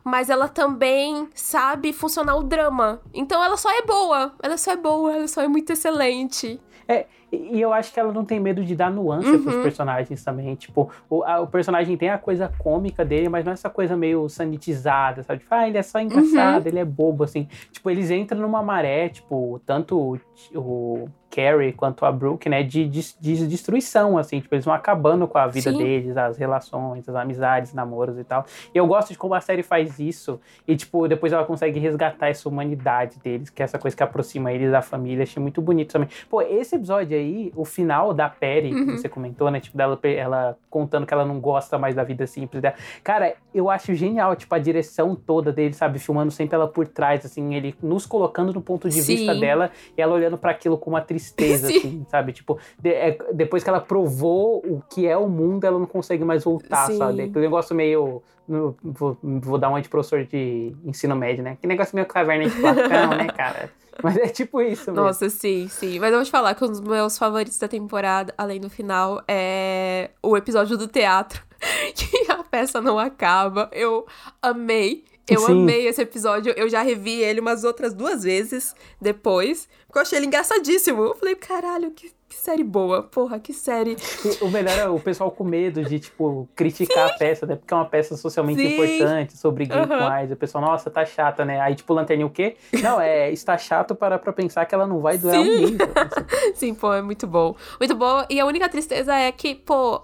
mas 0.04 0.30
ela 0.30 0.48
também 0.48 1.28
sabe 1.34 1.92
funcionar 1.92 2.36
o 2.36 2.42
drama. 2.42 3.00
Então 3.12 3.42
ela 3.42 3.56
só 3.56 3.70
é 3.70 3.82
boa. 3.82 4.32
Ela 4.42 4.56
só 4.56 4.72
é 4.72 4.76
boa, 4.76 5.12
ela 5.14 5.28
só 5.28 5.42
é 5.42 5.48
muito 5.48 5.72
excelente. 5.72 6.60
É, 6.86 7.06
e 7.32 7.60
eu 7.60 7.72
acho 7.72 7.92
que 7.92 7.98
ela 7.98 8.12
não 8.12 8.24
tem 8.24 8.38
medo 8.38 8.62
de 8.62 8.76
dar 8.76 8.90
nuance 8.90 9.30
uhum. 9.30 9.42
pros 9.42 9.56
personagens 9.62 10.22
também. 10.22 10.54
Tipo, 10.54 10.90
o, 11.08 11.22
a, 11.22 11.40
o, 11.40 11.46
personagem 11.46 11.96
tem 11.96 12.10
a 12.10 12.18
coisa 12.18 12.52
cômica 12.58 13.04
dele, 13.04 13.28
mas 13.28 13.44
não 13.44 13.52
é 13.52 13.54
essa 13.54 13.70
coisa 13.70 13.96
meio 13.96 14.28
sanitizada, 14.28 15.22
sabe? 15.22 15.40
Tipo, 15.40 15.54
ah, 15.54 15.66
ele 15.66 15.78
é 15.78 15.82
só 15.82 15.98
engraçado, 15.98 16.62
uhum. 16.62 16.68
ele 16.68 16.78
é 16.78 16.84
bobo, 16.84 17.24
assim. 17.24 17.48
Tipo, 17.70 17.90
eles 17.90 18.10
entram 18.10 18.40
numa 18.40 18.62
maré, 18.62 19.08
tipo, 19.08 19.60
tanto 19.64 20.20
o, 20.54 20.58
o 20.58 21.08
Carrie 21.32 21.72
quanto 21.72 22.04
a 22.04 22.12
Brooke, 22.12 22.46
né, 22.46 22.62
de, 22.62 22.86
de, 22.86 23.14
de, 23.18 23.46
destruição, 23.46 24.18
assim, 24.18 24.38
tipo, 24.38 24.54
eles 24.54 24.66
vão 24.66 24.74
acabando 24.74 25.26
com 25.26 25.38
a 25.38 25.46
vida 25.46 25.72
Sim. 25.72 25.78
deles, 25.78 26.14
as 26.14 26.36
relações, 26.36 27.09
as 27.09 27.14
amizades, 27.16 27.72
namoros 27.72 28.18
e 28.18 28.24
tal. 28.24 28.44
E 28.74 28.76
eu 28.76 28.86
gosto 28.86 29.09
de 29.12 29.18
como 29.18 29.34
a 29.34 29.40
série 29.40 29.62
faz 29.62 29.98
isso 29.98 30.38
e, 30.68 30.76
tipo, 30.76 31.09
depois 31.09 31.32
ela 31.32 31.44
consegue 31.44 31.80
resgatar 31.80 32.28
essa 32.28 32.46
humanidade 32.46 33.18
deles, 33.18 33.48
que 33.48 33.62
é 33.62 33.64
essa 33.64 33.78
coisa 33.78 33.96
que 33.96 34.02
aproxima 34.02 34.52
eles 34.52 34.70
da 34.70 34.82
família, 34.82 35.22
achei 35.22 35.42
muito 35.42 35.62
bonito 35.62 35.92
também. 35.92 36.09
Pô, 36.28 36.42
esse 36.42 36.76
episódio 36.76 37.16
aí, 37.16 37.50
o 37.56 37.64
final 37.64 38.12
da 38.12 38.28
Perry, 38.28 38.74
uhum. 38.74 38.84
que 38.84 38.98
você 38.98 39.09
comentou, 39.09 39.50
né, 39.50 39.59
tipo, 39.59 39.76
dela, 39.76 39.98
ela 40.04 40.59
contando 40.68 41.06
que 41.06 41.14
ela 41.14 41.24
não 41.24 41.40
gosta 41.40 41.78
mais 41.78 41.94
da 41.94 42.04
vida 42.04 42.26
simples 42.26 42.60
dela. 42.60 42.74
Cara, 43.02 43.34
eu 43.54 43.70
acho 43.70 43.94
genial, 43.94 44.36
tipo, 44.36 44.54
a 44.54 44.59
direção 44.59 45.14
toda 45.14 45.50
dele, 45.50 45.72
sabe, 45.72 45.98
filmando 45.98 46.30
sempre 46.30 46.56
ela 46.56 46.68
por 46.68 46.86
trás, 46.86 47.24
assim, 47.24 47.54
ele 47.54 47.74
nos 47.82 48.04
colocando 48.04 48.52
no 48.52 48.60
ponto 48.60 48.86
de 48.90 49.00
Sim. 49.00 49.16
vista 49.16 49.34
dela 49.34 49.70
e 49.96 50.02
ela 50.02 50.12
olhando 50.12 50.36
para 50.36 50.50
aquilo 50.50 50.76
com 50.76 50.90
uma 50.90 51.00
tristeza 51.00 51.21
tristeza, 51.22 51.68
assim, 51.72 52.04
sabe? 52.10 52.32
Tipo, 52.32 52.58
de, 52.78 52.90
é, 52.90 53.18
depois 53.32 53.62
que 53.62 53.70
ela 53.70 53.80
provou 53.80 54.58
o 54.58 54.82
que 54.90 55.06
é 55.06 55.16
o 55.16 55.28
mundo, 55.28 55.64
ela 55.64 55.78
não 55.78 55.86
consegue 55.86 56.24
mais 56.24 56.44
voltar, 56.44 56.86
Sim. 56.86 56.98
sabe? 56.98 57.22
Aquele 57.22 57.40
negócio 57.40 57.74
meio. 57.74 58.22
No, 58.46 58.76
vou, 58.82 59.16
vou, 59.22 59.56
dar 59.56 59.70
um 59.70 59.80
de 59.80 59.88
professor 59.88 60.24
de 60.24 60.74
ensino 60.84 61.14
médio, 61.14 61.44
né? 61.44 61.56
Que 61.60 61.66
negócio 61.66 61.94
meio 61.94 62.06
caverna 62.06 62.48
de 62.48 62.60
Platão, 62.60 63.10
né, 63.16 63.28
cara? 63.36 63.70
Mas 64.02 64.16
é 64.16 64.26
tipo 64.26 64.60
isso 64.60 64.90
mesmo. 64.90 65.04
Nossa, 65.04 65.28
sim, 65.28 65.68
sim. 65.68 65.98
Mas 65.98 66.10
eu 66.10 66.18
vou 66.18 66.24
te 66.24 66.30
falar 66.30 66.54
que 66.54 66.64
um 66.64 66.68
dos 66.68 66.80
meus 66.80 67.16
favoritos 67.18 67.58
da 67.58 67.68
temporada, 67.68 68.34
além 68.36 68.60
do 68.60 68.70
final, 68.70 69.22
é 69.28 70.10
o 70.22 70.36
episódio 70.36 70.76
do 70.76 70.88
teatro. 70.88 71.42
Que 71.94 72.30
a 72.30 72.42
peça 72.42 72.80
não 72.80 72.98
acaba. 72.98 73.70
Eu 73.72 74.04
amei. 74.42 75.04
Eu 75.28 75.40
Sim. 75.40 75.62
amei 75.62 75.86
esse 75.86 76.02
episódio. 76.02 76.52
Eu 76.56 76.68
já 76.68 76.82
revi 76.82 77.20
ele 77.20 77.40
umas 77.40 77.62
outras 77.64 77.94
duas 77.94 78.24
vezes 78.24 78.74
depois. 79.00 79.68
Porque 79.93 79.98
eu 79.98 80.02
achei 80.05 80.19
ele 80.19 80.27
engraçadíssimo. 80.27 81.02
Eu 81.02 81.14
falei, 81.14 81.35
caralho, 81.35 81.90
que, 81.90 82.10
que 82.27 82.35
série 82.35 82.64
boa. 82.64 83.02
Porra, 83.02 83.39
que 83.39 83.52
série. 83.52 83.94
O 84.40 84.48
melhor 84.48 84.78
é 84.78 84.89
o 84.89 84.98
pessoal 84.98 85.31
com 85.31 85.44
medo 85.44 85.85
de, 85.85 86.01
tipo, 86.01 86.48
criticar 86.56 87.09
Sim. 87.09 87.14
a 87.14 87.19
peça, 87.19 87.44
né? 87.44 87.56
Porque 87.56 87.74
é 87.74 87.77
uma 87.77 87.85
peça 87.85 88.16
socialmente 88.16 88.62
Sim. 88.62 88.73
importante 88.73 89.36
sobre 89.36 89.66
gay 89.66 89.77
uhum. 89.78 90.32
O 90.32 90.36
pessoal, 90.36 90.64
nossa, 90.64 90.90
tá 90.90 91.05
chata, 91.05 91.44
né? 91.44 91.60
Aí, 91.60 91.74
tipo, 91.74 91.93
Lanterninha 91.93 92.27
o 92.27 92.31
quê? 92.31 92.56
Não, 92.82 92.98
é, 92.98 93.31
está 93.31 93.59
chato 93.59 93.94
para 93.94 94.19
pra 94.19 94.32
pensar 94.32 94.64
que 94.64 94.74
ela 94.74 94.86
não 94.86 94.98
vai 95.02 95.19
doer 95.19 95.35
Sim. 95.35 95.74
um 95.74 95.78
Sim, 96.56 96.74
pô, 96.74 96.94
é 96.94 97.02
muito 97.02 97.27
bom. 97.27 97.55
Muito 97.78 97.94
bom. 97.94 98.24
E 98.31 98.40
a 98.40 98.47
única 98.47 98.70
tristeza 98.70 99.14
é 99.14 99.31
que, 99.31 99.55
pô, 99.55 100.01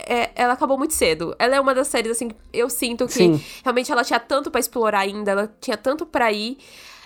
é, 0.00 0.32
ela 0.34 0.54
acabou 0.54 0.76
muito 0.76 0.94
cedo. 0.94 1.36
Ela 1.38 1.54
é 1.54 1.60
uma 1.60 1.72
das 1.72 1.86
séries, 1.86 2.10
assim, 2.10 2.32
eu 2.52 2.68
sinto 2.68 3.06
que 3.06 3.12
Sim. 3.12 3.40
realmente 3.62 3.92
ela 3.92 4.02
tinha 4.02 4.18
tanto 4.18 4.50
para 4.50 4.58
explorar 4.58 5.02
ainda, 5.02 5.30
ela 5.30 5.54
tinha 5.60 5.76
tanto 5.76 6.04
para 6.04 6.32
ir. 6.32 6.58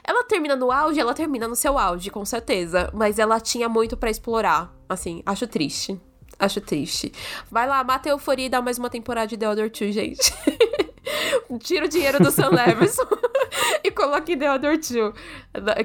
Ela 0.05 0.25
termina 0.25 0.57
no 0.57 0.71
auge, 0.71 0.99
ela 0.99 1.15
termina 1.15 1.47
no 1.47 1.55
seu 1.55 1.79
auge, 1.79 2.11
com 2.11 2.25
certeza. 2.25 2.91
Mas 2.93 3.19
ela 3.19 3.41
tinha 3.41 3.69
muito 3.69 3.97
para 3.97 4.11
explorar. 4.11 4.75
Assim, 4.89 5.23
acho 5.25 5.47
triste. 5.47 6.01
Acho 6.39 6.61
triste. 6.61 7.13
Vai 7.51 7.69
lá, 7.69 7.85
mata 7.85 8.09
a 8.09 8.13
euforia 8.13 8.47
e 8.47 8.49
dá 8.49 8.61
mais 8.61 8.79
uma 8.79 8.91
temporada 8.91 9.29
de 9.29 9.37
The 9.37 9.49
Other 9.49 9.71
Two, 9.71 9.93
gente. 9.93 10.33
Tira 11.61 11.87
o 11.87 11.89
dinheiro 11.89 12.23
do 12.23 12.31
Sam 12.31 12.51
Levinson 12.55 13.07
e 13.85 13.91
coloque 13.91 14.37
The 14.37 14.53
Other 14.53 14.81
Two. 14.81 15.13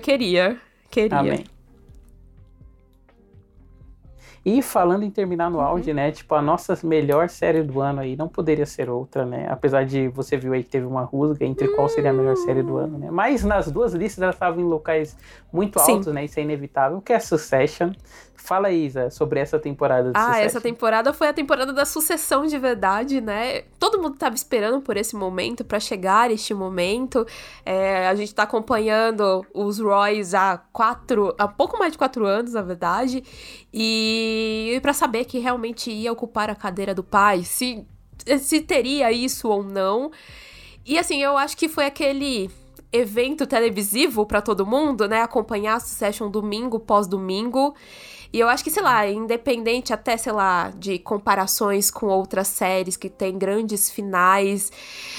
Queria. 0.01 0.59
Queria. 0.89 1.19
Amém. 1.19 1.56
E 4.49 4.61
falando 4.61 5.03
em 5.03 5.11
terminar 5.11 5.51
no 5.51 5.59
auge, 5.59 5.89
uhum. 5.89 5.97
né? 5.97 6.09
Tipo, 6.09 6.33
a 6.33 6.41
nossa 6.41 6.79
melhor 6.81 7.27
série 7.27 7.61
do 7.61 7.81
ano 7.81 7.99
aí 7.99 8.15
não 8.15 8.29
poderia 8.29 8.65
ser 8.65 8.89
outra, 8.89 9.25
né? 9.25 9.45
Apesar 9.49 9.83
de 9.83 10.07
você 10.07 10.37
viu 10.37 10.53
aí 10.53 10.63
que 10.63 10.69
teve 10.69 10.85
uma 10.85 11.01
rusga 11.01 11.43
entre 11.43 11.67
qual 11.67 11.89
seria 11.89 12.11
a 12.11 12.13
melhor 12.13 12.37
série 12.37 12.63
do 12.63 12.77
ano, 12.77 12.97
né? 12.97 13.11
Mas 13.11 13.43
nas 13.43 13.69
duas 13.69 13.93
listas 13.93 14.21
elas 14.21 14.35
estavam 14.35 14.61
em 14.61 14.63
locais 14.63 15.17
muito 15.51 15.77
altos, 15.77 16.05
Sim. 16.05 16.13
né? 16.13 16.23
Isso 16.23 16.39
é 16.39 16.43
inevitável, 16.43 17.01
que 17.01 17.11
é 17.11 17.19
Succession. 17.19 17.91
Fala, 18.39 18.71
Isa, 18.71 19.09
sobre 19.09 19.39
essa 19.39 19.59
temporada 19.59 20.11
de 20.11 20.17
Ah, 20.17 20.21
Succession. 20.25 20.45
essa 20.45 20.61
temporada 20.61 21.11
foi 21.11 21.27
a 21.27 21.33
temporada 21.33 21.73
da 21.73 21.83
sucessão 21.85 22.45
de 22.45 22.57
verdade, 22.57 23.19
né? 23.19 23.63
Todo 23.79 23.99
mundo 24.01 24.15
tava 24.15 24.35
esperando 24.35 24.79
por 24.79 24.95
esse 24.95 25.15
momento, 25.15 25.65
para 25.65 25.79
chegar 25.79 26.31
este 26.31 26.53
momento. 26.53 27.25
É, 27.65 28.07
a 28.07 28.15
gente 28.15 28.33
tá 28.33 28.43
acompanhando 28.43 29.45
os 29.53 29.79
Roys 29.79 30.33
há 30.33 30.57
quatro, 30.71 31.35
há 31.37 31.47
pouco 31.47 31.77
mais 31.77 31.91
de 31.91 31.97
quatro 31.97 32.25
anos, 32.25 32.53
na 32.53 32.61
verdade. 32.61 33.23
E, 33.73 34.71
e 34.75 34.79
para 34.81 34.93
saber 34.93 35.25
que 35.25 35.39
realmente 35.39 35.91
ia 35.91 36.11
ocupar 36.13 36.49
a 36.49 36.55
cadeira 36.55 36.93
do 36.93 37.03
pai, 37.03 37.43
se, 37.43 37.85
se 38.39 38.61
teria 38.61 39.11
isso 39.11 39.49
ou 39.49 39.63
não. 39.63 40.11
E 40.85 40.97
assim, 40.97 41.21
eu 41.21 41.37
acho 41.37 41.57
que 41.57 41.67
foi 41.67 41.85
aquele 41.85 42.49
evento 42.93 43.45
televisivo 43.45 44.25
para 44.25 44.41
todo 44.41 44.65
mundo, 44.65 45.07
né? 45.07 45.21
Acompanhar 45.21 45.75
a 45.75 45.79
Succession 45.79 46.29
domingo 46.29 46.79
pós 46.79 47.07
domingo. 47.07 47.75
E 48.37 48.39
eu 48.39 48.47
acho 48.47 48.63
que, 48.63 48.69
sei 48.69 48.83
lá, 48.83 49.07
independente 49.07 49.91
até, 49.91 50.15
sei 50.15 50.31
lá, 50.31 50.69
de 50.69 50.99
comparações 50.99 51.89
com 51.89 52.05
outras 52.05 52.47
séries 52.47 52.95
que 52.95 53.09
tem 53.09 53.35
grandes 53.35 53.89
finais, 53.89 54.71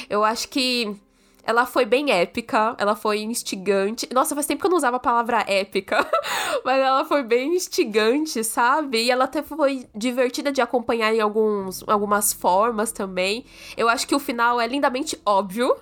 eu 0.09 0.23
acho 0.23 0.49
que 0.49 0.97
ela 1.43 1.67
foi 1.67 1.85
bem 1.85 2.13
épica, 2.13 2.77
ela 2.79 2.95
foi 2.95 3.19
instigante. 3.23 4.09
Nossa, 4.15 4.37
faz 4.37 4.47
tempo 4.47 4.61
que 4.61 4.67
eu 4.69 4.71
não 4.71 4.77
usava 4.77 4.99
a 4.99 5.01
palavra 5.01 5.45
épica, 5.49 6.09
mas 6.65 6.79
ela 6.81 7.05
foi 7.05 7.25
bem 7.25 7.57
instigante, 7.57 8.45
sabe? 8.45 9.03
E 9.03 9.11
ela 9.11 9.25
até 9.25 9.43
foi 9.43 9.89
divertida 9.93 10.53
de 10.53 10.61
acompanhar 10.61 11.13
em 11.13 11.21
alguns, 11.21 11.83
algumas 11.89 12.33
formas 12.33 12.93
também. 12.93 13.45
Eu 13.77 13.89
acho 13.89 14.07
que 14.07 14.15
o 14.15 14.21
final 14.21 14.61
é 14.61 14.69
lindamente 14.69 15.21
óbvio, 15.27 15.75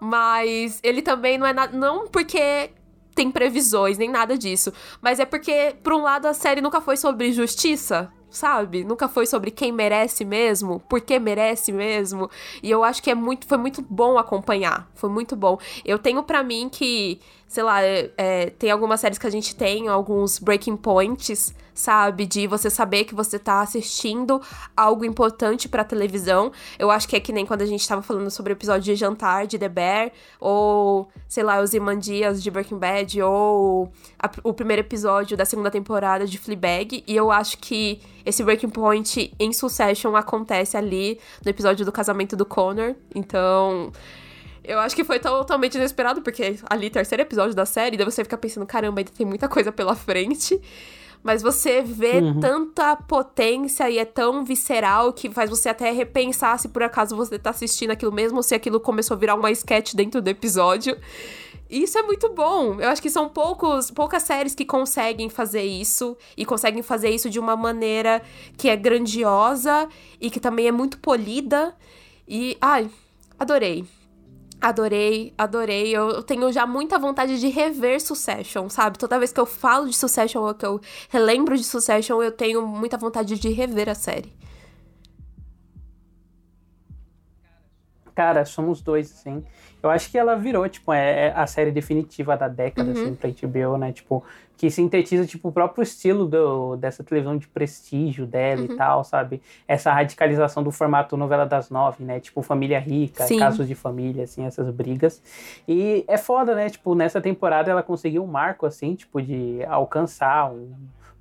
mas 0.00 0.80
ele 0.82 1.02
também 1.02 1.36
não 1.36 1.46
é 1.46 1.52
nada. 1.52 1.76
Não 1.76 2.08
porque 2.08 2.70
tem 3.18 3.32
previsões, 3.32 3.98
nem 3.98 4.08
nada 4.08 4.38
disso. 4.38 4.72
Mas 5.02 5.18
é 5.18 5.24
porque, 5.24 5.74
por 5.82 5.92
um 5.92 6.02
lado, 6.02 6.26
a 6.26 6.32
série 6.32 6.60
nunca 6.60 6.80
foi 6.80 6.96
sobre 6.96 7.32
justiça, 7.32 8.12
sabe? 8.30 8.84
Nunca 8.84 9.08
foi 9.08 9.26
sobre 9.26 9.50
quem 9.50 9.72
merece 9.72 10.24
mesmo, 10.24 10.78
por 10.88 11.00
que 11.00 11.18
merece 11.18 11.72
mesmo. 11.72 12.30
E 12.62 12.70
eu 12.70 12.84
acho 12.84 13.02
que 13.02 13.10
é 13.10 13.16
muito, 13.16 13.44
foi 13.48 13.58
muito 13.58 13.82
bom 13.82 14.18
acompanhar. 14.18 14.88
Foi 14.94 15.10
muito 15.10 15.34
bom. 15.34 15.58
Eu 15.84 15.98
tenho 15.98 16.22
para 16.22 16.44
mim 16.44 16.68
que, 16.70 17.18
sei 17.48 17.64
lá, 17.64 17.82
é, 17.82 18.08
é, 18.16 18.50
tem 18.50 18.70
algumas 18.70 19.00
séries 19.00 19.18
que 19.18 19.26
a 19.26 19.30
gente 19.30 19.56
tem, 19.56 19.88
alguns 19.88 20.38
breaking 20.38 20.76
points 20.76 21.52
sabe? 21.78 22.26
De 22.26 22.46
você 22.46 22.68
saber 22.68 23.04
que 23.04 23.14
você 23.14 23.38
tá 23.38 23.60
assistindo 23.60 24.42
algo 24.76 25.04
importante 25.04 25.68
pra 25.68 25.84
televisão. 25.84 26.50
Eu 26.78 26.90
acho 26.90 27.06
que 27.08 27.14
é 27.14 27.20
que 27.20 27.32
nem 27.32 27.46
quando 27.46 27.62
a 27.62 27.66
gente 27.66 27.86
tava 27.86 28.02
falando 28.02 28.30
sobre 28.30 28.52
o 28.52 28.54
episódio 28.54 28.82
de 28.82 28.96
Jantar 28.96 29.46
de 29.46 29.58
The 29.58 29.68
Bear, 29.68 30.10
ou, 30.40 31.08
sei 31.28 31.44
lá, 31.44 31.60
os 31.60 31.72
Imandias 31.72 32.42
de 32.42 32.50
Breaking 32.50 32.78
Bad, 32.78 33.22
ou 33.22 33.92
a, 34.18 34.28
o 34.42 34.52
primeiro 34.52 34.80
episódio 34.80 35.36
da 35.36 35.44
segunda 35.44 35.70
temporada 35.70 36.26
de 36.26 36.36
Fleabag. 36.36 37.04
E 37.06 37.16
eu 37.16 37.30
acho 37.30 37.58
que 37.58 38.00
esse 38.26 38.42
breaking 38.42 38.70
point 38.70 39.32
em 39.38 39.52
Succession 39.52 40.16
acontece 40.16 40.76
ali 40.76 41.20
no 41.44 41.50
episódio 41.50 41.86
do 41.86 41.92
casamento 41.92 42.36
do 42.36 42.44
Connor. 42.44 42.94
Então 43.14 43.92
Eu 44.64 44.78
acho 44.80 44.94
que 44.94 45.02
foi 45.02 45.18
totalmente 45.18 45.76
inesperado, 45.76 46.20
porque 46.20 46.56
ali, 46.68 46.90
terceiro 46.90 47.22
episódio 47.22 47.54
da 47.54 47.64
série, 47.64 47.96
daí 47.96 48.04
você 48.04 48.22
fica 48.22 48.36
pensando, 48.36 48.66
caramba, 48.66 49.00
ainda 49.00 49.10
tem 49.10 49.24
muita 49.24 49.48
coisa 49.48 49.72
pela 49.72 49.94
frente. 49.96 50.60
Mas 51.28 51.42
você 51.42 51.82
vê 51.82 52.20
uhum. 52.20 52.40
tanta 52.40 52.96
potência 52.96 53.90
e 53.90 53.98
é 53.98 54.06
tão 54.06 54.46
visceral 54.46 55.12
que 55.12 55.28
faz 55.28 55.50
você 55.50 55.68
até 55.68 55.90
repensar 55.90 56.58
se 56.58 56.68
por 56.68 56.82
acaso 56.82 57.14
você 57.14 57.38
tá 57.38 57.50
assistindo 57.50 57.90
aquilo 57.90 58.10
mesmo 58.10 58.38
ou 58.38 58.42
se 58.42 58.54
aquilo 58.54 58.80
começou 58.80 59.14
a 59.14 59.18
virar 59.18 59.34
uma 59.34 59.50
sketch 59.50 59.92
dentro 59.92 60.22
do 60.22 60.28
episódio. 60.28 60.96
Isso 61.68 61.98
é 61.98 62.02
muito 62.02 62.30
bom. 62.30 62.80
Eu 62.80 62.88
acho 62.88 63.02
que 63.02 63.10
são 63.10 63.28
poucos, 63.28 63.90
poucas 63.90 64.22
séries 64.22 64.54
que 64.54 64.64
conseguem 64.64 65.28
fazer 65.28 65.64
isso 65.64 66.16
e 66.34 66.46
conseguem 66.46 66.82
fazer 66.82 67.10
isso 67.10 67.28
de 67.28 67.38
uma 67.38 67.54
maneira 67.54 68.22
que 68.56 68.70
é 68.70 68.74
grandiosa 68.74 69.86
e 70.18 70.30
que 70.30 70.40
também 70.40 70.66
é 70.66 70.72
muito 70.72 70.98
polida. 70.98 71.76
E 72.26 72.56
ai, 72.58 72.88
adorei. 73.38 73.84
Adorei, 74.60 75.32
adorei. 75.38 75.96
Eu 75.96 76.22
tenho 76.22 76.52
já 76.52 76.66
muita 76.66 76.98
vontade 76.98 77.38
de 77.38 77.48
rever 77.48 78.00
Succession, 78.00 78.68
sabe? 78.68 78.98
Toda 78.98 79.18
vez 79.18 79.32
que 79.32 79.38
eu 79.38 79.46
falo 79.46 79.88
de 79.88 79.96
Succession 79.96 80.42
ou 80.42 80.54
que 80.54 80.66
eu 80.66 80.80
relembro 81.08 81.56
de 81.56 81.62
Succession, 81.62 82.20
eu 82.22 82.32
tenho 82.32 82.66
muita 82.66 82.96
vontade 82.96 83.38
de 83.38 83.48
rever 83.50 83.88
a 83.88 83.94
série. 83.94 84.32
Cara, 88.16 88.44
somos 88.44 88.82
dois, 88.82 89.12
assim. 89.12 89.44
Eu 89.82 89.90
acho 89.90 90.10
que 90.10 90.18
ela 90.18 90.34
virou, 90.34 90.68
tipo, 90.68 90.92
é, 90.92 91.26
é 91.26 91.32
a 91.34 91.46
série 91.46 91.70
definitiva 91.70 92.36
da 92.36 92.48
década, 92.48 92.90
uhum. 92.90 93.02
assim, 93.02 93.14
pra 93.14 93.30
HBO, 93.30 93.76
né? 93.76 93.92
Tipo, 93.92 94.24
que 94.56 94.70
sintetiza, 94.70 95.24
tipo, 95.24 95.48
o 95.48 95.52
próprio 95.52 95.82
estilo 95.82 96.26
do, 96.26 96.76
dessa 96.76 97.04
televisão 97.04 97.38
de 97.38 97.46
prestígio 97.46 98.26
dela 98.26 98.62
uhum. 98.62 98.72
e 98.72 98.76
tal, 98.76 99.04
sabe? 99.04 99.40
Essa 99.68 99.92
radicalização 99.92 100.64
do 100.64 100.72
formato 100.72 101.16
novela 101.16 101.46
das 101.46 101.70
nove, 101.70 102.02
né? 102.02 102.18
Tipo, 102.18 102.42
família 102.42 102.80
rica, 102.80 103.24
Sim. 103.24 103.38
casos 103.38 103.68
de 103.68 103.76
família, 103.76 104.24
assim, 104.24 104.44
essas 104.44 104.68
brigas. 104.70 105.22
E 105.66 106.04
é 106.08 106.18
foda, 106.18 106.56
né? 106.56 106.68
Tipo, 106.68 106.96
nessa 106.96 107.20
temporada 107.20 107.70
ela 107.70 107.84
conseguiu 107.84 108.24
um 108.24 108.26
marco, 108.26 108.66
assim, 108.66 108.96
tipo, 108.96 109.22
de 109.22 109.64
alcançar 109.68 110.50
um 110.50 110.72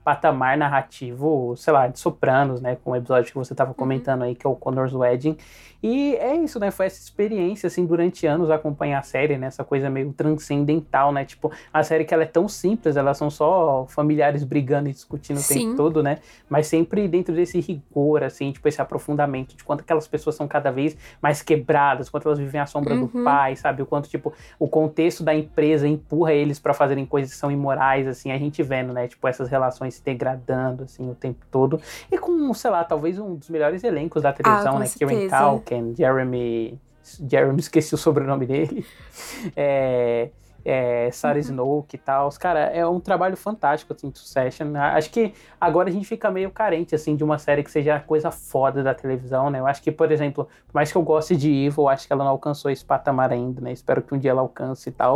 patamar 0.03 0.57
narrativo, 0.57 1.53
sei 1.57 1.73
lá, 1.73 1.85
de 1.85 1.99
Sopranos, 1.99 2.61
né? 2.61 2.77
Com 2.81 2.91
o 2.91 2.95
episódio 2.95 3.29
que 3.29 3.37
você 3.37 3.53
tava 3.53 3.71
uhum. 3.71 3.75
comentando 3.75 4.23
aí, 4.23 4.33
que 4.33 4.47
é 4.47 4.49
o 4.49 4.55
Connor's 4.55 4.93
Wedding. 4.93 5.37
E 5.81 6.15
é 6.15 6.35
isso, 6.35 6.59
né? 6.59 6.71
Foi 6.71 6.87
essa 6.87 6.99
experiência, 6.99 7.67
assim, 7.67 7.85
durante 7.85 8.25
anos 8.25 8.49
acompanhar 8.49 8.99
a 8.99 9.03
série, 9.03 9.37
né? 9.37 9.47
Essa 9.47 9.63
coisa 9.63 9.89
meio 9.89 10.11
transcendental, 10.13 11.11
né? 11.11 11.23
Tipo, 11.23 11.51
a 11.71 11.83
série 11.83 12.03
que 12.03 12.13
ela 12.13 12.23
é 12.23 12.27
tão 12.27 12.47
simples, 12.47 12.97
elas 12.97 13.17
são 13.17 13.29
só 13.29 13.85
familiares 13.87 14.43
brigando 14.43 14.89
e 14.89 14.91
discutindo 14.91 15.37
Sim. 15.37 15.53
o 15.53 15.57
tempo 15.59 15.77
todo, 15.77 16.03
né? 16.03 16.19
Mas 16.49 16.67
sempre 16.67 17.07
dentro 17.07 17.33
desse 17.33 17.59
rigor, 17.59 18.23
assim, 18.23 18.51
tipo, 18.51 18.67
esse 18.67 18.81
aprofundamento 18.81 19.55
de 19.55 19.63
quanto 19.63 19.81
aquelas 19.81 20.07
pessoas 20.07 20.35
são 20.35 20.47
cada 20.47 20.71
vez 20.71 20.97
mais 21.21 21.41
quebradas, 21.41 22.09
quanto 22.09 22.27
elas 22.27 22.39
vivem 22.39 22.59
à 22.59 22.65
sombra 22.65 22.95
uhum. 22.95 23.05
do 23.05 23.23
pai, 23.23 23.55
sabe? 23.55 23.81
O 23.81 23.85
quanto, 23.85 24.09
tipo, 24.09 24.33
o 24.57 24.67
contexto 24.67 25.23
da 25.23 25.35
empresa 25.35 25.87
empurra 25.87 26.33
eles 26.33 26.59
para 26.59 26.73
fazerem 26.73 27.05
coisas 27.05 27.31
que 27.31 27.37
são 27.37 27.51
imorais, 27.51 28.07
assim, 28.07 28.31
a 28.31 28.37
gente 28.37 28.63
vendo, 28.63 28.93
né? 28.93 29.07
Tipo, 29.07 29.27
essas 29.27 29.47
relações 29.49 29.95
se 29.95 30.03
degradando, 30.03 30.83
assim, 30.83 31.09
o 31.09 31.13
tempo 31.15 31.45
todo. 31.51 31.79
E 32.11 32.17
com, 32.17 32.53
sei 32.53 32.71
lá, 32.71 32.83
talvez 32.83 33.19
um 33.19 33.35
dos 33.35 33.49
melhores 33.49 33.83
elencos 33.83 34.23
da 34.23 34.33
televisão, 34.33 34.77
ah, 34.77 34.79
né? 34.79 34.87
Kieran 34.87 35.59
Jeremy... 35.95 36.79
Jeremy, 37.29 37.59
esqueci 37.59 37.93
o 37.93 37.97
sobrenome 37.97 38.45
dele. 38.45 38.85
É, 39.55 40.29
é, 40.69 41.09
Sarah 41.11 41.35
uhum. 41.35 41.39
Snoke 41.39 41.95
e 41.95 41.97
tal. 41.97 42.29
Cara, 42.37 42.59
é 42.59 42.85
um 42.85 42.99
trabalho 42.99 43.37
fantástico, 43.37 43.93
assim, 43.93 44.09
de 44.09 44.19
Succession. 44.19 44.75
Acho 44.75 45.09
que 45.09 45.33
agora 45.61 45.87
a 45.87 45.91
gente 45.91 46.05
fica 46.05 46.29
meio 46.29 46.51
carente, 46.51 46.93
assim, 46.93 47.15
de 47.15 47.23
uma 47.23 47.37
série 47.37 47.63
que 47.63 47.71
seja 47.71 48.01
coisa 48.01 48.31
foda 48.31 48.83
da 48.83 48.93
televisão, 48.93 49.49
né? 49.49 49.59
Eu 49.61 49.65
acho 49.65 49.81
que, 49.81 49.93
por 49.93 50.11
exemplo, 50.11 50.45
por 50.67 50.75
mais 50.75 50.91
que 50.91 50.97
eu 50.97 51.01
goste 51.01 51.37
de 51.37 51.49
Evil, 51.49 51.87
acho 51.87 52.05
que 52.05 52.11
ela 52.11 52.25
não 52.25 52.31
alcançou 52.31 52.69
esse 52.69 52.83
patamar 52.83 53.31
ainda, 53.31 53.61
né? 53.61 53.71
Espero 53.71 54.01
que 54.01 54.13
um 54.13 54.19
dia 54.19 54.31
ela 54.31 54.41
alcance 54.41 54.89
e 54.89 54.91
tal. 54.91 55.15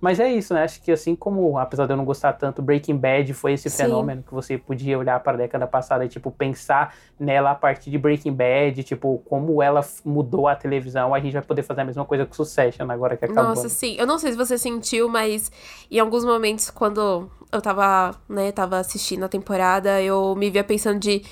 Mas 0.00 0.18
é 0.18 0.32
isso, 0.32 0.54
né? 0.54 0.62
Acho 0.62 0.80
que 0.80 0.90
assim 0.90 1.14
como, 1.14 1.58
apesar 1.58 1.84
de 1.84 1.92
eu 1.92 1.96
não 1.98 2.04
gostar 2.06 2.32
tanto, 2.32 2.62
Breaking 2.62 2.96
Bad 2.96 3.34
foi 3.34 3.52
esse 3.52 3.68
Sim. 3.68 3.84
fenômeno 3.84 4.22
que 4.22 4.32
você 4.32 4.56
podia 4.56 4.98
olhar 4.98 5.20
para 5.20 5.32
a 5.32 5.36
década 5.36 5.66
passada 5.66 6.06
e, 6.06 6.08
tipo, 6.08 6.30
pensar 6.30 6.94
nela 7.20 7.50
a 7.50 7.54
partir 7.54 7.90
de 7.90 7.98
Breaking 7.98 8.32
Bad, 8.32 8.82
tipo, 8.82 9.22
como 9.28 9.62
ela 9.62 9.82
mudou 10.06 10.48
a 10.48 10.56
televisão. 10.56 11.14
A 11.14 11.20
gente 11.20 11.34
vai 11.34 11.42
poder 11.42 11.62
fazer 11.62 11.82
a 11.82 11.84
mesma 11.84 12.04
coisa 12.06 12.24
com 12.24 12.32
Succession 12.32 12.90
agora 12.90 13.14
que 13.14 13.26
acabou. 13.26 13.44
Nossa, 13.44 13.68
sim. 13.68 13.94
Eu 13.98 14.06
não 14.06 14.18
sei 14.18 14.32
se 14.32 14.38
você 14.38 14.56
sentiu 14.56 14.85
sentiu, 14.86 15.08
mas 15.08 15.50
em 15.90 15.98
alguns 15.98 16.24
momentos, 16.24 16.70
quando 16.70 17.28
eu 17.50 17.60
tava, 17.60 18.14
né, 18.28 18.52
tava 18.52 18.78
assistindo 18.78 19.24
a 19.24 19.28
temporada, 19.28 20.00
eu 20.00 20.34
me 20.36 20.48
via 20.48 20.62
pensando 20.62 21.00
de. 21.00 21.22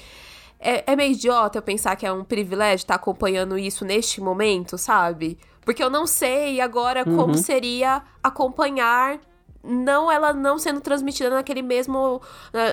É, 0.58 0.92
é 0.92 0.96
meio 0.96 1.12
idiota 1.12 1.58
eu 1.58 1.62
pensar 1.62 1.94
que 1.94 2.06
é 2.06 2.12
um 2.12 2.24
privilégio 2.24 2.84
estar 2.84 2.94
acompanhando 2.94 3.56
isso 3.58 3.84
neste 3.84 4.20
momento, 4.20 4.78
sabe? 4.78 5.38
Porque 5.60 5.82
eu 5.82 5.90
não 5.90 6.06
sei 6.06 6.60
agora 6.60 7.04
uhum. 7.06 7.16
como 7.16 7.34
seria 7.34 8.02
acompanhar 8.22 9.20
não 9.62 10.12
ela 10.12 10.32
não 10.34 10.58
sendo 10.58 10.78
transmitida 10.80 11.30
naquele 11.30 11.62
mesmo 11.62 12.20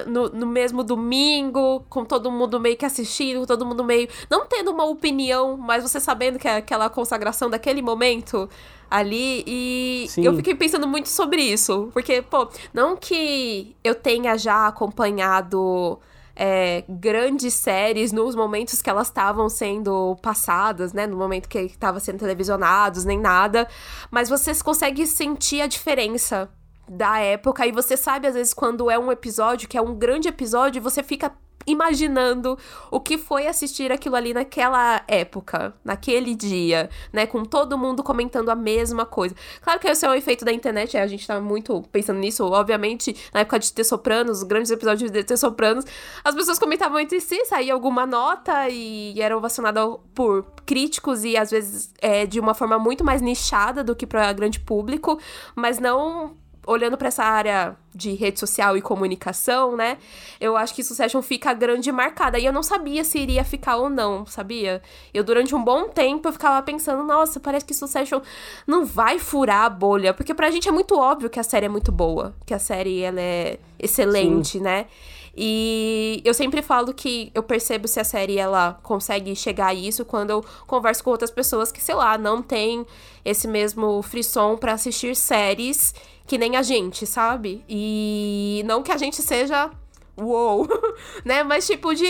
no, 0.05 0.27
no, 0.27 0.45
mesmo 0.45 0.83
domingo 0.83 1.85
com 1.89 2.03
todo 2.03 2.29
mundo 2.29 2.59
meio 2.59 2.75
que 2.75 2.85
assistindo 2.85 3.47
todo 3.47 3.65
mundo 3.65 3.81
meio 3.81 4.09
não 4.29 4.45
tendo 4.45 4.71
uma 4.71 4.83
opinião 4.83 5.55
mas 5.55 5.83
você 5.83 6.01
sabendo 6.01 6.37
que 6.37 6.49
é 6.49 6.57
aquela 6.57 6.89
consagração 6.89 7.49
daquele 7.49 7.81
momento 7.81 8.49
ali 8.91 9.43
e 9.47 10.05
Sim. 10.09 10.25
eu 10.25 10.35
fiquei 10.35 10.53
pensando 10.53 10.85
muito 10.85 11.07
sobre 11.07 11.41
isso 11.41 11.89
porque 11.93 12.21
pô 12.21 12.49
não 12.73 12.97
que 12.97 13.73
eu 13.83 13.95
tenha 13.95 14.37
já 14.37 14.67
acompanhado 14.67 15.97
é, 16.35 16.83
grandes 16.87 17.53
séries 17.53 18.11
nos 18.11 18.35
momentos 18.35 18.81
que 18.81 18.89
elas 18.89 19.07
estavam 19.07 19.47
sendo 19.47 20.15
passadas, 20.21 20.93
né? 20.93 21.05
No 21.05 21.17
momento 21.17 21.47
que 21.47 21.59
estava 21.59 21.99
sendo 21.99 22.19
televisionados, 22.19 23.05
nem 23.05 23.19
nada. 23.19 23.67
Mas 24.09 24.29
vocês 24.29 24.61
conseguem 24.61 25.05
sentir 25.05 25.61
a 25.61 25.67
diferença 25.67 26.49
da 26.89 27.19
época. 27.19 27.65
E 27.67 27.71
você 27.71 27.95
sabe, 27.95 28.27
às 28.27 28.33
vezes, 28.33 28.53
quando 28.53 28.89
é 28.89 28.97
um 28.97 29.11
episódio 29.11 29.67
que 29.67 29.77
é 29.77 29.81
um 29.81 29.93
grande 29.93 30.27
episódio, 30.27 30.81
você 30.81 31.03
fica 31.03 31.31
imaginando 31.65 32.57
o 32.89 32.99
que 32.99 33.17
foi 33.17 33.47
assistir 33.47 33.91
aquilo 33.91 34.15
ali 34.15 34.33
naquela 34.33 35.03
época, 35.07 35.73
naquele 35.83 36.35
dia, 36.35 36.89
né? 37.11 37.25
Com 37.25 37.43
todo 37.43 37.77
mundo 37.77 38.03
comentando 38.03 38.49
a 38.49 38.55
mesma 38.55 39.05
coisa. 39.05 39.35
Claro 39.61 39.79
que 39.79 39.87
esse 39.87 40.05
é 40.05 40.09
um 40.09 40.13
efeito 40.13 40.43
da 40.43 40.51
internet, 40.51 40.97
a 40.97 41.07
gente 41.07 41.25
tá 41.25 41.39
muito 41.39 41.81
pensando 41.91 42.19
nisso. 42.19 42.43
Obviamente, 42.45 43.15
na 43.33 43.41
época 43.41 43.59
de 43.59 43.71
Ter 43.71 43.83
Sopranos, 43.83 44.39
os 44.39 44.43
grandes 44.43 44.71
episódios 44.71 45.11
de 45.11 45.23
Ter 45.23 45.37
Sopranos, 45.37 45.85
as 46.23 46.35
pessoas 46.35 46.59
comentavam 46.59 46.99
entre 46.99 47.19
si, 47.19 47.45
saía 47.45 47.73
alguma 47.73 48.05
nota 48.05 48.69
e 48.69 49.19
era 49.19 49.37
ovacionada 49.37 49.87
por 50.13 50.45
críticos 50.65 51.23
e 51.23 51.37
às 51.37 51.51
vezes 51.51 51.93
é, 52.01 52.25
de 52.25 52.39
uma 52.39 52.53
forma 52.53 52.77
muito 52.79 53.03
mais 53.03 53.21
nichada 53.21 53.83
do 53.83 53.95
que 53.95 54.07
para 54.07 54.31
grande 54.33 54.59
público, 54.59 55.19
mas 55.55 55.79
não 55.79 56.35
olhando 56.71 56.97
para 56.97 57.07
essa 57.07 57.23
área 57.23 57.75
de 57.93 58.13
rede 58.13 58.39
social 58.39 58.77
e 58.77 58.81
comunicação, 58.81 59.75
né? 59.75 59.97
Eu 60.39 60.55
acho 60.55 60.73
que 60.73 60.83
Succession 60.83 61.21
fica 61.21 61.53
grande 61.53 61.89
e 61.89 61.91
marcada. 61.91 62.39
E 62.39 62.45
eu 62.45 62.53
não 62.53 62.63
sabia 62.63 63.03
se 63.03 63.19
iria 63.19 63.43
ficar 63.43 63.77
ou 63.77 63.89
não, 63.89 64.25
sabia? 64.25 64.81
Eu, 65.13 65.23
durante 65.23 65.53
um 65.53 65.63
bom 65.63 65.89
tempo, 65.89 66.27
eu 66.27 66.33
ficava 66.33 66.61
pensando, 66.63 67.03
nossa, 67.03 67.39
parece 67.39 67.65
que 67.65 67.73
Succession 67.73 68.21
não 68.65 68.85
vai 68.85 69.19
furar 69.19 69.65
a 69.65 69.69
bolha. 69.69 70.13
Porque 70.13 70.33
pra 70.33 70.49
gente 70.49 70.67
é 70.67 70.71
muito 70.71 70.97
óbvio 70.97 71.29
que 71.29 71.39
a 71.39 71.43
série 71.43 71.65
é 71.65 71.69
muito 71.69 71.91
boa. 71.91 72.33
Que 72.45 72.53
a 72.53 72.59
série, 72.59 73.01
ela 73.01 73.19
é 73.19 73.59
excelente, 73.77 74.57
Sim. 74.57 74.61
né? 74.61 74.87
E 75.35 76.21
eu 76.25 76.33
sempre 76.33 76.61
falo 76.61 76.93
que 76.93 77.31
eu 77.33 77.41
percebo 77.41 77.87
se 77.87 77.99
a 77.99 78.03
série 78.03 78.37
ela 78.37 78.77
consegue 78.83 79.33
chegar 79.35 79.67
a 79.67 79.73
isso 79.73 80.03
quando 80.03 80.31
eu 80.31 80.45
converso 80.67 81.03
com 81.03 81.09
outras 81.09 81.31
pessoas 81.31 81.71
que, 81.71 81.81
sei 81.81 81.95
lá, 81.95 82.17
não 82.17 82.41
tem 82.41 82.85
esse 83.23 83.47
mesmo 83.47 84.01
frisson 84.01 84.57
para 84.57 84.73
assistir 84.73 85.15
séries 85.15 85.93
que 86.31 86.37
nem 86.37 86.55
a 86.55 86.61
gente, 86.61 87.05
sabe? 87.05 87.61
E 87.67 88.63
não 88.65 88.81
que 88.81 88.89
a 88.89 88.95
gente 88.95 89.21
seja 89.21 89.69
uou, 90.17 90.65
né? 91.25 91.43
Mas 91.43 91.67
tipo 91.67 91.93
de, 91.93 92.07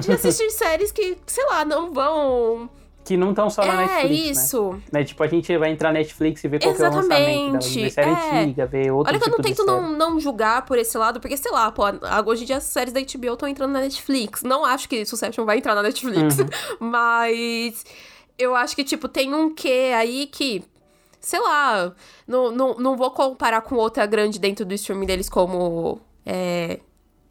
de 0.00 0.12
assistir 0.14 0.48
séries 0.50 0.92
que, 0.92 1.18
sei 1.26 1.44
lá, 1.46 1.64
não 1.64 1.92
vão 1.92 2.70
que 3.04 3.16
não 3.16 3.30
estão 3.30 3.50
só 3.50 3.64
na 3.64 3.72
é, 3.72 3.76
Netflix, 3.76 4.08
né? 4.08 4.30
isso. 4.30 4.72
Né? 4.72 4.80
né? 4.92 5.04
Tipo, 5.04 5.24
a 5.24 5.26
gente 5.26 5.58
vai 5.58 5.72
entrar 5.72 5.92
na 5.92 5.98
Netflix 5.98 6.44
e 6.44 6.48
ver 6.48 6.60
qual 6.60 6.72
Exatamente. 6.72 7.12
é 7.12 7.48
o 7.48 7.52
lançamento 7.52 7.74
ver 7.74 7.90
série 7.90 8.10
é. 8.10 8.38
antiga, 8.38 8.66
ver 8.66 8.92
outro 8.92 9.10
Olha 9.12 9.18
que 9.18 9.24
tipo 9.24 9.34
eu 9.34 9.42
não 9.42 9.44
tento 9.44 9.66
não, 9.66 9.98
não 9.98 10.20
julgar 10.20 10.64
por 10.64 10.78
esse 10.78 10.96
lado, 10.96 11.18
porque, 11.18 11.36
sei 11.36 11.50
lá, 11.50 11.72
pô, 11.72 11.82
hoje 12.26 12.44
em 12.44 12.46
dia 12.46 12.58
as 12.58 12.62
séries 12.62 12.92
da 12.92 13.00
HBO 13.00 13.32
estão 13.32 13.48
entrando 13.48 13.72
na 13.72 13.80
Netflix. 13.80 14.44
Não 14.44 14.64
acho 14.64 14.88
que 14.88 15.04
Succession 15.04 15.44
vai 15.44 15.58
entrar 15.58 15.74
na 15.74 15.82
Netflix, 15.82 16.38
uhum. 16.38 16.46
mas 16.88 17.84
eu 18.38 18.54
acho 18.54 18.76
que, 18.76 18.84
tipo, 18.84 19.08
tem 19.08 19.34
um 19.34 19.52
quê 19.52 19.92
aí 19.92 20.28
que 20.28 20.62
sei 21.20 21.40
lá, 21.40 21.92
não, 22.26 22.50
não, 22.50 22.74
não 22.74 22.96
vou 22.96 23.10
comparar 23.10 23.60
com 23.60 23.76
outra 23.76 24.06
grande 24.06 24.38
dentro 24.38 24.64
do 24.64 24.74
streaming 24.74 25.06
deles 25.06 25.28
como. 25.28 26.00
É... 26.24 26.80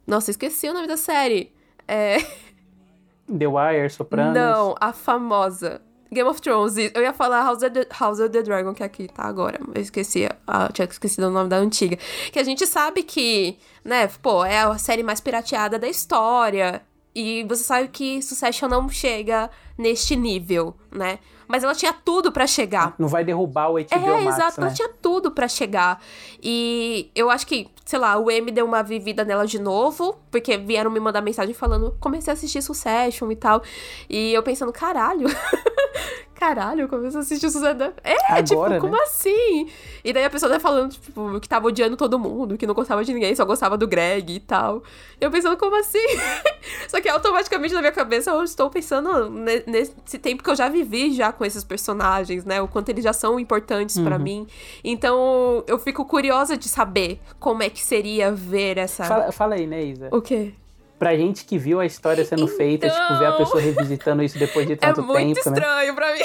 Nossa, 0.06 0.32
esqueci 0.32 0.68
o 0.70 0.74
nome 0.74 0.88
da 0.88 0.98
série. 0.98 1.54
É. 1.88 2.18
The 3.38 3.48
Wire, 3.48 3.90
Sopranos. 3.90 4.34
Não, 4.34 4.76
a 4.80 4.94
famosa. 4.94 5.82
Game 6.12 6.28
of 6.28 6.42
Thrones. 6.42 6.76
Eu 6.78 7.02
ia 7.02 7.14
falar 7.14 7.44
House 7.44 7.62
of 7.62 7.72
the, 7.72 7.88
House 8.00 8.20
of 8.20 8.30
the 8.30 8.42
Dragon, 8.42 8.74
que 8.74 8.84
aqui 8.84 9.08
tá 9.08 9.24
agora. 9.24 9.60
Eu 9.74 9.82
esqueci. 9.82 10.28
Ah, 10.48 10.70
tinha 10.72 10.88
esquecido 10.88 11.28
o 11.28 11.30
nome 11.30 11.50
da 11.50 11.58
antiga. 11.58 11.98
Que 12.32 12.40
a 12.40 12.44
gente 12.44 12.66
sabe 12.66 13.04
que, 13.04 13.58
né, 13.84 14.08
pô, 14.22 14.44
é 14.44 14.60
a 14.60 14.78
série 14.78 15.04
mais 15.04 15.20
pirateada 15.20 15.78
da 15.78 15.88
história. 15.88 16.82
E 17.14 17.44
você 17.48 17.64
sabe 17.64 17.88
que 17.90 18.22
Succession 18.22 18.68
não 18.68 18.90
chega 18.90 19.50
neste 19.78 20.16
nível, 20.16 20.76
né? 20.92 21.20
Mas 21.50 21.64
ela 21.64 21.74
tinha 21.74 21.92
tudo 21.92 22.32
para 22.32 22.46
chegar. 22.46 22.94
Não 23.00 23.08
vai 23.08 23.24
derrubar 23.24 23.70
o 23.70 23.74
HBO 23.74 23.88
é, 23.90 24.22
Max, 24.22 24.36
exato, 24.36 24.62
né? 24.62 24.68
ela 24.68 24.76
tinha 24.76 24.88
tudo 25.02 25.32
para 25.32 25.48
chegar. 25.48 26.00
E 26.42 27.10
eu 27.16 27.32
acho 27.32 27.48
que, 27.48 27.68
sei 27.84 27.98
lá, 27.98 28.16
o 28.20 28.30
M 28.30 28.52
deu 28.52 28.68
uma 28.68 28.84
vivida 28.84 29.26
nela 29.26 29.48
de 29.48 29.58
novo, 29.58 30.16
porque 30.30 30.58
vieram 30.58 30.92
me 30.92 31.00
mandar 31.00 31.22
mensagem 31.22 31.56
falando, 31.56 31.98
comecei 32.00 32.30
a 32.32 32.36
assistir 32.36 32.62
Succession 32.62 33.32
e 33.32 33.36
tal. 33.36 33.64
E 34.08 34.32
eu 34.32 34.44
pensando, 34.44 34.72
caralho. 34.72 35.28
caralho, 36.40 36.82
eu 36.82 36.88
comecei 36.88 37.20
a 37.20 37.22
assistir 37.22 37.50
Succession. 37.50 37.92
É, 38.04 38.16
Agora, 38.28 38.44
tipo, 38.44 38.68
né? 38.70 38.80
como 38.80 39.02
assim? 39.04 39.68
E 40.04 40.14
daí 40.14 40.24
a 40.24 40.30
pessoa 40.30 40.52
tá 40.52 40.60
falando, 40.60 40.92
tipo, 40.94 41.40
que 41.40 41.50
tava 41.50 41.68
odiando 41.68 41.98
todo 41.98 42.18
mundo, 42.18 42.58
que 42.58 42.66
não 42.66 42.74
gostava 42.74 43.04
de 43.04 43.14
ninguém, 43.14 43.36
só 43.36 43.44
gostava 43.46 43.78
do 43.78 43.88
Greg 43.88 44.36
e 44.36 44.40
tal. 44.40 44.82
E 45.20 45.24
eu 45.26 45.30
pensando, 45.30 45.58
como 45.58 45.76
assim? 45.76 46.00
só 46.88 47.02
que 47.02 47.10
automaticamente 47.10 47.74
na 47.74 47.82
minha 47.82 47.92
cabeça 47.92 48.32
eu 48.32 48.44
estou 48.44 48.70
pensando 48.70 49.30
ne- 49.30 49.64
nesse 49.68 50.18
tempo 50.18 50.42
que 50.44 50.50
eu 50.50 50.56
já 50.56 50.70
vivi 50.70 51.14
já 51.14 51.32
com 51.32 51.44
esses 51.44 51.64
personagens, 51.64 52.46
né? 52.46 52.62
O 52.62 52.68
quanto 52.68 52.90
eles 52.90 53.04
já 53.04 53.14
são 53.14 53.40
importantes 53.40 54.00
pra 54.00 54.16
Uhum. 54.16 54.22
mim. 54.24 54.48
Então 54.84 55.64
eu 55.68 55.78
fico 55.78 56.06
curiosa 56.06 56.56
de 56.58 56.68
saber 56.70 57.20
como 57.40 57.64
é 57.64 57.70
que 57.70 57.82
seria 57.84 58.32
ver 58.32 58.78
essa. 58.78 59.04
Fala, 59.04 59.32
fala 59.32 59.56
aí, 59.56 59.68
né, 59.68 59.84
Isa? 59.84 60.10
O 60.12 60.22
quê? 60.22 60.54
Pra 61.00 61.16
gente 61.16 61.46
que 61.46 61.58
viu 61.58 61.80
a 61.80 61.86
história 61.86 62.26
sendo 62.26 62.46
feita, 62.46 62.90
tipo, 62.90 63.08
ver 63.18 63.26
a 63.26 63.30
Então. 63.30 63.38
pessoa 63.38 63.62
revisitando 63.62 64.22
isso 64.22 64.38
depois 64.38 64.68
de 64.68 64.74
É 64.74 64.76
tanto 64.76 65.02
muito 65.02 65.34
tempo, 65.36 65.50
né? 65.52 65.58
estranho 65.58 65.96
pra 65.96 66.14
mim. 66.14 66.20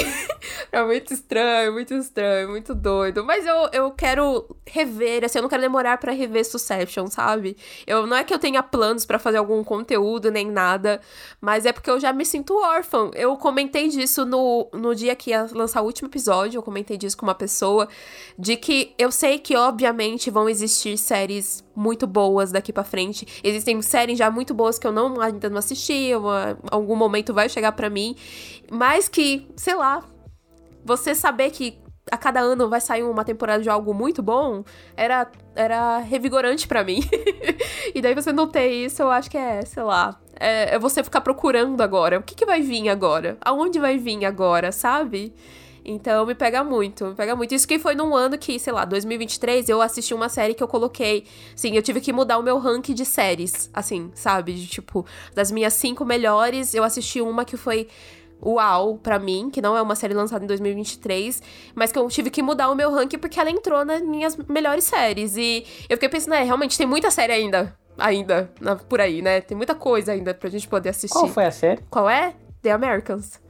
É 0.75 0.85
muito 0.85 1.15
estranho, 1.15 1.73
muito 1.73 1.95
estranho, 1.95 2.49
muito 2.49 2.75
doido. 2.75 3.25
Mas 3.25 3.47
eu, 3.47 3.69
eu 3.73 3.93
quero 3.93 4.45
rever, 4.67 5.25
assim, 5.25 5.39
eu 5.39 5.43
não 5.43 5.49
quero 5.49 5.63
demorar 5.63 5.99
pra 5.99 6.11
rever 6.11 6.45
Succession, 6.45 7.07
sabe? 7.07 7.57
Eu, 7.87 8.09
não 8.09 8.17
é 8.17 8.25
que 8.25 8.35
eu 8.35 8.41
tenha 8.41 8.61
planos 8.61 9.07
pra 9.07 9.21
fazer 9.21 9.37
algum 9.37 9.63
conteúdo 9.63 10.33
nem 10.33 10.51
nada, 10.51 11.01
mas 11.41 11.65
é 11.65 11.73
porque 11.73 11.89
eu 11.89 12.01
já 12.01 12.13
me 12.13 12.27
sinto 12.27 12.57
órfã. 12.57 13.09
Eu 13.15 13.37
comentei 13.37 13.87
disso 13.87 14.25
no, 14.27 14.69
no 14.73 14.97
dia 14.97 15.15
que 15.15 15.31
ia 15.31 15.47
lançar 15.53 15.81
o 15.81 15.85
último 15.85 16.09
episódio, 16.09 16.59
eu 16.59 16.63
comentei 16.63 16.97
disso 16.97 17.17
com 17.17 17.25
uma 17.25 17.37
pessoa, 17.37 17.87
de 18.37 18.57
que 18.57 18.97
eu 18.99 19.13
sei 19.13 19.39
que, 19.39 19.55
obviamente, 19.55 20.29
vão 20.29 20.49
existir 20.49 20.99
séries 20.99 21.63
muito 21.77 22.05
boas 22.05 22.51
daqui 22.51 22.73
pra 22.73 22.83
frente. 22.83 23.25
Existem 23.45 23.81
séries 23.81 24.19
já 24.19 24.29
muito 24.29 24.53
boas 24.53 24.77
que 24.77 24.89
eu 24.89 24.93
não, 24.93 25.21
ainda 25.21 25.49
não 25.49 25.59
assisti, 25.59 26.13
uma, 26.17 26.59
algum 26.69 26.97
momento 26.97 27.33
vai 27.33 27.49
chegar 27.49 27.71
pra 27.71 27.89
mim, 27.89 28.17
mas 28.69 29.09
que, 29.09 29.47
sei 29.57 29.77
lá, 29.77 30.03
você 30.85 31.15
saber 31.15 31.51
que 31.51 31.79
a 32.11 32.19
cada 32.19 32.41
ano 32.41 32.69
vai 32.69 32.81
sair 32.81 33.03
uma 33.03 33.25
temporada 33.25 33.63
de 33.63 33.69
algo 33.69 33.95
muito 33.95 34.23
bom, 34.23 34.63
era, 34.97 35.31
era 35.55 35.99
revigorante 35.99 36.69
pra 36.69 36.85
mim. 36.85 37.01
e 37.95 38.01
daí 38.03 38.15
você 38.15 38.33
não 38.33 38.47
ter 38.47 38.69
isso, 38.69 39.03
eu 39.03 39.11
acho 39.11 39.31
que 39.31 39.39
é, 39.39 39.65
sei 39.65 39.83
lá, 39.83 40.21
é, 40.39 40.75
é 40.75 40.79
você 40.79 41.03
ficar 41.03 41.21
procurando 41.23 41.81
agora. 41.81 42.19
O 42.19 42.23
que, 42.23 42.35
que 42.35 42.45
vai 42.45 42.61
vir 42.61 42.89
agora? 42.89 43.39
Aonde 43.41 43.79
vai 43.79 43.97
vir 43.97 44.25
agora, 44.25 44.71
sabe? 44.71 45.35
Então 45.85 46.25
me 46.25 46.35
pega 46.35 46.65
muito, 46.65 47.05
me 47.07 47.15
pega 47.15 47.37
muito. 47.37 47.55
Isso 47.55 47.69
que 47.69 47.79
foi 47.79 47.95
num 47.95 48.15
ano 48.15 48.39
que, 48.39 48.59
sei 48.59 48.73
lá, 48.73 48.85
2023, 48.87 49.69
eu 49.69 49.83
assisti 49.83 50.15
uma 50.15 50.31
série 50.31 50.55
que 50.55 50.63
eu 50.63 50.69
coloquei. 50.69 51.27
Sim, 51.55 51.77
eu 51.77 51.83
tive 51.83 52.01
que 52.01 52.13
mudar 52.13 52.39
o 52.39 52.43
meu 52.43 52.59
ranking 52.59 52.95
de 52.95 53.05
séries, 53.05 53.69
assim, 53.73 54.11
sabe? 54.15 54.55
De, 54.55 54.67
tipo, 54.67 55.05
das 55.35 55.51
minhas 55.51 55.75
cinco 55.75 56.05
melhores, 56.05 56.75
eu 56.75 56.83
assisti 56.83 57.21
uma 57.21 57.45
que 57.45 57.57
foi 57.57 57.87
uau 58.43 58.99
pra 58.99 59.19
mim, 59.19 59.51
que 59.51 59.61
não 59.63 59.77
é 59.77 59.83
uma 59.83 59.95
série 59.95 60.15
lançada 60.15 60.45
em 60.45 60.47
2023, 60.47 61.43
mas 61.75 61.91
que 61.93 61.99
eu 61.99 62.07
tive 62.09 62.31
que 62.31 62.43
mudar 62.43 62.71
o 62.71 62.75
meu 62.75 62.91
ranking 62.93 63.19
porque 63.19 63.41
ela 63.41 63.51
entrou 63.51 63.85
nas 63.85 64.03
minhas 64.03 64.37
melhores 64.49 64.85
séries. 64.85 65.37
E 65.37 65.65
eu 65.89 65.97
fiquei 65.97 66.09
pensando, 66.09 66.35
é, 66.35 66.43
realmente 66.43 66.77
tem 66.77 66.87
muita 66.87 67.11
série 67.11 67.33
ainda, 67.33 67.75
ainda, 67.99 68.51
na- 68.61 68.77
por 68.77 69.01
aí, 69.01 69.23
né? 69.23 69.41
Tem 69.41 69.57
muita 69.57 69.75
coisa 69.75 70.13
ainda 70.13 70.35
pra 70.35 70.51
gente 70.51 70.69
poder 70.69 70.91
assistir. 70.91 71.13
Qual 71.19 71.29
foi 71.29 71.45
a 71.47 71.51
série? 71.51 71.81
Qual 71.91 72.09
é? 72.09 72.35
The 72.63 72.71
Americans. 72.73 73.41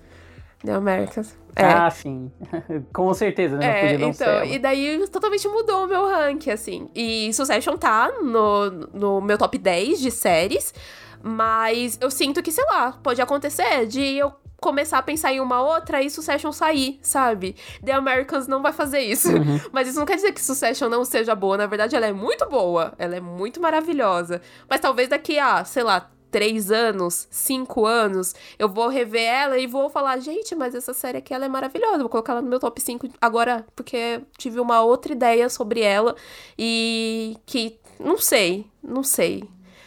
The 0.65 0.73
Americans. 0.73 1.37
É. 1.57 1.65
Ah, 1.67 1.91
sim. 1.91 2.33
Com 2.93 3.13
certeza, 3.15 3.57
né? 3.57 3.67
É, 3.67 3.81
podia 3.83 3.99
não 3.99 4.09
então, 4.09 4.41
ser 4.47 4.53
e 4.53 4.59
daí 4.59 5.07
totalmente 5.09 5.47
mudou 5.47 5.85
o 5.85 5.87
meu 5.87 6.05
ranking, 6.09 6.51
assim. 6.51 6.89
E 6.95 7.33
Succession 7.33 7.77
tá 7.77 8.11
no, 8.23 8.71
no 8.93 9.21
meu 9.21 9.39
top 9.39 9.57
10 9.57 10.01
de 10.01 10.11
séries, 10.11 10.75
mas 11.23 11.97
eu 12.01 12.11
sinto 12.11 12.43
que, 12.43 12.51
sei 12.51 12.65
lá, 12.65 12.93
pode 13.03 13.21
acontecer 13.23 13.87
de 13.87 14.01
eu 14.17 14.33
começar 14.65 14.97
a 14.97 15.03
pensar 15.03 15.31
em 15.31 15.41
uma 15.41 15.61
outra 15.61 16.03
e 16.03 16.09
Succession 16.09 16.51
sair, 16.51 16.99
sabe? 17.03 17.55
The 17.85 17.93
Americans 17.93 18.49
não 18.49 18.63
vai 18.63 18.73
fazer 18.73 19.01
isso. 19.01 19.29
Uhum. 19.29 19.61
Mas 19.71 19.87
isso 19.87 19.99
não 19.99 20.07
quer 20.07 20.17
dizer 20.17 20.33
que 20.33 20.41
Succession 20.41 20.89
não 20.89 21.05
seja 21.05 21.35
boa. 21.35 21.59
Na 21.59 21.67
verdade, 21.67 21.95
ela 21.95 22.07
é 22.07 22.15
muito 22.15 22.49
boa. 22.49 22.95
Ela 22.97 23.17
é 23.17 23.21
muito 23.21 23.61
maravilhosa. 23.61 24.41
Mas 24.67 24.81
talvez 24.81 25.11
daqui 25.11 25.39
a, 25.39 25.63
sei 25.67 25.83
lá, 25.83 26.11
três 26.31 26.73
anos, 26.73 27.29
cinco 27.31 27.85
anos, 27.85 28.35
eu 28.59 28.67
vou 28.67 28.89
rever 28.89 29.23
ela 29.23 29.59
e 29.59 29.67
vou 29.67 29.91
falar, 29.91 30.19
gente, 30.19 30.55
mas 30.55 30.75
essa 30.75 30.95
série 30.95 31.19
aqui 31.19 31.35
ela 31.35 31.45
é 31.45 31.49
maravilhosa. 31.49 31.99
Vou 31.99 32.09
colocar 32.09 32.33
ela 32.33 32.41
no 32.41 32.49
meu 32.49 32.59
top 32.59 32.81
5 32.81 33.07
agora, 33.21 33.67
porque 33.77 34.23
tive 34.39 34.59
uma 34.61 34.81
outra 34.81 35.13
ideia 35.13 35.51
sobre 35.51 35.83
ela 35.83 36.17
e 36.59 37.37
que 37.45 37.79
não 38.01 38.17
sei, 38.17 38.67
não 38.83 39.03
sei. 39.03 39.45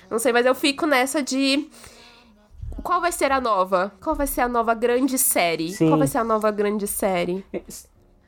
Não 0.09 0.19
sei, 0.19 0.31
mas 0.31 0.45
eu 0.45 0.53
fico 0.53 0.85
nessa 0.85 1.21
de 1.21 1.67
qual 2.83 3.01
vai 3.01 3.11
ser 3.11 3.31
a 3.31 3.39
nova? 3.41 3.91
Qual 4.01 4.15
vai 4.15 4.27
ser 4.27 4.41
a 4.41 4.47
nova 4.47 4.73
grande 4.73 5.17
série? 5.17 5.71
Sim. 5.73 5.87
Qual 5.87 5.97
vai 5.97 6.07
ser 6.07 6.17
a 6.19 6.23
nova 6.23 6.49
grande 6.51 6.87
série? 6.87 7.45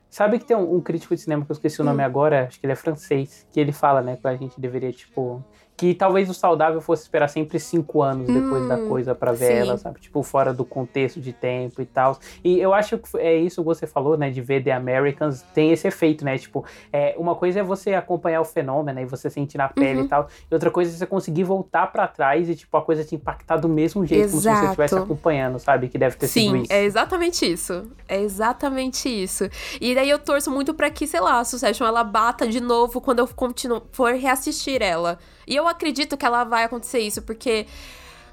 Sabe 0.10 0.40
que 0.40 0.46
tem 0.46 0.58
um, 0.58 0.76
um 0.76 0.82
crítico 0.82 1.16
de 1.16 1.22
cinema 1.22 1.46
que 1.46 1.52
eu 1.52 1.54
esqueci 1.54 1.80
o 1.80 1.84
Hum. 1.84 1.88
nome 1.88 2.04
agora, 2.04 2.48
acho 2.48 2.60
que 2.60 2.66
ele 2.66 2.74
é 2.74 2.76
francês, 2.76 3.46
que 3.52 3.60
ele 3.60 3.72
fala, 3.72 4.02
né, 4.02 4.18
que 4.18 4.28
a 4.28 4.36
gente 4.36 4.60
deveria, 4.60 4.92
tipo. 4.92 5.44
Que 5.80 5.94
talvez 5.94 6.30
o 6.30 6.34
saudável 6.34 6.82
fosse 6.82 7.04
esperar 7.04 7.30
sempre 7.30 7.58
cinco 7.58 8.02
anos 8.02 8.28
depois 8.28 8.68
da 8.68 8.78
coisa 8.78 9.16
pra 9.16 9.32
ver 9.32 9.46
Hum, 9.46 9.48
sim. 9.48 9.54
ela, 9.70 9.78
sabe? 9.78 10.00
Tipo, 10.02 10.22
fora 10.24 10.54
do 10.54 10.66
contexto 10.66 11.22
de 11.22 11.32
tempo 11.32 11.82
e 11.82 11.86
tal. 11.86 12.20
E 12.44 12.60
eu 12.60 12.74
acho 12.74 12.98
que 12.98 13.18
é 13.18 13.38
isso 13.38 13.62
que 13.62 13.66
você 13.66 13.88
falou, 13.88 14.18
né? 14.18 14.30
De 14.30 14.42
ver 14.42 14.62
The 14.62 14.74
Americans, 14.74 15.42
tem 15.54 15.72
esse 15.72 15.88
efeito, 15.88 16.26
né? 16.26 16.38
Tipo, 16.38 16.66
é, 16.92 17.16
uma 17.18 17.34
coisa 17.34 17.62
é 17.62 17.64
você 17.64 17.94
acompanhar 17.94 18.42
o 18.42 18.46
fenômeno 18.46 19.00
e 19.00 19.06
você 19.06 19.30
sentir 19.30 19.58
na 19.58 19.70
pele 19.70 20.00
Uhum. 20.00 20.06
e 20.06 20.10
tal. 20.10 20.28
E 20.52 20.54
outra 20.54 20.70
coisa 20.70 20.92
é 20.92 20.98
você 20.98 21.06
conseguir 21.06 21.46
voltar 21.46 21.88
pra 21.88 22.08
trás 22.08 22.50
e, 22.50 22.56
tipo, 22.56 22.76
a 22.76 22.82
coisa 22.82 23.06
te 23.06 23.16
impactar 23.16 23.56
do 23.56 23.70
mesmo 23.70 24.06
jeito, 24.06 24.30
como 24.32 24.38
se 24.42 24.44
você 24.44 24.50
Exato. 24.50 24.66
estivesse 24.66 24.96
acompanhando, 24.96 25.60
sabe? 25.60 25.88
Que 25.88 25.98
deve 25.98 26.18
ter 26.18 26.28
sido 26.28 26.52
Sim, 26.52 26.62
isso. 26.64 26.74
é 26.74 26.84
exatamente 26.84 27.50
isso. 27.50 27.90
É 28.08 28.20
exatamente 28.22 29.08
isso. 29.08 29.50
E 29.80 29.96
daí 29.96 30.10
eu 30.10 30.20
torço 30.20 30.52
muito 30.52 30.74
pra 30.74 30.90
que, 30.90 31.08
sei 31.08 31.22
lá, 31.22 31.40
a 31.40 31.44
Succession 31.46 31.88
ela 31.88 32.04
bata 32.04 32.46
de 32.48 32.60
novo 32.60 33.00
quando 33.00 33.20
eu 33.20 33.28
continuo, 33.30 33.82
for 33.94 34.14
reassistir 34.14 34.82
ela. 34.82 35.18
E 35.50 35.56
eu 35.56 35.68
acredito 35.68 36.16
que 36.16 36.26
ela 36.26 36.44
vai 36.44 36.64
acontecer 36.64 37.00
isso, 37.00 37.24
porque 37.24 37.66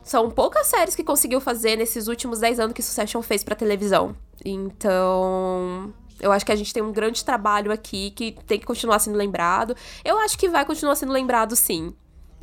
são 0.02 0.30
poucas 0.30 0.66
séries 0.66 0.94
que 0.94 1.02
conseguiu 1.02 1.40
fazer 1.40 1.74
nesses 1.74 2.06
últimos 2.06 2.38
10 2.40 2.60
anos 2.60 2.74
que 2.74 2.82
Succession 2.82 3.22
fez 3.22 3.42
pra 3.42 3.56
televisão. 3.56 4.14
Então. 4.44 5.92
Eu 6.18 6.32
acho 6.32 6.46
que 6.46 6.52
a 6.52 6.56
gente 6.56 6.72
tem 6.72 6.82
um 6.82 6.92
grande 6.92 7.22
trabalho 7.24 7.70
aqui 7.70 8.10
que 8.10 8.32
tem 8.46 8.58
que 8.58 8.64
continuar 8.64 8.98
sendo 9.00 9.16
lembrado. 9.18 9.76
Eu 10.04 10.18
acho 10.18 10.38
que 10.38 10.48
vai 10.48 10.64
continuar 10.64 10.94
sendo 10.94 11.12
lembrado, 11.12 11.54
sim. 11.54 11.94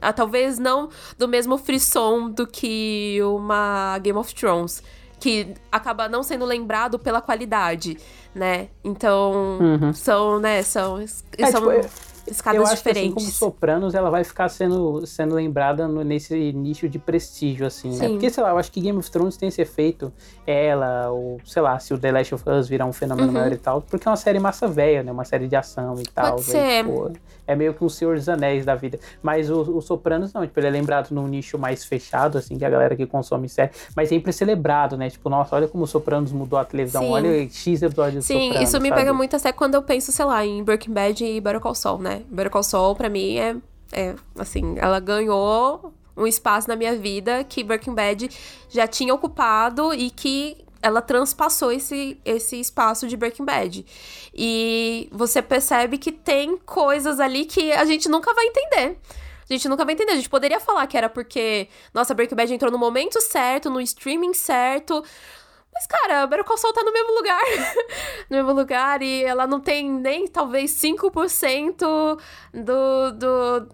Ah, 0.01 0.13
talvez 0.13 0.59
não 0.59 0.89
do 1.17 1.27
mesmo 1.27 1.57
frisson 1.57 2.29
do 2.29 2.45
que 2.45 3.17
uma 3.23 3.97
Game 3.99 4.17
of 4.19 4.33
Thrones, 4.35 4.83
que 5.19 5.55
acaba 5.71 6.07
não 6.07 6.21
sendo 6.21 6.45
lembrado 6.45 6.99
pela 6.99 7.19
qualidade, 7.21 7.97
né? 8.35 8.69
Então, 8.83 9.57
são, 9.93 10.39
né, 10.39 10.61
são, 10.61 10.99
É, 10.99 11.07
são 11.51 11.61
tipo, 11.61 11.71
eu- 11.71 11.89
escadas 12.27 12.59
eu 12.59 12.65
acho 12.65 12.81
que 12.83 12.89
assim 12.89 12.99
diferentes. 13.09 13.13
como 13.13 13.27
Sopranos, 13.35 13.93
ela 13.95 14.09
vai 14.09 14.23
ficar 14.23 14.49
sendo, 14.49 15.05
sendo 15.05 15.35
lembrada 15.35 15.87
no- 15.87 16.03
nesse 16.03 16.53
nicho 16.53 16.87
de 16.87 16.97
prestígio, 16.99 17.65
assim, 17.65 17.89
né? 17.97 18.07
Sim. 18.07 18.13
Porque, 18.13 18.29
sei 18.29 18.43
lá, 18.43 18.49
eu 18.51 18.57
acho 18.57 18.71
que 18.71 18.79
Game 18.81 18.97
of 18.97 19.09
Thrones 19.11 19.37
tem 19.37 19.49
esse 19.49 19.61
efeito, 19.61 20.11
ela, 20.45 21.09
ou 21.11 21.39
sei 21.45 21.61
lá, 21.61 21.77
se 21.79 21.93
o 21.93 21.97
The 21.97 22.11
Last 22.11 22.35
of 22.35 22.49
Us 22.49 22.67
virar 22.67 22.85
um 22.85 22.93
fenômeno 22.93 23.27
Uhum. 23.27 23.33
maior 23.33 23.51
e 23.51 23.57
tal, 23.57 23.81
porque 23.81 24.07
é 24.07 24.11
uma 24.11 24.17
série 24.17 24.39
massa 24.39 24.67
velha, 24.67 25.03
né? 25.03 25.11
Uma 25.11 25.25
série 25.25 25.47
de 25.47 25.55
ação 25.55 25.95
e 25.99 26.03
tal. 26.05 26.35
Pode 26.35 26.45
tipo, 26.51 27.11
é 27.47 27.55
meio 27.55 27.73
que 27.73 27.83
um 27.83 27.89
Senhor 27.89 28.15
dos 28.15 28.29
Anéis 28.29 28.65
da 28.65 28.75
vida. 28.75 28.99
Mas 29.21 29.49
o, 29.49 29.61
o 29.77 29.81
Sopranos 29.81 30.31
não, 30.33 30.45
tipo, 30.45 30.59
ele 30.59 30.67
é 30.67 30.71
lembrado 30.71 31.11
num 31.11 31.27
nicho 31.27 31.57
mais 31.57 31.83
fechado, 31.83 32.37
assim, 32.37 32.57
que 32.57 32.65
a 32.65 32.69
galera 32.69 32.95
que 32.95 33.05
consome 33.05 33.49
série, 33.49 33.71
mas 33.95 34.09
sempre 34.09 34.31
celebrado, 34.31 34.95
né? 34.97 35.09
Tipo, 35.09 35.29
nossa, 35.29 35.55
olha 35.55 35.67
como 35.67 35.83
o 35.83 35.87
Sopranos 35.87 36.31
mudou 36.31 36.57
a 36.59 36.65
televisão, 36.65 37.01
Sim. 37.03 37.09
olha 37.11 37.49
X 37.49 37.81
episódios 37.81 38.25
Sim, 38.25 38.45
Sopranos, 38.47 38.69
isso 38.69 38.79
me 38.81 38.89
sabe? 38.89 39.01
pega 39.01 39.13
muito 39.13 39.35
até 39.35 39.51
quando 39.51 39.75
eu 39.75 39.81
penso, 39.83 40.11
sei 40.11 40.25
lá, 40.25 40.45
em 40.45 40.63
Breaking 40.63 40.93
Bad 40.93 41.23
e 41.25 41.41
Better 41.41 41.59
Call 41.59 41.75
Saul, 41.75 41.99
né? 41.99 42.12
Better 42.27 42.51
Call 42.51 42.63
Saul, 42.63 42.95
pra 42.95 43.09
mim, 43.09 43.37
é, 43.37 43.55
é 43.91 44.15
assim, 44.37 44.75
ela 44.77 44.99
ganhou 44.99 45.93
um 46.15 46.27
espaço 46.27 46.67
na 46.67 46.75
minha 46.75 46.95
vida 46.95 47.43
que 47.43 47.63
Breaking 47.63 47.93
Bad 47.93 48.29
já 48.69 48.87
tinha 48.87 49.13
ocupado 49.13 49.93
e 49.93 50.09
que 50.09 50.57
ela 50.81 51.01
transpassou 51.01 51.71
esse, 51.71 52.19
esse 52.25 52.59
espaço 52.59 53.07
de 53.07 53.15
Breaking 53.15 53.45
Bad. 53.45 53.85
E 54.33 55.07
você 55.11 55.41
percebe 55.41 55.97
que 55.97 56.11
tem 56.11 56.57
coisas 56.57 57.19
ali 57.19 57.45
que 57.45 57.71
a 57.71 57.85
gente 57.85 58.09
nunca 58.09 58.33
vai 58.33 58.45
entender. 58.45 58.97
A 59.49 59.53
gente 59.53 59.67
nunca 59.69 59.85
vai 59.85 59.93
entender. 59.93 60.11
A 60.11 60.15
gente 60.15 60.29
poderia 60.29 60.59
falar 60.59 60.85
que 60.87 60.97
era 60.97 61.07
porque, 61.07 61.69
nossa, 61.93 62.13
Breaking 62.13 62.35
Bad 62.35 62.53
entrou 62.53 62.71
no 62.71 62.77
momento 62.77 63.21
certo, 63.21 63.69
no 63.69 63.79
streaming 63.79 64.33
certo. 64.33 65.03
Mas, 65.73 65.87
cara, 65.87 66.27
Better 66.27 66.45
Call 66.45 66.57
Saul 66.57 66.73
tá 66.73 66.83
no 66.83 66.93
mesmo 66.93 67.13
lugar. 67.15 67.41
no 68.29 68.37
mesmo 68.37 68.53
lugar 68.53 69.01
e 69.01 69.23
ela 69.23 69.47
não 69.47 69.59
tem 69.59 69.89
nem, 69.89 70.27
talvez, 70.27 70.71
5% 70.71 72.17
do, 72.53 73.11
do, 73.11 73.11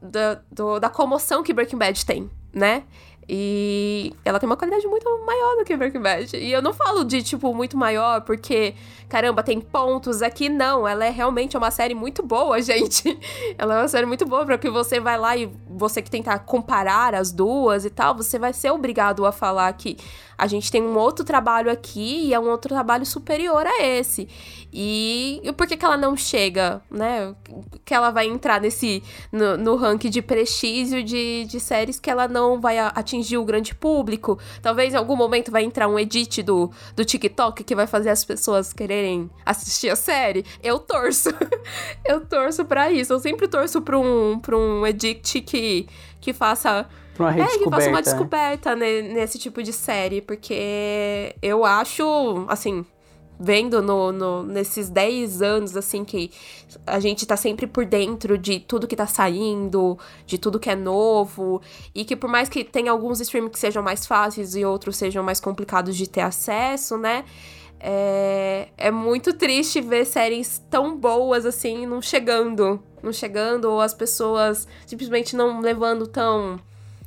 do, 0.01 0.41
do- 0.51 0.79
da 0.79 0.89
comoção 0.89 1.43
que 1.43 1.53
Breaking 1.53 1.77
Bad 1.77 2.05
tem, 2.05 2.29
né? 2.53 2.83
E 3.31 4.11
ela 4.25 4.39
tem 4.39 4.49
uma 4.49 4.57
qualidade 4.57 4.87
muito 4.87 5.07
maior 5.23 5.57
do 5.57 5.63
que 5.63 5.77
Breaking 5.77 6.01
Bad. 6.01 6.35
E 6.35 6.51
eu 6.51 6.63
não 6.63 6.73
falo 6.73 7.03
de, 7.03 7.21
tipo, 7.21 7.53
muito 7.53 7.77
maior 7.77 8.21
porque, 8.21 8.73
caramba, 9.07 9.43
tem 9.43 9.61
pontos 9.61 10.23
aqui. 10.23 10.49
Não, 10.49 10.87
ela 10.87 11.05
é 11.05 11.11
realmente 11.11 11.55
uma 11.55 11.69
série 11.69 11.93
muito 11.93 12.23
boa, 12.23 12.59
gente. 12.63 13.19
ela 13.55 13.75
é 13.75 13.81
uma 13.81 13.87
série 13.87 14.07
muito 14.07 14.25
boa, 14.25 14.47
porque 14.47 14.67
você 14.71 14.99
vai 14.99 15.15
lá 15.15 15.37
e 15.37 15.47
você 15.69 16.01
que 16.01 16.09
tentar 16.09 16.39
comparar 16.39 17.13
as 17.13 17.31
duas 17.31 17.85
e 17.85 17.91
tal, 17.91 18.15
você 18.15 18.39
vai 18.39 18.51
ser 18.51 18.71
obrigado 18.71 19.23
a 19.23 19.31
falar 19.31 19.71
que 19.73 19.95
a 20.35 20.47
gente 20.47 20.71
tem 20.71 20.81
um 20.81 20.97
outro 20.97 21.23
trabalho 21.23 21.69
aqui 21.69 22.27
e 22.27 22.33
é 22.33 22.39
um 22.39 22.49
outro 22.49 22.69
trabalho 22.69 23.05
superior 23.05 23.67
a 23.67 23.83
esse. 23.83 24.27
E, 24.71 25.41
e 25.43 25.51
por 25.51 25.67
que, 25.67 25.75
que 25.75 25.83
ela 25.83 25.97
não 25.97 26.15
chega, 26.15 26.81
né? 26.89 27.35
Que 27.83 27.93
ela 27.93 28.09
vai 28.09 28.25
entrar 28.27 28.61
nesse 28.61 29.03
no, 29.31 29.57
no 29.57 29.75
ranking 29.75 30.09
de 30.09 30.21
prestígio 30.21 31.03
de, 31.03 31.45
de 31.45 31.59
séries 31.59 31.99
que 31.99 32.09
ela 32.09 32.27
não 32.27 32.59
vai 32.61 32.79
atingir 32.79 33.18
o 33.37 33.45
grande 33.45 33.73
público. 33.75 34.39
Talvez 34.61 34.93
em 34.93 34.97
algum 34.97 35.15
momento 35.15 35.51
vai 35.51 35.63
entrar 35.63 35.87
um 35.87 35.97
edit 35.97 36.43
do, 36.43 36.71
do 36.95 37.05
TikTok 37.05 37.63
que 37.63 37.75
vai 37.75 37.87
fazer 37.87 38.09
as 38.09 38.23
pessoas 38.23 38.73
quererem 38.73 39.29
assistir 39.45 39.89
a 39.89 39.95
série. 39.95 40.45
Eu 40.63 40.79
torço. 40.79 41.29
eu 42.05 42.25
torço 42.25 42.65
para 42.65 42.91
isso. 42.91 43.13
Eu 43.13 43.19
sempre 43.19 43.47
torço 43.47 43.81
pra 43.81 43.97
um, 43.97 44.39
pra 44.39 44.57
um 44.57 44.85
edit 44.85 45.41
que, 45.41 45.87
que 46.19 46.33
faça 46.33 46.87
uma 47.19 47.35
é, 47.35 47.57
que 47.57 47.69
faça 47.69 47.89
uma 47.89 48.01
descoberta 48.01 48.75
né, 48.75 49.01
nesse 49.01 49.37
tipo 49.37 49.61
de 49.61 49.73
série, 49.73 50.21
porque 50.21 51.35
eu 51.41 51.65
acho, 51.65 52.45
assim, 52.47 52.85
vendo 53.39 53.81
no, 53.81 54.11
no, 54.11 54.43
nesses 54.43 54.89
10 54.89 55.41
anos, 55.41 55.77
assim, 55.77 56.03
que 56.03 56.29
a 56.85 56.99
gente 56.99 57.25
tá 57.25 57.37
sempre 57.37 57.65
por 57.65 57.85
dentro 57.85 58.37
de 58.37 58.59
tudo 58.59 58.87
que 58.87 58.95
tá 58.95 59.07
saindo, 59.07 59.97
de 60.25 60.37
tudo 60.37 60.59
que 60.59 60.69
é 60.69 60.75
novo, 60.75 61.61
e 61.95 62.03
que 62.03 62.15
por 62.15 62.29
mais 62.29 62.49
que 62.49 62.63
tenha 62.63 62.91
alguns 62.91 63.21
streams 63.21 63.51
que 63.51 63.59
sejam 63.59 63.81
mais 63.81 64.05
fáceis 64.05 64.55
e 64.55 64.65
outros 64.65 64.97
sejam 64.97 65.23
mais 65.23 65.39
complicados 65.39 65.95
de 65.95 66.07
ter 66.07 66.21
acesso, 66.21 66.97
né? 66.97 67.23
É, 67.79 68.67
é 68.77 68.91
muito 68.91 69.31
triste 69.31 69.79
ver 69.79 70.05
séries 70.05 70.61
tão 70.69 70.97
boas 70.97 71.45
assim 71.45 71.85
não 71.85 72.01
chegando. 72.01 72.83
Não 73.01 73.13
chegando, 73.13 73.71
ou 73.71 73.79
as 73.79 73.93
pessoas 73.93 74.67
simplesmente 74.85 75.33
não 75.33 75.61
levando 75.61 76.05
tão 76.05 76.59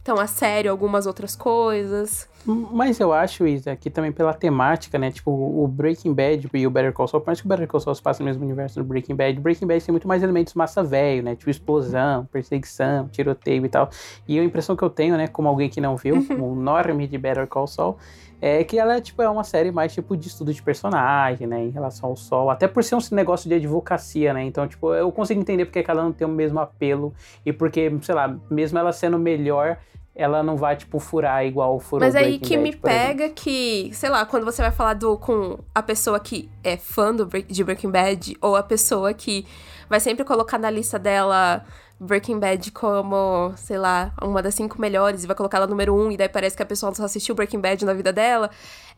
tão 0.02 0.18
a 0.18 0.26
sério 0.26 0.70
algumas 0.70 1.06
outras 1.06 1.36
coisas. 1.36 2.28
Mas 2.44 2.98
eu 2.98 3.12
acho, 3.12 3.46
Isa, 3.46 3.76
que 3.76 3.88
também 3.88 4.10
pela 4.10 4.34
temática, 4.34 4.98
né? 4.98 5.10
Tipo, 5.12 5.30
o 5.30 5.66
Breaking 5.68 6.12
Bad 6.12 6.48
e 6.52 6.66
o 6.66 6.70
Better 6.70 6.92
Call 6.92 7.06
Saul, 7.06 7.20
por 7.20 7.28
mais 7.28 7.40
que 7.40 7.46
o 7.46 7.48
Better 7.48 7.68
Call 7.68 7.80
Saul 7.80 7.94
se 7.94 8.02
passe 8.02 8.20
no 8.20 8.26
mesmo 8.26 8.44
universo 8.44 8.80
do 8.80 8.84
Breaking 8.84 9.14
Bad, 9.14 9.38
Breaking 9.40 9.66
Bad 9.66 9.84
tem 9.84 9.92
muito 9.92 10.08
mais 10.08 10.22
elementos 10.22 10.54
massa 10.54 10.82
velho, 10.82 11.22
né? 11.22 11.36
Tipo, 11.36 11.50
explosão, 11.50 12.26
perseguição, 12.26 13.08
tiroteio 13.08 13.64
e 13.64 13.68
tal. 13.68 13.88
E 14.26 14.38
a 14.38 14.44
impressão 14.44 14.74
que 14.74 14.82
eu 14.82 14.90
tenho, 14.90 15.16
né, 15.16 15.28
como 15.28 15.48
alguém 15.48 15.68
que 15.68 15.80
não 15.80 15.96
viu, 15.96 16.16
o 16.38 16.52
enorme 16.52 17.06
de 17.06 17.16
Better 17.16 17.46
Call 17.46 17.68
Saul, 17.68 17.96
é 18.40 18.64
que 18.64 18.76
ela 18.76 19.00
tipo, 19.00 19.22
é 19.22 19.28
uma 19.28 19.44
série 19.44 19.70
mais 19.70 19.94
tipo 19.94 20.16
de 20.16 20.26
estudo 20.26 20.52
de 20.52 20.60
personagem, 20.60 21.46
né, 21.46 21.64
em 21.64 21.70
relação 21.70 22.10
ao 22.10 22.16
sol, 22.16 22.50
até 22.50 22.66
por 22.66 22.82
ser 22.82 22.96
um 22.96 23.00
negócio 23.12 23.48
de 23.48 23.54
advocacia, 23.54 24.34
né, 24.34 24.42
então, 24.42 24.66
tipo, 24.66 24.92
eu 24.92 25.12
consigo 25.12 25.40
entender 25.40 25.64
porque 25.64 25.84
ela 25.88 26.02
não 26.02 26.12
tem 26.12 26.26
o 26.26 26.30
mesmo 26.30 26.58
apelo 26.58 27.14
e 27.46 27.52
porque, 27.52 27.96
sei 28.02 28.14
lá, 28.16 28.36
mesmo 28.50 28.76
ela 28.80 28.92
sendo 28.92 29.16
melhor, 29.16 29.78
ela 30.14 30.42
não 30.42 30.56
vai, 30.56 30.76
tipo, 30.76 30.98
furar 30.98 31.44
igual 31.44 31.80
furou 31.80 32.06
Mas 32.06 32.14
aí 32.14 32.38
que 32.38 32.56
Bad, 32.56 32.62
me 32.62 32.76
pega 32.76 33.30
que, 33.30 33.90
sei 33.94 34.10
lá, 34.10 34.26
quando 34.26 34.44
você 34.44 34.60
vai 34.60 34.70
falar 34.70 34.94
do, 34.94 35.16
com 35.16 35.58
a 35.74 35.82
pessoa 35.82 36.20
que 36.20 36.50
é 36.62 36.76
fã 36.76 37.14
do, 37.14 37.26
de 37.26 37.64
Breaking 37.64 37.90
Bad, 37.90 38.36
ou 38.40 38.54
a 38.54 38.62
pessoa 38.62 39.14
que 39.14 39.46
vai 39.88 40.00
sempre 40.00 40.24
colocar 40.24 40.58
na 40.58 40.70
lista 40.70 40.98
dela 40.98 41.64
Breaking 41.98 42.38
Bad 42.38 42.70
como, 42.72 43.52
sei 43.56 43.78
lá, 43.78 44.12
uma 44.20 44.42
das 44.42 44.54
cinco 44.54 44.78
melhores 44.78 45.24
e 45.24 45.26
vai 45.26 45.34
colocar 45.34 45.56
ela 45.56 45.66
número 45.66 45.94
um, 45.94 46.10
e 46.10 46.16
daí 46.16 46.28
parece 46.28 46.56
que 46.56 46.62
a 46.62 46.66
pessoa 46.66 46.94
só 46.94 47.04
assistiu 47.04 47.34
Breaking 47.34 47.60
Bad 47.60 47.84
na 47.84 47.94
vida 47.94 48.12
dela, 48.12 48.50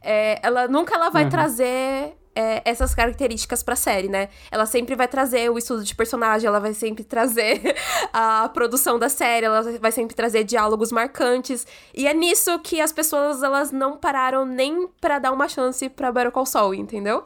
é, 0.03 0.41
ela 0.43 0.66
nunca 0.66 0.95
ela 0.97 1.11
vai 1.11 1.24
uhum. 1.24 1.31
trazer 1.31 2.16
é, 2.35 2.62
essas 2.65 2.94
características 2.94 3.62
pra 3.62 3.77
série, 3.77 4.09
né? 4.09 4.28
Ela 4.51 4.66
sempre 4.66 4.94
vai 4.94 5.06
trazer 5.06 5.51
o 5.51 5.59
estudo 5.59 5.85
de 5.85 5.94
personagem, 5.94 6.47
ela 6.47 6.59
vai 6.59 6.74
sempre 6.74 7.05
trazer 7.05 7.61
a 8.12 8.48
produção 8.48 8.98
da 8.98 9.09
série, 9.09 9.47
ela 9.47 9.62
vai 9.78 9.93
sempre 9.93 10.15
trazer 10.15 10.44
diálogos 10.44 10.90
marcantes. 10.90 11.66
E 11.94 12.06
é 12.06 12.15
nisso 12.15 12.59
que 12.59 12.81
as 12.81 12.93
pessoas, 12.93 13.43
elas 13.43 13.70
não 13.70 13.97
pararam 13.97 14.44
nem 14.44 14.89
para 15.01 15.19
dar 15.19 15.32
uma 15.32 15.48
chance 15.48 15.89
pra 15.89 16.11
Better 16.12 16.32
Call 16.32 16.47
Saul, 16.47 16.74
entendeu? 16.74 17.24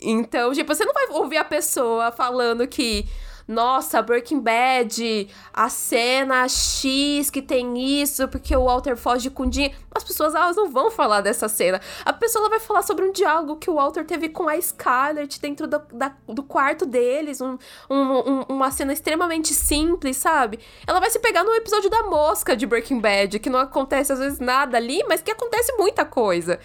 Então, 0.00 0.52
tipo, 0.52 0.74
você 0.74 0.84
não 0.84 0.94
vai 0.94 1.06
ouvir 1.10 1.36
a 1.36 1.44
pessoa 1.44 2.10
falando 2.10 2.66
que 2.66 3.06
nossa, 3.50 4.00
Breaking 4.00 4.38
Bad, 4.38 5.28
a 5.52 5.68
cena 5.68 6.48
X 6.48 7.28
que 7.30 7.42
tem 7.42 8.00
isso, 8.00 8.28
porque 8.28 8.54
o 8.54 8.64
Walter 8.64 8.96
foge 8.96 9.28
com 9.28 9.42
o 9.42 9.52
Jim. 9.52 9.72
As 9.92 10.04
pessoas 10.04 10.36
elas 10.36 10.54
não 10.54 10.70
vão 10.70 10.88
falar 10.88 11.20
dessa 11.20 11.48
cena. 11.48 11.80
A 12.04 12.12
pessoa 12.12 12.48
vai 12.48 12.60
falar 12.60 12.82
sobre 12.82 13.04
um 13.04 13.10
diálogo 13.10 13.56
que 13.56 13.68
o 13.68 13.74
Walter 13.74 14.04
teve 14.04 14.28
com 14.28 14.48
a 14.48 14.60
Scarlett 14.60 15.40
dentro 15.40 15.66
do, 15.66 15.82
da, 15.92 16.14
do 16.28 16.44
quarto 16.44 16.86
deles, 16.86 17.40
um, 17.40 17.58
um, 17.90 17.96
um, 17.96 18.40
uma 18.48 18.70
cena 18.70 18.92
extremamente 18.92 19.52
simples, 19.52 20.16
sabe? 20.16 20.60
Ela 20.86 21.00
vai 21.00 21.10
se 21.10 21.18
pegar 21.18 21.42
no 21.42 21.52
episódio 21.52 21.90
da 21.90 22.04
mosca 22.04 22.56
de 22.56 22.66
Breaking 22.66 23.00
Bad, 23.00 23.40
que 23.40 23.50
não 23.50 23.58
acontece 23.58 24.12
às 24.12 24.20
vezes 24.20 24.38
nada 24.38 24.76
ali, 24.76 25.02
mas 25.08 25.22
que 25.22 25.30
acontece 25.32 25.72
muita 25.76 26.04
coisa. 26.04 26.60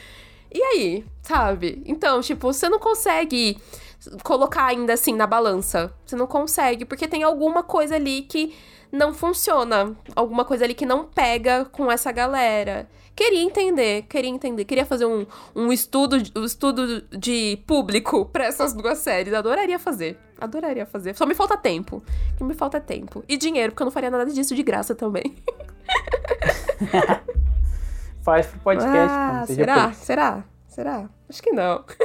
E 0.54 0.62
aí, 0.62 1.06
sabe? 1.24 1.82
Então, 1.84 2.22
tipo, 2.22 2.54
você 2.54 2.70
não 2.70 2.78
consegue 2.78 3.58
colocar 4.24 4.66
ainda 4.66 4.94
assim 4.94 5.14
na 5.14 5.28
balança. 5.28 5.94
Você 6.06 6.16
não 6.16 6.28
consegue, 6.28 6.86
porque 6.86 7.08
tem 7.08 7.24
alguma 7.24 7.64
coisa 7.64 7.96
ali 7.96 8.24
que 8.24 8.56
não 8.92 9.14
funciona. 9.14 9.96
Alguma 10.16 10.46
coisa 10.46 10.66
ali 10.66 10.74
que 10.74 10.86
não 10.86 11.06
pega 11.06 11.66
com 11.66 11.92
essa 11.92 12.12
galera. 12.12 12.88
Queria 13.16 13.42
entender, 13.42 14.04
queria 14.04 14.30
entender. 14.30 14.66
Queria 14.66 14.86
fazer 14.86 15.06
um, 15.06 15.26
um 15.56 15.72
estudo, 15.72 16.18
um 16.36 16.44
estudo 16.44 17.02
de 17.18 17.58
público 17.66 18.26
para 18.26 18.46
essas 18.46 18.74
duas 18.74 18.98
séries. 18.98 19.34
Adoraria 19.34 19.80
fazer. 19.80 20.20
Adoraria 20.38 20.86
fazer. 20.86 21.16
Só 21.16 21.26
me 21.26 21.34
falta 21.34 21.56
tempo. 21.56 22.04
O 22.34 22.38
que 22.38 22.44
me 22.44 22.54
falta 22.54 22.78
é 22.78 22.82
tempo. 22.82 23.24
E 23.28 23.38
dinheiro, 23.38 23.72
porque 23.72 23.84
eu 23.84 23.86
não 23.86 23.92
faria 23.92 24.12
nada 24.12 24.26
disso 24.26 24.54
de 24.54 24.64
graça 24.64 24.94
também. 24.94 25.36
Faz 28.22 28.48
pro 28.48 28.60
podcast. 28.60 28.94
Ah, 28.94 29.46
será? 29.48 29.94
Será? 29.94 30.44
Será? 30.68 31.10
Acho 31.30 31.42
que 31.42 31.52
não. 31.52 31.86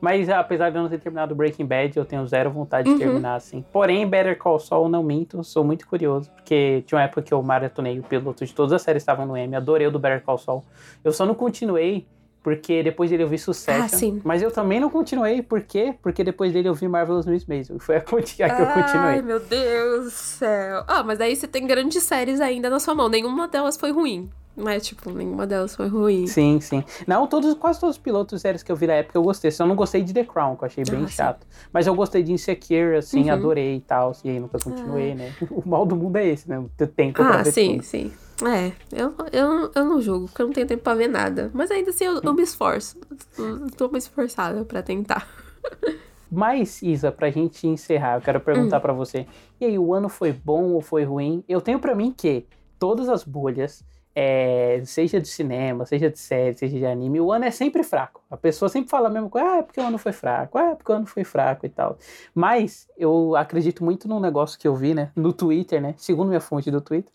Mas 0.00 0.28
apesar 0.28 0.70
de 0.70 0.76
eu 0.76 0.82
não 0.82 0.88
ter 0.88 0.98
terminado 0.98 1.34
Breaking 1.34 1.66
Bad, 1.66 1.96
eu 1.96 2.04
tenho 2.04 2.26
zero 2.26 2.50
vontade 2.50 2.88
uhum. 2.88 2.96
de 2.96 3.04
terminar 3.04 3.34
assim. 3.34 3.64
Porém, 3.72 4.06
Better 4.06 4.38
Call 4.38 4.58
Saul 4.58 4.88
não 4.88 5.02
minto, 5.02 5.42
sou 5.42 5.64
muito 5.64 5.86
curioso, 5.86 6.30
porque 6.30 6.82
tinha 6.86 6.98
uma 6.98 7.04
época 7.04 7.22
que 7.22 7.34
eu 7.34 7.42
maratonei 7.42 7.98
o 7.98 8.02
piloto 8.02 8.44
de 8.44 8.54
todas 8.54 8.72
as 8.72 8.82
séries 8.82 9.02
estavam 9.02 9.26
no 9.26 9.36
M, 9.36 9.54
adorei 9.54 9.86
o 9.86 9.90
do 9.90 9.98
Better 9.98 10.22
Call 10.22 10.38
Saul. 10.38 10.64
Eu 11.02 11.12
só 11.12 11.26
não 11.26 11.34
continuei 11.34 12.06
porque 12.42 12.82
depois 12.82 13.10
dele 13.10 13.24
eu 13.24 13.28
vi 13.28 13.36
Succession. 13.36 13.84
Ah, 13.84 13.88
sim. 13.88 14.22
Mas 14.24 14.42
eu 14.42 14.50
também 14.50 14.80
não 14.80 14.88
continuei, 14.88 15.42
por 15.42 15.60
quê? 15.60 15.94
Porque 16.00 16.22
depois 16.24 16.52
dele 16.52 16.68
eu 16.68 16.74
vi 16.74 16.88
Marvelous 16.88 17.26
Miss 17.26 17.44
Maisel. 17.44 17.78
Foi 17.78 17.96
a, 17.96 17.98
a 18.00 18.02
que 18.02 18.42
eu 18.42 18.66
continuei. 18.66 19.14
Ai, 19.16 19.22
meu 19.22 19.40
Deus 19.40 20.04
do 20.04 20.10
céu. 20.10 20.84
Ah, 20.86 21.02
mas 21.02 21.20
aí 21.20 21.34
você 21.34 21.46
tem 21.46 21.66
grandes 21.66 22.02
séries 22.04 22.40
ainda 22.40 22.70
na 22.70 22.78
sua 22.78 22.94
mão. 22.94 23.08
Nenhuma 23.08 23.48
delas 23.48 23.76
foi 23.76 23.90
ruim. 23.92 24.30
Mas, 24.58 24.84
tipo, 24.86 25.10
nenhuma 25.12 25.46
delas 25.46 25.76
foi 25.76 25.86
ruim. 25.86 26.26
Sim, 26.26 26.60
sim. 26.60 26.82
Não, 27.06 27.28
todos, 27.28 27.54
quase 27.54 27.78
todos 27.78 27.96
os 27.96 28.02
pilotos 28.02 28.40
séries 28.40 28.62
que 28.62 28.72
eu 28.72 28.76
vi 28.76 28.88
na 28.88 28.94
época 28.94 29.16
eu 29.16 29.22
gostei. 29.22 29.50
Só 29.52 29.64
não 29.64 29.76
gostei 29.76 30.02
de 30.02 30.12
The 30.12 30.24
Crown, 30.24 30.56
que 30.56 30.64
eu 30.64 30.66
achei 30.66 30.84
bem 30.84 31.04
ah, 31.04 31.08
chato. 31.08 31.46
Sim. 31.48 31.68
Mas 31.72 31.86
eu 31.86 31.94
gostei 31.94 32.22
de 32.24 32.32
Insecure, 32.32 32.96
assim, 32.96 33.24
uhum. 33.24 33.32
adorei 33.32 33.76
e 33.76 33.80
tal. 33.80 34.12
E 34.24 34.30
aí 34.30 34.40
nunca 34.40 34.58
continuei, 34.58 35.12
ah. 35.12 35.14
né? 35.14 35.34
O 35.50 35.66
mal 35.66 35.86
do 35.86 35.94
mundo 35.94 36.16
é 36.16 36.26
esse, 36.26 36.48
né? 36.48 36.62
Ter 36.76 36.88
tempo 36.88 37.22
ah, 37.22 37.28
pra 37.28 37.42
ver 37.42 37.52
sim, 37.52 37.74
tudo. 37.74 37.82
sim. 37.84 38.12
É, 38.44 38.72
eu, 38.92 39.14
eu, 39.32 39.70
eu 39.74 39.84
não 39.84 40.00
julgo, 40.00 40.26
porque 40.26 40.42
eu 40.42 40.46
não 40.46 40.52
tenho 40.52 40.66
tempo 40.66 40.82
pra 40.82 40.94
ver 40.94 41.08
nada. 41.08 41.50
Mas 41.54 41.70
ainda 41.70 41.90
assim 41.90 42.04
eu, 42.04 42.20
eu 42.20 42.34
me 42.34 42.42
esforço. 42.42 42.98
Eu 43.36 43.70
tô 43.76 43.88
me 43.88 43.98
esforçada 43.98 44.64
pra 44.64 44.82
tentar. 44.82 45.26
Mas, 46.30 46.82
Isa, 46.82 47.10
pra 47.10 47.30
gente 47.30 47.66
encerrar, 47.66 48.16
eu 48.16 48.20
quero 48.20 48.40
perguntar 48.40 48.78
hum. 48.78 48.80
para 48.80 48.92
você. 48.92 49.26
E 49.60 49.64
aí, 49.64 49.78
o 49.78 49.94
ano 49.94 50.08
foi 50.08 50.32
bom 50.32 50.72
ou 50.72 50.82
foi 50.82 51.04
ruim? 51.04 51.42
Eu 51.48 51.60
tenho 51.60 51.78
para 51.78 51.94
mim 51.94 52.12
que 52.14 52.44
todas 52.78 53.08
as 53.08 53.24
bolhas 53.24 53.82
é, 54.20 54.82
seja 54.84 55.20
de 55.20 55.28
cinema, 55.28 55.86
seja 55.86 56.10
de 56.10 56.18
série, 56.18 56.58
seja 56.58 56.76
de 56.76 56.84
anime, 56.84 57.20
o 57.20 57.30
ano 57.30 57.44
é 57.44 57.52
sempre 57.52 57.84
fraco. 57.84 58.20
A 58.28 58.36
pessoa 58.36 58.68
sempre 58.68 58.90
fala 58.90 59.06
a 59.06 59.10
mesma 59.12 59.30
coisa, 59.30 59.48
ah, 59.48 59.56
é 59.58 59.62
porque 59.62 59.78
o 59.78 59.84
ano 59.84 59.96
foi 59.96 60.10
fraco, 60.10 60.58
ah, 60.58 60.70
é 60.72 60.74
porque 60.74 60.90
o 60.90 60.94
ano 60.96 61.06
foi 61.06 61.22
fraco 61.22 61.64
e 61.64 61.68
tal. 61.68 61.96
Mas 62.34 62.88
eu 62.98 63.36
acredito 63.36 63.84
muito 63.84 64.08
num 64.08 64.18
negócio 64.18 64.58
que 64.58 64.66
eu 64.66 64.74
vi, 64.74 64.92
né, 64.92 65.12
no 65.14 65.32
Twitter, 65.32 65.80
né, 65.80 65.94
segundo 65.96 66.30
minha 66.30 66.40
fonte 66.40 66.68
do 66.68 66.80
Twitter, 66.80 67.12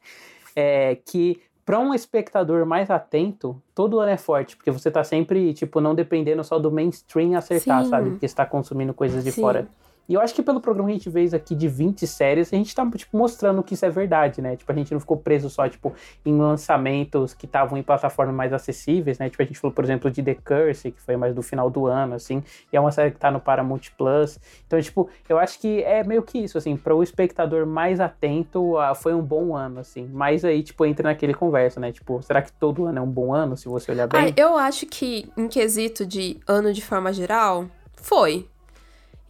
é 0.55 0.95
que 1.05 1.41
para 1.65 1.77
um 1.77 1.93
espectador 1.93 2.65
mais 2.65 2.89
atento, 2.89 3.61
todo 3.75 3.99
ano 3.99 4.11
é 4.11 4.17
forte, 4.17 4.55
porque 4.55 4.71
você 4.71 4.89
tá 4.89 5.03
sempre, 5.03 5.53
tipo, 5.53 5.81
não 5.81 5.93
dependendo 5.93 6.41
só 6.41 6.57
do 6.57 6.71
mainstream 6.71 7.35
acertar, 7.37 7.83
Sim. 7.83 7.89
sabe? 7.89 8.09
Porque 8.11 8.25
está 8.25 8.45
consumindo 8.45 8.93
coisas 8.93 9.25
de 9.25 9.31
Sim. 9.31 9.41
fora 9.41 9.67
E 10.07 10.13
eu 10.13 10.21
acho 10.21 10.33
que 10.33 10.43
pelo 10.43 10.59
programa 10.59 10.89
que 10.89 10.95
a 10.95 10.97
gente 10.97 11.11
fez 11.11 11.33
aqui 11.33 11.55
de 11.55 11.67
20 11.67 12.05
séries, 12.05 12.51
a 12.51 12.55
gente 12.55 12.75
tá, 12.75 12.89
tipo, 12.95 13.17
mostrando 13.17 13.63
que 13.63 13.73
isso 13.73 13.85
é 13.85 13.89
verdade, 13.89 14.41
né? 14.41 14.55
Tipo, 14.55 14.71
a 14.71 14.75
gente 14.75 14.91
não 14.91 14.99
ficou 14.99 15.15
preso 15.17 15.49
só, 15.49 15.67
tipo, 15.67 15.93
em 16.25 16.37
lançamentos 16.37 17.33
que 17.33 17.45
estavam 17.45 17.77
em 17.77 17.83
plataformas 17.83 18.35
mais 18.35 18.51
acessíveis, 18.51 19.17
né? 19.17 19.29
Tipo, 19.29 19.43
a 19.43 19.45
gente 19.45 19.59
falou, 19.59 19.73
por 19.73 19.83
exemplo, 19.83 20.11
de 20.11 20.21
The 20.21 20.35
Curse, 20.35 20.91
que 20.91 21.01
foi 21.01 21.15
mais 21.15 21.33
do 21.33 21.41
final 21.41 21.69
do 21.69 21.87
ano, 21.87 22.15
assim, 22.15 22.43
e 22.71 22.75
é 22.75 22.79
uma 22.79 22.91
série 22.91 23.11
que 23.11 23.17
tá 23.17 23.31
no 23.31 23.39
Paramount 23.39 23.81
Plus. 23.97 24.39
Então, 24.67 24.81
tipo, 24.81 25.09
eu 25.29 25.39
acho 25.39 25.59
que 25.59 25.81
é 25.83 26.03
meio 26.03 26.21
que 26.21 26.37
isso, 26.37 26.57
assim, 26.57 26.75
para 26.75 26.93
o 26.93 27.01
espectador 27.01 27.65
mais 27.65 27.99
atento, 27.99 28.77
uh, 28.77 28.93
foi 28.95 29.13
um 29.13 29.21
bom 29.21 29.55
ano, 29.55 29.79
assim. 29.79 30.09
Mas 30.11 30.43
aí, 30.43 30.63
tipo, 30.63 30.85
entra 30.85 31.09
naquele 31.09 31.33
conversa, 31.33 31.79
né? 31.79 31.91
Tipo, 31.91 32.21
será 32.21 32.41
que 32.41 32.51
todo 32.51 32.85
ano 32.85 32.99
é 32.99 33.01
um 33.01 33.09
bom 33.09 33.33
ano, 33.33 33.55
se 33.55 33.69
você 33.69 33.91
olhar 33.91 34.07
bem? 34.07 34.21
Ah, 34.21 34.33
eu 34.35 34.57
acho 34.57 34.85
que, 34.85 35.31
em 35.37 35.47
quesito 35.47 36.05
de 36.05 36.39
ano 36.45 36.73
de 36.73 36.81
forma 36.81 37.13
geral, 37.13 37.67
foi. 37.95 38.47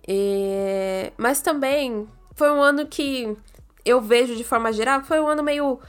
E... 0.07 1.11
Mas 1.17 1.41
também 1.41 2.07
foi 2.35 2.51
um 2.51 2.61
ano 2.61 2.85
que 2.85 3.35
eu 3.85 4.01
vejo 4.01 4.35
de 4.35 4.43
forma 4.43 4.71
geral, 4.71 5.03
foi 5.03 5.19
um 5.19 5.27
ano 5.27 5.43
meio 5.43 5.79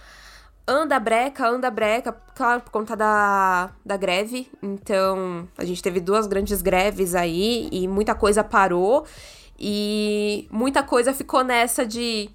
anda 0.66 0.99
breca, 0.99 1.47
anda 1.47 1.70
breca, 1.70 2.12
claro, 2.35 2.62
por 2.62 2.70
conta 2.70 2.97
da, 2.97 3.70
da 3.85 3.97
greve. 3.97 4.51
Então, 4.62 5.49
a 5.57 5.65
gente 5.65 5.82
teve 5.82 6.01
duas 6.01 6.27
grandes 6.27 6.62
greves 6.62 7.15
aí 7.15 7.69
e 7.70 7.86
muita 7.86 8.15
coisa 8.15 8.43
parou. 8.43 9.05
E 9.59 10.49
muita 10.51 10.82
coisa 10.82 11.12
ficou 11.15 11.45
nessa 11.45 11.86
de. 11.86 12.31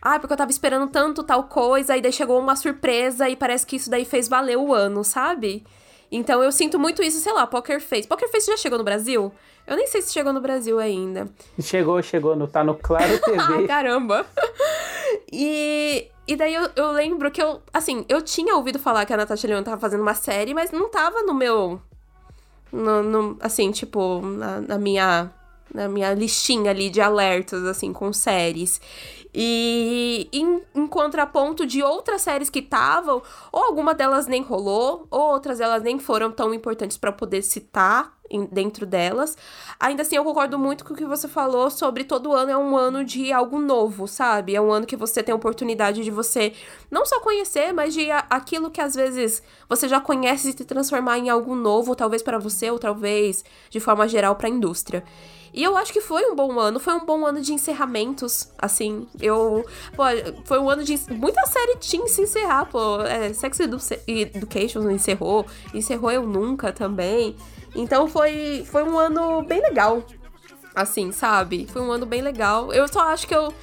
Ah, 0.00 0.18
porque 0.18 0.32
eu 0.32 0.36
tava 0.36 0.50
esperando 0.50 0.88
tanto 0.90 1.22
tal 1.22 1.44
coisa, 1.44 1.96
e 1.96 2.02
daí 2.02 2.12
chegou 2.12 2.38
uma 2.38 2.56
surpresa 2.56 3.28
e 3.28 3.36
parece 3.36 3.66
que 3.66 3.76
isso 3.76 3.90
daí 3.90 4.04
fez 4.04 4.28
valer 4.28 4.56
o 4.56 4.72
ano, 4.72 5.02
sabe? 5.02 5.64
Então 6.10 6.42
eu 6.42 6.52
sinto 6.52 6.78
muito 6.78 7.02
isso, 7.02 7.18
sei 7.20 7.32
lá, 7.32 7.46
Poker 7.46 7.80
Face. 7.80 8.06
Poker 8.06 8.30
Face 8.30 8.46
já 8.46 8.56
chegou 8.56 8.78
no 8.78 8.84
Brasil? 8.84 9.32
Eu 9.66 9.76
nem 9.76 9.86
sei 9.86 10.02
se 10.02 10.12
chegou 10.12 10.32
no 10.32 10.40
Brasil 10.40 10.78
ainda. 10.78 11.28
Chegou, 11.60 12.02
chegou, 12.02 12.36
no, 12.36 12.46
tá 12.46 12.62
no 12.62 12.74
Claro 12.74 13.18
TV. 13.22 13.66
Caramba! 13.66 14.26
E, 15.30 16.08
e 16.26 16.36
daí 16.36 16.54
eu, 16.54 16.70
eu, 16.74 16.90
lembro 16.92 17.30
que 17.30 17.42
eu, 17.42 17.60
assim, 17.72 18.04
eu 18.08 18.22
tinha 18.22 18.54
ouvido 18.54 18.78
falar 18.78 19.04
que 19.04 19.12
a 19.12 19.16
Natasha 19.16 19.46
Leon 19.46 19.62
tava 19.62 19.80
fazendo 19.80 20.00
uma 20.00 20.14
série, 20.14 20.54
mas 20.54 20.70
não 20.70 20.88
tava 20.88 21.22
no 21.22 21.34
meu. 21.34 21.80
No, 22.72 23.02
no 23.02 23.36
assim, 23.40 23.70
tipo, 23.70 24.20
na, 24.20 24.60
na 24.60 24.78
minha 24.78 25.30
na 25.72 25.88
minha 25.88 26.14
listinha 26.14 26.70
ali 26.70 26.88
de 26.88 27.00
alertas, 27.00 27.64
assim, 27.64 27.92
com 27.92 28.12
séries. 28.12 28.80
E 29.34 30.28
em, 30.32 30.62
em, 30.74 30.86
contraponto 30.86 31.66
de 31.66 31.82
outras 31.82 32.22
séries 32.22 32.48
que 32.48 32.60
estavam, 32.60 33.20
ou 33.50 33.64
alguma 33.64 33.92
delas 33.92 34.28
nem 34.28 34.42
rolou, 34.42 35.08
ou 35.10 35.20
outras 35.20 35.60
elas 35.60 35.82
nem 35.82 35.98
foram 35.98 36.30
tão 36.30 36.54
importantes 36.54 36.96
para 36.96 37.10
poder 37.10 37.42
citar 37.42 38.16
em, 38.30 38.44
dentro 38.44 38.86
delas. 38.86 39.36
Ainda 39.80 40.02
assim, 40.02 40.14
eu 40.14 40.24
concordo 40.24 40.56
muito 40.56 40.84
com 40.84 40.94
o 40.94 40.96
que 40.96 41.04
você 41.04 41.26
falou 41.26 41.68
sobre 41.68 42.04
todo 42.04 42.32
ano 42.32 42.50
é 42.52 42.56
um 42.56 42.76
ano 42.76 43.04
de 43.04 43.32
algo 43.32 43.58
novo, 43.58 44.06
sabe? 44.06 44.54
É 44.54 44.60
um 44.60 44.70
ano 44.70 44.86
que 44.86 44.96
você 44.96 45.20
tem 45.20 45.32
a 45.32 45.36
oportunidade 45.36 46.04
de 46.04 46.10
você 46.12 46.52
não 46.88 47.04
só 47.04 47.18
conhecer, 47.20 47.72
mas 47.72 47.92
de 47.92 48.10
a, 48.12 48.24
aquilo 48.30 48.70
que 48.70 48.80
às 48.80 48.94
vezes 48.94 49.42
você 49.68 49.88
já 49.88 50.00
conhece 50.00 50.52
se 50.52 50.64
transformar 50.64 51.18
em 51.18 51.28
algo 51.28 51.56
novo, 51.56 51.96
talvez 51.96 52.22
para 52.22 52.38
você, 52.38 52.70
ou 52.70 52.78
talvez 52.78 53.44
de 53.68 53.80
forma 53.80 54.06
geral 54.06 54.36
para 54.36 54.46
a 54.46 54.50
indústria. 54.50 55.02
E 55.54 55.62
eu 55.62 55.76
acho 55.76 55.92
que 55.92 56.00
foi 56.00 56.28
um 56.28 56.34
bom 56.34 56.58
ano, 56.58 56.80
foi 56.80 56.94
um 56.94 57.06
bom 57.06 57.24
ano 57.24 57.40
de 57.40 57.54
encerramentos, 57.54 58.50
assim. 58.58 59.06
Eu. 59.20 59.64
Pô, 59.94 60.02
foi 60.44 60.58
um 60.58 60.68
ano 60.68 60.82
de. 60.82 60.98
Muita 61.12 61.46
série 61.46 61.76
tinha 61.76 62.06
se 62.08 62.22
encerrar, 62.22 62.66
pô. 62.66 63.00
É, 63.02 63.32
Sex 63.32 63.60
Education 64.08 64.90
encerrou, 64.90 65.46
encerrou 65.72 66.10
Eu 66.10 66.26
Nunca 66.26 66.72
também. 66.72 67.36
Então 67.72 68.08
foi, 68.08 68.66
foi 68.68 68.82
um 68.82 68.98
ano 68.98 69.42
bem 69.42 69.60
legal. 69.60 70.02
Assim, 70.74 71.12
sabe? 71.12 71.68
Foi 71.72 71.80
um 71.80 71.92
ano 71.92 72.04
bem 72.04 72.20
legal. 72.20 72.72
Eu 72.72 72.88
só 72.88 73.02
acho 73.12 73.28
que 73.28 73.34
eu 73.34 73.54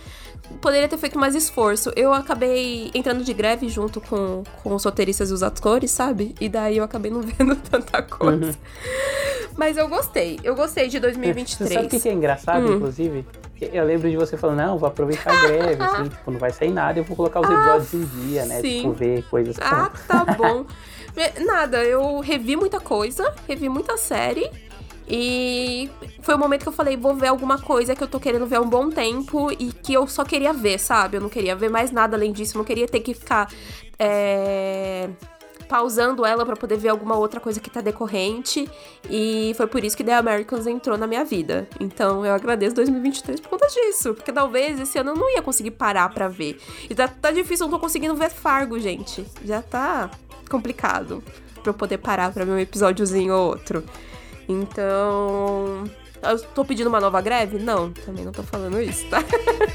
poderia 0.59 0.87
ter 0.87 0.97
feito 0.97 1.17
mais 1.17 1.35
esforço. 1.35 1.91
Eu 1.95 2.13
acabei 2.13 2.91
entrando 2.93 3.23
de 3.23 3.33
greve 3.33 3.69
junto 3.69 4.01
com, 4.01 4.43
com 4.63 4.75
os 4.75 4.83
roteiristas 4.83 5.29
e 5.29 5.33
os 5.33 5.43
atores, 5.43 5.91
sabe? 5.91 6.35
E 6.39 6.49
daí 6.49 6.77
eu 6.77 6.83
acabei 6.83 7.11
não 7.11 7.21
vendo 7.23 7.55
tanta 7.55 8.01
coisa. 8.01 8.45
Uhum. 8.45 8.53
Mas 9.57 9.77
eu 9.77 9.87
gostei. 9.87 10.39
Eu 10.43 10.55
gostei 10.55 10.87
de 10.87 10.99
2023. 10.99 11.69
Você 11.69 11.73
sabe 11.75 11.87
o 11.87 12.01
que 12.01 12.09
é 12.09 12.13
engraçado, 12.13 12.65
hum. 12.65 12.75
inclusive? 12.75 13.25
Eu 13.61 13.85
lembro 13.85 14.09
de 14.09 14.17
você 14.17 14.35
falando, 14.35 14.57
não, 14.57 14.77
vou 14.79 14.87
aproveitar 14.87 15.31
a 15.31 15.47
greve, 15.47 15.83
assim, 15.83 16.09
tipo, 16.09 16.31
não 16.31 16.39
vai 16.39 16.51
sair 16.51 16.71
nada, 16.71 16.99
eu 16.99 17.03
vou 17.03 17.15
colocar 17.15 17.41
os 17.41 17.47
episódios 17.47 17.93
ah, 17.93 17.97
em 17.97 18.27
dia, 18.27 18.45
né? 18.45 18.59
Sim. 18.59 18.77
Tipo, 18.77 18.91
ver 18.93 19.23
coisas. 19.29 19.55
Ah, 19.61 19.91
tá 20.07 20.25
bom. 20.25 20.65
Nada, 21.45 21.83
eu 21.83 22.19
revi 22.21 22.55
muita 22.55 22.79
coisa, 22.79 23.33
revi 23.47 23.69
muita 23.69 23.97
série. 23.97 24.49
E 25.07 25.89
foi 26.21 26.35
o 26.35 26.37
momento 26.37 26.63
que 26.63 26.69
eu 26.69 26.73
falei, 26.73 26.95
vou 26.95 27.15
ver 27.15 27.27
alguma 27.27 27.59
coisa 27.59 27.95
que 27.95 28.03
eu 28.03 28.07
tô 28.07 28.19
querendo 28.19 28.45
ver 28.45 28.57
há 28.57 28.61
um 28.61 28.69
bom 28.69 28.89
tempo 28.89 29.51
e 29.51 29.71
que 29.71 29.93
eu 29.93 30.07
só 30.07 30.23
queria 30.23 30.53
ver, 30.53 30.79
sabe? 30.79 31.17
Eu 31.17 31.21
não 31.21 31.29
queria 31.29 31.55
ver 31.55 31.69
mais 31.69 31.91
nada 31.91 32.15
além 32.15 32.31
disso, 32.31 32.57
não 32.57 32.63
queria 32.63 32.87
ter 32.87 32.99
que 32.99 33.13
ficar 33.13 33.51
é, 33.99 35.09
pausando 35.71 36.25
ela 36.25 36.45
para 36.45 36.57
poder 36.57 36.75
ver 36.77 36.89
alguma 36.89 37.15
outra 37.15 37.39
coisa 37.39 37.59
que 37.61 37.69
tá 37.69 37.79
decorrente. 37.79 38.69
E 39.09 39.53
foi 39.55 39.67
por 39.67 39.81
isso 39.83 39.95
que 39.95 40.03
The 40.03 40.15
Americans 40.15 40.67
entrou 40.67 40.97
na 40.97 41.07
minha 41.07 41.23
vida. 41.23 41.65
Então 41.79 42.25
eu 42.25 42.33
agradeço 42.33 42.75
2023 42.75 43.39
por 43.39 43.51
conta 43.51 43.67
disso. 43.67 44.13
Porque 44.13 44.33
talvez 44.33 44.77
esse 44.81 44.99
ano 44.99 45.11
eu 45.11 45.15
não 45.15 45.33
ia 45.33 45.41
conseguir 45.41 45.71
parar 45.71 46.09
para 46.09 46.27
ver. 46.27 46.59
E 46.89 46.93
tá, 46.93 47.07
tá 47.07 47.31
difícil, 47.31 47.65
eu 47.65 47.71
não 47.71 47.77
tô 47.77 47.81
conseguindo 47.81 48.13
ver 48.15 48.29
Fargo, 48.29 48.77
gente. 48.79 49.25
Já 49.45 49.61
tá 49.61 50.11
complicado 50.49 51.23
pra 51.61 51.69
eu 51.69 51.73
poder 51.73 51.99
parar 51.99 52.33
pra 52.33 52.43
ver 52.43 52.51
um 52.51 52.59
episódiozinho 52.59 53.33
ou 53.33 53.49
outro. 53.51 53.81
Então. 54.51 55.83
Eu 56.21 56.39
tô 56.53 56.63
pedindo 56.63 56.87
uma 56.87 56.99
nova 56.99 57.19
greve? 57.19 57.57
Não, 57.57 57.91
também 57.91 58.23
não 58.23 58.31
tô 58.31 58.43
falando 58.43 58.79
isso, 58.79 59.07
tá? 59.09 59.23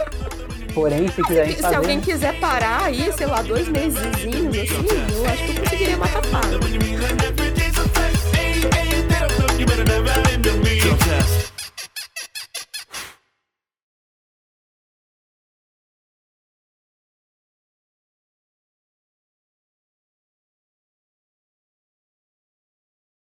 Porém, 0.72 1.08
se 1.08 1.22
quiser 1.22 1.50
Se 1.52 1.74
alguém 1.74 2.00
quiser 2.00 2.38
parar 2.38 2.84
aí, 2.84 3.10
sei 3.14 3.26
lá, 3.26 3.42
dois 3.42 3.66
meses 3.66 3.98
assim, 3.98 4.30
eu 4.30 5.26
acho 5.26 5.44
que 5.44 5.50
eu 5.50 5.62
conseguiria 5.62 5.96
matar 5.96 6.22
paro. 6.30 6.60